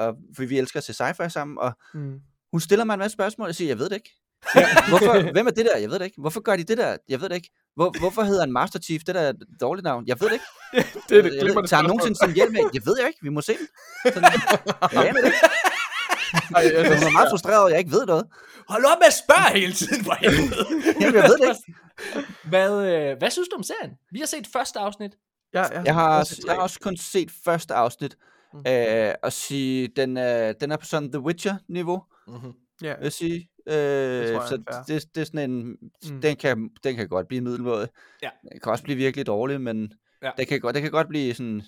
og, 0.08 0.16
for 0.36 0.46
vi 0.46 0.58
elsker 0.58 0.80
at 0.80 0.84
se 0.84 0.94
sci-fi 1.04 1.30
sammen, 1.30 1.58
og 1.58 1.72
Mm. 1.94 2.14
hun 2.52 2.60
stiller 2.62 2.86
mig 2.86 2.94
en 2.94 3.00
masse 3.00 3.14
spørgsmål, 3.14 3.46
og 3.46 3.50
jeg 3.50 3.56
siger, 3.56 3.68
jeg 3.68 3.80
ved 3.80 3.90
det 3.90 3.96
ikke. 3.96 4.12
Hvorfor, 4.90 5.32
hvem 5.32 5.48
er 5.48 5.52
det 5.52 5.66
der? 5.66 5.78
Jeg 5.78 5.90
ved 5.90 6.00
det 6.00 6.06
ikke. 6.06 6.22
Hvorfor 6.22 6.42
gør 6.42 6.56
de 6.56 6.64
det 6.64 6.78
der? 6.78 6.98
Jeg 7.10 7.22
ved 7.22 7.30
det 7.30 7.36
ikke. 7.36 7.50
Hvor, 7.76 8.00
hvorfor 8.00 8.24
hedder 8.24 8.40
han 8.42 8.52
Master 8.52 8.80
Chief? 8.80 9.02
Det 9.08 9.16
der 9.16 9.22
er 9.22 9.34
dårligt 9.62 9.84
navn. 9.84 10.04
Jeg 10.08 10.18
ved 10.22 10.28
det 10.30 10.34
ikke. 10.34 10.46
det 11.10 11.18
er 11.18 11.22
det 11.22 11.24
jeg 11.24 11.24
ved, 11.24 11.40
glimrende 11.42 11.70
tager 11.70 11.84
nogensinde 11.84 12.18
sin 12.26 12.34
hjelm 12.34 12.52
med? 12.52 12.60
Jeg 12.74 12.82
ved 12.86 12.96
jeg 13.00 13.08
ikke. 13.08 13.20
Vi 13.22 13.30
må 13.30 13.42
se 13.42 13.54
den. 13.54 13.68
Sådan, 14.14 14.32
jeg 14.94 15.08
aner 15.10 15.22
det. 15.22 15.34
Ej, 16.34 16.64
Så 16.64 16.76
altså, 16.78 16.94
hun 16.98 17.08
er 17.08 17.12
meget 17.12 17.30
frustreret 17.30 17.72
jeg 17.72 17.80
ikke 17.80 17.92
ved 17.92 18.06
noget. 18.06 18.26
Hold 18.70 18.86
op 18.86 18.98
med 19.00 19.08
at 19.08 19.14
spørge 19.14 19.60
hele 19.60 19.74
tiden, 19.74 20.04
for 20.06 20.14
helvede. 20.14 20.66
Jamen, 21.02 21.16
jeg 21.16 21.24
ved 21.24 21.38
det 21.38 21.50
ikke. 21.50 21.74
Hvad, 22.50 22.72
øh, 22.94 23.18
hvad 23.18 23.30
synes 23.30 23.48
du 23.50 23.56
om 23.56 23.64
serien? 23.64 23.92
Vi 24.12 24.20
har 24.20 24.26
set 24.26 24.48
første 24.54 24.80
afsnit. 24.80 25.12
ja, 25.54 25.62
ja, 25.62 25.82
Jeg 25.86 25.94
har, 25.94 26.20
også 26.20 26.42
jeg 26.46 26.56
har 26.56 26.62
også 26.62 26.80
kun 26.80 26.98
set 26.98 27.32
første 27.46 27.74
afsnit. 27.74 28.18
Mm. 28.54 28.60
Øh, 28.72 29.14
og 29.24 29.34
sige, 29.34 29.88
den 29.96 30.18
er, 30.18 30.54
den 30.54 30.72
er 30.72 30.78
på 30.78 30.86
sådan 30.86 31.12
The 31.12 31.20
Witcher-niveau, 31.22 32.04
Mm-hmm. 32.28 32.52
Ja, 32.82 32.94
vil 32.96 33.04
jeg 33.04 33.14
sige. 33.14 33.50
Øh, 33.68 33.74
tror 33.74 33.76
jeg 33.76 34.34
er 34.36 34.48
så 34.48 34.58
det, 34.88 35.04
det 35.16 35.22
er 35.22 35.26
sådan 35.26 35.52
en, 35.52 35.76
Mm. 36.12 36.22
den, 36.22 36.36
kan, 36.36 36.70
den 36.84 36.96
kan 36.96 37.08
godt 37.08 37.28
blive 37.28 37.42
middelmåde. 37.42 37.88
Ja. 38.22 38.30
Den 38.42 38.60
kan 38.64 38.72
også 38.72 38.84
blive 38.84 38.98
virkelig 38.98 39.26
dårlig, 39.28 39.62
men 39.62 39.94
Ja. 40.24 40.30
det, 40.38 40.48
kan 40.48 40.60
godt, 40.62 40.74
det 40.76 40.82
kan 40.82 40.92
godt 40.92 41.08
blive 41.08 41.34
sådan 41.34 41.62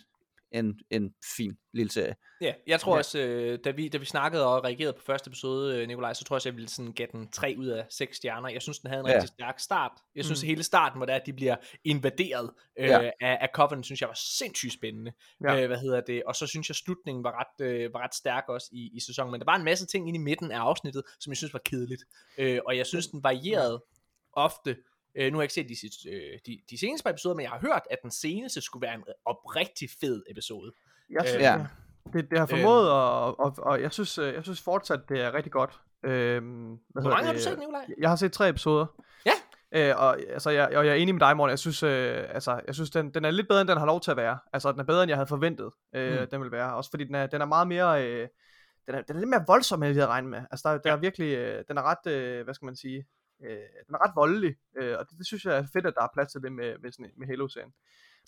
en, 0.51 0.79
en 0.91 1.13
fin 1.37 1.57
lille 1.73 1.91
serie. 1.91 2.15
Ja, 2.41 2.53
jeg 2.67 2.79
tror 2.79 2.93
Ja. 2.93 2.97
også, 2.97 3.19
øh, 3.19 3.59
da, 3.63 3.71
vi, 3.71 3.87
da 3.89 3.97
vi 3.97 4.05
snakkede 4.05 4.47
og 4.47 4.63
reagerede 4.63 4.93
på 4.93 5.01
første 5.05 5.27
episode, 5.27 5.77
øh, 5.81 5.87
Nikolaj, 5.87 6.13
så 6.13 6.23
tror 6.23 6.33
jeg 6.33 6.37
også, 6.37 6.49
jeg 6.49 6.55
ville 6.55 6.69
sådan 6.69 6.91
give 6.91 7.07
den 7.11 7.31
3 7.31 7.55
ud 7.57 7.67
af 7.67 7.85
6 7.89 8.17
stjerner. 8.17 8.49
Jeg 8.49 8.61
synes, 8.61 8.79
den 8.79 8.89
havde 8.89 8.99
en 9.01 9.07
Ja. 9.07 9.13
rigtig 9.13 9.27
stærk 9.29 9.59
start. 9.59 9.91
Jeg 10.15 10.25
synes, 10.25 10.43
Mm. 10.43 10.47
hele 10.47 10.63
starten, 10.63 10.97
hvor 10.99 11.05
det 11.05 11.13
er, 11.13 11.19
at 11.19 11.25
de 11.25 11.33
bliver 11.33 11.55
invaderet 11.83 12.51
øh, 12.79 12.85
Ja. 12.87 12.99
af, 13.21 13.37
af 13.41 13.49
Covenant, 13.53 13.85
synes 13.85 14.01
jeg 14.01 14.09
var 14.09 14.17
sindssygt 14.37 14.73
spændende. 14.73 15.11
Ja. 15.43 15.53
Ja. 15.53 15.61
Øh, 15.61 15.67
hvad 15.67 15.77
hedder 15.77 16.01
det? 16.01 16.23
Og 16.23 16.35
så 16.35 16.47
synes 16.47 16.69
jeg, 16.69 16.75
slutningen 16.75 17.23
var 17.23 17.39
ret, 17.39 17.65
øh, 17.67 17.93
var 17.93 17.99
ret 18.03 18.15
stærk 18.15 18.43
også 18.47 18.69
i, 18.71 18.89
i 18.93 18.99
sæsonen. 18.99 19.31
Men 19.31 19.39
der 19.39 19.45
var 19.45 19.55
en 19.55 19.63
masse 19.65 19.85
ting 19.85 20.07
inde 20.07 20.17
i 20.19 20.21
midten 20.23 20.51
af 20.51 20.59
afsnittet, 20.59 21.03
som 21.19 21.31
jeg 21.31 21.37
synes 21.37 21.53
var 21.53 21.61
kedeligt. 21.65 22.03
Øh, 22.37 22.59
og 22.65 22.77
jeg 22.77 22.85
synes, 22.85 23.07
den 23.07 23.23
varierede 23.23 23.83
ofte. 24.33 24.75
Øh, 25.17 25.31
nu 25.31 25.37
har 25.37 25.41
jeg 25.41 25.45
ikke 25.45 25.53
set 25.53 25.69
de, 25.69 25.79
sidste, 25.79 26.09
øh, 26.09 26.39
de, 26.45 26.59
de 26.69 26.79
seneste 26.79 27.03
par 27.03 27.09
episoder, 27.11 27.35
men 27.35 27.43
jeg 27.43 27.51
har 27.51 27.59
hørt, 27.59 27.81
at 27.91 27.97
den 28.03 28.11
seneste 28.11 28.61
skulle 28.61 28.87
være 28.87 28.95
en 28.95 29.03
oprigtig 29.25 29.89
fed 30.01 30.23
episode. 30.29 30.71
Jeg 31.09 31.21
synes, 31.25 31.35
Øh, 31.35 31.41
ja. 31.41 31.53
ja. 31.53 31.65
Det, 32.13 32.29
det 32.31 32.39
har 32.39 32.45
formået, 32.45 32.91
og, 32.91 33.39
og, 33.39 33.53
og 33.57 33.81
jeg, 33.81 33.91
synes, 33.91 34.17
øh, 34.17 34.33
jeg 34.33 34.43
synes 34.43 34.61
fortsat, 34.61 34.99
det 35.09 35.21
er 35.21 35.33
rigtig 35.33 35.51
godt. 35.51 35.79
Øhm, 36.03 36.77
hvad 36.89 37.03
Hvor 37.03 37.11
mange 37.11 37.25
har 37.25 37.33
du 37.33 37.39
set, 37.39 37.59
Nikolaj? 37.59 37.85
Jeg 37.99 38.09
har 38.09 38.15
set 38.15 38.31
tre 38.33 38.49
episoder. 38.49 38.85
Ja. 39.25 39.31
Øh, 39.71 40.01
og, 40.01 40.19
altså, 40.29 40.49
jeg, 40.49 40.77
og 40.77 40.85
jeg 40.85 40.91
er 40.91 40.95
enig 40.95 41.15
med 41.15 41.19
dig, 41.19 41.37
Morten. 41.37 41.49
Jeg 41.49 41.59
synes, 41.59 41.83
øh, 41.83 42.23
altså, 42.29 42.61
jeg 42.67 42.75
synes 42.75 42.89
den, 42.89 43.13
den 43.13 43.25
er 43.25 43.31
lidt 43.31 43.47
bedre, 43.47 43.61
end 43.61 43.69
den 43.69 43.77
har 43.77 43.85
lov 43.85 44.01
til 44.01 44.11
at 44.11 44.17
være. 44.17 44.39
Altså, 44.53 44.71
den 44.71 44.79
er 44.79 44.83
bedre, 44.83 45.03
end 45.03 45.09
jeg 45.09 45.17
havde 45.17 45.27
forventet, 45.27 45.71
øh, 45.95 46.21
Mm. 46.21 46.27
den 46.31 46.41
vil 46.41 46.51
være. 46.51 46.73
Også 46.75 46.89
fordi 46.89 47.03
den 47.03 47.15
er, 47.15 47.27
den 47.27 47.41
er 47.41 47.45
meget 47.45 47.67
mere... 47.67 48.05
Øh, 48.07 48.27
den, 48.87 48.95
er, 48.95 49.01
den 49.01 49.15
er 49.15 49.19
lidt 49.19 49.29
mere 49.29 49.43
voldsom, 49.47 49.83
end 49.83 49.87
jeg 49.87 49.95
havde 49.95 50.07
regnet 50.07 50.29
med. 50.31 50.41
Altså, 50.51 50.69
der, 50.69 50.77
der 50.77 50.91
er 50.91 50.97
virkelig... 50.97 51.35
Øh, 51.37 51.63
den 51.67 51.77
er 51.77 51.81
ret... 51.81 52.11
Øh, 52.11 52.43
hvad 52.43 52.53
skal 52.53 52.65
man 52.65 52.75
sige? 52.75 53.05
Øh, 53.43 53.49
den 53.87 53.95
er 53.95 54.07
ret 54.07 54.15
voldelig. 54.15 54.55
Øh, 54.77 54.95
og 54.99 55.09
det, 55.09 55.17
det, 55.17 55.27
synes 55.27 55.45
jeg 55.45 55.57
er 55.57 55.67
fedt, 55.73 55.85
at 55.85 55.93
der 55.95 56.01
er 56.03 56.07
plads 56.13 56.31
til 56.31 56.41
det 56.41 56.51
med, 56.51 56.77
med, 56.81 56.91
sådan, 56.91 57.11
med 57.17 57.27
Halo-serien. 57.27 57.73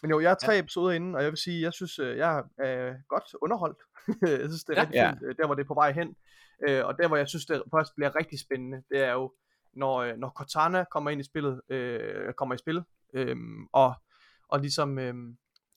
Men 0.01 0.11
jo, 0.11 0.19
jeg 0.19 0.31
er 0.31 0.35
tre 0.35 0.51
ja. 0.51 0.59
episoder 0.59 0.91
inden, 0.91 1.15
og 1.15 1.23
jeg 1.23 1.29
vil 1.31 1.37
sige, 1.37 1.61
jeg 1.61 1.73
synes, 1.73 1.99
øh, 1.99 2.17
jeg 2.17 2.43
er 2.57 2.89
øh, 2.89 2.95
godt 3.07 3.23
underholdt. 3.41 3.77
jeg 4.41 4.49
synes, 4.49 4.63
det 4.63 4.77
er 4.77 4.81
Ja. 4.81 4.81
rigtig 4.81 4.95
Ja. 4.95 5.09
fint, 5.11 5.23
øh, 5.23 5.35
der 5.37 5.45
hvor 5.45 5.55
det 5.55 5.63
er 5.63 5.67
på 5.67 5.73
vej 5.73 5.91
hen. 5.91 6.15
Og 6.83 6.97
der 6.97 7.07
hvor 7.07 7.17
jeg 7.17 7.27
synes, 7.27 7.45
det 7.45 7.63
først 7.75 7.95
bliver 7.95 8.15
rigtig 8.15 8.39
spændende, 8.39 8.83
det 8.89 9.03
er 9.03 9.13
jo, 9.13 9.33
når, 9.73 10.15
når 10.15 10.29
Cortana 10.29 10.83
kommer 10.91 11.09
ind 11.11 11.21
i 11.21 11.23
spillet, 11.23 11.61
øh, 11.69 12.33
kommer 12.33 12.55
i 12.55 12.57
spil, 12.57 12.83
øh, 13.13 13.35
og, 13.73 13.93
og 14.49 14.59
ligesom, 14.59 14.99
øh, 14.99 15.13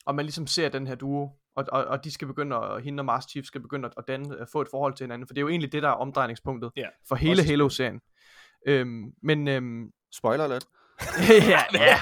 og 0.06 0.14
man 0.14 0.24
ligesom 0.24 0.46
ser 0.46 0.68
den 0.68 0.86
her 0.86 0.94
duo, 0.94 1.30
og, 1.54 1.64
og, 1.72 1.84
og 1.84 2.04
de 2.04 2.10
skal 2.10 2.26
begynde, 2.28 2.56
at, 2.56 2.82
hende 2.82 3.00
og 3.00 3.04
Master 3.04 3.30
Chief 3.30 3.44
skal 3.44 3.60
begynde 3.60 3.86
at, 3.86 3.94
at 3.96 4.04
danne, 4.08 4.38
at 4.38 4.48
få 4.52 4.60
et 4.60 4.68
forhold 4.70 4.94
til 4.94 5.04
hinanden, 5.04 5.26
for 5.26 5.34
det 5.34 5.38
er 5.40 5.42
jo 5.42 5.48
egentlig 5.48 5.72
det, 5.72 5.82
der 5.82 5.88
er 5.88 5.92
omdrejningspunktet 5.92 6.70
Ja, 6.76 6.88
for 7.08 7.14
hele 7.16 7.44
Halo-serien. 7.44 8.00
Øhm, 8.66 9.04
men, 9.22 9.48
øhm, 9.48 9.90
Spoiler 10.12 10.48
lidt. 10.48 10.64
ja, 11.48 11.61
ja. 11.86 11.96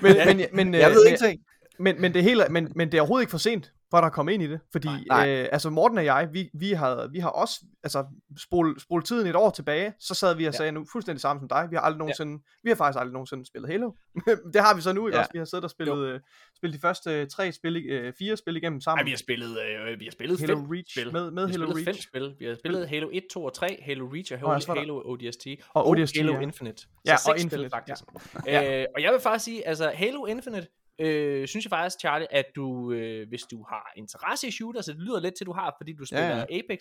Men, 0.00 0.16
men, 0.26 0.46
men, 0.52 0.74
Jeg 0.74 0.88
øh, 0.90 0.94
ved 0.94 1.04
men- 1.04 1.12
ingenting. 1.12 1.40
men, 1.78 2.00
men, 2.00 2.12
det 2.14 2.18
er 2.20 2.24
helt, 2.24 2.50
men, 2.50 2.72
men 2.76 2.92
det 2.92 2.98
er 2.98 3.02
overhovedet 3.02 3.22
ikke 3.22 3.30
for 3.30 3.38
sent 3.38 3.72
for 3.92 4.06
at 4.06 4.12
komme 4.12 4.34
ind 4.34 4.42
i 4.42 4.46
det, 4.46 4.60
fordi 4.72 4.88
Nej. 5.08 5.28
øh, 5.42 5.48
altså 5.52 5.70
Morten 5.70 5.98
og 5.98 6.04
jeg, 6.04 6.28
vi, 6.32 6.50
vi, 6.54 6.72
har, 6.72 7.06
vi 7.12 7.18
har 7.18 7.28
også 7.28 7.60
altså, 7.82 8.04
spolet 8.38 8.82
spol 8.82 9.02
tiden 9.02 9.26
et 9.26 9.36
år 9.36 9.50
tilbage, 9.50 9.92
så 10.00 10.14
sad 10.14 10.36
vi 10.36 10.44
og 10.46 10.52
Ja. 10.52 10.56
sagde 10.56 10.72
nu 10.72 10.86
fuldstændig 10.92 11.20
samme 11.20 11.40
som 11.40 11.48
dig, 11.48 11.66
vi 11.70 11.76
har 11.76 11.82
aldrig 11.82 11.98
nogensinde, 11.98 12.32
ja. 12.32 12.38
vi 12.64 12.70
har 12.70 12.74
faktisk 12.76 12.98
aldrig 13.00 13.12
nogensinde 13.12 13.46
spillet 13.46 13.70
Halo, 13.70 13.90
det 14.54 14.60
har 14.60 14.74
vi 14.74 14.80
så 14.80 14.92
nu, 14.92 15.08
Ja. 15.08 15.18
også, 15.18 15.30
vi 15.32 15.38
har 15.38 15.44
siddet 15.44 15.64
og 15.64 15.70
spillet, 15.70 15.98
øh, 16.06 16.20
spillet 16.56 16.76
de 16.76 16.80
første 16.80 17.10
øh, 17.20 17.26
tre 17.28 17.52
spil, 17.52 17.76
øh, 17.76 18.12
fire 18.18 18.36
spil 18.36 18.56
igennem 18.56 18.80
sammen, 18.80 18.98
Ej, 19.00 19.04
vi 19.04 19.10
har 19.10 19.16
spillet, 19.18 19.58
øh, 19.62 20.00
vi 20.00 20.04
har 20.04 20.12
spillet 20.12 20.40
Halo 20.40 20.56
fem 20.56 20.66
Reach, 20.70 20.92
spil. 20.94 21.12
med, 21.12 21.30
med 21.30 21.46
vi 21.46 21.52
Halo 21.52 21.64
spillet 21.66 21.84
fem 21.84 21.92
Reach, 21.94 22.08
spil. 22.08 22.34
Vi 22.38 22.44
har 22.44 22.54
spillet 22.54 22.88
Halo 22.88 23.08
1, 23.12 23.22
2 23.32 23.44
og 23.44 23.52
3, 23.54 23.78
Halo 23.84 24.06
Reach 24.12 24.32
og 24.32 24.38
Halo, 24.38 24.52
ja, 24.52 24.58
der- 24.58 24.74
Halo 24.78 25.02
ODST. 25.04 25.46
Og 25.74 25.88
ODST, 25.88 26.16
Halo 26.16 26.32
ja. 26.34 26.40
Infinite. 26.40 26.80
Så 26.82 26.86
Ja, 27.06 27.12
og 27.14 27.18
spil, 27.20 27.42
Infinite, 27.44 27.70
faktisk. 27.70 28.02
Ja. 28.46 28.80
Øh, 28.80 28.86
og 28.96 29.02
jeg 29.02 29.12
vil 29.12 29.20
faktisk 29.20 29.44
sige, 29.44 29.68
altså 29.68 29.90
Halo 29.94 30.26
Infinite, 30.26 30.66
øh, 30.98 31.48
synes 31.48 31.64
jeg 31.64 31.70
faktisk, 31.70 32.00
Charlie, 32.00 32.32
at 32.32 32.46
du, 32.56 32.92
øh, 32.92 33.28
hvis 33.28 33.42
du 33.42 33.64
har 33.68 33.92
interesse 33.96 34.48
i 34.48 34.50
shooters, 34.50 34.84
så 34.84 34.92
det 34.92 35.00
lyder 35.00 35.20
lidt 35.20 35.34
til, 35.34 35.46
du 35.46 35.52
har, 35.52 35.74
fordi 35.78 35.92
du 35.92 36.04
spiller 36.04 36.26
Ja, 36.28 36.44
ja. 36.50 36.58
Apex, 36.58 36.80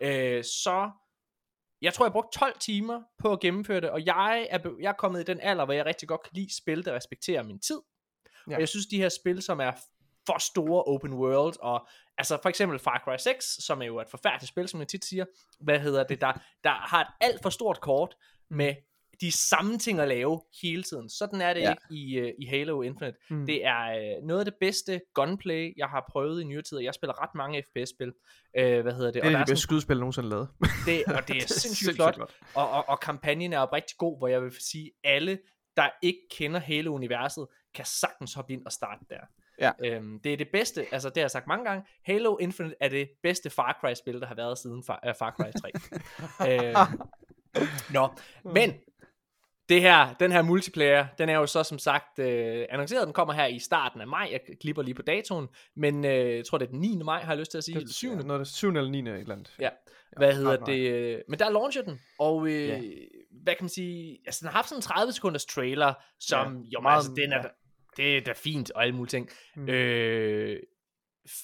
øh, 0.00 0.44
så 0.44 0.90
jeg 1.82 1.94
tror, 1.94 2.04
jeg 2.06 2.12
brugte 2.12 2.38
12 2.38 2.58
timer 2.58 3.02
på 3.18 3.32
at 3.32 3.40
gennemføre 3.40 3.80
det, 3.80 3.90
og 3.90 4.06
jeg 4.06 4.46
er, 4.50 4.58
jeg 4.80 4.88
er 4.88 4.92
kommet 4.92 5.20
i 5.20 5.24
den 5.24 5.40
alder, 5.40 5.64
hvor 5.64 5.74
jeg 5.74 5.86
rigtig 5.86 6.08
godt 6.08 6.22
kan 6.22 6.30
lide 6.34 6.56
spil, 6.56 6.84
der 6.84 6.94
respekterer 6.94 7.42
min 7.42 7.58
tid. 7.60 7.80
Ja. 8.48 8.54
Og 8.54 8.60
jeg 8.60 8.68
synes, 8.68 8.86
de 8.86 8.98
her 8.98 9.08
spil, 9.08 9.42
som 9.42 9.60
er 9.60 9.72
for 10.26 10.38
store 10.38 10.84
open 10.84 11.14
world, 11.14 11.54
og 11.60 11.88
altså 12.18 12.38
for 12.42 12.48
eksempel 12.48 12.78
Far 12.78 13.02
Cry 13.04 13.16
6, 13.18 13.44
som 13.44 13.82
er 13.82 13.86
jo 13.86 14.00
et 14.00 14.10
forfærdeligt 14.10 14.48
spil, 14.48 14.68
som 14.68 14.80
jeg 14.80 14.88
tit 14.88 15.04
siger, 15.04 15.24
hvad 15.60 15.78
hedder 15.78 16.04
det, 16.04 16.20
der, 16.20 16.32
der 16.64 16.70
har 16.70 17.00
et 17.00 17.08
alt 17.20 17.42
for 17.42 17.50
stort 17.50 17.80
kort 17.80 18.16
med 18.50 18.74
de 19.20 19.32
samme 19.32 19.78
ting 19.78 20.00
at 20.00 20.08
lave 20.08 20.40
hele 20.62 20.82
tiden. 20.82 21.08
Sådan 21.08 21.40
er 21.40 21.54
det 21.54 21.60
Ja. 21.60 21.70
ikke 21.70 21.82
i, 21.90 22.20
uh, 22.22 22.28
i 22.38 22.46
Halo 22.46 22.82
Infinite. 22.82 23.18
Mm. 23.30 23.46
Det 23.46 23.64
er 23.66 24.16
uh, 24.18 24.26
noget 24.26 24.40
af 24.40 24.44
det 24.44 24.54
bedste 24.60 25.00
gunplay, 25.14 25.72
jeg 25.76 25.86
har 25.86 26.04
prøvet 26.10 26.40
i 26.42 26.44
nyere 26.44 26.62
tid. 26.62 26.78
Jeg 26.78 26.94
spiller 26.94 27.22
ret 27.22 27.34
mange 27.34 27.62
FPS-spil. 27.62 28.08
Uh, 28.08 28.80
hvad 28.80 28.92
hedder 28.92 29.10
det? 29.10 29.14
det 29.14 29.22
er 29.22 29.26
og 29.26 29.30
der 29.32 29.38
de 29.38 29.42
er 29.42 29.46
bedste 29.46 29.62
skydespil 29.62 29.98
nogensinde 29.98 30.28
lavet. 30.28 30.48
det, 30.86 31.04
og 31.16 31.28
det 31.28 31.36
er 31.36 31.46
sindssygt 31.46 31.94
flot. 31.94 32.18
Og, 32.54 32.70
og, 32.70 32.88
og 32.88 33.00
kampagnen 33.00 33.52
er 33.52 33.58
oprigtig 33.58 33.96
god, 33.98 34.18
hvor 34.18 34.28
jeg 34.28 34.42
vil 34.42 34.52
sige, 34.60 34.90
alle, 35.04 35.38
der 35.76 35.88
ikke 36.02 36.20
kender 36.30 36.60
Halo-universet, 36.60 37.46
kan 37.74 37.84
sagtens 37.84 38.34
hoppe 38.34 38.52
ind 38.52 38.66
og 38.66 38.72
starte 38.72 39.04
der. 39.10 39.20
Ja. 39.60 39.72
Øhm, 39.84 40.20
det 40.24 40.32
er 40.32 40.36
det 40.36 40.48
bedste, 40.52 40.86
altså 40.92 41.08
det 41.08 41.16
har 41.16 41.22
jeg 41.22 41.30
sagt 41.30 41.46
mange 41.46 41.64
gange, 41.64 41.84
Halo 42.04 42.36
Infinite 42.36 42.76
er 42.80 42.88
det 42.88 43.08
bedste 43.22 43.50
Far 43.50 43.78
Cry-spil, 43.80 44.20
der 44.20 44.26
har 44.26 44.34
været 44.34 44.58
siden 44.58 44.84
Far, 44.84 45.00
uh, 45.08 45.14
Far 45.18 45.30
Cry 45.30 45.50
3. 45.60 45.70
øh, 46.50 46.76
nå, 47.92 48.08
men 48.54 48.74
det 49.68 49.80
her, 49.80 50.14
den 50.20 50.32
her 50.32 50.42
multiplayer, 50.42 51.06
den 51.18 51.28
er 51.28 51.34
jo 51.34 51.46
så 51.46 51.62
som 51.62 51.78
sagt 51.78 52.18
øh, 52.18 52.66
annonceret, 52.70 53.06
den 53.06 53.12
kommer 53.14 53.34
her 53.34 53.46
i 53.46 53.58
starten 53.58 54.00
af 54.00 54.06
maj, 54.06 54.28
jeg 54.32 54.40
klipper 54.60 54.82
lige 54.82 54.94
på 54.94 55.02
datoen, 55.02 55.48
men 55.76 56.04
øh, 56.04 56.36
jeg 56.36 56.44
tror 56.46 56.58
det 56.58 56.66
er 56.66 56.70
den 56.70 56.80
9. 56.80 56.96
maj, 57.04 57.20
har 57.22 57.32
jeg 57.32 57.38
lyst 57.38 57.50
til 57.50 57.58
at 57.58 57.64
sige, 57.64 57.80
Det, 57.80 57.94
7. 57.94 58.08
Ja, 58.10 58.16
noget, 58.22 58.46
7. 58.46 58.68
eller 58.68 58.90
9. 58.90 58.98
et 58.98 59.08
eller 59.08 59.34
andet. 59.34 59.54
Ja. 59.60 59.68
Hvad 60.16 60.34
hedder 60.34 60.56
snart 60.56 60.66
det? 60.68 60.90
øh, 60.90 61.20
Men 61.28 61.38
der 61.38 61.50
launcher 61.50 61.82
den, 61.82 62.00
og 62.18 62.46
øh, 62.46 62.68
Ja. 62.68 62.80
hvad 63.42 63.54
kan 63.54 63.64
man 63.64 63.68
sige, 63.68 64.18
altså 64.26 64.38
den 64.40 64.48
har 64.48 64.52
haft 64.56 64.68
sådan 64.68 64.78
en 64.78 64.82
30 64.82 65.12
sekunders 65.12 65.44
trailer, 65.44 65.94
som 66.20 66.38
Ja, 66.56 66.60
jo, 66.74 66.80
meget, 66.80 66.82
meget- 66.82 66.96
altså 66.96 67.12
den 67.16 67.32
er, 67.32 67.36
ja. 67.36 67.48
det 67.96 68.16
er 68.16 68.20
da 68.20 68.32
fint 68.32 68.70
og 68.70 68.82
alle 68.82 68.94
mulige 68.94 69.10
ting. 69.10 69.28
Mm. 69.56 69.68
Øh, 69.68 70.60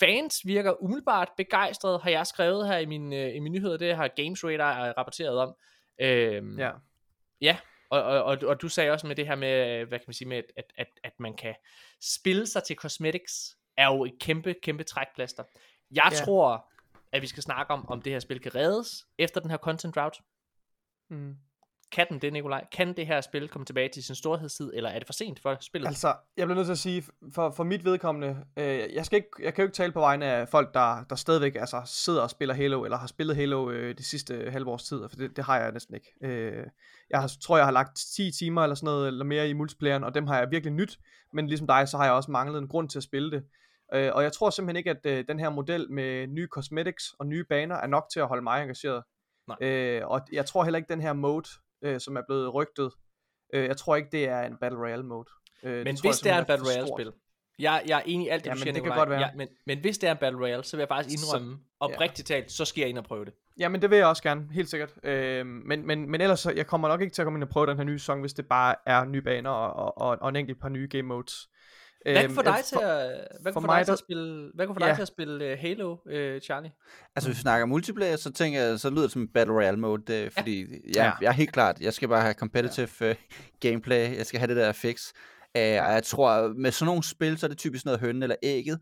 fans 0.00 0.40
virker 0.46 0.82
umiddelbart 0.82 1.28
begejstrede, 1.36 1.98
har 1.98 2.10
jeg 2.10 2.26
skrevet 2.26 2.68
her 2.68 2.78
i 2.78 2.86
min, 2.86 3.12
øh, 3.12 3.34
i 3.34 3.38
min 3.38 3.52
nyheder, 3.52 3.76
det 3.76 3.96
har 3.96 4.08
Games 4.16 4.44
Radar 4.44 4.92
rapporteret 4.98 5.38
om. 5.38 5.54
Øh, 6.00 6.42
Ja. 6.58 6.70
Ja, 7.40 7.56
og, 7.94 8.02
og, 8.02 8.24
og, 8.24 8.38
og 8.46 8.62
du 8.62 8.68
sagde 8.68 8.90
også 8.90 9.06
med 9.06 9.16
det 9.16 9.26
her 9.26 9.34
med, 9.34 9.84
hvad 9.84 9.98
kan 9.98 10.04
man 10.06 10.14
sige, 10.14 10.28
med, 10.28 10.42
at, 10.56 10.72
at, 10.76 10.86
at 11.04 11.12
man 11.20 11.36
kan 11.36 11.54
spille 12.02 12.46
sig 12.46 12.62
til 12.64 12.76
cosmetics, 12.76 13.56
er 13.76 13.86
jo 13.86 14.04
et 14.04 14.14
kæmpe, 14.20 14.54
kæmpe 14.62 14.84
trækplaster. 14.84 15.44
Jeg 15.90 16.08
Ja. 16.12 16.24
tror, 16.24 16.72
at 17.12 17.22
vi 17.22 17.26
skal 17.26 17.42
snakke 17.42 17.72
om, 17.72 17.88
om 17.88 18.02
det 18.02 18.12
her 18.12 18.20
spil 18.20 18.40
kan 18.40 18.54
reddes 18.54 19.06
efter 19.18 19.40
den 19.40 19.50
her 19.50 19.58
content 19.58 19.94
drought. 19.94 20.16
Mm. 21.10 21.36
Kan 21.94 22.06
den 22.08 22.18
det, 22.18 22.32
Nikolaj? 22.32 22.66
Kan 22.72 22.96
det 22.96 23.06
her 23.06 23.20
spil 23.20 23.48
komme 23.48 23.66
tilbage 23.66 23.88
til 23.88 24.04
sin 24.04 24.14
storhedstid, 24.14 24.70
eller 24.74 24.90
er 24.90 24.98
det 24.98 25.06
for 25.06 25.12
sent 25.12 25.40
for 25.40 25.56
spillet? 25.60 25.88
Altså, 25.88 26.14
jeg 26.36 26.46
bliver 26.46 26.56
nødt 26.56 26.66
til 26.66 26.72
at 26.72 26.78
sige, 26.78 27.04
for, 27.34 27.50
for 27.50 27.64
mit 27.64 27.84
vedkommende, 27.84 28.44
øh, 28.56 28.94
jeg, 28.94 29.06
skal 29.06 29.16
ikke, 29.16 29.28
jeg 29.42 29.54
kan 29.54 29.62
jo 29.62 29.66
ikke 29.66 29.76
tale 29.76 29.92
på 29.92 30.00
vegne 30.00 30.26
af 30.26 30.48
folk, 30.48 30.74
der, 30.74 31.04
der 31.10 31.16
stadigvæk 31.16 31.54
altså, 31.54 31.82
sidder 31.86 32.22
og 32.22 32.30
spiller 32.30 32.54
Halo, 32.54 32.84
eller 32.84 32.96
har 32.96 33.06
spillet 33.06 33.36
Halo 33.36 33.70
øh, 33.70 33.98
de 33.98 34.04
sidste 34.04 34.50
halve 34.50 34.70
års 34.70 34.84
tid, 34.84 35.08
for 35.10 35.16
det, 35.16 35.36
det 35.36 35.44
har 35.44 35.60
jeg 35.60 35.72
næsten 35.72 35.94
ikke. 35.94 36.14
Øh, 36.22 36.66
jeg 37.10 37.20
har, 37.20 37.32
tror, 37.42 37.56
jeg 37.56 37.66
har 37.66 37.72
lagt 37.72 37.96
10 38.16 38.30
timer 38.30 38.62
eller 38.62 38.74
sådan 38.74 38.86
noget, 38.86 39.06
eller 39.06 39.24
mere 39.24 39.48
i 39.48 39.52
multiplayeren, 39.52 40.04
og 40.04 40.14
dem 40.14 40.26
har 40.26 40.38
jeg 40.38 40.50
virkelig 40.50 40.72
nyt, 40.72 40.98
men 41.32 41.46
ligesom 41.46 41.66
dig, 41.66 41.88
så 41.88 41.96
har 41.96 42.04
jeg 42.04 42.12
også 42.12 42.30
manglet 42.30 42.58
en 42.58 42.68
grund 42.68 42.88
til 42.88 42.98
at 42.98 43.02
spille 43.02 43.30
det. 43.30 43.44
Øh, 43.94 44.10
og 44.14 44.22
jeg 44.22 44.32
tror 44.32 44.50
simpelthen 44.50 44.76
ikke, 44.76 44.90
at 44.90 45.06
øh, 45.06 45.24
den 45.28 45.40
her 45.40 45.50
model 45.50 45.90
med 45.90 46.26
nye 46.26 46.48
cosmetics 46.50 47.04
og 47.18 47.26
nye 47.26 47.44
baner 47.44 47.76
er 47.76 47.86
nok 47.86 48.06
til 48.12 48.20
at 48.20 48.28
holde 48.28 48.42
mig 48.42 48.62
engageret. 48.62 49.02
Nej. 49.48 49.68
Øh, 49.68 50.02
og 50.06 50.20
jeg 50.32 50.46
tror 50.46 50.64
heller 50.64 50.76
ikke, 50.76 50.92
den 50.92 51.00
her 51.00 51.12
mode, 51.12 51.48
øh, 51.84 52.00
som 52.00 52.16
er 52.16 52.22
blevet 52.28 52.54
rygtet, 52.54 52.90
øh, 53.54 53.64
jeg 53.64 53.76
tror 53.76 53.96
ikke, 53.96 54.08
det 54.12 54.28
er 54.28 54.40
en 54.42 54.56
Battle 54.60 54.78
Royale 54.78 55.02
mode. 55.02 55.28
Øh, 55.62 55.72
men 55.76 55.86
jeg 55.86 55.96
hvis 56.02 56.18
det 56.18 56.32
er 56.32 56.38
en 56.38 56.44
Battle 56.44 56.66
Royale 56.66 56.88
spil, 56.96 57.12
jeg, 57.58 57.82
jeg 57.86 57.98
er 57.98 58.02
enig 58.06 58.26
i 58.26 58.28
alt 58.28 58.44
det, 58.44 58.46
Ja, 58.50 58.52
du 58.52 58.56
men 58.58 58.62
siger, 58.62 58.72
det 58.72 58.82
kan 58.82 58.92
godt 58.96 59.10
være. 59.10 59.20
Ja, 59.20 59.28
men, 59.36 59.48
men 59.66 59.78
hvis 59.80 59.98
det 59.98 60.08
er 60.08 60.12
en 60.12 60.18
Battle 60.18 60.40
Royale, 60.40 60.64
så 60.64 60.76
vil 60.76 60.80
jeg 60.80 60.88
faktisk 60.88 61.18
Så- 61.18 61.36
indrømme, 61.36 61.58
oprigtigt 61.80 62.28
talt, 62.28 62.52
så 62.52 62.64
skal 62.64 62.80
jeg 62.80 62.88
ind 62.88 62.98
og 62.98 63.04
prøve 63.04 63.24
det. 63.24 63.34
Jamen 63.58 63.82
det 63.82 63.90
vil 63.90 63.98
jeg 63.98 64.06
også 64.06 64.22
gerne, 64.22 64.48
helt 64.52 64.68
sikkert. 64.70 64.94
Øh, 65.02 65.46
men, 65.46 65.86
men, 65.86 66.10
men 66.10 66.20
ellers, 66.20 66.40
så, 66.40 66.52
jeg 66.56 66.66
kommer 66.66 66.88
nok 66.88 67.00
ikke 67.00 67.14
til 67.14 67.22
at 67.22 67.26
komme 67.26 67.36
ind 67.36 67.42
og 67.44 67.48
prøve 67.48 67.66
den 67.66 67.76
her 67.76 67.84
nye 67.84 67.98
sæson, 67.98 68.20
hvis 68.20 68.32
det 68.34 68.46
bare 68.48 68.74
er 68.86 69.04
nye 69.04 69.22
baner 69.22 69.50
og, 69.50 69.72
og, 69.98 69.98
og, 70.10 70.18
og 70.22 70.28
en 70.28 70.36
enkelt 70.36 70.60
par 70.60 70.68
nye 70.68 70.88
game 70.90 71.02
modes. 71.02 71.48
Hvad 72.04 72.16
Øhm, 72.16 72.26
kunne 72.26 72.34
få 72.34 72.42
dig 72.42 72.56
øh, 72.58 72.64
til 72.64 72.78
at, 72.82 73.28
hvad 73.40 73.52
for 73.52 73.60
mig, 73.60 73.78
dig 73.78 73.86
til 73.86 73.92
at 73.92 73.98
spille, 73.98 74.50
hvad 74.54 74.66
kunne 74.66 74.74
få 74.74 74.78
dig 74.78 74.86
Ja. 74.86 74.94
til 74.94 75.02
at 75.02 75.08
spille 75.08 75.52
uh, 75.52 75.58
Halo, 75.58 75.92
uh, 75.92 76.40
Charlie? 76.40 76.72
Altså, 77.16 77.28
hvis 77.28 77.38
vi 77.38 77.40
snakker 77.40 77.66
multiplayer, 77.66 78.16
så 78.16 78.32
tænker 78.32 78.60
jeg, 78.60 78.80
så 78.80 78.90
lyder 78.90 79.02
det 79.02 79.10
som 79.10 79.28
Battle 79.28 79.54
Royale 79.54 79.76
mode, 79.76 80.14
øh, 80.14 80.30
fordi 80.30 80.60
ja. 80.60 80.66
Ja. 80.96 81.04
Jeg, 81.04 81.14
jeg 81.20 81.28
er 81.28 81.32
helt 81.32 81.52
klart, 81.52 81.80
jeg 81.80 81.94
skal 81.94 82.08
bare 82.08 82.20
have 82.22 82.34
competitive 82.34 82.88
ja. 83.00 83.10
uh, 83.10 83.16
gameplay, 83.60 84.16
jeg 84.16 84.26
skal 84.26 84.38
have 84.40 84.48
det 84.48 84.56
der 84.56 84.72
fix. 84.72 85.12
Uh, 85.58 85.60
og 85.60 85.64
jeg 85.92 86.02
tror, 86.04 86.54
med 86.58 86.72
sådan 86.72 86.86
nogle 86.86 87.02
spil, 87.04 87.38
så 87.38 87.46
er 87.46 87.48
det 87.48 87.58
typisk 87.58 87.84
noget 87.84 88.00
hønnen 88.00 88.22
eller 88.22 88.36
ægget. 88.42 88.78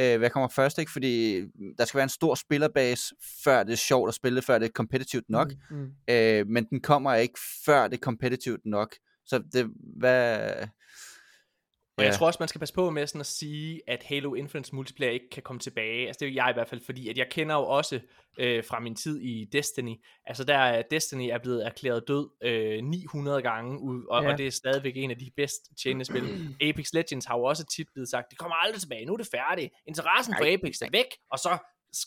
Uh, 0.00 0.18
hvad 0.18 0.30
kommer 0.30 0.48
først, 0.48 0.78
ikke? 0.78 0.92
Fordi 0.92 1.40
der 1.78 1.84
skal 1.84 1.98
være 1.98 2.04
en 2.04 2.08
stor 2.08 2.34
spillerbase, 2.34 3.14
før 3.44 3.62
det 3.62 3.72
er 3.72 3.76
sjovt 3.76 4.08
at 4.08 4.14
spille, 4.14 4.42
før 4.42 4.58
det 4.58 4.66
er 4.66 4.72
competitivt 4.72 5.24
nok. 5.28 5.52
Mm, 5.70 5.76
mm. 5.76 6.14
Øh, 6.14 6.46
men 6.46 6.64
den 6.64 6.80
kommer 6.80 7.14
ikke, 7.14 7.38
før 7.64 7.88
det 7.88 7.94
er 7.96 8.00
competitivt 8.00 8.60
nok. 8.64 8.94
Så 9.26 9.42
det, 9.52 9.70
hvad... 9.98 10.40
Og 12.00 12.04
jeg 12.06 12.14
tror 12.14 12.26
også, 12.26 12.36
man 12.40 12.48
skal 12.48 12.58
passe 12.58 12.74
på 12.74 12.90
med 12.90 13.06
sådan 13.06 13.20
at 13.20 13.26
sige, 13.26 13.80
at 13.86 14.02
Halo 14.02 14.34
Infinite 14.34 14.74
multiplayer 14.74 15.12
ikke 15.12 15.30
kan 15.32 15.42
komme 15.42 15.60
tilbage. 15.60 16.06
Altså 16.06 16.18
det 16.20 16.26
er 16.26 16.30
jo 16.30 16.34
jeg 16.36 16.50
i 16.50 16.52
hvert 16.52 16.68
fald, 16.68 16.80
fordi 16.84 17.08
at 17.08 17.18
jeg 17.18 17.26
kender 17.30 17.54
jo 17.54 17.62
også 17.62 18.00
øh, 18.38 18.64
fra 18.64 18.80
min 18.80 18.94
tid 18.94 19.20
i 19.20 19.44
Destiny, 19.52 19.94
altså 20.26 20.44
der 20.44 20.56
er 20.56 20.82
Destiny 20.90 21.28
er 21.32 21.38
blevet 21.38 21.66
erklæret 21.66 22.08
død 22.08 22.28
øh, 22.42 22.84
900 22.84 23.42
gange, 23.42 23.80
ud, 23.80 24.04
og, 24.10 24.22
Ja. 24.22 24.32
og 24.32 24.38
det 24.38 24.46
er 24.46 24.50
stadigvæk 24.50 24.96
en 24.96 25.10
af 25.10 25.18
de 25.18 25.30
bedst 25.36 25.60
tjenende 25.82 26.04
spil. 26.04 26.22
Apex 26.68 26.92
Legends 26.92 27.24
har 27.26 27.36
jo 27.38 27.44
også 27.44 27.66
tit 27.76 27.86
blevet 27.94 28.08
sagt, 28.08 28.26
det 28.30 28.38
kommer 28.38 28.54
aldrig 28.56 28.80
tilbage, 28.80 29.04
nu 29.04 29.12
er 29.12 29.16
det 29.16 29.28
færdigt. 29.34 29.72
Interessen 29.88 30.34
for 30.38 30.44
Apex 30.54 30.80
er 30.82 30.88
væk, 30.92 31.06
og 31.32 31.38
så 31.38 31.58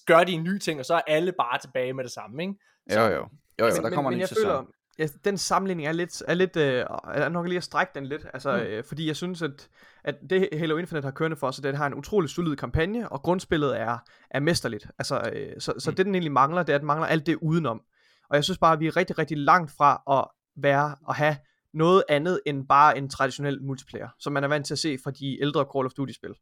gør 0.05 0.23
de 0.23 0.31
en 0.31 0.43
ny 0.43 0.57
ting, 0.59 0.79
og 0.79 0.85
så 0.85 0.93
er 0.93 1.01
alle 1.07 1.31
bare 1.31 1.57
tilbage 1.59 1.93
med 1.93 2.03
det 2.03 2.11
samme, 2.11 2.43
ikke? 2.43 2.53
Jo, 2.95 3.01
jo. 3.01 3.27
Jo, 3.59 3.65
jo, 3.65 3.73
men, 3.73 3.83
der 3.83 3.89
kommer 3.89 4.11
men, 4.11 4.19
en 4.19 4.23
ny 4.23 4.25
sæson. 4.25 4.43
føler, 4.43 4.65
ja, 4.99 5.07
den 5.25 5.37
sammenligning 5.37 5.87
er 5.87 5.91
lidt, 5.91 6.23
er 6.27 6.33
lidt 6.33 6.55
øh, 6.57 6.85
er 7.13 7.29
nok 7.29 7.47
lige 7.47 7.57
at 7.57 7.63
strække 7.63 7.91
den 7.95 8.05
lidt, 8.05 8.25
altså, 8.33 8.51
Mm. 8.57 8.59
øh, 8.59 8.83
fordi 8.83 9.07
jeg 9.07 9.15
synes, 9.15 9.41
at, 9.41 9.69
at 10.03 10.15
det 10.29 10.49
Halo 10.53 10.77
Infinite 10.77 11.05
har 11.05 11.11
kørende 11.11 11.37
for 11.37 11.51
sig, 11.51 11.63
det 11.63 11.77
har 11.77 11.87
en 11.87 11.93
utrolig 11.93 12.29
solid 12.29 12.55
kampagne, 12.55 13.09
og 13.09 13.21
grundspillet 13.21 13.79
er, 13.79 13.97
er 14.31 14.39
mesterligt, 14.39 14.87
altså, 14.99 15.29
øh, 15.33 15.53
så, 15.59 15.73
så 15.79 15.91
Mm. 15.91 15.95
det 15.95 16.05
den 16.05 16.15
egentlig 16.15 16.31
mangler, 16.31 16.63
det 16.63 16.73
er, 16.73 16.75
at 16.75 16.81
den 16.81 16.87
mangler 16.87 17.07
alt 17.07 17.25
det 17.25 17.35
udenom, 17.41 17.81
og 18.29 18.35
jeg 18.35 18.43
synes 18.43 18.57
bare, 18.57 18.73
at 18.73 18.79
vi 18.79 18.87
er 18.87 18.97
rigtig, 18.97 19.17
rigtig 19.17 19.37
langt 19.37 19.71
fra 19.77 20.01
at 20.11 20.27
være, 20.63 20.95
at 21.09 21.15
have 21.15 21.37
noget 21.73 22.03
andet 22.09 22.39
end 22.45 22.67
bare 22.67 22.97
en 22.97 23.09
traditionel 23.09 23.63
multiplayer, 23.63 24.09
som 24.19 24.33
man 24.33 24.43
er 24.43 24.47
vant 24.47 24.65
til 24.65 24.73
at 24.73 24.79
se 24.79 24.97
fra 25.03 25.11
de 25.11 25.41
ældre 25.41 25.65
Call 25.75 25.85
of 25.85 25.91
Duty-spil. 25.97 26.33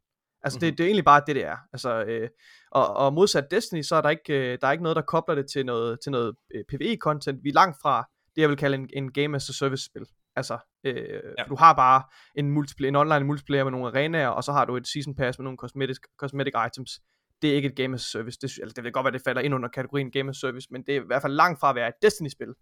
Altså, 0.44 0.56
Mhm. 0.56 0.60
det, 0.60 0.78
det 0.78 0.84
er 0.84 0.88
egentlig 0.88 1.04
bare 1.04 1.22
det, 1.26 1.36
det 1.36 1.44
er. 1.44 1.56
Altså, 1.72 2.04
øh, 2.04 2.28
og, 2.70 2.96
og 2.96 3.12
modsat 3.12 3.50
Destiny, 3.50 3.82
så 3.82 3.96
er 3.96 4.00
der 4.00 4.10
ikke, 4.10 4.52
øh, 4.52 4.58
der 4.60 4.66
er 4.66 4.72
ikke 4.72 4.82
noget, 4.82 4.96
der 4.96 5.02
kobler 5.02 5.34
det 5.34 5.46
til 5.52 5.66
noget, 5.66 5.98
til 6.02 6.12
noget 6.12 6.34
øh, 6.54 6.64
PvE-content. 6.72 7.38
Vi 7.42 7.48
er 7.48 7.52
langt 7.54 7.76
fra 7.82 8.08
det, 8.36 8.42
jeg 8.42 8.48
vil 8.48 8.56
kalde 8.56 8.76
en, 8.76 8.90
en 8.92 9.12
game 9.12 9.36
as 9.36 9.48
a 9.48 9.52
service-spil. 9.52 10.06
Altså, 10.36 10.58
øh, 10.84 10.94
Ja. 10.96 11.02
ja. 11.38 11.44
du 11.48 11.54
har 11.56 11.72
bare 11.72 12.02
en, 12.34 12.50
multiplayer, 12.50 12.88
en 12.88 12.96
online 12.96 13.24
multiplayer 13.24 13.64
med 13.64 13.72
nogle 13.72 13.86
arenaer, 13.86 14.28
og 14.28 14.44
så 14.44 14.52
har 14.52 14.64
du 14.64 14.76
et 14.76 14.86
season 14.86 15.14
pass 15.14 15.38
med 15.38 15.44
nogle 15.44 15.56
cosmetic, 15.56 15.96
cosmetic 16.16 16.54
items. 16.66 17.00
Det 17.42 17.50
er 17.50 17.54
ikke 17.54 17.68
et 17.68 17.76
game 17.76 17.94
as 17.94 18.00
a 18.02 18.18
service. 18.18 18.38
Det, 18.42 18.58
altså, 18.62 18.72
det 18.76 18.84
vil 18.84 18.92
godt 18.92 19.04
være, 19.04 19.12
det 19.12 19.22
falder 19.24 19.40
ind 19.42 19.54
under 19.54 19.68
kategorien 19.68 20.10
game 20.10 20.30
as 20.30 20.36
a 20.36 20.40
service, 20.40 20.68
men 20.70 20.82
det 20.82 20.96
er 20.96 21.00
i 21.02 21.06
hvert 21.06 21.22
fald 21.22 21.32
langt 21.32 21.60
fra 21.60 21.68
at 21.70 21.74
være 21.76 21.88
et 21.88 21.94
Destiny-spil. 22.02 22.54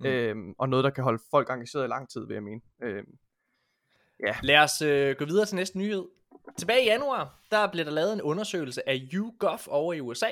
Mm. 0.00 0.06
Øhm, 0.06 0.54
og 0.58 0.68
noget, 0.68 0.84
der 0.84 0.90
kan 0.90 1.04
holde 1.04 1.22
folk 1.30 1.50
engageret 1.50 1.84
i 1.84 1.88
lang 1.88 2.10
tid, 2.10 2.26
vil 2.26 2.34
jeg 2.34 2.42
mene. 2.42 2.60
Øhm, 2.82 3.06
Lad 4.42 4.58
os 4.58 4.82
øh, 4.82 5.16
gå 5.18 5.24
videre 5.24 5.46
til 5.46 5.56
næste 5.56 5.78
nyhed. 5.78 6.04
Tilbage 6.58 6.82
i 6.82 6.86
januar, 6.86 7.40
der 7.50 7.72
blev 7.72 7.84
der 7.84 7.90
lavet 7.90 8.12
en 8.12 8.22
undersøgelse 8.22 8.88
af 8.88 9.08
YouGov 9.12 9.58
over 9.68 9.92
i 9.94 10.00
USA, 10.00 10.26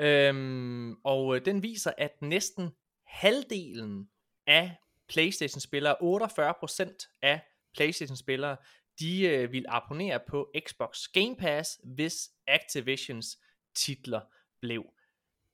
øhm, 0.00 0.94
og 1.04 1.36
øh, 1.36 1.44
den 1.44 1.62
viser, 1.62 1.92
at 1.98 2.10
næsten 2.22 2.70
halvdelen 3.06 4.08
af 4.46 4.76
PlayStation-spillere, 5.08 5.96
48% 6.00 7.18
af 7.22 7.40
PlayStation-spillere, 7.74 8.56
de 9.00 9.22
øh, 9.22 9.52
vil 9.52 9.64
abonnere 9.68 10.20
på 10.28 10.52
Xbox 10.66 11.08
Game 11.12 11.36
Pass, 11.36 11.80
hvis 11.84 12.30
Activisions 12.46 13.38
titler 13.74 14.20
blev 14.60 14.84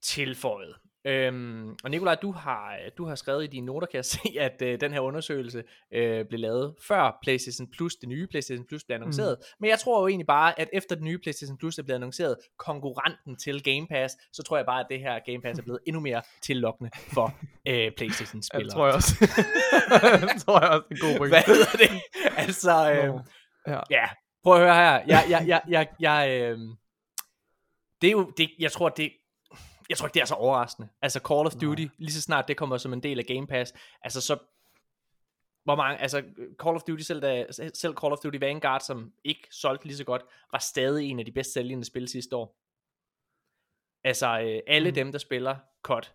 tilføjet. 0.03 0.77
Øhm, 1.07 1.77
og 1.85 1.91
Nikolaj, 1.91 2.15
du 2.15 2.33
har, 2.33 2.79
du 2.99 3.05
har 3.05 3.15
skrevet 3.15 3.45
i 3.45 3.47
dine 3.47 3.67
noter, 3.67 3.87
kan 3.87 3.97
jeg 3.97 4.05
se, 4.15 4.21
at 4.41 4.63
øh, 4.63 4.81
den 4.81 4.93
her 4.93 5.01
undersøgelse 5.01 5.65
øh, 5.93 6.25
blev 6.29 6.41
lavet 6.41 6.75
før 6.89 7.19
PlayStation 7.23 7.69
Plus, 7.77 7.97
det 7.97 8.09
nye 8.09 8.27
PlayStation 8.27 8.67
Plus 8.67 8.85
blev 8.85 8.95
annonceret. 8.95 9.37
Mm. 9.41 9.45
Men 9.61 9.71
jeg 9.71 9.79
tror 9.79 10.01
jo 10.01 10.09
egentlig 10.09 10.27
bare, 10.27 10.61
at 10.61 10.69
efter 10.73 10.95
det 10.95 11.05
nye 11.05 11.19
PlayStation 11.19 11.59
Plus 11.59 11.79
er 11.79 11.83
blevet 11.83 11.95
annonceret, 11.97 12.37
konkurrenten 12.59 13.37
til 13.37 13.63
Game 13.63 13.87
Pass, 13.87 14.17
så 14.33 14.43
tror 14.43 14.57
jeg 14.57 14.67
bare, 14.67 14.81
at 14.81 14.87
det 14.91 15.01
her 15.01 15.19
Game 15.27 15.41
Pass 15.43 15.59
er 15.59 15.63
blevet 15.63 15.81
endnu 15.87 16.01
mere 16.01 16.23
tillokkende 16.43 16.91
for 16.95 17.35
øh, 17.69 17.93
PlayStation-spillere. 17.97 18.65
det 18.65 18.75
tror 18.77 18.87
jeg 18.87 18.95
også. 18.95 19.15
det 20.35 20.43
tror 20.43 20.61
jeg 20.61 20.71
også 20.71 20.85
er 20.91 20.95
en 20.95 20.99
god 21.01 21.19
point. 21.19 21.33
Hvad 21.33 21.43
hedder 21.43 21.77
det? 21.79 21.91
Altså, 22.37 22.93
øh. 22.93 23.21
Ja. 23.67 23.81
ja, 23.91 24.05
prøv 24.43 24.55
at 24.55 24.61
høre 24.61 24.75
her. 24.75 25.03
Jeg, 25.07 25.25
jeg, 25.31 25.45
jeg, 25.47 25.61
jeg, 25.69 25.89
jeg, 26.01 26.41
øh, 26.41 26.59
det 28.01 28.09
er 28.09 28.13
jo, 28.13 28.33
det, 28.37 28.51
jeg 28.59 28.73
tror, 28.73 28.89
det, 28.89 29.13
jeg 29.89 29.99
tror 29.99 30.07
ikke, 30.07 30.15
det 30.15 30.21
er 30.21 30.27
så 30.27 30.35
overraskende. 30.35 30.89
Altså 31.03 31.21
Call 31.29 31.47
of 31.47 31.53
Duty, 31.53 31.83
Nej. 31.83 31.91
lige 31.99 32.13
så 32.13 32.21
snart 32.21 32.49
det 32.49 32.57
kommer 32.57 32.77
som 32.77 32.93
en 32.93 33.03
del 33.03 33.19
af 33.19 33.27
Game 33.27 33.47
Pass, 33.47 33.75
altså 34.03 34.21
så, 34.21 34.39
hvor 35.65 35.77
mange, 35.77 36.01
altså 36.01 36.23
Call 36.63 36.77
of 36.77 36.83
Duty, 36.83 37.03
selv, 37.03 37.23
da, 37.23 37.47
selv 37.53 37.95
Call 37.97 38.13
of 38.13 38.19
Duty 38.19 38.39
Vanguard, 38.41 38.81
som 38.81 39.13
ikke 39.25 39.49
solgte 39.51 39.87
lige 39.87 39.97
så 39.97 40.05
godt, 40.05 40.23
var 40.53 40.59
stadig 40.59 41.11
en 41.11 41.19
af 41.19 41.25
de 41.25 41.33
bedst 41.33 41.53
sælgende 41.53 41.85
spil 41.85 42.09
sidste 42.09 42.37
år. 42.37 42.57
Altså 44.05 44.41
øh, 44.41 44.61
alle 44.67 44.91
mm. 44.91 44.95
dem, 44.95 45.13
der 45.13 45.19
spiller 45.19 45.57
COD, 45.83 46.11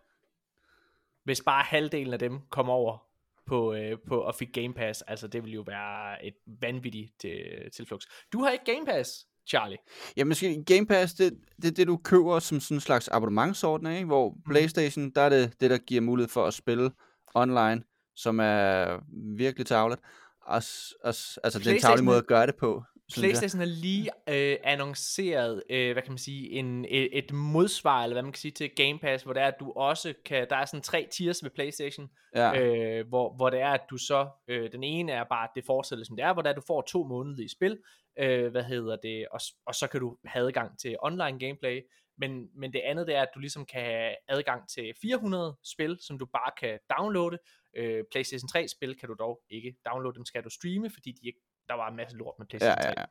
hvis 1.24 1.42
bare 1.42 1.64
halvdelen 1.64 2.12
af 2.12 2.18
dem 2.18 2.40
kom 2.50 2.70
over 2.70 2.98
på, 3.46 3.74
øh, 3.74 3.98
på 4.08 4.20
og 4.20 4.34
fik 4.34 4.52
Game 4.52 4.74
Pass, 4.74 5.02
altså 5.02 5.28
det 5.28 5.42
ville 5.42 5.54
jo 5.54 5.62
være 5.66 6.24
et 6.24 6.34
vanvittigt 6.46 7.24
øh, 7.24 7.70
tilflugt. 7.70 8.06
Du 8.32 8.42
har 8.42 8.50
ikke 8.50 8.64
Game 8.64 8.86
Pass, 8.86 9.26
Charlie. 9.48 9.78
Ja, 10.16 10.24
måske 10.24 10.64
Game 10.66 10.86
Pass, 10.86 11.14
det, 11.14 11.32
det 11.62 11.68
er 11.70 11.74
det, 11.74 11.86
du 11.86 11.96
køber 11.96 12.38
som 12.38 12.60
sådan 12.60 12.76
en 12.76 12.80
slags 12.80 13.08
abonnementsordning, 13.08 13.96
ikke? 13.96 14.06
hvor 14.06 14.36
Playstation, 14.46 15.10
der 15.10 15.20
er 15.20 15.28
det 15.28 15.52
det, 15.60 15.70
der 15.70 15.78
giver 15.78 16.00
mulighed 16.00 16.28
for 16.28 16.46
at 16.46 16.54
spille 16.54 16.90
online, 17.34 17.82
som 18.16 18.40
er 18.40 18.98
virkelig 19.36 19.66
tavlet. 19.66 19.98
Og, 20.46 20.62
og, 21.04 21.14
altså, 21.44 21.58
det 21.58 21.66
er 21.66 21.74
en 21.74 21.80
tavlig 21.80 22.00
PlayStation- 22.00 22.04
måde 22.04 22.18
at 22.18 22.26
gøre 22.26 22.46
det 22.46 22.56
på. 22.56 22.82
PlayStation 23.20 23.58
har 23.58 23.66
lige 23.66 24.10
øh, 24.28 24.56
annonceret, 24.64 25.62
øh, 25.70 25.92
hvad 25.92 26.02
kan 26.02 26.12
man 26.12 26.18
sige, 26.18 26.50
en, 26.50 26.84
et, 26.84 27.18
et 27.18 27.32
modsvar, 27.32 28.02
eller 28.02 28.14
hvad 28.14 28.22
man 28.22 28.32
kan 28.32 28.40
sige, 28.40 28.52
til 28.52 28.70
Game 28.76 28.98
Pass, 28.98 29.24
hvor 29.24 29.32
det 29.32 29.42
er, 29.42 29.46
at 29.46 29.60
du 29.60 29.72
også 29.72 30.14
kan, 30.24 30.46
der 30.50 30.56
er 30.56 30.64
sådan 30.64 30.82
tre 30.82 31.08
tiers 31.12 31.44
ved 31.44 31.50
PlayStation, 31.50 32.10
Ja, 32.34 32.60
øh, 32.60 33.08
hvor, 33.08 33.36
hvor 33.36 33.50
det 33.50 33.60
er, 33.60 33.70
at 33.70 33.82
du 33.90 33.96
så, 33.96 34.28
øh, 34.48 34.72
den 34.72 34.84
ene 34.84 35.12
er 35.12 35.24
bare, 35.24 35.44
at 35.44 35.50
det 35.54 35.64
fortsætter 35.66 36.04
som 36.04 36.16
det 36.16 36.24
er, 36.24 36.32
hvor 36.32 36.42
det 36.42 36.48
er, 36.48 36.52
at 36.52 36.56
du 36.56 36.66
får 36.66 36.82
to 36.82 37.04
måneder 37.04 37.44
i 37.44 37.48
spil, 37.48 37.78
øh, 38.18 38.50
hvad 38.50 38.64
hedder 38.64 38.96
det, 38.96 39.28
og, 39.30 39.40
og 39.66 39.74
så 39.74 39.86
kan 39.86 40.00
du 40.00 40.16
have 40.24 40.46
adgang 40.46 40.78
til 40.78 40.96
online 41.02 41.38
gameplay, 41.38 41.80
men, 42.18 42.48
men 42.54 42.72
det 42.72 42.80
andet 42.84 43.06
det 43.06 43.14
er, 43.16 43.22
at 43.22 43.28
du 43.34 43.40
ligesom 43.40 43.66
kan 43.66 43.80
have 43.80 44.16
adgang 44.28 44.68
til 44.68 44.92
400 45.02 45.56
spil, 45.64 45.98
som 46.00 46.18
du 46.18 46.26
bare 46.26 46.50
kan 46.60 46.78
downloade. 46.98 47.38
Øh, 47.76 48.04
PlayStation 48.10 48.48
3 48.48 48.68
spil 48.68 48.98
kan 48.98 49.08
du 49.08 49.14
dog 49.18 49.40
ikke 49.50 49.76
downloade, 49.86 50.16
dem 50.16 50.24
skal 50.24 50.44
du 50.44 50.50
streame, 50.50 50.90
fordi 50.90 51.12
de 51.12 51.26
ikke, 51.26 51.40
der 51.68 51.74
var 51.74 51.88
en 51.88 51.96
masse 51.96 52.16
lort 52.16 52.34
med 52.38 52.46
ja, 52.46 52.48
PlayStation 52.48 52.82
3. 52.82 52.88
ja, 52.88 52.94
ja. 53.00 53.06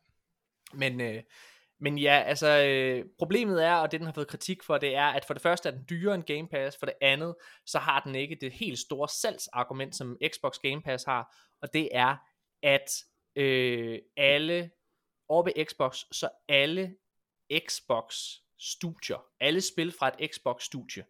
Men, 0.74 1.02
øh, 1.02 1.24
men 1.80 1.98
ja, 1.98 2.24
altså 2.26 2.48
øh, 2.48 3.06
problemet 3.20 3.66
er, 3.66 3.74
og 3.74 3.92
det 3.92 4.00
den 4.00 4.06
har 4.06 4.14
fået 4.14 4.28
kritik 4.28 4.64
for, 4.64 4.78
det 4.78 4.96
er, 4.96 5.06
at 5.06 5.26
for 5.26 5.34
det 5.34 5.44
første 5.44 5.70
er 5.70 5.74
den 5.74 5.86
dyrere 5.90 6.16
end 6.16 6.24
Game 6.24 6.48
Pass, 6.48 6.78
for 6.78 6.86
det 6.86 6.96
andet, 7.02 7.36
så 7.66 7.80
har 7.80 8.00
den 8.00 8.16
ikke 8.16 8.38
det 8.42 8.52
helt 8.52 8.80
store 8.80 9.10
salgsargument, 9.10 9.96
som 9.96 10.18
Xbox 10.34 10.60
Game 10.64 10.82
Pass 10.82 11.04
har, 11.04 11.36
og 11.62 11.74
det 11.74 11.90
er, 11.92 12.18
at 12.64 12.92
øh, 13.36 14.00
alle, 14.18 14.72
over 15.30 15.44
ved 15.44 15.66
Xbox, 15.66 16.04
så 16.12 16.30
alle 16.48 16.96
Xbox 17.68 18.16
studier, 18.60 19.26
alle 19.40 19.62
spil 19.62 19.92
fra 20.00 20.08
et 20.08 20.32
Xbox 20.34 20.64
studie, 20.64 21.04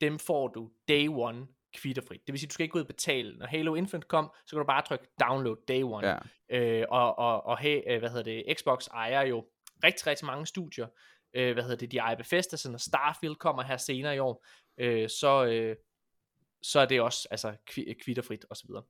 dem 0.00 0.18
får 0.18 0.48
du 0.48 0.70
day 0.88 1.08
one 1.08 1.46
kvitterfrit. 1.74 2.20
Det 2.26 2.32
vil 2.32 2.38
sige, 2.40 2.48
du 2.48 2.52
skal 2.54 2.64
ikke 2.64 2.72
gå 2.72 2.78
ud 2.78 2.82
og 2.84 2.86
betale. 2.88 3.36
Når 3.38 3.46
Halo 3.46 3.74
Infinite 3.74 4.08
kom, 4.08 4.30
så 4.46 4.50
kan 4.56 4.58
du 4.58 4.64
bare 4.66 4.82
trykke 4.82 5.06
download 5.20 5.56
day 5.68 5.82
one. 5.82 6.08
ja. 6.08 6.18
Øh, 6.48 6.86
og, 6.88 7.18
og, 7.18 7.46
og 7.46 7.58
hey, 7.58 7.80
øh, 7.86 7.98
hvad 7.98 8.08
hedder 8.10 8.22
det, 8.22 8.44
Xbox 8.58 8.86
ejer 8.88 9.22
jo 9.22 9.46
rigtig, 9.84 10.06
rigtig 10.06 10.26
mange 10.26 10.46
studier. 10.46 10.86
Øh, 11.36 11.52
hvad 11.52 11.62
hedder 11.62 11.76
det, 11.76 11.92
de 11.92 11.98
ejer 11.98 12.16
Bethesda, 12.16 12.56
så 12.56 12.70
når 12.70 12.78
Starfield 12.78 13.34
kommer 13.36 13.62
her 13.62 13.76
senere 13.76 14.16
i 14.16 14.18
år, 14.18 14.46
øh, 14.78 15.08
så, 15.08 15.44
øh, 15.44 15.76
så 16.62 16.80
er 16.80 16.86
det 16.86 17.00
også 17.00 17.28
altså, 17.30 17.56
kvi- 17.70 17.92
kvitterfrit 18.04 18.44
og 18.50 18.56
så 18.56 18.64
videre. 18.66 18.82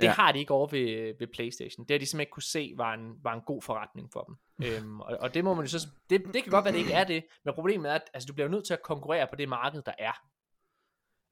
Det 0.00 0.04
Ja. 0.06 0.12
har 0.12 0.32
de 0.32 0.38
ikke 0.38 0.54
over 0.54 0.66
ved, 0.66 1.14
ved 1.18 1.26
Playstation. 1.26 1.84
Det 1.86 1.94
har 1.94 1.98
de 1.98 2.06
simpelthen 2.06 2.20
ikke 2.20 2.30
kunne 2.30 2.42
se 2.42 2.72
var 2.76 2.94
en, 2.94 3.14
var 3.22 3.32
en 3.34 3.40
god 3.40 3.62
forretning 3.62 4.12
for 4.12 4.22
dem. 4.22 4.36
øhm, 4.66 5.00
og, 5.00 5.16
og 5.20 5.34
det 5.34 5.44
må 5.44 5.54
man 5.54 5.64
jo 5.64 5.70
så, 5.70 5.88
det, 6.10 6.22
det 6.34 6.42
kan 6.42 6.50
godt 6.50 6.64
være, 6.64 6.72
det 6.74 6.78
ikke 6.80 6.92
er 6.92 7.04
det, 7.04 7.24
men 7.44 7.54
problemet 7.54 7.90
er, 7.90 7.94
at 7.94 8.10
altså, 8.14 8.26
du 8.26 8.32
bliver 8.32 8.48
nødt 8.48 8.66
til 8.66 8.74
at 8.74 8.82
konkurrere 8.82 9.26
på 9.26 9.36
det 9.36 9.48
marked, 9.48 9.82
der 9.82 9.92
er. 9.98 10.12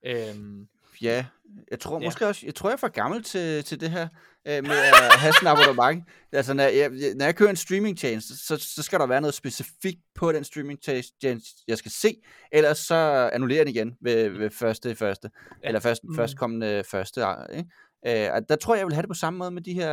Øhm, 0.05 0.69
Ja, 1.03 1.27
jeg 1.71 1.81
tror 1.81 2.01
Ja. 2.01 2.05
måske 2.05 2.27
også, 2.27 2.47
jeg 2.47 2.55
tror 2.55 2.69
jeg 2.69 2.73
er 2.75 2.79
for 2.79 2.89
gammel 2.89 3.23
til, 3.23 3.65
til 3.65 3.81
det 3.81 3.91
her 3.91 4.09
øh, 4.49 4.63
med 4.65 4.71
at 4.71 5.19
have 5.19 5.33
sådan 5.33 5.57
en 5.57 5.61
abonnement. 5.63 6.09
Altså 6.33 6.55
når 6.55 6.63
jeg, 6.65 6.91
når 7.17 7.25
jeg 7.25 7.37
kører 7.37 7.51
en 7.51 7.57
streamingtjeneste, 7.57 8.37
så, 8.47 8.57
så 8.57 8.83
skal 8.83 8.99
der 9.01 9.07
være 9.07 9.21
noget 9.21 9.35
specifikt 9.35 10.01
på 10.15 10.33
den 10.33 10.45
streamingtjeneste, 10.45 11.63
jeg 11.69 11.79
skal 11.79 11.91
se, 11.91 12.15
ellers 12.53 12.79
så 12.79 13.31
annullerer 13.33 13.65
den 13.65 13.75
igen 13.75 13.97
ved, 14.01 14.29
ved 14.29 14.51
første 14.51 14.95
første, 14.95 15.31
ja. 15.63 15.69
Eller 15.69 15.81
først, 15.81 16.01
Mm. 16.05 16.15
førstkommende 16.17 16.85
første. 16.91 17.21
Ikke? 17.55 18.27
Øh, 18.27 18.33
og 18.35 18.49
der 18.49 18.57
tror 18.57 18.75
jeg, 18.75 18.79
jeg 18.79 18.87
vil 18.87 18.95
have 18.95 19.03
det 19.03 19.09
på 19.11 19.15
samme 19.15 19.39
måde 19.39 19.51
med 19.51 19.63
de 19.63 19.73
her 19.73 19.93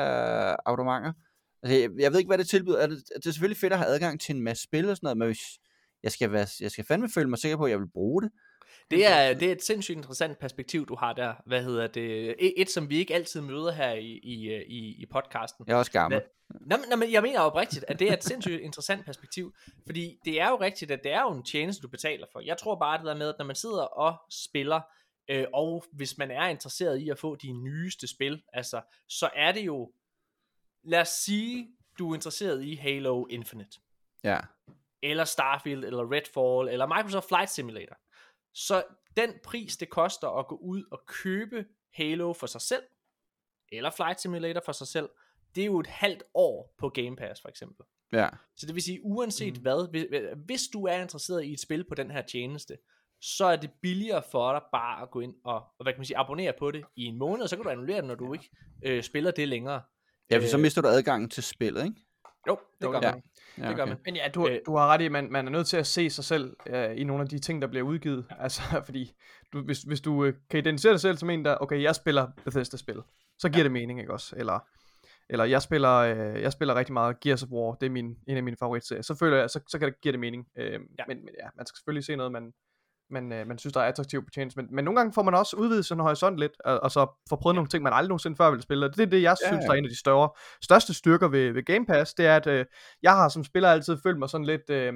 abonnementer. 0.69 1.13
Altså, 1.63 1.79
jeg, 1.79 1.89
jeg 1.99 2.11
ved 2.11 2.19
ikke, 2.19 2.29
hvad 2.29 2.37
det 2.37 2.47
tilbyder. 2.49 2.77
Er 2.77 2.87
det, 2.87 3.03
det 3.15 3.25
er 3.25 3.31
selvfølgelig 3.31 3.57
fedt 3.57 3.73
at 3.73 3.79
have 3.79 3.89
adgang 3.93 4.21
til 4.21 4.35
en 4.35 4.41
masse 4.41 4.63
spil 4.63 4.89
og 4.89 4.95
sådan 4.97 5.05
noget, 5.05 5.17
men 5.17 5.27
hvis 5.27 5.41
jeg 6.03 6.11
skal, 6.11 6.31
være, 6.31 6.47
jeg 6.59 6.71
skal 6.71 6.85
fandme 6.85 7.09
føle 7.09 7.29
mig 7.29 7.39
sikker 7.39 7.57
på, 7.57 7.65
at 7.65 7.71
jeg 7.71 7.79
vil 7.79 7.89
bruge 7.93 8.21
det. 8.21 8.31
Det 8.91 9.05
er, 9.05 9.33
det 9.33 9.47
er 9.47 9.51
et 9.51 9.63
sindssygt 9.63 9.97
interessant 9.97 10.39
perspektiv, 10.39 10.85
du 10.85 10.95
har 10.95 11.13
der. 11.13 11.33
Hvad 11.45 11.63
hedder 11.63 11.87
det? 11.87 12.35
Et, 12.39 12.53
et 12.61 12.69
som 12.69 12.89
vi 12.89 12.97
ikke 12.97 13.15
altid 13.15 13.41
møder 13.41 13.71
her 13.71 13.91
i, 13.93 14.19
i, 14.23 14.49
øh, 14.53 14.61
i, 14.67 15.01
i 15.01 15.05
podcasten. 15.05 15.65
Jeg 15.67 15.73
er 15.73 15.77
også 15.77 15.91
gammel. 15.91 16.21
Nå, 16.49 16.75
nå, 16.89 16.95
men 16.95 17.11
jeg 17.11 17.21
mener 17.21 17.39
oprigtigt, 17.39 17.85
at 17.87 17.99
det 17.99 18.09
er 18.09 18.13
et 18.13 18.23
sindssygt 18.23 18.61
interessant 18.61 19.05
perspektiv. 19.05 19.53
Fordi 19.85 20.19
det 20.25 20.41
er 20.41 20.49
jo 20.49 20.55
rigtigt, 20.55 20.91
at 20.91 21.03
det 21.03 21.11
er 21.11 21.21
jo 21.21 21.31
en 21.31 21.43
tjeneste, 21.43 21.81
du 21.81 21.87
betaler 21.87 22.25
for. 22.31 22.39
Jeg 22.39 22.57
tror 22.57 22.75
bare 22.75 22.97
det 22.97 23.05
der 23.05 23.15
med, 23.15 23.29
at 23.29 23.35
når 23.37 23.45
man 23.45 23.55
sidder 23.55 23.83
og 23.83 24.15
spiller, 24.29 24.81
øh, 25.29 25.45
og 25.53 25.83
hvis 25.91 26.17
man 26.17 26.31
er 26.31 26.47
interesseret 26.47 26.97
i 26.97 27.09
at 27.09 27.19
få 27.19 27.35
de 27.35 27.51
nyeste 27.51 28.07
spil, 28.07 28.41
altså, 28.53 28.81
så 29.07 29.29
er 29.35 29.51
det 29.51 29.61
jo, 29.61 29.91
lad 30.83 31.01
os 31.01 31.09
sige, 31.09 31.67
du 31.99 32.11
er 32.11 32.15
interesseret 32.15 32.63
i 32.63 32.75
Halo 32.75 33.25
Infinite 33.25 33.79
Ja. 34.23 34.39
eller 35.03 35.23
Starfield, 35.23 35.85
eller 35.85 36.11
Redfall, 36.11 36.69
eller 36.73 36.87
Microsoft 36.87 37.27
Flight 37.27 37.49
Simulator. 37.49 37.97
Så 38.57 38.83
den 39.17 39.33
pris, 39.43 39.77
det 39.77 39.89
koster 39.89 40.39
at 40.39 40.47
gå 40.47 40.55
ud 40.55 40.83
og 40.91 41.01
købe 41.07 41.65
Halo 41.93 42.33
for 42.33 42.47
sig 42.47 42.61
selv, 42.61 42.83
eller 43.71 43.89
Flight 43.89 44.21
Simulator 44.21 44.61
for 44.65 44.71
sig 44.71 44.87
selv, 44.87 45.09
det 45.55 45.61
er 45.61 45.65
jo 45.65 45.79
et 45.79 45.87
halvt 45.87 46.23
år 46.33 46.75
på 46.77 46.89
Game 46.89 47.15
Pass 47.15 47.41
for 47.41 47.49
eksempel. 47.49 47.85
Ja. 48.13 48.29
Så 48.55 48.65
det 48.65 48.75
vil 48.75 48.83
sige, 48.83 48.99
uanset 49.03 49.57
mm. 49.57 49.61
hvad, 49.61 49.89
hvis, 49.89 50.05
hvis 50.45 50.61
du 50.73 50.85
er 50.85 51.01
interesseret 51.01 51.45
i 51.45 51.53
et 51.53 51.59
spil 51.59 51.85
på 51.89 51.95
den 51.95 52.11
her 52.11 52.21
tjeneste, 52.21 52.77
så 53.21 53.45
er 53.45 53.55
det 53.55 53.71
billigere 53.81 54.23
for 54.31 54.51
dig 54.51 54.61
bare 54.71 55.01
at 55.01 55.11
gå 55.11 55.19
ind 55.19 55.35
og, 55.45 55.55
og 55.55 55.83
hvad 55.83 55.93
kan 55.93 55.99
man 55.99 56.05
sige, 56.05 56.17
abonnere 56.17 56.53
på 56.59 56.71
det 56.71 56.85
i 56.95 57.05
en 57.05 57.17
måned, 57.17 57.43
og 57.43 57.49
så 57.49 57.55
kan 57.55 57.63
du 57.63 57.69
annullere 57.69 57.97
det, 57.97 58.05
når 58.05 58.15
du 58.15 58.33
ikke 58.33 58.49
øh, 58.83 59.03
spiller 59.03 59.31
det 59.31 59.47
længere. 59.47 59.81
Ja, 60.31 60.37
for 60.37 60.47
så 60.47 60.57
Øh, 60.57 60.61
mister 60.61 60.81
du 60.81 60.87
adgangen 60.87 61.29
til 61.29 61.43
spillet, 61.43 61.83
ikke? 61.83 62.06
Jo, 62.47 62.57
det 62.81 62.85
Jo, 62.85 62.91
gør 62.91 62.99
ja. 63.03 63.11
man. 63.11 63.23
Ja, 63.57 63.67
Det 63.67 63.75
gør 63.75 63.85
man. 63.85 63.97
Men 64.05 64.15
ja, 64.15 64.27
du, 64.35 64.47
Øh. 64.47 64.59
du 64.65 64.75
har 64.75 64.87
ret 64.87 65.01
i, 65.01 65.05
at 65.05 65.11
man, 65.11 65.31
man 65.31 65.47
er 65.47 65.51
nødt 65.51 65.67
til 65.67 65.77
at 65.77 65.87
se 65.87 66.09
sig 66.09 66.23
selv 66.23 66.55
øh, 66.65 66.97
i 66.97 67.03
nogle 67.03 67.23
af 67.23 67.29
de 67.29 67.39
ting, 67.39 67.61
der 67.61 67.67
bliver 67.67 67.85
udgivet. 67.85 68.25
Altså, 68.39 68.61
fordi 68.85 69.13
du, 69.53 69.61
hvis, 69.61 69.81
hvis 69.81 70.01
du 70.01 70.25
øh, 70.25 70.33
kan 70.49 70.57
identificere 70.57 70.91
dig 70.93 71.01
selv 71.01 71.17
som 71.17 71.29
en, 71.29 71.45
der, 71.45 71.57
okay, 71.61 71.81
jeg 71.81 71.95
spiller 71.95 72.27
Bethesda-spil, 72.45 73.01
så 73.39 73.49
giver 73.49 73.59
ja. 73.59 73.63
det 73.63 73.71
mening, 73.71 73.99
ikke 73.99 74.13
også? 74.13 74.35
Eller, 74.37 74.59
eller 75.29 75.45
jeg 75.45 75.61
spiller, 75.61 75.93
øh, 75.93 76.41
jeg 76.41 76.51
spiller 76.51 76.75
rigtig 76.75 76.93
meget 76.93 77.19
Gears 77.19 77.43
of 77.43 77.49
War, 77.49 77.75
det 77.75 77.85
er 77.85 77.89
min, 77.89 78.17
en 78.27 78.37
af 78.37 78.43
mine 78.43 78.57
favoritserier. 78.57 79.01
Så 79.01 79.15
føler 79.15 79.37
jeg, 79.37 79.49
så, 79.49 79.59
så 79.67 79.79
kan 79.79 79.87
det, 79.87 80.01
giver 80.01 80.13
det 80.13 80.19
mening. 80.19 80.47
Øh. 80.57 80.71
Ja. 80.71 80.77
Men, 81.07 81.25
men 81.25 81.29
ja, 81.43 81.47
man 81.55 81.65
skal 81.65 81.77
selvfølgelig 81.77 82.05
se 82.05 82.15
noget, 82.15 82.31
man, 82.31 82.53
man, 83.11 83.31
øh, 83.31 83.47
man 83.47 83.57
synes, 83.57 83.73
der 83.73 83.81
er 83.81 83.85
attraktivt 83.85 84.25
på 84.25 84.29
tjeneste. 84.33 84.61
Men, 84.61 84.75
men 84.75 84.85
nogle 84.85 84.99
gange 84.99 85.13
får 85.13 85.23
man 85.23 85.33
også 85.33 85.55
udvidet 85.55 85.85
sin 85.85 85.99
horisont 85.99 86.37
lidt, 86.37 86.51
og, 86.65 86.79
og 86.79 86.91
så 86.91 87.07
får 87.29 87.35
prøvet 87.35 87.55
nogle 87.55 87.69
ting, 87.69 87.83
man 87.83 87.93
aldrig 87.93 88.09
nogensinde 88.09 88.37
før 88.37 88.49
ville 88.49 88.63
spille. 88.63 88.85
Og 88.85 88.95
det 88.95 89.01
er 89.01 89.05
det, 89.05 89.21
jeg 89.21 89.37
Ja, 89.43 89.47
synes, 89.47 89.61
ja. 89.61 89.67
der 89.67 89.73
er 89.73 89.77
en 89.77 89.85
af 89.85 89.89
de 89.89 89.99
større, 89.99 90.29
største 90.61 90.93
styrker 90.93 91.27
ved, 91.27 91.51
ved 91.51 91.63
Game 91.63 91.85
Pass, 91.85 92.13
det 92.13 92.25
er, 92.25 92.35
at 92.35 92.47
øh, 92.47 92.65
jeg 93.03 93.11
har 93.11 93.29
som 93.29 93.43
spiller 93.43 93.69
altid 93.69 93.97
følt 94.03 94.19
mig 94.19 94.29
sådan 94.29 94.45
lidt, 94.45 94.69
øh, 94.69 94.93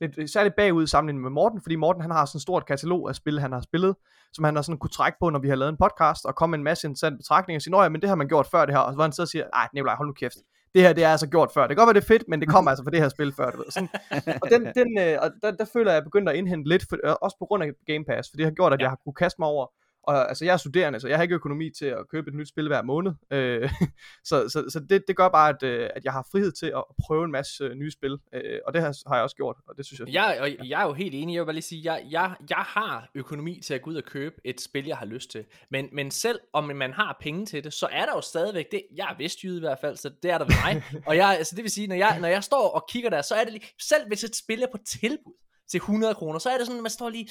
lidt 0.00 0.30
særligt 0.30 0.56
bagud 0.56 0.86
sammenlignet 0.86 1.22
med 1.22 1.30
Morten, 1.30 1.60
fordi 1.62 1.76
Morten 1.76 2.02
han 2.02 2.10
har 2.10 2.24
sådan 2.24 2.38
et 2.38 2.42
stort 2.42 2.66
katalog 2.66 3.08
af 3.08 3.14
spil, 3.14 3.40
han 3.40 3.52
har 3.52 3.60
spillet, 3.60 3.96
som 4.32 4.44
han 4.44 4.54
har 4.54 4.62
sådan 4.62 4.78
kunne 4.78 4.90
trække 4.90 5.18
på, 5.20 5.30
når 5.30 5.38
vi 5.38 5.48
har 5.48 5.56
lavet 5.56 5.70
en 5.70 5.76
podcast, 5.76 6.24
og 6.24 6.34
komme 6.34 6.56
en 6.56 6.62
masse 6.62 6.86
interessante 6.86 7.16
betragtninger 7.16 7.58
og 7.58 7.62
sige, 7.62 7.70
Nå 7.70 7.82
ja, 7.82 7.88
men 7.88 8.00
det 8.00 8.08
har 8.08 8.16
man 8.16 8.28
gjort 8.28 8.46
før 8.46 8.66
det 8.66 8.74
her, 8.74 8.80
og 8.80 8.92
så 8.92 8.96
var 8.96 9.04
han 9.04 9.12
sidder 9.12 9.24
og 9.24 9.28
siger, 9.28 9.44
nej, 9.54 9.68
Nikolaj, 9.74 9.94
hold 9.94 10.08
nu 10.08 10.12
kæft, 10.12 10.36
det 10.74 10.82
her, 10.82 10.92
det 10.92 11.04
er 11.04 11.08
altså 11.08 11.28
gjort 11.28 11.50
før. 11.54 11.62
Det 11.62 11.76
kan 11.76 11.76
godt 11.76 11.86
være, 11.86 12.00
det 12.00 12.04
er 12.08 12.14
fedt, 12.14 12.28
men 12.28 12.40
det 12.40 12.48
kommer 12.48 12.70
altså 12.70 12.84
fra 12.84 12.90
det 12.90 13.00
her 13.00 13.08
spil 13.08 13.32
før, 13.32 13.50
du 13.50 13.58
ved. 13.58 13.70
Sådan, 13.70 13.88
og 14.42 14.50
den, 14.50 14.62
den, 14.74 14.98
øh, 14.98 15.18
og 15.22 15.30
der, 15.42 15.50
der 15.50 15.64
føler 15.64 15.90
jeg, 15.90 15.96
at 15.96 16.00
jeg 16.00 16.04
begynder 16.04 16.32
at 16.32 16.38
indhente 16.38 16.68
lidt, 16.68 16.84
for, 16.88 16.96
øh, 17.04 17.14
også 17.22 17.36
på 17.38 17.46
grund 17.46 17.62
af 17.62 17.70
Game 17.86 18.04
Pass, 18.04 18.30
for 18.30 18.36
det 18.36 18.44
har 18.46 18.52
gjort, 18.52 18.72
at 18.72 18.80
ja. 18.80 18.84
jeg 18.84 18.90
har 18.90 19.00
kunne 19.04 19.20
kaste 19.24 19.40
mig 19.40 19.48
over, 19.48 19.66
og 20.06 20.28
altså 20.28 20.44
jeg 20.44 20.52
er 20.52 20.56
studerende, 20.56 21.00
så 21.00 21.08
jeg 21.08 21.18
har 21.18 21.22
ikke 21.22 21.34
økonomi 21.34 21.70
til 21.70 21.86
at 21.86 22.08
købe 22.10 22.28
et 22.28 22.34
nyt 22.34 22.48
spil 22.48 22.68
hver 22.68 22.82
måned, 22.82 23.12
øh, 23.30 23.70
så, 24.28 24.48
så, 24.48 24.64
så 24.68 24.80
det, 24.80 25.04
det 25.08 25.16
gør 25.16 25.28
bare, 25.28 25.48
at, 25.48 25.62
øh, 25.62 25.90
at 25.96 26.04
jeg 26.04 26.12
har 26.12 26.28
frihed 26.32 26.52
til 26.52 26.66
at 26.66 26.84
prøve 27.06 27.24
en 27.24 27.32
masse 27.32 27.64
øh, 27.64 27.74
nye 27.74 27.90
spil, 27.90 28.18
øh, 28.34 28.58
og 28.66 28.74
det 28.74 28.82
har, 28.82 28.96
har 29.08 29.14
jeg 29.14 29.22
også 29.22 29.36
gjort, 29.36 29.56
og 29.68 29.76
det 29.76 29.86
synes 29.86 30.00
jeg. 30.00 30.08
Jeg, 30.08 30.38
og 30.40 30.68
jeg 30.68 30.82
er 30.82 30.86
jo 30.86 30.92
helt 30.92 31.14
enig, 31.14 31.34
jeg 31.34 31.40
vil 31.40 31.46
bare 31.46 31.54
lige 31.54 31.62
sige, 31.62 31.92
jeg, 31.92 32.06
jeg, 32.10 32.34
jeg 32.50 32.64
har 32.66 33.10
økonomi 33.14 33.60
til 33.64 33.74
at 33.74 33.82
gå 33.82 33.90
ud 33.90 33.96
og 33.96 34.04
købe 34.04 34.34
et 34.44 34.60
spil, 34.60 34.86
jeg 34.86 34.96
har 34.96 35.06
lyst 35.06 35.30
til. 35.30 35.44
Men, 35.70 35.88
men 35.92 36.10
selv 36.10 36.40
om 36.52 36.64
man 36.64 36.92
har 36.92 37.16
penge 37.20 37.46
til 37.46 37.64
det, 37.64 37.72
så 37.72 37.88
er 37.92 38.06
der 38.06 38.12
jo 38.14 38.20
stadigvæk 38.20 38.66
det, 38.70 38.82
jeg 38.96 39.08
er 39.10 39.16
vestjyde 39.18 39.56
i 39.56 39.60
hvert 39.60 39.78
fald, 39.80 39.96
så 39.96 40.10
det 40.22 40.30
er 40.30 40.38
der 40.38 40.44
ved 40.44 40.54
mig. 40.64 40.82
og 41.08 41.16
jeg, 41.16 41.36
altså 41.38 41.56
det 41.56 41.62
vil 41.62 41.70
sige, 41.70 41.86
når 41.86 41.96
jeg, 41.96 42.18
når 42.20 42.28
jeg 42.28 42.44
står 42.44 42.68
og 42.68 42.84
kigger 42.88 43.10
der, 43.10 43.22
så 43.22 43.34
er 43.34 43.44
det 43.44 43.52
lige, 43.52 43.66
selv 43.80 44.06
hvis 44.06 44.24
et 44.24 44.36
spil 44.36 44.62
er 44.62 44.66
på 44.72 44.78
tilbud 44.86 45.32
til 45.68 45.78
100 45.78 46.14
kroner, 46.14 46.38
så 46.38 46.50
er 46.50 46.58
det 46.58 46.66
sådan, 46.66 46.78
at 46.78 46.82
man 46.82 46.90
står 46.90 47.08
lige, 47.08 47.28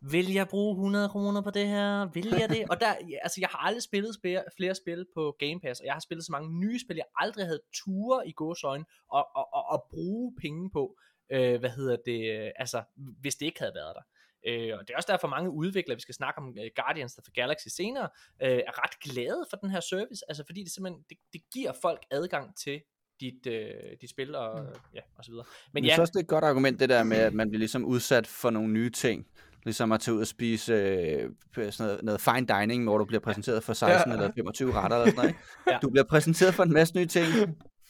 vil 0.00 0.32
jeg 0.32 0.48
bruge 0.48 0.72
100 0.74 1.08
kroner 1.08 1.42
på 1.42 1.50
det 1.50 1.66
her? 1.66 2.06
Vil 2.14 2.26
jeg 2.40 2.48
det? 2.48 2.64
Og 2.70 2.80
der, 2.80 2.94
altså 3.22 3.40
jeg 3.40 3.48
har 3.48 3.58
aldrig 3.58 3.82
spillet 3.82 4.14
spil, 4.14 4.42
flere 4.56 4.74
spil 4.74 5.06
på 5.14 5.36
Game 5.38 5.60
Pass, 5.60 5.80
og 5.80 5.86
jeg 5.86 5.94
har 5.94 6.00
spillet 6.00 6.26
så 6.26 6.32
mange 6.32 6.60
nye 6.60 6.78
spil, 6.80 6.96
jeg 6.96 7.04
aldrig 7.16 7.44
havde 7.46 7.60
ture 7.74 8.28
i 8.28 8.32
gåsøjne 8.32 8.84
og, 9.10 9.26
og, 9.36 9.48
og, 9.54 9.64
og 9.68 9.86
bruge 9.90 10.32
penge 10.40 10.70
på 10.70 10.96
øh, 11.32 11.60
hvad 11.60 11.70
hedder 11.70 11.96
det, 12.06 12.52
altså, 12.56 12.82
hvis 13.20 13.34
det 13.34 13.46
ikke 13.46 13.60
havde 13.60 13.74
været 13.74 13.94
der. 13.96 14.02
Øh, 14.48 14.78
og 14.78 14.80
det 14.88 14.92
er 14.92 14.96
også 14.96 15.12
derfor 15.12 15.28
mange 15.28 15.50
udviklere, 15.50 15.96
vi 15.96 16.00
skal 16.00 16.14
snakke 16.14 16.38
om 16.38 16.48
uh, 16.48 16.66
Guardians 16.76 17.18
of 17.18 17.24
the 17.24 17.32
Galaxy 17.32 17.68
senere, 17.68 18.08
øh, 18.42 18.60
er 18.68 18.82
ret 18.82 19.00
glade 19.00 19.46
for 19.50 19.56
den 19.56 19.70
her 19.70 19.80
service, 19.80 20.24
altså 20.28 20.44
fordi 20.46 20.62
det 20.62 20.72
simpelthen, 20.72 21.04
det, 21.10 21.18
det 21.32 21.40
giver 21.54 21.72
folk 21.82 22.06
adgang 22.10 22.56
til 22.56 22.82
dit, 23.20 23.46
øh, 23.46 23.64
dit 24.00 24.10
spil 24.10 24.34
og, 24.34 24.60
Mm. 24.60 24.66
ja, 24.94 25.00
og 25.18 25.24
så 25.24 25.30
videre. 25.30 25.44
Men 25.46 25.70
Men 25.74 25.84
ja, 25.84 25.88
jeg 25.88 25.94
synes 25.94 26.00
også, 26.00 26.12
det 26.12 26.18
er 26.18 26.22
et 26.24 26.28
godt 26.28 26.44
argument, 26.44 26.80
det 26.80 26.88
der 26.88 27.02
med, 27.04 27.16
at 27.16 27.34
man 27.34 27.48
bliver 27.48 27.58
ligesom 27.58 27.84
udsat 27.84 28.26
for 28.26 28.50
nogle 28.50 28.72
nye 28.72 28.90
ting. 28.90 29.26
Ligesom 29.64 29.92
at 29.92 30.00
tage 30.00 30.14
ud 30.14 30.20
og 30.20 30.26
spise 30.26 30.72
øh, 30.74 31.30
sådan 31.56 31.72
noget, 31.78 32.02
noget 32.02 32.20
fine 32.20 32.46
dining, 32.46 32.84
hvor 32.84 32.98
du 32.98 33.04
bliver 33.04 33.20
præsenteret 33.20 33.62
for 33.64 33.72
16 33.72 34.10
Ja. 34.12 34.16
eller 34.16 34.32
25 34.34 34.72
retter 34.72 34.96
eller 34.96 35.06
sådan 35.06 35.16
noget. 35.16 35.28
Ikke? 35.28 35.40
Ja. 35.70 35.78
Du 35.82 35.90
bliver 35.90 36.04
præsenteret 36.04 36.54
for 36.54 36.62
en 36.62 36.72
masse 36.72 36.96
nye 36.96 37.06
ting, 37.06 37.26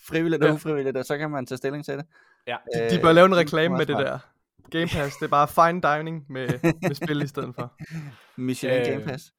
frivilligt 0.06 0.42
og 0.42 0.48
Ja. 0.48 0.54
ufrivilligt, 0.54 0.96
og 0.96 1.04
så 1.04 1.18
kan 1.18 1.30
man 1.30 1.46
tage 1.46 1.58
stilling 1.58 1.84
til 1.84 1.94
det. 1.96 2.04
ja. 2.46 2.56
Øh, 2.76 2.90
De 2.90 2.98
bør 3.02 3.12
lave 3.12 3.26
en 3.26 3.36
reklame 3.36 3.76
med 3.76 3.86
det 3.86 3.96
der. 3.96 4.18
Game 4.70 4.86
Pass, 4.86 5.16
det 5.16 5.24
er 5.24 5.28
bare 5.28 5.48
fine 5.48 5.80
dining 5.96 6.24
med, 6.28 6.48
med 6.82 6.94
spil 6.94 7.22
i 7.22 7.26
stedet 7.26 7.54
for. 7.54 7.74
Michelin 8.36 8.78
Øh, 8.80 8.86
Game 8.86 9.04
Pass. 9.04 9.32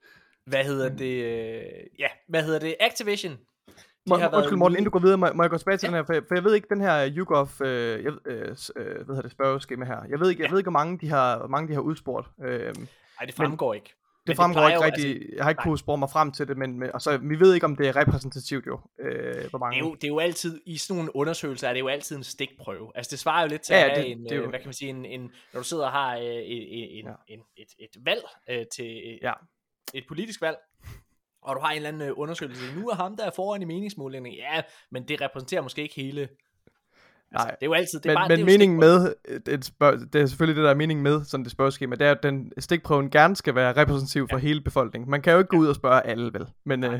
hvad 0.46 0.64
hedder 0.64 0.90
det, 0.90 1.24
øh, 1.24 1.62
ja, 2.00 2.08
hvad 2.30 2.44
hedder 2.44 2.60
det, 2.60 2.76
Activision, 2.80 3.38
Må, 4.08 4.16
undskyld 4.34 4.58
Morten, 4.58 4.76
inden 4.76 4.86
du 4.86 4.90
går 4.90 5.00
videre, 5.00 5.18
må, 5.18 5.28
må 5.34 5.44
jeg 5.44 5.50
gå 5.50 5.58
tilbage 5.58 5.78
til 5.78 5.88
ja. 5.88 5.88
den 5.88 5.96
her, 5.96 6.06
for 6.06 6.14
jeg, 6.14 6.24
for 6.28 6.36
jeg 6.36 6.44
ved 6.44 6.54
ikke, 6.56 6.68
den 6.70 6.82
her 6.82 7.10
YouGov, 7.18 7.50
øh, 7.62 8.04
jeg, 8.04 8.14
øh, 8.26 8.56
øh, 8.76 8.96
hvad 8.96 9.06
hedder 9.06 9.22
det, 9.22 9.32
spørgeskema 9.32 9.86
her, 9.86 10.00
jeg 10.10 10.20
ved 10.20 10.30
ikke, 10.30 10.42
jeg 10.42 10.48
ja. 10.48 10.52
ved 10.52 10.60
ikke, 10.60 10.70
hvor 10.70 10.80
mange 10.80 10.98
de 10.98 11.10
har, 11.10 11.38
hvor 11.38 11.48
mange 11.48 11.68
de 11.68 11.74
har 11.74 11.82
udspurgt. 11.82 12.28
Øh, 12.46 12.76
Nej, 12.76 13.26
det 13.26 13.36
fremgår 13.36 13.74
men, 13.74 13.76
ikke. 13.76 13.94
Det 14.28 14.36
fremgår 14.36 14.68
ikke 14.68 14.86
rigtigt. 14.86 15.16
Altså, 15.16 15.36
jeg 15.36 15.46
har 15.46 15.50
ikke 15.50 15.62
kunnet 15.62 15.80
spore 15.80 15.98
mig 15.98 16.10
frem 16.10 16.32
til 16.32 16.48
det, 16.48 16.58
men, 16.58 16.84
altså, 16.84 17.18
vi 17.18 17.40
ved 17.40 17.54
ikke, 17.54 17.66
om 17.66 17.76
det 17.76 17.88
er 17.88 17.96
repræsentativt 17.96 18.68
jo. 18.68 18.80
Øh, 19.00 19.50
hvor 19.50 19.60
mange. 19.60 19.76
Det, 19.76 19.86
er 19.86 19.90
jo, 19.90 19.96
det 19.96 20.04
er 20.04 20.08
jo 20.08 20.20
altid, 20.20 20.62
i 20.66 20.78
sådan 20.78 20.96
nogle 20.96 21.16
undersøgelser, 21.16 21.70
er 21.70 21.74
det 21.74 21.80
jo 21.80 21.88
altid 21.88 22.16
en 22.16 22.24
stikprøve. 22.24 22.92
Altså 22.96 23.10
det 23.12 23.20
svarer 23.20 23.42
jo 23.42 23.48
lidt 23.48 23.62
til 23.62 23.76
ja, 23.76 23.94
det, 23.96 24.12
en, 24.12 24.24
det 24.24 24.36
jo... 24.38 24.50
hvad 24.50 24.60
kan 24.60 24.68
man 24.68 24.74
sige, 24.74 24.90
en, 24.90 25.06
en, 25.06 25.32
når 25.54 25.60
du 25.60 25.64
sidder 25.64 25.86
og 25.86 25.92
har 25.92 26.18
øh, 26.18 26.24
en, 26.24 27.06
ja. 27.06 27.12
en, 27.28 27.40
et, 27.58 27.68
et 27.80 28.06
valg 28.06 28.24
øh, 28.50 28.66
til 28.76 29.20
ja. 29.22 29.34
et 29.94 30.04
politisk 30.08 30.42
valg, 30.42 30.58
og 31.48 31.56
du 31.56 31.61
har 31.61 31.72
en 31.72 31.76
eller 31.76 31.90
anden 31.90 32.11
undersøgelse, 32.11 32.76
nu 32.76 32.90
er 32.90 32.95
ham 32.95 33.18
der 33.18 33.26
er 33.26 33.32
foran 33.36 33.61
i 33.61 33.65
meningsmålingen, 33.65 34.34
ja, 34.34 34.61
men 34.91 35.07
det 35.07 35.22
repræsenterer 35.22 35.61
måske 35.61 35.82
ikke 35.82 35.95
hele 35.95 36.30
Altså, 37.32 37.48
Nej, 37.48 37.56
det 37.60 37.61
er 37.61 37.65
jo 37.65 37.74
altid, 37.74 37.99
det 37.99 38.06
er 38.06 38.10
men, 38.10 38.15
bare, 38.15 38.28
men 38.28 38.38
det 38.38 38.45
meningen 38.45 38.80
med, 38.80 39.14
det, 39.45 39.65
spørg, 39.65 40.14
det 40.14 40.22
er 40.22 40.26
selvfølgelig 40.26 40.56
det, 40.56 40.64
der 40.64 40.69
er 40.69 40.76
meningen 40.76 41.03
med 41.03 41.26
sådan 41.26 41.44
det 41.44 41.52
spørgeskema, 41.52 41.95
det 41.95 42.07
er, 42.07 42.11
at 42.11 42.24
den 42.24 42.52
stikprøven 42.57 43.10
gerne 43.10 43.36
skal 43.36 43.56
være 43.56 43.74
repræsentativ 43.74 44.28
for 44.30 44.38
ja. 44.38 44.41
hele 44.41 44.61
befolkningen. 44.61 45.10
Man 45.10 45.22
kan 45.22 45.34
jo 45.34 45.40
ikke 45.40 45.49
gå 45.49 45.57
ud 45.57 45.68
og 45.68 45.76
spørge 45.76 46.06
alle, 46.06 46.34
vel? 46.34 46.45
Men, 46.65 46.84
øh, 46.84 46.99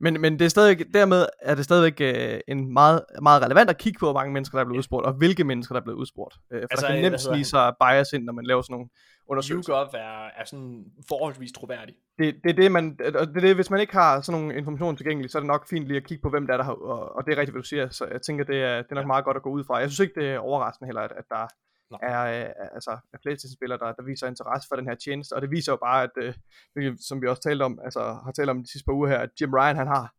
men, 0.00 0.20
men 0.20 0.38
det 0.38 0.44
er 0.44 0.48
stadig, 0.48 0.94
dermed 0.94 1.26
er 1.42 1.54
det 1.54 1.64
stadigvæk 1.64 2.00
øh, 2.00 2.40
en 2.48 2.72
meget, 2.72 3.02
meget 3.22 3.42
relevant 3.42 3.70
at 3.70 3.78
kigge 3.78 3.98
på, 3.98 4.06
hvor 4.06 4.12
mange 4.12 4.32
mennesker, 4.32 4.58
der 4.58 4.60
er 4.60 4.66
blevet 4.66 4.78
udspurgt, 4.78 5.06
og 5.06 5.12
hvilke 5.12 5.44
mennesker, 5.44 5.74
der 5.74 5.80
er 5.80 5.84
blevet 5.84 5.98
udspurgt. 5.98 6.34
Øh, 6.52 6.60
for 6.60 6.66
altså, 6.70 6.86
der 6.86 6.92
kan 6.92 7.02
nemt 7.02 7.20
snige 7.20 7.44
sig 7.44 7.74
bias 7.80 8.12
ind, 8.12 8.24
når 8.24 8.32
man 8.32 8.46
laver 8.46 8.62
sådan 8.62 8.74
nogle 8.74 8.88
undersøgelser. 9.28 9.72
YouGov 9.72 9.86
er, 9.94 10.26
er 10.40 10.44
sådan 10.44 10.84
forholdsvis 11.08 11.52
troværdig. 11.52 11.94
Det, 12.18 12.40
det, 12.44 12.50
er 12.50 12.54
det, 12.54 12.72
man, 12.72 12.96
det 12.96 13.16
er 13.16 13.24
det, 13.24 13.54
hvis 13.54 13.70
man 13.70 13.80
ikke 13.80 13.92
har 13.92 14.20
sådan 14.20 14.40
nogle 14.40 14.56
informationer 14.56 14.96
tilgængelige, 14.96 15.30
så 15.30 15.38
er 15.38 15.40
det 15.40 15.46
nok 15.46 15.68
fint 15.68 15.86
lige 15.86 15.96
at 15.96 16.06
kigge 16.06 16.22
på, 16.22 16.30
hvem 16.30 16.46
der 16.46 16.54
er 16.54 16.62
der 16.62 16.68
og, 16.68 17.16
og 17.16 17.26
det 17.26 17.32
er 17.32 17.36
rigtigt, 17.36 17.54
hvad 17.54 17.62
du 17.62 17.68
siger, 17.68 17.88
så 17.88 18.06
jeg 18.06 18.22
tænker, 18.22 18.44
det 18.44 18.62
er, 18.62 18.76
det 18.82 18.90
er 18.90 18.94
nok 18.94 19.02
ja. 19.02 19.06
meget 19.06 19.24
godt 19.24 19.36
at 19.36 19.42
gå 19.42 19.50
ud 19.50 19.64
fra. 19.64 19.76
Jeg 19.76 19.90
synes 19.90 20.00
ikke, 20.00 20.20
det 20.20 20.28
er 20.30 20.38
overraskende 20.38 20.88
heller, 20.88 21.02
at, 21.02 21.12
at 21.12 21.24
der 21.28 21.46
Nå. 21.90 21.98
er 22.02 22.20
øh, 22.34 22.74
altså, 22.76 22.90
er 23.12 23.18
PlayStation-spillere, 23.22 23.78
der, 23.78 23.92
der 23.92 24.02
viser 24.02 24.26
interesse 24.26 24.68
for 24.68 24.76
den 24.76 24.88
her 24.88 24.94
tjeneste, 24.94 25.32
og 25.32 25.42
det 25.42 25.50
viser 25.50 25.72
jo 25.72 25.76
bare, 25.76 26.02
at, 26.02 26.34
øh, 26.76 26.96
som 27.08 27.22
vi 27.22 27.26
også 27.26 27.42
talte 27.42 27.62
om, 27.62 27.78
altså 27.84 28.00
har 28.24 28.32
talt 28.32 28.50
om 28.50 28.62
de 28.62 28.72
sidste 28.72 28.86
par 28.86 28.92
uger 28.92 29.08
her, 29.08 29.18
at 29.18 29.30
Jim 29.40 29.54
Ryan, 29.54 29.76
han 29.76 29.86
har 29.86 30.14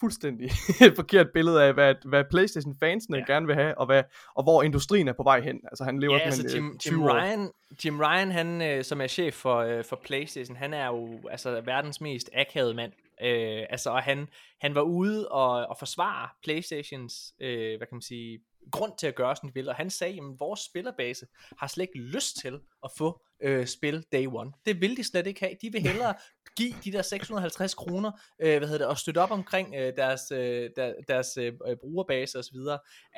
fuldstændig 0.00 0.50
et 0.86 0.92
forkert 0.96 1.26
billede 1.34 1.62
af, 1.62 1.74
hvad, 1.74 1.94
hvad 2.04 2.24
Playstation-fansene 2.30 3.16
ja. 3.16 3.24
gerne 3.26 3.46
vil 3.46 3.54
have, 3.54 3.78
og, 3.78 3.86
hvad, 3.86 4.02
og 4.34 4.42
hvor 4.42 4.62
industrien 4.62 5.08
er 5.08 5.12
på 5.12 5.22
vej 5.22 5.40
hen. 5.40 5.60
Altså 5.64 5.84
han 5.84 6.00
lever 6.00 6.14
ja, 6.14 6.20
altså 6.20 6.56
Jim, 6.56 6.66
øh, 6.66 6.86
Jim, 6.86 7.02
Ryan, 7.02 7.50
Jim 7.84 8.00
Ryan, 8.00 8.30
han, 8.30 8.62
øh, 8.62 8.84
som 8.84 9.00
er 9.00 9.06
chef 9.06 9.34
for, 9.34 9.56
øh, 9.56 9.84
for 9.84 10.00
Playstation, 10.04 10.56
han 10.56 10.74
er 10.74 10.86
jo 10.86 11.20
altså 11.30 11.60
verdens 11.60 12.00
mest 12.00 12.30
akavede 12.34 12.74
mand. 12.74 12.92
Øh, 13.22 13.62
altså, 13.70 13.90
og 13.90 14.02
han, 14.02 14.28
han 14.60 14.74
var 14.74 14.82
ude 14.82 15.28
og, 15.28 15.66
og 15.66 15.76
forsvare 15.78 16.28
Playstations, 16.42 17.34
øh, 17.40 17.76
hvad 17.76 17.86
kan 17.86 17.96
man 17.96 18.02
sige, 18.02 18.38
grund 18.70 18.92
til 18.98 19.06
at 19.06 19.14
gøre 19.14 19.36
sådan 19.36 19.54
vil, 19.54 19.68
og 19.68 19.74
han 19.74 19.90
sagde, 19.90 20.14
at 20.14 20.40
vores 20.40 20.60
spillerbase 20.60 21.26
har 21.58 21.66
slet 21.66 21.82
ikke 21.82 21.98
lyst 21.98 22.36
til 22.36 22.60
at 22.84 22.90
få 22.98 23.22
øh, 23.42 23.66
spil 23.66 24.04
day 24.12 24.26
one. 24.26 24.52
Det 24.66 24.80
vil 24.80 24.96
de 24.96 25.04
slet 25.04 25.26
ikke 25.26 25.40
have. 25.40 25.56
De 25.62 25.72
vil 25.72 25.82
hellere 25.82 26.14
give 26.56 26.74
de 26.84 26.92
der 26.92 27.02
650 27.02 27.74
kroner, 27.74 28.12
øh, 28.38 28.58
hvad 28.58 28.68
hedder 28.68 28.84
det, 28.84 28.86
og 28.86 28.98
støtte 28.98 29.18
op 29.18 29.30
omkring 29.30 29.74
øh, 29.74 29.96
deres, 29.96 30.30
øh, 30.30 30.70
der, 30.76 30.94
deres 31.08 31.36
øh, 31.36 31.52
brugerbase 31.80 32.38
osv. 32.38 32.56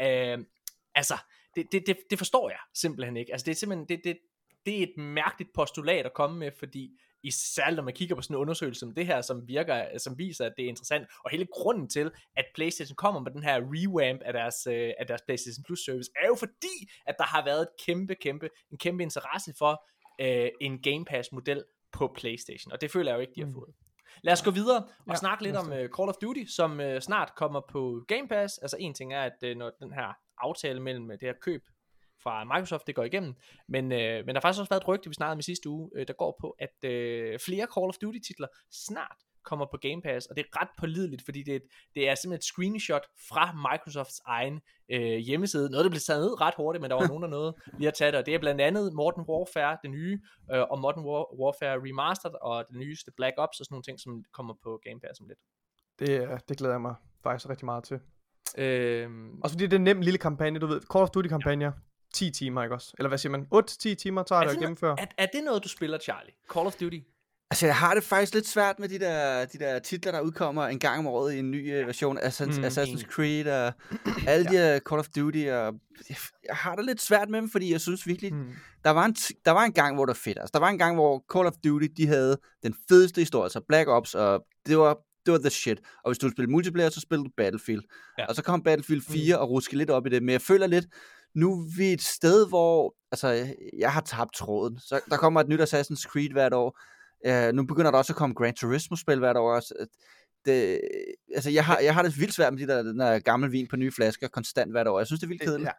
Øh, 0.01 0.39
altså, 0.95 1.15
det, 1.57 1.67
det, 1.73 1.87
det, 1.87 1.97
det 2.11 2.19
forstår 2.19 2.51
jeg 2.51 2.59
simpelthen 2.75 3.17
ikke. 3.17 3.33
Altså, 3.33 3.45
det 3.45 3.51
er 3.51 3.57
simpelthen, 3.57 3.89
det, 3.89 4.01
det, 4.05 4.19
det 4.67 4.79
er 4.79 4.83
et 4.83 4.97
mærkeligt 4.97 5.53
postulat 5.55 6.07
at 6.07 6.15
komme 6.15 6.39
med, 6.39 6.51
fordi 6.59 6.91
især 7.27 7.71
når 7.71 7.83
man 7.83 7.95
kigger 7.95 8.15
på 8.15 8.23
sådan 8.23 8.37
en 8.37 8.41
undersøgelse 8.41 8.81
som 8.81 8.95
det 8.95 9.07
her, 9.07 9.21
som 9.21 9.49
virker, 9.49 9.99
som 9.99 10.19
viser, 10.19 10.47
at 10.47 10.53
det 10.57 10.65
er 10.65 10.69
interessant, 10.69 11.07
og 11.25 11.31
hele 11.31 11.47
grunden 11.53 11.89
til, 11.89 12.11
at 12.37 12.45
PlayStation 12.55 12.97
kommer 12.97 13.21
med 13.21 13.31
den 13.31 13.43
her 13.43 13.57
revamp 13.61 14.23
af 14.23 14.33
deres, 14.33 14.67
øh, 14.67 14.93
af 14.99 15.07
deres 15.07 15.23
PlayStation 15.23 15.65
Plus 15.65 15.81
service, 15.85 16.11
er 16.23 16.27
jo 16.27 16.35
fordi, 16.35 16.77
at 17.07 17.15
der 17.19 17.25
har 17.25 17.45
været 17.45 17.63
et 17.63 17.69
kæmpe, 17.87 18.15
kæmpe, 18.15 18.49
en 18.73 18.79
kæmpe 18.79 19.03
interesse 19.03 19.55
for 19.59 19.85
øh, 20.21 20.51
en 20.61 20.83
Game 20.83 21.05
Pass 21.05 21.33
model 21.33 21.65
på 21.93 22.15
PlayStation, 22.19 22.73
og 22.73 22.81
det 22.81 22.91
føler 22.91 23.11
jeg 23.11 23.17
jo 23.17 23.21
ikke, 23.21 23.33
de 23.37 23.41
har 23.41 23.49
mm. 23.49 23.55
fået. 23.55 23.75
Lad 24.23 24.33
os 24.33 24.43
gå 24.43 24.51
videre 24.51 24.83
og 24.83 25.11
ja, 25.11 25.15
snakke 25.15 25.45
lidt 25.45 25.57
om 25.57 25.67
uh, 25.67 25.77
Call 25.77 26.09
of 26.09 26.15
Duty, 26.23 26.45
som 26.57 26.81
uh, 26.81 26.99
snart 27.01 27.33
kommer 27.37 27.61
på 27.69 28.05
Game 28.09 28.29
Pass. 28.29 28.59
Altså 28.59 28.77
en 28.81 28.95
ting 28.95 29.15
er, 29.15 29.23
at 29.23 29.39
uh, 29.43 29.51
når 29.57 29.71
den 29.81 29.93
her 29.93 30.13
aftale 30.39 30.81
mellem 30.81 31.09
det 31.09 31.23
her 31.23 31.35
køb 31.43 31.63
fra 32.23 32.45
Microsoft, 32.45 32.87
det 32.87 32.95
går 32.95 33.05
igennem. 33.05 33.35
Men, 33.69 33.93
øh, 33.93 34.27
men 34.27 34.29
der 34.29 34.35
har 34.35 34.41
faktisk 34.41 34.61
også 34.61 34.71
været 34.71 34.81
et 34.81 34.89
rygte, 34.89 35.09
vi 35.09 35.15
snakkede 35.15 35.39
i 35.39 35.43
sidste 35.43 35.69
uge, 35.69 35.91
øh, 35.97 36.07
der 36.09 36.13
går 36.13 36.37
på, 36.41 36.57
at 36.59 36.91
øh, 36.91 37.39
flere 37.39 37.67
Call 37.75 37.89
of 37.89 37.97
Duty 38.03 38.19
titler 38.27 38.49
snart 38.71 39.17
kommer 39.45 39.67
på 39.71 39.77
Game 39.77 40.03
Pass, 40.03 40.27
og 40.27 40.37
det 40.37 40.47
er 40.47 40.61
ret 40.61 40.69
pålideligt, 40.79 41.23
fordi 41.25 41.43
det, 41.43 41.63
det 41.95 42.09
er 42.09 42.15
simpelthen 42.15 42.39
et 42.39 42.45
screenshot 42.45 43.07
fra 43.29 43.45
Microsofts 43.53 44.21
egen 44.27 44.61
øh, 44.91 45.19
hjemmeside. 45.29 45.71
Noget, 45.71 45.85
der 45.85 45.91
blev 45.91 46.01
taget 46.01 46.23
ned 46.23 46.41
ret 46.41 46.55
hurtigt, 46.57 46.83
men 46.83 46.91
der 46.91 46.97
var 46.97 47.09
nogen, 47.09 47.23
der 47.23 47.29
nåede 47.29 47.57
lige 47.79 47.89
at 47.89 47.95
tage 47.95 48.11
det, 48.11 48.19
og 48.19 48.27
det 48.27 48.35
er 48.35 48.39
blandt 48.39 48.61
andet 48.61 48.93
Modern 48.95 49.25
Warfare, 49.29 49.79
det 49.83 49.91
nye, 49.91 50.21
øh, 50.53 50.63
og 50.71 50.81
Modern 50.81 51.05
War- 51.09 51.31
Warfare 51.41 51.77
Remastered, 51.87 52.35
og 52.43 52.65
det 52.69 52.77
nyeste 52.77 53.11
Black 53.17 53.35
Ops, 53.39 53.61
og 53.61 53.65
sådan 53.67 53.75
nogle 53.75 53.83
ting, 53.83 54.01
som 54.01 54.25
kommer 54.33 54.55
på 54.63 54.81
Game 54.85 55.01
Pass 55.01 55.21
om 55.21 55.27
lidt. 55.29 55.39
Det, 55.99 56.49
det 56.49 56.59
glæder 56.59 56.75
jeg 56.75 56.81
mig 56.81 56.95
faktisk 57.23 57.49
rigtig 57.49 57.65
meget 57.65 57.85
til. 57.85 58.01
Øhm... 58.59 59.41
Også 59.43 59.55
fordi 59.55 59.65
det 59.65 59.73
er 59.73 59.79
en 59.79 59.85
nem 59.85 60.01
lille 60.01 60.19
kampagne, 60.19 60.59
du 60.59 60.67
ved, 60.67 60.81
Call 60.93 61.03
of 61.03 61.11
Duty 61.11 61.29
kampagner, 61.29 61.73
10 62.17 62.31
timer, 62.31 62.63
ikke 62.63 62.75
også? 62.75 62.95
Eller 62.99 63.09
hvad 63.09 63.19
siger 63.19 63.31
man? 63.31 63.47
8-10 63.55 63.95
timer 63.95 64.23
tager 64.23 64.41
det, 64.41 64.51
det 64.51 64.57
at 64.57 64.61
gennemføre. 64.61 64.97
Er, 65.01 65.07
er 65.19 65.27
det 65.27 65.45
noget, 65.45 65.65
du 65.65 65.69
spiller, 65.69 65.99
Charlie? 65.99 66.33
Call 66.53 66.67
of 66.67 66.75
Duty? 66.75 66.99
Altså, 67.51 67.67
jeg 67.67 67.77
har 67.77 67.95
det 67.95 68.05
faktisk 68.05 68.35
lidt 68.35 68.49
svært 68.49 68.79
med 68.79 68.89
de 68.89 68.99
der, 68.99 69.45
de 69.45 69.59
der 69.59 69.79
titler, 69.79 70.13
der 70.13 70.21
udkommer 70.21 70.67
en 70.67 70.79
gang 70.79 70.99
om 70.99 71.07
året 71.07 71.35
i 71.35 71.39
en 71.39 71.51
ny 71.51 71.81
uh, 71.81 71.87
version. 71.87 72.19
Assassin's, 72.19 72.59
mm, 72.59 72.65
Assassin's 72.65 73.11
Creed 73.11 73.47
og 73.47 73.73
alle 74.27 74.47
ja. 74.51 74.51
de 74.51 74.57
her 74.57 74.79
Call 74.79 74.99
of 74.99 75.09
Duty. 75.09 75.39
Og 75.39 75.75
jeg, 76.09 76.17
jeg 76.49 76.57
har 76.57 76.77
det 76.77 76.85
lidt 76.85 77.03
svært 77.03 77.29
med 77.29 77.41
dem, 77.41 77.51
fordi 77.51 77.73
jeg 77.73 77.81
synes 77.81 78.07
virkelig, 78.07 78.35
mm. 78.35 78.47
der, 78.85 78.91
var 78.91 79.05
en 79.05 79.15
der 79.45 79.51
var 79.51 79.65
en 79.65 79.73
gang, 79.73 79.95
hvor 79.95 80.05
det 80.05 80.09
var 80.09 80.21
fedt. 80.25 80.39
Altså, 80.39 80.51
der 80.55 80.59
var 80.59 80.69
en 80.69 80.79
gang, 80.79 80.95
hvor 80.95 81.25
Call 81.33 81.47
of 81.47 81.55
Duty, 81.65 81.87
de 81.97 82.07
havde 82.07 82.39
den 82.63 82.75
fedeste 82.89 83.21
historie, 83.21 83.45
altså 83.45 83.61
Black 83.69 83.89
Ops, 83.89 84.15
og 84.15 84.45
det 84.67 84.79
var, 84.79 84.99
det 85.27 85.33
var 85.33 85.39
the 85.39 85.51
shit. 85.51 85.81
Og 86.05 86.11
hvis 86.11 86.19
du 86.19 86.31
spillede 86.31 86.53
multiplayer, 86.53 86.91
så 86.91 87.01
spillede 87.01 87.29
du 87.29 87.33
Battlefield. 87.37 87.83
Ja. 88.19 88.27
Og 88.27 88.35
så 88.35 88.43
kom 88.43 88.63
Battlefield 88.63 89.03
4 89.03 89.37
mm. 89.37 89.43
og 89.43 89.51
ruske 89.51 89.77
lidt 89.77 89.91
op 89.91 90.07
i 90.07 90.11
det. 90.11 90.23
Men 90.23 90.33
jeg 90.33 90.41
føler 90.41 90.67
lidt, 90.67 90.87
nu 91.37 91.53
er 91.53 91.77
vi 91.77 91.93
et 91.93 92.03
sted, 92.03 92.49
hvor 92.49 92.95
altså, 93.13 93.55
jeg 93.79 93.93
har 93.93 94.01
tabt 94.01 94.35
tråden. 94.35 94.79
Så 94.79 95.01
der 95.11 95.17
kommer 95.17 95.41
et 95.41 95.49
nyt 95.49 95.61
Assassin's 95.61 96.03
Creed 96.03 96.33
hvert 96.33 96.53
år. 96.53 96.79
Uh, 97.29 97.55
nu 97.55 97.67
begynder 97.67 97.91
der 97.91 97.99
også 97.99 98.13
at 98.13 98.17
komme 98.17 98.35
Gran 98.35 98.55
Turismo-spil 98.55 99.19
hvert 99.19 99.37
år. 99.37 99.55
Også. 99.55 99.75
Det, 100.45 100.81
altså, 101.35 101.51
jeg 101.51 101.65
har, 101.65 101.79
jeg 101.79 101.95
har 101.95 102.03
det 102.03 102.21
vildt 102.21 102.35
svært 102.35 102.53
med 102.53 102.67
de 102.67 102.73
der, 102.73 102.83
den 102.83 102.99
der 102.99 103.19
gamle 103.19 103.51
vin 103.51 103.67
på 103.67 103.77
nye 103.77 103.93
flasker 103.93 104.29
konstant 104.29 104.73
hvert 104.73 104.89
år. 104.89 104.99
Jeg 104.99 105.07
synes, 105.07 105.21
det 105.21 105.27
er 105.27 105.29
vildt 105.29 105.43
kedeligt. 105.43 105.71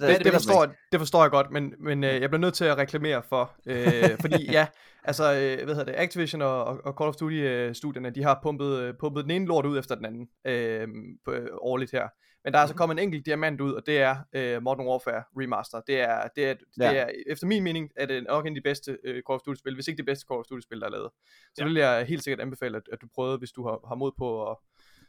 Ja. 0.00 0.08
det, 0.08 0.24
det, 0.24 0.32
forstår, 0.32 0.66
det 0.92 1.00
forstår 1.00 1.22
jeg 1.22 1.30
godt, 1.30 1.50
men, 1.50 1.74
men 1.80 2.04
øh, 2.04 2.20
jeg 2.20 2.30
bliver 2.30 2.40
nødt 2.40 2.54
til 2.54 2.64
at 2.64 2.76
reklamere 2.78 3.22
for, 3.28 3.52
øh, 3.66 4.10
fordi 4.24 4.50
ja, 4.52 4.66
altså, 5.04 5.34
øh, 5.34 5.64
hvad 5.64 5.74
hedder 5.74 5.92
det, 5.92 5.94
Activision 5.96 6.42
og, 6.42 6.64
og 6.64 6.94
Call 6.98 7.08
of 7.08 7.14
Duty-studierne, 7.14 8.10
de 8.10 8.22
har 8.22 8.40
pumpet, 8.42 8.78
øh, 8.78 8.94
pumpet 9.00 9.24
den 9.24 9.30
ene 9.30 9.46
lort 9.46 9.66
ud 9.66 9.78
efter 9.78 9.94
den 9.94 10.04
anden 10.04 10.28
øh, 10.44 10.88
på, 11.24 11.32
øh, 11.32 11.48
årligt 11.60 11.92
her. 11.92 12.08
Men 12.46 12.52
der 12.52 12.58
er 12.58 12.62
altså 12.62 12.72
mhm. 12.72 12.78
kommet 12.78 12.94
en 12.94 12.98
enkelt 12.98 13.26
diamant 13.26 13.60
ud, 13.60 13.72
og 13.72 13.86
det 13.86 13.98
er 13.98 14.14
uh, 14.36 14.62
Modern 14.62 14.86
Warfare 14.86 15.22
Remaster. 15.40 15.80
Det 15.86 16.00
er, 16.00 16.28
det 16.36 16.44
er, 16.44 16.54
ja. 16.80 16.90
det 16.90 16.98
er 16.98 17.08
efter 17.26 17.46
min 17.46 17.62
mening, 17.62 17.90
er 17.96 18.06
det 18.06 18.24
nok 18.28 18.46
en 18.46 18.52
af 18.52 18.54
de 18.54 18.60
bedste 18.60 18.90
uh, 18.90 19.10
Call 19.10 19.22
of 19.28 19.40
Duty-spil, 19.40 19.74
hvis 19.74 19.88
ikke 19.88 19.96
det 19.96 20.06
bedste 20.06 20.26
Call 20.30 20.38
of 20.38 20.44
Duty-spil, 20.50 20.80
der 20.80 20.86
er 20.86 20.90
lavet. 20.90 21.10
Så 21.54 21.62
ja. 21.62 21.64
vil 21.64 21.74
jeg 21.74 22.06
helt 22.06 22.24
sikkert 22.24 22.40
anbefale, 22.40 22.76
at, 22.76 22.82
at 22.92 22.98
du 23.02 23.06
prøver, 23.14 23.36
hvis 23.36 23.50
du 23.50 23.66
har, 23.66 23.88
har 23.88 23.94
mod 23.94 24.12
på 24.18 24.50
at, 24.50 24.56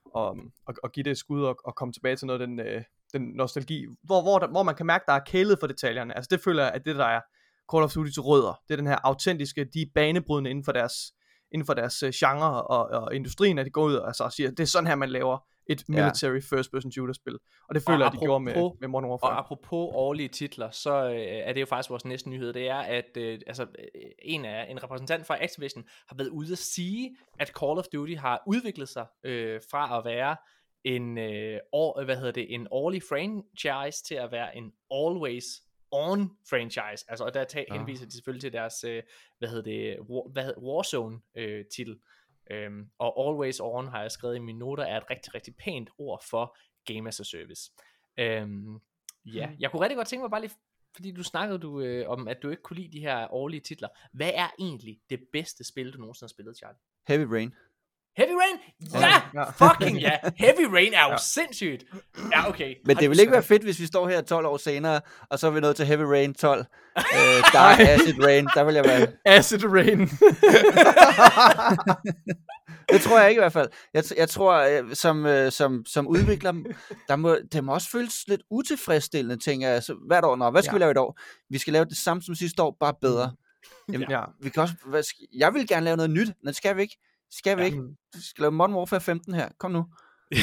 og, 0.06 0.38
og, 0.68 0.74
og 0.84 0.92
give 0.92 1.04
det 1.04 1.12
et 1.12 1.18
skud 1.18 1.44
og, 1.44 1.58
og 1.66 1.76
komme 1.76 1.94
tilbage 1.94 2.16
til 2.16 2.28
noget 2.28 2.42
af 2.42 2.48
den, 2.48 2.60
uh, 2.60 2.82
den 3.14 3.22
nostalgi, 3.22 3.86
hvor, 4.04 4.22
hvor, 4.22 4.40
der, 4.40 4.48
hvor 4.48 4.64
man 4.64 4.76
kan 4.76 4.86
mærke, 4.86 5.04
der 5.08 5.14
er 5.14 5.24
kælet 5.26 5.58
for 5.60 5.68
detaljerne. 5.68 6.16
Altså 6.18 6.30
det 6.32 6.44
føler 6.44 6.64
jeg, 6.64 6.72
at 6.72 6.86
det 6.86 6.96
der 6.96 7.06
er 7.06 7.22
Call 7.72 7.84
of 7.84 7.98
Duty's 7.98 8.22
rødder, 8.22 8.62
det 8.68 8.74
er 8.74 8.78
den 8.78 8.88
her 8.88 8.98
autentiske, 9.04 9.66
de 9.74 9.82
er 9.82 9.92
banebrydende 9.96 10.50
inden 10.50 10.66
for 10.66 10.72
deres, 10.72 10.94
inden 11.52 11.66
for 11.66 11.74
deres 11.74 12.04
genre 12.16 12.64
og, 12.64 13.04
og 13.04 13.16
industrien, 13.16 13.58
at 13.58 13.66
de 13.66 13.72
går 13.72 13.84
ud 13.84 13.96
og, 13.96 14.08
altså, 14.08 14.30
siger, 14.30 14.50
det 14.50 14.60
er 14.60 14.66
sådan 14.66 14.88
her, 14.88 14.96
man 14.96 15.10
laver 15.10 15.38
et 15.70 15.90
military 15.90 16.34
ja. 16.34 16.56
first 16.56 16.72
person 16.72 16.92
shooter 16.92 17.14
spil. 17.14 17.38
Og 17.70 17.76
det 17.76 17.84
føler 17.88 18.06
og 18.06 18.14
jeg, 18.14 18.22
de 18.22 18.26
gjorde 18.26 18.44
med, 18.44 18.72
med 18.80 18.88
Modern 18.88 19.10
Warfare. 19.10 19.32
Og 19.32 19.40
apropos 19.40 19.90
årlige 19.94 20.30
titler, 20.30 20.72
så 20.72 21.10
øh, 21.10 21.18
er 21.20 21.54
det 21.54 21.62
jo 21.62 21.66
faktisk 21.66 21.90
vores 21.90 22.06
næste 22.06 22.30
nyhed, 22.30 22.54
det 22.54 22.70
er, 22.70 22.78
at 22.78 23.18
øh, 23.18 23.40
altså, 23.48 23.64
øh, 23.64 24.02
en 24.22 24.46
af 24.46 24.72
en 24.72 24.84
repræsentant 24.84 25.28
fra 25.28 25.44
Activision 25.44 25.86
har 26.08 26.16
været 26.16 26.30
ude 26.30 26.52
at 26.52 26.58
sige, 26.58 27.18
at 27.40 27.48
Call 27.60 27.80
of 27.80 27.86
Duty 27.94 28.14
har 28.14 28.44
udviklet 28.48 28.90
sig 28.90 29.06
øh, 29.24 29.62
fra 29.72 29.98
at 29.98 30.06
være 30.06 30.36
en, 30.84 31.18
øh, 31.18 31.60
år, 31.72 32.04
hvad 32.04 32.16
hedder 32.16 32.32
det, 32.32 32.54
en 32.54 32.68
årlig 32.72 33.02
franchise 33.10 34.04
til 34.04 34.16
at 34.16 34.32
være 34.32 34.58
en 34.58 34.72
always 34.92 35.46
on 35.92 36.30
franchise. 36.50 37.06
Altså, 37.08 37.24
og 37.24 37.34
der 37.34 37.44
tager, 37.44 37.66
ja. 37.70 37.78
henviser 37.78 38.06
de 38.06 38.12
selvfølgelig 38.12 38.42
til 38.42 38.54
deres, 38.54 38.84
øh, 38.84 39.04
hvad 39.40 39.50
hedder 39.50 39.64
det, 39.64 40.00
War, 40.00 40.32
hvad 40.32 40.44
hedder, 40.44 40.62
Warzone 40.62 41.20
øh, 41.38 41.66
titel. 41.76 41.98
Øhm, 42.52 42.90
og 42.98 43.28
always 43.28 43.60
on 43.60 43.88
har 43.88 44.02
jeg 44.02 44.12
skrevet 44.12 44.36
i 44.36 44.40
mine 44.40 44.60
noter, 44.60 44.84
er 44.84 44.98
et 44.98 45.10
rigtig, 45.10 45.36
rigtig 45.36 45.56
pænt 45.56 45.90
ord 45.98 46.24
for 46.30 46.58
Game 46.86 47.08
as 47.08 47.20
a 47.20 47.24
Service. 47.24 47.72
Øhm, 48.20 48.80
ja, 49.26 49.48
hmm. 49.48 49.56
jeg 49.60 49.72
kunne 49.72 49.82
rigtig 49.82 49.98
godt 49.98 50.08
tænke 50.08 50.24
mig 50.24 50.32
bare 50.32 50.42
lige, 50.42 50.54
fordi 50.96 51.12
du 51.12 51.24
snakkede 51.24 51.60
du, 51.60 51.82
øh, 51.82 52.10
om, 52.10 52.28
at 52.28 52.38
du 52.44 52.50
ikke 52.50 52.64
kunne 52.64 52.78
lide 52.78 52.92
de 52.92 53.00
her 53.00 53.34
årlige 53.34 53.62
titler. 53.62 53.88
Hvad 54.14 54.32
er 54.34 54.48
egentlig 54.60 55.00
det 55.10 55.20
bedste 55.34 55.64
spil, 55.64 55.94
du 55.94 55.98
nogensinde 55.98 56.28
har 56.28 56.34
spillet, 56.34 56.58
Charlie? 56.58 56.80
Heavy 57.08 57.26
Rain. 57.34 57.54
Heavy 58.18 58.32
Rain? 58.32 58.60
Ja, 59.02 59.22
Ja. 59.34 59.50
fucking 59.68 60.00
ja. 60.08 60.12
Heavy 60.38 60.74
Rain 60.74 60.94
er 60.94 61.04
jo 61.04 61.10
Ja. 61.12 61.18
sindssygt. 61.18 61.84
Ja, 62.32 62.50
okay. 62.50 62.76
Men 62.86 62.98
det 62.98 63.10
vil 63.10 63.20
ikke 63.20 63.32
være 63.32 63.44
fedt, 63.44 63.64
hvis 63.64 63.80
vi 63.80 63.86
står 63.86 64.08
her 64.10 64.22
12 64.22 64.46
år 64.46 64.58
senere, 64.58 65.02
og 65.30 65.40
så 65.40 65.48
er 65.48 65.52
vi 65.52 65.60
nået 65.60 65.76
til 65.76 65.86
Heavy 65.86 66.02
Rain 66.02 66.34
12. 66.34 66.60
øh, 66.98 67.04
Dark 67.54 67.80
Acid 67.80 68.24
Rain, 68.24 68.48
der 68.56 68.64
vil 68.64 68.76
jeg 68.76 68.84
være... 68.86 69.08
Acid 69.38 69.64
Rain. 69.66 70.00
Det 72.92 73.02
tror 73.02 73.20
jeg 73.20 73.30
ikke 73.30 73.40
i 73.40 73.42
hvert 73.42 73.54
fald. 73.54 73.70
Jeg, 73.94 74.04
jeg 74.18 74.30
tror, 74.30 74.54
øh, 74.54 74.96
som, 74.96 75.26
øh, 75.26 75.52
som, 75.52 75.86
som 75.86 76.08
udvikler, 76.08 76.54
der 77.08 77.16
må, 77.16 77.38
det 77.52 77.64
må 77.64 77.74
også 77.74 77.90
føles 77.90 78.28
lidt 78.28 78.42
utilfredsstillende, 78.52 79.44
tænker 79.44 79.70
jeg. 79.70 79.84
Så 79.84 79.96
hvert 80.08 80.24
år, 80.26 80.36
nå, 80.36 80.50
hvad 80.52 80.62
skal 80.64 80.72
Ja. 80.72 80.76
vi 80.78 80.80
lave 80.84 80.92
i 80.92 80.98
år? 80.98 81.20
Vi 81.50 81.58
skal 81.58 81.74
lave 81.74 81.86
det 81.86 81.98
samme 81.98 82.24
som 82.24 82.36
sidste 82.36 82.64
år, 82.64 82.78
bare 82.80 82.94
bedre. 83.02 83.32
Jamen, 83.94 84.10
ja. 84.10 84.22
vi 84.42 84.50
kan 84.50 84.62
også, 84.64 84.74
hvad 84.86 85.04
jeg 85.38 85.54
vil 85.54 85.68
gerne 85.68 85.84
lave 85.84 85.98
noget 85.98 86.10
nyt, 86.10 86.28
men 86.28 86.48
det 86.48 86.56
skal 86.56 86.76
vi 86.78 86.82
ikke. 86.82 86.98
Skal 87.32 87.58
vi 87.58 87.62
Ja. 87.62 87.66
ikke? 87.66 87.82
Lave 88.38 88.52
Modern 88.52 88.74
Warfare 88.74 89.02
15 89.02 89.34
her. 89.34 89.50
Kom 89.60 89.72
nu. 89.72 89.86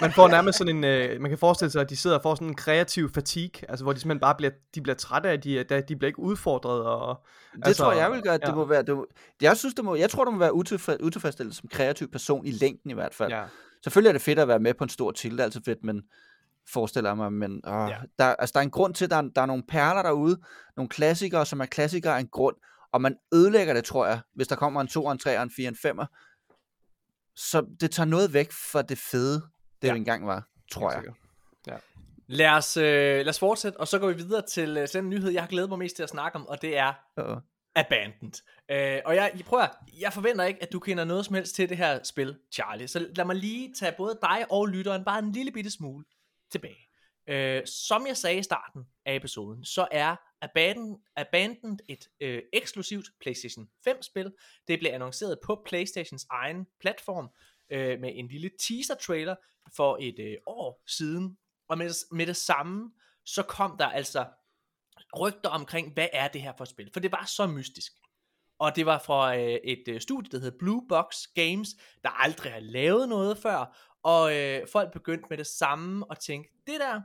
Man 0.00 0.12
får 0.12 0.28
nærmest 0.28 0.58
sådan 0.58 0.76
en, 0.76 0.84
øh, 0.84 1.20
man 1.20 1.30
kan 1.30 1.38
forestille 1.38 1.70
sig, 1.70 1.80
at 1.80 1.90
de 1.90 1.96
sidder 1.96 2.16
og 2.16 2.22
får 2.22 2.34
sådan 2.34 2.48
en 2.48 2.54
kreativ 2.54 3.12
fatigue, 3.14 3.70
altså 3.70 3.84
hvor 3.84 3.92
de 3.92 4.00
simpelthen 4.00 4.20
bare 4.20 4.34
bliver, 4.34 4.50
de 4.74 4.80
bliver 4.80 4.96
trætte 4.96 5.28
af, 5.28 5.40
de, 5.40 5.64
de, 5.64 5.80
de 5.88 5.96
bliver 5.96 6.06
ikke 6.08 6.18
udfordret, 6.18 6.82
og 6.84 7.20
Det 7.56 7.66
Altså, 7.66 7.82
tror 7.82 7.92
jeg 7.92 8.12
vil 8.12 8.22
gøre, 8.22 8.34
at 8.34 8.40
det 8.40 8.48
ja. 8.48 8.54
må 8.54 8.64
være... 8.64 8.82
Det 8.82 8.96
må, 8.96 9.06
jeg 9.42 9.56
synes, 9.56 9.74
det 9.74 9.84
må, 9.84 9.94
jeg 9.94 10.10
tror, 10.10 10.24
det 10.24 10.32
må 10.34 10.38
være 10.38 10.54
utilfreds, 10.54 11.00
utilfredsstillende 11.02 11.56
som 11.56 11.68
kreativ 11.68 12.10
person 12.10 12.46
i 12.46 12.50
længden 12.50 12.90
i 12.90 12.94
hvert 12.94 13.14
fald. 13.14 13.30
ja. 13.32 13.44
Selvfølgelig 13.84 14.08
er 14.08 14.12
det 14.12 14.22
fedt 14.22 14.38
at 14.38 14.48
være 14.48 14.58
med 14.58 14.74
på 14.74 14.84
en 14.84 14.90
stor 14.90 15.10
titel, 15.12 15.38
det 15.38 15.44
altid 15.44 15.60
fedt, 15.64 15.84
men 15.84 16.02
forestiller 16.72 17.10
jeg 17.10 17.16
mig, 17.16 17.32
men 17.32 17.60
åh, 17.66 17.72
Ja. 17.72 17.86
ja. 17.88 17.96
der, 18.18 18.24
altså, 18.24 18.52
der 18.52 18.58
er 18.60 18.64
en 18.64 18.70
grund 18.70 18.94
til, 18.94 19.04
at 19.04 19.10
der 19.10 19.16
er, 19.16 19.22
der 19.36 19.42
er 19.42 19.46
nogle 19.46 19.62
perler 19.68 20.02
derude, 20.02 20.40
nogle 20.76 20.88
klassikere, 20.88 21.46
som 21.46 21.60
er 21.60 21.66
klassikere 21.66 22.16
af 22.16 22.20
en 22.20 22.28
grund, 22.32 22.56
og 22.94 23.00
man 23.02 23.16
ødelægger 23.34 23.74
det, 23.74 23.84
tror 23.84 24.06
jeg, 24.06 24.20
hvis 24.34 24.48
der 24.48 24.56
kommer 24.56 24.80
en 24.80 24.88
2, 24.88 25.10
en 25.10 25.18
3, 25.18 25.42
en 25.42 25.50
4, 25.56 25.68
en 25.68 25.74
5'er. 25.86 26.06
Så 27.36 27.66
det 27.80 27.90
tager 27.90 28.06
noget 28.06 28.32
væk 28.32 28.52
fra 28.52 28.82
det 28.82 28.98
fede, 28.98 29.34
det 29.82 29.88
Ja. 29.88 29.92
ja. 29.92 29.94
engang 29.94 30.26
var, 30.26 30.48
tror 30.72 30.92
jeg. 30.92 31.00
sikkert. 31.00 31.16
Lad 32.26 32.48
os, 32.50 32.76
øh, 32.76 32.84
lad 32.84 33.28
os 33.28 33.38
fortsætte, 33.38 33.80
og 33.80 33.88
så 33.88 33.98
går 33.98 34.08
vi 34.08 34.14
videre 34.14 34.42
til 34.42 34.76
øh, 34.76 34.88
den 34.92 35.08
nyhed, 35.10 35.30
jeg 35.30 35.42
har 35.42 35.48
glædet 35.48 35.68
mig 35.68 35.78
mest 35.78 35.96
til 35.96 36.02
at 36.02 36.08
snakke 36.08 36.36
om, 36.36 36.46
og 36.46 36.62
det 36.62 36.76
er 36.78 36.92
Uh, 37.20 37.36
Abandoned. 37.74 38.32
Øh, 38.70 39.00
og 39.04 39.14
jeg, 39.14 39.32
jeg 39.36 39.44
prøver, 39.44 39.66
jeg 40.00 40.12
forventer 40.12 40.44
ikke, 40.44 40.62
at 40.62 40.72
du 40.72 40.78
kender 40.78 41.04
noget 41.04 41.26
som 41.26 41.34
helst 41.34 41.54
til 41.54 41.68
det 41.68 41.76
her 41.76 42.02
spil, 42.02 42.38
Charlie. 42.52 42.88
Så 42.88 43.06
lad 43.16 43.24
mig 43.24 43.36
lige 43.36 43.74
tage 43.78 43.94
både 43.96 44.18
dig 44.22 44.46
og 44.50 44.66
lytteren 44.66 45.04
bare 45.04 45.18
en 45.18 45.32
lille 45.32 45.52
bitte 45.52 45.70
smule 45.70 46.04
tilbage. 46.52 46.88
Øh, 47.28 47.62
som 47.66 48.06
jeg 48.06 48.16
sagde 48.16 48.38
i 48.38 48.42
starten 48.42 48.84
af 49.06 49.14
episoden, 49.16 49.64
så 49.64 49.88
er 49.90 50.16
Abandoned, 50.44 50.96
Abandoned 51.16 51.78
et 51.88 52.08
øh, 52.20 52.42
eksklusivt 52.52 53.06
PlayStation 53.20 53.68
5-spil. 53.88 54.32
Det 54.68 54.78
blev 54.78 54.90
annonceret 54.92 55.38
på 55.44 55.62
PlayStations 55.66 56.26
egen 56.30 56.66
platform 56.80 57.28
øh, 57.72 58.00
med 58.00 58.12
en 58.14 58.28
lille 58.28 58.50
teaser-trailer 58.58 59.34
for 59.76 59.98
et 60.00 60.18
øh, 60.18 60.36
år 60.46 60.82
siden. 60.86 61.38
Og 61.68 61.78
med, 61.78 61.90
med 62.12 62.26
det 62.26 62.36
samme, 62.36 62.92
så 63.24 63.42
kom 63.42 63.76
der 63.78 63.86
altså 63.86 64.26
rygter 65.20 65.48
omkring, 65.48 65.92
hvad 65.92 66.08
er 66.12 66.28
det 66.28 66.42
her 66.42 66.52
for 66.56 66.64
et 66.64 66.70
spil? 66.70 66.90
For 66.92 67.00
det 67.00 67.12
var 67.12 67.24
så 67.24 67.46
mystisk. 67.46 67.92
Og 68.58 68.76
det 68.76 68.86
var 68.86 68.98
fra 68.98 69.36
øh, 69.36 69.58
et 69.64 69.84
øh, 69.88 70.00
studie, 70.00 70.30
der 70.30 70.38
hedder 70.38 70.58
Blue 70.58 70.88
Box 70.88 71.16
Games, 71.34 71.68
der 72.02 72.10
aldrig 72.10 72.52
har 72.52 72.60
lavet 72.60 73.08
noget 73.08 73.38
før. 73.38 73.76
Og 74.02 74.36
øh, 74.36 74.68
folk 74.72 74.92
begyndte 74.92 75.26
med 75.30 75.38
det 75.38 75.46
samme 75.46 76.06
at 76.10 76.18
tænke, 76.18 76.48
det 76.66 76.80
der, 76.80 77.02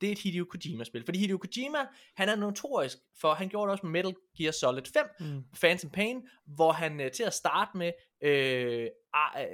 det 0.00 0.08
er 0.08 0.12
et 0.12 0.18
Hideo 0.18 0.44
Kojima-spil. 0.44 1.04
Fordi 1.04 1.18
Hideo 1.18 1.38
Kojima, 1.38 1.78
han 2.16 2.28
er 2.28 2.36
notorisk, 2.36 2.98
for 3.20 3.34
han 3.34 3.48
gjorde 3.48 3.66
det 3.66 3.72
også 3.72 3.86
med 3.86 3.90
Metal 3.90 4.14
Gear 4.38 4.52
Solid 4.52 4.82
5, 4.94 5.06
Mm. 5.20 5.42
Phantom 5.60 5.90
Pain, 5.90 6.22
hvor 6.46 6.72
han 6.72 7.00
øh, 7.00 7.10
til 7.10 7.22
at 7.22 7.34
starte 7.34 7.78
med 7.78 7.92
øh, 8.22 8.82
øh, 8.82 9.46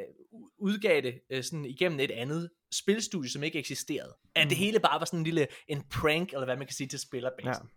udgav 0.59 1.01
det 1.01 1.21
øh, 1.31 1.45
sådan 1.45 1.65
igennem 1.65 2.01
et 2.01 2.11
andet 2.11 2.51
spilstudie, 2.73 3.31
som 3.31 3.43
ikke 3.43 3.59
eksisterede. 3.59 4.17
At 4.35 4.49
det 4.51 4.57
hele 4.57 4.81
bare 4.81 5.01
var 5.01 5.07
sådan 5.07 5.19
en 5.19 5.25
lille 5.25 5.47
en 5.69 5.83
prank, 5.91 6.33
eller 6.33 6.45
hvad 6.45 6.57
man 6.57 6.67
kan 6.67 6.75
sige 6.75 6.89
til 6.89 6.99
spillerbasen. 6.99 7.69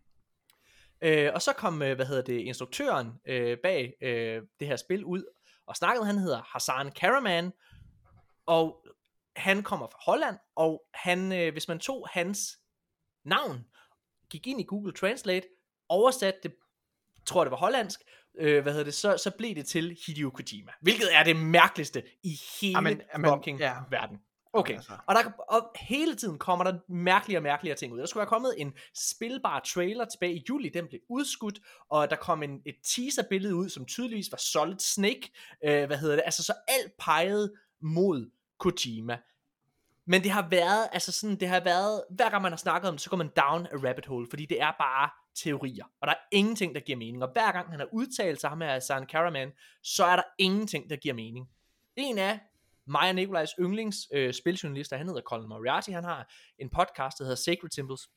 Ja. 1.01 1.27
Øh, 1.27 1.33
og 1.33 1.41
så 1.41 1.53
kom, 1.53 1.81
øh, 1.81 1.95
hvad 1.95 2.05
hedder 2.05 2.21
det, 2.21 2.39
instruktøren 2.39 3.11
øh, 3.27 3.57
bag 3.63 3.93
øh, 4.01 4.41
det 4.59 4.67
her 4.67 4.75
spil 4.75 5.05
ud 5.05 5.23
og 5.67 5.75
snakkede. 5.75 6.05
Han 6.05 6.17
hedder 6.17 6.41
Hassan 6.53 6.91
Karaman, 6.91 7.51
og 8.45 8.85
han 9.37 9.63
kommer 9.63 9.87
fra 9.87 9.99
Holland, 10.05 10.37
og 10.55 10.83
han, 10.93 11.31
øh, 11.31 11.51
hvis 11.51 11.67
man 11.67 11.79
tog 11.79 12.07
hans 12.11 12.57
navn, 13.25 13.65
gik 14.29 14.47
ind 14.47 14.61
i 14.61 14.63
Google 14.63 14.93
Translate, 14.93 15.47
oversatte 15.89 16.39
det, 16.43 16.55
tror 17.25 17.43
det 17.43 17.51
var 17.51 17.57
hollandsk, 17.57 17.99
øh, 18.39 18.63
hvad 18.63 18.73
hedder 18.73 18.85
det, 18.85 18.93
så, 18.93 19.17
så 19.17 19.31
blev 19.37 19.55
det 19.55 19.65
til 19.65 19.97
Hideo 20.05 20.29
Kojima. 20.29 20.71
Hvilket 20.81 21.15
er 21.15 21.23
det 21.23 21.35
mærkeligste 21.35 22.03
i 22.23 22.39
hele 22.61 22.77
Amen, 22.77 23.01
amen, 23.13 23.31
fucking 23.31 23.59
ja. 23.59 23.75
verden. 23.89 24.17
Okay, 24.53 24.73
Altså. 24.73 24.97
og, 25.07 25.15
der, 25.15 25.31
og 25.49 25.71
hele 25.75 26.15
tiden 26.15 26.39
kommer 26.39 26.65
der 26.65 26.79
mærkelige 26.89 27.37
og 27.37 27.43
mærkelige 27.43 27.75
ting 27.75 27.93
ud. 27.93 27.99
Der 27.99 28.05
skulle 28.05 28.21
være 28.21 28.27
kommet 28.27 28.53
en 28.57 28.73
spilbar 28.95 29.59
trailer 29.59 30.05
tilbage 30.05 30.33
i 30.33 30.43
juli, 30.49 30.69
den 30.69 30.87
blev 30.87 31.01
udskudt, 31.09 31.59
og 31.89 32.09
der 32.09 32.15
kom 32.15 32.43
en, 32.43 32.61
et 32.65 32.75
teaser-billede 32.83 33.55
ud, 33.55 33.69
som 33.69 33.85
tydeligvis 33.85 34.31
var 34.31 34.37
Solid 34.37 34.79
Snake, 34.79 35.31
øh, 35.63 35.85
hvad 35.85 35.97
hedder 35.97 36.15
det, 36.15 36.23
altså 36.25 36.43
så 36.43 36.53
alt 36.67 36.91
pegede 36.99 37.53
mod 37.81 38.31
Kojima. 38.59 39.17
Men 40.05 40.23
det 40.23 40.31
har 40.31 40.47
været, 40.49 40.89
altså 40.91 41.11
sådan, 41.11 41.39
det 41.39 41.47
har 41.47 41.59
været, 41.59 42.03
hver 42.09 42.29
gang 42.29 42.41
man 42.41 42.51
har 42.51 42.57
snakket 42.57 42.89
om 42.89 42.93
det, 42.93 43.01
så 43.01 43.09
går 43.09 43.17
man 43.17 43.29
down 43.35 43.65
a 43.65 43.89
rabbit 43.89 44.05
hole, 44.05 44.27
fordi 44.29 44.45
det 44.45 44.61
er 44.61 44.71
bare 44.79 45.09
teorier, 45.35 45.85
og 46.01 46.07
der 46.07 46.13
er 46.13 46.19
ingenting, 46.31 46.75
der 46.75 46.81
giver 46.81 46.97
mening. 46.97 47.23
Og 47.23 47.29
hver 47.33 47.51
gang 47.51 47.69
han 47.69 47.79
har 47.79 47.87
udtalt 47.93 48.41
sig, 48.41 48.57
med 48.57 48.67
her 48.67 48.73
Hassan 48.73 49.05
Karaman, 49.05 49.51
så 49.83 50.05
er 50.05 50.15
der 50.15 50.23
ingenting, 50.37 50.89
der 50.89 50.95
giver 50.95 51.15
mening. 51.15 51.49
En 51.95 52.17
af 52.17 52.39
mig 52.87 53.09
og 53.09 53.15
Nikolajs 53.15 53.49
yndlings 53.59 53.97
øh, 54.13 54.33
spiljournalister, 54.33 54.97
han 54.97 55.07
hedder 55.07 55.21
Colin 55.21 55.49
Moriarty, 55.49 55.89
han 55.89 56.03
har 56.03 56.33
en 56.59 56.69
podcast, 56.69 57.17
der 57.17 57.23
hedder 57.23 57.35
Sacred 57.35 57.71
Symbols, 57.71 58.09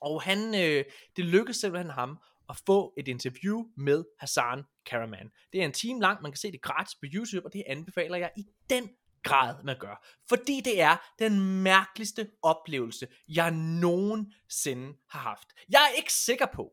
og 0.00 0.22
han, 0.22 0.38
øh, 0.54 0.84
det 1.16 1.24
lykkedes 1.24 1.56
simpelthen 1.56 1.90
ham 1.90 2.18
at 2.48 2.62
få 2.66 2.94
et 2.98 3.08
interview 3.08 3.64
med 3.76 4.04
Hassan 4.18 4.62
Karaman. 4.86 5.30
Det 5.52 5.60
er 5.60 5.64
en 5.64 5.72
time 5.72 6.00
lang, 6.00 6.22
man 6.22 6.32
kan 6.32 6.36
se 6.36 6.52
det 6.52 6.62
gratis 6.62 6.94
på 6.94 7.06
YouTube, 7.14 7.46
og 7.46 7.52
det 7.52 7.62
anbefaler 7.66 8.16
jeg 8.16 8.30
i 8.36 8.44
den 8.70 8.90
grad, 9.28 9.64
man 9.64 9.78
gør. 9.78 10.06
Fordi 10.28 10.60
det 10.60 10.80
er 10.80 10.96
den 11.18 11.62
mærkeligste 11.62 12.30
oplevelse, 12.42 13.08
jeg 13.28 13.50
nogensinde 13.50 14.96
har 15.10 15.18
haft. 15.18 15.48
Jeg 15.68 15.82
er 15.82 15.96
ikke 15.96 16.12
sikker 16.12 16.46
på, 16.46 16.72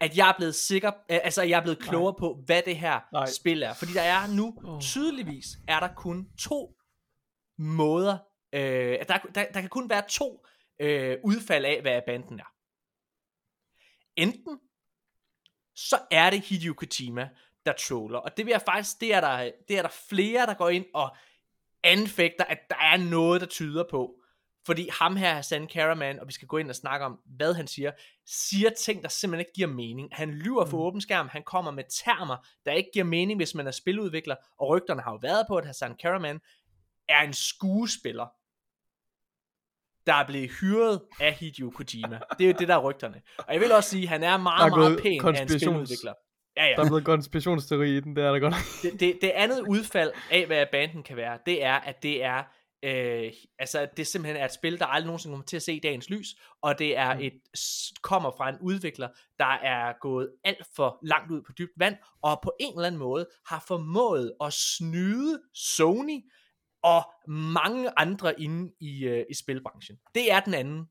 at 0.00 0.16
jeg 0.16 0.28
er 0.28 0.34
blevet 0.36 0.54
sikker, 0.54 0.92
altså 1.08 1.42
jeg 1.42 1.56
er 1.56 1.62
blevet 1.62 1.78
klogere 1.78 2.14
på, 2.18 2.42
hvad 2.46 2.62
det 2.62 2.76
her 2.76 3.00
Nej. 3.12 3.26
spil 3.26 3.62
er. 3.62 3.74
Fordi 3.74 3.92
der 3.92 4.02
er 4.02 4.26
nu, 4.26 4.78
tydeligvis, 4.80 5.46
er 5.68 5.80
der 5.80 5.94
kun 5.94 6.28
to 6.38 6.76
måder, 7.58 8.18
øh, 8.52 8.98
der, 9.08 9.18
der, 9.34 9.44
der 9.54 9.60
kan 9.60 9.68
kun 9.68 9.90
være 9.90 10.02
to 10.08 10.46
øh, 10.80 11.18
udfald 11.24 11.64
af, 11.64 11.80
hvad 11.80 12.02
banden 12.06 12.40
er. 12.40 12.52
Enten 14.16 14.58
så 15.76 15.98
er 16.10 16.30
det 16.30 16.40
Hideo 16.40 16.74
Kojima, 16.74 17.28
der 17.66 17.72
troller. 17.72 18.18
Og 18.18 18.36
det 18.36 18.46
vil 18.46 18.52
jeg 18.52 18.62
faktisk, 18.62 19.00
det 19.00 19.14
er 19.14 19.20
der, 19.20 19.50
det 19.68 19.78
er 19.78 19.82
der 19.82 19.94
flere, 20.08 20.46
der 20.46 20.54
går 20.54 20.68
ind 20.68 20.86
og 20.94 21.16
anfægter, 21.84 22.44
at 22.44 22.58
der 22.70 22.76
er 22.76 22.96
noget, 22.96 23.40
der 23.40 23.46
tyder 23.46 23.84
på. 23.90 24.14
Fordi 24.66 24.88
ham 24.92 25.16
her, 25.16 25.34
Hassan 25.34 25.66
Karaman, 25.66 26.20
og 26.20 26.26
vi 26.28 26.32
skal 26.32 26.48
gå 26.48 26.56
ind 26.56 26.68
og 26.70 26.76
snakke 26.76 27.06
om, 27.06 27.18
hvad 27.36 27.54
han 27.54 27.66
siger, 27.66 27.90
siger 28.26 28.70
ting, 28.70 29.02
der 29.02 29.08
simpelthen 29.08 29.40
ikke 29.40 29.52
giver 29.54 29.68
mening. 29.68 30.08
Han 30.12 30.30
lyver 30.30 30.64
for 30.66 30.76
Mm. 30.76 30.82
åben 30.82 31.00
skærm, 31.00 31.28
han 31.28 31.42
kommer 31.42 31.70
med 31.70 31.84
termer, 32.04 32.36
der 32.66 32.72
ikke 32.72 32.90
giver 32.92 33.04
mening, 33.04 33.38
hvis 33.38 33.54
man 33.54 33.66
er 33.66 33.70
spiludvikler, 33.70 34.36
og 34.60 34.68
rygterne 34.68 35.02
har 35.02 35.12
jo 35.12 35.18
været 35.22 35.46
på, 35.48 35.56
at 35.56 35.66
Hassan 35.66 35.96
Karaman 36.02 36.40
er 37.08 37.20
en 37.22 37.32
skuespiller, 37.32 38.26
der 40.06 40.14
er 40.14 40.26
blevet 40.26 40.50
hyret 40.60 41.00
af 41.20 41.34
Hideo 41.34 41.70
Kojima. 41.70 42.20
Det 42.38 42.44
er 42.44 42.48
jo 42.48 42.56
det, 42.58 42.68
der 42.68 42.74
er 42.74 42.80
rygterne. 42.82 43.22
Og 43.38 43.52
jeg 43.52 43.60
vil 43.60 43.72
også 43.72 43.90
sige, 43.90 44.02
at 44.02 44.08
han 44.08 44.22
er 44.22 44.30
Der 44.30 44.36
meget, 44.36 44.72
er 44.72 44.76
meget 44.76 45.00
pæn 45.02 45.26
af 45.36 45.42
en 45.42 45.48
spiludvikler. 45.48 46.14
Ja, 46.60 46.66
ja 46.66 46.74
Der 46.76 46.82
er 46.82 46.86
blevet 46.86 47.04
konspirationsteori 47.04 47.96
i 47.96 48.00
den, 48.00 48.16
der 48.16 48.28
er 48.28 48.32
der 48.32 48.38
godt. 48.38 48.54
det, 48.82 49.00
det, 49.00 49.18
det 49.22 49.28
andet 49.30 49.60
udfald 49.68 50.12
af, 50.30 50.46
hvad 50.46 50.66
banden 50.72 51.02
kan 51.02 51.16
være, 51.16 51.38
det 51.46 51.64
er, 51.64 51.74
at 51.74 52.02
det 52.02 52.24
er, 52.24 52.42
øh, 52.82 53.32
altså, 53.58 53.88
det 53.96 54.06
simpelthen 54.06 54.40
er 54.40 54.44
et 54.44 54.54
spil, 54.54 54.78
der 54.78 54.86
aldrig 54.86 55.06
nogensinde 55.06 55.32
kommer 55.32 55.44
til 55.46 55.56
at 55.56 55.62
se 55.62 55.80
dagens 55.80 56.10
lys, 56.10 56.26
og 56.62 56.78
det 56.78 56.96
er 56.96 57.14
Mm. 57.14 57.20
et, 57.20 57.32
kommer 58.02 58.30
fra 58.36 58.48
en 58.48 58.56
udvikler, 58.60 59.08
der 59.38 59.44
er 59.62 59.92
gået 60.00 60.30
alt 60.44 60.66
for 60.76 60.98
langt 61.02 61.30
ud 61.32 61.42
på 61.42 61.52
dybt 61.58 61.72
vand, 61.76 61.96
og 62.22 62.40
på 62.42 62.52
en 62.60 62.72
eller 62.74 62.86
anden 62.86 62.98
måde 62.98 63.26
har 63.46 63.64
formået 63.68 64.32
at 64.44 64.52
snyde 64.52 65.40
Sony 65.54 66.20
og 66.82 67.02
mange 67.28 67.90
andre 67.96 68.40
inde 68.40 68.72
i, 68.80 69.04
øh, 69.04 69.24
i 69.30 69.34
spilbranchen. 69.34 69.98
Det 70.14 70.32
er 70.32 70.40
den 70.40 70.54
anden. 70.54 70.88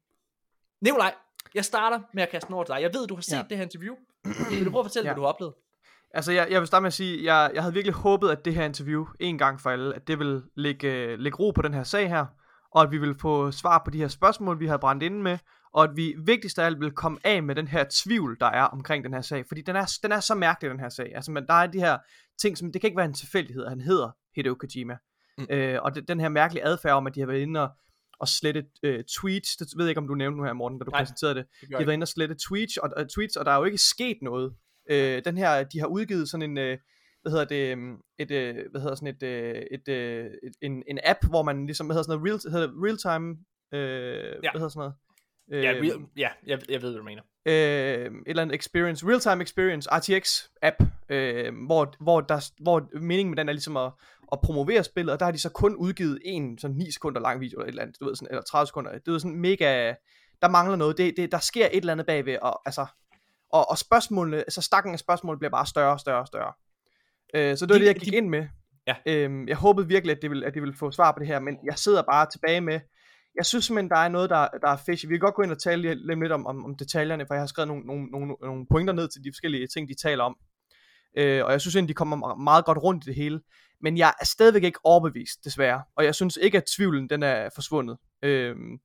Nikolaj, 0.82 1.14
jeg 1.56 1.66
starter 1.66 2.00
med 2.14 2.24
at 2.24 2.30
kaste 2.30 2.48
den 2.48 2.56
over 2.56 2.64
til 2.64 2.74
dig. 2.76 2.82
Jeg 2.82 2.94
ved, 2.94 3.08
du 3.08 3.16
har 3.16 3.22
set 3.22 3.38
Ja. 3.38 3.44
det 3.50 3.58
her 3.58 3.64
interview. 3.64 3.96
Vil 4.24 4.66
du 4.66 4.72
prøve 4.72 4.80
at 4.80 4.86
fortælle, 4.86 5.08
Ja. 5.10 5.14
hvad 5.14 5.16
du 5.16 5.22
har 5.22 5.28
oplevet? 5.34 5.54
Altså, 6.14 6.32
jeg, 6.32 6.48
jeg 6.52 6.60
vil 6.60 6.68
starte 6.68 6.82
med 6.82 6.88
at 6.88 6.94
sige, 6.94 7.24
jeg, 7.24 7.52
jeg 7.54 7.64
havde 7.64 7.74
virkelig 7.74 7.94
håbet, 7.96 8.30
at 8.30 8.46
det 8.46 8.56
her 8.56 8.66
interview, 8.66 9.06
en 9.20 9.38
gang 9.38 9.62
for 9.62 9.70
alle, 9.70 9.96
at 9.96 10.08
det 10.08 10.20
ville 10.20 10.42
lægge, 10.56 10.88
øh, 10.94 11.20
lægge 11.20 11.38
ro 11.38 11.52
på 11.52 11.62
den 11.62 11.74
her 11.74 11.84
sag 11.84 12.10
her, 12.10 12.26
og 12.72 12.82
at 12.84 12.92
vi 12.92 12.98
ville 12.98 13.16
få 13.16 13.52
svar 13.52 13.82
på 13.86 13.92
de 13.92 13.98
her 13.98 14.08
spørgsmål, 14.08 14.60
vi 14.60 14.66
havde 14.66 14.80
brændt 14.80 15.04
inde 15.04 15.22
med, 15.22 15.38
og 15.74 15.84
at 15.84 15.90
vi 15.96 16.16
vigtigst 16.26 16.60
af 16.60 16.66
alt 16.66 16.80
ville 16.80 16.92
komme 16.96 17.18
af 17.24 17.44
med 17.44 17.56
den 17.56 17.68
her 17.68 17.86
tvivl, 17.92 18.38
der 18.40 18.46
er 18.46 18.64
omkring 18.64 19.04
den 19.04 19.14
her 19.14 19.22
sag, 19.22 19.46
fordi 19.48 19.62
den 19.62 19.76
er, 19.76 19.98
den 20.04 20.12
er 20.12 20.20
så 20.20 20.36
mærkelig, 20.36 20.72
den 20.72 20.80
her 20.80 20.90
sag. 20.90 21.12
Altså, 21.16 21.32
men 21.32 21.48
der 21.48 21.54
er 21.54 21.68
de 21.68 21.80
her 21.80 21.98
ting, 22.42 22.58
som, 22.58 22.72
det 22.72 22.82
kan 22.82 22.88
ikke 22.88 22.98
være 22.98 23.06
en 23.06 23.14
tilfældighed, 23.14 23.64
at 23.64 23.70
han 23.70 23.82
hedder 23.82 24.10
Hideo 24.36 24.56
Kojima. 24.56 24.98
Mm. 25.38 25.46
Øh, 25.50 25.80
og 25.82 25.96
det, 25.96 26.08
den 26.08 26.20
her 26.20 26.30
mærkelige 26.30 26.66
adfærd 26.66 26.94
om, 26.94 27.08
at 27.08 27.16
de 27.16 27.20
har 27.20 27.28
været 27.28 27.40
inde 27.40 27.62
og, 27.64 27.70
og 28.20 28.28
slette 28.28 28.66
øh, 28.84 29.04
tweets, 29.04 29.56
det 29.56 29.68
ved 29.78 29.86
jeg 29.86 29.90
ikke, 29.90 30.02
om 30.02 30.08
du 30.08 30.16
nævnte 30.16 30.38
nu 30.38 30.44
her, 30.44 30.54
Morten, 30.54 30.80
da 30.80 30.84
du 30.84 30.92
Nej, 30.92 31.02
præsenterede 31.02 31.36
det. 31.36 31.46
det 31.62 31.70
de 31.70 31.76
har 31.76 31.84
været 31.84 31.94
inde 31.94 32.04
og 32.04 32.08
slette 32.08 32.36
tweets 32.48 32.78
og, 32.78 32.90
og, 32.98 33.10
tweets, 33.10 33.36
og 33.36 33.46
der 33.46 33.52
er 33.52 33.58
jo 33.58 33.64
ikke 33.64 33.78
sket 33.78 34.18
noget. 34.22 34.54
Øh, 34.90 35.26
den 35.26 35.38
her, 35.38 35.64
de 35.64 35.80
har 35.80 35.88
udgivet 35.88 36.30
sådan 36.30 36.50
en... 36.50 36.58
Øh, 36.58 36.78
hvad 37.22 37.32
hedder 37.32 37.46
det, 37.46 37.72
øhm, 37.72 37.98
et, 38.20 38.32
øh, 38.32 38.56
hvad 38.72 38.82
hedder 38.82 38.96
sådan 38.96 39.16
et, 39.16 39.24
øh, 39.24 39.64
et, 39.72 39.88
øh, 39.88 40.26
et, 40.26 40.54
en, 40.62 40.84
en 40.88 41.00
app, 41.04 41.20
hvor 41.30 41.44
man 41.44 41.66
ligesom, 41.66 41.88
hvad 41.88 41.94
hedder 41.94 42.04
sådan 42.04 42.20
noget, 42.20 42.42
real, 42.46 42.52
hedder 42.52 42.86
real 42.86 42.98
time, 42.98 43.38
øh, 43.74 44.44
ja. 44.44 44.52
hvad 44.52 44.60
hedder 44.60 44.70
sådan 44.70 44.80
noget? 44.80 44.94
ja, 45.64 45.72
real, 45.72 46.06
ja 46.18 46.30
jeg, 46.46 46.60
jeg 46.70 46.82
ved, 46.82 46.90
hvad 46.90 47.00
du 47.00 47.04
mener. 47.04 47.22
Øh, 47.46 48.06
et 48.06 48.24
eller 48.26 48.42
andet 48.42 48.56
experience, 48.56 49.08
real 49.08 49.20
time 49.20 49.44
experience, 49.44 49.90
RTX 49.92 50.44
app, 50.62 50.84
øh, 51.10 51.66
hvor, 51.66 51.94
hvor, 52.00 52.22
der, 52.22 52.52
hvor 52.62 52.90
meningen 53.00 53.30
med 53.30 53.38
den 53.38 53.50
er 53.50 53.54
ligesom 53.54 53.78
at, 53.78 53.92
at 54.32 54.40
promovere 54.44 54.84
spillet, 54.84 55.14
og 55.14 55.20
der 55.20 55.26
har 55.26 55.32
de 55.32 55.40
så 55.40 55.50
kun 55.50 55.76
udgivet 55.76 56.20
en 56.26 56.58
sådan 56.58 56.78
9 56.78 56.92
sekunder 56.92 57.22
lang 57.22 57.40
video, 57.40 57.60
eller 57.60 57.66
et 57.66 57.70
eller 57.70 57.82
andet, 57.82 58.00
du 58.00 58.06
ved, 58.06 58.16
sådan, 58.16 58.28
eller 58.32 58.42
30 58.42 58.68
sekunder, 58.68 58.92
det 58.92 59.14
er 59.14 59.18
sådan 59.18 59.40
mega, 59.40 59.94
der 60.42 60.50
mangler 60.50 60.76
noget, 60.76 60.98
det, 60.98 61.14
det, 61.18 61.32
der 61.32 61.40
sker 61.40 61.66
et 61.66 61.78
eller 61.78 61.92
andet 61.92 62.06
bagved, 62.06 62.38
og 62.42 62.62
altså, 62.66 62.86
og, 63.54 63.70
og 63.70 63.78
spørgsmålene, 63.78 64.38
altså 64.38 64.62
stakken 64.62 64.94
af 64.94 65.00
spørgsmål 65.00 65.38
bliver 65.40 65.52
bare 65.52 65.66
større 65.66 65.94
og 65.94 66.00
større 66.00 66.20
og 66.20 66.28
større. 66.28 66.54
Øh, 67.34 67.58
så 67.58 67.66
det 67.66 67.74
var 67.74 67.80
de, 67.80 67.80
det, 67.80 67.88
jeg 67.88 67.96
gik 67.96 68.12
de, 68.12 68.18
ind 68.18 68.30
med. 68.30 68.48
Ja. 68.88 68.96
Øhm, 69.06 69.48
jeg 69.48 69.58
håbede 69.58 69.88
virkelig, 69.88 70.16
at 70.16 70.22
det, 70.22 70.30
ville, 70.30 70.46
at 70.46 70.54
det 70.54 70.62
ville 70.62 70.76
få 70.78 70.92
svar 70.92 71.12
på 71.12 71.20
det 71.20 71.28
her, 71.28 71.40
men 71.40 71.58
jeg 71.64 71.78
sidder 71.78 72.02
bare 72.02 72.28
tilbage 72.32 72.62
med, 72.62 72.80
jeg 73.36 73.46
synes 73.46 73.66
simpelthen, 73.66 73.90
der 73.90 73.98
er 73.98 74.10
noget, 74.10 74.30
der, 74.30 74.48
der 74.62 74.70
er 74.70 74.78
fishy. 74.86 75.06
Vi 75.06 75.14
kan 75.14 75.20
godt 75.20 75.36
gå 75.36 75.42
ind 75.42 75.52
og 75.52 75.62
tale 75.62 75.82
lidt, 75.82 76.20
lidt 76.20 76.32
om, 76.32 76.48
om, 76.48 76.66
om 76.66 76.76
detaljerne, 76.78 77.26
for 77.28 77.34
jeg 77.34 77.42
har 77.42 77.48
skrevet 77.48 77.68
nogle, 77.68 77.84
nogle, 77.86 78.06
nogle, 78.06 78.36
nogle 78.42 78.66
pointer 78.72 78.94
ned 78.94 79.08
til 79.08 79.24
de 79.24 79.32
forskellige 79.34 79.68
ting, 79.68 79.90
de 79.90 79.96
taler 80.02 80.24
om. 80.24 80.36
Øh, 81.18 81.46
og 81.46 81.52
jeg 81.52 81.62
synes 81.62 81.76
egentlig, 81.76 81.90
de 81.90 81.98
kommer 81.98 82.36
meget 82.36 82.66
godt 82.66 82.78
rundt 82.78 83.04
i 83.04 83.08
det 83.08 83.16
hele. 83.16 83.40
Men 83.82 83.98
jeg 83.98 84.14
er 84.22 84.26
stadigvæk 84.26 84.64
ikke 84.64 84.80
overbevist, 84.84 85.46
desværre. 85.46 85.84
Og 85.98 86.06
jeg 86.06 86.16
synes 86.16 86.38
ikke, 86.42 86.58
at 86.58 86.64
tvivlen 86.76 87.10
den 87.10 87.24
er 87.24 87.50
forsvundet. 87.56 87.98
Øhm, 88.24 88.78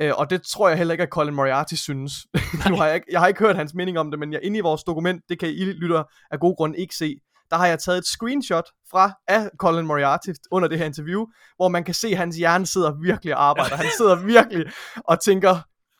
øh, 0.00 0.12
og 0.16 0.30
det 0.30 0.42
tror 0.42 0.68
jeg 0.68 0.78
heller 0.78 0.92
ikke, 0.92 1.02
at 1.02 1.08
Colin 1.08 1.34
Moriarty 1.34 1.74
synes. 1.74 2.12
nu 2.68 2.76
har 2.76 2.86
jeg, 2.86 2.94
ikke, 2.94 3.06
jeg 3.10 3.20
har 3.20 3.28
ikke 3.28 3.40
hørt 3.40 3.56
hans 3.56 3.74
mening 3.74 3.98
om 3.98 4.10
det, 4.10 4.20
men 4.20 4.32
jeg, 4.32 4.40
inde 4.42 4.58
i 4.58 4.60
vores 4.60 4.84
dokument, 4.84 5.22
det 5.28 5.38
kan 5.38 5.48
I 5.48 5.64
lytter 5.64 6.04
af 6.30 6.40
god 6.40 6.56
grund 6.56 6.76
ikke 6.76 6.94
se, 6.94 7.20
der 7.50 7.56
har 7.56 7.66
jeg 7.66 7.78
taget 7.78 7.98
et 7.98 8.06
screenshot 8.06 8.68
fra 8.90 9.12
af 9.28 9.50
Colin 9.58 9.86
Moriarty 9.86 10.30
under 10.50 10.68
det 10.68 10.78
her 10.78 10.84
interview, 10.84 11.26
hvor 11.56 11.68
man 11.68 11.84
kan 11.84 11.94
se, 11.94 12.08
at 12.08 12.16
hans 12.16 12.36
hjerne 12.36 12.66
sidder 12.66 12.92
virkelig 13.02 13.36
og 13.36 13.44
arbejder. 13.44 13.76
Han 13.76 13.86
sidder 13.98 14.16
virkelig 14.16 14.66
og 14.96 15.20
tænker 15.20 15.56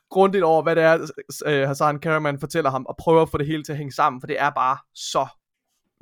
grundigt 0.09 0.43
over, 0.43 0.63
hvad 0.63 0.75
det 0.75 0.83
er, 0.83 1.07
øh, 1.45 1.67
Hassan 1.67 1.99
Karaman 1.99 2.39
fortæller 2.39 2.71
ham, 2.71 2.85
og 2.85 2.95
prøver 2.99 3.21
at 3.21 3.29
få 3.29 3.37
det 3.37 3.47
hele 3.47 3.63
til 3.63 3.71
at 3.71 3.77
hænge 3.77 3.91
sammen, 3.91 4.21
for 4.21 4.27
det 4.27 4.39
er 4.39 4.49
bare 4.49 4.77
så 4.95 5.27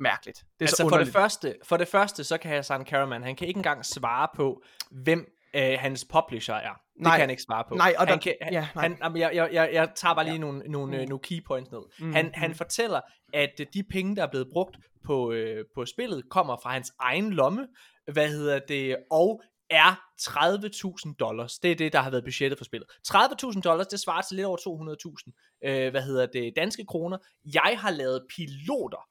mærkeligt. 0.00 0.38
Det 0.38 0.44
er 0.44 0.64
altså 0.64 0.76
så 0.76 0.88
for 0.88 0.98
det, 0.98 1.08
første, 1.08 1.54
for 1.64 1.76
det 1.76 1.88
første, 1.88 2.24
så 2.24 2.38
kan 2.38 2.50
Hassan 2.50 2.84
Karaman, 2.84 3.22
han 3.22 3.36
kan 3.36 3.48
ikke 3.48 3.58
engang 3.58 3.84
svare 3.84 4.28
på, 4.34 4.62
hvem 4.90 5.32
øh, 5.54 5.76
hans 5.78 6.04
publisher 6.04 6.54
er. 6.54 6.72
Det 6.72 7.02
nej, 7.02 7.12
kan 7.12 7.20
han 7.20 7.30
ikke 7.30 7.42
svare 7.42 7.64
på. 7.68 7.74
Nej, 7.74 7.94
og 7.98 8.06
han 8.06 8.14
der, 8.14 8.22
kan, 8.22 8.34
ja, 8.40 8.68
nej. 8.74 8.82
Han, 8.82 8.98
jamen, 9.02 9.20
jeg, 9.20 9.30
jeg, 9.34 9.48
jeg, 9.52 9.70
jeg 9.72 9.88
tager 9.94 10.14
bare 10.14 10.24
lige 10.24 10.34
ja. 10.34 10.40
nogle, 10.40 10.58
nogle, 10.58 11.02
mm. 11.02 11.08
nogle 11.08 11.22
key 11.22 11.44
points 11.46 11.70
ned. 11.70 11.80
Mm. 12.00 12.12
Han, 12.12 12.30
han 12.34 12.50
mm. 12.50 12.54
fortæller, 12.54 13.00
at 13.34 13.60
de 13.74 13.82
penge, 13.82 14.16
der 14.16 14.22
er 14.22 14.30
blevet 14.30 14.48
brugt 14.52 14.76
på, 15.04 15.32
øh, 15.32 15.64
på 15.74 15.86
spillet, 15.86 16.22
kommer 16.30 16.56
fra 16.62 16.72
hans 16.72 16.92
egen 17.00 17.32
lomme, 17.32 17.66
hvad 18.12 18.28
hedder 18.28 18.58
det, 18.58 18.96
og 19.10 19.42
er 19.70 20.00
30.000 20.20 21.14
dollars. 21.18 21.58
Det 21.58 21.70
er 21.70 21.76
det, 21.76 21.92
der 21.92 22.00
har 22.00 22.10
været 22.10 22.24
budgettet 22.24 22.58
for 22.58 22.64
spillet. 22.64 22.88
30.000 23.08 23.60
dollars, 23.60 23.86
det 23.86 24.00
svarer 24.00 24.22
til 24.22 24.36
lidt 24.36 24.46
over 24.46 24.56
200.000, 24.56 25.68
øh, 25.68 25.90
hvad 25.90 26.02
hedder 26.02 26.26
det, 26.26 26.52
danske 26.56 26.84
kroner. 26.84 27.18
Jeg 27.44 27.76
har 27.78 27.90
lavet 27.90 28.26
piloter 28.36 29.08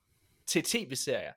til 0.50 0.64
tv-serier, 0.64 1.34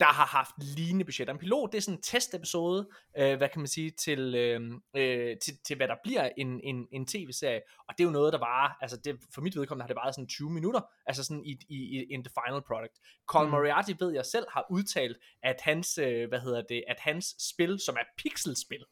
der 0.00 0.08
har 0.08 0.26
haft 0.26 0.54
lignende 0.58 1.04
budgetter. 1.04 1.34
En 1.34 1.38
pilot, 1.40 1.72
det 1.72 1.78
er 1.78 1.82
sådan 1.82 1.98
en 1.98 2.02
testepisode, 2.02 2.88
øh, 3.18 3.36
hvad 3.36 3.48
kan 3.48 3.60
man 3.60 3.68
sige, 3.68 3.90
til, 3.90 4.34
øh, 4.34 4.60
øh, 4.96 5.36
til, 5.38 5.58
til 5.66 5.76
hvad 5.76 5.88
der 5.88 5.96
bliver 6.02 6.30
en, 6.36 6.60
en, 6.60 6.88
en 6.92 7.06
tv-serie, 7.06 7.60
og 7.88 7.94
det 7.98 8.04
er 8.04 8.08
jo 8.08 8.10
noget, 8.10 8.32
der 8.32 8.38
var, 8.38 8.78
altså 8.80 8.96
det, 8.96 9.20
for 9.34 9.40
mit 9.40 9.56
vedkommende 9.56 9.82
har 9.82 9.88
det 9.88 9.96
været 9.96 10.14
sådan 10.14 10.28
20 10.28 10.50
minutter, 10.50 10.80
altså 11.06 11.24
sådan 11.24 11.44
i, 11.44 11.58
i, 11.68 11.76
i 11.76 12.02
in 12.02 12.24
the 12.24 12.32
final 12.40 12.62
product. 12.62 12.98
Colin 13.26 13.46
mm. 13.46 13.50
Moriarty 13.50 13.92
ved 14.00 14.12
jeg 14.12 14.26
selv 14.26 14.46
har 14.50 14.66
udtalt, 14.70 15.18
at 15.42 15.60
hans, 15.60 15.98
øh, 15.98 16.28
hvad 16.28 16.40
hedder 16.40 16.62
det, 16.62 16.84
at 16.88 17.00
hans 17.00 17.36
spil, 17.38 17.80
som 17.80 17.96
er 17.96 18.04
pixelspil, 18.18 18.84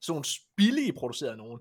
sådan 0.00 0.14
nogle 0.14 0.24
billige 0.56 0.92
produceret 0.92 1.38
nogen, 1.38 1.60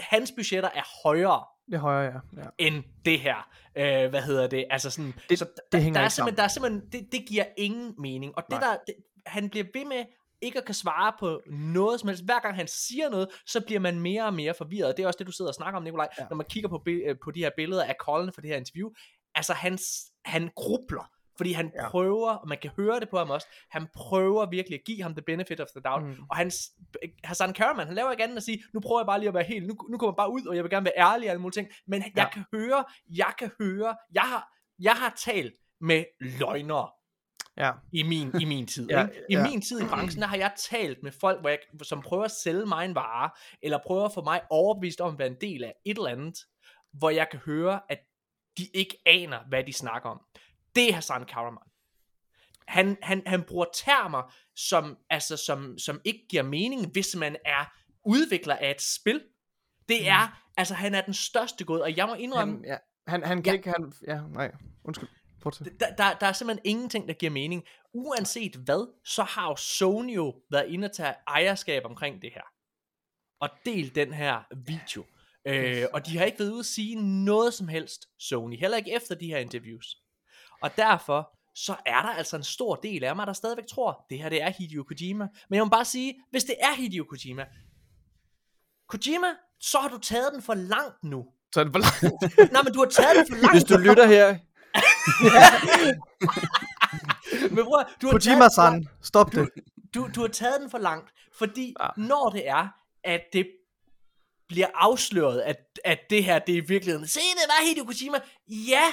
hans 0.00 0.32
budgetter 0.36 0.70
er 0.74 1.02
højere 1.02 1.44
det 1.66 1.74
er 1.74 1.78
højere, 1.78 2.20
ja. 2.36 2.40
ja. 2.42 2.48
end 2.58 2.84
det 3.04 3.20
her. 3.20 3.48
Øh, 3.76 4.10
hvad 4.10 4.22
hedder 4.22 4.46
det? 4.46 4.64
Altså 4.70 4.90
sådan, 4.90 5.14
det, 5.28 5.38
så 5.38 5.44
der, 5.44 5.60
det 5.72 5.82
hænger 5.82 6.00
der, 6.00 6.04
er 6.04 6.08
simpelthen, 6.08 6.36
der 6.36 6.42
er 6.42 6.48
simpelthen, 6.48 6.82
det, 6.92 7.12
det 7.12 7.26
giver 7.28 7.44
ingen 7.56 7.94
mening. 7.98 8.36
Og 8.36 8.44
det 8.50 8.60
der, 8.60 8.76
det, 8.86 8.94
han 9.26 9.50
bliver 9.50 9.66
ved 9.74 9.84
med 9.84 10.04
ikke 10.42 10.58
at 10.58 10.64
kan 10.64 10.74
svare 10.74 11.12
på 11.20 11.40
noget 11.46 12.00
som 12.00 12.08
helst. 12.08 12.24
Hver 12.24 12.40
gang 12.40 12.56
han 12.56 12.68
siger 12.68 13.08
noget, 13.08 13.28
så 13.46 13.60
bliver 13.60 13.80
man 13.80 14.00
mere 14.00 14.26
og 14.26 14.34
mere 14.34 14.54
forvirret. 14.54 14.96
Det 14.96 15.02
er 15.02 15.06
også 15.06 15.18
det, 15.18 15.26
du 15.26 15.32
sidder 15.32 15.50
og 15.50 15.54
snakker 15.54 15.76
om, 15.76 15.84
Nikolaj, 15.84 16.08
ja. 16.18 16.26
når 16.30 16.36
man 16.36 16.46
kigger 16.50 16.68
på, 16.68 16.82
øh, 16.86 17.16
på 17.24 17.30
de 17.30 17.40
her 17.40 17.50
billeder 17.56 17.84
af 17.84 17.94
Colin 18.00 18.32
for 18.32 18.40
det 18.40 18.50
her 18.50 18.56
interview. 18.56 18.90
Altså, 19.34 19.52
han, 19.52 19.78
han 20.24 20.50
grubler 20.56 21.10
fordi 21.36 21.52
han 21.52 21.72
ja. 21.74 21.88
prøver, 21.88 22.30
og 22.30 22.48
man 22.48 22.58
kan 22.62 22.70
høre 22.76 23.00
det 23.00 23.08
på 23.10 23.18
ham 23.18 23.30
også, 23.30 23.46
han 23.70 23.86
prøver 23.94 24.50
virkelig 24.50 24.78
at 24.78 24.84
give 24.86 25.02
ham 25.02 25.14
the 25.14 25.22
benefit 25.22 25.60
of 25.60 25.68
the 25.76 25.80
doubt. 25.80 26.04
Mm. 26.04 26.24
Og 26.30 26.36
hans, 26.36 26.56
Hassan 27.24 27.52
Karaman, 27.52 27.86
han 27.86 27.94
laver 27.94 28.10
ikke 28.10 28.24
andet 28.24 28.36
at 28.36 28.42
sige, 28.42 28.62
nu 28.74 28.80
prøver 28.80 29.00
jeg 29.00 29.06
bare 29.06 29.18
lige 29.18 29.28
at 29.28 29.34
være 29.34 29.44
helt, 29.44 29.66
nu, 29.66 29.76
nu 29.90 29.98
kommer 29.98 30.12
jeg 30.12 30.16
bare 30.16 30.32
ud, 30.32 30.46
og 30.46 30.56
jeg 30.56 30.64
vil 30.64 30.70
gerne 30.70 30.84
være 30.84 30.98
ærlig 31.12 31.28
og 31.28 31.30
alle 31.30 31.42
mulige 31.42 31.60
ting. 31.60 31.68
Men 31.86 32.02
ja. 32.02 32.10
jeg 32.16 32.30
kan 32.32 32.44
høre, 32.54 32.84
jeg 33.16 33.32
kan 33.38 33.50
høre, 33.60 33.96
jeg 34.14 34.22
har, 34.22 34.48
jeg 34.78 34.92
har 34.92 35.14
talt 35.24 35.54
med 35.80 36.04
løgnere 36.20 36.88
ja. 37.56 37.72
i, 37.92 38.02
min, 38.02 38.32
i 38.40 38.44
min 38.44 38.66
tid. 38.66 38.88
ja, 38.90 39.06
I 39.28 39.34
ja. 39.34 39.50
min 39.50 39.60
tid 39.62 39.80
i 39.80 39.84
branchen, 39.84 40.22
der 40.22 40.28
har 40.28 40.36
jeg 40.36 40.52
talt 40.56 41.02
med 41.02 41.12
folk, 41.20 41.40
hvor 41.40 41.48
jeg, 41.48 41.58
som 41.82 42.02
prøver 42.02 42.24
at 42.24 42.30
sælge 42.30 42.66
mig 42.66 42.84
en 42.84 42.94
vare, 42.94 43.30
eller 43.62 43.78
prøver 43.86 44.04
at 44.04 44.12
få 44.12 44.24
mig 44.24 44.40
overbevist 44.50 45.00
om 45.00 45.12
at 45.12 45.18
være 45.18 45.28
en 45.28 45.40
del 45.40 45.64
af 45.64 45.74
et 45.86 45.96
eller 45.96 46.10
andet, 46.10 46.38
hvor 46.92 47.10
jeg 47.10 47.28
kan 47.30 47.40
høre, 47.40 47.80
at 47.88 47.98
de 48.58 48.66
ikke 48.74 48.96
aner, 49.06 49.38
hvad 49.48 49.64
de 49.64 49.72
snakker 49.72 50.10
om. 50.10 50.20
Det 50.76 50.88
er 50.88 50.94
Hassan 50.94 51.24
Karaman. 51.24 51.68
Han, 52.66 52.96
han, 53.02 53.22
han 53.26 53.42
bruger 53.42 53.66
termer, 53.74 54.34
som, 54.56 54.98
altså, 55.10 55.36
som, 55.36 55.78
som 55.78 56.00
ikke 56.04 56.26
giver 56.28 56.42
mening, 56.42 56.92
hvis 56.92 57.16
man 57.16 57.36
er 57.44 57.64
udvikler 58.04 58.56
af 58.56 58.70
et 58.70 58.82
spil. 58.82 59.22
Det 59.88 60.00
mm. 60.00 60.06
er, 60.06 60.26
mm. 60.26 60.52
altså 60.56 60.74
han 60.74 60.94
er 60.94 61.00
den 61.00 61.14
største 61.14 61.64
god, 61.64 61.80
og 61.80 61.96
jeg 61.96 62.06
må 62.06 62.14
indrømme... 62.14 62.54
Han, 62.54 62.64
ja, 62.64 62.76
han, 63.06 63.24
han 63.24 63.42
kan 63.42 63.52
ja, 63.52 63.56
ikke, 63.56 63.70
han, 63.70 63.92
ja, 64.06 64.20
nej, 64.28 64.52
undskyld. 64.84 65.08
Der, 65.80 65.94
der, 65.98 66.14
der 66.14 66.26
er 66.26 66.32
simpelthen 66.32 66.62
ingenting, 66.64 67.08
der 67.08 67.14
giver 67.14 67.32
mening. 67.32 67.64
Uanset 67.94 68.56
hvad, 68.56 68.94
så 69.04 69.22
har 69.22 69.48
jo 69.48 69.56
Sony 69.56 70.16
jo 70.16 70.34
været 70.50 70.68
inde 70.68 70.84
og 70.84 70.92
tage 70.92 71.14
ejerskab 71.26 71.84
omkring 71.84 72.22
det 72.22 72.30
her. 72.34 72.42
Og 73.40 73.48
del 73.66 73.94
den 73.94 74.12
her 74.12 74.42
video. 74.56 75.04
Øh, 75.46 75.84
og 75.92 76.06
de 76.06 76.18
har 76.18 76.24
ikke 76.24 76.38
været 76.38 76.50
ude 76.50 76.58
at 76.58 76.66
sige 76.66 77.24
noget 77.24 77.54
som 77.54 77.68
helst, 77.68 78.08
Sony. 78.18 78.58
Heller 78.58 78.76
ikke 78.76 78.96
efter 78.96 79.14
de 79.14 79.26
her 79.26 79.38
interviews. 79.38 80.01
Og 80.62 80.76
derfor, 80.76 81.30
så 81.54 81.76
er 81.86 82.02
der 82.02 82.08
altså 82.08 82.36
en 82.36 82.44
stor 82.44 82.74
del 82.74 83.04
af 83.04 83.16
mig, 83.16 83.26
der 83.26 83.32
stadigvæk 83.32 83.66
tror, 83.66 84.06
det 84.10 84.18
her 84.18 84.28
det 84.28 84.42
er 84.42 84.50
Hideo 84.50 84.82
Kojima. 84.82 85.28
Men 85.48 85.56
jeg 85.56 85.64
må 85.64 85.70
bare 85.70 85.84
sige, 85.84 86.14
hvis 86.30 86.44
det 86.44 86.54
er 86.60 86.74
Hideo 86.76 87.04
Kojima, 87.04 87.44
Kojima, 88.88 89.26
så 89.60 89.78
har 89.78 89.88
du 89.88 89.98
taget 89.98 90.32
den 90.32 90.42
for 90.42 90.54
langt 90.54 91.04
nu. 91.04 91.24
Så 91.54 91.60
er 91.60 91.64
den 91.64 91.72
for 91.72 91.80
langt? 91.80 92.02
Nej, 92.52 92.62
men 92.62 92.72
du 92.72 92.78
har 92.78 92.86
taget 92.86 93.16
den 93.16 93.26
for 93.28 93.36
langt. 93.36 93.52
Hvis 93.52 93.64
du 93.64 93.76
lytter 93.76 94.06
her. 94.06 94.38
men 97.54 97.64
bror, 97.64 97.88
du 98.02 98.06
har 98.06 98.12
Kojima-san, 98.12 98.88
stop 99.02 99.32
det. 99.32 99.48
Du, 99.94 100.08
du 100.14 100.20
har 100.20 100.28
taget 100.28 100.60
den 100.60 100.70
for 100.70 100.78
langt, 100.78 101.10
fordi 101.38 101.74
ja. 101.80 101.88
når 101.96 102.30
det 102.30 102.48
er, 102.48 102.68
at 103.04 103.20
det 103.32 103.46
bliver 104.48 104.68
afsløret, 104.74 105.40
at, 105.40 105.56
at 105.84 105.98
det 106.10 106.24
her, 106.24 106.38
det 106.38 106.52
er 106.52 106.62
i 106.62 106.66
virkeligheden, 106.68 107.06
se 107.06 107.20
det 107.20 107.48
var 107.48 107.66
Hideo 107.68 107.84
Kojima, 107.84 108.18
ja, 108.48 108.84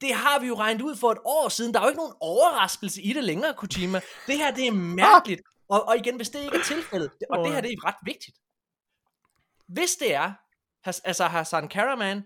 det 0.00 0.14
har 0.14 0.38
vi 0.40 0.46
jo 0.46 0.54
regnet 0.54 0.82
ud 0.82 0.96
for 0.96 1.12
et 1.12 1.18
år 1.24 1.48
siden. 1.48 1.74
Der 1.74 1.80
er 1.80 1.84
jo 1.84 1.88
ikke 1.88 2.00
nogen 2.00 2.16
overraskelse 2.20 3.02
i 3.02 3.12
det 3.12 3.24
længere, 3.24 3.54
Kojima. 3.54 4.00
Det 4.26 4.38
her, 4.38 4.54
det 4.54 4.66
er 4.66 4.72
mærkeligt. 4.72 5.42
Og, 5.68 5.88
og 5.88 5.96
igen, 5.96 6.16
hvis 6.16 6.30
det 6.30 6.44
ikke 6.44 6.56
er 6.56 6.64
tilfældet, 6.64 7.10
og 7.30 7.44
det 7.44 7.54
her, 7.54 7.60
det 7.60 7.72
er 7.72 7.84
ret 7.84 7.96
vigtigt. 8.04 8.36
Hvis 9.66 9.96
det 9.96 10.14
er, 10.14 10.32
altså 10.84 11.24
Hassan 11.24 11.68
Karaman 11.68 12.22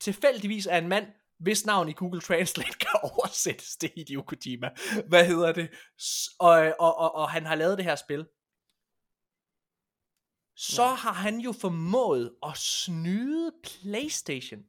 tilfældigvis 0.00 0.66
er 0.66 0.78
en 0.78 0.88
mand, 0.88 1.06
hvis 1.38 1.66
navn 1.66 1.88
i 1.88 1.92
Google 1.92 2.20
Translate 2.20 2.78
kan 2.84 3.00
oversættes 3.02 3.76
til 3.76 3.90
Hideo 3.96 4.22
Kojima. 4.22 4.70
Hvad 5.08 5.26
hedder 5.26 5.52
det? 5.52 5.70
Og, 6.38 6.74
og, 6.78 6.96
og, 6.98 7.14
og 7.14 7.30
han 7.30 7.46
har 7.46 7.54
lavet 7.54 7.78
det 7.78 7.84
her 7.84 7.96
spil. 7.96 8.26
Så 10.56 10.82
ja. 10.82 10.94
har 10.94 11.12
han 11.12 11.38
jo 11.38 11.52
formået 11.52 12.34
at 12.42 12.56
snyde 12.56 13.52
PlayStation. 13.62 14.60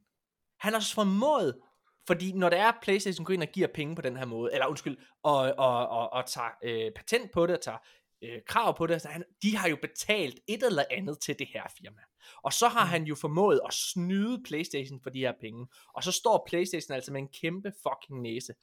Han 0.60 0.72
har 0.72 0.90
formået 0.94 1.60
fordi 2.06 2.32
når 2.32 2.48
det 2.48 2.58
er, 2.58 2.72
Playstation 2.82 3.24
går 3.24 3.34
ind 3.34 3.42
og 3.42 3.48
giver 3.48 3.68
penge 3.74 3.96
på 3.96 4.02
den 4.02 4.16
her 4.16 4.24
måde, 4.24 4.52
eller 4.52 4.66
undskyld, 4.66 4.96
og, 5.22 5.36
og, 5.58 5.88
og, 5.88 6.12
og 6.12 6.26
tager 6.26 6.50
øh, 6.62 6.92
patent 6.96 7.32
på 7.32 7.46
det, 7.46 7.56
og 7.56 7.62
tager 7.62 7.78
øh, 8.22 8.40
krav 8.46 8.76
på 8.76 8.86
det, 8.86 9.02
så 9.02 9.08
han, 9.08 9.24
de 9.42 9.56
har 9.56 9.68
jo 9.68 9.76
betalt 9.82 10.40
et 10.46 10.62
eller 10.62 10.84
andet 10.90 11.20
til 11.20 11.38
det 11.38 11.46
her 11.52 11.62
firma. 11.78 12.00
Og 12.42 12.52
så 12.52 12.68
har 12.68 12.84
mm. 12.84 12.90
han 12.90 13.04
jo 13.04 13.14
formået 13.14 13.60
at 13.66 13.74
snyde 13.74 14.42
Playstation 14.44 15.00
for 15.02 15.10
de 15.10 15.18
her 15.18 15.32
penge. 15.40 15.66
Og 15.94 16.04
så 16.04 16.12
står 16.12 16.44
Playstation 16.48 16.94
altså 16.94 17.12
med 17.12 17.20
en 17.20 17.28
kæmpe 17.28 17.72
fucking 17.82 18.22
næse. 18.22 18.54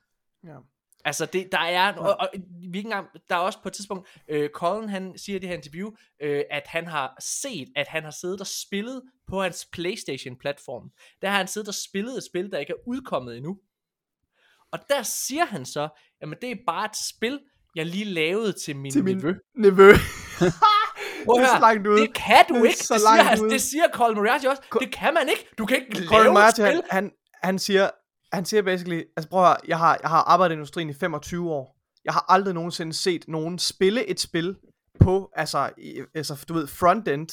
Ja. 0.44 0.57
Altså, 1.06 1.26
det, 1.26 1.48
der 1.52 1.60
er, 1.60 1.94
og, 1.94 2.16
og, 2.20 2.30
vi 2.72 2.78
ikke 2.78 2.88
engang, 2.88 3.08
der 3.30 3.36
er 3.36 3.40
også 3.40 3.60
på 3.64 3.70
et 3.70 3.74
tidspunkt, 3.74 4.08
øh, 4.28 4.50
Colin, 4.50 4.90
han 4.90 5.14
siger 5.18 5.36
i 5.36 5.40
det 5.40 5.50
her 5.50 5.56
interview, 5.56 5.92
øh, 6.22 6.44
at 6.52 6.64
han 6.68 6.88
har 6.88 7.16
set, 7.20 7.68
at 7.76 7.88
han 7.88 8.04
har 8.04 8.12
siddet 8.12 8.42
og 8.42 8.48
spillet 8.48 9.02
på 9.28 9.42
hans 9.42 9.68
Playstation-platform. 9.72 10.90
Der 11.22 11.30
har 11.30 11.38
han 11.38 11.48
siddet 11.48 11.68
og 11.68 11.74
spillet 11.76 12.18
et 12.18 12.24
spil, 12.24 12.52
der 12.52 12.58
ikke 12.58 12.72
er 12.74 12.88
udkommet 12.88 13.38
endnu. 13.38 13.58
Og 14.72 14.80
der 14.90 15.04
siger 15.04 15.46
han 15.46 15.66
så, 15.66 15.90
jamen 16.22 16.38
det 16.42 16.52
er 16.52 16.56
bare 16.68 16.86
et 16.86 16.98
spil, 17.16 17.40
jeg 17.76 17.86
lige 17.86 18.06
lavede 18.06 18.54
til 18.66 18.76
min, 18.76 18.92
Til 18.92 19.04
min 19.04 19.18
nevø. 19.18 19.34
Nevø. 19.56 19.92
Prøv 21.26 21.36
det 21.40 21.44
er 21.50 21.56
så 21.56 21.60
langt 21.60 21.88
ude. 21.88 22.02
Det 22.02 22.14
kan 22.14 22.46
du 22.50 22.56
Det 22.56 22.66
ikke. 22.66 22.78
så 22.78 22.94
Det 22.94 23.02
siger, 23.02 23.24
langt 23.24 23.42
ude. 23.42 23.50
det 23.50 23.62
siger 23.62 23.84
Colin 23.94 24.18
Moriarty 24.18 24.46
også. 24.46 24.62
Co- 24.76 24.80
det 24.80 24.94
kan 24.94 25.14
man 25.14 25.30
ikke. 25.30 25.48
Du 25.58 25.66
kan 25.66 25.78
ikke 25.78 25.92
Colin 25.94 26.10
lave 26.12 26.26
et 26.26 26.34
Moriarty, 26.34 26.56
spil. 26.62 26.66
han, 26.66 26.82
han, 26.92 27.12
han 27.44 27.60
siger, 27.60 27.90
han 28.34 28.45
siger 28.45 28.61
basically, 28.61 29.01
altså 29.18 29.30
prøv 29.30 29.41
at 29.41 29.47
høre, 29.47 29.57
jeg 29.68 29.77
har, 29.77 29.97
jeg 30.01 30.10
har 30.10 30.22
arbejdet 30.22 30.53
i 30.53 30.57
industrien 30.57 30.89
i 30.89 30.93
25 30.93 31.51
år. 31.51 31.77
Jeg 32.05 32.14
har 32.14 32.26
aldrig 32.30 32.53
nogensinde 32.53 32.93
set 32.93 33.26
nogen 33.27 33.60
spille 33.60 34.05
et 34.05 34.19
spil 34.19 34.55
på, 34.99 35.30
altså, 35.35 35.69
i, 35.77 36.01
altså 36.15 36.45
du 36.49 36.53
ved, 36.53 36.68
frontend, 36.68 37.30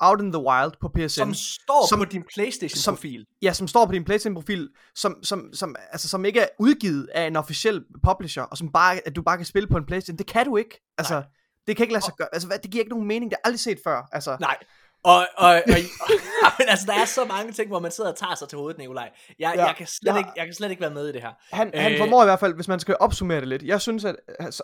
out 0.00 0.20
in 0.20 0.32
the 0.32 0.42
wild 0.42 0.72
på 0.80 0.88
PSN. 0.88 1.08
Som 1.08 1.34
står 1.34 1.88
Som- 1.88 1.98
på 1.98 2.04
din 2.04 2.22
Playstation-profil. 2.34 3.26
ja, 3.42 3.52
som 3.52 3.68
står 3.68 3.86
på 3.86 3.92
din 3.92 4.04
PlayStation-profil, 4.04 4.68
som, 4.94 5.16
som, 5.22 5.50
som, 5.52 5.76
altså, 5.92 6.08
som 6.08 6.24
ikke 6.24 6.40
er 6.40 6.46
udgivet 6.58 7.08
af 7.14 7.26
en 7.26 7.36
officiel 7.36 7.84
publisher, 8.04 8.42
og 8.42 8.58
som 8.58 8.72
bare, 8.72 9.00
at 9.06 9.16
du 9.16 9.22
bare 9.22 9.36
kan 9.36 9.46
spille 9.46 9.66
på 9.68 9.76
en 9.76 9.86
PlayStation. 9.86 10.18
Det 10.18 10.26
kan 10.26 10.46
du 10.46 10.56
ikke. 10.56 10.80
Altså, 10.98 11.14
Nej. 11.14 11.24
det 11.66 11.76
kan 11.76 11.84
ikke 11.84 11.92
lade 11.92 12.04
sig 12.04 12.14
gøre. 12.18 12.28
Altså, 12.32 12.48
hvad, 12.48 12.58
det 12.58 12.70
giver 12.70 12.82
ikke 12.82 12.90
nogen 12.92 13.08
mening. 13.08 13.30
Det 13.30 13.36
har 13.36 13.40
jeg 13.40 13.46
aldrig 13.48 13.60
set 13.60 13.78
før. 13.84 14.08
Altså, 14.12 14.36
Nej. 14.40 14.56
Og, 15.04 15.16
og, 15.36 15.48
og, 15.48 15.52
og 16.46 16.50
men 16.58 16.68
altså, 16.68 16.86
der 16.86 16.94
er 17.00 17.04
så 17.04 17.24
mange 17.24 17.52
ting, 17.52 17.68
hvor 17.68 17.78
man 17.78 17.90
sidder 17.90 18.10
og 18.10 18.16
tager 18.16 18.34
sig 18.34 18.48
til 18.48 18.58
hovedet, 18.58 18.78
Nikolaj. 18.78 19.10
Jeg, 19.38 19.52
Ja, 19.56 19.64
jeg, 19.66 19.74
kan 19.78 19.86
slet 19.86 20.12
ja. 20.12 20.18
ikke, 20.18 20.30
jeg 20.36 20.44
kan 20.44 20.54
slet 20.54 20.70
ikke 20.70 20.80
være 20.80 20.90
med 20.90 21.08
i 21.08 21.12
det 21.12 21.22
her. 21.22 21.30
Han, 21.52 21.70
han 21.74 21.92
Øh. 21.92 21.98
formår 21.98 22.22
i 22.22 22.26
hvert 22.26 22.40
fald, 22.40 22.54
hvis 22.54 22.68
man 22.68 22.80
skal 22.80 22.96
opsummere 23.00 23.40
det 23.40 23.48
lidt. 23.48 23.62
Jeg 23.62 23.80
synes, 23.80 24.04
at 24.04 24.16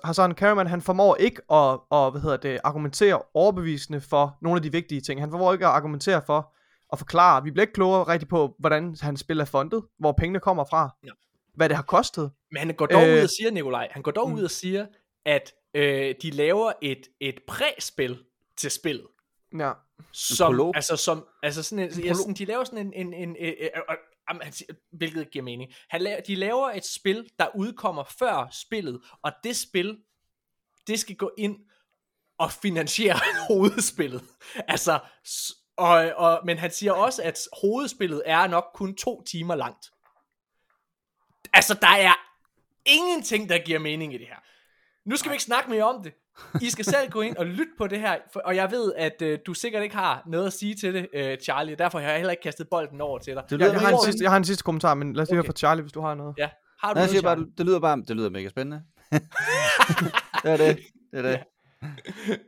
Hassan 0.05 0.35
Karaman, 0.35 0.67
han 0.67 0.83
formår 0.83 1.17
ikke 1.17 1.43
at, 1.53 1.79
at 1.93 2.11
hvad 2.13 2.21
hedder 2.21 2.37
det, 2.37 2.61
argumentere 2.65 3.23
overbevisende 3.35 4.01
for 4.01 4.39
nogle 4.43 4.57
af 4.59 4.63
de 4.63 4.73
vigtige 4.73 5.01
ting. 5.01 5.21
Han 5.21 5.31
formår 5.31 5.53
ikke 5.53 5.67
at 5.67 5.73
argumentere 5.73 6.23
for 6.27 6.53
at 6.93 6.99
forklare. 6.99 7.43
Vi 7.45 7.51
bliver 7.51 7.63
ikke 7.63 7.73
klogere 7.73 8.03
rigtig 8.05 8.29
på, 8.29 8.55
hvordan 8.59 8.97
han 9.01 9.17
spiller 9.17 9.45
fundet, 9.45 9.83
hvor 9.99 10.13
pengene 10.13 10.41
kommer 10.41 10.65
fra, 10.71 10.97
Ja. 11.05 11.11
hvad 11.55 11.69
det 11.69 11.77
har 11.77 11.85
kostet. 11.85 12.31
Men 12.51 12.59
han 12.59 12.75
går 12.75 12.87
dog 12.87 13.07
Øh. 13.09 13.15
ud 13.17 13.23
og 13.23 13.29
siger, 13.31 13.51
Nikolaj, 13.51 13.89
han 13.91 14.03
går 14.03 14.11
dog 14.11 14.29
Mm. 14.31 14.35
ud 14.37 14.43
og 14.43 14.51
siger, 14.51 14.87
at 15.27 15.53
øh, 15.75 16.15
de 16.23 16.31
laver 16.31 16.73
et, 16.83 17.01
et 17.21 17.35
præspil 17.49 18.19
til 18.57 18.71
spillet. 18.71 19.07
Ja. 19.59 19.73
Som, 20.13 20.73
altså, 20.75 20.97
som, 20.97 21.27
altså 21.43 21.63
sådan 21.63 21.85
en, 21.85 22.05
ja, 22.05 22.15
sådan, 22.15 22.35
de 22.35 22.45
laver 22.45 22.65
sådan 22.65 22.79
en, 22.79 22.93
en, 22.93 23.15
en, 23.15 23.37
en, 23.37 23.37
en, 23.37 23.57
en 23.71 23.97
Jamen, 24.31 24.43
han 24.43 24.53
siger, 24.53 24.73
hvilket 24.93 25.31
giver 25.31 25.45
mening. 25.45 25.73
Han 25.89 26.03
laver, 26.03 26.21
de 26.21 26.35
laver 26.35 26.71
et 26.71 26.85
spil, 26.85 27.31
der 27.39 27.57
udkommer 27.57 28.05
før 28.05 28.49
spillet, 28.53 29.03
og 29.23 29.33
det 29.45 29.57
spil, 29.57 29.99
det 30.87 31.01
skal 31.01 31.17
gå 31.17 31.33
ind 31.39 31.59
og 32.39 32.53
finansiere 32.53 33.19
hovedspillet. 33.49 34.23
Altså, 34.69 34.99
og, 35.77 36.13
og, 36.17 36.41
men 36.45 36.59
han 36.59 36.71
siger 36.71 36.93
også, 36.93 37.23
at 37.23 37.49
hovedspillet 37.61 38.23
er 38.27 38.47
nok 38.47 38.65
kun 38.75 38.97
to 38.97 39.23
timer 39.23 39.55
langt. 39.55 39.91
Altså, 41.53 41.75
der 41.75 41.89
er 41.89 42.15
ingenting, 42.85 43.49
der 43.49 43.59
giver 43.59 43.79
mening 43.79 44.15
i 44.15 44.19
det 44.19 44.27
her. 44.27 44.39
Nu 45.05 45.17
skal 45.17 45.31
vi 45.31 45.35
ikke 45.35 45.45
snakke 45.45 45.71
mere 45.71 45.85
om 45.85 46.03
det. 46.03 46.13
I 46.63 46.71
skal 46.71 46.85
selv 46.85 47.11
gå 47.11 47.21
ind 47.21 47.37
og 47.37 47.47
lytte 47.47 47.73
på 47.79 47.87
det 47.87 48.01
her, 48.01 48.17
for, 48.33 48.41
og 48.41 48.57
jeg 48.57 48.71
ved, 48.71 48.93
at 48.97 49.23
øh, 49.23 49.39
du 49.47 49.55
sikkert 49.55 49.83
ikke 49.83 49.97
har 49.97 50.23
noget 50.27 50.47
at 50.47 50.53
sige 50.53 50.75
til 50.75 50.95
det, 50.95 51.09
øh, 51.15 51.37
Charlie, 51.39 51.75
derfor 51.75 51.99
har 51.99 52.09
jeg 52.09 52.17
heller 52.17 52.31
ikke 52.31 52.43
kastet 52.43 52.69
bolden 52.71 53.01
over 53.01 53.19
til 53.19 53.35
dig. 53.35 53.43
Det 53.45 53.51
Jeg, 53.51 53.59
lyder 53.59 53.73
jeg, 53.73 53.81
har 53.81 53.89
en 53.91 54.05
sidste, 54.05 54.23
jeg 54.23 54.31
har 54.31 54.37
en 54.37 54.45
sidste 54.45 54.65
kommentar, 54.65 54.95
men 54.95 55.13
lad 55.13 55.23
os 55.23 55.29
lige 55.29 55.39
Okay. 55.39 55.47
høre 55.47 55.53
fra 55.53 55.59
Charlie, 55.59 55.83
hvis 55.83 55.93
du 55.93 56.01
har 56.01 56.15
noget. 56.15 56.35
Ja, 56.39 56.49
har 56.83 56.89
du 56.95 57.01
Nej, 57.01 57.09
jeg 57.13 57.23
noget, 57.23 57.39
bare, 57.39 57.47
det 57.59 57.67
lyder 57.67 57.81
bare, 57.81 57.97
det 58.09 58.17
lyder 58.17 58.31
mega 58.31 58.49
spændende. 58.49 58.83
det 60.43 60.51
er 60.53 60.57
det. 60.57 60.79
Det 61.13 61.19
er 61.19 61.23
det. 61.23 61.41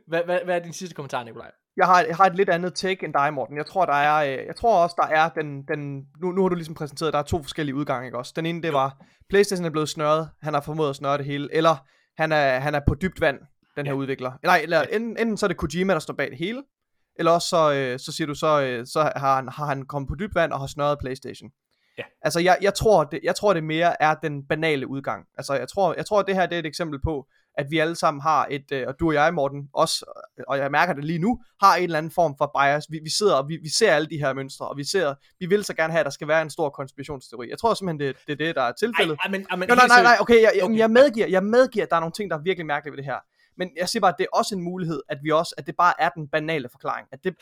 Hvad, 0.07 0.21
hvad, 0.25 0.39
hvad 0.45 0.55
er 0.55 0.63
din 0.63 0.73
sidste 0.73 0.95
kommentar, 0.95 1.23
Nikolaj? 1.23 1.51
Jeg 1.77 1.85
har, 1.85 2.01
jeg 2.01 2.15
har 2.15 2.25
et 2.25 2.35
lidt 2.35 2.49
andet 2.49 2.73
take 2.75 3.05
end 3.05 3.13
dig, 3.13 3.33
Morten. 3.33 3.57
Jeg 3.57 3.65
tror, 3.65 3.85
der 3.85 3.93
er, 3.93 4.25
øh, 4.39 4.45
jeg 4.47 4.55
tror 4.55 4.83
også, 4.83 4.95
der 5.01 5.07
er 5.15 5.29
den, 5.29 5.63
den 5.67 6.03
nu, 6.21 6.31
nu 6.31 6.41
har 6.41 6.49
du 6.49 6.55
ligesom 6.55 6.75
præsenteret, 6.75 7.13
der 7.13 7.19
er 7.19 7.23
to 7.23 7.41
forskellige 7.41 7.75
udgange, 7.75 8.05
ikke 8.05 8.17
også? 8.17 8.33
Den 8.35 8.45
ene, 8.45 8.61
det 8.61 8.73
var, 8.73 8.97
Playstation 9.29 9.65
er 9.65 9.69
blevet 9.69 9.89
snørret, 9.89 10.29
han 10.41 10.53
har 10.53 10.61
formået 10.61 10.89
at 10.89 10.95
snøre 10.95 11.17
det 11.17 11.25
hele, 11.25 11.49
eller 11.51 11.75
han 12.17 12.31
er, 12.31 12.59
han 12.59 12.75
er 12.75 12.81
på 12.87 12.95
dybt 13.01 13.21
vand, 13.21 13.37
den 13.77 13.85
her 13.85 13.93
Ja. 13.93 13.97
udvikler. 13.97 14.31
Nej, 14.43 14.59
eller 14.63 14.81
enten, 14.81 15.17
enten 15.17 15.37
så 15.37 15.45
er 15.45 15.47
det 15.47 15.57
Kojima, 15.57 15.93
der 15.93 15.99
står 15.99 16.13
bag 16.13 16.29
det 16.29 16.37
hele, 16.37 16.63
eller 17.15 17.31
også 17.31 17.47
så, 17.47 17.73
øh, 17.73 17.99
så 17.99 18.11
siger 18.11 18.27
du 18.27 18.35
så, 18.35 18.61
øh, 18.61 18.85
så 18.85 19.11
har 19.15 19.35
han, 19.35 19.49
har 19.49 19.65
han 19.65 19.85
kommet 19.85 20.09
på 20.09 20.15
dybt 20.19 20.35
vand 20.35 20.53
og 20.53 20.59
har 20.59 20.67
snørret 20.67 20.99
Playstation. 20.99 21.49
Ja. 21.97 22.03
Altså, 22.21 22.39
jeg, 22.39 22.57
jeg, 22.61 22.73
tror, 22.73 23.03
det, 23.03 23.19
jeg 23.23 23.35
tror, 23.35 23.53
det 23.53 23.63
mere 23.63 24.01
er 24.01 24.13
den 24.13 24.47
banale 24.47 24.87
udgang. 24.87 25.25
Altså, 25.37 25.53
jeg 25.53 25.67
tror, 25.69 25.93
jeg 25.97 26.05
tror, 26.05 26.19
at 26.19 26.27
det 26.27 26.35
her 26.35 26.45
det 26.45 26.55
er 26.55 26.59
et 26.59 26.65
eksempel 26.65 26.99
på, 27.01 27.27
at 27.57 27.65
vi 27.69 27.79
alle 27.79 27.95
sammen 27.95 28.21
har 28.21 28.47
et, 28.51 28.71
øh, 28.71 28.83
og 28.87 28.95
du 28.99 29.07
og 29.07 29.13
jeg, 29.13 29.33
Morten, 29.33 29.69
også, 29.73 30.05
og 30.47 30.57
jeg 30.57 30.71
mærker 30.71 30.93
det 30.93 31.05
lige 31.05 31.19
nu, 31.19 31.39
har 31.61 31.75
en 31.75 31.83
eller 31.83 31.97
anden 31.97 32.11
form 32.11 32.35
for 32.37 32.51
bias. 32.59 32.85
Vi, 32.89 32.99
vi 33.03 33.09
sidder 33.09 33.35
og 33.35 33.49
vi, 33.49 33.57
vi 33.63 33.69
ser 33.69 33.91
alle 33.93 34.07
de 34.09 34.17
her 34.17 34.33
mønstre, 34.33 34.67
og 34.67 34.77
vi 34.77 34.83
ser, 34.83 35.13
vi 35.39 35.45
vil 35.45 35.63
så 35.63 35.73
gerne 35.73 35.91
have, 35.91 35.99
at 35.99 36.05
der 36.05 36.11
skal 36.11 36.27
være 36.27 36.41
en 36.41 36.49
stor 36.49 36.69
konspirationsteori. 36.69 37.49
Jeg 37.49 37.57
tror 37.59 37.73
simpelthen, 37.73 37.99
det, 38.07 38.17
det 38.27 38.33
er 38.33 38.45
det, 38.45 38.55
der 38.55 38.61
er 38.61 38.71
tilfældet. 38.71 39.17
Ej, 39.23 39.31
men, 39.31 39.45
ej, 39.51 39.57
men, 39.57 39.69
Jo, 39.69 39.75
nej, 39.75 39.87
nej, 39.87 40.03
nej, 40.03 40.17
okay, 40.19 40.41
jeg, 40.41 40.51
jeg, 40.55 40.63
Okay, 40.63 40.77
jeg, 40.77 40.91
medgiver, 40.91 41.27
jeg 41.27 41.43
medgiver, 41.43 41.85
at 41.85 41.89
der 41.89 41.95
er 41.95 41.99
nogle 41.99 42.13
ting, 42.13 42.29
der 42.31 42.37
er 42.37 42.41
virkelig 42.41 42.65
mærkelige 42.65 42.91
ved 42.91 42.97
det 42.97 43.05
her. 43.05 43.19
Men 43.57 43.69
jeg 43.77 43.89
siger 43.89 44.01
bare, 44.01 44.11
at 44.11 44.15
det 44.17 44.23
er 44.23 44.37
også 44.37 44.55
en 44.55 44.61
mulighed, 44.61 45.01
at 45.09 45.17
vi 45.23 45.31
også, 45.31 45.55
at 45.57 45.67
det 45.67 45.75
bare 45.75 45.93
er 45.99 46.09
den 46.09 46.27
banale 46.27 46.69
forklaring. 46.71 47.07
At 47.11 47.23
det, 47.23 47.35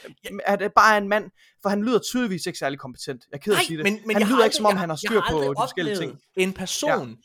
at 0.46 0.60
det 0.60 0.74
bare 0.74 0.94
er 0.94 0.98
en 0.98 1.08
mand, 1.08 1.32
for 1.62 1.70
han 1.70 1.84
lyder 1.84 2.00
tydeligvis 2.00 2.46
ikke 2.46 2.60
særlig 2.60 2.80
kompetent. 2.80 3.26
Jeg 3.32 3.38
er 3.38 3.42
ked 3.42 3.54
af 3.54 3.58
at 3.60 3.66
sige 3.66 3.78
det. 3.78 3.84
men, 3.84 4.00
men 4.06 4.16
han 4.16 4.22
jeg 4.22 4.30
lyder 4.32 4.44
ikke 4.44 4.56
som 4.56 4.66
om, 4.66 4.70
aldrig- 4.70 4.80
han 4.80 4.90
har 4.90 4.94
jeg- 4.94 5.00
styr 5.10 5.16
jeg 5.16 5.24
har 5.24 5.34
på 5.34 5.42
de 5.52 5.56
forskellige 5.58 5.98
ting. 5.98 6.20
En 6.36 6.54
person, 6.54 7.10
ja. 7.10 7.16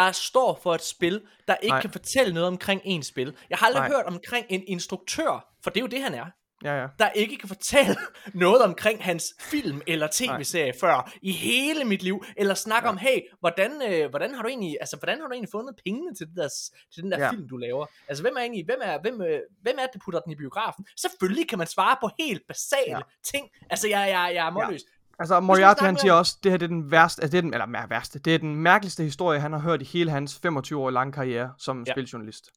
der 0.00 0.12
står 0.12 0.60
for 0.62 0.74
et 0.74 0.82
spil, 0.82 1.22
der 1.48 1.56
ikke 1.56 1.72
Nej. 1.72 1.80
Kan 1.80 1.90
fortælle 1.90 2.34
noget 2.34 2.48
omkring 2.48 2.80
en 2.84 3.02
spil. 3.02 3.36
Jeg 3.50 3.58
har 3.58 3.66
aldrig. 3.66 3.80
Nej. 3.80 3.88
hørt 3.88 4.04
omkring 4.06 4.46
en 4.48 4.62
instruktør, 4.66 5.54
for 5.62 5.70
det 5.70 5.76
er 5.76 5.80
jo 5.82 5.86
det, 5.86 6.02
han 6.02 6.14
er, 6.14 6.26
Ja, 6.64 6.80
ja. 6.80 6.86
der 6.98 7.08
ikke 7.10 7.36
kan 7.36 7.48
fortælle 7.48 7.96
noget 8.44 8.62
omkring 8.62 9.04
hans 9.04 9.24
film 9.40 9.80
eller 9.86 10.08
tv-serie 10.12 10.72
før 10.80 11.12
i 11.22 11.32
hele 11.32 11.84
mit 11.84 12.02
liv, 12.02 12.24
eller 12.36 12.54
snakke 12.54 12.86
Ja. 12.88 12.88
ja. 12.88 12.92
om, 12.92 12.96
hey, 12.98 13.20
hvordan, 13.40 13.70
øh, 13.92 14.10
hvordan 14.10 14.34
har 14.34 14.42
du 14.42 14.48
egentlig, 14.48 14.76
altså, 14.80 14.96
hvordan 14.96 15.18
har 15.20 15.26
du 15.26 15.32
egentlig 15.32 15.50
fundet 15.52 15.74
pengene 15.84 16.14
til, 16.14 16.26
det 16.26 16.36
der, 16.36 16.48
til 16.94 17.02
den 17.02 17.10
der 17.12 17.18
Ja. 17.18 17.24
ja. 17.24 17.30
film, 17.30 17.48
du 17.48 17.56
laver? 17.56 17.86
Altså, 18.08 18.22
hvem 18.24 18.34
er 18.36 18.40
egentlig, 18.40 18.64
hvem 18.64 18.78
er, 18.82 18.98
hvem, 19.00 19.22
øh, 19.22 19.40
hvem 19.62 19.76
er 19.78 19.82
det, 19.82 19.90
der 19.94 19.98
putter 20.04 20.20
den 20.20 20.32
i 20.32 20.36
biografen? 20.36 20.86
Selvfølgelig 20.96 21.48
kan 21.48 21.58
man 21.58 21.66
svare 21.66 21.96
på 22.00 22.10
helt 22.18 22.42
basale 22.48 22.82
Ja. 22.88 22.96
ja. 22.96 23.02
ting. 23.24 23.48
Altså, 23.70 23.88
jeg, 23.88 24.08
jeg, 24.08 24.32
jeg 24.34 24.46
er 24.46 24.50
målløs. 24.50 24.82
Altså, 25.18 25.40
Moriarty, 25.40 25.82
han 25.82 25.98
siger 25.98 26.12
også, 26.12 26.36
det 26.42 26.50
her 26.52 26.58
det 26.58 26.64
er 26.64 26.68
den 26.68 26.90
værste, 26.90 27.22
altså 27.22 27.32
det 27.32 27.38
er 27.38 27.42
den, 27.42 27.54
eller 27.54 27.86
værste, 27.88 28.18
det 28.18 28.34
er 28.34 28.38
den 28.38 28.56
mærkeligste 28.56 29.02
historie, 29.02 29.40
han 29.40 29.52
har 29.52 29.60
hørt 29.60 29.82
i 29.82 29.84
hele 29.84 30.10
hans 30.10 30.38
25 30.42 30.80
år 30.80 30.90
lange 30.90 31.12
karriere 31.12 31.52
som 31.58 31.84
Ja. 31.86 31.92
spiljournalist. 31.92 32.50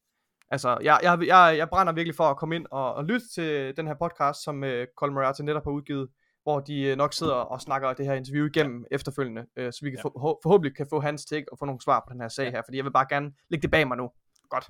Altså, 0.50 0.78
jeg, 0.82 1.00
jeg, 1.04 1.20
jeg, 1.28 1.56
jeg 1.58 1.70
brænder 1.70 1.94
virkelig 1.94 2.16
for 2.16 2.24
at 2.24 2.38
komme 2.38 2.56
ind 2.56 2.66
og, 2.72 2.94
og 2.94 3.06
lytte 3.06 3.26
til 3.34 3.78
den 3.78 3.88
her 3.88 3.96
podcast, 4.02 4.44
som 4.44 4.64
uh, 4.64 4.70
Colin 4.98 5.14
Moriarty 5.14 5.42
netop 5.42 5.64
har 5.64 5.72
udgivet, 5.72 6.10
hvor 6.44 6.60
de 6.60 6.92
uh, 6.92 6.98
nok 6.98 7.14
sidder 7.14 7.34
og 7.34 7.62
snakker 7.62 7.94
det 7.94 8.06
her 8.06 8.14
interview 8.14 8.46
igennem 8.48 8.86
ja. 8.92 8.96
efterfølgende, 8.96 9.42
uh, 9.42 9.66
så 9.72 9.80
vi 9.84 9.90
kan 9.90 10.00
Ja. 10.04 10.10
forhå- 10.10 10.40
forhåbentlig 10.44 10.76
kan 10.78 10.88
få 10.90 11.00
hans 11.00 11.26
take 11.26 11.46
og 11.52 11.60
få 11.60 11.66
nogle 11.66 11.82
svar 11.82 12.04
på 12.08 12.14
den 12.14 12.22
her 12.22 12.28
sag 12.30 12.44
Ja. 12.46 12.52
her, 12.52 12.62
fordi 12.66 12.78
jeg 12.78 12.86
vil 12.86 12.92
bare 12.92 13.06
gerne 13.10 13.32
lægge 13.50 13.62
det 13.62 13.72
bag 13.72 13.88
mig 13.88 13.98
nu. 13.98 14.10
Godt. 14.50 14.70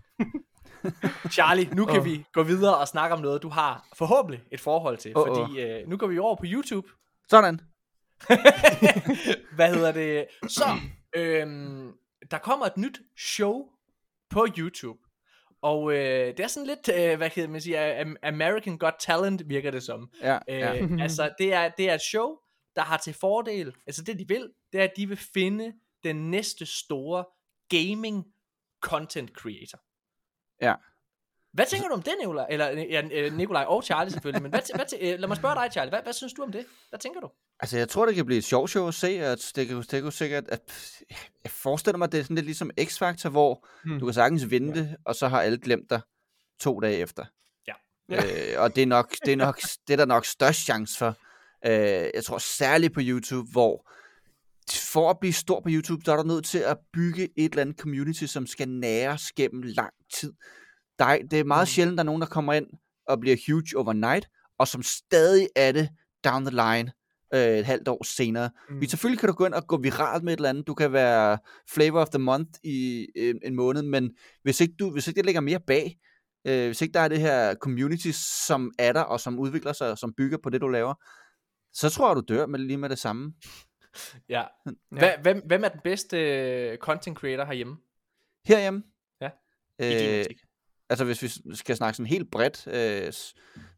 Charlie, 1.36 1.70
nu 1.76 1.86
kan 1.86 2.00
Åh. 2.00 2.06
vi 2.06 2.26
gå 2.34 2.44
videre 2.44 2.78
og 2.78 2.88
snakke 2.88 3.16
om 3.16 3.22
noget, 3.22 3.44
du 3.44 3.50
har 3.50 3.88
forhåbentlig 3.96 4.44
et 4.52 4.60
forhold 4.60 4.98
til. 4.98 5.14
Åh. 5.18 5.28
Fordi 5.28 5.62
øh, 5.62 5.88
nu 5.88 5.98
går 5.98 6.08
vi 6.08 6.20
over 6.20 6.36
på 6.36 6.44
YouTube. 6.46 6.88
Sådan. 7.30 7.62
Hvad 9.56 9.74
hedder 9.76 9.92
det? 9.92 10.26
Så, 10.48 10.66
øhm, 11.16 11.92
der 12.32 12.38
kommer 12.38 12.66
et 12.66 12.78
nyt 12.78 13.00
show 13.18 13.66
på 14.30 14.48
YouTube. 14.58 15.00
Og 15.62 15.94
øh, 15.94 16.28
det 16.38 16.40
er 16.40 16.48
sådan 16.48 16.68
lidt, 16.68 16.90
øh, 16.90 17.18
hvad 17.18 17.30
kan 17.30 17.50
man 17.50 17.62
sige, 17.62 18.02
Am- 18.02 18.16
American 18.24 18.78
Got 18.78 18.94
Talent 19.00 19.50
virker 19.50 19.72
det 19.72 19.84
som. 19.84 20.12
Ja, 20.22 20.40
Øh, 20.50 20.60
ja. 20.60 20.88
altså, 21.04 21.34
det 21.40 21.54
er, 21.54 21.70
det 21.70 21.90
er 21.90 21.94
et 21.94 22.02
show, 22.02 22.38
der 22.76 22.82
har 22.82 22.98
til 22.98 23.14
fordel, 23.14 23.76
altså 23.88 24.04
det 24.04 24.20
de 24.20 24.28
vil, 24.28 24.50
det 24.72 24.80
er, 24.80 24.84
at 24.84 24.94
de 24.98 25.08
vil 25.08 25.18
finde 25.18 25.74
den 26.04 26.32
næste 26.32 26.66
store 26.66 27.26
gaming 27.70 28.26
content 28.82 29.30
creator. 29.32 29.80
Ja. 30.62 30.74
Hvad 31.54 31.66
tænker 31.66 31.88
du 31.88 31.94
om 31.94 32.02
det, 32.02 32.14
Nikolaj? 32.20 32.46
Eller 32.50 32.68
ja, 32.70 33.02
øh, 33.12 33.38
Nikolaj 33.38 33.64
og 33.64 33.84
Charlie 33.84 34.12
selvfølgelig, 34.12 34.42
men 34.42 34.52
hvad, 34.52 34.62
hvad, 34.76 34.86
øh, 35.02 35.20
lad 35.20 35.28
mig 35.28 35.38
spørge 35.38 35.56
dig, 35.56 35.72
Charlie. 35.72 35.90
Hvad, 35.90 36.00
hvad 36.04 36.14
synes 36.14 36.34
du 36.34 36.44
om 36.44 36.52
det? 36.52 36.66
Hvad 36.90 37.00
tænker 37.00 37.20
du? 37.22 37.30
Altså, 37.60 37.78
jeg 37.78 37.90
tror, 37.90 38.06
det 38.06 38.16
kan 38.16 38.26
blive 38.26 38.38
et 38.38 38.44
sjovt 38.44 38.70
show 38.70 38.88
at 38.88 38.94
se, 38.94 39.08
at 39.08 39.52
det 39.56 39.68
kan, 39.68 39.78
det 39.78 40.04
kan 40.04 40.12
sikkert, 40.12 40.44
at, 40.50 40.62
jeg 41.44 41.52
forestiller 41.52 41.98
mig, 41.98 42.06
at 42.06 42.12
det 42.12 42.20
er 42.20 42.24
sådan 42.24 42.36
lidt 42.36 42.46
ligesom 42.46 42.72
X-Factor, 42.82 43.30
hvor 43.30 43.68
Hmm. 43.84 44.00
du 44.00 44.06
kan 44.06 44.14
sagtens 44.14 44.50
vinde 44.52 44.80
det, 44.80 44.96
og 45.06 45.16
så 45.16 45.28
har 45.28 45.42
alle 45.42 45.58
glemt 45.58 45.90
dig 45.90 46.02
to 46.60 46.80
dage 46.80 46.98
efter. 46.98 47.26
Ja. 47.68 48.54
Øh, 48.56 48.62
og 48.62 48.76
det 48.76 48.82
er, 48.82 48.88
nok, 48.88 49.16
det, 49.26 49.34
er 49.34 49.38
nok, 49.38 49.60
det 49.88 49.94
er 49.94 49.98
der 49.98 50.06
nok 50.06 50.26
størst 50.26 50.60
chance 50.60 50.98
for. 50.98 51.16
Øh, 51.66 52.10
jeg 52.14 52.24
tror 52.26 52.38
særligt 52.38 52.94
på 52.94 53.00
YouTube, 53.04 53.52
hvor 53.52 53.90
for 54.72 55.10
at 55.10 55.20
blive 55.20 55.34
stor 55.34 55.60
på 55.60 55.70
YouTube, 55.72 56.02
der 56.06 56.14
er 56.14 56.18
du 56.18 56.24
nødt 56.24 56.46
til 56.46 56.60
at 56.60 56.78
bygge 56.94 57.24
et 57.38 57.52
eller 57.52 57.62
andet 57.62 57.80
community, 57.80 58.24
som 58.26 58.48
skal 58.48 58.70
næres 58.70 59.32
gennem 59.32 59.62
lang 59.64 59.94
tid. 60.14 60.34
Der 61.00 61.06
er, 61.06 61.20
det 61.32 61.40
er 61.40 61.44
meget 61.44 61.68
sjældent, 61.68 61.98
der 61.98 62.04
er 62.04 62.06
nogen, 62.06 62.22
der 62.22 62.28
kommer 62.28 62.54
ind 62.54 62.68
og 63.08 63.20
bliver 63.20 63.38
huge 63.48 63.78
overnight, 63.78 64.28
og 64.60 64.68
som 64.68 64.84
stadig 64.84 65.48
er 65.56 65.72
det 65.72 65.90
down 66.26 66.46
the 66.46 66.56
line 66.56 66.92
øh, 67.34 67.60
et 67.60 67.66
halvt 67.66 67.88
år 67.88 68.04
senere. 68.04 68.50
Mm. 68.70 68.84
Selvfølgelig 68.84 69.20
kan 69.20 69.30
du 69.30 69.36
gå 69.36 69.46
ind 69.46 69.54
og 69.54 69.68
gå 69.68 69.78
viralt 69.78 70.24
med 70.24 70.34
et 70.34 70.38
eller 70.38 70.50
andet. 70.50 70.68
Du 70.68 70.74
kan 70.74 70.94
være 70.94 71.38
flavor 71.70 72.02
of 72.02 72.10
the 72.10 72.20
month 72.20 72.50
i 72.64 73.08
en, 73.16 73.40
en 73.44 73.56
måned, 73.56 73.82
men 73.82 74.12
hvis 74.44 74.62
ikke, 74.62 74.74
du, 74.80 74.92
hvis 74.92 75.08
ikke 75.08 75.18
det 75.18 75.26
ligger 75.26 75.42
mere 75.42 75.60
bag, 75.60 75.98
øh, 76.48 76.66
hvis 76.66 76.82
ikke 76.82 76.94
der 76.94 77.00
er 77.00 77.08
det 77.08 77.20
her 77.20 77.56
community, 77.56 78.10
som 78.48 78.72
er 78.80 78.94
der, 78.94 79.02
og 79.02 79.20
som 79.20 79.40
udvikler 79.40 79.74
sig, 79.74 79.98
som 79.98 80.14
bygger 80.18 80.38
på 80.44 80.50
det, 80.50 80.62
du 80.62 80.68
laver, 80.68 80.94
så 81.74 81.90
tror 81.90 82.10
jeg, 82.10 82.16
du 82.16 82.34
dør 82.34 82.46
med 82.46 82.60
lige 82.60 82.78
med 82.78 82.90
det 82.90 83.00
samme. 83.00 83.34
Ja. 84.30 84.44
ja. 85.02 85.22
Hvem, 85.22 85.42
hvem 85.46 85.64
er 85.64 85.70
den 85.70 85.80
bedste 85.84 86.18
øh, 86.18 86.78
content 86.78 87.18
creator 87.18 87.46
herhjemme? 87.46 87.78
Herhjemme? 88.46 88.84
Ja. 89.22 89.30
Øh, 89.82 90.26
altså 90.90 91.06
hvis 91.06 91.22
vi 91.22 91.56
skal 91.56 91.76
snakke 91.76 91.98
sådan 91.98 92.10
helt 92.10 92.32
bredt, 92.32 92.68
øh, 92.68 93.14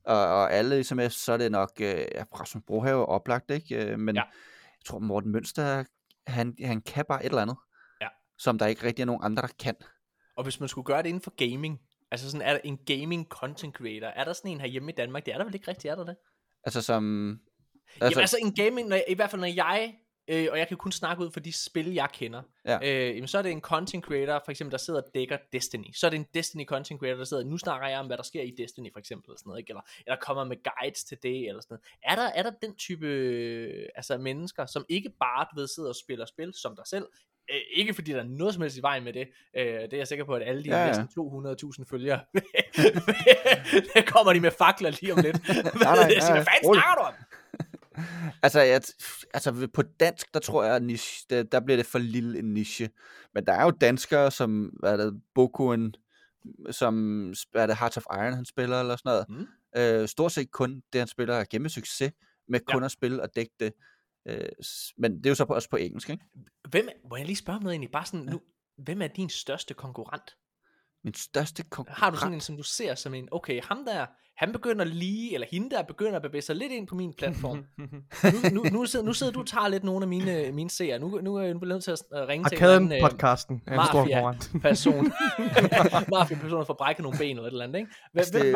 og, 0.03 0.17
og 0.17 0.53
alle 0.53 0.75
ligesom 0.75 0.99
er, 0.99 1.09
så 1.09 1.33
er 1.33 1.37
det 1.37 1.51
nok 1.51 1.71
øh, 1.81 2.05
Rasmus 2.39 2.63
Brohave 2.67 3.05
oplagt, 3.05 3.51
ikke? 3.51 3.85
Øh, 3.85 3.99
men 3.99 4.15
ja. 4.15 4.21
jeg 4.21 4.85
tror 4.85 4.99
Morten 4.99 5.31
Mønster, 5.31 5.83
han, 6.27 6.55
han 6.63 6.81
kan 6.81 7.05
bare 7.07 7.25
et 7.25 7.29
eller 7.29 7.41
andet, 7.41 7.57
ja. 8.01 8.07
som 8.37 8.57
der 8.57 8.67
ikke 8.67 8.83
rigtig 8.83 9.01
er 9.01 9.05
nogen 9.05 9.23
andre, 9.23 9.41
der 9.41 9.53
kan. 9.59 9.75
Og 10.35 10.43
hvis 10.43 10.59
man 10.59 10.69
skulle 10.69 10.85
gøre 10.85 11.03
det 11.03 11.09
inden 11.09 11.21
for 11.21 11.51
gaming, 11.51 11.79
altså 12.11 12.31
sådan 12.31 12.47
er 12.47 12.53
der 12.53 12.59
en 12.63 12.77
gaming 12.77 13.25
content 13.25 13.75
creator, 13.75 14.07
er 14.07 14.23
der 14.23 14.33
sådan 14.33 14.51
en 14.51 14.61
her 14.61 14.67
hjemme 14.67 14.91
i 14.91 14.95
Danmark? 14.95 15.25
Det 15.25 15.33
er 15.33 15.37
der 15.37 15.45
vel 15.45 15.55
ikke 15.55 15.67
rigtig, 15.67 15.89
er 15.89 15.95
der 15.95 16.05
det? 16.05 16.15
Altså 16.63 16.81
som... 16.81 17.31
Altså, 17.93 18.05
Jamen 18.09 18.19
altså 18.19 18.37
en 18.41 18.55
gaming, 18.55 18.87
når 18.87 18.95
jeg, 18.95 19.05
i 19.07 19.13
hvert 19.13 19.29
fald 19.29 19.39
når 19.39 19.47
jeg 19.47 19.95
øh, 20.29 20.47
og 20.51 20.59
jeg 20.59 20.67
kan 20.67 20.77
kun 20.77 20.91
snakke 20.91 21.23
ud 21.23 21.31
for 21.31 21.39
de 21.39 21.53
spil, 21.53 21.93
jeg 21.93 22.09
kender. 22.13 22.41
Ja. 22.65 22.79
Øh, 22.83 23.15
jamen, 23.15 23.27
så 23.27 23.37
er 23.37 23.41
det 23.41 23.51
en 23.51 23.61
content 23.61 24.05
creator, 24.05 24.41
for 24.45 24.51
eksempel, 24.51 24.71
der 24.71 24.77
sidder 24.77 25.01
og 25.01 25.07
dækker 25.15 25.37
Destiny. 25.53 25.93
Så 25.93 26.05
er 26.05 26.09
det 26.09 26.17
en 26.17 26.27
Destiny 26.33 26.65
content 26.65 26.99
creator, 26.99 27.17
der 27.17 27.25
sidder, 27.25 27.43
nu 27.43 27.57
snakker 27.57 27.87
jeg 27.87 27.99
om, 27.99 28.07
hvad 28.07 28.17
der 28.17 28.23
sker 28.23 28.41
i 28.41 28.53
Destiny, 28.57 28.91
for 28.93 28.99
eksempel, 28.99 29.29
eller, 29.29 29.37
sådan 29.37 29.49
noget, 29.49 29.59
ikke? 29.59 29.71
Eller, 29.71 29.81
eller 30.05 30.17
kommer 30.19 30.43
med 30.43 30.57
guides 30.63 31.03
til 31.03 31.17
det, 31.23 31.47
eller 31.47 31.61
sådan 31.61 31.73
noget. 31.73 31.81
Er 32.03 32.15
der, 32.15 32.39
er 32.39 32.43
der 32.43 32.51
den 32.61 32.75
type 32.75 33.07
altså, 33.95 34.17
mennesker, 34.17 34.65
som 34.65 34.85
ikke 34.89 35.09
bare, 35.19 35.45
ved, 35.55 35.67
sidder 35.67 35.89
og 35.89 35.95
spiller 35.95 36.25
spil 36.25 36.53
som 36.53 36.75
dig 36.75 36.87
selv, 36.87 37.05
øh, 37.51 37.61
ikke 37.73 37.93
fordi 37.93 38.11
der 38.11 38.19
er 38.19 38.23
noget 38.23 38.53
som 38.53 38.61
helst 38.61 38.77
i 38.77 38.81
vejen 38.81 39.03
med 39.03 39.13
det. 39.13 39.27
Øh, 39.57 39.65
det 39.65 39.93
er 39.93 39.97
jeg 39.97 40.07
sikker 40.07 40.25
på, 40.25 40.33
at 40.33 40.41
alle 40.45 40.63
de 40.63 40.69
ja, 40.69 40.81
ja. 40.81 40.87
næsten 40.87 41.07
200.000 41.81 41.89
følgere, 41.89 42.19
der 43.93 44.01
kommer 44.07 44.33
de 44.33 44.39
med 44.39 44.51
fakler 44.51 44.89
lige 45.01 45.13
om 45.13 45.19
lidt. 45.19 45.39
nej, 45.47 45.63
nej, 45.63 45.95
nej, 45.95 46.33
hvad 46.33 46.45
fanden 46.51 46.73
snakker 46.73 46.95
du 46.97 47.01
om? 47.01 47.13
Altså, 48.43 48.59
jeg, 48.59 48.81
altså 49.33 49.67
på 49.73 49.81
dansk, 49.81 50.33
der 50.33 50.39
tror 50.39 50.63
jeg, 50.63 50.75
at 50.75 50.83
niche, 50.83 51.25
der, 51.29 51.43
der 51.43 51.59
bliver 51.59 51.77
det 51.77 51.85
for 51.85 51.99
lille 51.99 52.39
en 52.39 52.53
niche. 52.53 52.89
Men 53.33 53.45
der 53.45 53.53
er 53.53 53.63
jo 53.63 53.71
danskere, 53.71 54.31
som, 54.31 54.65
hvad 54.79 54.93
er 54.93 54.97
det, 54.97 55.21
Bokuen, 55.35 55.95
som, 56.71 56.93
hvad 57.51 57.63
er 57.63 57.67
det, 57.67 57.77
Heart 57.77 57.97
of 57.97 58.03
Iron, 58.13 58.33
han 58.33 58.45
spiller, 58.45 58.79
eller 58.79 58.95
sådan 58.95 59.09
noget. 59.09 59.25
Mm. 59.29 59.47
Øh, 59.81 60.07
stort 60.07 60.31
set 60.31 60.51
kun 60.51 60.81
det, 60.93 61.01
han 61.01 61.07
spiller, 61.07 61.35
er 61.35 61.45
gennem 61.49 61.69
succes, 61.69 62.11
med 62.47 62.59
kun 62.59 62.81
ja. 62.81 62.85
at 62.85 62.91
spille 62.91 63.21
og 63.21 63.35
dække 63.35 63.53
det. 63.59 63.73
Øh, 64.25 64.49
men 64.97 65.17
det 65.17 65.25
er 65.25 65.29
jo 65.29 65.35
så 65.35 65.45
på, 65.45 65.53
også 65.53 65.69
på 65.69 65.75
engelsk, 65.75 66.09
ikke? 66.09 66.23
Hvem, 66.69 66.89
må 67.09 67.15
jeg 67.15 67.25
lige 67.25 67.35
spørge 67.35 67.57
om 67.57 67.63
noget 67.63 67.73
egentlig? 67.73 67.91
Bare 67.91 68.05
sådan, 68.05 68.25
ja. 68.25 68.31
nu, 68.31 68.41
hvem 68.77 69.01
er 69.01 69.07
din 69.07 69.29
største 69.29 69.73
konkurrent? 69.73 70.37
Min 71.03 71.13
største 71.13 71.63
konkurrent? 71.63 71.99
Har 71.99 72.09
du 72.09 72.17
sådan 72.17 72.33
en, 72.33 72.41
som 72.41 72.57
du 72.57 72.63
ser 72.63 72.95
som 72.95 73.13
en, 73.13 73.27
okay, 73.31 73.61
ham 73.63 73.85
der, 73.85 74.05
han 74.39 74.51
begynder 74.51 74.85
lige, 74.85 75.33
eller 75.33 75.47
hende 75.51 75.69
der 75.69 75.83
begynder 75.83 76.15
at 76.15 76.21
bevæge 76.21 76.41
sig 76.41 76.55
lidt 76.55 76.71
ind 76.71 76.87
på 76.87 76.95
min 76.95 77.13
platform. 77.17 77.57
nu, 78.53 78.63
nu, 78.63 78.69
nu, 78.71 78.85
sidder, 78.85 79.05
nu 79.05 79.13
sidder 79.13 79.33
du 79.33 79.39
og 79.39 79.47
tager 79.47 79.67
lidt 79.67 79.83
nogle 79.83 80.03
af 80.03 80.07
mine, 80.07 80.51
mine 80.51 80.69
seere. 80.69 80.99
Nu, 80.99 81.19
nu 81.21 81.35
er 81.35 81.43
jeg 81.43 81.53
nødt 81.53 81.83
til 81.83 81.91
at 81.91 81.99
ringe 82.13 82.45
Arkaden 82.45 82.89
til 82.89 82.97
en 82.97 83.03
podcasten 83.09 83.61
er 83.67 83.79
en 83.79 83.87
stor 83.87 84.59
person. 84.61 85.11
Mafia-person 86.11 86.65
får 86.65 86.73
brækket 86.73 87.03
nogle 87.03 87.17
ben 87.17 87.37
eller 87.37 87.47
et 87.47 87.51
eller 87.51 87.63
andet, 87.63 87.79
ikke? 87.79 87.91
Hvem, 88.11 88.19
altså, 88.19 88.39
det, 88.39 88.55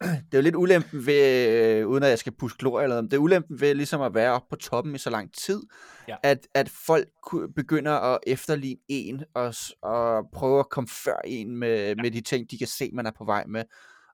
det 0.30 0.34
er 0.34 0.38
jo 0.38 0.42
lidt 0.42 0.56
ulempen 0.56 1.06
ved, 1.06 1.48
øh, 1.48 1.88
uden 1.88 2.02
at 2.02 2.10
jeg 2.10 2.18
skal 2.18 2.32
puske 2.32 2.58
glorie 2.58 2.84
eller 2.84 2.96
noget, 2.96 3.10
det 3.10 3.16
er 3.16 3.20
ulempen 3.20 3.60
ved 3.60 3.74
ligesom 3.74 4.00
at 4.00 4.14
være 4.14 4.32
oppe 4.32 4.46
på 4.50 4.56
toppen 4.56 4.94
i 4.94 4.98
så 4.98 5.10
lang 5.10 5.34
tid, 5.34 5.62
ja. 6.08 6.16
at, 6.22 6.46
at 6.54 6.68
folk 6.68 7.08
begynder 7.56 7.92
at 7.92 8.18
efterligne 8.26 8.80
en 8.88 9.24
og, 9.34 9.54
og 9.82 10.24
prøve 10.32 10.58
at 10.58 10.68
komme 10.68 10.88
før 10.88 11.16
en 11.24 11.56
med, 11.56 11.88
ja. 11.88 11.94
med 12.02 12.10
de 12.10 12.20
ting, 12.20 12.50
de 12.50 12.58
kan 12.58 12.66
se, 12.66 12.90
man 12.92 13.06
er 13.06 13.12
på 13.18 13.24
vej 13.24 13.44
med. 13.46 13.64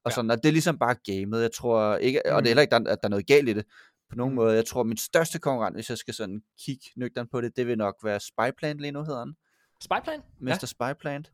Og, 0.05 0.11
ja. 0.11 0.15
sådan, 0.15 0.31
og 0.31 0.37
det 0.37 0.49
er 0.49 0.53
ligesom 0.53 0.79
bare 0.79 0.95
gamet. 1.05 1.43
Jeg 1.43 1.53
tror 1.53 1.97
ikke, 1.97 2.19
og 2.19 2.25
det 2.25 2.35
er 2.35 2.41
mm. 2.41 2.47
heller 2.47 2.63
ikke, 2.63 2.77
at 2.77 2.83
der, 2.87 2.97
er 3.03 3.09
noget 3.09 3.27
galt 3.27 3.49
i 3.49 3.53
det 3.53 3.65
på 4.11 4.17
nogen 4.17 4.33
mm. 4.33 4.37
måde. 4.37 4.55
Jeg 4.55 4.67
tror, 4.67 4.83
min 4.83 4.97
største 4.97 5.39
konkurrent, 5.39 5.77
hvis 5.77 5.91
jeg 5.91 5.99
skal 5.99 6.15
sådan 6.15 6.43
kigge 6.65 6.85
nøgteren 6.97 7.29
på 7.33 7.41
det, 7.41 7.57
det 7.57 7.67
vil 7.67 7.79
nok 7.79 7.95
være 8.05 8.21
Spyplant 8.21 8.81
lige 8.81 8.93
nu, 8.93 9.05
hedder 9.05 9.19
han. 9.19 9.35
Spyplant? 9.81 10.25
Mr. 10.41 10.49
Ja. 10.49 10.57
Spyplant. 10.67 11.33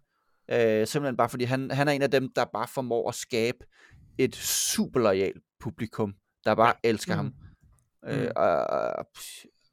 Øh, 0.50 0.86
simpelthen 0.86 1.16
bare 1.16 1.28
fordi 1.28 1.44
han, 1.44 1.70
han 1.70 1.88
er 1.88 1.92
en 1.92 2.02
af 2.02 2.10
dem, 2.10 2.32
der 2.36 2.44
bare 2.44 2.68
formår 2.68 3.08
at 3.08 3.14
skabe 3.14 3.58
et 4.18 4.36
super 4.36 5.00
lojalt 5.00 5.42
publikum, 5.60 6.14
der 6.44 6.54
bare 6.54 6.74
ja. 6.84 6.88
elsker 6.88 7.14
mm. 7.14 7.16
ham. 7.16 7.34
Øh, 8.06 8.22
mm. 8.22 8.32
og, 8.36 9.06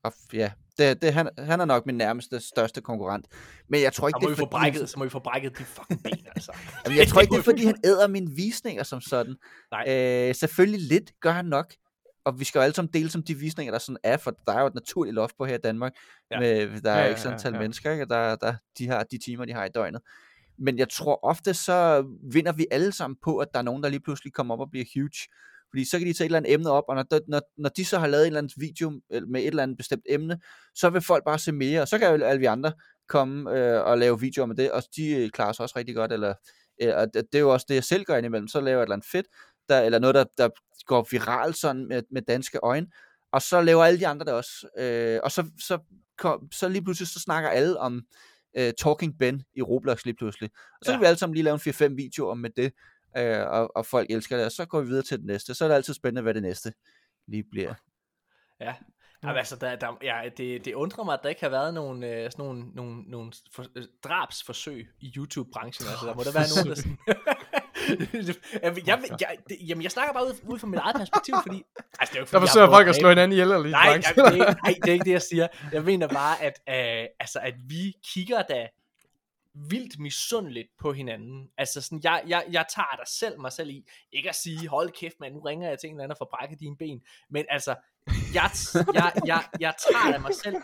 og 0.03 0.13
ja, 0.33 0.51
det, 0.77 1.01
det, 1.01 1.13
han, 1.13 1.29
han 1.37 1.61
er 1.61 1.65
nok 1.65 1.85
min 1.85 1.95
nærmeste, 1.95 2.39
største 2.39 2.81
konkurrent. 2.81 3.25
Men 3.69 3.81
jeg 3.81 3.93
tror 3.93 4.07
ikke, 4.07 4.17
så 4.21 4.25
må 4.25 4.29
det 4.29 4.33
er 4.33 4.37
fordi... 4.37 4.49
Brækket, 4.51 4.89
så 4.89 4.99
må 4.99 5.03
vi 5.03 5.09
få 5.09 5.19
brækket 5.19 5.57
de 5.57 5.63
fucking 5.63 6.03
ben, 6.03 6.27
altså. 6.35 6.51
Jamen, 6.85 6.97
jeg 6.97 7.07
tror 7.07 7.21
ikke, 7.21 7.31
det 7.31 7.39
er 7.39 7.43
fordi, 7.43 7.65
han 7.65 7.75
æder 7.89 8.07
mine 8.07 8.35
visninger 8.35 8.83
som 8.83 9.01
sådan. 9.01 9.35
Nej. 9.71 9.83
Øh, 10.29 10.35
selvfølgelig 10.35 10.87
lidt 10.87 11.11
gør 11.21 11.31
han 11.31 11.45
nok. 11.45 11.73
Og 12.25 12.39
vi 12.39 12.45
skal 12.45 12.59
jo 12.59 12.63
alle 12.63 12.75
sammen 12.75 12.93
dele 12.93 13.09
som 13.09 13.23
de 13.23 13.35
visninger, 13.35 13.71
der 13.71 13.79
sådan 13.79 13.97
er, 14.03 14.17
for 14.17 14.31
der 14.47 14.53
er 14.53 14.61
jo 14.61 14.67
et 14.67 14.75
naturligt 14.75 15.15
loft 15.15 15.37
på 15.37 15.45
her 15.45 15.55
i 15.55 15.61
Danmark. 15.63 15.91
Ja. 16.31 16.39
Med, 16.39 16.81
der 16.81 16.91
er 16.91 17.01
ja, 17.01 17.07
ikke 17.07 17.21
sådan 17.21 17.33
et 17.33 17.37
antal 17.37 17.51
ja, 17.51 17.57
ja. 17.57 17.61
mennesker, 17.61 17.91
ikke? 17.91 18.05
Der, 18.05 18.35
der, 18.35 18.53
de 18.77 18.87
har 18.87 19.03
de 19.03 19.17
timer, 19.17 19.45
de 19.45 19.53
har 19.53 19.65
i 19.65 19.69
døgnet. 19.69 20.01
Men 20.57 20.77
jeg 20.77 20.89
tror 20.89 21.19
ofte, 21.23 21.53
så 21.53 22.05
vinder 22.33 22.51
vi 22.51 22.67
alle 22.71 22.91
sammen 22.91 23.17
på, 23.23 23.37
at 23.37 23.47
der 23.53 23.59
er 23.59 23.63
nogen, 23.63 23.83
der 23.83 23.89
lige 23.89 23.99
pludselig 23.99 24.33
kommer 24.33 24.53
op 24.53 24.59
og 24.59 24.69
bliver 24.71 24.85
huge. 24.95 25.27
Fordi 25.71 25.85
så 25.85 25.97
kan 25.97 26.07
de 26.07 26.13
tage 26.13 26.25
et 26.25 26.29
eller 26.29 26.37
andet 26.37 26.53
emne 26.53 26.69
op, 26.69 26.83
og 26.87 26.95
når, 26.95 27.05
når, 27.27 27.41
når 27.57 27.69
de 27.69 27.85
så 27.85 27.99
har 27.99 28.07
lavet 28.07 28.23
en 28.23 28.27
eller 28.27 28.37
anden 28.37 28.53
video 28.57 29.01
med 29.27 29.41
et 29.41 29.47
eller 29.47 29.63
andet 29.63 29.77
bestemt 29.77 30.03
emne, 30.09 30.39
så 30.75 30.89
vil 30.89 31.01
folk 31.01 31.25
bare 31.25 31.39
se 31.39 31.51
mere, 31.51 31.81
og 31.81 31.87
så 31.87 31.97
kan 31.97 32.15
jo 32.15 32.25
alle 32.25 32.39
vi 32.39 32.45
andre 32.45 32.73
komme 33.09 33.57
øh, 33.57 33.81
og 33.85 33.97
lave 33.97 34.19
videoer 34.19 34.45
med 34.45 34.55
det, 34.55 34.71
og 34.71 34.83
de 34.95 35.09
øh, 35.09 35.29
klarer 35.29 35.51
sig 35.53 35.63
også 35.63 35.75
rigtig 35.77 35.95
godt, 35.95 36.11
eller 36.11 36.33
øh, 36.81 36.93
og 36.95 37.13
det, 37.13 37.25
det 37.31 37.35
er 37.35 37.39
jo 37.39 37.53
også 37.53 37.65
det, 37.69 37.75
jeg 37.75 37.83
selv 37.83 38.03
gør 38.03 38.17
indimellem, 38.17 38.47
så 38.47 38.61
laver 38.61 38.77
jeg 38.77 38.81
et 38.81 38.85
eller 38.85 38.95
andet 38.95 39.07
fedt, 39.11 39.25
der, 39.69 39.79
eller 39.81 39.99
noget, 39.99 40.15
der, 40.15 40.25
der 40.37 40.49
går 40.85 41.07
viralt 41.11 41.57
sådan 41.57 41.87
med, 41.87 42.03
med 42.11 42.21
danske 42.21 42.59
øjne, 42.63 42.87
og 43.31 43.41
så 43.41 43.61
laver 43.61 43.83
alle 43.83 43.99
de 43.99 44.07
andre 44.07 44.25
det 44.25 44.33
også, 44.33 44.67
øh, 44.77 45.19
og 45.23 45.31
så, 45.31 45.45
så, 45.67 45.79
kom, 46.17 46.51
så 46.51 46.69
lige 46.69 46.83
pludselig 46.83 47.07
så 47.07 47.19
snakker 47.19 47.49
alle 47.49 47.79
om 47.79 48.01
øh, 48.57 48.73
Talking 48.77 49.17
Ben 49.19 49.43
i 49.55 49.61
Roblox 49.61 50.05
lige 50.05 50.15
pludselig, 50.15 50.49
og 50.79 50.85
så 50.85 50.91
ja. 50.91 50.97
kan 50.97 51.01
vi 51.01 51.05
alle 51.05 51.19
sammen 51.19 51.33
lige 51.33 51.43
lave 51.43 51.53
en 51.53 51.73
4-5 51.91 51.95
videoer 51.95 52.35
med 52.35 52.49
det, 52.49 52.73
øh, 53.17 53.47
og, 53.47 53.75
og 53.75 53.85
folk 53.85 54.09
elsker 54.09 54.37
det, 54.37 54.45
og 54.45 54.51
så 54.51 54.65
går 54.65 54.81
vi 54.81 54.87
videre 54.87 55.03
til 55.03 55.17
det 55.17 55.25
næste. 55.25 55.53
Så 55.53 55.63
er 55.63 55.67
det 55.67 55.75
altid 55.75 55.93
spændende, 55.93 56.21
hvad 56.21 56.33
det 56.33 56.41
næste 56.41 56.73
lige 57.27 57.43
bliver. 57.43 57.73
Ja, 58.59 58.75
Jamen, 59.23 59.37
altså, 59.37 59.55
der, 59.55 59.75
der, 59.75 59.97
ja, 60.03 60.21
det, 60.37 60.65
det 60.65 60.73
undrer 60.73 61.03
mig, 61.03 61.13
at 61.13 61.19
der 61.23 61.29
ikke 61.29 61.41
har 61.41 61.49
været 61.49 61.73
nogen, 61.73 62.03
øh, 62.03 62.31
sådan 62.31 62.45
nogle, 62.45 62.63
nogle, 62.75 63.01
nogle 63.07 63.31
for, 63.55 63.65
øh, 63.75 63.83
drabsforsøg 64.03 64.87
i 64.99 65.13
YouTube-branchen. 65.17 65.87
Altså, 65.89 66.05
der 66.05 66.15
må 66.15 66.23
der 66.23 66.31
være 66.31 66.45
nogen, 66.55 66.69
der 66.69 66.75
sådan... 66.75 66.97
jeg, 68.67 68.87
jeg, 68.87 68.99
jeg, 69.21 69.37
det, 69.49 69.57
jamen, 69.67 69.83
jeg 69.83 69.91
snakker 69.91 70.13
bare 70.13 70.25
ud, 70.25 70.33
ud 70.43 70.59
fra 70.59 70.67
mit 70.67 70.79
eget 70.79 70.95
perspektiv, 70.95 71.35
fordi... 71.43 71.63
Altså, 71.99 72.13
det 72.13 72.15
er 72.15 72.19
jo, 72.19 72.25
fordi 72.25 72.41
der 72.41 72.47
forsøger 72.47 72.69
folk 72.69 72.87
at 72.87 72.95
slå 72.95 73.09
hinanden 73.09 73.31
ihjel 73.31 73.47
lige 73.47 73.71
nej, 73.71 73.85
jamen, 73.87 74.01
det 74.33 74.41
er, 74.41 74.53
nej, 74.63 74.75
det 74.83 74.89
er 74.89 74.93
ikke 74.93 75.05
det, 75.05 75.11
jeg 75.11 75.21
siger. 75.21 75.47
Jeg 75.71 75.83
mener 75.83 76.07
bare, 76.07 76.41
at, 76.41 76.61
øh, 76.69 77.07
altså, 77.19 77.39
at 77.39 77.53
vi 77.67 77.93
kigger 78.13 78.41
da 78.41 78.67
vildt 79.53 79.99
misundeligt 79.99 80.67
på 80.79 80.93
hinanden. 80.93 81.49
Altså 81.57 81.81
sådan, 81.81 81.99
jeg, 82.03 82.23
jeg, 82.27 82.45
jeg 82.51 82.65
tager 82.75 82.95
dig 82.95 83.07
selv 83.07 83.39
mig 83.39 83.51
selv 83.51 83.69
i, 83.69 83.85
ikke 84.11 84.29
at 84.29 84.35
sige, 84.35 84.67
hold 84.67 84.91
kæft 84.91 85.19
mand, 85.19 85.33
nu 85.33 85.39
ringer 85.39 85.69
jeg 85.69 85.79
til 85.79 85.87
en 85.87 85.95
eller 85.95 86.03
anden 86.03 86.11
og 86.11 86.17
får 86.17 86.29
brækket 86.31 86.59
dine 86.59 86.77
ben, 86.77 87.01
men 87.29 87.45
altså, 87.49 87.75
jeg, 88.33 88.49
jeg, 88.93 89.13
jeg, 89.25 89.43
jeg 89.59 89.73
tager 89.91 90.19
mig 90.19 90.35
selv 90.35 90.55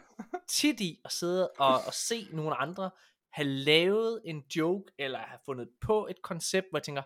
tit 0.48 0.80
i 0.80 1.00
at 1.06 1.12
sidde 1.12 1.50
og, 1.50 1.76
og 1.88 1.94
se 1.94 2.28
nogle 2.32 2.56
andre 2.56 2.90
have 3.38 3.48
lavet 3.48 4.22
en 4.26 4.44
joke, 4.56 4.92
eller 4.98 5.20
have 5.20 5.40
fundet 5.46 5.70
på 5.82 6.08
et 6.10 6.22
koncept, 6.22 6.68
hvor 6.70 6.80
jeg 6.80 6.84
tænker, 6.84 7.02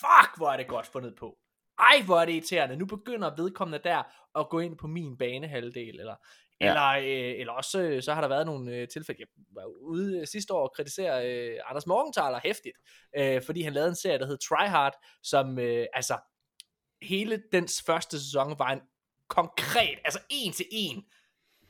fuck, 0.00 0.36
hvor 0.36 0.50
er 0.50 0.56
det 0.56 0.66
godt 0.66 0.86
fundet 0.86 1.14
på. 1.16 1.38
Ej, 1.78 2.02
hvor 2.04 2.20
er 2.20 2.24
det 2.24 2.32
irriterende. 2.32 2.76
Nu 2.76 2.86
begynder 2.86 3.36
vedkommende 3.36 3.78
der 3.84 4.02
at 4.38 4.48
gå 4.48 4.58
ind 4.58 4.78
på 4.78 4.86
min 4.86 5.16
banehalvdel, 5.16 6.00
eller 6.00 6.16
Ja. 6.64 6.70
Eller, 6.70 6.88
øh, 6.88 7.40
eller 7.40 7.52
også 7.52 7.80
øh, 7.80 8.02
så 8.02 8.14
har 8.14 8.20
der 8.20 8.28
været 8.28 8.46
nogle 8.46 8.72
øh, 8.72 8.88
tilfælde, 8.88 9.20
jeg 9.20 9.26
var 9.50 9.64
ude 9.80 10.18
øh, 10.18 10.26
sidste 10.26 10.54
år 10.54 10.62
og 10.62 10.72
kritisere 10.76 11.30
øh, 11.30 11.60
Anders 11.66 11.86
Morgenthaler 11.86 12.40
hæftigt, 12.44 12.76
øh, 13.16 13.42
fordi 13.42 13.62
han 13.62 13.72
lavede 13.72 13.88
en 13.88 13.96
serie, 13.96 14.18
der 14.18 14.26
hed 14.26 14.38
Try 14.38 14.66
Hard, 14.68 14.94
som 15.22 15.58
øh, 15.58 15.86
altså 15.92 16.18
hele 17.02 17.42
dens 17.52 17.82
første 17.86 18.20
sæson 18.20 18.58
var 18.58 18.70
en 18.72 18.80
konkret, 19.28 19.98
altså 20.04 20.20
en 20.30 20.52
til 20.52 20.66
en, 20.70 21.04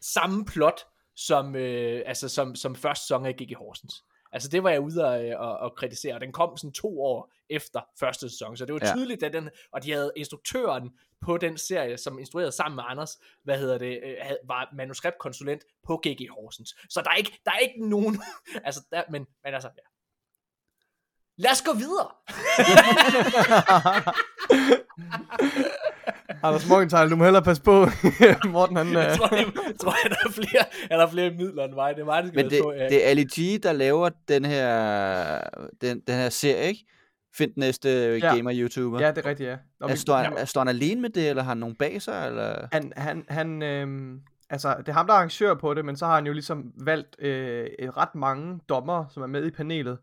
samme 0.04 0.44
plot, 0.44 0.80
som, 1.16 1.56
øh, 1.56 2.02
altså, 2.06 2.28
som, 2.28 2.54
som 2.54 2.76
første 2.76 3.04
sæson 3.04 3.26
af 3.26 3.36
Gigi 3.36 3.54
Horsens. 3.54 4.04
Altså 4.32 4.48
det 4.48 4.62
var 4.62 4.70
jeg 4.70 4.80
ude 4.80 5.04
og, 5.04 5.24
øh, 5.24 5.40
og, 5.40 5.56
og 5.56 5.76
kritisere, 5.76 6.14
og 6.14 6.20
den 6.20 6.32
kom 6.32 6.56
sådan 6.56 6.72
to 6.72 7.02
år 7.02 7.32
efter 7.50 7.80
første 8.00 8.30
sæson, 8.30 8.56
så 8.56 8.66
det 8.66 8.74
var 8.74 8.80
ja. 8.82 8.92
tydeligt, 8.94 9.22
at 9.22 9.32
den, 9.32 9.50
og 9.72 9.82
de 9.82 9.92
havde 9.92 10.12
instruktøren 10.16 10.90
på 11.20 11.36
den 11.36 11.58
serie, 11.58 11.98
som 11.98 12.18
instruerede 12.18 12.52
sammen 12.52 12.76
med 12.76 12.84
Anders, 12.86 13.18
hvad 13.44 13.58
hedder 13.58 13.78
det, 13.78 14.00
øh, 14.04 14.16
var 14.48 14.68
manuskriptkonsulent 14.76 15.62
på 15.86 15.96
GG 16.06 16.28
Horsens. 16.30 16.74
Så 16.90 17.00
der 17.04 17.10
er 17.10 17.14
ikke, 17.14 17.40
der 17.44 17.50
er 17.50 17.58
ikke 17.58 17.88
nogen, 17.88 18.22
altså 18.66 18.80
der, 18.92 19.02
men, 19.10 19.26
men 19.44 19.54
altså, 19.54 19.68
ja. 19.68 19.82
Lad 21.36 21.50
os 21.50 21.62
gå 21.62 21.72
videre! 21.72 22.10
Anders 26.42 26.68
Morgenthaler, 26.68 27.08
du 27.08 27.16
må 27.16 27.24
hellere 27.24 27.42
passe 27.42 27.62
på. 27.62 27.86
Morten, 28.48 28.76
han... 28.76 28.92
Jeg 28.92 29.10
øh, 29.10 29.16
tror, 29.16 29.36
jeg, 29.36 29.46
jeg 29.66 29.74
tror, 29.80 29.94
der 30.04 30.16
er 30.24 30.30
flere, 30.30 30.64
der 30.88 31.06
er 31.06 31.10
flere 31.10 31.30
midler 31.30 31.64
end 31.64 31.74
mig. 31.74 31.94
Det 31.94 32.00
er 32.00 32.04
mig, 32.04 32.22
der 32.22 32.28
skal 32.28 32.44
Men 32.44 32.50
det, 32.50 32.62
ja. 32.78 32.88
det 32.88 33.04
er 33.04 33.10
Ali 33.10 33.24
G, 33.24 33.62
der 33.62 33.72
laver 33.72 34.10
den 34.28 34.44
her, 34.44 35.40
den, 35.80 36.00
den 36.00 36.14
her 36.14 36.28
serie, 36.28 36.68
ikke? 36.68 36.84
Find 37.36 37.54
den 37.54 37.60
næste 37.60 37.88
Ja. 38.22 38.34
gamer-YouTuber. 38.34 39.00
Ja, 39.00 39.10
det 39.10 39.18
er 39.18 39.26
rigtigt, 39.26 39.48
ja. 39.48 39.56
Og 39.80 39.90
er, 39.90 39.94
står, 39.94 40.18
ja. 40.18 40.22
han, 40.38 40.46
står 40.46 40.60
han 40.60 40.68
alene 40.68 41.00
med 41.00 41.10
det, 41.10 41.28
eller 41.28 41.42
har 41.42 41.48
han 41.50 41.58
nogen 41.58 41.76
bag 41.76 42.02
sig? 42.02 42.26
Eller? 42.28 42.66
Han, 42.72 42.92
han, 42.96 43.24
han 43.28 43.62
øhm, 43.62 44.20
altså, 44.50 44.74
det 44.78 44.88
er 44.88 44.92
ham, 44.92 45.06
der 45.06 45.12
er 45.12 45.16
arrangør 45.18 45.54
på 45.54 45.74
det, 45.74 45.84
men 45.84 45.96
så 45.96 46.06
har 46.06 46.14
han 46.14 46.26
jo 46.26 46.32
ligesom 46.32 46.72
valgt 46.84 47.16
øh, 47.18 47.66
et 47.78 47.96
ret 47.96 48.14
mange 48.14 48.60
dommer, 48.68 49.04
som 49.10 49.22
er 49.22 49.26
med 49.26 49.46
i 49.46 49.50
panelet. 49.50 49.98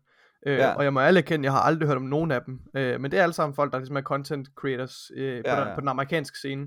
Øh, 0.46 0.56
Ja. 0.58 0.66
ja. 0.68 0.74
Og 0.74 0.84
jeg 0.84 0.92
må 0.92 1.00
alle 1.00 1.18
erkende, 1.20 1.44
jeg 1.44 1.52
har 1.52 1.60
aldrig 1.60 1.88
hørt 1.88 1.96
om 1.96 2.02
nogen 2.02 2.30
af 2.30 2.42
dem. 2.42 2.60
Øh, 2.76 3.00
men 3.00 3.10
det 3.10 3.18
er 3.18 3.22
alle 3.22 3.32
sammen 3.32 3.54
folk, 3.54 3.72
der 3.72 3.78
ligesom 3.78 3.96
er 3.96 4.02
content 4.02 4.48
creators 4.56 5.10
øh, 5.16 5.44
på, 5.44 5.50
Ja, 5.50 5.60
den, 5.60 5.68
ja. 5.68 5.74
på 5.74 5.80
den 5.80 5.88
amerikanske 5.88 6.38
scene. 6.38 6.66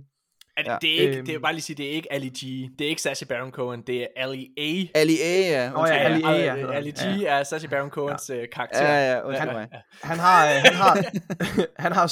Er 0.58 0.64
det, 0.64 0.70
Ja. 0.72 0.78
det, 0.82 0.98
er 0.98 1.02
ikke, 1.08 1.18
Øhm. 1.18 1.26
det 1.26 1.36
er 1.36 1.40
bare 1.40 1.54
lige 1.54 1.62
sige, 1.62 1.76
det 1.78 1.86
er 1.86 1.92
ikke 1.92 2.14
Ali 2.14 2.30
G, 2.30 2.42
det 2.80 2.86
er 2.86 2.90
ikke 2.90 3.02
Sacha 3.02 3.26
Baron 3.26 3.52
Cohen, 3.52 3.82
det 3.82 4.02
er 4.02 4.08
Ali 4.16 4.54
A. 4.58 5.00
Ali 5.00 5.14
A, 5.24 5.40
ja. 5.40 5.70
Nå 5.70 5.86
ja, 5.86 5.94
Ali 5.94 6.24
A, 6.24 6.30
ja, 6.32 6.72
Ali. 6.72 6.92
G 6.92 7.24
er 7.28 7.44
Sacha 7.44 7.68
Baron 7.68 7.90
Cohens 7.90 8.30
ja. 8.30 8.46
karakter. 8.46 8.84
Ja, 8.84 9.12
ja, 9.14 9.22
undskyld 9.28 9.50
Ja, 9.50 9.54
mig. 9.54 9.68
Han 10.04 10.20
har, 10.20 10.46
øh, 10.46 10.62
han 10.66 10.74
har, 10.74 10.98
han 11.84 11.92
har 11.92 12.08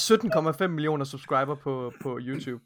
17,5 0.63 0.67
millioner 0.67 1.05
subscriber 1.05 1.55
på, 1.55 1.93
på 2.01 2.19
YouTube. 2.21 2.63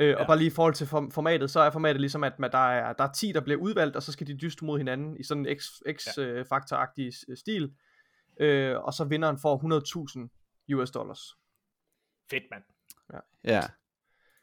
Øh, 0.00 0.08
Ja. 0.08 0.16
og 0.20 0.26
bare 0.26 0.38
lige 0.38 0.46
i 0.46 0.50
forhold 0.54 0.74
til 0.74 0.86
form- 0.86 1.10
formatet, 1.10 1.50
så 1.50 1.60
er 1.60 1.70
formatet 1.70 2.00
ligesom, 2.00 2.24
at 2.24 2.38
man, 2.38 2.50
der, 2.50 2.68
er, 2.70 2.92
der 2.92 3.04
er 3.04 3.12
10, 3.12 3.32
der 3.32 3.40
bliver 3.40 3.60
udvalgt, 3.60 3.96
og 3.96 4.02
så 4.02 4.12
skal 4.12 4.26
de 4.26 4.36
dyste 4.36 4.64
mod 4.64 4.78
hinanden 4.78 5.16
i 5.20 5.24
sådan 5.24 5.46
en 5.46 5.56
X-faktor-agtig 5.58 7.12
ja. 7.28 7.34
stil. 7.34 7.70
Øh, 8.40 8.76
og 8.80 8.92
så 8.94 9.04
vinderen 9.04 9.38
får 9.38 9.56
100.000 10.68 10.74
US 10.76 10.90
dollars. 10.90 11.20
Fedt, 12.30 12.42
mand. 12.50 12.62
Ja. 13.44 13.60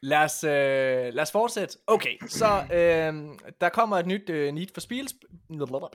Lad 0.02 0.24
os, 0.24 0.44
øh, 0.44 1.14
lad 1.14 1.22
os 1.22 1.32
fortsætte. 1.32 1.78
Okay, 1.86 2.16
så 2.28 2.46
øh, 2.72 3.38
der 3.60 3.68
kommer 3.68 3.96
et 3.96 4.06
nyt 4.06 4.30
øh, 4.30 4.54
Need 4.54 4.66
for 4.74 4.80
Speed 4.80 5.04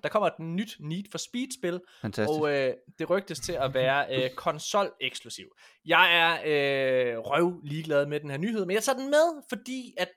der 0.04 0.10
kommer 0.10 0.28
et 0.28 0.40
nyt 0.40 0.78
Need 0.80 1.04
for 1.12 1.18
Speed 1.18 1.48
spil, 1.60 1.82
Fantastisk. 2.02 2.30
og 2.30 2.54
øh, 2.54 2.74
det 3.00 3.10
rygtes 3.10 3.40
til 3.40 3.54
at 3.54 3.74
være 3.74 4.16
øh, 4.16 4.30
konsol 4.30 4.92
eksklusiv. 5.02 5.46
Jeg 5.86 6.18
er 6.18 6.34
øh, 6.34 7.18
røv 7.20 7.62
ligeglad 7.64 8.06
med 8.06 8.20
den 8.20 8.30
her 8.30 8.38
nyhed, 8.38 8.66
men 8.66 8.74
jeg 8.74 8.84
tager 8.84 8.98
den 8.98 9.10
med, 9.10 9.44
fordi 9.50 9.94
at 9.98 10.10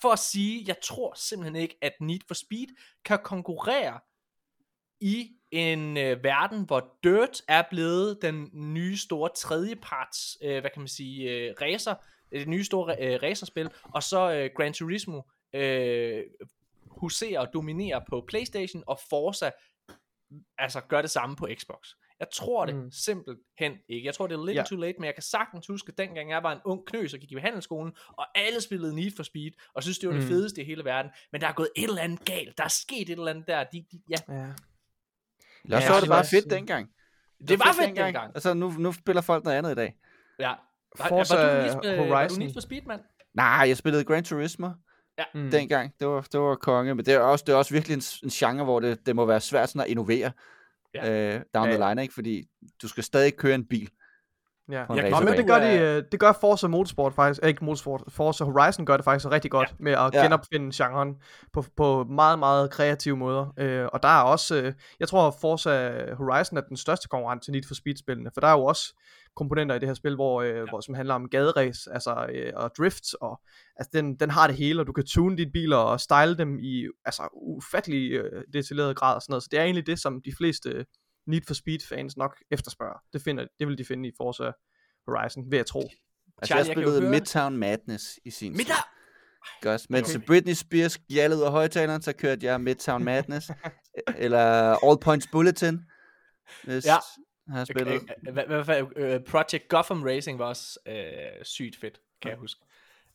for 0.00 0.08
at 0.08 0.18
sige, 0.18 0.64
jeg 0.66 0.76
tror 0.82 1.12
simpelthen 1.16 1.56
ikke, 1.56 1.78
at 1.82 1.92
Need 2.00 2.20
for 2.26 2.34
Speed 2.34 2.66
kan 3.04 3.18
konkurrere 3.24 4.00
i 5.00 5.30
en 5.50 5.96
øh, 5.96 6.24
verden, 6.24 6.64
hvor 6.64 6.98
Dirt 7.04 7.42
er 7.48 7.62
blevet 7.70 8.18
den 8.22 8.50
nye 8.52 8.96
store 8.96 9.30
tredjeparts, 9.36 10.38
øh, 10.42 10.60
hvad 10.60 10.70
kan 10.70 10.80
man 10.80 10.88
sige, 10.88 11.30
øh, 11.30 11.54
racer, 11.60 11.94
det 12.32 12.48
nye 12.48 12.64
store 12.64 12.96
øh, 13.00 13.18
racerspil, 13.22 13.70
og 13.94 14.02
så 14.02 14.32
øh, 14.32 14.50
Gran 14.56 14.72
Turismo 14.72 15.20
øh, 15.54 16.22
huserer 16.86 17.40
og 17.40 17.48
dominerer 17.54 18.00
på 18.08 18.24
Playstation, 18.28 18.82
og 18.86 18.98
Forza 19.10 19.50
altså 20.58 20.80
gør 20.80 21.00
det 21.02 21.10
samme 21.10 21.36
på 21.36 21.48
Xbox. 21.60 21.88
Jeg 22.20 22.28
tror 22.34 22.66
det 22.66 22.74
mm. 22.76 22.90
Simpelthen 22.90 23.72
ikke. 23.88 24.06
Jeg 24.06 24.14
tror 24.14 24.26
det 24.26 24.34
er 24.38 24.46
lidt 24.46 24.56
Ja. 24.56 24.62
too 24.62 24.78
late, 24.78 24.94
men 24.98 25.04
jeg 25.06 25.14
kan 25.14 25.22
sagtens 25.22 25.66
huske, 25.66 25.88
at 25.92 25.98
dengang 25.98 26.30
jeg 26.30 26.42
var 26.42 26.52
en 26.52 26.58
ung 26.64 26.86
knøs 26.86 27.14
og 27.14 27.20
gik 27.20 27.32
i 27.32 27.36
handelsskolen, 27.36 27.92
og 28.18 28.26
alle 28.38 28.60
spillede 28.60 28.94
Need 28.94 29.10
for 29.16 29.22
Speed, 29.22 29.50
og 29.74 29.82
synes 29.82 29.98
det 29.98 30.08
var 30.08 30.14
mm. 30.14 30.20
det 30.20 30.28
fedeste 30.28 30.62
i 30.62 30.64
hele 30.64 30.84
verden, 30.84 31.10
men 31.32 31.40
der 31.40 31.46
er 31.48 31.52
gået 31.52 31.68
et 31.76 31.84
eller 31.84 32.02
andet 32.02 32.24
galt. 32.24 32.58
Der 32.58 32.64
er 32.64 32.68
sket 32.68 33.02
et 33.02 33.10
eller 33.10 33.28
andet 33.28 33.46
der. 33.46 33.64
De, 33.64 33.84
de, 33.92 34.02
ja, 34.10 34.16
Ja. 34.28 34.34
Lad 35.64 35.78
os 35.78 35.82
Ja, 35.82 35.86
så 35.86 35.92
var 35.92 36.00
det 36.00 36.08
bare 36.08 36.24
fedt 36.24 36.30
sige- 36.30 36.50
dengang. 36.50 36.88
det 37.48 37.58
var 37.58 37.72
fedt 37.80 37.96
dengang. 37.96 38.32
Altså, 38.34 38.54
nu, 38.54 38.70
nu 38.70 38.92
spiller 38.92 39.22
folk 39.22 39.44
noget 39.44 39.58
andet 39.58 39.72
i 39.72 39.74
dag. 39.74 39.94
Ja. 40.38 40.54
Var, 40.98 41.08
Forza 41.08 41.36
var, 41.36 41.42
du 41.42 41.62
Need, 41.62 41.92
øh, 41.92 41.98
var 41.98 42.04
du 42.04 42.14
Horizon. 42.14 42.52
For 42.52 42.60
Speed, 42.60 42.82
mand? 42.86 43.00
Nej, 43.34 43.64
jeg 43.68 43.76
spillede 43.76 44.04
Gran 44.04 44.24
Turismo 44.24 44.68
Mm. 45.34 45.50
dengang. 45.50 45.92
Det 46.00 46.08
var, 46.08 46.20
det 46.32 46.40
var 46.40 46.54
konge. 46.54 46.94
Men 46.94 47.04
det 47.04 47.14
er 47.14 47.18
også, 47.18 47.44
det 47.46 47.52
er 47.52 47.56
også 47.56 47.74
virkelig 47.74 47.94
en, 47.94 48.02
en 48.22 48.30
genre, 48.30 48.64
hvor 48.64 48.80
det, 48.80 49.06
det 49.06 49.16
må 49.16 49.24
være 49.26 49.40
svært 49.40 49.68
sådan 49.68 49.80
at 49.82 49.86
innovere 49.88 50.32
Ja. 50.94 51.06
ja. 51.12 51.34
øh, 51.36 51.40
down 51.54 51.68
Ja, 51.68 51.76
the 51.76 51.88
line, 51.88 52.02
ikke? 52.02 52.14
Fordi 52.14 52.44
du 52.82 52.88
skal 52.88 53.04
stadig 53.04 53.36
køre 53.36 53.54
en 53.54 53.64
bil. 53.68 53.90
Ja. 54.72 54.84
på 54.86 54.92
en 54.92 54.98
Jeg 54.98 55.10
Nå, 55.10 55.16
kan 55.16 55.24
men 55.24 55.34
racerbane. 55.34 55.36
det 55.36 55.78
gør, 55.80 55.88
de, 55.94 55.96
øh, 55.98 56.04
det 56.12 56.20
gør 56.20 56.32
Forza 56.40 56.68
Motorsport 56.68 57.14
faktisk, 57.14 57.40
eh, 57.42 57.48
ikke 57.48 57.64
Motorsport, 57.64 58.02
Forza 58.08 58.44
Horizon 58.44 58.86
gør 58.86 58.96
det 58.96 59.04
faktisk 59.04 59.30
rigtig 59.30 59.50
godt 59.50 59.68
ja. 59.70 59.74
med 59.78 59.92
at 59.92 60.10
Ja. 60.14 60.22
genopfinde 60.22 60.70
genren 60.74 61.14
på, 61.52 61.64
på 61.76 62.04
meget, 62.04 62.38
meget 62.38 62.70
kreative 62.70 63.16
måder. 63.16 63.52
Øh, 63.58 63.86
og 63.92 64.02
der 64.02 64.08
er 64.08 64.22
også, 64.22 64.56
øh, 64.62 64.72
jeg 65.00 65.08
tror 65.08 65.36
Forza 65.40 66.04
Horizon 66.14 66.56
er 66.58 66.62
den 66.62 66.76
største 66.76 67.08
konkurrent 67.08 67.42
til 67.42 67.52
Need 67.52 67.62
for 67.68 67.74
Speed-spillene, 67.74 68.30
for 68.34 68.40
der 68.40 68.48
er 68.48 68.52
jo 68.52 68.64
også 68.64 68.94
komponenter 69.36 69.74
i 69.74 69.78
det 69.78 69.88
her 69.88 69.94
spil, 69.94 70.14
hvor, 70.14 70.42
øh, 70.42 70.56
ja. 70.56 70.64
hvor 70.68 70.80
som 70.80 70.94
handler 70.94 71.14
om 71.14 71.28
gaderæs, 71.28 71.86
altså 71.86 72.26
øh, 72.34 72.52
og 72.56 72.70
drift, 72.78 73.04
og 73.20 73.40
altså 73.76 73.90
den, 73.94 74.14
den 74.16 74.30
har 74.30 74.46
det 74.46 74.56
hele, 74.56 74.80
og 74.80 74.86
du 74.86 74.92
kan 74.92 75.04
tune 75.06 75.36
dine 75.36 75.50
biler 75.52 75.76
og 75.76 76.00
style 76.00 76.36
dem 76.38 76.58
i 76.58 76.86
altså 77.04 77.22
ufattelig 77.32 78.12
øh, 78.12 78.42
detaljeret 78.52 78.96
grad 78.96 79.14
og 79.14 79.22
sådan 79.22 79.32
noget. 79.32 79.42
Så 79.42 79.48
det 79.50 79.58
er 79.58 79.64
egentlig 79.64 79.86
det, 79.86 79.98
som 79.98 80.20
de 80.24 80.32
fleste 80.38 80.84
Need 81.26 81.40
for 81.46 81.54
Speed 81.54 81.78
fans 81.88 82.16
nok 82.16 82.36
efterspørger. 82.50 82.98
Det, 83.12 83.22
finder, 83.22 83.46
det 83.58 83.68
vil 83.68 83.78
de 83.78 83.84
finde 83.84 84.08
i 84.08 84.12
Forza 84.16 84.52
Horizon, 85.08 85.50
vil 85.50 85.56
jeg 85.56 85.66
tro. 85.66 85.80
Altså, 85.80 85.92
Charlie, 86.44 86.58
jeg 86.60 86.68
jeg 86.68 86.74
spillede 86.74 87.00
høre- 87.00 87.10
Midtown 87.10 87.56
Madness 87.56 88.20
i 88.24 88.30
sin 88.30 88.52
Men 88.52 88.58
tid. 88.58 88.66
der, 88.66 88.88
Godt. 89.62 89.90
Mens 89.90 90.14
Okay. 90.16 90.26
Britney 90.26 90.52
Spears 90.54 90.98
gjaldede 90.98 91.40
ud 91.40 91.44
af 91.46 91.50
højtaleren, 91.50 92.02
så 92.02 92.12
kørte 92.12 92.46
jeg 92.46 92.60
Midtown 92.60 93.04
Madness. 93.04 93.50
eller 94.16 94.40
All 94.90 94.98
Points 95.00 95.26
Bulletin. 95.32 95.80
Hvis 96.64 96.86
Ja. 96.86 96.92
ja. 97.48 97.54
har 97.54 97.64
spillet. 97.64 97.92
Øh, 97.94 98.32
hvad, 98.34 98.44
hvad, 98.46 98.64
hvad, 98.64 98.82
øh, 98.96 99.20
Project 99.24 99.68
Gotham 99.68 100.02
Racing 100.02 100.38
var 100.38 100.44
også 100.44 100.78
øh, 100.88 101.44
sygt 101.44 101.76
fedt, 101.80 102.00
kan 102.22 102.30
jeg 102.30 102.38
huske. 102.38 102.60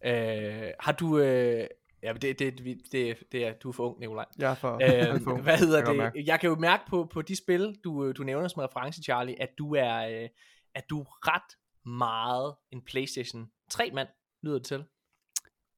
Øh, 0.06 0.72
har 0.80 0.92
du... 0.92 1.20
Øh, 1.20 1.68
ja, 2.08 2.14
men 2.14 2.22
det, 2.22 2.40
det, 2.40 2.58
det, 2.58 2.78
det, 2.92 3.18
det 3.32 3.46
er, 3.48 3.54
du 3.54 3.70
er 3.70 3.74
for 3.74 3.90
ung, 3.90 4.00
Nikolaj. 4.00 4.26
Jeg 4.38 4.52
er 4.52 4.56
for, 4.56 4.74
Øh, 4.74 5.22
for- 5.22 5.42
hvad 5.42 5.58
hedder 5.58 5.78
jeg 5.78 5.88
det? 5.88 5.98
mærke. 5.98 6.24
Jeg 6.28 6.40
kan 6.40 6.50
jo 6.50 6.56
mærke 6.56 6.84
på, 6.90 7.10
på 7.14 7.22
de 7.22 7.36
spil, 7.36 7.78
du, 7.84 8.12
du 8.12 8.24
nævner 8.24 8.48
som 8.48 8.60
reference, 8.62 9.04
Charlie, 9.04 9.42
at 9.42 9.50
du 9.58 9.76
er, 9.76 10.22
øh, 10.24 10.30
at 10.76 10.90
du 10.90 11.02
er 11.02 11.06
ret 11.36 11.58
meget 11.86 12.56
en 12.72 12.82
PlayStation 12.82 13.50
3-mand, 13.74 14.08
lyder 14.44 14.58
det 14.58 14.66
til. 14.68 14.86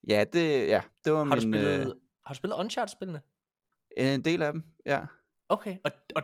Ja, 0.08 0.24
det, 0.34 0.68
ja, 0.68 0.82
det 1.06 1.14
var 1.14 1.24
Har 1.24 1.36
du 1.36 1.42
min, 1.42 1.54
spillet, 1.54 1.80
øh, 1.80 1.86
har 2.26 2.34
du 2.34 2.38
spillet 2.38 2.56
Uncharted-spillene? 2.58 3.22
en 3.98 4.22
del 4.26 4.42
af 4.42 4.54
dem. 4.54 4.64
Ja. 4.86 5.02
Okay, 5.50 5.78
og, 5.86 5.92
og 6.16 6.24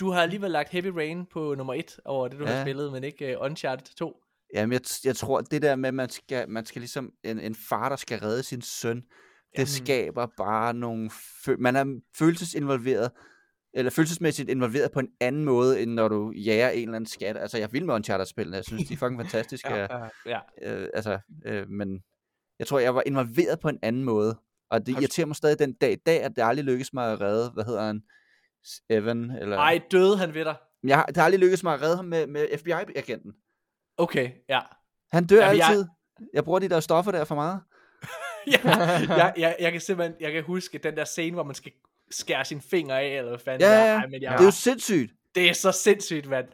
du 0.00 0.10
har 0.10 0.22
alligevel 0.22 0.50
lagt 0.50 0.70
Heavy 0.70 0.86
Rain 0.86 1.26
på 1.26 1.54
nummer 1.54 1.74
1 1.74 2.00
over 2.04 2.28
det, 2.28 2.38
du 2.38 2.44
ja. 2.44 2.50
har 2.52 2.64
spillet, 2.64 2.92
men 2.92 3.04
ikke 3.04 3.36
uh, 3.38 3.44
Uncharted 3.44 3.94
2. 3.94 4.22
Jamen, 4.56 4.72
jeg, 4.72 4.80
jeg 5.04 5.16
tror, 5.16 5.40
det 5.40 5.62
der 5.62 5.76
med, 5.76 5.88
at 5.88 5.94
man 5.94 6.08
skal, 6.08 6.48
man 6.50 6.66
skal 6.66 6.80
ligesom, 6.80 7.10
en, 7.24 7.38
en 7.40 7.54
far, 7.54 7.88
der 7.88 7.96
skal 7.96 8.18
redde 8.18 8.42
sin 8.42 8.62
søn, 8.62 8.96
det 8.96 9.58
Ja. 9.58 9.64
skaber 9.64 10.26
bare 10.36 10.74
nogle, 10.74 11.10
fø- 11.12 11.56
man 11.58 11.76
er 11.76 12.00
følelsesinvolveret, 12.18 13.10
eller 13.74 13.90
følelsesmæssigt 13.90 14.48
involveret 14.50 14.90
på 14.92 15.00
en 15.00 15.08
anden 15.20 15.44
måde, 15.44 15.80
end 15.82 15.90
når 15.92 16.08
du 16.08 16.30
jager 16.30 16.68
en 16.68 16.82
eller 16.82 16.96
anden 16.96 17.08
skat. 17.10 17.36
Altså, 17.36 17.58
jeg 17.58 17.72
vil 17.72 17.86
med 17.86 17.94
Uncharted-spillene, 17.94 18.56
jeg 18.56 18.64
synes, 18.64 18.88
de 18.88 18.94
er 18.94 18.98
fucking 18.98 19.20
fantastiske. 19.22 19.74
ja. 19.74 19.86
Ja. 20.26 20.40
Ja, 20.62 20.74
øh, 20.74 20.88
altså, 20.94 21.18
øh, 21.46 21.68
men 21.70 22.00
jeg 22.58 22.66
tror, 22.66 22.78
jeg 22.78 22.94
var 22.94 23.02
involveret 23.06 23.60
på 23.60 23.68
en 23.68 23.78
anden 23.82 24.04
måde. 24.04 24.38
Og 24.70 24.86
det 24.86 24.94
Har 24.94 25.00
du- 25.00 25.02
irriterer 25.02 25.26
mig 25.26 25.36
stadig 25.36 25.58
den 25.58 25.72
dag 25.72 25.92
i 25.92 25.96
dag, 26.06 26.22
at 26.22 26.32
det 26.36 26.42
aldrig 26.42 26.64
lykkedes 26.64 26.92
mig 26.92 27.12
at 27.12 27.20
redde, 27.20 27.50
hvad 27.50 27.64
hedder 27.64 27.82
han, 27.86 28.02
Evan, 28.90 29.30
eller... 29.30 29.56
ej, 29.56 29.80
døde 29.90 30.18
han 30.18 30.34
ved 30.34 30.44
dig. 30.44 30.54
Jeg, 30.84 31.04
det 31.08 31.16
har 31.16 31.24
aldrig 31.24 31.40
lykkedes 31.40 31.62
mig 31.62 31.74
at 31.74 31.82
redde 31.82 31.96
ham 31.96 32.04
med, 32.04 32.26
med 32.26 32.58
FBI-agenten. 32.58 33.32
Okay, 33.98 34.30
ja. 34.48 34.60
Han 35.12 35.26
dør 35.26 35.44
Jamen, 35.44 35.58
jeg- 35.58 35.66
altid. 35.68 35.86
Jeg... 36.20 36.26
jeg 36.34 36.44
bruger 36.44 36.58
de 36.58 36.68
der 36.68 36.80
stoffer 36.80 37.12
der 37.12 37.24
for 37.24 37.34
meget. 37.34 37.60
ja, 38.52 38.58
jeg, 38.68 39.32
jeg, 39.38 39.56
jeg 39.60 39.72
kan 39.72 39.80
simpelthen, 39.80 40.16
jeg 40.20 40.32
kan 40.32 40.42
huske 40.42 40.78
den 40.78 40.96
der 40.96 41.04
scene, 41.04 41.34
hvor 41.34 41.44
man 41.44 41.54
skal 41.54 41.72
skære 42.10 42.44
sine 42.44 42.60
fingre 42.60 43.00
af, 43.00 43.06
eller 43.18 43.28
hvad 43.30 43.38
fanden 43.38 43.60
Ja, 43.60 43.74
det 43.74 43.82
er. 43.82 43.92
ja, 43.92 43.98
Ej, 43.98 44.06
men 44.06 44.22
jeg, 44.22 44.32
Det 44.32 44.40
er 44.40 44.44
jo 44.44 44.50
sindssygt. 44.50 45.12
det 45.34 45.48
er 45.48 45.52
så 45.52 45.72
sindssygt, 45.72 46.28
mand. 46.28 46.46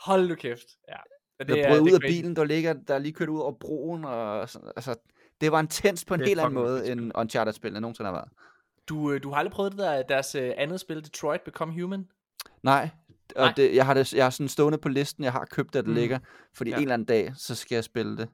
Hold 0.00 0.28
nu 0.28 0.34
kæft. 0.34 0.66
Ja. 0.88 0.96
Og 1.40 1.48
Det 1.48 1.60
er- 1.60 1.68
brød 1.68 1.80
ud 1.80 1.90
af 1.90 2.00
crazy. 2.00 2.12
bilen, 2.12 2.36
der 2.36 2.44
ligger, 2.44 2.72
der 2.72 2.94
er 2.94 2.98
lige 2.98 3.12
kørt 3.12 3.28
ud 3.28 3.40
over 3.40 3.52
broen, 3.60 4.04
og 4.04 4.48
sådan, 4.48 4.70
altså, 4.76 4.94
det 5.40 5.52
var 5.52 5.60
intens 5.60 6.04
på 6.04 6.14
en 6.14 6.20
helt 6.20 6.40
anden 6.40 6.54
måde, 6.54 6.92
end 6.92 7.12
Uncharted-spillene 7.14 7.80
nogensinde 7.80 8.08
har 8.10 8.14
været. 8.16 8.28
Du, 8.88 9.12
øh, 9.12 9.22
du 9.22 9.30
har 9.30 9.36
aldrig 9.36 9.52
prøvet 9.52 9.72
det 9.72 9.78
der, 9.78 10.02
deres 10.02 10.34
øh, 10.34 10.52
andet 10.56 10.80
spil, 10.80 11.04
Detroit 11.04 11.40
Become 11.40 11.80
Human? 11.82 12.06
Nej, 12.62 12.88
og 13.36 13.44
Nej. 13.44 13.52
Det, 13.56 13.74
jeg 13.74 13.86
har 13.86 13.94
det 13.94 14.14
jeg 14.14 14.24
har 14.24 14.30
sådan 14.30 14.48
stående 14.48 14.78
på 14.78 14.88
listen, 14.88 15.24
jeg 15.24 15.32
har 15.32 15.44
købt 15.50 15.74
det, 15.74 15.84
der 15.84 15.90
Mm. 15.90 15.96
ligger, 15.96 16.18
fordi 16.56 16.70
Ja. 16.70 16.76
en 16.76 16.82
eller 16.82 16.94
anden 16.94 17.06
dag, 17.06 17.32
så 17.36 17.54
skal 17.54 17.76
jeg 17.76 17.84
spille 17.84 18.16
det. 18.16 18.28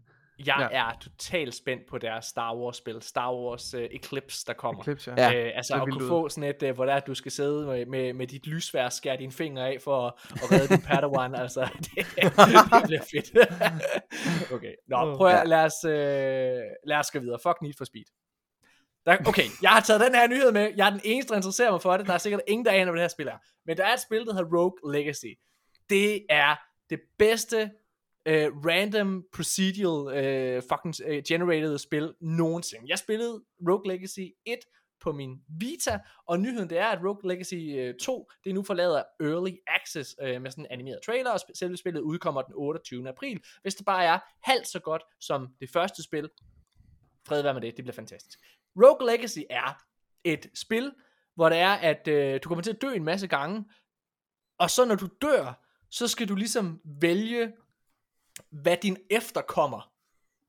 Jeg 0.47 0.69
Ja. 0.73 0.79
er 0.79 0.99
totalt 1.01 1.55
spændt 1.55 1.83
på 1.91 1.99
deres 1.99 2.25
Star 2.25 2.57
Wars 2.57 2.77
spil, 2.77 3.03
Star 3.03 3.35
Wars 3.35 3.75
uh, 3.75 3.81
Eclipse, 3.81 4.47
der 4.47 4.53
kommer. 4.53 4.81
Eclipse, 4.83 5.15
Ja. 5.17 5.31
ja. 5.31 5.45
Øh, 5.47 5.53
altså 5.55 5.75
det 5.75 5.81
at 5.83 5.89
kunne 5.93 6.05
ud. 6.05 6.09
få 6.09 6.29
sådan 6.29 6.51
et, 6.51 6.63
uh, 6.63 6.71
hvor 6.75 6.85
der 6.85 6.93
er, 6.93 6.97
at 6.97 7.07
du 7.07 7.15
skal 7.15 7.33
sidde 7.33 7.67
med, 7.67 7.87
med, 7.87 8.13
med 8.13 8.27
dit 8.27 8.47
lysvær 8.47 8.85
og 8.85 8.93
skære 8.93 9.17
dine 9.17 9.33
fingre 9.33 9.69
af 9.69 9.79
for 9.85 10.07
at, 10.07 10.13
at 10.33 10.53
redde 10.53 10.69
din 10.75 10.83
Padawan, 10.83 11.35
altså 11.45 11.61
det, 11.85 12.07
det 12.17 12.33
bliver 12.87 13.03
fedt. 13.11 13.49
okay, 14.55 14.75
nå 14.89 15.17
prøv 15.17 15.27
at, 15.29 15.35
Ja. 15.39 15.45
lad 15.45 15.65
os, 15.65 15.85
øh, 15.85 16.61
lad 16.87 16.97
os 16.99 17.11
gå 17.11 17.19
videre. 17.19 17.39
Fuck 17.43 17.57
Need 17.63 17.75
for 17.79 17.85
Speed. 17.85 18.05
Der, 19.07 19.17
okay, 19.27 19.45
jeg 19.63 19.71
har 19.71 19.81
taget 19.81 20.01
den 20.01 20.15
her 20.15 20.29
nyhed 20.29 20.53
med. 20.53 20.73
Jeg 20.77 20.87
er 20.87 20.91
den 20.91 21.01
eneste, 21.05 21.31
der 21.31 21.37
interesserer 21.37 21.71
mig 21.71 21.83
for 21.83 21.97
det. 21.97 22.07
Der 22.07 22.13
er 22.13 22.19
sikkert 22.19 22.41
ingen, 22.49 22.65
der 22.65 22.73
aner, 22.73 22.85
hvad 22.85 22.93
det 22.93 23.01
her 23.03 23.09
spil 23.09 23.27
er. 23.27 23.39
Men 23.67 23.77
der 23.77 23.85
er 23.85 23.95
et 23.95 24.01
spil, 24.01 24.27
der 24.27 24.35
hedder 24.35 24.57
Rogue 24.57 24.93
Legacy. 24.93 25.27
Det 25.91 26.27
er 26.29 26.57
det 26.91 27.01
bedste 27.19 27.71
uh, 28.29 28.67
random 28.67 29.25
procedural 29.33 30.07
uh, 30.57 30.63
fucking 30.71 30.95
uh, 31.11 31.23
generated 31.29 31.79
spil 31.79 32.15
nogensinde. 32.21 32.85
Jeg 32.89 32.99
spillede 32.99 33.43
Rogue 33.69 33.93
Legacy 33.93 34.21
1 34.47 34.59
på 35.01 35.13
min 35.13 35.43
Vita, 35.61 36.01
og 36.27 36.41
nyheden 36.41 36.71
det 36.71 36.79
er, 36.79 36.87
at 36.87 36.99
Rogue 37.05 37.33
Legacy 37.33 37.93
2, 38.05 38.31
det 38.45 38.51
er 38.51 38.55
nu 38.55 38.63
forlader 38.63 39.03
Early 39.21 39.57
Access 39.67 40.17
øh, 40.23 40.43
med 40.43 40.51
sådan 40.51 40.65
en 40.65 40.71
animeret 40.71 40.99
trailer, 41.07 41.31
og 41.31 41.37
sp- 41.37 41.55
selve 41.55 41.77
spillet 41.77 42.01
udkommer 42.01 42.43
den 42.43 42.55
28. 42.57 43.09
april. 43.09 43.43
Hvis 43.63 43.75
det 43.75 43.87
bare 43.87 44.05
er 44.05 44.19
halvt 44.43 44.69
så 44.69 44.79
godt 44.79 45.03
som 45.21 45.49
det 45.61 45.71
første 45.71 46.03
spil, 46.03 46.31
fred 47.27 47.43
være 47.43 47.55
med 47.55 47.63
det, 47.63 47.77
det 47.77 47.85
bliver 47.85 47.95
fantastisk. 47.95 48.39
Rogue 48.77 49.11
Legacy 49.11 49.39
er 49.51 49.83
et 50.25 50.51
spil, 50.55 50.93
hvor 51.35 51.49
det 51.49 51.59
er, 51.59 51.73
at 51.73 52.09
øh, 52.09 52.41
du 52.45 52.49
kommer 52.49 52.63
til 52.63 52.71
at 52.71 52.83
dø 52.83 52.93
en 52.93 53.05
masse 53.05 53.27
gange, 53.27 53.65
og 54.59 54.71
så 54.71 54.85
når 54.85 54.95
du 54.95 55.09
dør, 55.23 55.67
så 55.91 56.09
skal 56.09 56.29
du 56.29 56.35
ligesom 56.35 56.81
vælge, 56.85 57.53
hvad 58.51 58.77
din 58.77 58.97
efterkommer, 59.11 59.93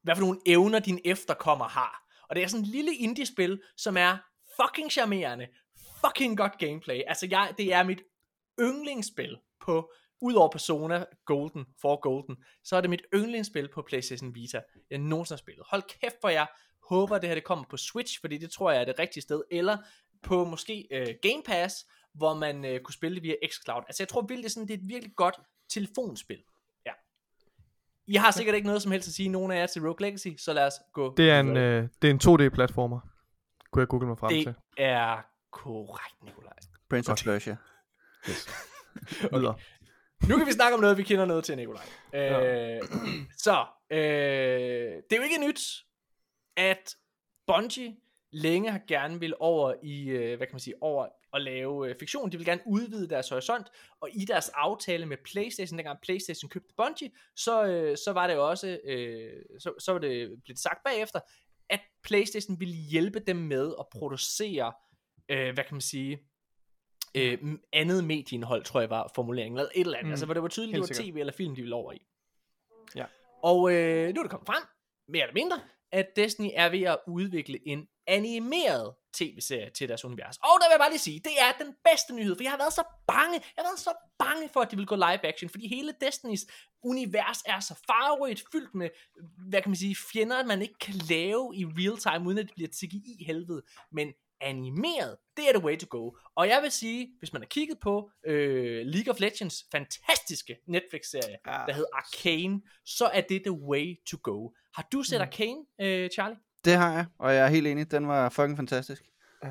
hvad 0.02 0.16
for 0.16 0.22
nogle 0.22 0.40
evner 0.46 0.80
din 0.80 1.00
efterkommer 1.06 1.68
har. 1.68 2.08
Og 2.30 2.36
det 2.36 2.44
er 2.44 2.48
sådan 2.48 2.64
et 2.66 2.72
lille 2.72 2.96
indie-spil, 2.96 3.62
som 3.78 3.98
er 3.98 4.18
fucking 4.62 4.92
charmerende, 4.92 5.48
fucking 6.06 6.38
godt 6.38 6.58
gameplay. 6.58 7.02
Altså 7.08 7.28
jeg, 7.32 7.54
det 7.58 7.74
er 7.74 7.84
mit 7.84 8.02
yndlingsspil 8.60 9.38
på, 9.60 9.94
udover 10.22 10.50
Persona 10.50 11.06
Golden, 11.26 11.66
for 11.82 12.00
Golden, 12.00 12.44
så 12.64 12.76
er 12.76 12.82
det 12.82 12.90
mit 12.90 13.02
yndlingsspil 13.14 13.70
på 13.74 13.82
PlayStation 13.82 14.36
Vita, 14.36 14.62
jeg 14.90 15.00
nogensinde 15.00 15.38
har 15.38 15.40
spillet. 15.40 15.66
Hold 15.70 16.00
kæft 16.02 16.16
for 16.22 16.30
jeg 16.30 16.48
håber, 16.92 17.18
det 17.18 17.30
her 17.30 17.36
det 17.36 17.44
kommer 17.44 17.66
på 17.70 17.78
Switch, 17.78 18.22
fordi 18.22 18.38
det 18.38 18.52
tror 18.52 18.72
jeg 18.72 18.82
er 18.82 18.86
det 18.86 19.00
rigtige 19.00 19.24
sted, 19.24 19.42
eller 19.52 19.78
på 20.24 20.46
måske 20.46 20.88
øh, 20.92 21.08
Game 21.22 21.44
Pass, 21.46 21.88
hvor 22.14 22.34
man 22.34 22.66
øh, 22.66 22.80
kunne 22.80 22.94
spille 22.94 23.16
det 23.16 23.24
via 23.24 23.36
xCloud. 23.48 23.84
Altså 23.88 24.04
jeg 24.04 24.08
tror 24.08 24.22
virkelig, 24.22 24.44
det 24.44 24.50
er, 24.50 24.54
sådan, 24.54 24.68
det 24.68 24.74
er 24.74 24.78
et 24.78 24.88
virkelig 24.88 25.16
godt 25.16 25.36
telefonspil. 25.70 26.44
Ja. 26.86 26.92
I 28.08 28.16
har 28.16 28.32
sikkert 28.32 28.56
ikke 28.56 28.68
noget 28.68 28.82
som 28.82 28.92
helst 28.92 29.08
at 29.08 29.14
sige, 29.14 29.30
nogen 29.30 29.52
af 29.52 29.60
jer 29.60 29.66
til 29.66 29.82
Rogue 29.82 30.02
Legacy, 30.02 30.28
så 30.38 30.54
lad 30.54 30.68
os 30.68 30.74
gå. 30.94 31.14
Det 31.18 31.30
er 31.30 31.40
en, 31.40 31.58
øh, 31.58 31.88
det 32.02 32.08
er 32.08 32.12
en 32.12 32.20
2D-platformer, 32.24 33.00
kunne 33.72 33.82
jeg 33.82 33.88
google 33.88 34.08
mig 34.08 34.18
frem 34.18 34.30
til. 34.30 34.46
det 34.46 34.56
er 34.78 35.26
korrekt, 35.52 36.24
Nikolaj. 36.24 36.54
Prince 36.90 37.12
of 37.12 37.24
Persia. 37.24 37.58
Videre. 39.38 39.56
Nu 40.30 40.38
kan 40.38 40.48
vi 40.48 40.52
snakke 40.52 40.76
om 40.76 40.82
noget, 40.82 40.98
vi 40.98 41.04
kender 41.04 41.26
noget 41.26 41.44
til, 41.44 41.56
Nikolaj. 41.56 41.84
Øh, 42.14 42.82
så, 43.46 43.66
øh, 43.92 44.00
det 44.00 45.12
er 45.12 45.18
jo 45.18 45.24
ikke 45.24 45.48
nyt, 45.48 45.62
at 46.58 46.96
Bungie 47.48 47.96
længe 48.32 48.72
har 48.72 48.82
gerne 48.88 49.20
vil 49.20 49.34
over 49.40 49.74
i, 49.84 50.10
øh, 50.10 50.38
hvad 50.38 50.48
kan 50.48 50.54
man 50.54 50.60
sige, 50.60 50.76
over 50.82 51.08
at 51.34 51.42
lave 51.42 51.90
øh, 51.90 51.96
fiktion. 52.00 52.32
De 52.32 52.38
vil 52.38 52.46
gerne 52.46 52.62
udvide 52.66 53.10
deres 53.10 53.30
horisont, 53.30 53.68
og 54.02 54.10
i 54.14 54.26
deres 54.26 54.50
aftale 54.50 55.06
med 55.06 55.18
PlayStation, 55.32 55.78
dengang 55.78 56.00
PlayStation 56.02 56.50
købte 56.50 56.74
Bungie, 56.78 57.12
så, 57.36 57.66
øh, 57.66 57.98
så 57.98 58.12
var 58.14 58.28
det 58.28 58.38
også, 58.38 58.80
øh, 58.84 59.44
så, 59.60 59.74
så 59.80 59.92
var 59.92 60.00
det 60.00 60.42
blevet 60.44 60.60
sagt 60.60 60.84
bagefter, 60.86 61.20
at 61.70 61.80
PlayStation 62.04 62.60
ville 62.60 62.76
hjælpe 62.76 63.20
dem 63.20 63.36
med 63.36 63.74
at 63.80 63.86
producere, 63.92 64.74
øh, 65.30 65.54
hvad 65.54 65.64
kan 65.64 65.74
man 65.74 65.82
sige, 65.82 66.20
øh, 67.16 67.38
andet 67.74 68.04
medieindhold, 68.04 68.64
tror 68.64 68.80
jeg 68.80 68.90
var 68.90 69.12
formuleringen, 69.16 69.60
eller 69.60 69.72
et 69.76 69.82
eller 69.82 69.98
andet, 69.98 70.08
Mm, 70.08 70.12
altså 70.12 70.26
hvor 70.26 70.34
det 70.34 70.44
var 70.44 70.50
tydeligt, 70.50 70.90
det 70.90 70.98
var 70.98 71.04
tv 71.04 71.18
eller 71.18 71.34
film, 71.34 71.56
de 71.56 71.62
ville 71.62 71.76
over 71.76 71.94
i. 71.94 72.06
Ja. 72.96 73.06
Og 73.44 73.74
øh, 73.74 74.14
nu 74.14 74.20
er 74.20 74.24
det 74.24 74.32
kommet 74.32 74.48
frem, 74.48 74.64
mere 75.08 75.22
eller 75.22 75.34
mindre, 75.34 75.60
at 75.92 76.08
Destiny 76.16 76.50
er 76.54 76.70
ved 76.70 76.82
at 76.82 76.98
udvikle 77.08 77.68
en 77.68 77.88
animeret 78.08 78.94
tv-serie 79.14 79.70
til 79.70 79.90
deres 79.90 80.06
univers. 80.06 80.38
Og 80.38 80.56
der 80.60 80.68
vil 80.68 80.74
jeg 80.74 80.80
bare 80.80 80.90
lige 80.90 81.00
sige, 81.00 81.20
det 81.20 81.32
er 81.40 81.64
den 81.64 81.74
bedste 81.84 82.16
nyhed, 82.16 82.36
for 82.36 82.44
jeg 82.44 82.52
har 82.52 82.58
været 82.58 82.74
så 82.74 82.84
bange, 83.08 83.34
jeg 83.34 83.64
har 83.64 83.64
været 83.64 83.80
så 83.80 83.94
bange 84.20 84.50
for, 84.54 84.62
at 84.62 84.72
de 84.72 84.78
vil 84.78 84.86
gå 84.86 84.96
live 84.96 85.26
action, 85.26 85.50
fordi 85.50 85.68
hele 85.68 85.94
Destinys 86.02 86.46
univers 86.84 87.42
er 87.46 87.60
så 87.60 87.76
farverigt, 87.88 88.44
fyldt 88.52 88.76
med, 88.76 88.90
hvad 89.50 89.62
kan 89.62 89.70
man 89.70 89.76
sige, 89.76 89.96
fjender, 90.12 90.46
man 90.46 90.62
ikke 90.62 90.80
kan 90.82 90.96
lave 91.10 91.56
i 91.56 91.66
real 91.66 91.98
time, 91.98 92.28
uden 92.28 92.38
at 92.38 92.46
det 92.46 92.54
bliver 92.56 92.70
CGI 92.70 93.24
helvede. 93.28 93.62
Men 93.92 94.14
animeret, 94.42 95.16
det 95.38 95.50
er 95.50 95.54
the 95.58 95.64
way 95.66 95.78
to 95.78 95.88
go. 95.90 96.12
Og 96.36 96.48
jeg 96.48 96.60
vil 96.64 96.72
sige, 96.72 97.08
hvis 97.20 97.34
man 97.34 97.42
har 97.42 97.48
kigget 97.48 97.78
på 97.84 98.10
øh, 98.28 98.86
League 98.86 99.14
of 99.14 99.20
Legends 99.20 99.56
fantastiske 99.72 100.56
Netflix-serie, 100.68 101.38
Ja. 101.48 101.52
der 101.68 101.74
hedder 101.74 101.90
Arcane, 101.94 102.62
så 102.86 103.06
er 103.06 103.22
det 103.22 103.42
the 103.46 103.52
way 103.52 103.96
to 104.12 104.18
go. 104.24 104.50
Har 104.76 104.88
du 104.92 105.04
set 105.04 105.18
Mm. 105.18 105.22
Arcane, 105.22 105.58
øh, 105.82 106.10
Charlie? 106.10 106.38
Det 106.66 106.74
har 106.76 106.92
jeg, 106.94 107.06
og 107.20 107.34
jeg 107.36 107.46
er 107.46 107.48
helt 107.50 107.68
enig. 107.68 107.92
Den 107.92 108.08
var 108.08 108.30
fucking 108.30 108.58
fantastisk. 108.58 109.04
Ja. 109.44 109.50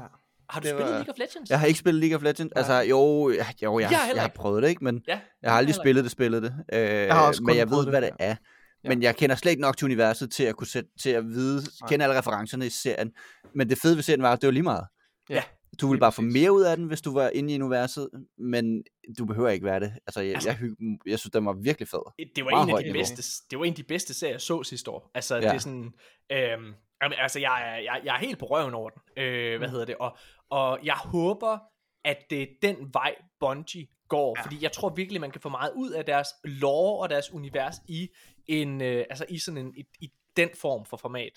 Har 0.50 0.60
du 0.60 0.64
Det 0.68 0.74
spillet 0.74 0.92
var- 0.92 0.98
League 0.98 1.12
of 1.12 1.18
Legends? 1.18 1.50
Jeg 1.50 1.60
har 1.60 1.66
ikke 1.66 1.78
spillet 1.78 2.00
League 2.00 2.16
of 2.16 2.22
Legends. 2.22 2.52
Altså, 2.56 2.72
jo, 2.80 3.30
ja, 3.30 3.46
jo 3.62 3.78
jeg, 3.78 3.90
Jeg 3.90 4.10
jeg 4.14 4.22
har 4.22 4.28
prøvet 4.28 4.62
det, 4.62 4.68
ikke? 4.68 4.84
Men 4.84 5.02
Ja, 5.08 5.20
jeg 5.42 5.50
har 5.50 5.58
aldrig 5.58 5.74
spillet 5.74 6.04
det, 6.04 6.12
spillet 6.12 6.42
det. 6.42 6.54
Øh, 6.72 6.80
jeg 6.80 7.14
har 7.14 7.26
også 7.26 7.42
men 7.42 7.56
jeg 7.56 7.66
ved, 7.66 7.72
prøvet 7.72 7.88
hvad 7.88 8.02
det, 8.02 8.10
det 8.18 8.26
er. 8.26 8.36
Ja. 8.84 8.88
Men 8.88 9.02
jeg 9.02 9.16
kender 9.16 9.36
slet 9.36 9.50
ikke 9.50 9.60
nok 9.62 9.76
til 9.76 9.84
universet 9.84 10.32
til 10.32 10.44
at 10.44 10.56
kunne 10.56 10.66
sætte, 10.66 10.90
til 11.02 11.10
at 11.10 11.24
vide, 11.24 11.56
Nej. 11.80 11.88
kende 11.88 12.04
alle 12.04 12.18
referencerne 12.18 12.66
i 12.66 12.70
serien. 12.70 13.12
Men 13.54 13.68
det 13.70 13.78
fede 13.82 13.96
ved 13.96 14.02
serien 14.02 14.22
var, 14.22 14.32
at 14.32 14.40
det 14.40 14.46
var 14.46 14.52
lige 14.52 14.62
meget. 14.62 14.86
Ja, 15.30 15.42
Du 15.80 15.88
ville 15.88 16.00
bare 16.00 16.12
få 16.12 16.22
mere 16.22 16.52
ud 16.52 16.62
af 16.62 16.76
den, 16.76 16.86
hvis 16.86 17.00
du 17.00 17.14
var 17.14 17.28
inde 17.28 17.54
i 17.54 17.62
universet, 17.62 18.08
men 18.38 18.82
du 19.18 19.24
behøver 19.24 19.48
ikke 19.48 19.64
være 19.66 19.80
det. 19.80 19.92
Altså, 20.06 20.20
jeg, 20.20 20.34
Altså- 20.34 20.48
jeg, 20.50 20.58
jeg, 20.60 20.98
jeg 21.06 21.18
synes, 21.18 21.30
den 21.32 21.46
var 21.46 21.52
virkelig 21.52 21.88
fed. 21.88 22.26
det 22.36 22.44
var 22.44 22.50
Meget 22.50 22.68
en 22.68 22.76
af 22.76 22.76
de 22.76 22.82
niveau. 22.92 22.98
bedste, 23.00 23.22
det 23.50 23.58
var 23.58 23.64
en 23.64 23.70
af 23.72 23.76
de 23.76 23.82
bedste 23.82 24.14
serier, 24.14 24.32
jeg 24.34 24.40
så 24.40 24.62
sidste 24.62 24.90
år. 24.90 25.10
Altså, 25.14 25.34
Ja. 25.34 25.40
det 25.40 25.48
er 25.54 25.58
sådan, 25.58 25.92
øhm, 26.32 26.72
altså, 27.00 27.38
jeg, 27.38 27.62
er- 27.72 27.82
jeg, 27.82 28.00
jeg 28.04 28.14
er 28.14 28.18
helt 28.18 28.38
på 28.38 28.46
røven 28.46 28.74
over 28.74 28.90
den. 28.90 29.02
Øh, 29.24 29.58
hvad 29.58 29.68
Mm. 29.68 29.72
hedder 29.72 29.84
det? 29.86 29.96
Og, 30.00 30.16
og 30.50 30.78
jeg 30.84 30.94
håber, 30.94 31.58
at 32.04 32.16
det 32.30 32.42
er 32.42 32.46
den 32.62 32.76
vej, 32.92 33.14
Bungie 33.40 33.86
går, 34.08 34.34
ja. 34.38 34.42
fordi 34.44 34.58
jeg 34.62 34.72
tror 34.72 34.88
virkelig, 34.94 35.20
man 35.20 35.30
kan 35.30 35.40
få 35.40 35.48
meget 35.48 35.72
ud 35.76 35.90
af 35.90 36.04
deres 36.04 36.28
lore 36.44 37.02
og 37.02 37.10
deres 37.10 37.32
univers 37.32 37.74
i 37.88 38.08
en, 38.50 38.80
øh, 38.82 39.04
altså 39.10 39.26
i 39.28 39.38
sådan 39.38 39.58
en, 39.66 39.74
i, 39.76 39.84
i 40.00 40.12
den 40.36 40.48
form 40.60 40.84
for 40.86 40.96
format. 40.96 41.32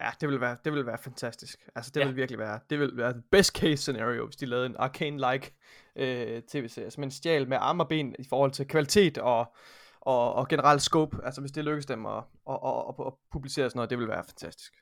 Ja, 0.00 0.10
det 0.20 0.28
vil 0.28 0.40
være, 0.40 0.56
det 0.64 0.72
vil 0.72 0.86
være 0.86 0.98
fantastisk. 0.98 1.68
Altså, 1.74 1.90
det 1.94 2.00
Ja. 2.00 2.04
ja. 2.04 2.08
vil 2.08 2.16
virkelig 2.16 2.38
være, 2.38 2.60
det 2.70 2.80
vil 2.80 2.96
være 2.96 3.12
the 3.12 3.22
best 3.30 3.52
case 3.56 3.76
scenario, 3.76 4.24
hvis 4.24 4.36
de 4.36 4.46
lavede 4.46 4.66
en 4.66 4.76
arcane-like 4.76 5.52
øh, 5.96 6.42
tv-serie. 6.42 6.84
Altså, 6.86 7.00
man 7.00 7.10
stjal 7.10 7.48
med 7.48 7.56
arme 7.60 7.82
og 7.82 7.88
ben 7.88 8.16
i 8.18 8.24
forhold 8.28 8.50
til 8.50 8.68
kvalitet 8.68 9.18
og, 9.18 9.54
og, 10.00 10.34
og 10.34 10.48
generelt 10.48 10.82
scope. 10.82 11.16
Altså, 11.24 11.40
hvis 11.40 11.52
det 11.52 11.64
lykkes 11.64 11.86
dem 11.86 12.06
at, 12.06 12.24
at, 12.50 12.58
at, 12.64 12.84
at, 12.88 13.06
at 13.06 13.12
publicere 13.32 13.70
sådan 13.70 13.78
noget, 13.78 13.90
det 13.90 13.98
vil 13.98 14.08
være 14.08 14.24
fantastisk. 14.24 14.74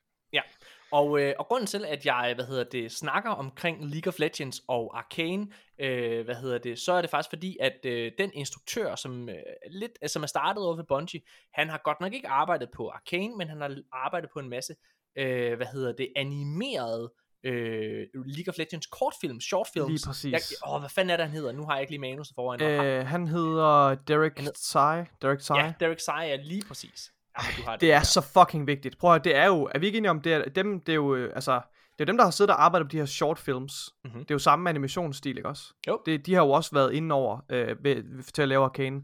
Og, 0.92 1.20
øh, 1.20 1.34
og 1.38 1.46
grunden 1.46 1.66
til, 1.66 1.84
at 1.84 2.06
jeg, 2.06 2.32
hvad 2.34 2.44
hedder 2.44 2.64
det, 2.64 2.92
snakker 2.92 3.30
omkring 3.30 3.84
League 3.84 4.10
of 4.10 4.18
Legends 4.18 4.62
og 4.68 4.98
Arcane, 4.98 5.46
øh, 5.78 6.24
hvad 6.24 6.34
hedder 6.34 6.58
det, 6.58 6.78
så 6.78 6.92
er 6.92 7.00
det 7.00 7.10
faktisk 7.10 7.30
fordi, 7.30 7.56
at 7.60 7.78
øh, 7.84 8.12
den 8.18 8.30
instruktør, 8.34 8.94
som, 8.94 9.28
øh, 9.28 9.36
lidt, 9.70 9.92
øh, 10.02 10.08
som 10.08 10.22
er 10.22 10.26
startet 10.26 10.64
over 10.64 10.76
ved 10.76 10.84
Bungie, 10.84 11.20
han 11.54 11.68
har 11.68 11.80
godt 11.84 12.00
nok 12.00 12.12
ikke 12.12 12.28
arbejdet 12.28 12.68
på 12.70 12.88
Arcane, 12.88 13.36
men 13.36 13.48
han 13.48 13.60
har 13.60 13.76
arbejdet 13.92 14.30
på 14.32 14.38
en 14.38 14.48
masse, 14.48 14.74
øh, 15.18 15.56
hvad 15.56 15.66
hedder 15.66 15.92
det, 15.92 16.08
animerede 16.16 17.12
øh, 17.44 18.06
League 18.14 18.48
of 18.48 18.58
Legends 18.58 18.86
kortfilm, 18.86 19.40
shortfilms. 19.40 19.88
Lige 19.88 20.00
præcis. 20.06 20.32
Jeg, 20.32 20.40
åh, 20.68 20.80
hvad 20.80 20.90
fanden 20.90 21.10
er 21.10 21.16
det, 21.16 21.26
han 21.26 21.34
hedder? 21.34 21.52
Nu 21.52 21.64
har 21.64 21.72
jeg 21.72 21.80
ikke 21.80 21.92
lige 21.92 22.00
manuset 22.00 22.34
foran. 22.34 22.62
Øh, 22.62 23.06
han 23.06 23.26
hedder 23.26 23.94
Derek 23.94 24.36
Tsai. 24.54 25.04
Derek 25.22 25.38
Tsai. 25.38 25.58
ja, 25.58 25.72
Derek 25.80 26.00
Sai 26.00 26.30
er 26.30 26.36
lige 26.36 26.64
præcis. 26.68 27.12
Ja, 27.38 27.46
du 27.56 27.62
har 27.62 27.76
Det 27.76 27.92
er 27.92 27.98
der. 27.98 28.04
så 28.04 28.20
fucking 28.20 28.66
vigtigt. 28.66 28.98
Prøv 28.98 29.10
at 29.10 29.14
høre, 29.14 29.24
det 29.24 29.36
er 29.36 29.46
jo, 29.46 29.68
er 29.74 29.78
vi 29.78 29.86
ikke 29.86 29.98
enige 29.98 30.10
om, 30.10 30.20
det 30.20 30.32
er 30.32 30.44
dem, 30.44 30.80
det 30.80 30.92
er 30.92 30.96
jo, 30.96 31.14
øh, 31.14 31.32
altså, 31.34 31.60
det 31.98 32.00
er 32.00 32.04
dem, 32.04 32.16
der 32.16 32.24
har 32.24 32.30
siddet 32.30 32.54
og 32.54 32.64
arbejdet 32.64 32.88
på 32.88 32.92
de 32.92 32.96
her 32.98 33.04
short 33.06 33.38
films. 33.38 33.74
Mhm. 34.04 34.12
Det 34.14 34.30
er 34.30 34.34
jo 34.34 34.38
samme 34.38 34.70
animationsstil, 34.70 35.36
ikke 35.36 35.48
også? 35.48 35.64
Jo. 35.88 36.00
Det, 36.06 36.26
de 36.26 36.34
har 36.34 36.42
jo 36.42 36.50
også 36.50 36.70
været 36.72 36.92
inde 36.92 37.14
over 37.14 37.40
øh, 37.50 37.84
ved, 37.84 38.22
til 38.32 38.42
at 38.42 38.48
lave 38.48 38.64
Arcane. 38.64 39.02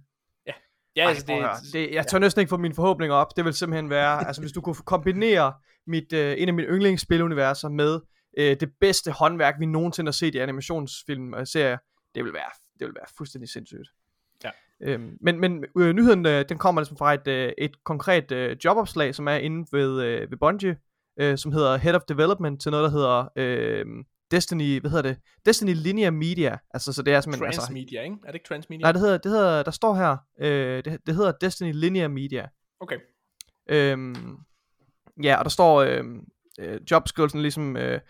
Ja, 0.97 1.03
Ej, 1.03 1.09
altså, 1.09 1.25
det, 1.27 1.37
høre. 1.37 1.57
det, 1.73 1.95
jeg 1.95 2.07
tør 2.07 2.19
næsten 2.19 2.41
ikke 2.41 2.51
få 2.51 2.57
mine 2.57 2.75
forhåbninger 2.75 3.17
op. 3.17 3.37
Det 3.37 3.45
vil 3.45 3.55
simpelthen 3.55 3.91
være, 3.91 4.27
altså 4.27 4.43
hvis 4.43 4.53
du 4.53 4.61
kunne 4.61 4.75
kombinere 4.75 5.53
mit, 5.87 6.13
øh, 6.13 6.35
en 6.39 6.49
af 6.49 6.55
mine 6.55 6.69
yndlingsspiluniverser 6.69 7.69
med 7.69 8.01
øh, 8.39 8.57
det 8.61 8.73
bedste 8.81 9.11
håndværk, 9.11 9.55
vi 9.59 9.67
nogensinde 9.67 10.09
har 10.09 10.13
set 10.13 10.35
i 10.35 10.39
animationsfilm 10.39 11.33
og 11.33 11.49
serier, 11.49 11.79
det 12.15 12.25
vil 12.25 12.33
være, 12.33 12.51
det 12.79 12.87
vil 12.87 12.95
være 12.95 13.07
fuldstændig 13.17 13.49
sindssygt. 13.51 13.89
Øhm, 14.83 15.17
men 15.21 15.41
men 15.41 15.65
øh, 15.79 15.93
nyheden, 15.93 16.27
øh, 16.27 16.45
den 16.49 16.59
kommer 16.59 16.81
ligesom 16.81 16.97
fra 16.97 17.15
et, 17.15 17.29
øh, 17.29 17.53
et 17.59 17.85
konkret 17.85 18.33
øh, 18.33 18.57
jobopslag, 18.65 19.15
som 19.15 19.29
er 19.29 19.35
inde 19.35 19.67
ved, 19.73 20.03
øh, 20.03 20.31
ved 20.31 20.39
Bungie, 20.39 20.77
øh, 21.21 21.39
som 21.39 21.53
hedder 21.53 21.77
Head 21.77 21.95
of 21.95 22.03
Development 22.09 22.63
til 22.63 22.71
noget, 22.71 22.85
der 22.85 22.91
hedder 22.91 23.29
øh, 23.37 23.87
Destiny, 24.31 24.81
hvad 24.81 24.91
hedder 24.91 25.09
det? 25.09 25.19
Destiny 25.47 25.75
Linear 25.75 26.11
Media. 26.11 26.59
Altså, 26.75 26.93
så 26.93 27.03
det 27.03 27.15
er 27.15 27.21
simpelthen... 27.21 27.47
altså, 27.47 27.61
Transmedia, 27.61 28.03
ikke? 28.03 28.17
Er 28.23 28.27
det 28.27 28.35
ikke 28.35 28.49
Transmedia? 28.49 28.83
Nej, 28.83 28.93
det 28.93 29.01
hedder, 29.01 29.19
det 29.19 29.31
hedder, 29.33 29.63
der 29.63 29.71
står 29.71 29.95
her, 29.95 30.17
øh, 30.41 30.85
det, 30.85 30.99
det 31.07 31.15
hedder 31.15 31.33
Destiny 31.33 31.73
Linear 31.75 32.09
Media. 32.09 32.49
Okay. 32.81 32.97
Øhm, 33.69 34.37
ja, 35.23 35.37
og 35.37 35.45
der 35.45 35.51
står 35.51 35.83
øhm, 35.83 36.21
øh, 36.61 36.81
jobskrivelsen 36.91 37.43
ligesom 37.43 37.77
øh, 37.77 38.01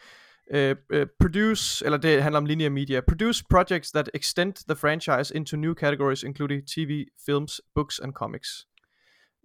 øh, 0.50 1.06
produce, 1.20 1.84
eller 1.84 1.98
det 1.98 2.22
handler 2.22 2.38
om 2.38 2.46
linear 2.46 2.70
media, 2.70 3.00
produce 3.00 3.44
projects 3.50 3.90
that 3.90 4.10
extend 4.14 4.54
the 4.68 4.76
franchise 4.76 5.36
into 5.36 5.56
new 5.56 5.74
categories 5.74 6.22
including 6.22 6.62
TV, 6.66 7.04
films, 7.26 7.60
books 7.74 7.98
and 7.98 8.12
comics. 8.12 8.48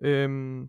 Øhm, 0.03 0.67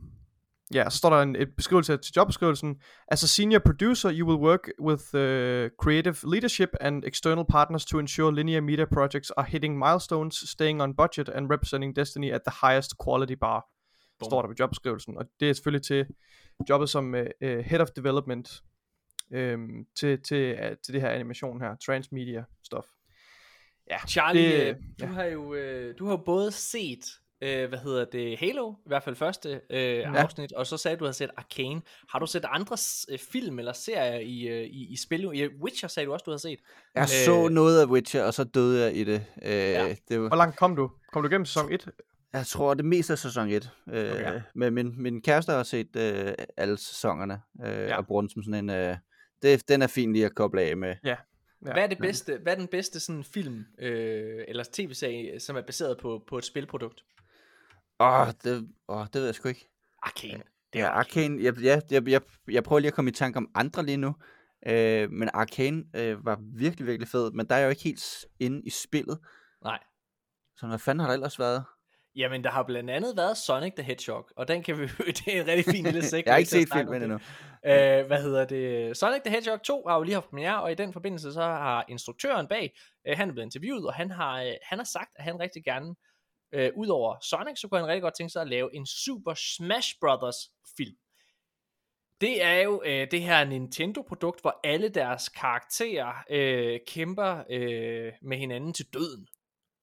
ja, 0.74 0.90
så 0.90 0.98
står 0.98 1.11
der 1.11 1.23
en 1.23 1.36
et 1.36 1.48
beskrivelse 1.56 1.97
til 1.97 2.12
jobbeskrivelsen. 2.16 2.77
As 3.09 3.23
a 3.24 3.27
senior 3.27 3.59
producer, 3.59 4.11
you 4.12 4.28
will 4.28 4.40
work 4.40 4.69
with 4.81 5.05
uh, 5.15 5.69
creative 5.82 6.16
leadership 6.32 6.69
and 6.81 7.05
external 7.05 7.44
partners 7.44 7.85
to 7.85 7.98
ensure 7.98 8.35
linear 8.35 8.61
media 8.61 8.85
projects 8.85 9.31
are 9.31 9.47
hitting 9.47 9.78
milestones, 9.78 10.51
staying 10.51 10.82
on 10.82 10.97
budget 10.97 11.28
and 11.28 11.51
representing 11.51 11.97
Destiny 11.97 12.32
at 12.32 12.40
the 12.47 12.66
highest 12.66 12.90
quality 13.05 13.36
bar. 13.40 13.65
Boom. 14.19 14.31
står 14.31 14.43
der 14.43 14.48
på 14.48 14.55
jobskrivelsen. 14.59 15.19
Og 15.19 15.24
det 15.40 15.51
er 15.51 15.52
selvfølgelig 15.52 15.86
til 15.86 16.06
jobbet 16.69 16.89
som 16.89 17.15
uh, 17.15 17.20
Head 17.40 17.81
of 17.81 17.89
Development 17.97 18.62
øhm, 19.33 19.87
til, 19.97 20.23
til, 20.23 20.53
uh, 20.53 20.77
til 20.85 20.95
det 20.95 21.01
her 21.01 21.11
animation 21.11 21.61
her, 21.61 21.77
transmedia 21.87 22.45
stuff. 22.65 22.87
Ja, 23.91 23.99
Charlie, 24.09 24.69
det, 24.69 24.77
du 25.01 25.05
ja. 25.05 25.13
har 25.13 25.25
jo 25.25 25.55
øh, 25.55 25.95
du 25.99 26.05
har 26.05 26.13
jo 26.13 26.23
både 26.25 26.53
set 26.53 27.05
øh, 27.45 27.69
hvad 27.69 27.79
hedder 27.79 28.05
det, 28.05 28.39
Halo, 28.39 28.73
i 28.73 28.87
hvert 28.87 29.03
fald 29.03 29.17
første 29.17 29.61
øh, 29.71 29.79
ja. 29.79 30.15
afsnit, 30.15 30.53
og 30.53 30.67
så 30.67 30.77
sagde 30.77 30.97
du, 30.97 30.97
at 30.97 31.01
du 31.01 31.05
havde 31.05 31.17
set 31.17 31.31
Arcane. 31.37 31.83
Har 32.09 32.19
du 32.19 32.27
set 32.27 32.45
andre 32.49 32.77
øh, 33.11 33.19
film 33.19 33.59
eller 33.59 33.73
serier 33.73 34.19
i, 34.19 34.49
øh, 34.49 34.65
i, 34.65 34.93
i 34.93 34.97
spil? 34.97 35.31
I 35.35 35.49
Witcher 35.63 35.89
sagde 35.89 36.07
du 36.07 36.13
også, 36.13 36.23
du 36.23 36.31
havde 36.31 36.43
set. 36.43 36.59
Jeg 36.95 37.03
øh, 37.03 37.09
så 37.09 37.49
noget 37.49 37.81
af 37.81 37.87
Witcher, 37.87 38.25
og 38.25 38.35
så 38.35 38.45
døde 38.45 38.85
jeg 38.85 38.97
i 38.97 39.05
det. 39.05 39.27
Øh, 39.43 39.51
ja. 39.51 39.95
det 40.09 40.21
var... 40.21 40.29
Hvor 40.29 40.37
langt 40.37 40.57
kom 40.57 40.77
du? 40.77 40.91
Kom 41.13 41.23
du 41.23 41.29
gennem 41.29 41.45
sæson 41.45 41.73
1? 41.73 41.89
Jeg 42.33 42.47
tror, 42.47 42.75
det 42.75 42.85
meste 42.85 43.13
af 43.13 43.19
sæson 43.19 43.49
1. 43.49 43.71
Øh, 43.93 44.13
okay. 44.13 44.41
Men 44.55 44.75
min, 44.75 45.03
min 45.03 45.23
kæreste 45.23 45.53
har 45.53 45.63
set 45.63 45.97
øh, 45.97 46.33
alle 46.57 46.79
sæsonerne, 46.79 47.41
øh, 47.65 47.73
ja. 47.73 47.97
og 47.97 48.07
bruger 48.07 48.23
den 48.23 48.31
som 48.31 48.43
sådan 48.43 48.71
en... 48.71 48.71
Øh, 48.71 48.97
det, 49.43 49.69
den 49.69 49.82
er 49.82 49.86
fin 49.86 50.12
lige 50.12 50.24
at 50.24 50.35
koble 50.35 50.62
af 50.62 50.77
med. 50.77 50.94
Ja. 51.05 51.16
Ja. 51.66 51.73
Hvad 51.73 51.82
er 51.82 51.86
det 51.86 51.98
bedste, 51.98 52.39
hvad 52.43 52.52
er 52.52 52.59
den 52.59 52.69
bedste 52.69 53.01
sådan 53.01 53.24
film 53.24 53.66
øh, 53.78 54.44
eller 54.48 54.65
tv-serie, 54.73 55.40
som 55.40 55.56
er 55.56 55.61
baseret 55.61 55.98
på, 55.98 56.24
på 56.28 56.39
et 56.39 56.44
spilprodukt? 56.44 57.05
Åh, 58.01 58.20
oh, 58.20 58.28
det, 58.44 58.69
oh, 58.89 59.06
det 59.06 59.15
ved 59.15 59.24
jeg 59.24 59.35
sgu 59.35 59.48
ikke. 59.48 59.69
Arcane. 60.02 60.43
Det 60.73 60.81
er 60.81 60.85
ja, 60.85 60.90
Arcane. 60.90 61.43
Jeg, 61.43 61.62
jeg, 61.62 61.82
jeg, 61.90 62.09
jeg, 62.09 62.20
jeg 62.48 62.65
prøver 62.65 62.81
lige 62.81 62.89
at 62.89 62.94
komme 62.94 63.11
i 63.11 63.15
tanke 63.15 63.36
om 63.36 63.51
andre 63.55 63.85
lige 63.85 63.97
nu. 63.97 64.15
Øh, 64.66 65.11
men 65.11 65.31
Arcane 65.35 65.85
øh, 65.97 66.27
var 66.27 66.39
virkelig, 66.40 66.86
virkelig 66.86 67.09
fed. 67.09 67.31
Men 67.31 67.47
der 67.47 67.55
er 67.55 67.65
jo 67.65 67.70
ikke 67.70 67.82
helt 67.82 68.27
inde 68.39 68.62
i 68.65 68.70
spillet. 68.70 69.19
Nej. 69.65 69.78
Så 70.56 70.66
hvad 70.66 70.78
fanden 70.78 71.01
har 71.01 71.06
der 71.06 71.15
ellers 71.15 71.39
været? 71.39 71.65
Jamen, 72.16 72.45
der 72.45 72.51
har 72.51 72.62
blandt 72.62 72.91
andet 72.91 73.16
været 73.16 73.36
Sonic 73.36 73.73
the 73.77 73.82
Hedgehog, 73.82 74.28
og 74.36 74.49
den 74.49 74.62
kan 74.62 74.78
vi 74.78 74.86
det 75.19 75.36
er 75.36 75.41
en 75.41 75.47
rigtig 75.47 75.73
fin 75.73 75.85
lille 75.85 76.03
segment. 76.03 76.27
jeg 76.27 76.35
har 76.35 76.39
ikke 76.39 76.51
set 76.51 76.69
filmen 76.73 77.03
endnu. 77.03 77.19
Øh, 77.66 78.07
hvad 78.07 78.23
hedder 78.23 78.45
det? 78.45 78.97
Sonic 78.97 79.23
the 79.23 79.35
Hedgehog 79.35 79.62
2 79.62 79.85
har 79.89 79.97
jo 79.97 80.03
lige 80.03 80.15
haft 80.15 80.31
premiere, 80.31 80.62
og 80.62 80.73
i 80.73 80.74
den 80.74 80.93
forbindelse 80.93 81.32
så 81.32 81.43
har 81.43 81.85
instruktøren 81.89 82.49
bag, 82.49 82.77
øh, 83.07 83.16
han 83.16 83.28
er 83.28 83.32
blevet 83.32 83.47
interviewet, 83.47 83.86
og 83.86 83.95
han 83.95 84.11
har, 84.11 84.43
øh, 84.43 84.53
han 84.62 84.78
har 84.78 84.85
sagt, 84.85 85.11
at 85.16 85.24
han 85.24 85.41
rigtig 85.41 85.65
gerne 85.65 85.95
øh, 86.55 86.70
udover 86.77 87.16
Sonic, 87.23 87.61
så 87.61 87.69
kunne 87.69 87.81
han 87.81 87.89
rigtig 87.89 88.03
godt 88.03 88.15
tænke 88.15 88.31
sig 88.31 88.43
at 88.43 88.49
lave 88.49 88.77
en 88.77 88.86
Super 88.86 89.35
Smash 89.35 89.95
Brothers 90.01 90.51
film. 90.77 90.97
Det 92.20 92.43
er 92.43 92.61
jo 92.61 92.82
øh, 92.85 93.11
det 93.11 93.23
her 93.23 93.45
Nintendo-produkt, 93.45 94.41
hvor 94.41 94.61
alle 94.65 94.89
deres 94.89 95.28
karakterer 95.28 96.12
øh, 96.31 96.81
kæmper 96.86 97.45
øh, 97.51 98.12
med 98.23 98.36
hinanden 98.36 98.73
til 98.73 98.86
døden, 98.93 99.27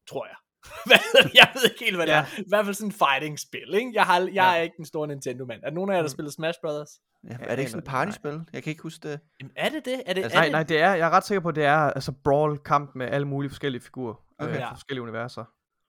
tror 0.09 0.25
jeg. 0.25 0.35
jeg 1.39 1.47
ved 1.53 1.63
ikke 1.63 1.83
helt, 1.83 1.95
hvad 1.95 2.07
det 2.07 2.13
ja. 2.13 2.19
er. 2.19 2.39
I 2.39 2.43
hvert 2.47 2.65
fald 2.65 2.75
sådan 2.75 2.87
en 2.87 2.91
fighting-spil, 2.91 3.73
ikke? 3.73 3.91
Jeg, 3.93 4.03
har, 4.03 4.19
jeg 4.19 4.33
ja. 4.33 4.57
er 4.57 4.61
ikke 4.61 4.77
den 4.77 4.85
store 4.85 5.07
Nintendo-mand. 5.07 5.61
Er 5.63 5.71
nogen 5.71 5.89
af 5.89 5.93
jer, 5.93 6.01
der 6.01 6.07
mm. 6.07 6.13
spiller 6.13 6.31
Smash 6.31 6.59
Brothers? 6.61 6.89
Ja, 7.29 7.35
er 7.39 7.55
det 7.55 7.59
ikke 7.59 7.71
sådan 7.71 7.83
et 7.83 7.89
partyspil? 7.89 8.41
Jeg 8.53 8.63
kan 8.63 8.71
ikke 8.71 8.83
huske 8.83 9.09
det. 9.09 9.19
Jamen, 9.39 9.51
er 9.55 9.69
det 9.69 9.85
det? 9.85 10.03
Er 10.05 10.13
det, 10.13 10.23
altså, 10.23 10.37
er 10.37 10.41
nej, 10.41 10.45
det? 10.45 10.51
nej, 10.51 10.63
det 10.63 10.81
er, 10.81 10.93
jeg 10.93 11.07
er 11.07 11.09
ret 11.09 11.25
sikker 11.25 11.41
på, 11.41 11.49
at 11.49 11.55
det 11.55 11.65
er 11.65 11.77
altså 11.77 12.11
brawl-kamp 12.11 12.95
med 12.95 13.07
alle 13.07 13.27
mulige 13.27 13.49
forskellige 13.49 13.81
figurer. 13.81 14.15
Okay. 14.39 14.53
Øh, 14.53 14.59
ja. 14.59 14.71
forskellige 14.71 15.01
universer. 15.03 15.43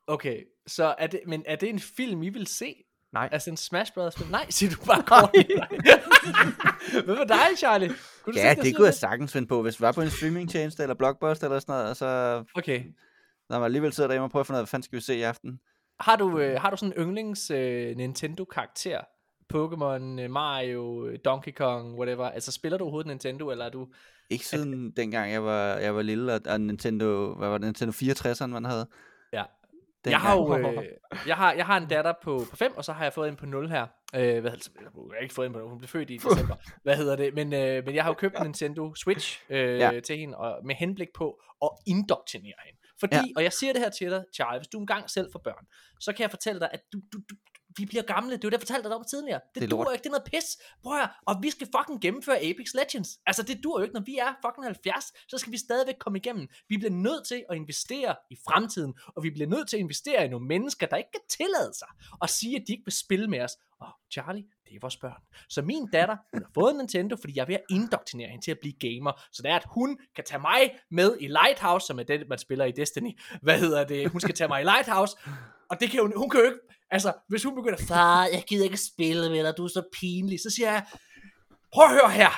Okay, 0.07 0.41
så 0.67 0.95
er 0.99 1.07
det, 1.07 1.21
men 1.27 1.43
er 1.47 1.57
det 1.57 1.69
en 1.69 1.81
film, 1.81 2.23
I 2.23 2.29
vil 2.29 2.47
se? 2.47 2.75
Nej. 3.13 3.29
Altså 3.33 3.51
en 3.51 3.57
Smash 3.57 3.93
Brothers 3.93 4.15
film? 4.17 4.31
Nej, 4.31 4.47
siger 4.51 4.71
du 4.71 4.85
bare 4.87 5.03
kort. 5.03 5.31
Hvad 7.05 7.17
var 7.17 7.25
dig, 7.25 7.59
Charlie? 7.59 7.95
Kunne 8.25 8.41
ja, 8.41 8.55
det, 8.55 8.65
det 8.65 8.77
kunne 8.77 8.87
jeg 8.87 8.95
sagtens 8.95 9.33
finde 9.33 9.49
på, 9.49 9.63
hvis 9.63 9.75
det 9.75 9.81
var 9.81 9.93
på 9.93 10.03
en 10.03 10.11
streamingtjeneste 10.11 10.83
eller 10.83 10.95
blockbuster 10.95 11.47
eller 11.47 11.59
sådan 11.59 11.73
noget, 11.73 11.97
så... 11.97 12.45
Okay. 12.55 12.83
Når 13.53 13.59
man 13.59 13.65
alligevel 13.65 13.93
sidder 13.93 14.09
derhjemme 14.09 14.27
og 14.27 14.31
prøver 14.31 14.41
at 14.41 14.47
finde 14.47 14.57
ud 14.57 14.59
af, 14.59 14.63
hvad 14.63 14.69
fanden 14.69 14.83
skal 14.83 14.97
vi 14.97 15.03
se 15.03 15.17
i 15.17 15.23
aften? 15.23 15.61
Har 16.01 16.17
du, 16.17 16.39
øh, 16.39 16.61
har 16.61 16.71
du 16.71 16.77
sådan 16.77 16.93
en 16.97 17.03
yndlings 17.03 17.51
øh, 17.51 17.97
Nintendo-karakter? 17.97 19.01
Pokémon, 19.55 20.21
øh, 20.21 20.31
Mario, 20.31 21.07
øh, 21.07 21.19
Donkey 21.25 21.53
Kong, 21.53 21.99
whatever. 21.99 22.25
Altså 22.25 22.53
spiller 22.53 22.79
du 22.79 22.85
overhovedet 22.85 23.09
Nintendo, 23.09 23.51
eller 23.51 23.65
er 23.65 23.71
du... 23.71 23.89
Ikke 24.31 24.47
siden 24.47 24.87
er... 24.87 24.91
dengang 24.97 25.33
jeg 25.33 25.45
var, 25.45 25.75
jeg 25.77 25.95
var 25.95 26.03
lille, 26.03 26.41
og 26.47 26.61
Nintendo, 26.61 27.35
hvad 27.35 27.49
var 27.49 27.59
det, 27.59 27.67
Nintendo 27.67 27.93
64'eren, 27.93 28.47
man 28.47 28.65
havde. 28.65 28.87
Ja, 29.33 29.43
jeg 30.07 30.21
har 30.21 30.37
jo, 30.37 30.57
øh, 30.57 30.85
jeg, 31.27 31.37
har, 31.37 31.53
jeg 31.53 31.67
har 31.67 31.77
en 31.77 31.89
datter 31.89 32.13
på, 32.23 32.43
på 32.51 32.57
5, 32.57 32.77
og 32.77 32.85
så 32.85 32.93
har 32.93 33.05
jeg 33.05 33.13
fået 33.13 33.29
en 33.29 33.37
på 33.37 33.47
0 33.47 33.71
her. 33.71 33.87
Øh, 34.15 34.41
hvad, 34.41 34.51
altså, 34.51 34.71
jeg 34.81 34.89
har 35.13 35.23
ikke 35.23 35.35
fået 35.35 35.47
en 35.47 35.53
på 35.53 35.59
0, 35.59 35.69
hun 35.69 35.79
blev 35.79 35.89
født 35.89 36.11
i 36.11 36.17
december. 36.17 36.57
Hvad 36.85 36.97
hedder 36.97 37.17
det? 37.17 37.35
Men, 37.35 37.53
øh, 37.53 37.85
men 37.85 37.95
jeg 37.95 38.05
har 38.05 38.11
jo 38.11 38.15
købt 38.15 38.39
en 38.39 38.43
Nintendo 38.43 38.95
Switch 38.95 39.43
øh, 39.51 39.79
ja. 39.79 40.01
til 40.01 40.19
hende, 40.19 40.37
og 40.37 40.67
med 40.67 40.75
henblik 40.75 41.09
på 41.15 41.41
at 41.63 41.71
indoktrinere 41.87 42.55
hende. 42.67 42.82
Fordi, 43.03 43.17
ja. 43.17 43.37
og 43.37 43.43
jeg 43.43 43.53
siger 43.53 43.73
det 43.73 43.83
her 43.83 43.91
til 43.91 44.11
dig, 44.11 44.25
Charlie, 44.35 44.61
hvis 44.61 44.69
du 44.69 44.79
engang 44.81 45.11
selv 45.11 45.29
får 45.33 45.41
børn, 45.49 45.65
så 46.01 46.13
kan 46.13 46.23
jeg 46.23 46.31
fortælle 46.31 46.61
dig, 46.61 46.71
at 46.73 46.83
du, 46.93 46.99
du, 47.13 47.19
du, 47.31 47.35
vi 47.77 47.85
bliver 47.87 48.03
gamle. 48.03 48.33
Det 48.37 48.45
er 48.45 48.49
jo 48.49 48.51
det, 48.51 48.53
jeg 48.53 48.61
fortalte 48.61 48.89
dig 48.89 48.97
om 48.97 49.05
tidligere. 49.05 49.41
Det, 49.55 49.63
det 49.63 49.71
duer 49.71 49.93
ikke, 49.93 50.03
det 50.03 50.09
er 50.09 50.11
noget 50.11 50.31
pis. 50.33 50.59
Prøv 50.83 50.99
at, 51.01 51.09
og 51.27 51.35
vi 51.43 51.51
skal 51.51 51.69
fucking 51.77 52.01
gennemføre 52.01 52.39
Apex 52.39 52.67
Legends. 52.75 53.19
Altså, 53.27 53.43
det 53.43 53.61
duer 53.65 53.81
jo 53.81 53.83
ikke, 53.83 53.95
når 53.95 54.03
vi 54.03 54.19
er 54.19 54.35
fucking 54.47 54.65
70, 54.65 55.05
så 55.29 55.39
skal 55.39 55.53
vi 55.53 55.59
stadigvæk 55.59 55.95
komme 56.01 56.19
igennem. 56.19 56.49
Vi 56.69 56.77
bliver 56.77 56.91
nødt 56.91 57.27
til 57.27 57.45
at 57.51 57.57
investere 57.57 58.17
i 58.31 58.37
fremtiden, 58.49 58.95
og 59.17 59.23
vi 59.23 59.31
bliver 59.31 59.49
nødt 59.49 59.69
til 59.69 59.77
at 59.77 59.81
investere 59.81 60.25
i 60.25 60.29
nogle 60.29 60.47
mennesker, 60.47 60.87
der 60.87 60.97
ikke 60.97 61.11
kan 61.13 61.21
tillade 61.29 61.75
sig 61.75 61.89
at 62.23 62.31
sige, 62.31 62.57
at 62.57 62.63
de 62.67 62.73
ikke 62.73 62.85
vil 62.85 62.93
spille 62.93 63.29
med 63.29 63.41
os. 63.41 63.57
Og 63.81 63.89
Charlie, 64.13 64.45
det 64.69 64.75
er 64.75 64.79
vores 64.81 64.97
børn. 64.97 65.23
Så 65.49 65.63
min 65.63 65.87
datter, 65.93 66.17
hun 66.33 66.43
har 66.43 66.51
fået 66.55 66.71
en 66.71 66.77
Nintendo, 66.77 67.17
fordi 67.17 67.33
jeg 67.37 67.43
er 67.43 67.47
ved 67.47 67.55
at 67.55 67.63
indoktrinere 67.71 68.29
hende 68.29 68.45
til 68.45 68.51
at 68.51 68.59
blive 68.61 68.75
gamer. 68.81 69.13
Så 69.33 69.43
det 69.43 69.51
er, 69.51 69.57
at 69.57 69.65
hun 69.67 69.99
kan 70.17 70.25
tage 70.25 70.41
mig 70.41 70.79
med 70.91 71.17
i 71.21 71.27
Lighthouse, 71.27 71.87
som 71.87 71.99
er 71.99 72.03
det, 72.03 72.29
man 72.29 72.39
spiller 72.39 72.65
i 72.65 72.73
Destiny. 72.73 73.19
Hvad 73.43 73.59
hedder 73.59 73.85
det? 73.85 74.11
Hun 74.11 74.21
skal 74.21 74.35
tage 74.35 74.49
mig 74.49 74.61
i 74.61 74.65
Lighthouse, 74.65 75.17
og 75.71 75.81
det 75.81 75.91
kan 75.91 76.01
hun, 76.01 76.13
hun 76.17 76.31
kan 76.31 76.41
jo 76.41 76.47
ikke, 76.47 76.59
altså, 76.93 77.13
hvis 77.29 77.45
hun 77.45 77.55
begynder, 77.55 77.79
far, 77.89 78.25
jeg 78.25 78.45
gider 78.47 78.65
ikke 78.65 78.77
spille 78.77 79.31
med 79.31 79.45
dig, 79.45 79.55
du 79.57 79.65
er 79.65 79.69
så 79.69 79.83
pinlig, 80.01 80.41
så 80.41 80.51
siger 80.51 80.73
jeg, 80.73 80.85
prøv 81.73 81.85
at 81.85 81.91
høre 81.91 82.11
her, 82.11 82.31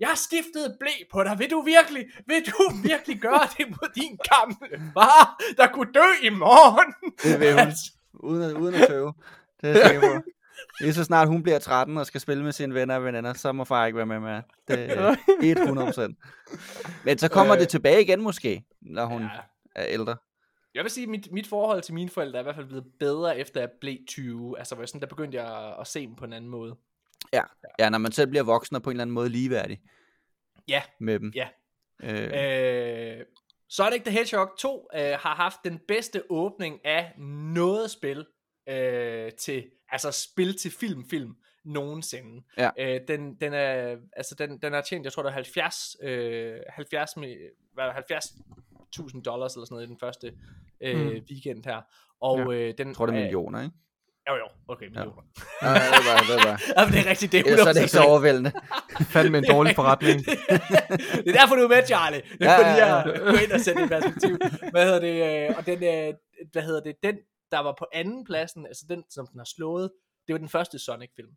jeg 0.00 0.08
har 0.08 0.16
skiftet 0.16 0.76
blæ 0.80 0.90
på 1.12 1.22
dig, 1.24 1.38
vil 1.38 1.50
du 1.50 1.62
virkelig, 1.62 2.04
vil 2.26 2.46
du 2.46 2.72
virkelig 2.82 3.20
gøre 3.20 3.48
det 3.58 3.66
mod 3.68 3.94
din 3.94 4.18
gamle 4.30 4.92
far, 4.94 5.42
der 5.56 5.66
kunne 5.66 5.92
dø 5.92 6.26
i 6.26 6.28
morgen? 6.28 6.94
Det 7.22 7.40
vil 7.40 7.50
hun, 7.50 7.58
altså. 7.58 7.92
uden, 8.14 8.42
at, 8.42 8.52
uden 8.52 8.74
at 8.74 8.88
tøve, 8.88 9.12
det 9.60 9.84
er 9.84 9.92
jeg. 9.92 10.22
Lige 10.80 10.94
så 10.94 11.04
snart 11.04 11.28
hun 11.28 11.42
bliver 11.42 11.58
13 11.58 11.98
og 11.98 12.06
skal 12.06 12.20
spille 12.20 12.44
med 12.44 12.52
sine 12.52 12.74
venner 12.74 12.96
og 12.96 13.04
veninder, 13.04 13.32
så 13.32 13.52
må 13.52 13.64
far 13.64 13.86
ikke 13.86 13.96
være 13.96 14.06
med 14.06 14.20
med. 14.20 14.42
Det 14.68 14.92
er 14.92 15.16
100%. 16.16 17.02
Men 17.04 17.18
så 17.18 17.28
kommer 17.28 17.54
øh, 17.54 17.60
det 17.60 17.68
tilbage 17.68 18.02
igen 18.02 18.22
måske, 18.22 18.64
når 18.82 19.06
hun 19.06 19.22
ja. 19.22 19.28
er 19.74 19.86
ældre. 19.88 20.16
Jeg 20.76 20.84
vil 20.84 20.90
sige, 20.90 21.04
at 21.04 21.08
mit, 21.08 21.32
mit 21.32 21.46
forhold 21.46 21.82
til 21.82 21.94
mine 21.94 22.10
forældre 22.10 22.38
er 22.38 22.40
i 22.40 22.42
hvert 22.42 22.54
fald 22.54 22.66
blevet 22.66 22.86
bedre, 23.00 23.38
efter 23.38 23.60
jeg 23.60 23.70
blev 23.80 23.96
20. 24.08 24.58
Altså, 24.58 24.74
hvor 24.74 24.82
jeg 24.82 24.88
sådan, 24.88 25.00
der 25.00 25.06
begyndte 25.06 25.38
jeg 25.38 25.66
at, 25.66 25.80
at 25.80 25.86
se 25.86 26.06
dem 26.06 26.16
på 26.16 26.24
en 26.24 26.32
anden 26.32 26.50
måde. 26.50 26.76
Ja. 27.32 27.42
ja, 27.78 27.88
når 27.88 27.98
man 27.98 28.12
selv 28.12 28.30
bliver 28.30 28.42
voksen 28.42 28.76
og 28.76 28.82
på 28.82 28.90
en 28.90 28.94
eller 28.94 29.02
anden 29.02 29.14
måde 29.14 29.28
ligeværdig. 29.28 29.80
Ja. 30.68 30.82
Med 31.00 31.18
dem. 31.20 31.32
Ja. 31.34 31.48
Øh. 32.02 33.18
Øh, 33.18 33.24
Sonic 33.68 34.02
the 34.02 34.12
Hedgehog 34.12 34.50
2 34.58 34.88
øh, 34.94 35.00
har 35.00 35.34
haft 35.34 35.56
den 35.64 35.80
bedste 35.88 36.22
åbning 36.30 36.86
af 36.86 37.12
noget 37.18 37.90
spil 37.90 38.26
øh, 38.68 39.32
til, 39.32 39.70
altså 39.88 40.10
spil 40.10 40.58
til 40.58 40.70
film, 40.70 41.08
film 41.10 41.34
nogensinde. 41.64 42.44
Ja. 42.58 42.70
Øh, 42.78 43.00
den, 43.08 43.34
den, 43.40 43.52
er, 43.54 43.96
altså 44.12 44.34
den, 44.34 44.58
den 44.58 44.74
er 44.74 44.80
tjent, 44.80 45.04
jeg 45.04 45.12
tror 45.12 45.22
det 45.22 45.28
er 45.30 45.34
70, 45.34 45.96
øh, 46.02 46.60
70, 46.68 47.16
med, 47.16 47.36
hvad, 47.74 47.90
70 47.90 48.32
1000 49.00 49.22
dollars 49.22 49.54
eller 49.54 49.66
sådan 49.66 49.74
noget 49.74 49.86
i 49.86 49.90
den 49.90 49.98
første 50.00 50.32
øh, 50.80 51.06
mm. 51.06 51.22
weekend 51.30 51.64
her. 51.64 51.80
Og 52.20 52.38
ja. 52.38 52.58
øh, 52.58 52.74
den 52.78 52.88
jeg 52.88 52.96
tror 52.96 53.06
det 53.06 53.16
er 53.16 53.20
millioner, 53.20 53.62
ikke? 53.62 53.74
Jo 54.30 54.34
jo, 54.34 54.46
okay, 54.68 54.86
millioner. 54.86 55.22
Ja, 55.62 55.68
ja 55.68 55.74
det 55.74 55.80
er 55.80 56.06
bare, 56.10 56.24
det 56.28 56.34
er 56.40 56.44
bare. 56.44 56.58
Jamen, 56.76 56.92
det 56.94 57.00
er 57.04 57.10
rigtigt, 57.10 57.32
det 57.32 57.40
er 57.40 57.44
Ellers 57.44 57.66
er 57.66 57.72
det 57.72 57.80
ikke 57.80 57.92
så 57.92 58.02
overvældende. 58.02 58.52
Fandme 59.14 59.38
en 59.38 59.44
dårlig 59.50 59.74
forretning. 59.74 60.18
det 61.24 61.28
er 61.32 61.36
derfor, 61.40 61.54
du 61.54 61.62
er 61.62 61.68
med, 61.68 61.86
Charlie. 61.86 62.22
Det 62.38 62.46
er 62.46 62.52
ja, 62.52 62.58
fordi, 62.58 62.74
jeg 62.82 63.02
ja. 63.06 63.30
gå 63.30 63.36
ind 63.44 63.52
og 63.52 63.60
sætte 63.60 63.84
i 63.84 63.86
perspektiv. 63.86 64.36
Hvad 64.70 64.84
hedder 64.84 65.00
det? 65.00 65.14
Øh, 65.28 65.54
og 65.58 65.66
den, 65.66 65.78
øh, 65.84 66.14
hvad 66.52 66.62
hedder 66.62 66.80
det? 66.80 66.94
Den, 67.02 67.16
der 67.52 67.60
var 67.60 67.74
på 67.78 67.86
anden 67.92 68.24
pladsen, 68.24 68.66
altså 68.66 68.84
den, 68.88 69.04
som 69.10 69.26
den 69.26 69.38
har 69.40 69.50
slået, 69.56 69.90
det 70.26 70.32
var 70.32 70.38
den 70.38 70.48
første 70.48 70.78
Sonic-film. 70.78 71.32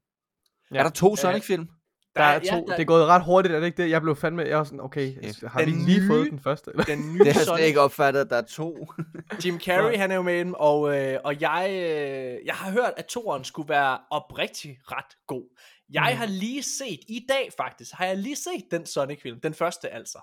Ja. 0.71 0.79
Er 0.79 0.83
der 0.83 0.89
to 0.89 1.15
Sonic-film? 1.15 1.67
Der 2.15 2.23
er 2.23 2.39
to, 2.39 2.45
ja, 2.45 2.55
der... 2.55 2.65
det 2.65 2.79
er 2.79 2.85
gået 2.85 3.05
ret 3.05 3.23
hurtigt, 3.23 3.55
er 3.55 3.59
det 3.59 3.65
ikke 3.65 3.83
det? 3.83 3.89
Jeg 3.89 4.01
blev 4.01 4.15
fandme, 4.15 4.41
jeg 4.41 4.57
var 4.57 4.63
sådan, 4.63 4.79
okay, 4.79 5.15
ja. 5.23 5.47
har 5.47 5.59
den 5.59 5.67
vi 5.67 5.79
lige 5.79 5.99
nye, 5.99 6.07
fået 6.07 6.31
den 6.31 6.39
første? 6.39 6.71
Eller? 6.71 6.83
Den 6.83 6.99
nye 7.13 7.19
det 7.19 7.33
har 7.33 7.57
jeg 7.57 7.67
ikke 7.67 7.81
opfattet, 7.81 8.21
at 8.21 8.29
der 8.29 8.35
er 8.35 8.41
to. 8.41 8.87
Jim 9.45 9.59
Carrey, 9.59 9.97
han 9.97 10.11
er 10.11 10.15
jo 10.15 10.21
med 10.21 10.39
dem, 10.39 10.53
og, 10.53 10.97
øh, 10.97 11.19
og 11.23 11.41
jeg, 11.41 11.67
øh, 11.69 12.45
jeg 12.45 12.55
har 12.55 12.71
hørt, 12.71 12.93
at 12.97 13.05
toeren 13.05 13.43
skulle 13.43 13.69
være 13.69 13.97
oprigtig 14.11 14.79
ret 14.91 15.17
god. 15.27 15.59
Jeg 15.93 16.09
mm. 16.13 16.17
har 16.17 16.25
lige 16.25 16.63
set, 16.63 16.99
i 17.07 17.25
dag 17.29 17.49
faktisk, 17.57 17.91
har 17.93 18.05
jeg 18.05 18.17
lige 18.17 18.35
set 18.35 18.63
den 18.71 18.85
Sonic-film, 18.85 19.39
den 19.39 19.53
første 19.53 19.89
altså. 19.89 20.19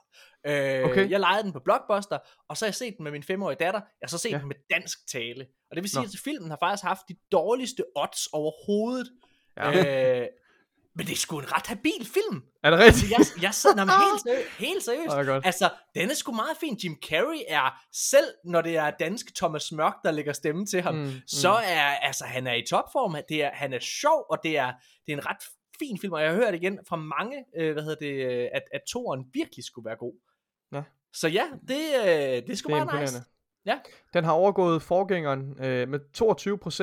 Øh, 0.46 0.84
okay. 0.84 1.10
Jeg 1.10 1.20
lejede 1.20 1.42
den 1.42 1.52
på 1.52 1.60
Blockbuster, 1.64 2.18
og 2.48 2.56
så 2.56 2.64
har 2.64 2.68
jeg 2.68 2.74
set 2.74 2.96
den 2.96 3.04
med 3.04 3.12
min 3.12 3.22
femårige 3.22 3.56
datter, 3.60 3.80
jeg 3.80 4.06
har 4.06 4.08
så 4.08 4.18
set 4.18 4.30
ja. 4.30 4.38
den 4.38 4.48
med 4.48 4.56
dansk 4.70 4.98
tale. 5.12 5.46
Og 5.70 5.76
det 5.76 5.82
vil 5.82 5.90
sige, 5.90 6.02
Nå. 6.02 6.06
at 6.14 6.20
filmen 6.24 6.50
har 6.50 6.58
faktisk 6.62 6.84
haft 6.84 7.00
de 7.08 7.14
dårligste 7.32 7.84
odds 7.96 8.26
overhovedet. 8.32 9.08
Ja. 9.56 10.20
Øh, 10.20 10.26
Men 10.96 11.06
det 11.06 11.12
er 11.12 11.16
sgu 11.16 11.38
en 11.38 11.52
ret 11.52 11.66
habil 11.66 12.06
film. 12.14 12.42
Er 12.62 12.70
det 12.70 12.78
Altså, 12.78 13.04
rigtigt? 13.04 13.36
jeg, 13.36 13.42
jeg 13.42 13.54
sidder 13.54 13.76
jamen, 13.78 13.94
helt, 14.26 14.48
helt 14.58 14.82
seriøst. 14.84 15.26
Godt. 15.26 15.46
Altså, 15.46 15.70
den 15.94 16.10
er 16.10 16.14
sgu 16.14 16.32
meget 16.32 16.56
fin. 16.60 16.74
Jim 16.84 16.96
Carrey 17.08 17.40
er, 17.48 17.80
selv 17.92 18.26
når 18.44 18.62
det 18.62 18.76
er 18.76 18.90
danske 18.90 19.32
Thomas 19.36 19.72
Mørk, 19.72 19.94
der 20.04 20.10
lægger 20.10 20.32
stemme 20.32 20.66
til 20.66 20.82
ham, 20.82 20.94
Mm, 20.94 21.00
mm, 21.02 21.12
så 21.26 21.50
er, 21.50 21.82
altså, 21.82 22.24
han 22.24 22.46
er 22.46 22.54
i 22.54 22.62
topform. 22.70 23.16
Det 23.28 23.44
er, 23.44 23.50
han 23.52 23.72
er 23.72 23.78
sjov, 23.78 24.26
og 24.30 24.38
det 24.42 24.58
er, 24.58 24.72
det 25.06 25.12
er 25.12 25.16
en 25.16 25.26
ret 25.26 25.36
fin 25.78 25.98
film, 26.00 26.12
og 26.12 26.22
jeg 26.22 26.30
har 26.30 26.36
hørt 26.36 26.54
igen 26.54 26.78
fra 26.88 26.96
mange, 26.96 27.44
øh, 27.58 27.72
hvad 27.72 27.82
hedder 27.82 27.98
det, 28.06 28.32
øh, 28.42 28.48
at, 28.52 28.62
at 28.72 28.80
toeren 28.92 29.24
virkelig 29.34 29.64
skulle 29.64 29.86
være 29.86 29.96
god. 29.96 30.14
Ja. 30.72 30.82
Så 31.14 31.28
ja, 31.28 31.44
det, 31.68 31.80
øh, 32.00 32.04
det 32.06 32.50
er 32.50 32.54
sgu 32.56 32.68
Det 32.72 32.78
er 32.80 32.84
meget 32.84 33.00
nice. 33.00 33.16
imponerende. 33.16 33.24
Ja. 33.66 33.78
Den 34.14 34.24
har 34.24 34.32
overgået 34.32 34.82
forgængeren 34.82 35.64
øh, 35.64 35.88
med 35.88 36.00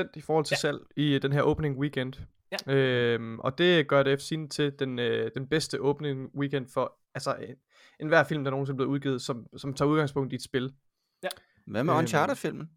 22% 0.05 0.11
i 0.15 0.21
forhold 0.21 0.45
til 0.45 0.55
ja. 0.55 0.59
salg 0.59 0.79
i 0.97 1.19
den 1.19 1.33
her 1.33 1.41
opening 1.41 1.77
weekend. 1.79 2.13
Ja. 2.67 2.73
Øhm, 2.73 3.39
og 3.39 3.57
det 3.57 3.87
gør 3.87 4.03
det 4.03 4.21
sin 4.21 4.49
til 4.49 4.73
den, 4.79 4.99
øh, 4.99 5.31
den 5.35 5.47
bedste 5.47 5.81
opening 5.81 6.35
weekend 6.35 6.67
for 6.73 6.97
altså 7.15 7.35
en, 7.35 7.55
en 7.99 8.07
hver 8.07 8.23
film, 8.23 8.43
der 8.43 8.51
nogensinde 8.51 8.75
er 8.75 8.77
blevet 8.77 8.89
udgivet, 8.89 9.21
som, 9.21 9.47
som 9.57 9.73
tager 9.73 9.89
udgangspunkt 9.89 10.33
i 10.33 10.35
et 10.35 10.43
spil. 10.43 10.73
Hvad 11.65 11.83
med 11.83 11.93
Øhm, 11.93 11.99
Uncharted-filmen? 11.99 12.69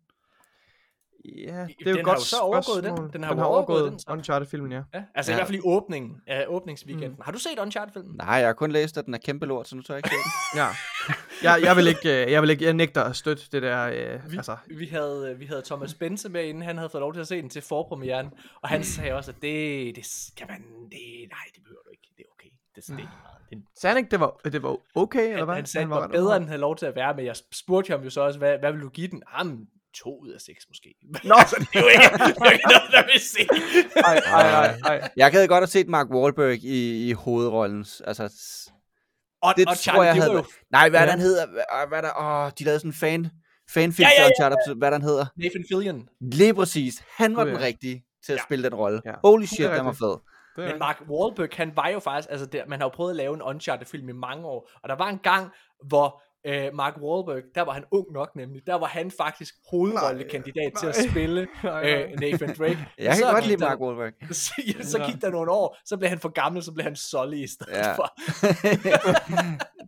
Ja, 1.36 1.42
det 1.42 1.52
er 1.52 1.64
Den 1.84 1.88
jo 1.88 1.96
har 1.96 2.02
godt 2.02 2.18
jo 2.18 2.24
så 2.24 2.36
overgået 2.40 2.84
den. 2.84 2.90
spørgsmål. 2.96 3.12
Den 3.12 3.22
har 3.22 3.34
jo 3.34 3.42
overgået 3.42 3.90
den, 3.90 3.98
så. 3.98 4.06
Uncharted-filmen, 4.10 4.72
ja. 4.72 4.82
Ja, 4.94 5.02
altså 5.14 5.32
Ja. 5.32 5.36
i 5.36 5.38
hvert 5.38 5.46
fald 5.48 5.58
i 5.58 5.60
åbningen 5.64 6.16
af 6.26 6.44
åbningsweekenden. 6.48 7.10
Mm. 7.10 7.20
Har 7.24 7.32
du 7.32 7.38
set 7.38 7.58
Uncharted-filmen? 7.58 8.16
Nej, 8.16 8.34
jeg 8.34 8.46
har 8.46 8.52
kun 8.52 8.72
læst, 8.72 8.98
at 8.98 9.06
den 9.06 9.14
er 9.14 9.18
kæmpe 9.18 9.46
lort, 9.46 9.68
så 9.68 9.76
nu 9.76 9.82
tør 9.82 9.94
jeg 9.94 9.98
ikke 9.98 10.08
se 10.08 10.14
den. 10.14 10.60
ja. 10.62 10.66
Jeg, 11.42 11.62
jeg, 11.62 11.76
vil 11.76 11.86
ikke, 11.86 12.24
øh, 12.24 12.32
jeg 12.32 12.42
vil 12.42 12.50
ikke, 12.50 12.64
jeg 12.64 12.74
nægter 12.74 13.02
at 13.04 13.16
støtte 13.16 13.42
det 13.52 13.62
der, 13.62 13.82
øh, 13.86 14.32
Vi, 14.32 14.36
altså, 14.36 14.56
vi, 14.66 14.86
havde, 14.86 15.30
øh, 15.34 15.40
vi 15.40 15.46
havde 15.46 15.62
Thomas 15.66 15.94
Bense 15.94 16.28
med, 16.28 16.44
inden 16.44 16.62
han 16.62 16.76
havde 16.76 16.90
fået 16.90 17.00
lov 17.00 17.12
til 17.12 17.20
at 17.20 17.26
se 17.28 17.42
den 17.42 17.50
til 17.50 17.62
forpremieren, 17.62 18.30
og 18.62 18.68
han 18.68 18.84
sagde 18.84 19.12
også, 19.14 19.30
at 19.30 19.36
det, 19.42 19.96
det 19.96 20.06
kan 20.36 20.46
man, 20.50 20.58
det, 20.90 21.00
nej, 21.30 21.38
det 21.54 21.62
behøver 21.62 21.82
du 21.84 21.90
ikke, 21.90 22.08
det 22.16 22.24
er 22.28 22.30
okay. 22.34 22.48
Det, 22.76 22.86
det 22.86 22.88
er 22.94 22.98
ikke 22.98 23.02
meget. 23.22 23.36
Det, 23.50 23.62
sagde 23.80 23.90
han 23.94 23.98
ikke, 23.98 24.10
det 24.10 24.20
var, 24.20 24.36
det 24.44 24.62
var 24.62 24.76
okay, 24.94 25.22
eller 25.24 25.36
han, 25.36 25.44
hvad? 25.44 25.54
han 25.54 25.66
sagde, 25.66 25.82
at 25.84 25.90
var 25.90 25.96
det 25.96 26.00
var 26.00 26.06
ret 26.06 26.12
bedre, 26.12 26.36
end 26.36 26.44
han 26.44 26.48
havde 26.48 26.60
lov 26.60 26.76
til 26.76 26.86
at 26.86 26.94
være, 26.96 27.14
men 27.16 27.24
jeg 27.26 27.36
spurgte 27.52 27.90
ham 27.90 28.02
jo 28.02 28.10
så 28.10 28.20
også, 28.20 28.38
hvad, 28.38 28.58
hvad 28.58 28.72
vil 28.72 28.80
du 28.82 28.88
give 28.88 29.08
den? 29.08 29.22
Jamen, 29.38 29.68
to 30.02 30.10
ud 30.22 30.30
af 30.30 30.40
seks 30.40 30.64
måske. 30.68 30.94
Nå. 31.30 31.34
altså, 31.38 31.56
det 31.60 31.78
er 31.78 31.80
jo 31.80 31.86
ikke, 31.88 32.02
det 32.02 32.36
er 32.46 32.50
ikke 32.50 32.68
noget, 32.74 32.90
der 32.92 33.02
vil 33.12 33.20
se. 33.20 33.42
Ej, 33.96 34.16
ej, 34.16 34.48
ej, 34.50 34.98
ej. 34.98 35.10
Jeg 35.16 35.32
gad 35.32 35.48
godt 35.48 35.60
have 35.62 35.66
set 35.66 35.88
Mark 35.88 36.06
Wahlberg 36.10 36.64
i, 36.64 37.08
i 37.08 37.12
hovedrollen. 37.12 37.86
Altså, 38.04 38.22
Og, 39.42 39.54
det 39.56 39.66
og 39.68 39.72
tror 39.76 39.82
Charlie, 39.82 40.02
jeg 40.02 40.14
det 40.14 40.22
havde 40.22 40.34
jo 40.36 40.44
Nej, 40.72 40.88
hvad 40.88 41.00
Ja. 41.00 41.12
den 41.12 41.20
hedder? 41.20 41.46
Hvad, 41.88 42.02
der, 42.02 42.10
åh, 42.20 42.50
de 42.58 42.64
lavede 42.64 42.80
sådan 42.80 42.88
en 42.90 42.94
fan, 42.94 43.30
fanfilm 43.74 44.06
Ja, 44.18 44.22
ja, 44.22 44.30
ja, 44.40 44.54
ja, 44.68 44.74
hvad 44.74 44.90
den 44.90 45.02
hedder. 45.02 45.26
Nathan 45.36 45.64
Fillion. 45.70 46.08
Lige 46.20 46.54
præcis. 46.54 47.02
Han 47.16 47.36
var 47.36 47.44
den 47.44 47.60
rigtige 47.60 48.04
til 48.26 48.32
at 48.32 48.38
Ja. 48.38 48.42
spille 48.42 48.64
den 48.64 48.74
rolle. 48.74 49.02
Ja. 49.04 49.12
Holy 49.24 49.44
shit, 49.44 49.70
den 49.70 49.84
var 49.84 49.92
fed. 49.92 50.16
Men 50.56 50.78
Mark 50.78 51.02
Wahlberg, 51.10 51.48
han 51.52 51.72
var 51.76 51.88
jo 51.88 51.98
faktisk, 52.00 52.28
altså 52.30 52.46
der, 52.46 52.66
man 52.68 52.78
har 52.80 52.84
jo 52.86 52.90
prøvet 52.94 53.10
at 53.10 53.16
lave 53.16 53.34
en 53.34 53.42
Uncharted-film 53.42 54.08
i 54.08 54.12
mange 54.12 54.46
år, 54.46 54.70
og 54.82 54.88
der 54.88 54.94
var 54.94 55.08
en 55.08 55.18
gang, 55.18 55.50
hvor 55.88 56.22
øh, 56.46 56.74
Mark 56.74 56.94
Wahlberg, 57.02 57.42
der 57.54 57.62
var 57.62 57.72
han 57.72 57.84
ung 57.90 58.12
nok 58.12 58.36
nemlig, 58.36 58.62
der 58.66 58.74
var 58.74 58.86
han 58.86 59.10
faktisk 59.10 59.54
hovedrollekandidat 59.70 60.72
til 60.80 60.86
at 60.86 60.96
spille 61.10 61.40
øh, 61.84 62.10
Nathan 62.20 62.54
Drake. 62.58 62.78
Jeg 62.98 63.06
kan 63.06 63.16
Så 63.16 63.30
godt 63.32 63.46
lide 63.46 63.58
der- 63.60 63.68
Mark 63.68 63.80
Wahlberg. 63.80 64.12
Så, 64.36 64.52
ja, 64.78 64.82
så 64.82 64.98
gik 65.10 65.20
der 65.22 65.30
nogle 65.30 65.50
år, 65.50 65.76
så 65.84 65.96
blev 65.96 66.08
han 66.08 66.18
for 66.18 66.28
gammel, 66.28 66.62
så 66.62 66.72
blev 66.72 66.84
han 66.84 66.96
Sully 66.96 67.36
i 67.36 67.46
stedet 67.46 67.72
Ja. 67.72 67.92
for. 67.94 68.14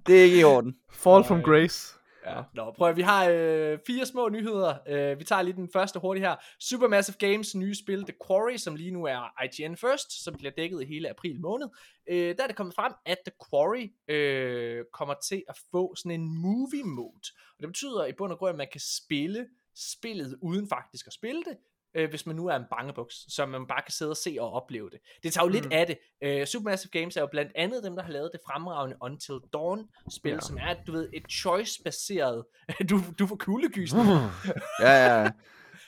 det 0.07 0.19
er 0.19 0.23
ikke 0.25 0.41
i 0.41 0.45
orden. 0.45 0.75
Fall 0.93 1.25
from. 1.25 1.43
Grace. 1.43 1.98
Ja. 2.29 2.43
Nå, 2.55 2.71
prøv 2.71 2.89
at, 2.89 2.97
vi 2.97 3.03
har 3.03 3.29
øh, 3.31 3.79
fire 3.87 4.07
små 4.07 4.29
nyheder. 4.29 4.75
Øh, 4.89 5.19
vi 5.19 5.25
tager 5.25 5.43
lige 5.43 5.57
den 5.57 5.69
første 5.73 5.99
hurtigt 5.99 6.27
her. 6.27 6.37
Supermassive 6.61 7.17
Games 7.19 7.55
nye 7.55 7.75
spil, 7.75 8.03
The 8.03 8.15
Quarry, 8.27 8.57
som 8.57 8.77
lige 8.77 8.91
nu 8.91 9.05
er 9.05 9.43
IGN 9.45 9.77
First, 9.77 10.25
som 10.25 10.35
bliver 10.35 10.51
dækket 10.51 10.83
i 10.83 10.85
hele 10.85 11.11
april 11.11 11.41
måned. 11.41 11.69
Øh, 12.09 12.37
der 12.37 12.43
er 12.43 12.47
det 12.47 12.57
kommet 12.57 12.75
frem, 12.75 12.93
at 13.07 13.19
The 13.27 13.33
Quarry 13.51 13.91
øh, 14.09 14.85
kommer 14.93 15.15
til 15.15 15.43
at 15.49 15.59
få 15.71 15.95
sådan 15.95 16.21
en 16.21 16.39
movie 16.43 16.85
mode. 16.85 17.29
Og 17.57 17.61
det 17.61 17.69
betyder 17.69 18.07
i 18.07 18.13
bund 18.13 18.33
og 18.33 18.39
grund, 18.39 18.51
at 18.51 18.57
man 18.57 18.69
kan 18.73 18.81
spille 18.81 19.47
spillet 19.75 20.39
uden 20.43 20.69
faktisk 20.69 21.07
at 21.07 21.13
spille 21.13 21.45
det, 21.45 21.57
øh, 21.95 22.11
hvis 22.11 22.27
man 22.27 22.37
nu 22.37 22.47
er 22.47 22.57
en 22.57 22.65
bangebuks, 22.71 23.15
så 23.35 23.47
man 23.47 23.67
bare 23.67 23.83
kan 23.83 23.93
sidde 23.93 24.11
og 24.11 24.17
se 24.17 24.37
og 24.41 24.53
opleve 24.53 24.91
det. 24.91 24.99
Det 25.23 25.33
tager 25.33 25.45
jo 25.45 25.49
mm. 25.49 25.53
lidt 25.53 25.65
Mm. 25.65 25.73
af 25.73 25.87
det. 25.87 25.99
Øh, 26.25 26.47
Supermassive 26.47 26.91
Games 27.01 27.17
er 27.17 27.21
jo 27.21 27.27
blandt 27.31 27.53
andet 27.55 27.85
dem, 27.85 27.97
der 27.97 28.03
har 28.03 28.13
lavet 28.13 28.31
det 28.33 28.41
fremragende 28.47 28.97
Until 29.01 29.35
Dawn-spil, 29.53 30.33
ja. 30.33 30.41
Som 30.41 30.59
er, 30.61 30.75
du 30.87 30.93
ved, 30.93 31.09
et 31.15 31.23
choice-baseret... 31.33 32.45
du, 32.91 33.01
du 33.19 33.27
får 33.27 33.37
kuldegys. 33.37 33.93
Ja, 34.81 35.23
ja. 35.23 35.31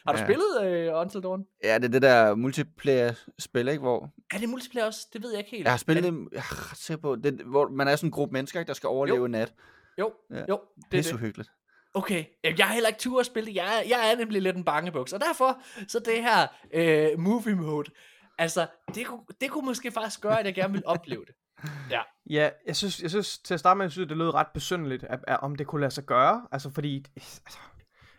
Har 0.07 0.13
du 0.13 0.19
Ja. 0.19 0.25
spillet 0.25 0.63
øh, 0.65 1.01
Until 1.01 1.21
Dawn? 1.23 1.45
Ja, 1.65 1.75
det 1.79 1.85
er 1.85 1.89
det 1.89 2.03
der 2.03 2.35
multiplayer-spil, 2.35 3.69
ikke? 3.69 3.81
Hvor 3.81 4.11
Er 4.35 4.39
det 4.39 4.49
multiplayer 4.49 4.87
også? 4.87 5.07
Det 5.13 5.23
ved 5.23 5.31
jeg 5.31 5.39
ikke 5.39 5.51
helt. 5.51 5.65
jeg 5.65 5.73
har 5.73 5.79
spillet 5.79 6.05
det, 6.05 6.29
jeg 6.33 6.39
er 6.39 6.91
ret 6.93 7.01
på, 7.01 7.17
det, 7.17 7.35
hvor 7.35 7.69
man 7.69 7.89
er 7.89 7.97
sådan 7.97 8.07
en 8.09 8.13
gruppe 8.13 8.33
mennesker, 8.33 8.61
ikke, 8.61 8.69
der 8.69 8.75
skal 8.75 8.87
overleve 8.87 9.17
Jo. 9.17 9.25
en 9.25 9.31
nat. 9.31 9.55
Jo, 9.99 10.13
Ja. 10.31 10.37
jo, 10.49 10.61
det 10.77 10.85
er 10.85 10.89
Pisse 10.91 11.13
det. 11.19 11.51
Okay, 11.95 12.25
jeg 12.59 12.67
har 12.67 12.75
heller 12.75 12.89
ikke 12.89 13.01
tur 13.01 13.21
at 13.21 13.27
spille 13.27 13.47
det. 13.47 13.55
Jeg 13.57 13.79
er, 13.79 13.83
jeg 13.89 14.13
er 14.13 14.17
nemlig 14.17 14.43
lidt 14.43 14.57
en 14.57 14.65
bangebuks. 14.65 15.13
Og 15.13 15.21
derfor, 15.21 15.63
så 15.89 15.99
det 15.99 16.23
her 16.23 16.47
øh, 16.75 17.19
movie 17.19 17.55
mode, 17.55 17.91
altså, 18.39 18.67
det 18.95 19.07
kunne, 19.07 19.21
det 19.41 19.51
kunne 19.51 19.67
måske 19.67 19.91
faktisk 19.91 20.21
gøre, 20.21 20.41
at 20.41 20.47
jeg 20.47 20.55
gerne 20.55 20.73
vil 20.73 20.83
opleve 20.87 21.25
det. 21.27 21.35
Ja. 21.91 22.01
Ja, 22.31 22.51
jeg 22.67 22.77
synes, 22.77 23.03
jeg 23.03 23.11
synes 23.11 23.39
til 23.39 23.55
at 23.55 23.61
starte 23.61 23.79
med, 23.79 23.85
jeg 23.85 23.93
synes, 23.93 24.09
det 24.09 24.17
lød 24.17 24.35
ret 24.35 24.47
besynderligt, 24.55 25.05
at, 25.05 25.21
at, 25.29 25.41
om 25.41 25.57
det 25.57 25.67
kunne 25.67 25.81
lade 25.81 25.91
sig 25.91 26.05
gøre. 26.05 26.47
Altså, 26.53 26.71
fordi 26.71 27.05
altså, 27.17 27.59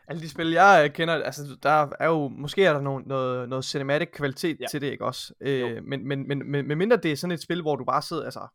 alle 0.07 0.21
de 0.21 0.29
spil, 0.29 0.51
jeg 0.51 0.81
øh, 0.85 0.93
kender, 0.95 1.23
altså, 1.23 1.57
der 1.63 1.87
er 1.99 2.07
jo, 2.07 2.27
måske 2.27 2.65
er 2.65 2.73
der 2.73 2.81
noget, 2.81 3.05
noget, 3.07 3.49
noget 3.49 3.65
cinematic 3.65 4.07
kvalitet 4.13 4.57
Ja. 4.59 4.65
til 4.71 4.81
det, 4.81 4.87
ikke 4.91 5.05
også? 5.05 5.33
Øh, 5.41 5.83
men, 5.83 6.07
men, 6.07 6.27
men, 6.27 6.51
men, 6.51 6.67
men 6.67 6.77
mindre 6.77 6.97
det 6.97 7.11
er 7.11 7.15
sådan 7.15 7.31
et 7.31 7.41
spil, 7.41 7.61
hvor 7.61 7.75
du 7.75 7.85
bare 7.85 8.01
sidder, 8.01 8.23
altså, 8.23 8.47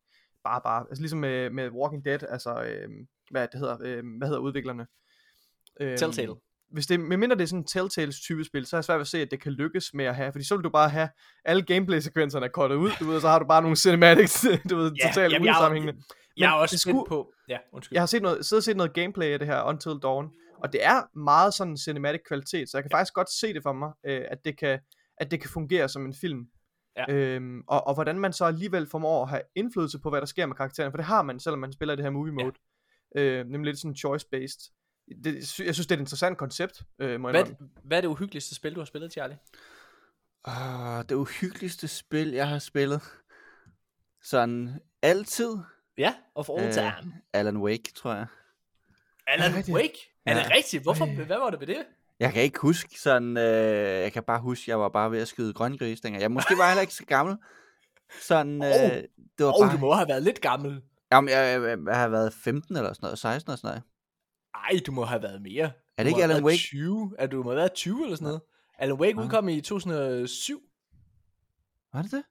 bare, 0.45 0.61
bare, 0.65 0.85
altså 0.91 1.03
ligesom 1.03 1.19
med, 1.19 1.51
med 1.51 1.71
Walking 1.71 2.05
Dead, 2.05 2.23
altså, 2.29 2.63
øh, 2.63 2.89
hvad 3.31 3.49
det 3.53 3.61
hedder, 3.61 3.77
øh, 3.81 4.03
hvad 4.19 4.29
hedder 4.29 4.41
udviklerne? 4.41 4.87
Øh, 5.81 5.99
Telltale. 5.99 6.35
Hvis 6.73 6.87
det, 6.87 7.01
medmindre 7.01 7.37
det 7.37 7.43
er 7.43 7.47
sådan 7.47 7.61
en 7.61 7.67
Telltales 7.67 8.21
type 8.21 8.45
spil, 8.45 8.67
så 8.67 8.77
er 8.77 8.79
jeg 8.79 8.85
svært 8.85 8.97
ved 8.97 9.01
at 9.01 9.07
se, 9.09 9.19
at 9.23 9.31
det 9.31 9.41
kan 9.41 9.53
lykkes 9.53 9.95
med 9.95 10.05
at 10.05 10.15
have, 10.17 10.33
fordi 10.33 10.45
så 10.45 10.57
vil 10.57 10.65
du 10.65 10.71
bare 10.71 10.89
have 10.89 11.09
alle 11.45 11.63
gameplay-sekvenserne 11.63 12.49
kortet 12.49 12.77
ud, 12.77 12.91
du 13.01 13.05
ved, 13.05 13.15
og 13.15 13.21
så 13.21 13.29
har 13.29 13.39
du 13.39 13.47
bare 13.47 13.63
nogle 13.63 13.77
cinematics, 13.77 14.47
du 14.71 14.77
ved, 14.77 14.93
Ja, 15.03 15.09
totalt 15.09 15.33
jamen, 15.33 15.47
jeg 15.47 15.53
er 15.53 15.57
usammenhængende. 15.59 16.03
Jeg 16.37 16.47
er 16.47 16.55
Men 16.55 16.61
også 16.61 16.79
skulle- 16.79 17.05
på... 17.09 17.33
Ja, 17.49 17.59
undskyld. 17.73 17.95
Jeg 17.97 18.03
har 18.03 18.07
set 18.07 18.23
noget, 18.23 18.47
siddet 18.47 18.61
og 18.61 18.65
set 18.65 18.77
noget 18.77 18.93
gameplay 18.95 19.27
af 19.27 19.39
det 19.39 19.49
her 19.49 19.63
Until 19.63 19.93
Dawn, 20.03 20.31
og 20.65 20.73
det 20.73 20.85
er 20.85 21.19
meget 21.19 21.55
sådan 21.55 21.77
cinematic 21.77 22.21
kvalitet, 22.29 22.71
så 22.71 22.77
jeg 22.79 22.85
kan 22.85 22.91
faktisk 22.91 23.15
godt 23.15 23.31
se 23.41 23.55
det 23.55 23.63
for 23.63 23.73
mig, 23.73 23.91
øh, 24.07 24.23
at, 24.31 24.39
det 24.45 24.59
kan, 24.59 24.79
at 25.19 25.31
det 25.31 25.41
kan 25.41 25.51
fungere 25.51 25.89
som 25.89 26.07
en 26.07 26.15
film. 26.21 26.41
Ja. 26.97 27.15
Øhm, 27.15 27.61
og, 27.69 27.87
og 27.87 27.95
hvordan 27.95 28.19
man 28.19 28.33
så 28.33 28.45
alligevel 28.45 28.87
formår 28.91 29.23
at 29.23 29.29
have 29.29 29.43
indflydelse 29.57 29.99
på, 30.03 30.11
hvad 30.11 30.21
der 30.21 30.27
sker 30.27 30.47
med 30.47 30.57
karakteren, 30.57 30.93
for 30.93 30.97
det 30.97 31.07
har 31.07 31.23
man, 31.23 31.41
selvom 31.41 31.59
man 31.61 31.73
spiller 31.73 31.95
det 31.95 32.05
her 32.05 32.11
movie 32.11 32.33
Ja. 32.39 32.45
mode. 32.45 32.57
Øh, 33.17 33.47
nemlig 33.47 33.71
lidt 33.71 33.79
sådan 33.81 33.95
choice-based. 34.07 34.73
Det, 35.25 35.35
jeg 35.37 35.75
synes, 35.75 35.87
det 35.87 35.91
er 35.91 35.95
et 35.97 36.01
interessant 36.01 36.39
koncept, 36.39 36.83
øh, 36.99 37.21
må 37.21 37.29
jeg 37.29 37.45
Hvad, 37.45 37.55
hvad 37.85 37.97
er 37.97 38.01
det 38.01 38.09
uhyggeligste 38.09 38.55
spil, 38.55 38.75
du 38.75 38.81
har 38.81 38.85
spillet, 38.85 39.13
Charlie? 39.13 39.39
Uh, 40.49 41.03
det 41.09 41.13
uhyggeligste 41.15 41.89
spil, 41.89 42.31
jeg 42.31 42.49
har 42.49 42.59
spillet. 42.59 43.01
Sådan 44.23 44.81
altid. 45.03 45.57
Ja, 45.99 46.15
of 46.35 46.49
all 46.49 46.67
Øh, 46.67 46.73
time. 46.73 47.15
Alan 47.33 47.57
Wake, 47.57 47.93
tror 47.95 48.15
jeg. 48.15 48.27
Alan 49.27 49.55
rigtigt? 49.55 49.77
Wake? 49.77 49.99
Er 50.27 50.35
det 50.35 50.41
Ja. 50.51 50.55
rigtigt? 50.57 50.83
Hvorfor, 50.83 51.07
hvad 51.25 51.39
var 51.39 51.51
det 51.51 51.61
ved 51.61 51.67
det? 51.67 51.85
Jeg 52.21 52.33
kan 52.33 52.43
ikke 52.43 52.59
huske 52.61 53.01
sådan, 53.01 53.37
øh, 53.37 54.03
jeg 54.03 54.13
kan 54.13 54.23
bare 54.23 54.41
huske, 54.41 54.71
jeg 54.71 54.81
var 54.81 54.89
bare 54.89 55.11
ved 55.11 55.21
at 55.21 55.29
skyde 55.29 55.53
grøngris 55.53 56.01
dengang. 56.01 56.23
Jeg 56.23 56.31
måske 56.31 56.55
var 56.59 56.69
heller 56.69 56.81
ikke 56.81 56.95
så 56.95 57.05
gammel. 57.05 57.37
Sådan, 58.23 58.63
øh, 58.65 58.71
Åh. 58.71 58.91
det 59.39 59.47
var 59.47 59.53
oh, 59.63 59.67
bare... 59.67 59.73
du 59.77 59.79
må 59.79 59.93
have 59.95 60.09
været 60.09 60.23
lidt 60.23 60.41
gammel. 60.41 60.83
Jamen, 61.13 61.29
jeg, 61.29 61.61
jeg, 61.63 61.79
jeg, 61.87 61.97
har 61.97 62.09
været 62.09 62.33
15 62.35 62.77
eller 62.77 62.93
sådan 62.93 63.07
noget, 63.07 63.19
16 63.19 63.51
eller 63.51 63.57
sådan 63.57 63.69
noget. 63.69 63.83
Ej, 64.65 64.81
du 64.87 64.93
må 64.93 65.05
have 65.05 65.23
været 65.23 65.43
mere. 65.43 65.71
Er 65.99 66.03
det 66.03 66.11
ikke 66.11 66.23
Alan 66.23 66.45
Wake? 66.45 66.57
20. 66.59 67.13
Er 67.19 67.27
du 67.27 67.43
må 67.43 67.51
have 67.51 67.57
været 67.57 67.73
20 67.73 68.03
eller 68.03 68.17
sådan 68.17 68.25
noget. 68.27 68.41
Alan 68.79 68.97
Wake 68.97 69.19
Ah. 69.19 69.25
udkom 69.25 69.49
i 69.49 69.61
2007. 69.61 70.61
Var 71.93 72.03
det 72.03 72.11
det? 72.11 72.23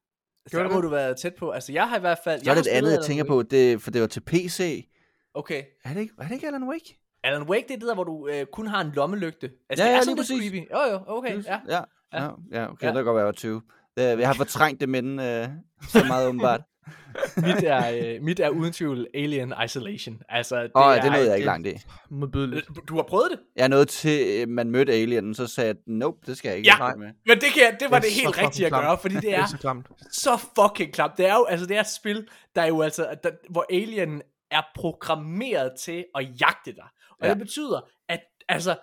Så 0.47 0.57
der 0.57 0.64
det 0.64 0.72
må 0.73 0.81
du 0.81 0.89
være 0.89 1.14
tæt 1.14 1.35
på. 1.35 1.49
Altså, 1.52 1.72
jeg 1.72 1.89
har 1.89 1.97
i 1.97 1.99
hvert 1.99 2.18
fald... 2.23 2.39
Så 2.39 2.45
jeg 2.45 2.52
er 2.52 2.56
har 2.56 2.61
det 2.64 2.72
et 2.72 2.77
andet, 2.77 2.91
jeg 2.91 3.03
tænker 3.03 3.23
Wake. 3.23 3.27
på, 3.30 3.43
det, 3.43 3.81
for 3.81 3.91
det 3.91 4.02
var 4.02 4.07
til 4.07 4.19
PC. 4.22 4.88
Okay. 5.34 5.64
Er 5.84 5.93
det 5.93 6.02
ikke, 6.02 6.14
er 6.19 6.23
det 6.23 6.31
ikke 6.31 6.47
Alan 6.47 6.64
Wake? 6.64 6.99
Alan 7.23 7.43
Wake, 7.43 7.65
det 7.68 7.73
er 7.73 7.77
det 7.80 7.88
der, 7.88 7.93
hvor 7.93 8.03
du 8.03 8.27
øh, 8.27 8.45
kun 8.45 8.68
har 8.68 8.81
en 8.81 8.91
lommelygte. 8.91 9.52
Altså, 9.69 9.84
Ja, 9.85 9.89
det 9.89 9.93
er 9.93 9.97
ja, 9.97 10.02
sådan 10.03 10.15
lige 10.15 10.39
lidt 10.39 10.52
præcis. 10.52 10.68
creepy. 10.69 10.89
Jo, 10.89 10.91
jo, 10.93 11.18
okay, 11.18 11.43
ja. 11.43 11.60
Ja, 11.68 11.81
Ja. 12.14 12.23
ja, 12.23 12.30
ja 12.52 12.72
okay, 12.72 12.84
Ja. 12.84 12.88
det 12.88 12.95
kan 12.95 13.06
godt 13.06 13.15
være, 13.15 13.18
jeg 13.18 13.26
var 13.26 13.31
20. 13.31 13.61
Øh, 13.99 14.03
Jeg 14.03 14.27
har 14.27 14.34
fortrængt 14.43 14.81
det 14.81 14.89
minde 14.89 15.23
øh, 15.23 15.47
så 15.89 16.03
meget 16.07 16.27
åbenbart. 16.27 16.61
Mit 17.45 17.64
er, 17.64 18.16
øh, 18.16 18.22
mit 18.24 18.40
er 18.40 18.49
uden 18.49 18.74
tvivl 18.74 19.07
Alien 19.14 19.53
Isolation. 19.66 20.22
Altså, 20.30 20.64
det 20.64 20.72
Åh, 20.76 20.82
er, 20.84 20.88
oh, 20.98 21.03
det 21.03 21.12
nåede 21.12 21.26
jeg 21.28 21.36
ikke 21.36 21.45
langt 21.45 21.68
i. 21.68 21.74
Modbydeligt. 22.10 22.68
Du 22.88 22.95
har 22.95 23.03
prøvet 23.03 23.32
det? 23.32 23.40
Jeg 23.56 23.70
nåede 23.70 23.86
til, 23.86 24.41
øh, 24.41 24.48
man 24.49 24.70
mødte 24.72 24.94
alienen, 24.94 25.36
så 25.36 25.48
sagde 25.48 25.68
jeg, 25.68 25.76
nope, 25.88 26.18
det 26.26 26.38
skal 26.38 26.49
jeg 26.49 26.57
ikke. 26.57 26.68
Ja. 26.70 26.76
have 26.76 26.98
med. 26.98 27.07
Men 27.07 27.36
det, 27.36 27.44
kan, 27.53 27.62
jeg- 27.64 27.78
det 27.80 27.91
var 27.91 27.99
Det 27.99 28.03
det, 28.10 28.12
er 28.12 28.24
helt 28.26 28.38
rigtige 28.38 28.66
at 28.66 28.72
klamt. 28.72 28.84
gøre, 28.86 28.98
fordi 29.02 29.16
det 29.16 29.24
Det 29.24 29.36
er 29.36 29.41
er 29.41 29.45
så 29.48 29.57
klamt. 29.57 29.88
så 30.12 30.38
fucking 30.60 30.94
klamt. 30.94 31.18
Det 31.18 31.26
er 31.30 31.34
jo, 31.34 31.44
altså 31.45 31.66
det 31.66 31.76
er 31.78 31.82
et 31.82 31.88
spil, 31.88 32.28
der 32.56 32.62
er 32.62 32.68
jo 32.68 32.82
altså, 32.82 33.16
der, 33.24 33.32
hvor 33.49 33.66
alien 33.70 34.22
er 34.52 34.62
programmeret 34.76 35.72
til 35.80 36.06
at 36.16 36.41
jagte 36.41 36.72
dig. 36.76 36.86
Og 37.10 37.18
Ja. 37.22 37.28
ja. 37.28 37.34
det 37.34 37.40
betyder, 37.41 37.90
at 38.10 38.20
altså, 38.49 38.76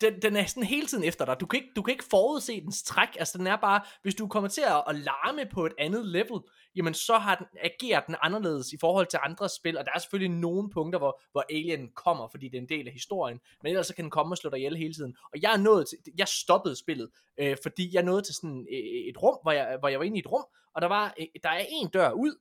den, 0.00 0.22
den 0.22 0.36
er 0.36 0.46
sådan 0.46 0.62
hele 0.62 0.86
tiden 0.86 1.04
efter 1.04 1.24
dig. 1.24 1.40
Du 1.40 1.46
kan, 1.46 1.60
ikke, 1.60 1.72
du 1.76 1.82
kan 1.82 1.92
ikke 1.92 2.04
forudse 2.10 2.60
dens 2.60 2.82
træk. 2.82 3.08
Altså 3.18 3.38
den 3.38 3.46
er 3.46 3.56
bare, 3.56 3.80
hvis 4.02 4.14
du 4.14 4.26
kommer 4.26 4.48
til 4.48 4.60
at, 4.60 4.84
at 4.88 4.96
larme 4.96 5.46
på 5.46 5.66
et 5.66 5.72
andet 5.78 6.06
level, 6.06 6.40
jamen 6.76 6.94
så 6.94 7.18
har 7.18 7.34
den, 7.34 7.46
agerer 7.62 8.00
den 8.00 8.16
anderledes 8.22 8.72
i 8.72 8.76
forhold 8.80 9.06
til 9.06 9.18
andre 9.22 9.48
spil, 9.48 9.78
og 9.78 9.84
der 9.84 9.90
er 9.94 9.98
selvfølgelig 9.98 10.36
nogle 10.36 10.70
punkter, 10.70 10.98
hvor, 10.98 11.20
hvor 11.32 11.44
Alien 11.50 11.90
kommer, 11.94 12.28
fordi 12.28 12.48
det 12.48 12.58
er 12.58 12.62
en 12.62 12.68
del 12.68 12.86
af 12.86 12.92
historien, 12.92 13.40
men 13.62 13.70
ellers 13.70 13.86
så 13.86 13.94
kan 13.94 14.02
den 14.02 14.10
komme 14.10 14.32
og 14.32 14.38
slå 14.38 14.50
dig 14.50 14.58
ihjel 14.58 14.76
hele 14.76 14.94
tiden. 14.94 15.16
Og 15.32 15.42
jeg 15.42 15.52
er 15.52 15.56
nået 15.58 15.88
til, 15.88 15.98
jeg 16.18 16.28
stoppede 16.28 16.76
spillet, 16.76 17.10
øh, 17.38 17.56
fordi 17.62 17.94
jeg 17.94 18.02
nåede 18.02 18.22
til 18.22 18.34
sådan 18.34 18.66
et, 18.70 19.08
et 19.08 19.22
rum, 19.22 19.38
hvor 19.42 19.52
jeg, 19.52 19.76
hvor 19.78 19.88
jeg 19.88 19.98
var 19.98 20.04
inde 20.04 20.16
i 20.16 20.20
et 20.20 20.32
rum, 20.32 20.44
og 20.74 20.82
der 20.82 20.88
var, 20.88 21.14
øh, 21.20 21.26
der 21.42 21.48
er 21.48 21.64
en 21.68 21.88
dør 21.88 22.10
ud, 22.10 22.38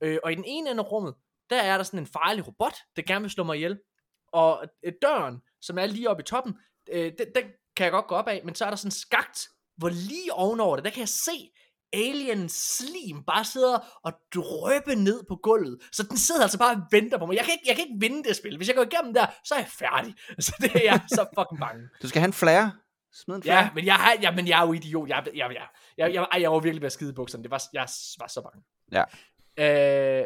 øh, 0.00 0.18
og 0.24 0.32
i 0.32 0.34
den 0.34 0.44
ene 0.46 0.70
ende 0.70 0.82
af 0.82 0.92
rummet, 0.92 1.14
der 1.50 1.60
er 1.62 1.76
der 1.76 1.84
sådan 1.84 2.00
en 2.00 2.06
farlig 2.06 2.46
robot, 2.46 2.74
der 2.96 3.02
gerne 3.02 3.22
vil 3.22 3.30
slå 3.30 3.44
mig 3.44 3.56
ihjel. 3.56 3.78
Og 4.32 4.64
øh, 4.82 4.92
døren, 5.02 5.42
som 5.60 5.78
er 5.78 5.86
lige 5.86 6.10
oppe 6.10 6.20
i 6.20 6.24
toppen, 6.24 6.54
øh, 6.92 7.12
den, 7.18 7.26
den 7.34 7.44
kan 7.76 7.84
jeg 7.84 7.92
godt 7.92 8.06
gå 8.06 8.14
op 8.14 8.28
af, 8.28 8.40
men 8.44 8.54
så 8.54 8.64
er 8.64 8.70
der 8.70 8.76
sådan 8.76 8.90
skagt, 8.90 9.48
hvor 9.76 9.88
lige 9.88 10.32
ovenover 10.32 10.76
det, 10.76 10.84
der 10.84 10.90
kan 10.90 11.00
jeg 11.00 11.08
se 11.08 11.50
alien 11.92 12.48
slim 12.48 13.22
bare 13.26 13.44
sidder 13.44 14.00
og 14.04 14.12
drøbe 14.34 14.94
ned 14.94 15.24
på 15.28 15.36
gulvet. 15.36 15.78
Så 15.92 16.02
den 16.02 16.18
sidder 16.18 16.42
altså 16.42 16.58
bare 16.58 16.76
og 16.76 16.82
venter 16.90 17.18
på 17.18 17.26
mig. 17.26 17.36
Jeg 17.36 17.44
kan 17.44 17.52
ikke, 17.52 17.64
jeg 17.66 17.76
kan 17.76 17.84
ikke 17.84 18.00
vinde 18.00 18.28
det 18.28 18.36
spil. 18.36 18.56
Hvis 18.56 18.68
jeg 18.68 18.76
går 18.76 18.82
igennem 18.82 19.14
der, 19.14 19.26
så 19.44 19.54
er 19.54 19.58
jeg 19.58 19.68
færdig. 19.68 20.14
Så 20.46 20.56
det 20.60 20.76
er 20.76 20.84
jeg 20.84 21.00
så 21.08 21.26
fucking 21.38 21.60
bange. 21.60 21.88
Du 22.02 22.08
skal 22.08 22.20
have 22.20 22.26
en 22.26 22.32
flare. 22.32 22.72
Smid 23.12 23.36
en 23.36 23.42
flare. 23.42 23.64
Ja, 23.64 23.70
men 23.74 23.86
jeg, 23.86 23.94
har, 23.94 24.16
ja, 24.22 24.30
men 24.30 24.48
jeg 24.48 24.62
er 24.62 24.66
jo 24.66 24.72
idiot. 24.72 25.08
Jeg, 25.08 25.22
jeg, 25.26 25.34
jeg, 25.34 25.50
jeg, 25.50 25.66
jeg, 25.98 26.14
jeg, 26.32 26.40
jeg 26.42 26.52
var 26.52 26.60
virkelig 26.60 26.82
ved 26.82 26.86
at 26.86 26.92
skide 26.92 27.12
bukserne. 27.12 27.42
Det 27.42 27.50
var, 27.50 27.62
jeg 27.72 27.86
var 28.20 28.26
så 28.28 28.42
bange. 28.42 28.62
Ja. 28.92 29.04
Øh, 30.20 30.24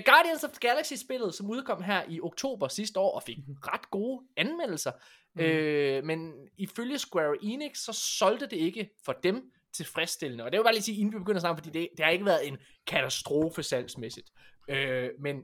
Guardians 0.00 0.44
of 0.44 0.50
the 0.50 0.68
Galaxy-spillet, 0.68 1.34
som 1.34 1.50
udkom 1.50 1.82
her 1.82 2.04
i 2.08 2.20
oktober 2.20 2.68
sidste 2.68 3.00
år, 3.00 3.14
og 3.14 3.22
fik 3.22 3.38
ret 3.48 3.90
gode 3.90 4.26
anmeldelser. 4.36 4.92
Mm. 5.34 5.40
Uh, 5.40 6.06
men 6.06 6.32
ifølge 6.58 6.98
Square 6.98 7.36
Enix, 7.42 7.78
så 7.78 7.92
solgte 7.92 8.46
det 8.46 8.56
ikke 8.56 8.90
for 9.04 9.12
dem 9.12 9.52
tilfredsstillende. 9.72 10.44
Og 10.44 10.52
det 10.52 10.58
vil 10.58 10.64
bare 10.64 10.74
lige 10.74 10.82
sige, 10.82 10.98
inden 10.98 11.14
vi 11.14 11.18
begynder 11.18 11.40
sammen, 11.40 11.64
fordi 11.64 11.78
det, 11.78 11.88
det 11.96 12.04
har 12.04 12.12
ikke 12.12 12.24
været 12.24 12.48
en 12.48 12.58
katastrofe 12.86 13.62
salgsmæssigt. 13.62 14.30
Uh, 14.68 15.22
men 15.22 15.42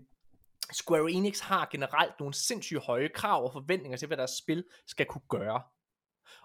Square 0.72 1.10
Enix 1.10 1.40
har 1.40 1.68
generelt 1.72 2.12
nogle 2.20 2.34
sindssygt 2.34 2.80
høje 2.80 3.08
krav 3.08 3.44
og 3.44 3.52
forventninger 3.52 3.98
til, 3.98 4.06
hvad 4.06 4.16
deres 4.16 4.30
spil 4.30 4.64
skal 4.86 5.06
kunne 5.06 5.28
gøre. 5.28 5.62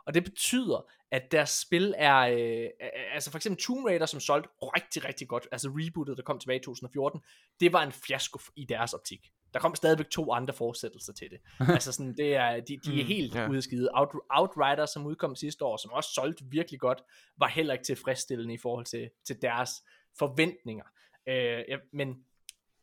Og 0.05 0.13
det 0.13 0.23
betyder, 0.23 0.91
at 1.14 1.31
deres 1.31 1.49
spil 1.49 1.94
er, 1.98 2.18
øh, 2.18 2.69
altså 3.14 3.31
for 3.31 3.38
eksempel 3.38 3.64
Tomb 3.64 3.85
Raider, 3.85 4.06
som 4.06 4.19
solgte 4.19 4.49
rigtig, 4.61 5.06
rigtig 5.06 5.27
godt, 5.27 5.48
altså 5.52 5.69
rebootet, 5.69 6.18
der 6.18 6.23
kom 6.23 6.40
tilbage 6.40 6.60
i 6.60 6.64
2014, 6.64 7.22
det 7.60 7.73
var 7.73 7.84
en 7.84 7.91
fiasko 7.91 8.40
i 8.56 8.65
deres 8.65 8.94
optik. 8.94 9.19
Der 9.53 9.60
kom 9.60 9.76
stadigvæk 9.76 10.10
to 10.10 10.31
andre 10.31 10.53
fortsættelser 10.53 11.14
til 11.14 11.27
det. 11.30 11.40
altså 11.76 11.91
sådan, 11.91 12.18
det 12.18 12.35
er, 12.35 12.60
de, 12.60 12.77
de 12.85 13.02
er 13.02 13.06
helt 13.06 13.34
mm, 13.34 13.40
yeah. 13.40 13.52
udskidet. 13.52 13.90
Out, 13.94 14.10
Outrider, 14.30 14.85
som 14.85 15.06
udkom 15.06 15.35
sidste 15.35 15.65
år, 15.65 15.77
som 15.77 15.91
også 15.91 16.10
solgte 16.14 16.44
virkelig 16.49 16.80
godt, 16.80 17.02
var 17.38 17.48
heller 17.48 17.73
ikke 17.73 17.85
tilfredsstillende 17.85 18.53
i 18.53 18.57
forhold 18.57 18.85
til, 18.85 19.10
til 19.27 19.41
deres 19.41 19.69
forventninger. 20.19 20.85
Øh, 21.27 21.64
ja, 21.69 21.77
men 21.94 22.15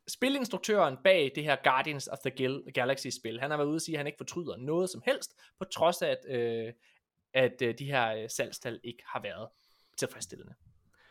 spilinstruktøren 0.09 0.97
bag 1.05 1.32
det 1.35 1.44
her 1.44 1.57
Guardians 1.65 2.09
of 2.09 2.19
the 2.19 2.73
Galaxy 2.74 3.07
spil, 3.20 3.40
han 3.40 3.51
har 3.51 3.57
været 3.57 3.69
ude 3.69 3.77
og 3.77 3.81
sige, 3.81 3.94
at 3.94 3.98
han 3.98 4.07
ikke 4.07 4.19
fortryder 4.19 4.57
noget 4.57 4.90
som 4.90 5.02
helst, 5.07 5.31
på 5.59 5.65
trods 5.65 6.02
af, 6.02 6.09
at, 6.11 6.36
øh, 6.36 6.73
at 7.35 7.62
øh, 7.62 7.74
de 7.78 7.85
her 7.85 8.15
øh, 8.15 8.28
salgstal 8.28 8.81
ikke 8.85 9.02
har 9.07 9.23
været 9.23 9.48
tilfredsstillende. 9.98 10.55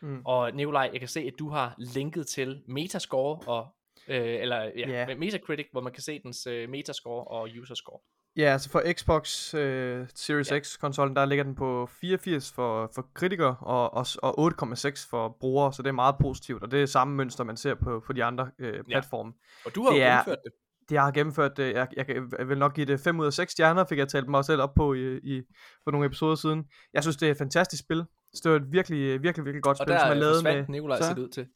Mm. 0.02 0.22
Og 0.24 0.52
Nikolaj, 0.52 0.90
jeg 0.92 1.00
kan 1.00 1.08
se, 1.08 1.20
at 1.20 1.38
du 1.38 1.48
har 1.48 1.74
linket 1.78 2.26
til 2.26 2.62
Metascore, 2.68 3.38
og, 3.46 3.68
øh, 4.08 4.40
eller 4.40 4.62
ja, 4.76 4.88
yeah. 4.88 5.18
Metacritic, 5.18 5.66
hvor 5.72 5.80
man 5.80 5.92
kan 5.92 6.02
se 6.02 6.20
dens 6.22 6.46
øh, 6.46 6.68
Metascore 6.68 7.24
og 7.24 7.48
Userscore. 7.60 8.00
Ja, 8.36 8.52
altså 8.52 8.70
for 8.70 8.92
Xbox 8.92 9.54
øh, 9.54 10.06
Series 10.14 10.50
ja. 10.50 10.58
X 10.58 10.78
konsollen, 10.78 11.16
der 11.16 11.24
ligger 11.24 11.44
den 11.44 11.54
på 11.54 11.86
84 12.00 12.52
for, 12.52 12.90
for 12.94 13.10
kritikere 13.14 13.56
og, 13.60 13.94
og, 13.94 14.06
og 14.22 14.52
8,6 14.62 15.08
for 15.10 15.36
brugere, 15.40 15.72
så 15.72 15.82
det 15.82 15.88
er 15.88 15.92
meget 15.92 16.14
positivt, 16.20 16.62
og 16.62 16.70
det 16.70 16.82
er 16.82 16.86
samme 16.86 17.14
mønster, 17.16 17.44
man 17.44 17.56
ser 17.56 17.74
på, 17.74 18.02
på 18.06 18.12
de 18.12 18.24
andre 18.24 18.50
øh, 18.58 18.84
platforme. 18.84 19.32
Ja. 19.36 19.68
Og 19.68 19.74
du 19.74 19.82
har 19.82 19.90
det 19.90 19.98
jo 19.98 20.04
gennemført 20.04 20.38
det 20.44 20.52
det 20.90 20.94
jeg 20.94 21.02
har 21.02 21.10
gennemført 21.10 21.56
det. 21.56 21.74
Jeg, 21.74 21.88
jeg, 21.96 22.06
jeg 22.38 22.48
vil 22.48 22.58
nok 22.58 22.74
give 22.74 22.86
det 22.86 23.00
5 23.00 23.20
ud 23.20 23.26
af 23.26 23.32
6 23.32 23.52
stjerner, 23.52 23.84
fik 23.84 23.98
jeg 23.98 24.08
talt 24.08 24.28
mig 24.28 24.44
selv 24.44 24.62
op 24.62 24.74
på 24.74 24.94
i, 24.94 25.16
i, 25.16 25.42
for 25.84 25.90
nogle 25.90 26.06
episoder 26.06 26.34
siden. 26.34 26.64
Jeg 26.94 27.02
synes, 27.02 27.16
det 27.16 27.26
er 27.26 27.32
et 27.32 27.38
fantastisk 27.38 27.82
spil. 27.82 28.04
det 28.32 28.46
er 28.46 28.56
et 28.56 28.72
virkelig, 28.72 29.22
virkelig, 29.22 29.44
virkelig 29.44 29.62
godt 29.62 29.80
og 29.80 29.86
spil, 29.86 29.98
som 30.00 30.10
er 30.10 30.14
lavet 30.14 30.44
med... 30.44 30.64
Nikolaj 30.68 31.00
så? 31.00 31.14
ud 31.18 31.28
til. 31.28 31.46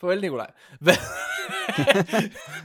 Farvel, 0.00 0.20
Nikolaj. 0.20 0.50
Hvad? 0.80 0.92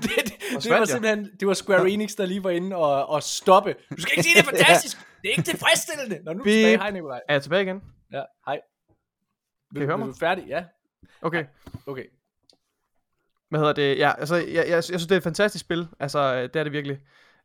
det, 0.02 0.12
det, 0.16 0.64
det, 0.64 0.72
var 0.72 0.86
simpelthen, 0.86 1.30
det 1.40 1.48
var 1.48 1.54
Square 1.54 1.90
Enix, 1.90 2.16
der 2.16 2.26
lige 2.26 2.44
var 2.44 2.50
inde 2.50 2.76
og, 2.76 3.10
og 3.10 3.24
stoppe. 3.24 3.76
Du 3.98 4.02
skal 4.02 4.12
ikke 4.18 4.24
sige, 4.24 4.36
det 4.36 4.42
er 4.42 4.50
fantastisk. 4.58 4.98
Det 5.22 5.28
er 5.28 5.32
ikke 5.32 5.42
tilfredsstillende. 5.42 6.24
Når 6.24 6.34
nu 6.34 6.40
er 6.40 6.44
tilbage. 6.44 6.78
Hej, 6.78 6.92
Nikolaj. 6.92 7.22
Er 7.30 7.34
jeg 7.34 7.44
tilbage 7.44 7.64
igen? 7.64 7.82
Ja, 8.12 8.24
hej. 8.46 8.60
Vil, 9.72 9.80
kan 9.80 9.82
I 9.82 9.86
høre 9.86 9.98
mig? 9.98 10.06
Er 10.06 10.12
du 10.12 10.18
færdig? 10.20 10.46
Ja. 10.48 10.64
Okay. 11.22 11.46
Okay 11.86 12.04
hvad 13.50 13.60
hedder 13.60 13.74
det, 13.74 13.98
ja, 13.98 14.12
altså, 14.20 14.36
jeg, 14.36 14.48
jeg, 14.56 14.68
jeg 14.68 14.84
synes, 14.84 15.08
det 15.08 15.12
er 15.12 15.18
et 15.18 15.24
fantastisk 15.24 15.66
spil, 15.66 15.88
altså, 16.00 16.42
det 16.42 16.56
er 16.56 16.64
det 16.64 16.72
virkelig. 16.72 17.00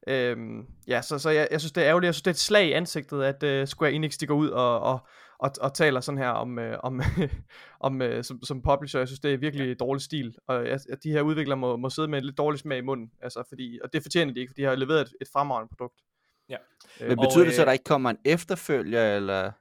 Øhm, 0.07 0.66
ja, 0.89 1.03
så, 1.03 1.19
så 1.19 1.31
jeg, 1.31 1.49
jeg 1.51 1.61
synes, 1.61 1.73
det 1.73 1.83
er 1.83 1.89
ærgerligt, 1.89 2.07
jeg 2.07 2.15
synes, 2.15 2.23
det 2.23 2.31
er 2.31 2.35
et 2.35 2.39
slag 2.39 2.69
i 2.69 2.73
ansigtet, 2.73 3.23
at 3.23 3.61
uh, 3.62 3.69
Square 3.69 3.93
Enix, 3.93 4.19
de 4.19 4.27
går 4.27 4.35
ud 4.35 4.49
og, 4.49 4.81
og, 4.81 5.07
og, 5.39 5.51
og 5.61 5.74
taler 5.74 6.01
sådan 6.01 6.19
her 6.19 6.29
om, 6.29 6.59
uh, 6.59 6.65
om, 6.83 7.01
om 7.87 8.01
uh, 8.01 8.23
som, 8.23 8.43
som 8.43 8.62
publisher, 8.62 9.01
jeg 9.01 9.09
synes, 9.09 9.20
det 9.20 9.33
er 9.33 9.37
virkelig 9.37 9.69
ja. 9.69 9.74
dårlig 9.74 10.03
stil, 10.03 10.37
og 10.49 10.69
jeg, 10.69 10.81
de 11.03 11.11
her 11.11 11.23
udviklere 11.23 11.57
må, 11.57 11.77
må 11.77 11.91
sidde 11.91 12.09
med 12.09 12.19
et 12.19 12.24
lidt 12.24 12.39
dårligt 12.39 12.62
smag 12.62 12.79
i 12.79 12.81
munden, 12.81 13.11
altså, 13.23 13.43
fordi, 13.49 13.79
og 13.85 13.93
det 13.93 14.03
fortjener 14.03 14.33
de 14.33 14.41
ikke, 14.41 14.51
for 14.51 14.55
de 14.55 14.62
har 14.62 14.74
leveret 14.74 15.01
et, 15.01 15.12
et 15.20 15.29
fremragende 15.33 15.74
produkt. 15.77 16.01
Ja. 16.49 16.57
Men 17.01 17.19
betyder 17.19 17.41
og, 17.41 17.47
det 17.47 17.55
så, 17.55 17.62
at 17.62 17.66
der 17.66 17.73
ikke 17.73 17.85
kommer 17.85 18.11
en 18.11 18.19
efterfølger, 18.24 19.16
eller... 19.16 19.53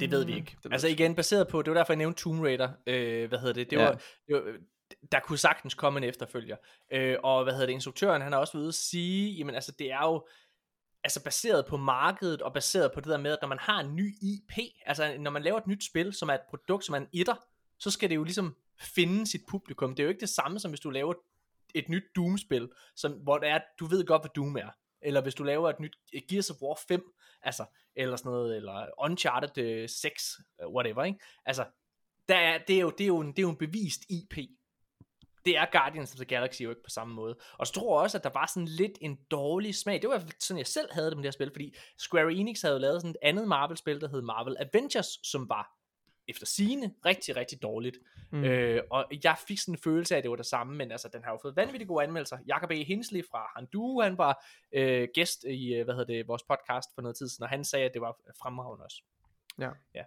Det 0.00 0.10
ved 0.10 0.24
vi 0.24 0.34
ikke. 0.34 0.56
Altså 0.70 0.88
igen, 0.88 1.14
baseret 1.14 1.48
på, 1.48 1.62
det 1.62 1.70
var 1.70 1.76
derfor, 1.76 1.92
jeg 1.92 1.98
nævnte 1.98 2.22
Tomb 2.22 2.42
Raider. 2.42 2.68
Øh, 2.86 3.28
hvad 3.28 3.38
hedder 3.38 3.54
det? 3.54 3.70
Det, 3.70 3.76
ja. 3.76 3.84
var, 3.84 4.00
det 4.28 4.34
var, 4.34 4.42
der 5.12 5.20
kunne 5.20 5.38
sagtens 5.38 5.74
komme 5.74 5.98
en 5.98 6.04
efterfølger. 6.04 6.56
Øh, 6.90 7.16
og 7.22 7.42
hvad 7.42 7.52
hedder 7.52 7.66
det, 7.66 7.72
instruktøren, 7.72 8.22
han 8.22 8.32
har 8.32 8.40
også 8.40 8.58
ved 8.58 8.68
at 8.68 8.74
sige, 8.74 9.32
jamen 9.32 9.54
altså 9.54 9.72
det 9.72 9.92
er 9.92 10.04
jo, 10.04 10.26
altså 11.04 11.24
baseret 11.24 11.66
på 11.66 11.76
markedet, 11.76 12.42
og 12.42 12.52
baseret 12.52 12.92
på 12.92 13.00
det 13.00 13.08
der 13.08 13.18
med, 13.18 13.32
at 13.32 13.38
når 13.42 13.48
man 13.48 13.58
har 13.58 13.80
en 13.80 13.96
ny 13.96 14.14
IP, 14.22 14.52
altså 14.86 15.16
når 15.18 15.30
man 15.30 15.42
laver 15.42 15.58
et 15.58 15.66
nyt 15.66 15.84
spil, 15.84 16.12
som 16.12 16.28
er 16.28 16.34
et 16.34 16.40
produkt, 16.50 16.84
som 16.84 16.94
er 16.94 16.98
en 16.98 17.08
etter, 17.12 17.34
så 17.78 17.90
skal 17.90 18.10
det 18.10 18.16
jo 18.16 18.24
ligesom 18.24 18.56
finde 18.80 19.26
sit 19.26 19.42
publikum. 19.48 19.90
Det 19.90 20.00
er 20.00 20.04
jo 20.04 20.08
ikke 20.08 20.20
det 20.20 20.28
samme, 20.28 20.58
som 20.58 20.70
hvis 20.70 20.80
du 20.80 20.90
laver 20.90 21.14
et 21.74 21.88
nyt 21.88 22.04
Doom-spil, 22.16 22.70
som, 22.96 23.12
hvor 23.12 23.38
det 23.38 23.48
er, 23.48 23.60
du 23.80 23.86
ved 23.86 24.06
godt, 24.06 24.22
hvad 24.22 24.30
Doom 24.36 24.56
er. 24.56 24.70
Eller 25.02 25.20
hvis 25.20 25.34
du 25.34 25.44
laver 25.44 25.70
et 25.70 25.80
nyt 25.80 25.96
Gears 26.28 26.50
of 26.50 26.56
War 26.62 26.78
5, 26.88 27.12
altså, 27.42 27.64
eller 27.96 28.16
sådan 28.16 28.32
noget, 28.32 28.56
eller 28.56 28.86
Uncharted 29.04 29.58
øh, 29.58 29.88
6, 29.88 30.40
øh, 30.62 30.68
whatever, 30.68 31.04
ikke? 31.04 31.18
Altså, 31.44 31.64
der 32.28 32.36
er, 32.36 32.58
det, 32.68 32.76
er 32.76 32.80
jo, 32.80 32.90
det, 32.90 33.04
er 33.04 33.08
jo 33.08 33.20
en, 33.20 33.28
det 33.28 33.38
er 33.38 33.42
jo 33.42 33.50
en 33.50 33.56
bevist 33.56 34.00
IP 34.10 34.38
det 35.44 35.56
er 35.56 35.66
Guardians 35.72 36.12
of 36.12 36.16
the 36.16 36.24
Galaxy 36.24 36.62
jo 36.62 36.70
ikke 36.70 36.82
på 36.82 36.90
samme 36.90 37.14
måde. 37.14 37.36
Og 37.58 37.66
så 37.66 37.72
tror 37.72 37.98
jeg 37.98 38.02
også, 38.02 38.18
at 38.18 38.24
der 38.24 38.30
var 38.34 38.46
sådan 38.46 38.68
lidt 38.68 38.98
en 39.00 39.18
dårlig 39.30 39.74
smag. 39.74 40.02
Det 40.02 40.10
var 40.10 40.24
sådan, 40.38 40.58
jeg 40.58 40.66
selv 40.66 40.88
havde 40.92 41.06
det 41.06 41.16
med 41.16 41.22
det 41.22 41.28
her 41.28 41.32
spil, 41.32 41.50
fordi 41.54 41.74
Square 41.98 42.32
Enix 42.32 42.62
havde 42.62 42.74
jo 42.74 42.80
lavet 42.80 43.00
sådan 43.00 43.10
et 43.10 43.16
andet 43.22 43.48
Marvel-spil, 43.48 44.00
der 44.00 44.08
hed 44.08 44.22
Marvel 44.22 44.56
Avengers, 44.60 45.18
som 45.22 45.48
var 45.48 45.82
efter 46.28 46.46
sine 46.46 46.94
rigtig, 47.06 47.36
rigtig 47.36 47.62
dårligt. 47.62 47.98
Mm. 48.32 48.44
Øh, 48.44 48.82
og 48.90 49.06
jeg 49.24 49.36
fik 49.48 49.58
sådan 49.58 49.74
en 49.74 49.78
følelse 49.78 50.14
af, 50.14 50.18
at 50.18 50.22
det 50.22 50.30
var 50.30 50.36
det 50.36 50.46
samme, 50.46 50.76
men 50.76 50.92
altså, 50.92 51.08
den 51.12 51.24
har 51.24 51.30
jo 51.30 51.38
fået 51.42 51.56
vanvittigt 51.56 51.88
gode 51.88 52.04
anmeldelser. 52.04 52.38
Jakob 52.46 52.70
E. 52.70 52.84
Hinsley 52.84 53.24
fra 53.30 53.46
Handu, 53.56 54.00
han 54.00 54.18
var 54.18 54.44
øh, 54.72 55.08
gæst 55.14 55.44
i, 55.44 55.74
øh, 55.74 55.84
hvad 55.84 55.94
hedder 55.94 56.14
det, 56.14 56.28
vores 56.28 56.42
podcast 56.42 56.88
for 56.94 57.02
noget 57.02 57.16
tid 57.16 57.28
siden, 57.28 57.42
og 57.42 57.48
han 57.48 57.64
sagde, 57.64 57.84
at 57.84 57.92
det 57.94 58.00
var 58.00 58.16
fremragende 58.42 58.84
også. 58.84 59.02
Ja. 59.58 59.70
ja. 59.94 60.04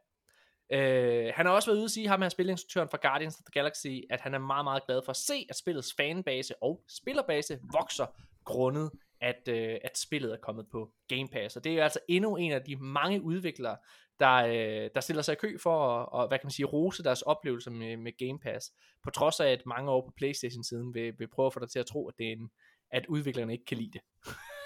Øh, 0.71 1.31
han 1.35 1.45
har 1.45 1.53
også 1.53 1.69
været 1.69 1.77
ude 1.77 1.85
at 1.85 1.91
sige, 1.91 2.07
ham 2.07 2.21
her 2.21 2.29
spilinstruktøren 2.29 2.89
fra 2.89 2.97
Guardians 3.01 3.35
of 3.35 3.43
the 3.43 3.51
Galaxy, 3.59 3.87
at 4.09 4.21
han 4.21 4.33
er 4.33 4.39
meget, 4.39 4.63
meget 4.63 4.85
glad 4.85 5.01
for 5.05 5.09
at 5.09 5.15
se, 5.15 5.45
at 5.49 5.55
spillets 5.55 5.93
fanbase 5.97 6.63
og 6.63 6.83
spillerbase 6.87 7.59
vokser 7.73 8.05
grundet, 8.43 8.91
at, 9.21 9.47
øh, 9.47 9.77
at 9.83 9.97
spillet 9.97 10.33
er 10.33 10.37
kommet 10.37 10.65
på 10.71 10.91
Game 11.07 11.27
Pass. 11.27 11.55
Og 11.55 11.63
det 11.63 11.79
er 11.79 11.83
altså 11.83 11.99
endnu 12.07 12.35
en 12.35 12.51
af 12.51 12.61
de 12.61 12.75
mange 12.75 13.21
udviklere, 13.21 13.77
der, 14.19 14.33
øh, 14.33 14.89
der 14.95 15.01
stiller 15.01 15.23
sig 15.23 15.33
i 15.33 15.35
kø 15.35 15.57
for 15.57 15.99
at 15.99 16.09
og, 16.11 16.27
hvad 16.27 16.39
kan 16.39 16.45
man 16.45 16.51
sige, 16.51 16.65
rose 16.65 17.03
deres 17.03 17.21
oplevelser 17.21 17.71
med, 17.71 17.97
med 17.97 18.11
Game 18.27 18.39
Pass. 18.39 18.71
På 19.03 19.09
trods 19.09 19.39
af, 19.39 19.47
at 19.47 19.65
mange 19.65 19.91
år 19.91 20.01
på 20.05 20.13
Playstation-siden 20.17 20.93
vil, 20.93 21.13
vil 21.19 21.27
prøve 21.27 21.45
at 21.45 21.53
få 21.53 21.59
dig 21.59 21.69
til 21.69 21.79
at 21.79 21.85
tro, 21.85 22.07
at, 22.07 22.13
det 22.17 22.27
er 22.27 22.31
en, 22.31 22.49
at 22.91 23.05
udviklerne 23.05 23.53
ikke 23.53 23.65
kan 23.65 23.77
lide 23.77 23.91
det. 23.91 24.01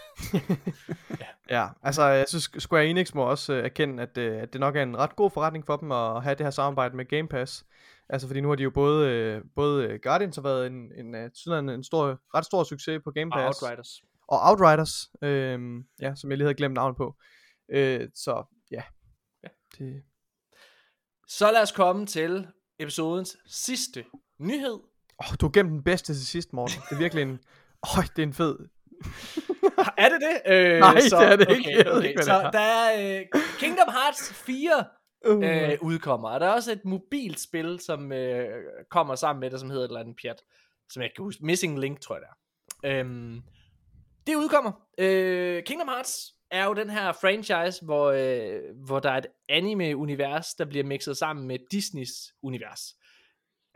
ja. 1.20 1.26
ja, 1.58 1.68
altså 1.84 2.04
jeg 2.04 2.26
synes 2.28 2.52
Square 2.58 2.86
Enix 2.86 3.14
må 3.14 3.24
også 3.24 3.54
uh, 3.54 3.60
erkende, 3.60 4.04
at, 4.04 4.18
uh, 4.18 4.42
at 4.42 4.54
det 4.54 4.62
nok 4.62 4.76
er 4.76 4.84
en 4.84 4.98
ret 4.98 5.16
god 5.16 5.32
forretning 5.32 5.66
for 5.66 5.78
dem 5.78 5.92
at 5.92 6.24
have 6.24 6.36
det 6.36 6.46
her 6.46 6.52
samarbejde 6.52 6.96
med 6.96 7.06
Game 7.06 7.28
Pass. 7.28 7.66
Altså 8.10 8.28
fordi 8.28 8.42
nu 8.42 8.48
har 8.48 8.56
de 8.56 8.64
jo 8.64 8.70
både, 8.70 9.38
uh, 9.38 9.50
både 9.56 10.00
Guardians 10.04 10.36
har 10.36 10.44
været 10.44 10.68
en, 10.68 10.92
en, 10.96 11.16
en, 11.16 11.70
en 11.70 11.84
stor, 11.84 12.20
ret 12.36 12.46
stor 12.46 12.64
succes 12.64 13.02
på 13.04 13.12
Game 13.12 13.32
Pass. 13.32 13.62
Og 13.62 13.68
Outriders. 13.68 14.02
Og 14.28 14.40
Outriders, 14.42 15.12
øh, 15.22 15.84
ja, 16.02 16.16
som 16.16 16.30
jeg 16.30 16.38
lige 16.38 16.46
havde 16.46 16.58
glemt 16.58 16.74
navnet 16.74 16.98
på. 16.98 17.16
Uh, 17.76 18.02
så 18.16 18.44
ja. 18.72 18.84
ja. 19.44 19.48
Det... 19.78 20.04
Så 21.28 21.52
lad 21.52 21.62
os 21.62 21.72
komme 21.72 22.06
til 22.06 22.48
episodens 22.80 23.38
sidste 23.46 24.06
nyhed. 24.40 24.80
Åh, 25.20 25.32
oh, 25.32 25.36
du 25.42 25.46
har 25.46 25.52
gemt 25.52 25.72
den 25.72 25.84
bedste 25.84 26.14
til 26.14 26.28
sidst, 26.28 26.54
Morten. 26.54 26.82
Det 26.90 26.96
er 26.96 27.00
virkelig 27.00 27.22
en... 27.22 27.30
Åh, 27.88 27.98
oh, 27.98 28.06
det 28.16 28.20
er 28.20 28.28
en 28.28 28.34
fed 28.34 28.58
er 30.04 30.10
det 30.10 30.20
det? 30.22 30.54
Øh, 30.54 30.80
Nej, 30.80 30.94
det 30.94 31.14
er 31.14 31.36
det 31.36 31.50
ikke. 31.50 31.70
Okay, 31.70 31.92
okay. 31.92 32.08
ikke, 32.08 32.24
så 32.24 32.38
det 32.38 32.46
er. 32.46 32.52
der 32.52 32.60
er 32.60 33.20
øh, 33.20 33.26
Kingdom 33.60 33.88
Hearts 33.94 34.34
4 34.34 34.86
Uh, 35.28 35.44
øh, 35.44 35.78
udkommer, 35.82 36.30
og 36.30 36.40
der 36.40 36.46
er 36.46 36.54
også 36.54 36.72
et 36.72 36.86
mobilt 36.86 37.40
spil, 37.40 37.80
som 37.80 38.12
øh, 38.12 38.64
kommer 38.90 39.16
sammen 39.16 39.40
med 39.40 39.50
det, 39.50 39.60
som 39.60 39.70
hedder 39.70 39.84
et 39.84 39.90
eller 39.90 40.00
andet 40.00 40.16
pjat, 40.22 40.42
som 40.90 41.02
jeg 41.02 41.12
kan 41.16 41.24
huske. 41.24 41.46
Missing 41.46 41.80
Link, 41.80 42.00
tror 42.00 42.16
jeg 42.16 42.22
det 42.22 42.30
er. 42.90 43.00
Øhm, 43.00 43.42
det 44.28 44.36
udkommer. 44.36 44.72
Øh, 44.98 45.64
Kingdom 45.64 45.88
Hearts 45.88 46.34
er 46.52 46.66
jo 46.66 46.74
den 46.74 46.90
her 46.90 47.12
franchise, 47.12 47.86
hvor, 47.86 48.12
øh, 48.12 48.62
hvor 48.86 49.00
der 49.00 49.12
er 49.12 49.18
et 49.18 49.28
anime-univers, 49.50 50.54
der 50.54 50.66
bliver 50.66 50.84
mixet 50.84 51.18
sammen 51.18 51.48
med 51.48 51.60
Disneys 51.72 52.12
univers. 52.44 52.96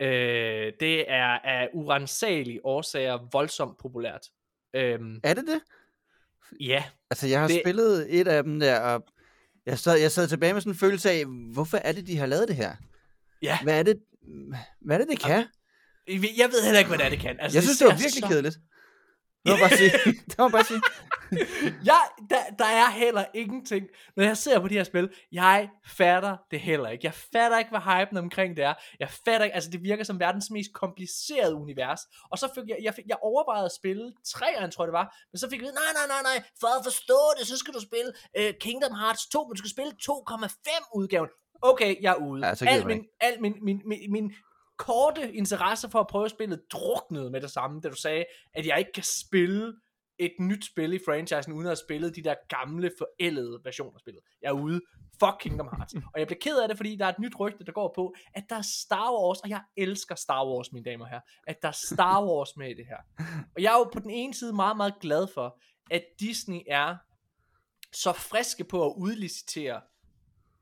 Øh, 0.00 0.72
det 0.80 1.10
er 1.10 1.38
af 1.44 1.68
urensagelige 1.72 2.66
årsager 2.66 3.18
voldsomt 3.32 3.78
populært. 3.78 4.28
Øhm, 4.74 5.20
Er 5.22 5.34
det 5.34 5.44
det? 5.46 5.60
ja, 6.60 6.84
Altså, 7.10 7.26
jeg 7.26 7.40
har 7.40 7.46
Det- 7.48 7.54
det... 7.54 7.62
spillet 7.64 8.20
et 8.20 8.28
af 8.28 8.42
dem 8.42 8.60
der, 8.60 8.80
og 8.80 9.04
jeg 9.66 9.78
sad, 9.78 9.98
jeg 9.98 10.10
sad 10.12 10.28
tilbage 10.28 10.52
med 10.52 10.60
sådan 10.60 10.72
en 10.72 10.78
følelse 10.78 11.10
af, 11.10 11.24
hvorfor 11.52 11.76
er 11.76 11.92
det, 11.92 12.06
de 12.06 12.16
har 12.18 12.26
lavet 12.26 12.48
det 12.48 12.56
her? 12.56 12.76
ja. 13.42 13.58
Hvad 13.62 13.78
er 13.78 13.82
det, 13.82 13.96
hvad 14.80 14.96
er 14.96 15.00
det, 15.04 15.08
det 15.10 15.18
kan? 15.20 15.44
Jeg 16.08 16.48
ved 16.52 16.64
heller 16.64 16.78
ikke, 16.78 16.88
hvad 16.88 16.98
det 16.98 17.06
er, 17.06 17.10
det 17.10 17.18
kan. 17.20 17.36
Altså, 17.40 17.56
Jeg 17.56 17.62
synes, 17.62 17.78
det 17.78 17.84
var 17.86 17.92
virkelig 17.92 18.22
så 18.22 18.28
kedeligt. 18.28 18.56
Det 19.44 19.52
må 19.52 19.56
bare 19.58 19.76
sige. 19.76 19.90
det 20.30 20.38
må 20.38 20.48
bare 20.48 20.64
sige. 20.64 20.82
jeg, 21.84 22.02
der, 22.30 22.42
der 22.58 22.64
er 22.64 22.90
heller 22.90 23.24
ingenting, 23.34 23.86
når 24.16 24.24
jeg 24.24 24.36
ser 24.36 24.60
på 24.60 24.68
de 24.68 24.74
her 24.74 24.84
spil, 24.84 25.10
jeg 25.32 25.68
fatter 25.86 26.36
det 26.50 26.60
heller 26.60 26.88
ikke. 26.88 27.06
Jeg 27.06 27.14
fatter 27.14 27.58
ikke, 27.58 27.70
hvad 27.70 27.80
hypen 27.80 28.16
omkring 28.16 28.56
det 28.56 28.64
er. 28.64 28.74
Jeg 29.00 29.10
fatter 29.24 29.44
ikke, 29.44 29.54
altså 29.54 29.70
det 29.70 29.82
virker 29.82 30.04
som 30.04 30.20
verdens 30.20 30.50
mest 30.50 30.72
komplicerede 30.72 31.54
univers. 31.54 32.00
Og 32.30 32.38
så 32.38 32.48
fik 32.54 32.68
jeg, 32.68 32.78
jeg, 32.82 32.94
fik, 32.94 33.04
jeg 33.08 33.16
overvejede 33.22 33.64
at 33.64 33.72
spille 33.72 34.12
træerne, 34.26 34.70
tror 34.72 34.84
jeg 34.84 34.88
det 34.88 34.92
var, 34.92 35.16
men 35.32 35.38
så 35.38 35.50
fik 35.50 35.62
jeg 35.62 35.72
nej, 35.72 35.92
nej, 35.98 36.06
nej, 36.06 36.22
nej, 36.22 36.44
for 36.60 36.78
at 36.78 36.84
forstå 36.84 37.20
det, 37.38 37.46
så 37.46 37.56
skal 37.58 37.74
du 37.74 37.80
spille 37.80 38.12
uh, 38.38 38.54
Kingdom 38.60 38.94
Hearts 39.00 39.26
2, 39.26 39.44
men 39.44 39.54
du 39.54 39.58
skal 39.58 39.70
spille 39.70 39.92
2,5 40.02 40.90
udgaven. 40.94 41.28
Okay, 41.62 42.02
jeg 42.02 42.10
er 42.10 42.16
ude. 42.28 42.46
Ja, 42.46 42.54
al 42.66 42.86
min, 42.86 43.04
al 43.20 43.40
min, 43.40 43.54
min, 43.62 43.80
min, 43.84 44.12
min 44.12 44.32
korte 44.76 45.32
interesse 45.32 45.90
for 45.90 46.00
at 46.00 46.06
prøve 46.06 46.28
spillet 46.28 46.62
druknede 46.72 47.30
med 47.30 47.40
det 47.40 47.50
samme, 47.50 47.80
da 47.80 47.88
du 47.88 47.96
sagde, 47.96 48.24
at 48.54 48.66
jeg 48.66 48.78
ikke 48.78 48.92
kan 48.92 49.04
spille 49.22 49.74
et 50.18 50.32
nyt 50.40 50.66
spil 50.66 50.92
i 50.92 50.98
franchisen, 51.06 51.52
uden 51.52 51.66
at 51.66 51.70
have 51.70 51.76
spillet 51.76 52.16
de 52.16 52.22
der 52.22 52.34
gamle, 52.48 52.90
forældede 52.98 53.60
versioner 53.64 53.94
af 53.94 54.00
spillet. 54.00 54.22
Jeg 54.42 54.48
er 54.48 54.52
ude. 54.52 54.80
Fuck 55.20 55.36
Kingdom 55.40 55.68
Hearts. 55.76 55.94
Og 56.14 56.18
jeg 56.18 56.26
bliver 56.26 56.40
ked 56.40 56.58
af 56.58 56.68
det, 56.68 56.76
fordi 56.76 56.96
der 56.96 57.04
er 57.04 57.08
et 57.08 57.18
nyt 57.18 57.40
rygte, 57.40 57.64
der 57.64 57.72
går 57.72 57.92
på, 57.94 58.14
at 58.34 58.44
der 58.48 58.56
er 58.56 58.68
Star 58.82 59.12
Wars, 59.12 59.40
og 59.40 59.48
jeg 59.48 59.62
elsker 59.76 60.14
Star 60.14 60.46
Wars, 60.46 60.72
mine 60.72 60.84
damer 60.84 61.04
og 61.04 61.10
herrer, 61.10 61.22
at 61.46 61.62
der 61.62 61.68
er 61.68 61.78
Star 61.92 62.24
Wars 62.28 62.56
med 62.56 62.70
i 62.70 62.74
det 62.74 62.86
her. 62.86 63.26
Og 63.56 63.62
jeg 63.62 63.74
er 63.74 63.78
jo 63.78 63.90
på 63.92 64.00
den 64.00 64.10
ene 64.10 64.34
side 64.34 64.52
meget, 64.52 64.76
meget 64.76 64.94
glad 65.00 65.26
for, 65.34 65.60
at 65.90 66.04
Disney 66.20 66.60
er 66.66 66.96
så 67.92 68.12
friske 68.12 68.64
på 68.64 68.86
at 68.86 68.94
udlicitere 68.96 69.80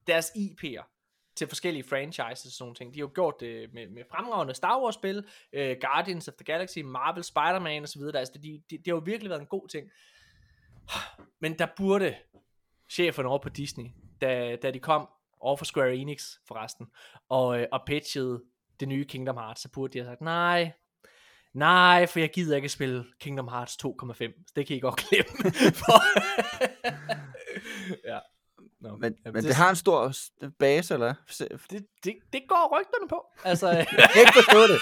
deres 0.07 0.27
IP'er 0.27 0.92
til 1.37 1.49
forskellige 1.49 1.85
franchises 1.85 2.45
og 2.45 2.53
sådan 2.53 2.65
nogle 2.65 2.75
ting. 2.75 2.95
De 2.95 2.99
har 2.99 3.07
jo 3.07 3.11
gjort 3.15 3.41
det 3.41 3.75
med, 3.75 3.89
med 3.89 4.03
fremragende 4.11 4.55
Star 4.55 4.83
Wars 4.83 4.95
spil, 4.95 5.19
uh, 5.57 5.77
Guardians 5.81 6.29
of 6.29 6.35
the 6.35 6.45
Galaxy, 6.45 6.79
Marvel, 6.79 7.25
Spider-Man 7.25 7.83
osv. 7.83 8.03
Altså, 8.15 8.33
det, 8.35 8.43
de, 8.43 8.79
det 8.79 8.87
har 8.87 8.95
jo 8.95 9.03
virkelig 9.05 9.31
været 9.31 9.41
en 9.41 9.47
god 9.47 9.69
ting. 9.69 9.91
Men 11.41 11.59
der 11.59 11.67
burde 11.77 12.17
cheferne 12.91 13.29
over 13.29 13.39
på 13.39 13.49
Disney, 13.49 13.87
da, 14.21 14.57
da 14.57 14.71
de 14.71 14.79
kom 14.79 15.09
over 15.41 15.57
for 15.57 15.65
Square 15.65 15.97
Enix 15.97 16.33
forresten, 16.49 16.87
og, 17.29 17.61
øh, 17.61 17.67
og 17.73 17.81
pitchede 17.87 18.43
det 18.81 18.89
nye 18.89 19.05
Kingdom 19.05 19.37
Hearts, 19.37 19.63
så 19.63 19.69
burde 19.69 19.93
de 19.93 19.99
have 19.99 20.11
sagt, 20.11 20.21
nej, 20.21 20.73
nej, 21.55 22.07
for 22.07 22.21
jeg 22.21 22.31
gider 22.31 22.57
ikke 22.57 22.69
spille 22.69 23.05
Kingdom 23.21 23.49
Hearts 23.49 23.77
2,5, 23.85 24.15
så 24.47 24.53
det 24.57 24.67
kan 24.67 24.77
I 24.77 24.81
godt 24.81 24.97
glemme. 24.97 25.33
Ja. 28.05 28.19
Nå, 28.83 28.97
Men, 28.97 29.15
jamen, 29.25 29.35
men 29.35 29.45
det 29.45 29.55
har 29.55 29.71
en 29.71 29.77
stor 29.77 30.13
base, 30.59 30.95
eller 30.95 31.15
det, 31.39 31.87
det, 32.05 32.15
det 32.33 32.43
går 32.49 32.79
rygterne 32.79 33.09
på. 33.09 33.25
Altså, 33.45 33.69
Jeg 33.71 33.87
kan 34.13 34.21
ikke 34.21 34.33
forstå 34.35 34.63
det. 34.73 34.79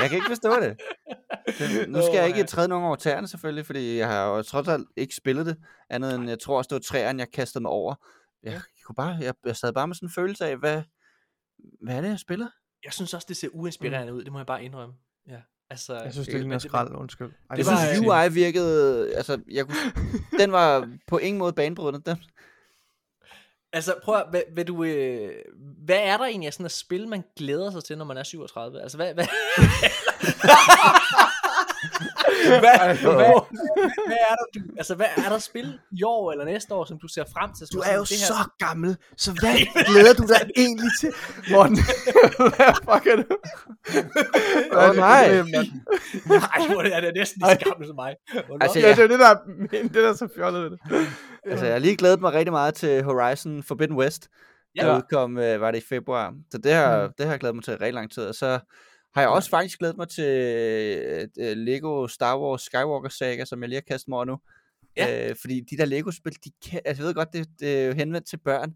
Jeg 0.00 0.08
kan 0.10 0.16
ikke 0.16 0.28
forstå 0.28 0.60
det. 0.60 0.76
det 1.58 1.88
nu 1.90 2.02
skal 2.02 2.14
jeg 2.14 2.26
ikke 2.28 2.44
træde 2.44 2.68
nogen 2.68 2.84
over 2.86 2.96
tæerne, 2.96 3.28
selvfølgelig, 3.28 3.66
fordi 3.66 3.96
jeg 3.98 4.08
har 4.08 4.26
jo 4.26 4.42
trods 4.42 4.68
alt 4.68 4.88
ikke 4.96 5.14
spillet 5.14 5.46
det, 5.46 5.56
andet 5.90 6.14
end, 6.14 6.28
jeg 6.28 6.38
tror 6.40 6.58
også, 6.58 6.68
det 6.68 6.74
var 6.74 6.80
træerne, 6.80 7.20
jeg 7.20 7.30
kastede 7.32 7.62
mig 7.62 7.70
over. 7.70 7.94
Jeg, 8.42 8.52
Ja. 8.52 8.60
kunne 8.84 8.94
bare, 8.94 9.18
jeg, 9.20 9.34
jeg 9.46 9.56
sad 9.56 9.72
bare 9.72 9.86
med 9.88 9.94
sådan 9.94 10.06
en 10.06 10.12
følelse 10.12 10.46
af, 10.46 10.56
hvad, 10.56 10.82
hvad 11.82 11.96
er 11.96 12.00
det, 12.00 12.08
jeg 12.08 12.18
spiller? 12.18 12.46
jeg 12.84 12.92
synes 12.92 13.14
også, 13.14 13.26
det 13.28 13.36
ser 13.36 13.48
uinspirerende 13.52 14.14
ud, 14.14 14.24
det 14.24 14.32
må 14.32 14.38
jeg 14.38 14.46
bare 14.46 14.64
indrømme. 14.64 14.94
Ja. 15.28 15.40
Altså, 15.70 15.94
jeg 15.94 16.12
synes, 16.12 16.26
det 16.26 16.34
øh, 16.34 16.40
ligner 16.40 16.58
skrald, 16.58 16.94
undskyld. 16.94 17.26
Ej, 17.26 17.34
Jeg 17.50 17.56
Det 17.56 17.66
var, 17.66 17.94
synes, 17.94 18.06
UI 18.30 18.34
virkede, 18.42 19.14
altså, 19.14 19.40
jeg 19.50 19.64
kunne, 19.66 19.76
den 20.38 20.52
var 20.52 20.90
på 21.06 21.18
ingen 21.18 21.38
måde 21.38 21.52
banebrydende. 21.52 22.10
Den, 22.10 22.16
Altså, 23.76 23.94
prøv 24.02 24.16
at, 24.16 24.24
hvad, 24.30 24.42
hvad, 24.52 24.64
du, 24.64 24.84
øh, 24.84 25.32
hvad 25.84 25.98
er 25.98 26.16
der 26.16 26.24
egentlig 26.24 26.46
af 26.46 26.52
sådan 26.52 26.66
et 26.66 26.72
spil, 26.72 27.08
man 27.08 27.24
glæder 27.36 27.70
sig 27.70 27.84
til, 27.84 27.98
når 27.98 28.04
man 28.04 28.16
er 28.16 28.22
37? 28.22 28.82
Altså, 28.82 28.96
hvad, 28.96 29.14
hvad, 29.14 29.26
hvad, 32.48 32.60
hvad, 32.60 33.40
hvad 34.06 34.20
er 34.30 34.34
der, 34.40 34.46
du, 34.54 34.60
altså, 34.78 34.94
hvad 34.94 35.06
er 35.16 35.28
der 35.28 35.38
spil 35.38 35.78
i 35.92 36.02
år 36.02 36.32
eller 36.32 36.44
næste 36.44 36.74
år, 36.74 36.84
som 36.84 36.98
du 37.02 37.08
ser 37.08 37.24
frem 37.36 37.50
til? 37.58 37.66
Du 37.72 37.78
er 37.78 37.94
jo 37.94 38.00
det 38.00 38.10
her, 38.10 38.26
så 38.26 38.34
gammel, 38.58 38.96
så 39.16 39.30
hvad 39.40 39.84
glæder 39.86 40.14
du 40.14 40.22
dig 40.22 40.50
egentlig 40.56 40.90
til? 41.00 41.12
Morten, 41.50 41.78
hvad 42.56 42.72
fuck 42.86 43.06
er 43.06 43.16
det? 43.16 43.26
Hvad 44.72 44.82
er 44.82 44.88
Åh, 44.88 44.90
dit 44.90 44.98
nej. 44.98 45.28
Nej, 46.26 46.66
hvor 46.72 46.82
er 46.82 47.00
det 47.00 47.12
næsten 47.16 47.42
lige 47.42 47.50
så 47.60 47.64
gammel 47.70 47.86
som 47.86 47.96
mig. 47.96 48.14
Hvornår? 48.32 48.62
Altså, 48.62 48.78
Ja, 48.78 48.88
det 48.88 48.98
er 48.98 49.06
det 49.06 49.18
der, 49.18 49.34
men 49.70 49.88
det 49.92 49.94
der 49.94 50.08
er 50.08 50.14
så 50.14 50.28
fjollet 50.36 50.62
ved 50.62 50.70
det. 50.70 50.78
altså, 51.50 51.64
jeg 51.66 51.74
har 51.74 51.78
lige 51.80 51.96
glædet 51.96 52.20
mig 52.20 52.32
rigtig 52.32 52.52
meget 52.52 52.74
til 52.74 53.02
Horizon 53.02 53.62
Forbidden 53.62 53.96
West, 53.96 54.28
der 54.80 54.86
Ja. 54.86 54.96
udkom, 54.96 55.38
øh, 55.38 55.60
var 55.60 55.70
det 55.70 55.78
i 55.78 55.86
februar. 55.88 56.34
Så 56.52 56.58
det 56.58 56.72
har, 56.72 57.02
Mm. 57.06 57.12
det 57.18 57.26
har 57.26 57.32
jeg 57.32 57.40
glædet 57.40 57.54
mig 57.54 57.64
til 57.64 57.72
rigtig 57.72 57.94
lang 57.94 58.12
tid. 58.12 58.22
Og 58.26 58.34
så 58.34 58.58
har 59.16 59.22
jeg 59.22 59.30
også 59.30 59.50
faktisk 59.50 59.78
glædet 59.78 59.96
mig 59.96 60.08
til 60.08 60.24
øh, 61.38 61.56
Lego 61.56 62.06
Star 62.06 62.38
Wars 62.40 62.62
Skywalker 62.62 63.08
Saga, 63.08 63.44
som 63.44 63.60
jeg 63.62 63.68
lige 63.68 63.76
har 63.76 63.84
kastet 63.88 64.08
mig 64.08 64.16
over 64.16 64.24
nu. 64.24 64.38
Ja. 64.96 65.30
Øh, 65.30 65.36
fordi 65.40 65.60
de 65.60 65.76
der 65.76 65.84
Lego-spil, 65.84 66.32
de 66.44 66.50
kan, 66.70 66.80
altså, 66.84 67.02
jeg 67.02 67.06
ved 67.08 67.14
godt, 67.14 67.32
det, 67.32 67.48
det 67.60 67.80
er 67.82 67.86
jo 67.86 67.92
henvendt 67.94 68.26
til 68.28 68.36
børn. 68.36 68.74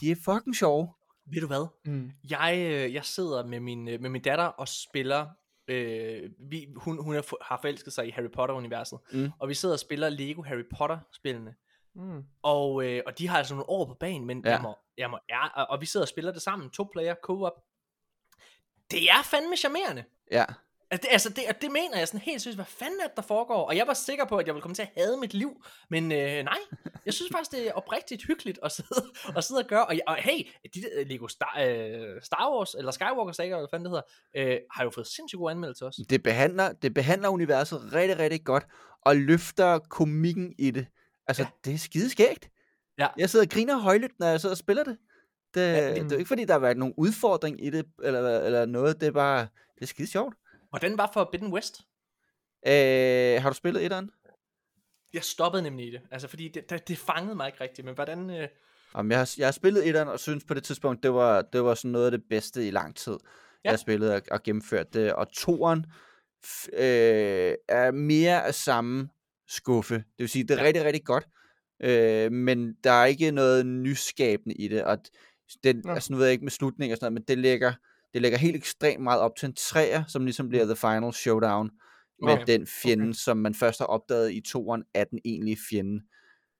De 0.00 0.10
er 0.10 0.16
fucking 0.24 0.56
sjove. 0.56 0.88
Ved 1.32 1.40
du 1.40 1.46
hvad? 1.46 1.66
Mm. 1.84 2.10
Jeg, 2.30 2.56
øh, 2.72 2.94
jeg 2.94 3.04
sidder 3.04 3.46
med 3.46 3.60
min, 3.60 3.88
øh, 3.88 4.00
med 4.00 4.10
min 4.10 4.22
datter 4.22 4.44
og 4.44 4.68
spiller, 4.68 5.26
øh, 5.68 6.30
vi, 6.50 6.66
hun, 6.76 7.04
hun 7.04 7.14
er, 7.14 7.44
har 7.44 7.58
forelsket 7.62 7.92
sig 7.92 8.06
i 8.06 8.10
Harry 8.10 8.30
Potter-universet, 8.34 8.98
Mm. 9.12 9.30
og 9.38 9.48
vi 9.48 9.54
sidder 9.54 9.74
og 9.74 9.78
spiller 9.80 10.08
Lego 10.08 10.42
Harry 10.42 10.64
Potter-spillene, 10.78 11.54
Mm. 11.94 12.22
og, 12.42 12.84
øh, 12.84 13.02
og 13.06 13.18
de 13.18 13.28
har 13.28 13.38
altså 13.38 13.54
nogle 13.54 13.68
år 13.70 13.86
på 13.86 13.94
banen, 14.00 14.26
men 14.26 14.42
Ja. 14.44 14.50
jeg 14.50 14.62
må, 14.62 14.74
jeg 14.98 15.10
må, 15.10 15.18
ja, 15.28 15.46
og, 15.48 15.66
og 15.70 15.80
vi 15.80 15.86
sidder 15.86 16.04
og 16.04 16.08
spiller 16.08 16.32
det 16.32 16.42
sammen, 16.42 16.70
to 16.70 16.88
player, 16.92 17.14
co-op. 17.24 17.52
Det 18.90 19.10
er 19.10 19.22
fandme 19.24 19.56
charmerende. 19.56 20.04
Ja. 20.32 20.44
Altså 20.92 21.02
det, 21.02 21.12
altså 21.12 21.28
det, 21.28 21.44
og 21.48 21.62
det 21.62 21.72
mener 21.72 21.98
jeg 21.98 22.08
sådan 22.08 22.20
helt 22.20 22.42
seriøst, 22.42 22.56
hvad 22.56 22.64
fanden 22.64 23.00
er 23.00 23.06
det, 23.06 23.16
der 23.16 23.22
foregår? 23.22 23.62
Og 23.64 23.76
jeg 23.76 23.86
var 23.86 23.94
sikker 23.94 24.24
på, 24.24 24.36
at 24.36 24.46
jeg 24.46 24.54
ville 24.54 24.62
komme 24.62 24.74
til 24.74 24.82
at 24.82 24.90
hade 24.96 25.16
mit 25.16 25.34
liv, 25.34 25.64
men 25.90 26.12
øh, 26.12 26.44
nej, 26.44 26.58
jeg 27.06 27.14
synes 27.14 27.32
faktisk, 27.32 27.52
det 27.52 27.68
er 27.68 27.72
oprigtigt 27.72 28.26
hyggeligt 28.26 28.58
at 28.62 28.72
sidde 28.72 29.04
og, 29.36 29.44
sidde 29.44 29.58
og 29.58 29.66
gøre. 29.66 29.86
Og, 29.86 29.94
og 30.06 30.16
hey, 30.16 30.46
de 30.74 30.82
der 30.82 31.04
Lego 31.04 31.28
Star, 31.28 31.58
øh, 31.60 32.22
Star 32.22 32.50
Wars, 32.54 32.74
eller 32.74 32.90
Skywalker 32.90 33.32
Saga, 33.32 33.46
eller 33.46 33.58
hvad 33.58 33.68
fanden 33.70 33.92
det 33.92 34.02
hedder, 34.36 34.52
øh, 34.52 34.60
har 34.70 34.84
jo 34.84 34.90
fået 34.90 35.06
sindssygt 35.06 35.38
gode 35.38 35.50
anmeldelser 35.50 35.86
også. 35.86 36.04
Det 36.10 36.22
behandler, 36.22 36.72
det 36.72 36.94
behandler 36.94 37.28
universet 37.28 37.92
rigtig, 37.92 38.18
rigtig 38.18 38.44
godt, 38.44 38.66
og 39.04 39.16
løfter 39.16 39.78
komikken 39.78 40.54
i 40.58 40.70
det. 40.70 40.86
Altså, 41.26 41.42
ja. 41.42 41.48
det 41.64 41.74
er 41.74 41.78
skideskægt. 41.78 42.50
Ja. 42.98 43.08
Jeg 43.18 43.30
sidder 43.30 43.44
og 43.44 43.50
griner 43.50 43.78
højlydt, 43.78 44.18
når 44.18 44.26
jeg 44.26 44.40
sidder 44.40 44.52
og 44.54 44.58
spiller 44.58 44.84
det. 44.84 44.96
Det, 45.54 45.60
Ja, 45.60 45.88
det- 45.88 45.96
det, 45.96 46.12
er 46.12 46.16
jo 46.16 46.18
ikke, 46.18 46.28
fordi 46.28 46.44
der 46.44 46.52
har 46.52 46.58
været 46.60 46.76
nogen 46.76 46.94
udfordring 46.96 47.64
i 47.64 47.70
det, 47.70 47.86
eller, 48.02 48.40
eller 48.40 48.66
noget. 48.66 49.00
Det 49.00 49.06
er 49.06 49.10
bare, 49.12 49.40
det 49.74 49.82
er 49.82 49.86
skide 49.86 50.08
sjovt. 50.08 50.34
Hvordan 50.68 50.98
var 50.98 51.10
Forbidden 51.12 51.52
West? 51.52 51.80
Øh, 52.66 53.42
har 53.42 53.50
du 53.50 53.54
spillet 53.54 53.84
etteren? 53.84 54.10
Jeg 55.12 55.22
stoppede 55.24 55.62
nemlig 55.62 55.86
i 55.86 55.90
det, 55.90 56.00
altså 56.10 56.28
fordi 56.28 56.48
det, 56.48 56.70
det, 56.70 56.88
det 56.88 56.98
fangede 56.98 57.34
mig 57.34 57.46
ikke 57.46 57.60
rigtigt, 57.60 57.84
men 57.84 57.94
hvordan... 57.94 58.30
Øh, 58.30 58.48
Jamen, 58.96 59.10
jeg, 59.10 59.18
har, 59.18 59.34
jeg 59.38 59.46
har 59.46 59.52
spillet 59.52 59.88
etteren, 59.88 60.08
og 60.08 60.20
synes 60.20 60.44
på 60.44 60.54
det 60.54 60.64
tidspunkt, 60.64 61.02
det 61.02 61.14
var, 61.14 61.42
det 61.42 61.64
var 61.64 61.74
sådan 61.74 61.90
noget 61.90 62.04
af 62.04 62.10
det 62.10 62.22
bedste 62.30 62.66
i 62.68 62.70
lang 62.70 62.96
tid, 62.96 63.12
ja. 63.12 63.18
jeg 63.64 63.72
har 63.72 63.76
spillet 63.76 64.12
og, 64.14 64.22
og 64.30 64.42
gennemført 64.42 64.94
det. 64.94 65.12
Og 65.12 65.32
toeren 65.32 65.86
øh, 66.72 67.54
er 67.68 67.90
mere 67.90 68.44
af 68.46 68.54
samme 68.54 69.08
skuffe. 69.48 69.94
Det 69.94 70.04
vil 70.18 70.28
sige, 70.28 70.44
det 70.44 70.50
er 70.50 70.60
ja. 70.62 70.66
rigtig, 70.66 70.84
rigtig 70.84 71.04
godt, 71.04 71.26
øh, 71.82 72.32
men 72.32 72.74
der 72.84 72.90
er 72.90 73.04
ikke 73.04 73.30
noget 73.30 73.66
nyskabende 73.66 74.54
i 74.54 74.68
det. 74.68 74.84
Og 74.84 74.98
den, 75.64 75.82
Nå. 75.84 75.92
altså, 75.92 76.12
nu 76.12 76.16
ved 76.18 76.24
jeg 76.26 76.32
ikke 76.32 76.44
med 76.44 76.50
slutning 76.50 76.92
og 76.92 76.96
sådan 76.96 77.04
noget, 77.12 77.12
men 77.12 77.22
det 77.36 77.38
lægger, 77.38 77.72
det 78.14 78.22
lægger 78.22 78.38
helt 78.38 78.56
ekstremt 78.56 79.02
meget 79.02 79.20
op 79.20 79.36
til 79.36 79.46
en 79.46 79.54
træer, 79.54 80.04
som 80.08 80.24
ligesom 80.24 80.48
bliver 80.48 80.64
The 80.64 80.76
Final 80.76 81.12
Showdown 81.12 81.70
med 82.22 82.32
Okay, 82.32 82.44
den 82.46 82.66
fjende, 82.66 83.04
okay. 83.04 83.12
som 83.12 83.36
man 83.36 83.54
først 83.54 83.78
har 83.78 83.86
opdaget 83.86 84.32
i 84.32 84.40
toeren, 84.40 84.84
er 84.94 85.04
den 85.04 85.18
egentlige 85.24 85.58
fjende. 85.70 86.02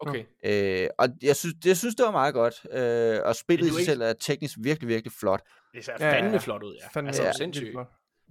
okay, 0.00 0.24
Øh, 0.44 0.88
og 0.98 1.08
jeg 1.22 1.36
synes, 1.36 1.54
jeg 1.64 1.76
synes, 1.76 1.94
det 1.94 2.04
var 2.04 2.10
meget 2.12 2.34
godt. 2.34 2.54
Øh, 2.72 3.20
og 3.24 3.36
spillet 3.36 3.66
i 3.66 3.70
sig 3.70 3.80
ikke- 3.80 3.90
selv 3.90 4.00
er 4.02 4.12
teknisk 4.12 4.56
virkelig, 4.60 4.88
virkelig 4.88 5.12
flot. 5.12 5.42
det 5.74 5.84
ser 5.84 5.92
Ja, 6.00 6.06
ja, 6.06 6.14
fandme 6.14 6.30
ja. 6.32 6.38
flot 6.38 6.62
ud, 6.62 6.76
ja. 6.82 6.88
Fandme 6.88 7.08
altså, 7.08 7.22
ja, 7.22 7.32
sindssygt. 7.32 7.76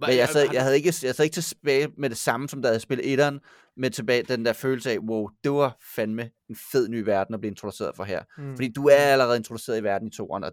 Men 0.08 0.18
jeg, 0.18 0.30
sad, 0.30 0.48
jeg, 0.54 0.64
havde 0.64 0.76
ikke, 0.76 0.94
jeg 1.04 1.16
sad 1.16 1.26
ikke 1.26 1.42
tilbage 1.42 1.88
med 1.98 2.10
det 2.10 2.18
samme, 2.18 2.50
som 2.50 2.62
da 2.62 2.70
jeg 2.70 2.82
spillet 2.82 3.14
etteren, 3.14 3.40
med 3.78 3.90
tilbage 3.90 4.24
den 4.24 4.46
der 4.46 4.54
følelse 4.54 4.92
af, 4.92 4.98
wow, 5.00 5.30
det 5.44 5.52
var 5.52 5.78
fandme 5.96 6.30
en 6.50 6.56
fed 6.72 6.88
ny 6.90 7.04
verden 7.04 7.34
at 7.34 7.42
blive 7.42 7.52
introduceret 7.52 7.96
for 7.96 8.04
her. 8.04 8.24
Mm. 8.38 8.56
Fordi 8.56 8.72
du 8.72 8.88
er 8.88 8.96
allerede 8.96 9.38
introduceret 9.38 9.80
i 9.80 9.84
verden 9.84 10.08
i 10.08 10.12
toeren, 10.12 10.44
og 10.44 10.52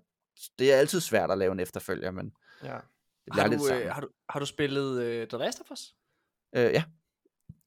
det 0.59 0.73
er 0.73 0.77
altid 0.77 1.01
svært 1.01 1.31
at 1.31 1.39
lave 1.39 1.53
en 1.53 1.61
efterfølger, 1.61 2.11
men 2.11 2.33
Ja. 2.65 2.77
det 3.25 3.35
Har 3.35 3.49
du, 3.49 3.69
øh, 3.73 3.93
har, 3.93 4.01
du, 4.01 4.09
har 4.31 4.41
du 4.41 4.47
spillet 4.47 5.03
øh, 5.03 5.29
The 5.29 5.39
Last 5.39 5.61
of 5.61 5.71
Us? 5.71 5.95
Øh, 6.57 6.73
ja, 6.73 6.83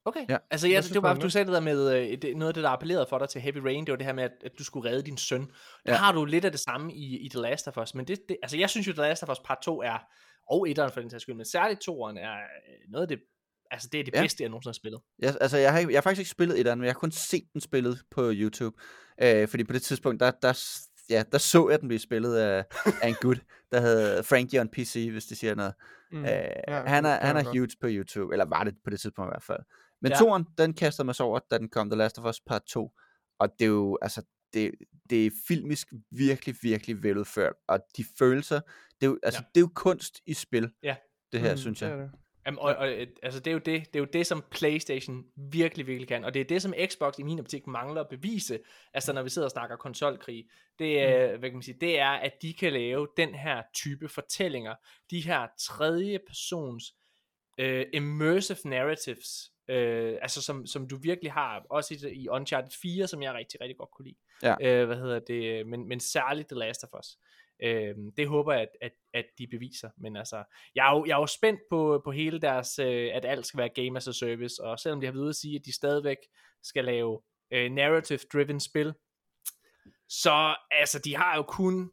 Okay. 0.04 0.26
Ja. 0.28 0.36
Altså, 0.50 0.68
jeg, 0.68 0.84
synes 0.84 0.92
det 0.92 1.02
var 1.02 1.14
bare, 1.14 1.22
du 1.22 1.30
sagde 1.30 1.44
det 1.44 1.54
der 1.54 1.60
med, 1.60 1.96
øh, 1.96 2.18
det, 2.22 2.36
noget 2.36 2.48
af 2.48 2.54
det, 2.54 2.62
der 2.62 2.70
appellerede 2.70 3.06
for 3.08 3.18
dig 3.18 3.28
til 3.28 3.40
Heavy 3.40 3.56
Rain, 3.56 3.84
det 3.86 3.92
var 3.92 3.96
det 3.96 4.06
her 4.06 4.12
med, 4.12 4.24
at, 4.24 4.32
at 4.44 4.52
du 4.58 4.64
skulle 4.64 4.90
redde 4.90 5.02
din 5.02 5.16
søn. 5.16 5.40
Der 5.40 5.46
Ja. 5.86 5.94
har 5.94 6.12
du 6.12 6.24
lidt 6.24 6.44
af 6.44 6.50
det 6.50 6.60
samme 6.60 6.94
i, 6.94 7.18
i 7.18 7.28
The 7.28 7.40
Last 7.40 7.68
of 7.68 7.78
Us, 7.78 7.94
men 7.94 8.08
det, 8.08 8.18
det, 8.28 8.36
altså, 8.42 8.56
jeg 8.56 8.70
synes 8.70 8.86
jo, 8.86 8.92
The 8.92 9.02
Last 9.02 9.22
of 9.22 9.28
Us 9.28 9.38
part 9.44 9.58
2 9.62 9.82
er, 9.82 9.98
og 10.50 10.68
etteren 10.70 10.92
for 10.92 11.00
den 11.00 11.10
sags 11.10 11.22
skyld, 11.22 11.34
men 11.34 11.44
særligt 11.44 11.80
toeren 11.80 12.16
er 12.18 12.34
øh, 12.34 12.90
noget 12.92 13.02
af 13.02 13.08
det, 13.08 13.20
altså 13.70 13.88
det 13.92 14.00
er 14.00 14.04
det 14.04 14.14
Ja. 14.14 14.22
bedste, 14.22 14.42
jeg 14.42 14.50
nogensinde 14.50 14.70
har 14.70 14.74
spillet. 14.74 15.00
jeg, 15.18 15.36
altså, 15.40 15.56
jeg, 15.58 15.72
har, 15.72 15.80
jeg 15.80 15.96
har 15.96 16.00
faktisk 16.00 16.20
ikke 16.20 16.30
spillet 16.30 16.60
etteren, 16.60 16.78
men 16.78 16.84
jeg 16.86 16.92
har 16.94 16.98
kun 16.98 17.10
set 17.12 17.44
den 17.52 17.60
spillet 17.60 18.02
på 18.10 18.30
YouTube. 18.34 18.76
Øh, 19.22 19.48
fordi 19.48 19.64
på 19.64 19.72
det 19.72 19.82
tidspunkt, 19.82 20.20
der, 20.20 20.30
der, 20.30 20.60
ja, 21.10 21.22
der 21.32 21.38
så 21.38 21.68
jeg 21.68 21.80
den 21.80 21.88
blive 21.88 21.98
spillet 21.98 22.36
af, 22.36 22.64
af 23.02 23.08
en 23.08 23.14
gut, 23.20 23.40
der 23.72 23.80
hed 23.80 24.22
Frankie 24.22 24.60
on 24.60 24.68
PC, 24.68 25.08
hvis 25.12 25.24
det 25.26 25.36
siger 25.38 25.54
noget. 25.54 25.74
Mm. 26.12 26.24
Øh, 26.24 26.30
Ja, 26.68 26.82
han 26.86 27.04
er, 27.06 27.26
han 27.26 27.36
er 27.36 27.44
godt. 27.44 27.56
huge 27.58 27.68
på 27.80 27.86
YouTube, 27.90 28.34
eller 28.34 28.44
var 28.44 28.64
det 28.64 28.74
på 28.84 28.90
det 28.90 29.00
tidspunkt 29.00 29.28
i 29.28 29.32
hvert 29.32 29.42
fald. 29.42 29.58
Men 30.02 30.12
Ja. 30.12 30.16
ja. 30.16 30.20
toren, 30.24 30.44
den 30.58 30.74
kastede 30.74 31.06
mig 31.06 31.14
så 31.14 31.22
over, 31.24 31.38
da 31.50 31.58
den 31.58 31.68
kom, 31.68 31.90
The 31.90 31.98
Last 31.98 32.18
of 32.18 32.24
Us 32.24 32.40
Part 32.40 32.62
2. 32.62 32.90
Og 33.40 33.48
det 33.58 33.64
er 33.64 33.68
jo, 33.68 33.98
altså, 34.02 34.22
det, 34.54 34.72
det 35.10 35.26
er 35.26 35.30
filmisk 35.48 35.92
virkelig, 36.10 36.54
virkelig 36.62 37.02
veludført. 37.02 37.54
Og 37.68 37.78
de 37.96 38.04
følelser, 38.18 38.60
det 39.00 39.06
er 39.06 39.10
jo, 39.10 39.18
altså, 39.22 39.40
Ja. 39.40 39.46
det 39.54 39.60
er 39.60 39.64
jo 39.64 39.70
kunst 39.74 40.20
i 40.26 40.34
spil, 40.34 40.70
Ja. 40.82 40.96
det 41.32 41.40
her, 41.40 41.50
Mm, 41.52 41.56
synes 41.58 41.78
det 41.78 41.86
jeg. 41.86 41.94
er 41.94 42.00
det. 42.02 42.10
Jamen, 42.46 42.58
og, 42.58 42.74
og, 42.76 42.92
øh, 42.92 43.06
altså, 43.22 43.40
det 43.40 43.46
er, 43.46 43.52
jo 43.52 43.58
det, 43.58 43.86
det 43.86 43.96
er 43.96 43.98
jo 43.98 44.06
det, 44.12 44.26
som 44.26 44.44
Playstation 44.50 45.24
virkelig, 45.52 45.86
virkelig 45.86 46.08
kan, 46.08 46.24
og 46.24 46.34
det 46.34 46.40
er 46.40 46.44
det, 46.44 46.62
som 46.62 46.74
Xbox 46.86 47.18
i 47.18 47.22
min 47.22 47.38
optik 47.40 47.66
mangler 47.66 48.00
at 48.00 48.08
bevise, 48.10 48.58
altså 48.94 49.12
når 49.12 49.22
vi 49.22 49.28
sidder 49.30 49.46
og 49.46 49.52
snakker 49.52 49.76
konsolkrig, 49.76 50.44
det 50.78 51.00
er, 51.00 51.36
hvad 51.36 51.48
kan 51.48 51.56
man 51.56 51.62
sige, 51.62 51.78
det 51.80 51.98
er, 51.98 52.10
at 52.10 52.32
de 52.42 52.54
kan 52.54 52.72
lave 52.72 53.08
den 53.16 53.34
her 53.34 53.62
type 53.74 54.08
fortællinger, 54.08 54.74
de 55.10 55.20
her 55.20 55.46
tredje 55.60 56.18
persons 56.26 56.84
øh, 57.58 57.86
immersive 57.92 58.58
narratives, 58.64 59.52
øh, 59.70 60.18
altså 60.22 60.42
som, 60.42 60.66
som 60.66 60.88
du 60.88 60.96
virkelig 60.96 61.32
har, 61.32 61.66
også 61.70 61.94
i, 61.94 62.12
i 62.12 62.28
Uncharted 62.28 62.70
4, 62.82 63.06
som 63.06 63.22
jeg 63.22 63.34
rigtig, 63.34 63.60
rigtig 63.60 63.76
godt 63.76 63.90
kunne 63.90 64.06
lide. 64.06 64.18
Ja. 64.42 64.54
Øh, 64.60 64.86
hvad 64.86 64.96
hedder 64.96 65.18
det, 65.18 65.66
men, 65.66 65.88
men 65.88 66.00
særligt 66.00 66.48
The 66.48 66.58
Last 66.58 66.84
of 66.84 66.98
Us. 66.98 67.18
Øh, 67.62 67.94
det 68.16 68.28
håber 68.28 68.52
jeg, 68.52 68.62
at, 68.62 68.68
at, 68.80 68.92
at 69.14 69.24
de 69.38 69.46
beviser, 69.46 69.90
men 69.96 70.16
altså, 70.16 70.44
jeg 70.74 70.88
er 70.88 70.96
jo, 70.96 71.04
jeg 71.04 71.12
er 71.12 71.18
jo 71.18 71.26
spændt 71.26 71.60
på, 71.70 72.02
på 72.04 72.10
hele 72.10 72.40
deres, 72.40 72.78
øh, 72.78 73.10
at 73.14 73.24
alt 73.24 73.46
skal 73.46 73.58
være 73.58 73.68
game 73.68 73.96
as 73.96 74.08
a 74.08 74.12
service, 74.12 74.64
og 74.64 74.78
selvom 74.78 75.00
de 75.00 75.06
har 75.06 75.12
været 75.12 75.22
ude 75.22 75.28
at 75.28 75.36
sige, 75.36 75.56
at 75.56 75.64
de 75.64 75.74
stadigvæk 75.74 76.16
skal 76.62 76.84
lave 76.84 77.20
øh, 77.50 77.70
narrative-driven 77.70 78.60
spil, 78.60 78.94
så 80.08 80.56
altså, 80.70 80.98
de 80.98 81.16
har 81.16 81.36
jo 81.36 81.42
kun, 81.42 81.90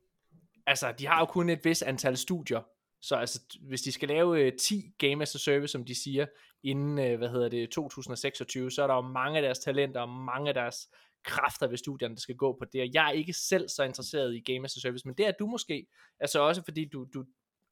altså, 0.67 0.91
de 0.91 1.07
har 1.07 1.19
jo 1.19 1.25
kun 1.25 1.49
et 1.49 1.65
vis 1.65 1.81
antal 1.81 2.17
studier, 2.17 2.61
så 3.01 3.15
altså, 3.15 3.41
hvis 3.61 3.81
de 3.81 3.91
skal 3.91 4.09
lave 4.09 4.41
øh, 4.41 4.53
10 4.57 4.93
game 4.97 5.21
as 5.21 5.35
a 5.35 5.37
service, 5.37 5.71
som 5.71 5.85
de 5.85 6.03
siger, 6.03 6.25
inden, 6.63 6.99
øh, 6.99 7.17
hvad 7.17 7.29
hedder 7.29 7.49
det, 7.49 7.69
2026, 7.71 8.71
så 8.71 8.83
er 8.83 8.87
der 8.87 8.95
jo 8.95 9.01
mange 9.01 9.37
af 9.37 9.41
deres 9.41 9.59
talenter, 9.59 10.01
og 10.01 10.09
mange 10.09 10.47
af 10.47 10.53
deres 10.53 10.89
kræfter 11.25 11.67
ved 11.67 11.77
studierne, 11.77 12.15
der 12.15 12.21
skal 12.21 12.35
gå 12.35 12.53
på 12.59 12.65
det, 12.73 12.81
og 12.81 12.87
jeg 12.93 13.07
er 13.07 13.11
ikke 13.11 13.33
selv 13.33 13.69
så 13.69 13.83
interesseret 13.83 14.35
i 14.35 14.39
game 14.53 14.65
as 14.65 14.77
a 14.77 14.79
service, 14.79 15.07
men 15.07 15.15
det 15.17 15.27
er 15.27 15.31
du 15.39 15.47
måske, 15.47 15.87
altså 16.19 16.39
også 16.39 16.61
fordi 16.63 16.85
du, 16.85 17.07
du 17.13 17.25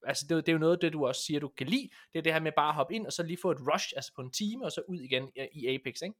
altså 0.06 0.24
det, 0.28 0.30
er 0.30 0.36
jo- 0.36 0.40
det 0.40 0.48
er 0.48 0.52
jo 0.52 0.58
noget 0.58 0.72
af 0.72 0.80
det, 0.80 0.92
du 0.92 1.06
også 1.06 1.22
siger, 1.22 1.40
du 1.40 1.48
kan 1.48 1.66
lide, 1.66 1.88
det 2.12 2.18
er 2.18 2.22
det 2.22 2.32
her 2.32 2.40
med 2.40 2.52
bare 2.56 2.68
at 2.68 2.74
hoppe 2.74 2.94
ind, 2.94 3.06
og 3.06 3.12
så 3.12 3.22
lige 3.22 3.38
få 3.42 3.50
et 3.50 3.58
rush, 3.74 3.92
altså 3.96 4.12
på 4.16 4.22
en 4.22 4.30
time, 4.30 4.64
og 4.64 4.72
så 4.72 4.82
ud 4.88 5.00
igen 5.00 5.30
i, 5.52 5.66
Apex, 5.66 6.02
ikke? 6.02 6.14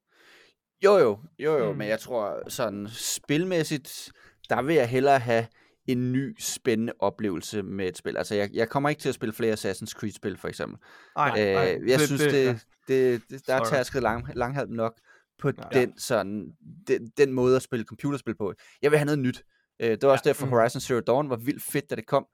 Jo 0.84 0.96
jo, 0.98 1.18
jo 1.38 1.56
jo, 1.58 1.72
mm. 1.72 1.78
men 1.78 1.88
jeg 1.88 2.00
tror 2.00 2.48
sådan 2.48 2.88
spilmæssigt, 2.88 4.12
der 4.48 4.62
vil 4.62 4.74
jeg 4.74 4.88
hellere 4.88 5.18
have 5.18 5.46
en 5.86 6.12
ny 6.12 6.36
spændende 6.38 6.92
oplevelse 6.98 7.62
med 7.62 7.88
et 7.88 7.96
spil. 7.96 8.16
Altså 8.16 8.34
jeg, 8.34 8.50
jeg 8.52 8.68
kommer 8.68 8.88
ikke 8.88 9.00
til 9.00 9.08
at 9.08 9.14
spille 9.14 9.32
flere 9.32 9.52
Assassin's 9.52 9.92
Creed 9.92 10.12
spil 10.12 10.36
for 10.36 10.48
eksempel. 10.48 10.78
Ej, 11.16 11.28
Øh, 11.38 11.44
ej, 11.44 11.78
jeg 11.86 12.00
synes 12.00 12.22
det, 12.22 12.32
ja. 12.44 12.48
det, 12.48 12.60
det, 12.88 13.22
det 13.30 13.46
der 13.46 13.54
er 13.54 13.64
tærsket 13.64 14.02
lang, 14.02 14.26
langhalm 14.34 14.70
nok 14.70 15.00
på 15.38 15.48
Ja. 15.48 15.80
den 15.80 15.98
sådan 15.98 16.46
den, 16.88 17.10
den 17.18 17.32
måde 17.32 17.56
at 17.56 17.62
spille 17.62 17.84
computerspil 17.84 18.36
på. 18.36 18.54
Jeg 18.82 18.90
vil 18.90 18.98
have 18.98 19.06
noget 19.06 19.18
nyt. 19.18 19.42
Øh, 19.82 19.90
det 19.90 20.02
var 20.02 20.08
også 20.08 20.24
derfor 20.26 20.46
mm. 20.46 20.52
Horizon 20.52 20.80
Zero 20.80 21.00
Dawn 21.00 21.30
var 21.30 21.36
vildt 21.36 21.62
fedt 21.62 21.90
da 21.90 21.94
det 21.94 22.06
kom. 22.06 22.26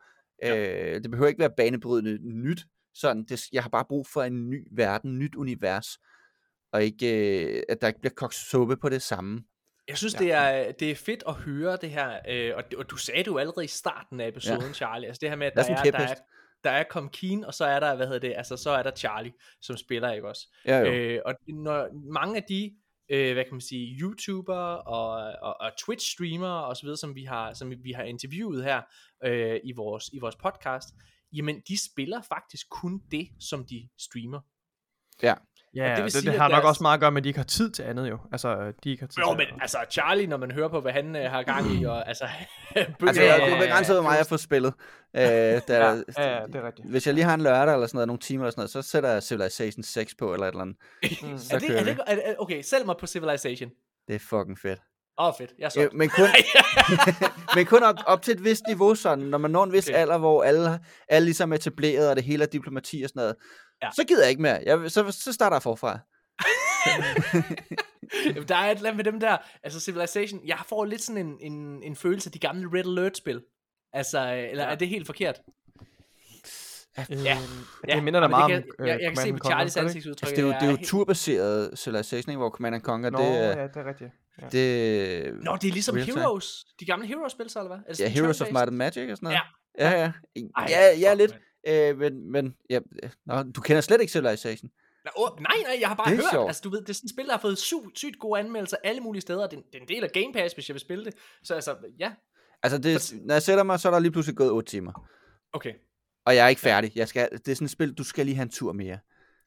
Øh, 0.45 1.03
det 1.03 1.11
behøver 1.11 1.29
ikke 1.29 1.41
være 1.41 1.53
banebrydende 1.57 2.19
nyt. 2.43 2.65
Sådan, 2.95 3.25
det, 3.25 3.43
jeg 3.53 3.63
har 3.63 3.71
bare 3.71 3.85
brug 3.89 4.07
for 4.13 4.23
en 4.23 4.51
ny 4.51 4.67
verden, 4.73 5.19
nyt 5.19 5.35
univers 5.35 5.87
og 6.73 6.85
ikke 6.85 7.57
øh, 7.57 7.63
at 7.69 7.81
der 7.81 7.87
ikke 7.87 8.01
bliver 8.01 8.15
kogt 8.17 8.35
suppe 8.35 8.77
på 8.77 8.89
det 8.89 9.03
samme. 9.03 9.43
Jeg 9.93 9.99
synes, 9.99 10.15
Ja. 10.15 10.19
det, 10.19 10.33
er, 10.33 10.73
det 10.73 10.91
er 10.91 10.95
fedt 10.95 11.23
at 11.29 11.35
høre 11.35 11.77
det 11.77 11.91
her, 11.91 12.19
øh, 12.29 12.53
og, 12.57 12.65
og 12.79 12.91
du 12.91 12.97
sagde 12.97 13.19
det 13.19 13.27
jo 13.27 13.39
allerede 13.39 13.65
i 13.65 13.69
starten 13.69 14.21
af 14.21 14.29
episoden, 14.29 14.63
ja. 14.63 14.73
Charlie, 14.73 15.07
altså 15.09 15.21
det 15.21 15.29
her 15.29 15.37
med, 15.37 15.47
at 15.47 15.53
der 15.55 15.63
er, 15.63 15.83
der, 15.91 15.99
er, 15.99 16.15
der 16.65 16.71
er 16.71 16.83
Kom 16.91 17.09
Keen, 17.09 17.45
og 17.45 17.55
så 17.55 17.65
er 17.65 17.81
der, 17.81 17.95
hvad 17.95 18.07
hedder 18.07 18.21
det, 18.21 18.35
altså 18.37 18.57
så 18.57 18.71
er 18.71 18.83
der 18.83 18.91
Charlie, 18.91 19.33
som 19.61 19.77
spiller, 19.77 20.13
ikke 20.13 20.29
også? 20.29 20.49
Ja, 20.67 20.79
jo. 20.79 20.87
Øh, 20.93 21.21
og 21.25 21.35
når 21.49 21.89
mange 22.13 22.37
af 22.37 22.43
de, 22.43 22.73
øh, 23.09 23.33
hvad 23.33 23.45
kan 23.45 23.55
man 23.55 23.61
sige, 23.61 23.99
YouTuber 24.01 24.57
og, 24.75 25.33
og, 25.43 25.61
og 25.61 25.73
Twitch-streamere 25.81 26.65
og 26.67 26.77
så 26.77 26.83
videre, 26.83 26.97
som 26.97 27.15
vi 27.15 27.25
har, 27.25 27.55
som 27.55 27.73
vi 27.85 27.93
har 27.93 28.03
interviewet 28.03 28.65
her 28.65 28.83
øh, 29.25 29.61
i, 29.65 29.73
vores, 29.73 30.11
i 30.13 30.19
vores 30.19 30.37
podcast, 30.37 30.89
jamen 31.33 31.63
de 31.69 31.85
spiller 31.93 32.23
faktisk 32.23 32.67
kun 32.71 33.03
det, 33.11 33.29
som 33.41 33.67
de 33.67 33.89
streamer. 33.99 34.41
Ja, 35.23 35.35
Og 35.81 35.89
det 35.89 35.97
vil 35.97 36.05
det, 36.05 36.13
sige, 36.13 36.31
det 36.31 36.39
har 36.41 36.49
nok 36.49 36.57
deres- 36.63 36.69
også 36.69 36.83
meget 36.83 36.95
at 36.95 37.01
gøre 37.01 37.11
med, 37.11 37.21
at 37.21 37.25
de 37.25 37.29
ikke 37.29 37.39
har 37.39 37.45
tid 37.45 37.71
til 37.71 37.83
andet 37.83 38.09
jo. 38.11 38.19
Altså, 38.33 38.73
de 38.85 38.91
ikke 38.91 39.03
har 39.03 39.07
tid 39.09 39.23
Jo, 39.23 39.29
til 39.29 39.37
men 39.51 39.61
altså 39.63 39.79
Charlie, 39.91 40.27
når 40.27 40.37
man 40.37 40.51
hører 40.51 40.69
på, 40.69 40.81
hvad 40.81 40.93
han 40.93 41.17
øh, 41.17 41.31
har 41.31 41.43
gang 41.43 41.81
i, 41.81 41.85
og 41.85 42.09
altså... 42.09 42.25
Altså, 42.77 42.93
bøger 42.99 43.23
jeg, 43.23 43.41
og- 43.43 43.47
det 43.49 43.57
er 43.57 43.61
begrænset 43.61 43.97
for 43.97 44.03
mig 44.03 44.19
at 44.19 44.27
få 44.27 44.37
spillet. 44.37 44.73
Øh, 45.17 45.23
der, 45.25 45.61
Ja, 45.69 45.79
ja, 46.19 46.39
ja, 46.41 46.47
det 46.47 46.55
er 46.55 46.67
rigtigt. 46.67 46.91
Hvis 46.91 47.07
jeg 47.07 47.15
lige 47.15 47.25
har 47.25 47.35
en 47.35 47.41
lørdag 47.41 47.75
eller 47.75 47.87
sådan 47.87 47.97
noget, 47.97 48.07
nogle 48.07 48.21
timer 48.21 48.45
eller 48.45 48.51
sådan 48.51 48.61
noget, 48.61 48.71
så 48.71 48.83
sætter 48.83 49.11
jeg 49.11 49.23
Civilization 49.23 49.83
6 49.83 50.15
på 50.19 50.33
eller 50.35 50.47
et 50.47 50.51
eller 50.53 50.63
andet. 50.63 50.77
Mm. 51.23 51.39
Så 51.39 51.55
er 51.55 51.59
det, 51.59 51.69
kører 51.69 51.81
er 51.81 51.85
det, 51.85 51.97
er 52.07 52.15
det, 52.15 52.25
okay, 52.39 52.63
sælg 52.63 52.87
mig 52.87 52.97
på 53.01 53.07
Civilization. 53.07 53.71
Det 54.09 54.15
er 54.15 54.19
fucking 54.19 54.59
fedt. 54.59 54.81
Åh, 55.19 55.27
oh, 55.27 55.33
fedt. 55.39 55.51
Jeg 55.59 55.65
er 55.65 55.71
Ja, 55.77 55.83
solgt. 55.83 55.95
men 55.95 56.09
kun, 56.09 56.27
men 57.55 57.67
kun 57.67 57.83
op, 57.83 57.95
op 58.07 58.23
til 58.23 58.35
et 58.35 58.45
vist 58.45 58.63
niveau, 58.69 58.95
sådan, 58.95 59.25
når 59.25 59.39
man 59.39 59.51
når 59.51 59.65
en 59.65 59.73
vis 59.73 59.89
okay. 59.89 59.99
alder, 59.99 60.19
hvor 60.19 60.43
alle, 60.43 60.81
alle 61.09 61.25
ligesom 61.25 61.53
er 61.53 61.57
etableret, 61.57 62.11
og 62.11 62.17
det 62.17 62.25
hele 62.25 62.43
er 62.43 62.49
diplomati 62.49 63.03
og 63.03 63.09
sådan 63.09 63.21
noget, 63.21 63.35
Ja. 63.83 63.87
ja. 63.87 63.91
så 63.97 64.05
gider 64.09 64.23
jeg 64.23 64.31
ikke 64.31 64.43
mere. 64.43 64.61
Jeg, 64.67 64.91
så, 64.91 65.11
så 65.11 65.33
starter 65.33 65.57
jeg 65.57 65.63
forfra. 65.63 65.99
Jamen, 68.27 68.49
der 68.49 68.57
er 68.57 68.71
et 68.71 68.77
eller 68.77 68.91
andet 68.91 68.97
med 69.05 69.13
dem 69.13 69.21
der, 69.21 69.37
altså 69.63 69.81
Civilization, 69.81 70.41
jeg 70.47 70.59
får 70.69 70.85
lidt 70.85 71.03
sådan 71.03 71.27
en, 71.27 71.53
en, 71.53 71.83
en 71.83 71.97
følelse 71.97 72.29
af 72.29 72.33
de 72.33 72.39
gamle 72.39 72.69
Red 72.79 72.87
Alert-spil. 72.87 73.43
Altså, 73.93 74.19
øh, 74.27 74.51
eller 74.51 74.65
Ja. 74.65 74.71
er 74.71 74.75
det 74.75 74.89
helt 74.89 75.07
forkert? 75.07 75.41
Øh, 77.11 77.25
Ja. 77.25 77.39
Det 77.95 78.05
minder 78.05 78.21
da 78.21 78.29
meget 78.29 78.51
kan, 78.51 78.65
om 78.79 78.87
jeg, 78.87 78.93
jeg, 78.95 79.01
jeg 79.03 79.11
kan 79.11 79.17
se 79.17 79.33
på 79.33 79.39
Charlies 79.45 79.65
Altså, 79.77 79.81
ansigtsudtryk. 79.81 80.31
det 80.31 80.39
er 80.39 80.43
jo, 80.43 80.49
det 80.49 80.57
er 80.63 80.71
jo 80.71 80.77
helt- 80.77 80.89
turbaseret 80.89 81.79
Civilization, 81.79 82.31
ikke, 82.31 82.39
hvor 82.39 82.51
Command 82.51 82.75
and 82.75 82.83
Conquer, 82.83 83.11
Nå, 83.11 83.19
det, 83.19 83.27
er- 83.27 83.61
ja, 83.61 83.67
det 83.67 83.77
er 83.77 83.85
rigtigt. 83.89 84.11
Ja. 84.43 84.47
det, 84.53 85.35
Nå, 85.45 85.57
det 85.57 85.69
er 85.69 85.73
ligesom 85.73 85.95
Real 85.95 86.07
time. 86.07 86.21
Heroes. 86.21 86.65
De 86.81 86.85
gamle 86.85 87.07
Heroes-spil, 87.07 87.51
så, 87.51 87.59
eller 87.59 87.69
hvad? 87.77 87.79
Er 87.89 87.93
det 87.93 88.01
ja, 88.01 88.09
Heroes 88.09 88.41
of? 88.41 88.49
Might 88.53 88.67
and 88.67 88.77
Magic 88.77 89.11
og 89.11 89.17
sådan 89.17 89.27
noget. 89.27 89.39
Ja. 89.79 89.91
Ja, 89.91 90.01
ja. 90.01 90.13
Ej, 90.57 90.67
Ja, 90.69 90.99
ja, 90.99 91.11
fuck, 91.13 91.19
lidt. 91.19 91.39
Øh, 91.69 91.99
men, 91.99 92.33
men 92.33 92.55
ja, 92.71 92.81
nå, 93.27 93.43
du 93.43 93.61
kender 93.61 93.81
slet 93.81 94.01
ikke 94.01 94.13
Civilization. 94.13 94.71
Åh, 95.17 95.29
nej, 95.41 95.57
nej, 95.63 95.77
jeg 95.81 95.89
har 95.89 95.95
bare 95.95 96.11
hørt, 96.11 96.25
sjovt. 96.33 96.49
altså 96.49 96.61
du 96.65 96.71
ved, 96.71 96.81
det 96.81 96.89
er 96.89 96.93
sådan 96.95 97.07
et 97.07 97.11
spil, 97.11 97.27
der 97.27 97.33
har 97.33 97.41
fået 97.41 97.59
sygt, 97.59 97.99
sygt 97.99 98.19
gode 98.19 98.41
anmeldelser 98.41 98.77
alle 98.85 99.01
mulige 99.01 99.21
steder, 99.23 99.47
det, 99.47 99.53
er 99.57 99.61
en- 99.61 99.67
det 99.73 99.79
er 99.79 99.83
en 99.83 99.89
del 99.89 100.05
af 100.05 100.11
Game 100.13 100.33
Pass, 100.33 100.55
hvis 100.55 100.69
jeg 100.69 100.75
vil 100.75 100.81
spille 100.81 101.05
det, 101.05 101.15
så 101.43 101.55
altså, 101.55 101.77
ja, 101.99 102.13
Altså, 102.63 102.79
det, 102.79 103.13
når 103.27 103.35
jeg 103.35 103.43
sætter 103.43 103.65
mig, 103.65 103.81
så 103.81 103.89
er 103.89 103.93
der 103.93 103.99
lige 103.99 104.13
pludselig 104.13 104.37
gået 104.37 104.51
8 104.51 104.71
timer. 104.71 105.09
okay, 105.53 105.75
Og 106.27 106.35
jeg 106.37 106.45
er 106.45 106.49
ikke 106.49 106.61
færdig. 106.61 106.93
Jeg 106.97 107.09
skal, 107.09 107.29
det 107.33 107.49
er 107.49 107.55
sådan 107.55 107.65
et 107.65 107.71
spil, 107.71 107.93
du 107.95 108.05
skal 108.05 108.27
lige 108.27 108.35
have 108.35 108.43
en 108.43 108.51
tur 108.51 108.73
mere. 108.73 108.99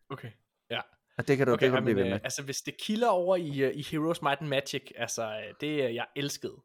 okay, 0.10 0.30
ja. 0.70 0.82
Og 1.18 1.28
det 1.28 1.38
kan 1.38 1.48
du, 1.48 1.54
Okay, 1.54 1.66
det 1.66 1.74
kan 1.74 1.84
blive 1.84 1.96
ved 1.96 2.04
med. 2.04 2.14
øh, 2.14 2.20
altså 2.24 2.44
hvis 2.44 2.62
det 2.62 2.78
kilder 2.82 3.08
over 3.08 3.36
i, 3.36 3.60
øh, 3.60 3.76
i 3.76 3.82
Heroes 3.92 4.22
Might 4.22 4.40
and 4.40 4.50
Magic, 4.50 4.82
altså 4.96 5.24
øh, 5.24 5.54
det 5.62 5.84
er 5.84 5.90
jeg 5.90 6.06
elskede. 6.16 6.56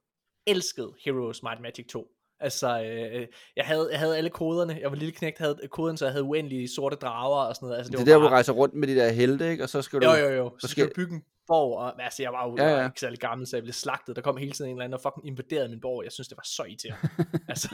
Elskede 0.47 0.95
Heroes 1.05 1.43
Might 1.43 1.55
and 1.57 1.63
Magic 1.63 1.87
2. 1.87 2.07
Altså, 2.41 2.83
øh, 2.83 3.27
jeg, 3.57 3.65
havde, 3.65 3.89
jeg 3.91 3.99
havde 3.99 4.17
alle 4.17 4.31
koderne. 4.31 4.79
Jeg 4.83 4.91
var 4.91 4.97
lille 4.97 5.13
knægt, 5.13 5.39
havde 5.39 5.59
koden, 5.71 5.97
så 5.97 6.05
jeg 6.05 6.13
havde 6.13 6.25
uendelige 6.25 6.69
sorte 6.69 6.97
drager 6.97 7.45
og 7.45 7.55
sådan 7.55 7.67
noget. 7.67 7.79
Altså, 7.79 7.93
Det, 7.93 7.99
det, 7.99 8.09
er 8.09 8.15
var 8.15 8.19
der, 8.19 8.23
du 8.23 8.29
bare, 8.29 8.35
rejser 8.37 8.53
rundt 8.53 8.75
med 8.75 8.89
de 8.89 8.95
der 8.97 9.11
helte, 9.11 9.51
ikke? 9.51 9.63
Og 9.63 9.69
så 9.69 9.83
skal 9.83 10.01
du... 10.01 10.07
Jo, 10.07 10.17
jo, 10.17 10.29
jo. 10.31 10.53
Så 10.59 10.69
skal- 10.69 10.87
du 10.87 10.93
bygge 10.97 11.15
en 11.15 11.23
borg, 11.47 11.79
og 11.79 12.03
altså, 12.05 12.23
jeg 12.23 12.33
var 12.33 12.49
jo 12.49 12.57
Ja, 12.59 12.69
ja, 12.69 12.79
ja. 12.79 12.87
ikke 12.87 13.01
særlig 13.01 13.19
gammel, 13.19 13.47
så 13.47 13.57
jeg 13.57 13.63
blev 13.63 13.73
slagtet. 13.73 14.17
Der 14.17 14.23
kom 14.23 14.37
hele 14.37 14.53
tiden 14.53 14.71
en 14.71 14.77
eller 14.77 14.85
anden 14.85 14.95
og 14.95 15.01
fucking 15.01 15.27
invaderede 15.27 15.69
min 15.69 15.81
borg. 15.81 16.05
Jeg 16.05 16.13
synes, 16.13 16.29
det 16.29 16.37
var 16.37 16.43
så 16.47 16.63
irriterende. 16.65 17.09
altså. 17.53 17.69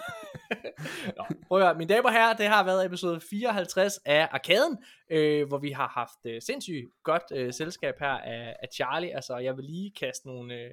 Nå, 1.19 1.25
prøv 1.49 1.59
at 1.59 1.65
høre. 1.67 1.75
Mine 1.79 1.95
damer 1.95 2.09
og 2.09 2.13
herrer, 2.13 2.37
det 2.37 2.47
har 2.47 2.65
været 2.65 2.87
episode 2.87 3.21
54 3.31 3.99
af 4.05 4.29
Arkaden, 4.31 4.79
øh, 5.11 5.49
hvor 5.49 5.59
vi 5.59 5.71
har 5.71 5.89
haft 5.89 6.19
øh, 6.35 6.43
sindssygt 6.43 6.85
godt 7.05 7.23
øh, 7.33 7.53
selskab 7.53 7.95
her 8.01 8.09
af, 8.09 8.57
af 8.63 8.69
Charlie. 8.75 9.15
Altså, 9.17 9.37
jeg 9.37 9.57
vil 9.57 9.65
lige 9.65 9.93
kaste 10.01 10.27
nogle... 10.27 10.55
Øh, 10.55 10.71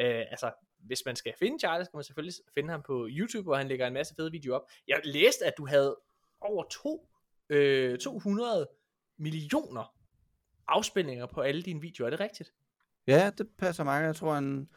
øh, 0.00 0.24
altså, 0.30 0.50
hvis 0.78 1.02
man 1.06 1.16
skal 1.16 1.32
finde 1.38 1.58
Charlie, 1.58 1.84
kan 1.84 1.90
man 1.94 2.04
selvfølgelig 2.04 2.34
finde 2.54 2.70
ham 2.70 2.82
på 2.86 3.08
YouTube, 3.10 3.42
hvor 3.42 3.56
han 3.56 3.68
lægger 3.68 3.86
en 3.86 3.92
masse 3.92 4.14
fede 4.14 4.32
videoer 4.32 4.58
op. 4.58 4.68
Jeg 4.88 5.00
læste, 5.04 5.46
at 5.46 5.52
du 5.58 5.66
havde 5.66 5.96
over 6.40 6.64
to 6.70 7.08
øh, 7.48 7.98
200 7.98 8.68
millioner 9.18 9.94
afspilninger 10.68 11.26
på 11.26 11.40
alle 11.40 11.62
dine 11.62 11.80
videoer. 11.80 12.06
Er 12.06 12.10
det 12.10 12.20
rigtigt? 12.20 12.52
Ja, 13.06 13.30
det 13.38 13.48
passer 13.58 13.84
meget. 13.84 14.04
Jeg 14.04 14.16
tror, 14.16 14.36
en 14.36 14.68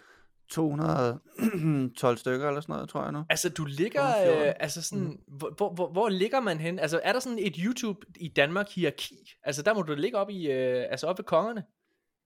212 0.50 2.18
stykker 2.24 2.48
eller 2.48 2.62
sådan 2.62 2.74
noget, 2.74 2.90
tror 2.90 3.04
jeg 3.04 3.12
nu. 3.12 3.24
Altså, 3.30 3.50
du 3.50 3.66
ligger, 3.66 4.08
øh, 4.08 4.54
altså 4.60 4.82
sådan, 4.82 5.04
mm. 5.04 5.38
hvor, 5.38 5.54
hvor, 5.58 5.74
hvor, 5.74 5.92
hvor 5.92 6.10
ligger 6.10 6.40
man 6.40 6.60
hen? 6.60 6.80
Altså, 6.80 7.02
er 7.04 7.14
der 7.14 7.20
sådan 7.20 7.40
et 7.40 7.56
YouTube 7.56 8.00
i 8.16 8.28
Danmark 8.28 8.70
hierarki? 8.70 9.34
Altså, 9.44 9.62
der 9.62 9.74
må 9.74 9.82
du 9.82 9.96
ligge 9.96 10.18
op 10.18 10.30
i, 10.30 10.52
øh, 10.52 10.86
altså 10.90 11.08
op 11.08 11.18
ved 11.20 11.26
kongerne. 11.26 11.64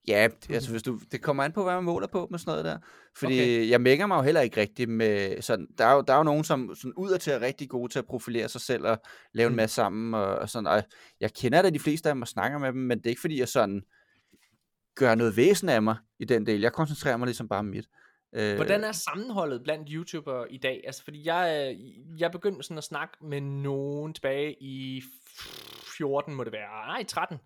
Ja, 0.08 0.28
altså 0.50 0.70
hvis 0.70 0.82
du, 0.82 1.00
det 1.12 1.22
kommer 1.22 1.42
an 1.44 1.52
på, 1.52 1.62
hvad 1.62 1.74
man 1.74 1.84
måler 1.84 2.06
på 2.06 2.28
med 2.30 2.38
sådan 2.38 2.50
noget 2.50 2.64
der. 2.64 2.78
Fordi 3.16 3.40
okay. 3.40 3.70
jeg 3.70 3.80
mækker 3.80 4.06
mig 4.06 4.16
jo 4.16 4.22
heller 4.22 4.40
ikke 4.40 4.60
rigtigt 4.60 4.90
med 4.90 5.42
sådan, 5.42 5.68
der 5.78 5.84
er 5.84 5.94
jo, 5.94 6.00
der 6.00 6.12
er 6.12 6.16
jo 6.16 6.22
nogen, 6.22 6.44
som 6.44 6.74
sådan 6.74 6.92
ud 6.96 7.18
til 7.18 7.32
er 7.32 7.40
rigtig 7.40 7.68
gode 7.68 7.92
til 7.92 7.98
at 7.98 8.06
profilere 8.06 8.48
sig 8.48 8.60
selv 8.60 8.86
og 8.86 9.02
lave 9.32 9.48
mm. 9.48 9.52
en 9.52 9.56
masse 9.56 9.74
sammen 9.74 10.14
og, 10.14 10.26
og 10.26 10.50
sådan. 10.50 10.66
Og 10.66 10.82
jeg 11.20 11.34
kender 11.34 11.62
da 11.62 11.70
de 11.70 11.78
fleste 11.78 12.08
af 12.08 12.14
dem 12.14 12.22
og 12.22 12.28
snakker 12.28 12.58
med 12.58 12.68
dem, 12.68 12.80
men 12.80 12.98
det 12.98 13.06
er 13.06 13.10
ikke 13.10 13.20
fordi, 13.20 13.40
jeg 13.40 13.48
sådan 13.48 13.82
gør 14.96 15.14
noget 15.14 15.36
væsen 15.36 15.68
af 15.68 15.82
mig 15.82 15.96
i 16.18 16.24
den 16.24 16.46
del. 16.46 16.60
Jeg 16.60 16.72
koncentrerer 16.72 17.16
mig 17.16 17.26
ligesom 17.26 17.48
bare 17.48 17.58
om 17.58 17.64
mit. 17.64 17.88
Øh, 18.34 18.56
Hvordan 18.56 18.84
er 18.84 18.92
sammenholdet 18.92 19.62
blandt 19.62 19.88
YouTubere 19.92 20.52
i 20.52 20.58
dag? 20.58 20.82
Altså, 20.86 21.04
fordi 21.04 21.26
jeg, 21.26 21.76
jeg 22.18 22.30
begyndte 22.32 22.62
sådan 22.62 22.78
at 22.78 22.84
snakke 22.84 23.14
med 23.22 23.40
nogen 23.40 24.14
tilbage 24.14 24.62
i 24.62 25.02
14, 25.98 26.34
må 26.34 26.44
det 26.44 26.52
være, 26.52 26.86
nej, 26.86 27.04
13, 27.04 27.38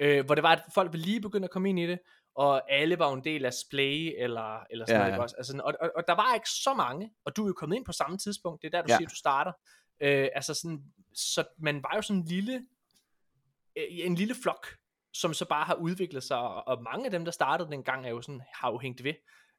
øh, 0.00 0.24
hvor 0.26 0.34
det 0.34 0.42
var, 0.42 0.52
at 0.52 0.62
folk 0.74 0.92
ville 0.92 1.06
lige 1.06 1.20
begynde 1.20 1.44
at 1.44 1.50
komme 1.50 1.68
ind 1.68 1.78
i 1.78 1.86
det, 1.86 1.98
og 2.34 2.72
alle 2.72 2.98
var 2.98 3.12
en 3.12 3.24
del 3.24 3.44
af 3.44 3.54
Splay, 3.54 4.14
eller, 4.16 4.64
eller 4.70 4.86
sådan 4.86 5.00
ja, 5.00 5.06
noget, 5.06 5.18
ja. 5.18 5.22
også? 5.22 5.36
Altså, 5.38 5.60
og, 5.64 5.74
og, 5.80 5.90
og, 5.96 6.04
der 6.08 6.14
var 6.14 6.34
ikke 6.34 6.50
så 6.50 6.74
mange, 6.74 7.10
og 7.24 7.36
du 7.36 7.42
er 7.42 7.46
jo 7.48 7.52
kommet 7.52 7.76
ind 7.76 7.84
på 7.84 7.92
samme 7.92 8.18
tidspunkt, 8.18 8.62
det 8.62 8.74
er 8.74 8.78
der, 8.78 8.86
du 8.86 8.92
ja. 8.92 8.96
siger, 8.96 9.08
du 9.08 9.14
starter. 9.14 9.52
Øh, 10.00 10.28
altså 10.34 10.54
sådan, 10.54 10.84
så 11.14 11.44
man 11.58 11.82
var 11.82 11.92
jo 11.96 12.02
sådan 12.02 12.20
en 12.20 12.26
lille, 12.26 12.54
øh, 13.76 13.84
en 13.88 14.14
lille 14.14 14.34
flok, 14.42 14.66
som 15.12 15.34
så 15.34 15.44
bare 15.48 15.64
har 15.64 15.74
udviklet 15.74 16.22
sig, 16.22 16.38
og 16.38 16.82
mange 16.82 17.04
af 17.04 17.10
dem, 17.10 17.24
der 17.24 17.32
startede 17.32 17.70
dengang, 17.70 18.06
er 18.06 18.10
jo 18.10 18.22
sådan, 18.22 18.42
har 18.54 18.70
jo 18.70 18.78
hængt 18.78 19.04
ved. 19.04 19.14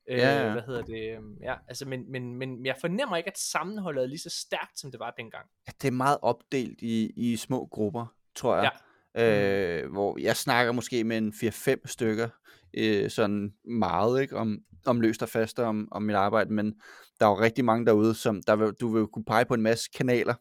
Øh, 0.10 0.18
ja, 0.18 0.45
ja. 0.45 0.52
Hvad 0.52 0.61
hedder 0.61 0.82
det? 0.82 1.16
Øhm, 1.16 1.38
ja, 1.41 1.56
altså, 1.68 1.86
men, 1.86 2.11
men, 2.11 2.36
men 2.36 2.66
jeg 2.66 2.76
fornemmer 2.82 3.18
ikke, 3.18 3.30
at 3.30 3.38
sammenholdet 3.38 4.03
er 4.03 4.07
lige 4.07 4.20
så 4.20 4.30
stærkt, 4.30 4.80
som 4.80 4.91
det 4.91 4.99
var 4.99 5.11
dengang. 5.11 5.49
Ja, 5.68 5.72
det 5.82 5.88
er 5.88 5.91
meget 5.91 6.18
opdelt 6.22 6.82
i, 6.82 7.11
i 7.16 7.38
små 7.38 7.66
grupper, 7.66 8.16
tror 8.36 8.56
jeg. 8.56 8.64
Ja. 8.64 8.70
Øh, 9.18 9.91
hvor 9.91 10.19
jeg 10.19 10.38
snakker 10.38 10.72
måske 10.72 11.03
med 11.03 11.18
en 11.18 11.34
4-5 11.36 11.76
stykker, 11.86 12.30
øh, 12.73 13.10
sådan 13.10 13.53
meget, 13.65 14.22
ikke, 14.22 14.38
om, 14.38 14.60
om 14.86 15.02
løst 15.02 15.23
og 15.23 15.30
fast 15.30 15.60
om, 15.60 15.88
om 15.91 16.03
mit 16.03 16.15
arbejde, 16.15 16.53
men 16.53 16.73
der 17.19 17.26
er 17.26 17.30
jo 17.30 17.40
rigtig 17.40 17.65
mange 17.65 17.86
derude, 17.86 18.15
som 18.15 18.41
der 18.48 18.56
vil, 18.56 18.73
du 18.73 18.88
vil 18.94 19.07
kunne 19.07 19.26
pege 19.26 19.45
på 19.45 19.53
en 19.53 19.61
masse 19.61 19.90
kanaler, 19.95 20.34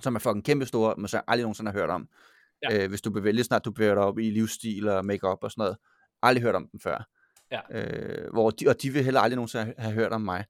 som 0.00 0.14
er 0.14 0.18
fucking 0.18 0.44
kæmpe 0.44 0.66
store, 0.66 0.94
men 0.98 1.08
så 1.08 1.20
aldrig 1.28 1.42
nogensinde 1.42 1.70
har 1.70 1.78
hørt 1.78 1.90
om. 1.90 2.08
Ja. 2.62 2.82
Øh, 2.82 2.88
hvis 2.88 3.00
du 3.00 3.10
bevæger 3.10 3.42
snart, 3.42 3.64
du 3.64 3.70
bevæger 3.70 3.94
dig 3.94 4.02
op 4.02 4.18
i 4.18 4.30
livsstil 4.30 4.88
og 4.88 5.04
makeup 5.04 5.38
og 5.42 5.50
sådan 5.50 5.62
noget. 5.62 5.76
Aldrig 6.22 6.42
hørt 6.42 6.54
om 6.54 6.68
dem 6.72 6.80
før. 6.80 7.08
Ja. 7.50 7.60
Øh, 7.70 8.32
hvor 8.32 8.50
de, 8.50 8.68
og 8.68 8.82
de 8.82 8.90
vil 8.90 9.04
heller 9.04 9.20
aldrig 9.20 9.36
nogensinde 9.36 9.64
have, 9.64 9.74
have 9.78 9.94
hørt 9.94 10.12
om 10.12 10.20
mig. 10.20 10.44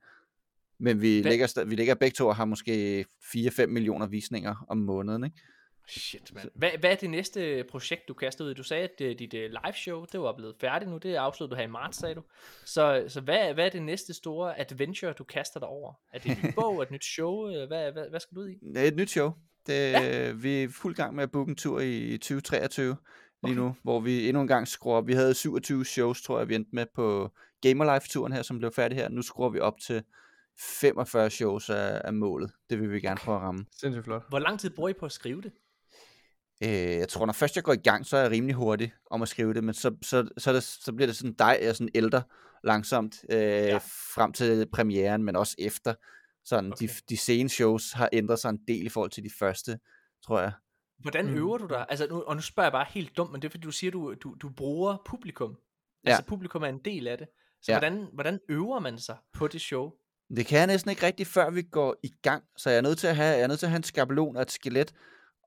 Men 0.78 1.02
vi 1.02 1.22
ligger, 1.22 1.64
vi 1.64 1.74
ligger 1.74 1.94
begge 1.94 2.14
to 2.14 2.26
og 2.26 2.36
har 2.36 2.44
måske 2.44 3.04
4-5 3.22 3.66
millioner 3.66 4.06
visninger 4.06 4.66
om 4.68 4.78
måneden, 4.78 5.24
ikke? 5.24 5.36
Shit, 5.88 6.34
man. 6.34 6.50
Hvad, 6.54 6.70
hvad 6.80 6.90
er 6.90 6.94
det 6.94 7.10
næste 7.10 7.64
projekt, 7.70 8.08
du 8.08 8.14
kaster 8.14 8.44
ud? 8.44 8.54
Du 8.54 8.62
sagde, 8.62 8.82
at 8.82 9.00
uh, 9.00 9.18
dit 9.18 9.34
uh, 9.34 9.40
live 9.40 9.74
show, 9.74 10.04
det 10.12 10.20
var 10.20 10.36
blevet 10.36 10.56
færdigt 10.60 10.90
nu. 10.90 10.98
Det 10.98 11.14
er 11.14 11.20
afsluttet 11.20 11.56
du 11.56 11.56
her 11.56 11.68
i 11.68 11.70
marts, 11.70 11.98
sagde 11.98 12.14
du. 12.14 12.22
Så, 12.64 13.04
så 13.08 13.20
hvad, 13.20 13.54
hvad 13.54 13.66
er 13.66 13.70
det 13.70 13.82
næste 13.82 14.14
store 14.14 14.60
adventure, 14.60 15.12
du 15.12 15.24
kaster 15.24 15.60
dig 15.60 15.68
over? 15.68 15.92
Er 16.12 16.18
det 16.18 16.38
en 16.44 16.52
bog, 16.60 16.82
et 16.82 16.90
nyt 16.90 17.04
show? 17.04 17.46
Hvad, 17.66 17.92
hvad, 17.92 18.10
hvad 18.10 18.20
skal 18.20 18.36
du 18.36 18.40
ud 18.40 18.48
i? 18.48 18.86
Et 18.86 18.96
nyt 18.96 19.10
show. 19.10 19.32
Det, 19.66 19.92
ja. 19.92 20.32
Vi 20.32 20.62
er 20.62 20.68
fuld 20.68 20.94
gang 20.94 21.14
med 21.14 21.22
at 21.22 21.30
booke 21.30 21.50
en 21.50 21.56
tur 21.56 21.80
i 21.80 22.18
2023 22.18 22.96
lige 23.42 23.52
okay. 23.52 23.54
nu, 23.54 23.74
hvor 23.82 24.00
vi 24.00 24.28
endnu 24.28 24.42
en 24.42 24.48
gang 24.48 24.68
skruer 24.68 24.96
op. 24.96 25.06
Vi 25.06 25.12
havde 25.12 25.34
27 25.34 25.84
shows, 25.84 26.22
tror 26.22 26.38
jeg, 26.38 26.48
vi 26.48 26.54
endte 26.54 26.70
med 26.72 26.86
på 26.94 27.30
Gamer 27.62 27.94
Life-turen 27.94 28.32
her, 28.32 28.42
som 28.42 28.58
blev 28.58 28.72
færdig 28.72 28.98
her. 28.98 29.08
Nu 29.08 29.22
skruer 29.22 29.48
vi 29.48 29.58
op 29.58 29.80
til 29.80 30.02
45 30.80 31.30
shows 31.30 31.70
af, 31.70 32.00
af 32.04 32.12
målet. 32.12 32.52
Det 32.70 32.80
vil 32.80 32.92
vi 32.92 33.00
gerne 33.00 33.16
prøve 33.16 33.36
at 33.36 33.42
ramme. 33.42 33.66
Sindssygt 33.72 34.04
flot. 34.04 34.22
Hvor 34.28 34.38
lang 34.38 34.60
tid 34.60 34.70
bruger 34.70 34.88
I 34.88 34.92
på 34.92 35.06
at 35.06 35.12
skrive 35.12 35.42
det? 35.42 35.52
Øh, 36.62 36.70
jeg 36.70 37.08
tror, 37.08 37.26
når 37.26 37.32
først 37.32 37.56
jeg 37.56 37.64
går 37.64 37.72
i 37.72 37.76
gang, 37.76 38.06
så 38.06 38.16
er 38.16 38.20
jeg 38.20 38.30
rimelig 38.30 38.56
hurtig 38.56 38.92
om 39.10 39.22
at 39.22 39.28
skrive 39.28 39.54
det, 39.54 39.64
men 39.64 39.74
så, 39.74 39.96
så, 40.02 40.28
så, 40.38 40.52
det, 40.52 40.62
så 40.62 40.92
bliver 40.92 41.06
det 41.06 41.16
sådan 41.16 41.32
dig, 41.32 41.58
jeg 41.62 41.76
sådan 41.76 41.90
ældre 41.94 42.22
langsomt, 42.64 43.24
øh, 43.30 43.38
ja. 43.38 43.78
frem 44.14 44.32
til 44.32 44.66
premieren, 44.72 45.24
men 45.24 45.36
også 45.36 45.54
efter. 45.58 45.94
Sådan, 46.44 46.72
okay. 46.72 46.88
de, 46.88 46.92
de 47.08 47.16
sene 47.16 47.48
shows 47.48 47.92
har 47.92 48.08
ændret 48.12 48.38
sig 48.38 48.50
en 48.50 48.60
del 48.68 48.86
i 48.86 48.88
forhold 48.88 49.10
til 49.10 49.24
de 49.24 49.30
første, 49.38 49.78
tror 50.26 50.40
jeg. 50.40 50.52
Hvordan 50.98 51.26
mm. 51.26 51.34
øver 51.34 51.58
du 51.58 51.66
dig? 51.66 51.86
Altså, 51.88 52.06
nu, 52.10 52.22
og 52.22 52.36
nu 52.36 52.42
spørger 52.42 52.66
jeg 52.66 52.72
bare 52.72 52.86
helt 52.90 53.16
dumt, 53.16 53.32
men 53.32 53.42
det 53.42 53.48
er 53.48 53.50
fordi, 53.50 53.62
du 53.62 53.70
siger, 53.70 53.90
du, 53.90 54.14
du, 54.14 54.36
du 54.42 54.48
bruger 54.48 54.96
publikum. 55.06 55.56
Altså, 56.04 56.22
ja. 56.22 56.28
publikum 56.28 56.62
er 56.62 56.66
en 56.66 56.80
del 56.84 57.08
af 57.08 57.18
det. 57.18 57.26
Så 57.62 57.72
ja. 57.72 57.78
hvordan, 57.78 58.06
hvordan 58.12 58.40
øver 58.48 58.78
man 58.78 58.98
sig 58.98 59.16
på 59.32 59.48
det 59.48 59.60
show? 59.60 59.90
Det 60.36 60.46
kan 60.46 60.58
jeg 60.58 60.66
næsten 60.66 60.90
ikke 60.90 61.06
rigtigt, 61.06 61.28
før 61.28 61.50
vi 61.50 61.62
går 61.62 61.96
i 62.02 62.12
gang. 62.22 62.44
Så 62.56 62.70
jeg 62.70 62.76
er 62.76 62.82
nødt 62.82 62.98
til 62.98 63.06
at 63.06 63.16
have, 63.16 63.34
jeg 63.34 63.40
er 63.40 63.46
nødt 63.46 63.58
til 63.58 63.66
at 63.66 63.70
have 63.70 63.76
en 63.76 63.82
skabelon 63.82 64.36
og 64.36 64.42
et 64.42 64.50
skelet, 64.50 64.92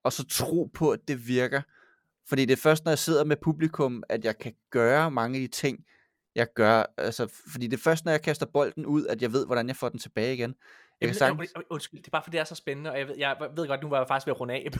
og 0.03 0.13
så 0.13 0.27
tro 0.27 0.69
på, 0.73 0.91
at 0.91 0.99
det 1.07 1.27
virker. 1.27 1.61
Fordi 2.29 2.45
det 2.45 2.53
er 2.53 2.61
først, 2.61 2.85
når 2.85 2.91
jeg 2.91 2.99
sidder 2.99 3.23
med 3.23 3.37
publikum, 3.41 4.03
at 4.09 4.25
jeg 4.25 4.37
kan 4.37 4.53
gøre 4.69 5.11
mange 5.11 5.37
af 5.37 5.41
de 5.41 5.47
ting, 5.47 5.85
jeg 6.35 6.47
gør. 6.53 6.83
Altså, 6.97 7.27
fordi 7.51 7.67
det 7.67 7.77
er 7.77 7.81
først, 7.81 8.05
når 8.05 8.11
jeg 8.11 8.21
kaster 8.21 8.45
bolden 8.45 8.85
ud, 8.85 9.05
at 9.05 9.21
jeg 9.21 9.33
ved, 9.33 9.45
hvordan 9.45 9.67
jeg 9.67 9.75
får 9.75 9.89
den 9.89 9.99
tilbage 9.99 10.33
igen. 10.33 10.55
Jeg 11.01 11.09
kan 11.09 11.15
sagtens... 11.15 11.53
Undskyld, 11.69 11.99
det 11.99 12.07
er 12.07 12.11
bare 12.11 12.23
fordi 12.23 12.37
det 12.37 12.41
er 12.41 12.45
så 12.45 12.55
spændende, 12.55 12.91
og 12.91 12.99
jeg 12.99 13.07
ved, 13.07 13.15
jeg 13.17 13.37
ved 13.55 13.67
godt, 13.67 13.81
nu 13.81 13.89
var 13.89 13.97
jeg 13.97 14.07
faktisk 14.07 14.27
ved 14.27 14.33
at 14.33 14.39
runde 14.39 14.53
af. 14.53 14.67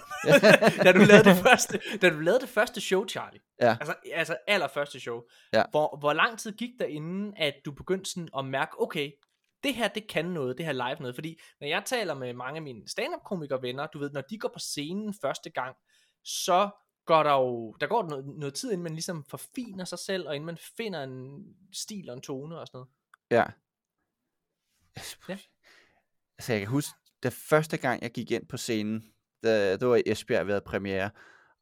da, 0.83 0.91
du 0.91 0.99
lavede 0.99 1.29
det 1.29 1.35
første, 1.35 1.79
da 2.01 2.09
du 2.09 2.19
lavede 2.19 2.41
det 2.41 2.49
første 2.49 2.81
show, 2.81 3.07
Charlie, 3.07 3.39
ja. 3.61 3.77
altså, 3.79 3.95
altså 4.13 4.37
allerførste 4.47 4.99
show, 4.99 5.21
ja. 5.53 5.63
hvor, 5.71 5.97
hvor 5.99 6.13
lang 6.13 6.39
tid 6.39 6.51
gik 6.51 6.69
der 6.79 6.85
inden, 6.85 7.33
at 7.37 7.53
du 7.65 7.71
begyndte 7.71 8.11
sådan 8.11 8.29
at 8.37 8.45
mærke, 8.45 8.81
okay, 8.81 9.11
det 9.63 9.75
her, 9.75 9.87
det 9.87 10.07
kan 10.07 10.25
noget, 10.25 10.57
det 10.57 10.65
her 10.65 10.73
live 10.73 10.97
noget, 10.99 11.15
fordi 11.15 11.41
når 11.59 11.67
jeg 11.67 11.83
taler 11.85 12.13
med 12.13 12.33
mange 12.33 12.55
af 12.55 12.61
mine 12.61 12.87
stand-up 12.87 13.23
komiker 13.25 13.57
venner, 13.57 13.87
du 13.87 13.99
ved, 13.99 14.11
når 14.11 14.21
de 14.21 14.39
går 14.39 14.49
på 14.53 14.59
scenen 14.59 15.13
første 15.21 15.49
gang, 15.49 15.75
så 16.23 16.69
går 17.05 17.23
der 17.23 17.33
jo, 17.33 17.73
der 17.73 17.87
går 17.87 18.03
noget, 18.09 18.25
noget 18.25 18.53
tid, 18.53 18.71
inden 18.71 18.83
man 18.83 18.93
ligesom 18.93 19.23
forfiner 19.23 19.85
sig 19.85 19.99
selv, 19.99 20.27
og 20.27 20.35
inden 20.35 20.45
man 20.45 20.57
finder 20.77 21.03
en 21.03 21.43
stil 21.73 22.09
og 22.09 22.15
en 22.15 22.21
tone 22.21 22.59
og 22.59 22.67
sådan 22.67 22.77
noget. 22.77 22.89
Ja. 23.31 23.45
ja. 25.29 25.37
Altså 26.37 26.53
jeg 26.53 26.61
kan 26.61 26.69
huske, 26.69 26.93
det 27.23 27.33
første 27.33 27.77
gang 27.77 28.01
jeg 28.03 28.11
gik 28.11 28.31
ind 28.31 28.47
på 28.47 28.57
scenen, 28.57 29.13
det, 29.43 29.79
det 29.79 29.87
var 29.87 29.95
i 29.95 30.03
Esbjerg 30.05 30.47
ved 30.47 30.61
premiere, 30.61 31.09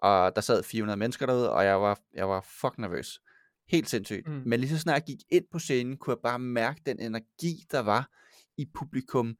og 0.02 0.36
der 0.36 0.42
sad 0.42 0.64
400 0.64 0.98
mennesker 0.98 1.26
derude, 1.26 1.52
og 1.52 1.66
jeg 1.66 1.82
var, 1.82 2.00
jeg 2.14 2.30
var 2.30 2.42
fucking 2.42 2.82
nervøs. 2.82 3.22
Helt 3.70 3.90
sindssygt. 3.90 4.28
Mm. 4.28 4.42
Men 4.46 4.60
lige 4.60 4.70
så 4.70 4.78
snart 4.78 4.96
jeg 4.96 5.04
gik 5.06 5.20
ind 5.30 5.46
på 5.52 5.60
scenen, 5.60 5.98
kunne 5.98 6.12
jeg 6.12 6.22
bare 6.24 6.40
mærke 6.40 6.82
den 6.86 7.00
energi, 7.00 7.66
der 7.72 7.80
var 7.80 8.10
i 8.58 8.66
publikum. 8.74 9.36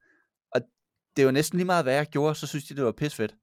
Og 0.54 0.60
det 1.16 1.26
var 1.26 1.30
næsten 1.30 1.56
lige 1.56 1.66
meget, 1.66 1.84
hvad 1.84 1.94
jeg 1.94 2.06
gjorde, 2.06 2.34
så 2.34 2.46
synes 2.46 2.64
de, 2.64 2.76
det 2.76 2.84
var 2.84 2.92
pisfedt. 2.92 3.36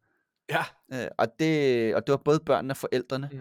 Ja. 0.49 0.63
Øh, 0.93 1.07
og, 1.17 1.27
det, 1.39 1.95
og 1.95 2.07
det 2.07 2.11
var 2.11 2.21
både 2.25 2.39
børnene 2.45 2.71
og 2.71 2.77
forældrene. 2.77 3.29
Mm. 3.31 3.39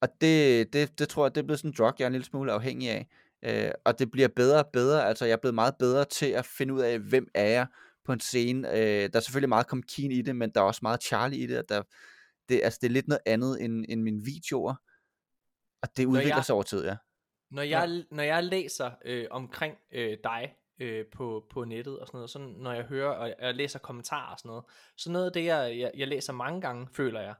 Og 0.00 0.08
det, 0.20 0.72
det, 0.72 0.98
det 0.98 1.08
tror 1.08 1.24
jeg, 1.24 1.34
det 1.34 1.40
er 1.40 1.46
blevet 1.46 1.58
sådan 1.58 1.70
en 1.70 1.74
drug, 1.78 1.94
jeg 1.98 2.04
er 2.04 2.06
en 2.06 2.12
lille 2.12 2.24
smule 2.24 2.52
afhængig 2.52 2.90
af. 2.90 3.08
Øh, 3.44 3.70
og 3.84 3.98
det 3.98 4.10
bliver 4.10 4.28
bedre 4.28 4.58
og 4.58 4.70
bedre. 4.72 5.06
Altså, 5.08 5.24
jeg 5.24 5.32
er 5.32 5.40
blevet 5.42 5.54
meget 5.54 5.74
bedre 5.78 6.04
til 6.04 6.26
at 6.26 6.46
finde 6.46 6.74
ud 6.74 6.80
af, 6.80 6.98
hvem 6.98 7.28
er 7.34 7.48
jeg 7.48 7.66
på 8.04 8.12
en 8.12 8.20
scene. 8.20 8.70
Øh, 8.70 9.10
der 9.12 9.16
er 9.16 9.20
selvfølgelig 9.20 9.48
meget 9.48 9.66
Kom 9.66 9.82
Keen 9.82 10.12
i 10.12 10.22
det, 10.22 10.36
men 10.36 10.50
der 10.54 10.60
er 10.60 10.64
også 10.64 10.80
meget 10.82 11.02
Charlie 11.02 11.40
i 11.40 11.46
det. 11.46 11.68
Der, 11.68 11.82
det, 12.48 12.60
altså, 12.64 12.78
det 12.82 12.88
er 12.88 12.92
lidt 12.92 13.08
noget 13.08 13.20
andet 13.26 13.64
end, 13.64 13.84
end 13.88 14.02
mine 14.02 14.24
videoer. 14.24 14.74
Og 15.82 15.96
det 15.96 16.06
udvikler 16.06 16.36
jeg, 16.36 16.44
sig 16.44 16.54
over 16.54 16.62
tid, 16.62 16.84
ja. 16.84 16.96
Når 17.50 17.62
jeg, 17.62 17.88
ja. 17.88 18.02
når 18.16 18.22
jeg 18.22 18.44
læser 18.44 18.90
øh, 19.04 19.26
omkring 19.30 19.78
øh, 19.92 20.18
dig 20.24 20.54
øh, 20.80 21.06
på, 21.12 21.46
på 21.50 21.64
nettet 21.64 21.98
og 21.98 22.06
sådan 22.06 22.18
noget, 22.18 22.30
så 22.30 22.38
når 22.38 22.72
jeg 22.72 22.84
hører 22.84 23.10
og 23.10 23.34
jeg 23.40 23.54
læser 23.54 23.78
kommentarer 23.78 24.32
og 24.32 24.38
sådan 24.38 24.48
noget, 24.48 24.64
så 24.96 25.10
noget 25.10 25.26
af 25.26 25.32
det, 25.32 25.44
jeg, 25.44 25.78
jeg, 25.78 25.90
jeg 25.96 26.08
læser 26.08 26.32
mange 26.32 26.60
gange, 26.60 26.88
føler 26.92 27.20
jeg, 27.20 27.34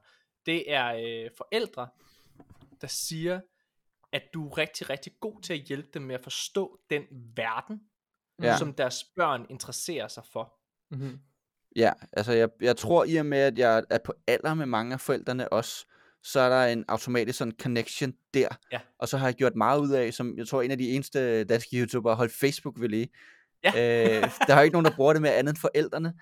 det 0.45 0.73
er 0.73 0.93
øh, 0.93 1.31
forældre, 1.37 1.87
der 2.81 2.87
siger, 2.87 3.41
at 4.11 4.23
du 4.33 4.47
er 4.47 4.57
rigtig, 4.57 4.89
rigtig 4.89 5.13
god 5.19 5.41
til 5.41 5.53
at 5.53 5.59
hjælpe 5.59 5.89
dem 5.93 6.01
med 6.01 6.15
at 6.15 6.23
forstå 6.23 6.79
den 6.89 7.03
verden, 7.35 7.81
ja. 8.41 8.57
som 8.57 8.73
deres 8.73 9.03
børn 9.15 9.45
interesserer 9.49 10.07
sig 10.07 10.23
for. 10.33 10.53
Mm-hmm. 10.91 11.19
Ja, 11.75 11.93
altså 12.11 12.31
jeg, 12.31 12.49
jeg 12.61 12.77
tror 12.77 13.03
i 13.03 13.15
og 13.15 13.25
med, 13.25 13.37
at 13.37 13.57
jeg 13.57 13.83
er 13.89 13.97
på 13.97 14.13
alder 14.27 14.53
med 14.53 14.65
mange 14.65 14.93
af 14.93 15.01
forældrene 15.01 15.53
også, 15.53 15.85
så 16.23 16.39
er 16.39 16.49
der 16.49 16.65
en 16.65 16.85
automatisk 16.87 17.37
sådan 17.37 17.53
connection 17.61 18.13
der. 18.33 18.47
Ja. 18.71 18.79
Og 18.99 19.07
så 19.07 19.17
har 19.17 19.27
jeg 19.27 19.35
gjort 19.35 19.55
meget 19.55 19.79
ud 19.79 19.89
af, 19.89 20.13
som 20.13 20.37
jeg 20.37 20.47
tror 20.47 20.61
en 20.61 20.71
af 20.71 20.77
de 20.77 20.89
eneste 20.89 21.43
danske 21.43 21.77
YouTubere 21.77 22.15
holdt 22.15 22.33
Facebook 22.33 22.79
ved 22.79 22.89
lige. 22.89 23.09
Ja. 23.63 23.69
øh, 23.69 24.29
der 24.47 24.55
er 24.55 24.61
ikke 24.61 24.73
nogen, 24.73 24.85
der 24.85 24.95
bruger 24.95 25.13
det 25.13 25.21
med 25.21 25.29
andet 25.29 25.51
end 25.51 25.59
forældrene. 25.59 26.13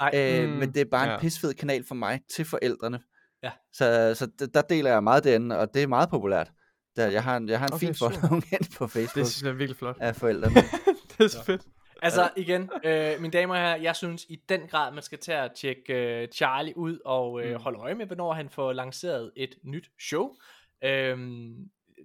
Ej, 0.00 0.10
øh, 0.14 0.48
mm, 0.48 0.54
men 0.54 0.74
det 0.74 0.80
er 0.80 0.84
bare 0.90 1.04
en 1.04 1.10
ja. 1.10 1.18
pisfed 1.18 1.54
kanal 1.54 1.84
for 1.86 1.94
mig 1.94 2.20
til 2.34 2.44
forældrene. 2.44 3.00
Ja. 3.42 3.50
Så, 3.72 4.14
så 4.14 4.46
der 4.54 4.62
deler 4.62 4.90
jeg 4.90 5.02
meget 5.02 5.24
den, 5.24 5.52
og 5.52 5.74
det 5.74 5.82
er 5.82 5.86
meget 5.86 6.10
populært. 6.10 6.50
Der, 6.96 7.10
jeg 7.10 7.22
har 7.22 7.36
en, 7.36 7.48
jeg 7.48 7.58
har 7.58 7.66
en 7.66 7.72
okay, 7.72 7.86
fin 7.86 7.94
following 7.94 8.44
på 8.76 8.86
Facebook. 8.86 9.14
Det 9.14 9.32
synes 9.32 9.42
jeg 9.42 9.48
er 9.48 9.54
virkelig 9.54 9.76
flot. 9.76 9.96
Af 10.00 10.16
forældrene. 10.16 10.54
det 11.18 11.24
er 11.24 11.28
så 11.28 11.44
fedt. 11.44 11.62
Altså 12.02 12.30
igen, 12.36 12.70
øh, 12.84 13.20
mine 13.20 13.30
damer 13.32 13.54
og 13.54 13.60
herrer, 13.60 13.76
jeg 13.76 13.96
synes 13.96 14.24
i 14.28 14.36
den 14.48 14.60
grad, 14.68 14.92
man 14.92 15.02
skal 15.02 15.18
tage 15.18 15.38
at 15.38 15.52
tjekke 15.52 15.94
øh, 15.94 16.28
Charlie 16.28 16.76
ud 16.76 16.98
og 17.04 17.42
øh, 17.42 17.52
Mm. 17.52 17.60
holde 17.62 17.78
øje 17.78 17.94
med, 17.94 18.06
hvornår 18.06 18.32
han 18.32 18.50
får 18.50 18.72
lanceret 18.72 19.32
et 19.36 19.54
nyt 19.64 19.90
show. 20.00 20.34
Øhm, 20.84 21.54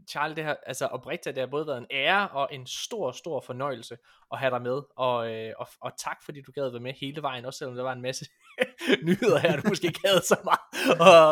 Charlie, 0.09 0.35
det 0.35 0.43
har 0.43 0.57
altså 0.65 0.85
oprigtigt, 0.85 1.35
det 1.35 1.41
har 1.41 1.47
både 1.47 1.67
været 1.67 1.77
en 1.77 1.85
ære 1.91 2.27
og 2.27 2.49
en 2.51 2.67
stor, 2.67 3.11
stor 3.11 3.41
fornøjelse 3.41 3.97
at 4.31 4.39
have 4.39 4.51
dig 4.51 4.61
med, 4.61 4.81
og, 4.95 5.33
øh, 5.33 5.53
og, 5.57 5.67
og 5.81 5.91
tak 5.97 6.17
fordi 6.25 6.41
du 6.41 6.51
gad 6.51 6.69
være 6.71 6.79
med 6.79 6.93
hele 6.93 7.21
vejen, 7.21 7.45
også 7.45 7.57
selvom 7.57 7.75
der 7.75 7.83
var 7.83 7.93
en 7.93 8.01
masse 8.01 8.25
nyheder 9.07 9.39
her, 9.39 9.55
du 9.61 9.69
måske 9.69 9.87
ikke 9.87 9.99
havde 10.05 10.21
så 10.21 10.37
meget 10.43 10.59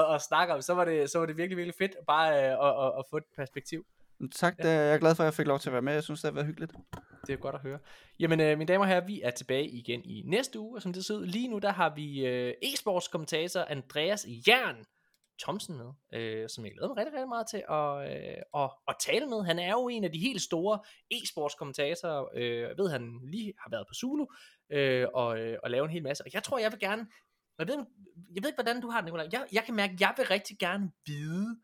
at, 0.09 0.15
at 0.15 0.21
snakke 0.21 0.53
om, 0.53 0.61
så 0.61 0.73
var 0.73 0.85
det, 0.85 1.09
så 1.09 1.19
var 1.19 1.25
det 1.25 1.37
virkelig, 1.37 1.57
virkelig 1.57 1.75
fedt 1.77 1.91
bare 2.07 2.31
øh, 2.33 2.67
at, 2.67 2.85
at, 2.85 2.91
at 2.99 3.05
få 3.09 3.17
et 3.17 3.23
perspektiv. 3.37 3.85
Tak, 4.35 4.57
det, 4.57 4.65
jeg 4.65 4.93
er 4.93 4.97
glad 4.97 5.15
for, 5.15 5.23
at 5.23 5.25
jeg 5.25 5.33
fik 5.33 5.47
lov 5.47 5.59
til 5.59 5.69
at 5.69 5.73
være 5.73 5.81
med. 5.81 5.93
Jeg 5.93 6.03
synes, 6.03 6.21
det 6.21 6.27
har 6.27 6.35
været 6.35 6.47
hyggeligt. 6.47 6.71
Det 7.27 7.33
er 7.33 7.37
godt 7.37 7.55
at 7.55 7.61
høre. 7.61 7.79
Jamen, 8.19 8.39
øh, 8.39 8.57
mine 8.57 8.67
damer 8.67 8.85
og 8.85 8.87
herrer, 8.87 9.05
vi 9.05 9.21
er 9.21 9.31
tilbage 9.31 9.69
igen 9.69 10.01
i 10.05 10.23
næste 10.25 10.59
uge, 10.59 10.77
og 10.77 10.81
som 10.81 10.93
det 10.93 11.05
ser 11.05 11.15
ud 11.15 11.25
lige 11.25 11.47
nu, 11.47 11.59
der 11.59 11.71
har 11.71 11.95
vi 11.95 12.25
øh, 12.25 12.53
e-sports 12.65 13.09
kommentator 13.11 13.61
Andreas 13.61 14.27
Jern 14.47 14.85
Thomsen 15.41 15.77
med, 15.77 16.19
øh, 16.19 16.49
som 16.49 16.65
jeg 16.65 16.73
glæder 16.73 16.87
mig 16.87 16.97
rigtig, 16.97 17.13
rigtig 17.13 17.29
meget 17.29 17.47
til 17.49 17.63
at, 17.69 17.91
øh, 18.11 18.63
at, 18.63 18.69
at 18.87 18.95
tale 18.99 19.25
med. 19.25 19.45
Han 19.45 19.59
er 19.59 19.71
jo 19.71 19.87
en 19.87 20.03
af 20.03 20.11
de 20.11 20.19
helt 20.19 20.41
store 20.41 20.79
e-sports 21.13 21.57
kommentatorer. 21.57 22.29
Øh, 22.35 22.59
jeg 22.59 22.77
ved, 22.77 22.89
han 22.89 23.19
lige 23.23 23.53
har 23.59 23.69
været 23.69 23.85
på 23.87 23.93
Zulu 23.93 24.25
øh, 24.71 25.07
og, 25.13 25.39
øh, 25.39 25.57
og 25.63 25.69
lavet 25.69 25.85
en 25.85 25.91
hel 25.91 26.03
masse. 26.03 26.23
Og 26.23 26.29
jeg 26.33 26.43
tror, 26.43 26.59
jeg 26.59 26.71
vil 26.71 26.79
gerne... 26.79 27.07
Jeg 27.59 27.67
ved, 27.67 27.75
jeg 28.35 28.43
ved 28.43 28.49
ikke, 28.49 28.61
hvordan 28.63 28.81
du 28.81 28.89
har 28.89 29.01
det, 29.01 29.05
Nicolaj. 29.05 29.27
Jeg, 29.31 29.45
jeg 29.51 29.63
kan 29.63 29.75
mærke, 29.75 29.93
at 29.93 30.01
jeg 30.01 30.13
vil 30.17 30.25
rigtig 30.25 30.57
gerne 30.59 30.91
vide, 31.05 31.59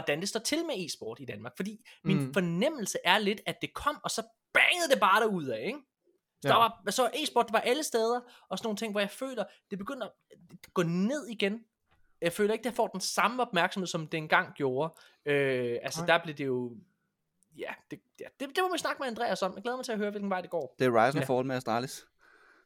hvordan 0.00 0.20
det 0.20 0.28
står 0.28 0.40
til 0.40 0.66
med 0.66 0.74
e-sport 0.86 1.20
i 1.20 1.24
Danmark. 1.24 1.52
Fordi 1.56 1.84
min 2.04 2.16
Mm. 2.18 2.22
mm. 2.24 2.32
fornemmelse 2.34 2.98
er 3.04 3.18
lidt, 3.18 3.40
at 3.46 3.56
det 3.62 3.74
kom, 3.74 3.98
og 4.04 4.10
så 4.10 4.22
bangede 4.52 4.90
det 4.92 5.00
bare 5.00 5.20
derud 5.20 5.46
af, 5.46 5.66
ikke? 5.66 5.78
Så, 6.42 6.48
Ja. 6.48 6.52
der 6.54 6.56
var, 6.56 6.90
så 6.90 7.10
e-sport, 7.14 7.46
det 7.46 7.52
var 7.52 7.60
alle 7.60 7.82
steder, 7.82 8.20
og 8.48 8.58
sådan 8.58 8.66
nogle 8.66 8.76
ting, 8.76 8.92
hvor 8.92 9.00
jeg 9.00 9.10
føler, 9.10 9.44
det 9.70 9.78
begynder 9.78 10.06
at 10.06 10.12
gå 10.74 10.82
ned 10.82 11.26
igen. 11.26 11.64
Jeg 12.20 12.32
føler 12.32 12.52
ikke, 12.52 12.64
det 12.64 12.74
får 12.74 12.86
den 12.86 13.00
samme 13.00 13.42
opmærksomhed, 13.42 13.86
som 13.86 14.06
det 14.06 14.18
engang 14.18 14.54
gjorde. 14.54 14.94
Øh, 15.26 15.78
altså, 15.82 16.00
Nej. 16.00 16.06
der 16.16 16.24
blev 16.24 16.34
det 16.34 16.46
jo... 16.46 16.76
Ja, 17.58 17.72
det, 17.90 18.00
ja 18.20 18.24
det, 18.40 18.48
det 18.48 18.58
må 18.62 18.72
vi 18.72 18.78
snakke 18.78 19.00
med 19.00 19.08
Andreas 19.08 19.42
om. 19.42 19.52
Jeg 19.54 19.62
glæder 19.62 19.76
mig 19.76 19.84
til 19.84 19.92
at 19.92 19.98
høre, 19.98 20.10
hvilken 20.10 20.30
vej 20.30 20.40
det 20.40 20.50
går. 20.50 20.74
Det 20.78 20.86
er 20.86 20.98
and 20.98 21.18
Ja. 21.18 21.24
Fall 21.24 21.46
med 21.46 21.56
Astralis. 21.56 22.06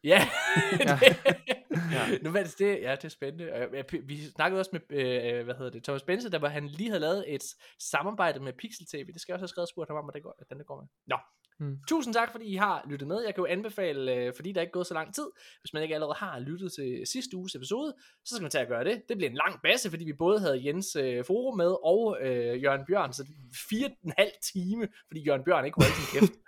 Ja, 0.04 0.28
Ja. 0.88 0.98
ja. 1.96 2.18
nu 2.22 2.30
var 2.30 2.42
det, 2.42 2.58
det, 2.58 2.80
ja, 2.82 2.90
det 2.96 3.04
er 3.04 3.08
spændende. 3.08 3.52
Og 3.52 3.58
jeg- 3.60 3.68
jeg- 3.92 4.00
Vi 4.08 4.24
snakkede 4.24 4.60
også 4.60 4.70
med, 4.72 4.80
øh, 4.98 5.44
hvad 5.44 5.54
hedder 5.54 5.70
det, 5.70 5.84
Thomas 5.84 6.02
Bense, 6.02 6.30
der 6.30 6.38
hvor 6.38 6.48
han 6.48 6.66
lige 6.68 6.88
havde 6.88 7.00
lavet 7.00 7.34
et 7.34 7.42
samarbejde 7.78 8.40
med 8.40 8.52
Pixel 8.52 8.86
TV. 8.86 9.06
Det 9.12 9.20
skal 9.20 9.32
jeg 9.32 9.34
også 9.34 9.42
have 9.42 9.48
skrevet 9.48 9.64
og 9.64 9.68
spurgt 9.68 9.88
ham 9.90 9.96
om, 9.96 10.04
hvordan 10.04 10.14
det 10.18 10.22
går, 10.22 10.34
hvordan 10.38 10.58
det 10.58 10.66
går 10.66 10.80
med. 10.80 10.88
Nå. 11.06 11.16
Mm. 11.62 11.78
Tusind 11.88 12.14
tak, 12.14 12.32
fordi 12.32 12.44
I 12.44 12.56
har 12.56 12.86
lyttet 12.90 13.08
med. 13.08 13.22
Jeg 13.26 13.34
kan 13.34 13.42
jo 13.42 13.46
anbefale, 13.46 14.14
øh, 14.14 14.32
fordi 14.36 14.52
der 14.52 14.60
er 14.60 14.62
ikke 14.62 14.72
gået 14.72 14.86
så 14.86 14.94
lang 14.94 15.14
tid, 15.14 15.26
hvis 15.60 15.72
man 15.72 15.82
ikke 15.82 15.94
allerede 15.94 16.16
har 16.18 16.38
lyttet 16.38 16.72
til 16.72 17.02
sidste 17.12 17.36
uges 17.36 17.54
episode, 17.54 17.94
så 18.24 18.34
skal 18.34 18.42
man 18.42 18.50
tage 18.50 18.62
at 18.62 18.68
gøre 18.68 18.84
det. 18.84 19.02
Det 19.08 19.16
bliver 19.16 19.30
en 19.30 19.36
lang 19.36 19.60
basse, 19.62 19.90
fordi 19.90 20.04
vi 20.04 20.12
både 20.12 20.40
havde 20.40 20.66
Jens 20.66 20.96
øh, 20.96 21.24
Forum 21.24 21.56
med 21.56 21.76
og 21.84 22.18
øh, 22.20 22.62
Jørgen 22.62 22.84
Bjørn, 22.88 23.12
så 23.12 23.26
fire 23.70 23.86
og 23.86 23.92
en 24.04 24.12
halv 24.18 24.32
time, 24.52 24.88
fordi 25.06 25.20
Jørgen 25.26 25.44
Bjørn 25.44 25.64
ikke 25.64 25.80
holdt 25.82 25.96
sin 25.96 26.20
kæft. 26.20 26.32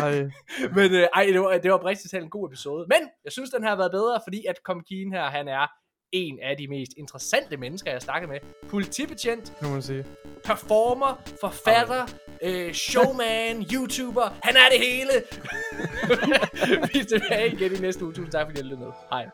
Men 0.76 0.94
øh, 0.94 1.06
ej, 1.14 1.24
det 1.24 1.40
var, 1.40 1.58
det 1.58 1.70
var 1.70 1.78
oprigtigt 1.78 2.10
talt 2.10 2.24
en 2.24 2.30
god 2.30 2.48
episode. 2.48 2.86
Men 2.88 3.08
jeg 3.24 3.32
synes, 3.32 3.50
den 3.50 3.62
her 3.62 3.70
har 3.70 3.76
været 3.76 3.92
bedre, 3.92 4.20
fordi 4.26 4.46
at 4.48 4.62
Kom 4.64 4.84
her, 4.90 5.24
han 5.30 5.48
er 5.48 5.66
en 6.12 6.38
af 6.42 6.56
de 6.56 6.68
mest 6.68 6.92
interessante 6.96 7.56
mennesker, 7.56 7.90
jeg 7.90 7.94
har 7.94 8.00
snakket 8.00 8.28
med. 8.28 8.38
Politibetjent, 8.68 9.52
nu 9.62 9.68
må 9.68 9.74
man 9.74 9.82
sige. 9.82 10.04
performer, 10.44 11.22
forfatter, 11.40 12.06
øh, 12.42 12.72
showman, 12.72 13.62
YouTuber. 13.74 14.38
Han 14.42 14.56
er 14.56 14.68
det 14.70 14.78
hele. 14.78 15.10
Vi 16.92 16.98
er 16.98 17.04
tilbage 17.04 17.52
igen 17.52 17.72
i 17.76 17.80
næste 17.80 18.04
uge. 18.04 18.12
Tusind 18.12 18.32
tak, 18.32 18.46
fordi 18.46 18.60
I 18.60 18.62
lyttede 18.62 18.80
med. 18.80 18.92
Hej. 19.10 19.26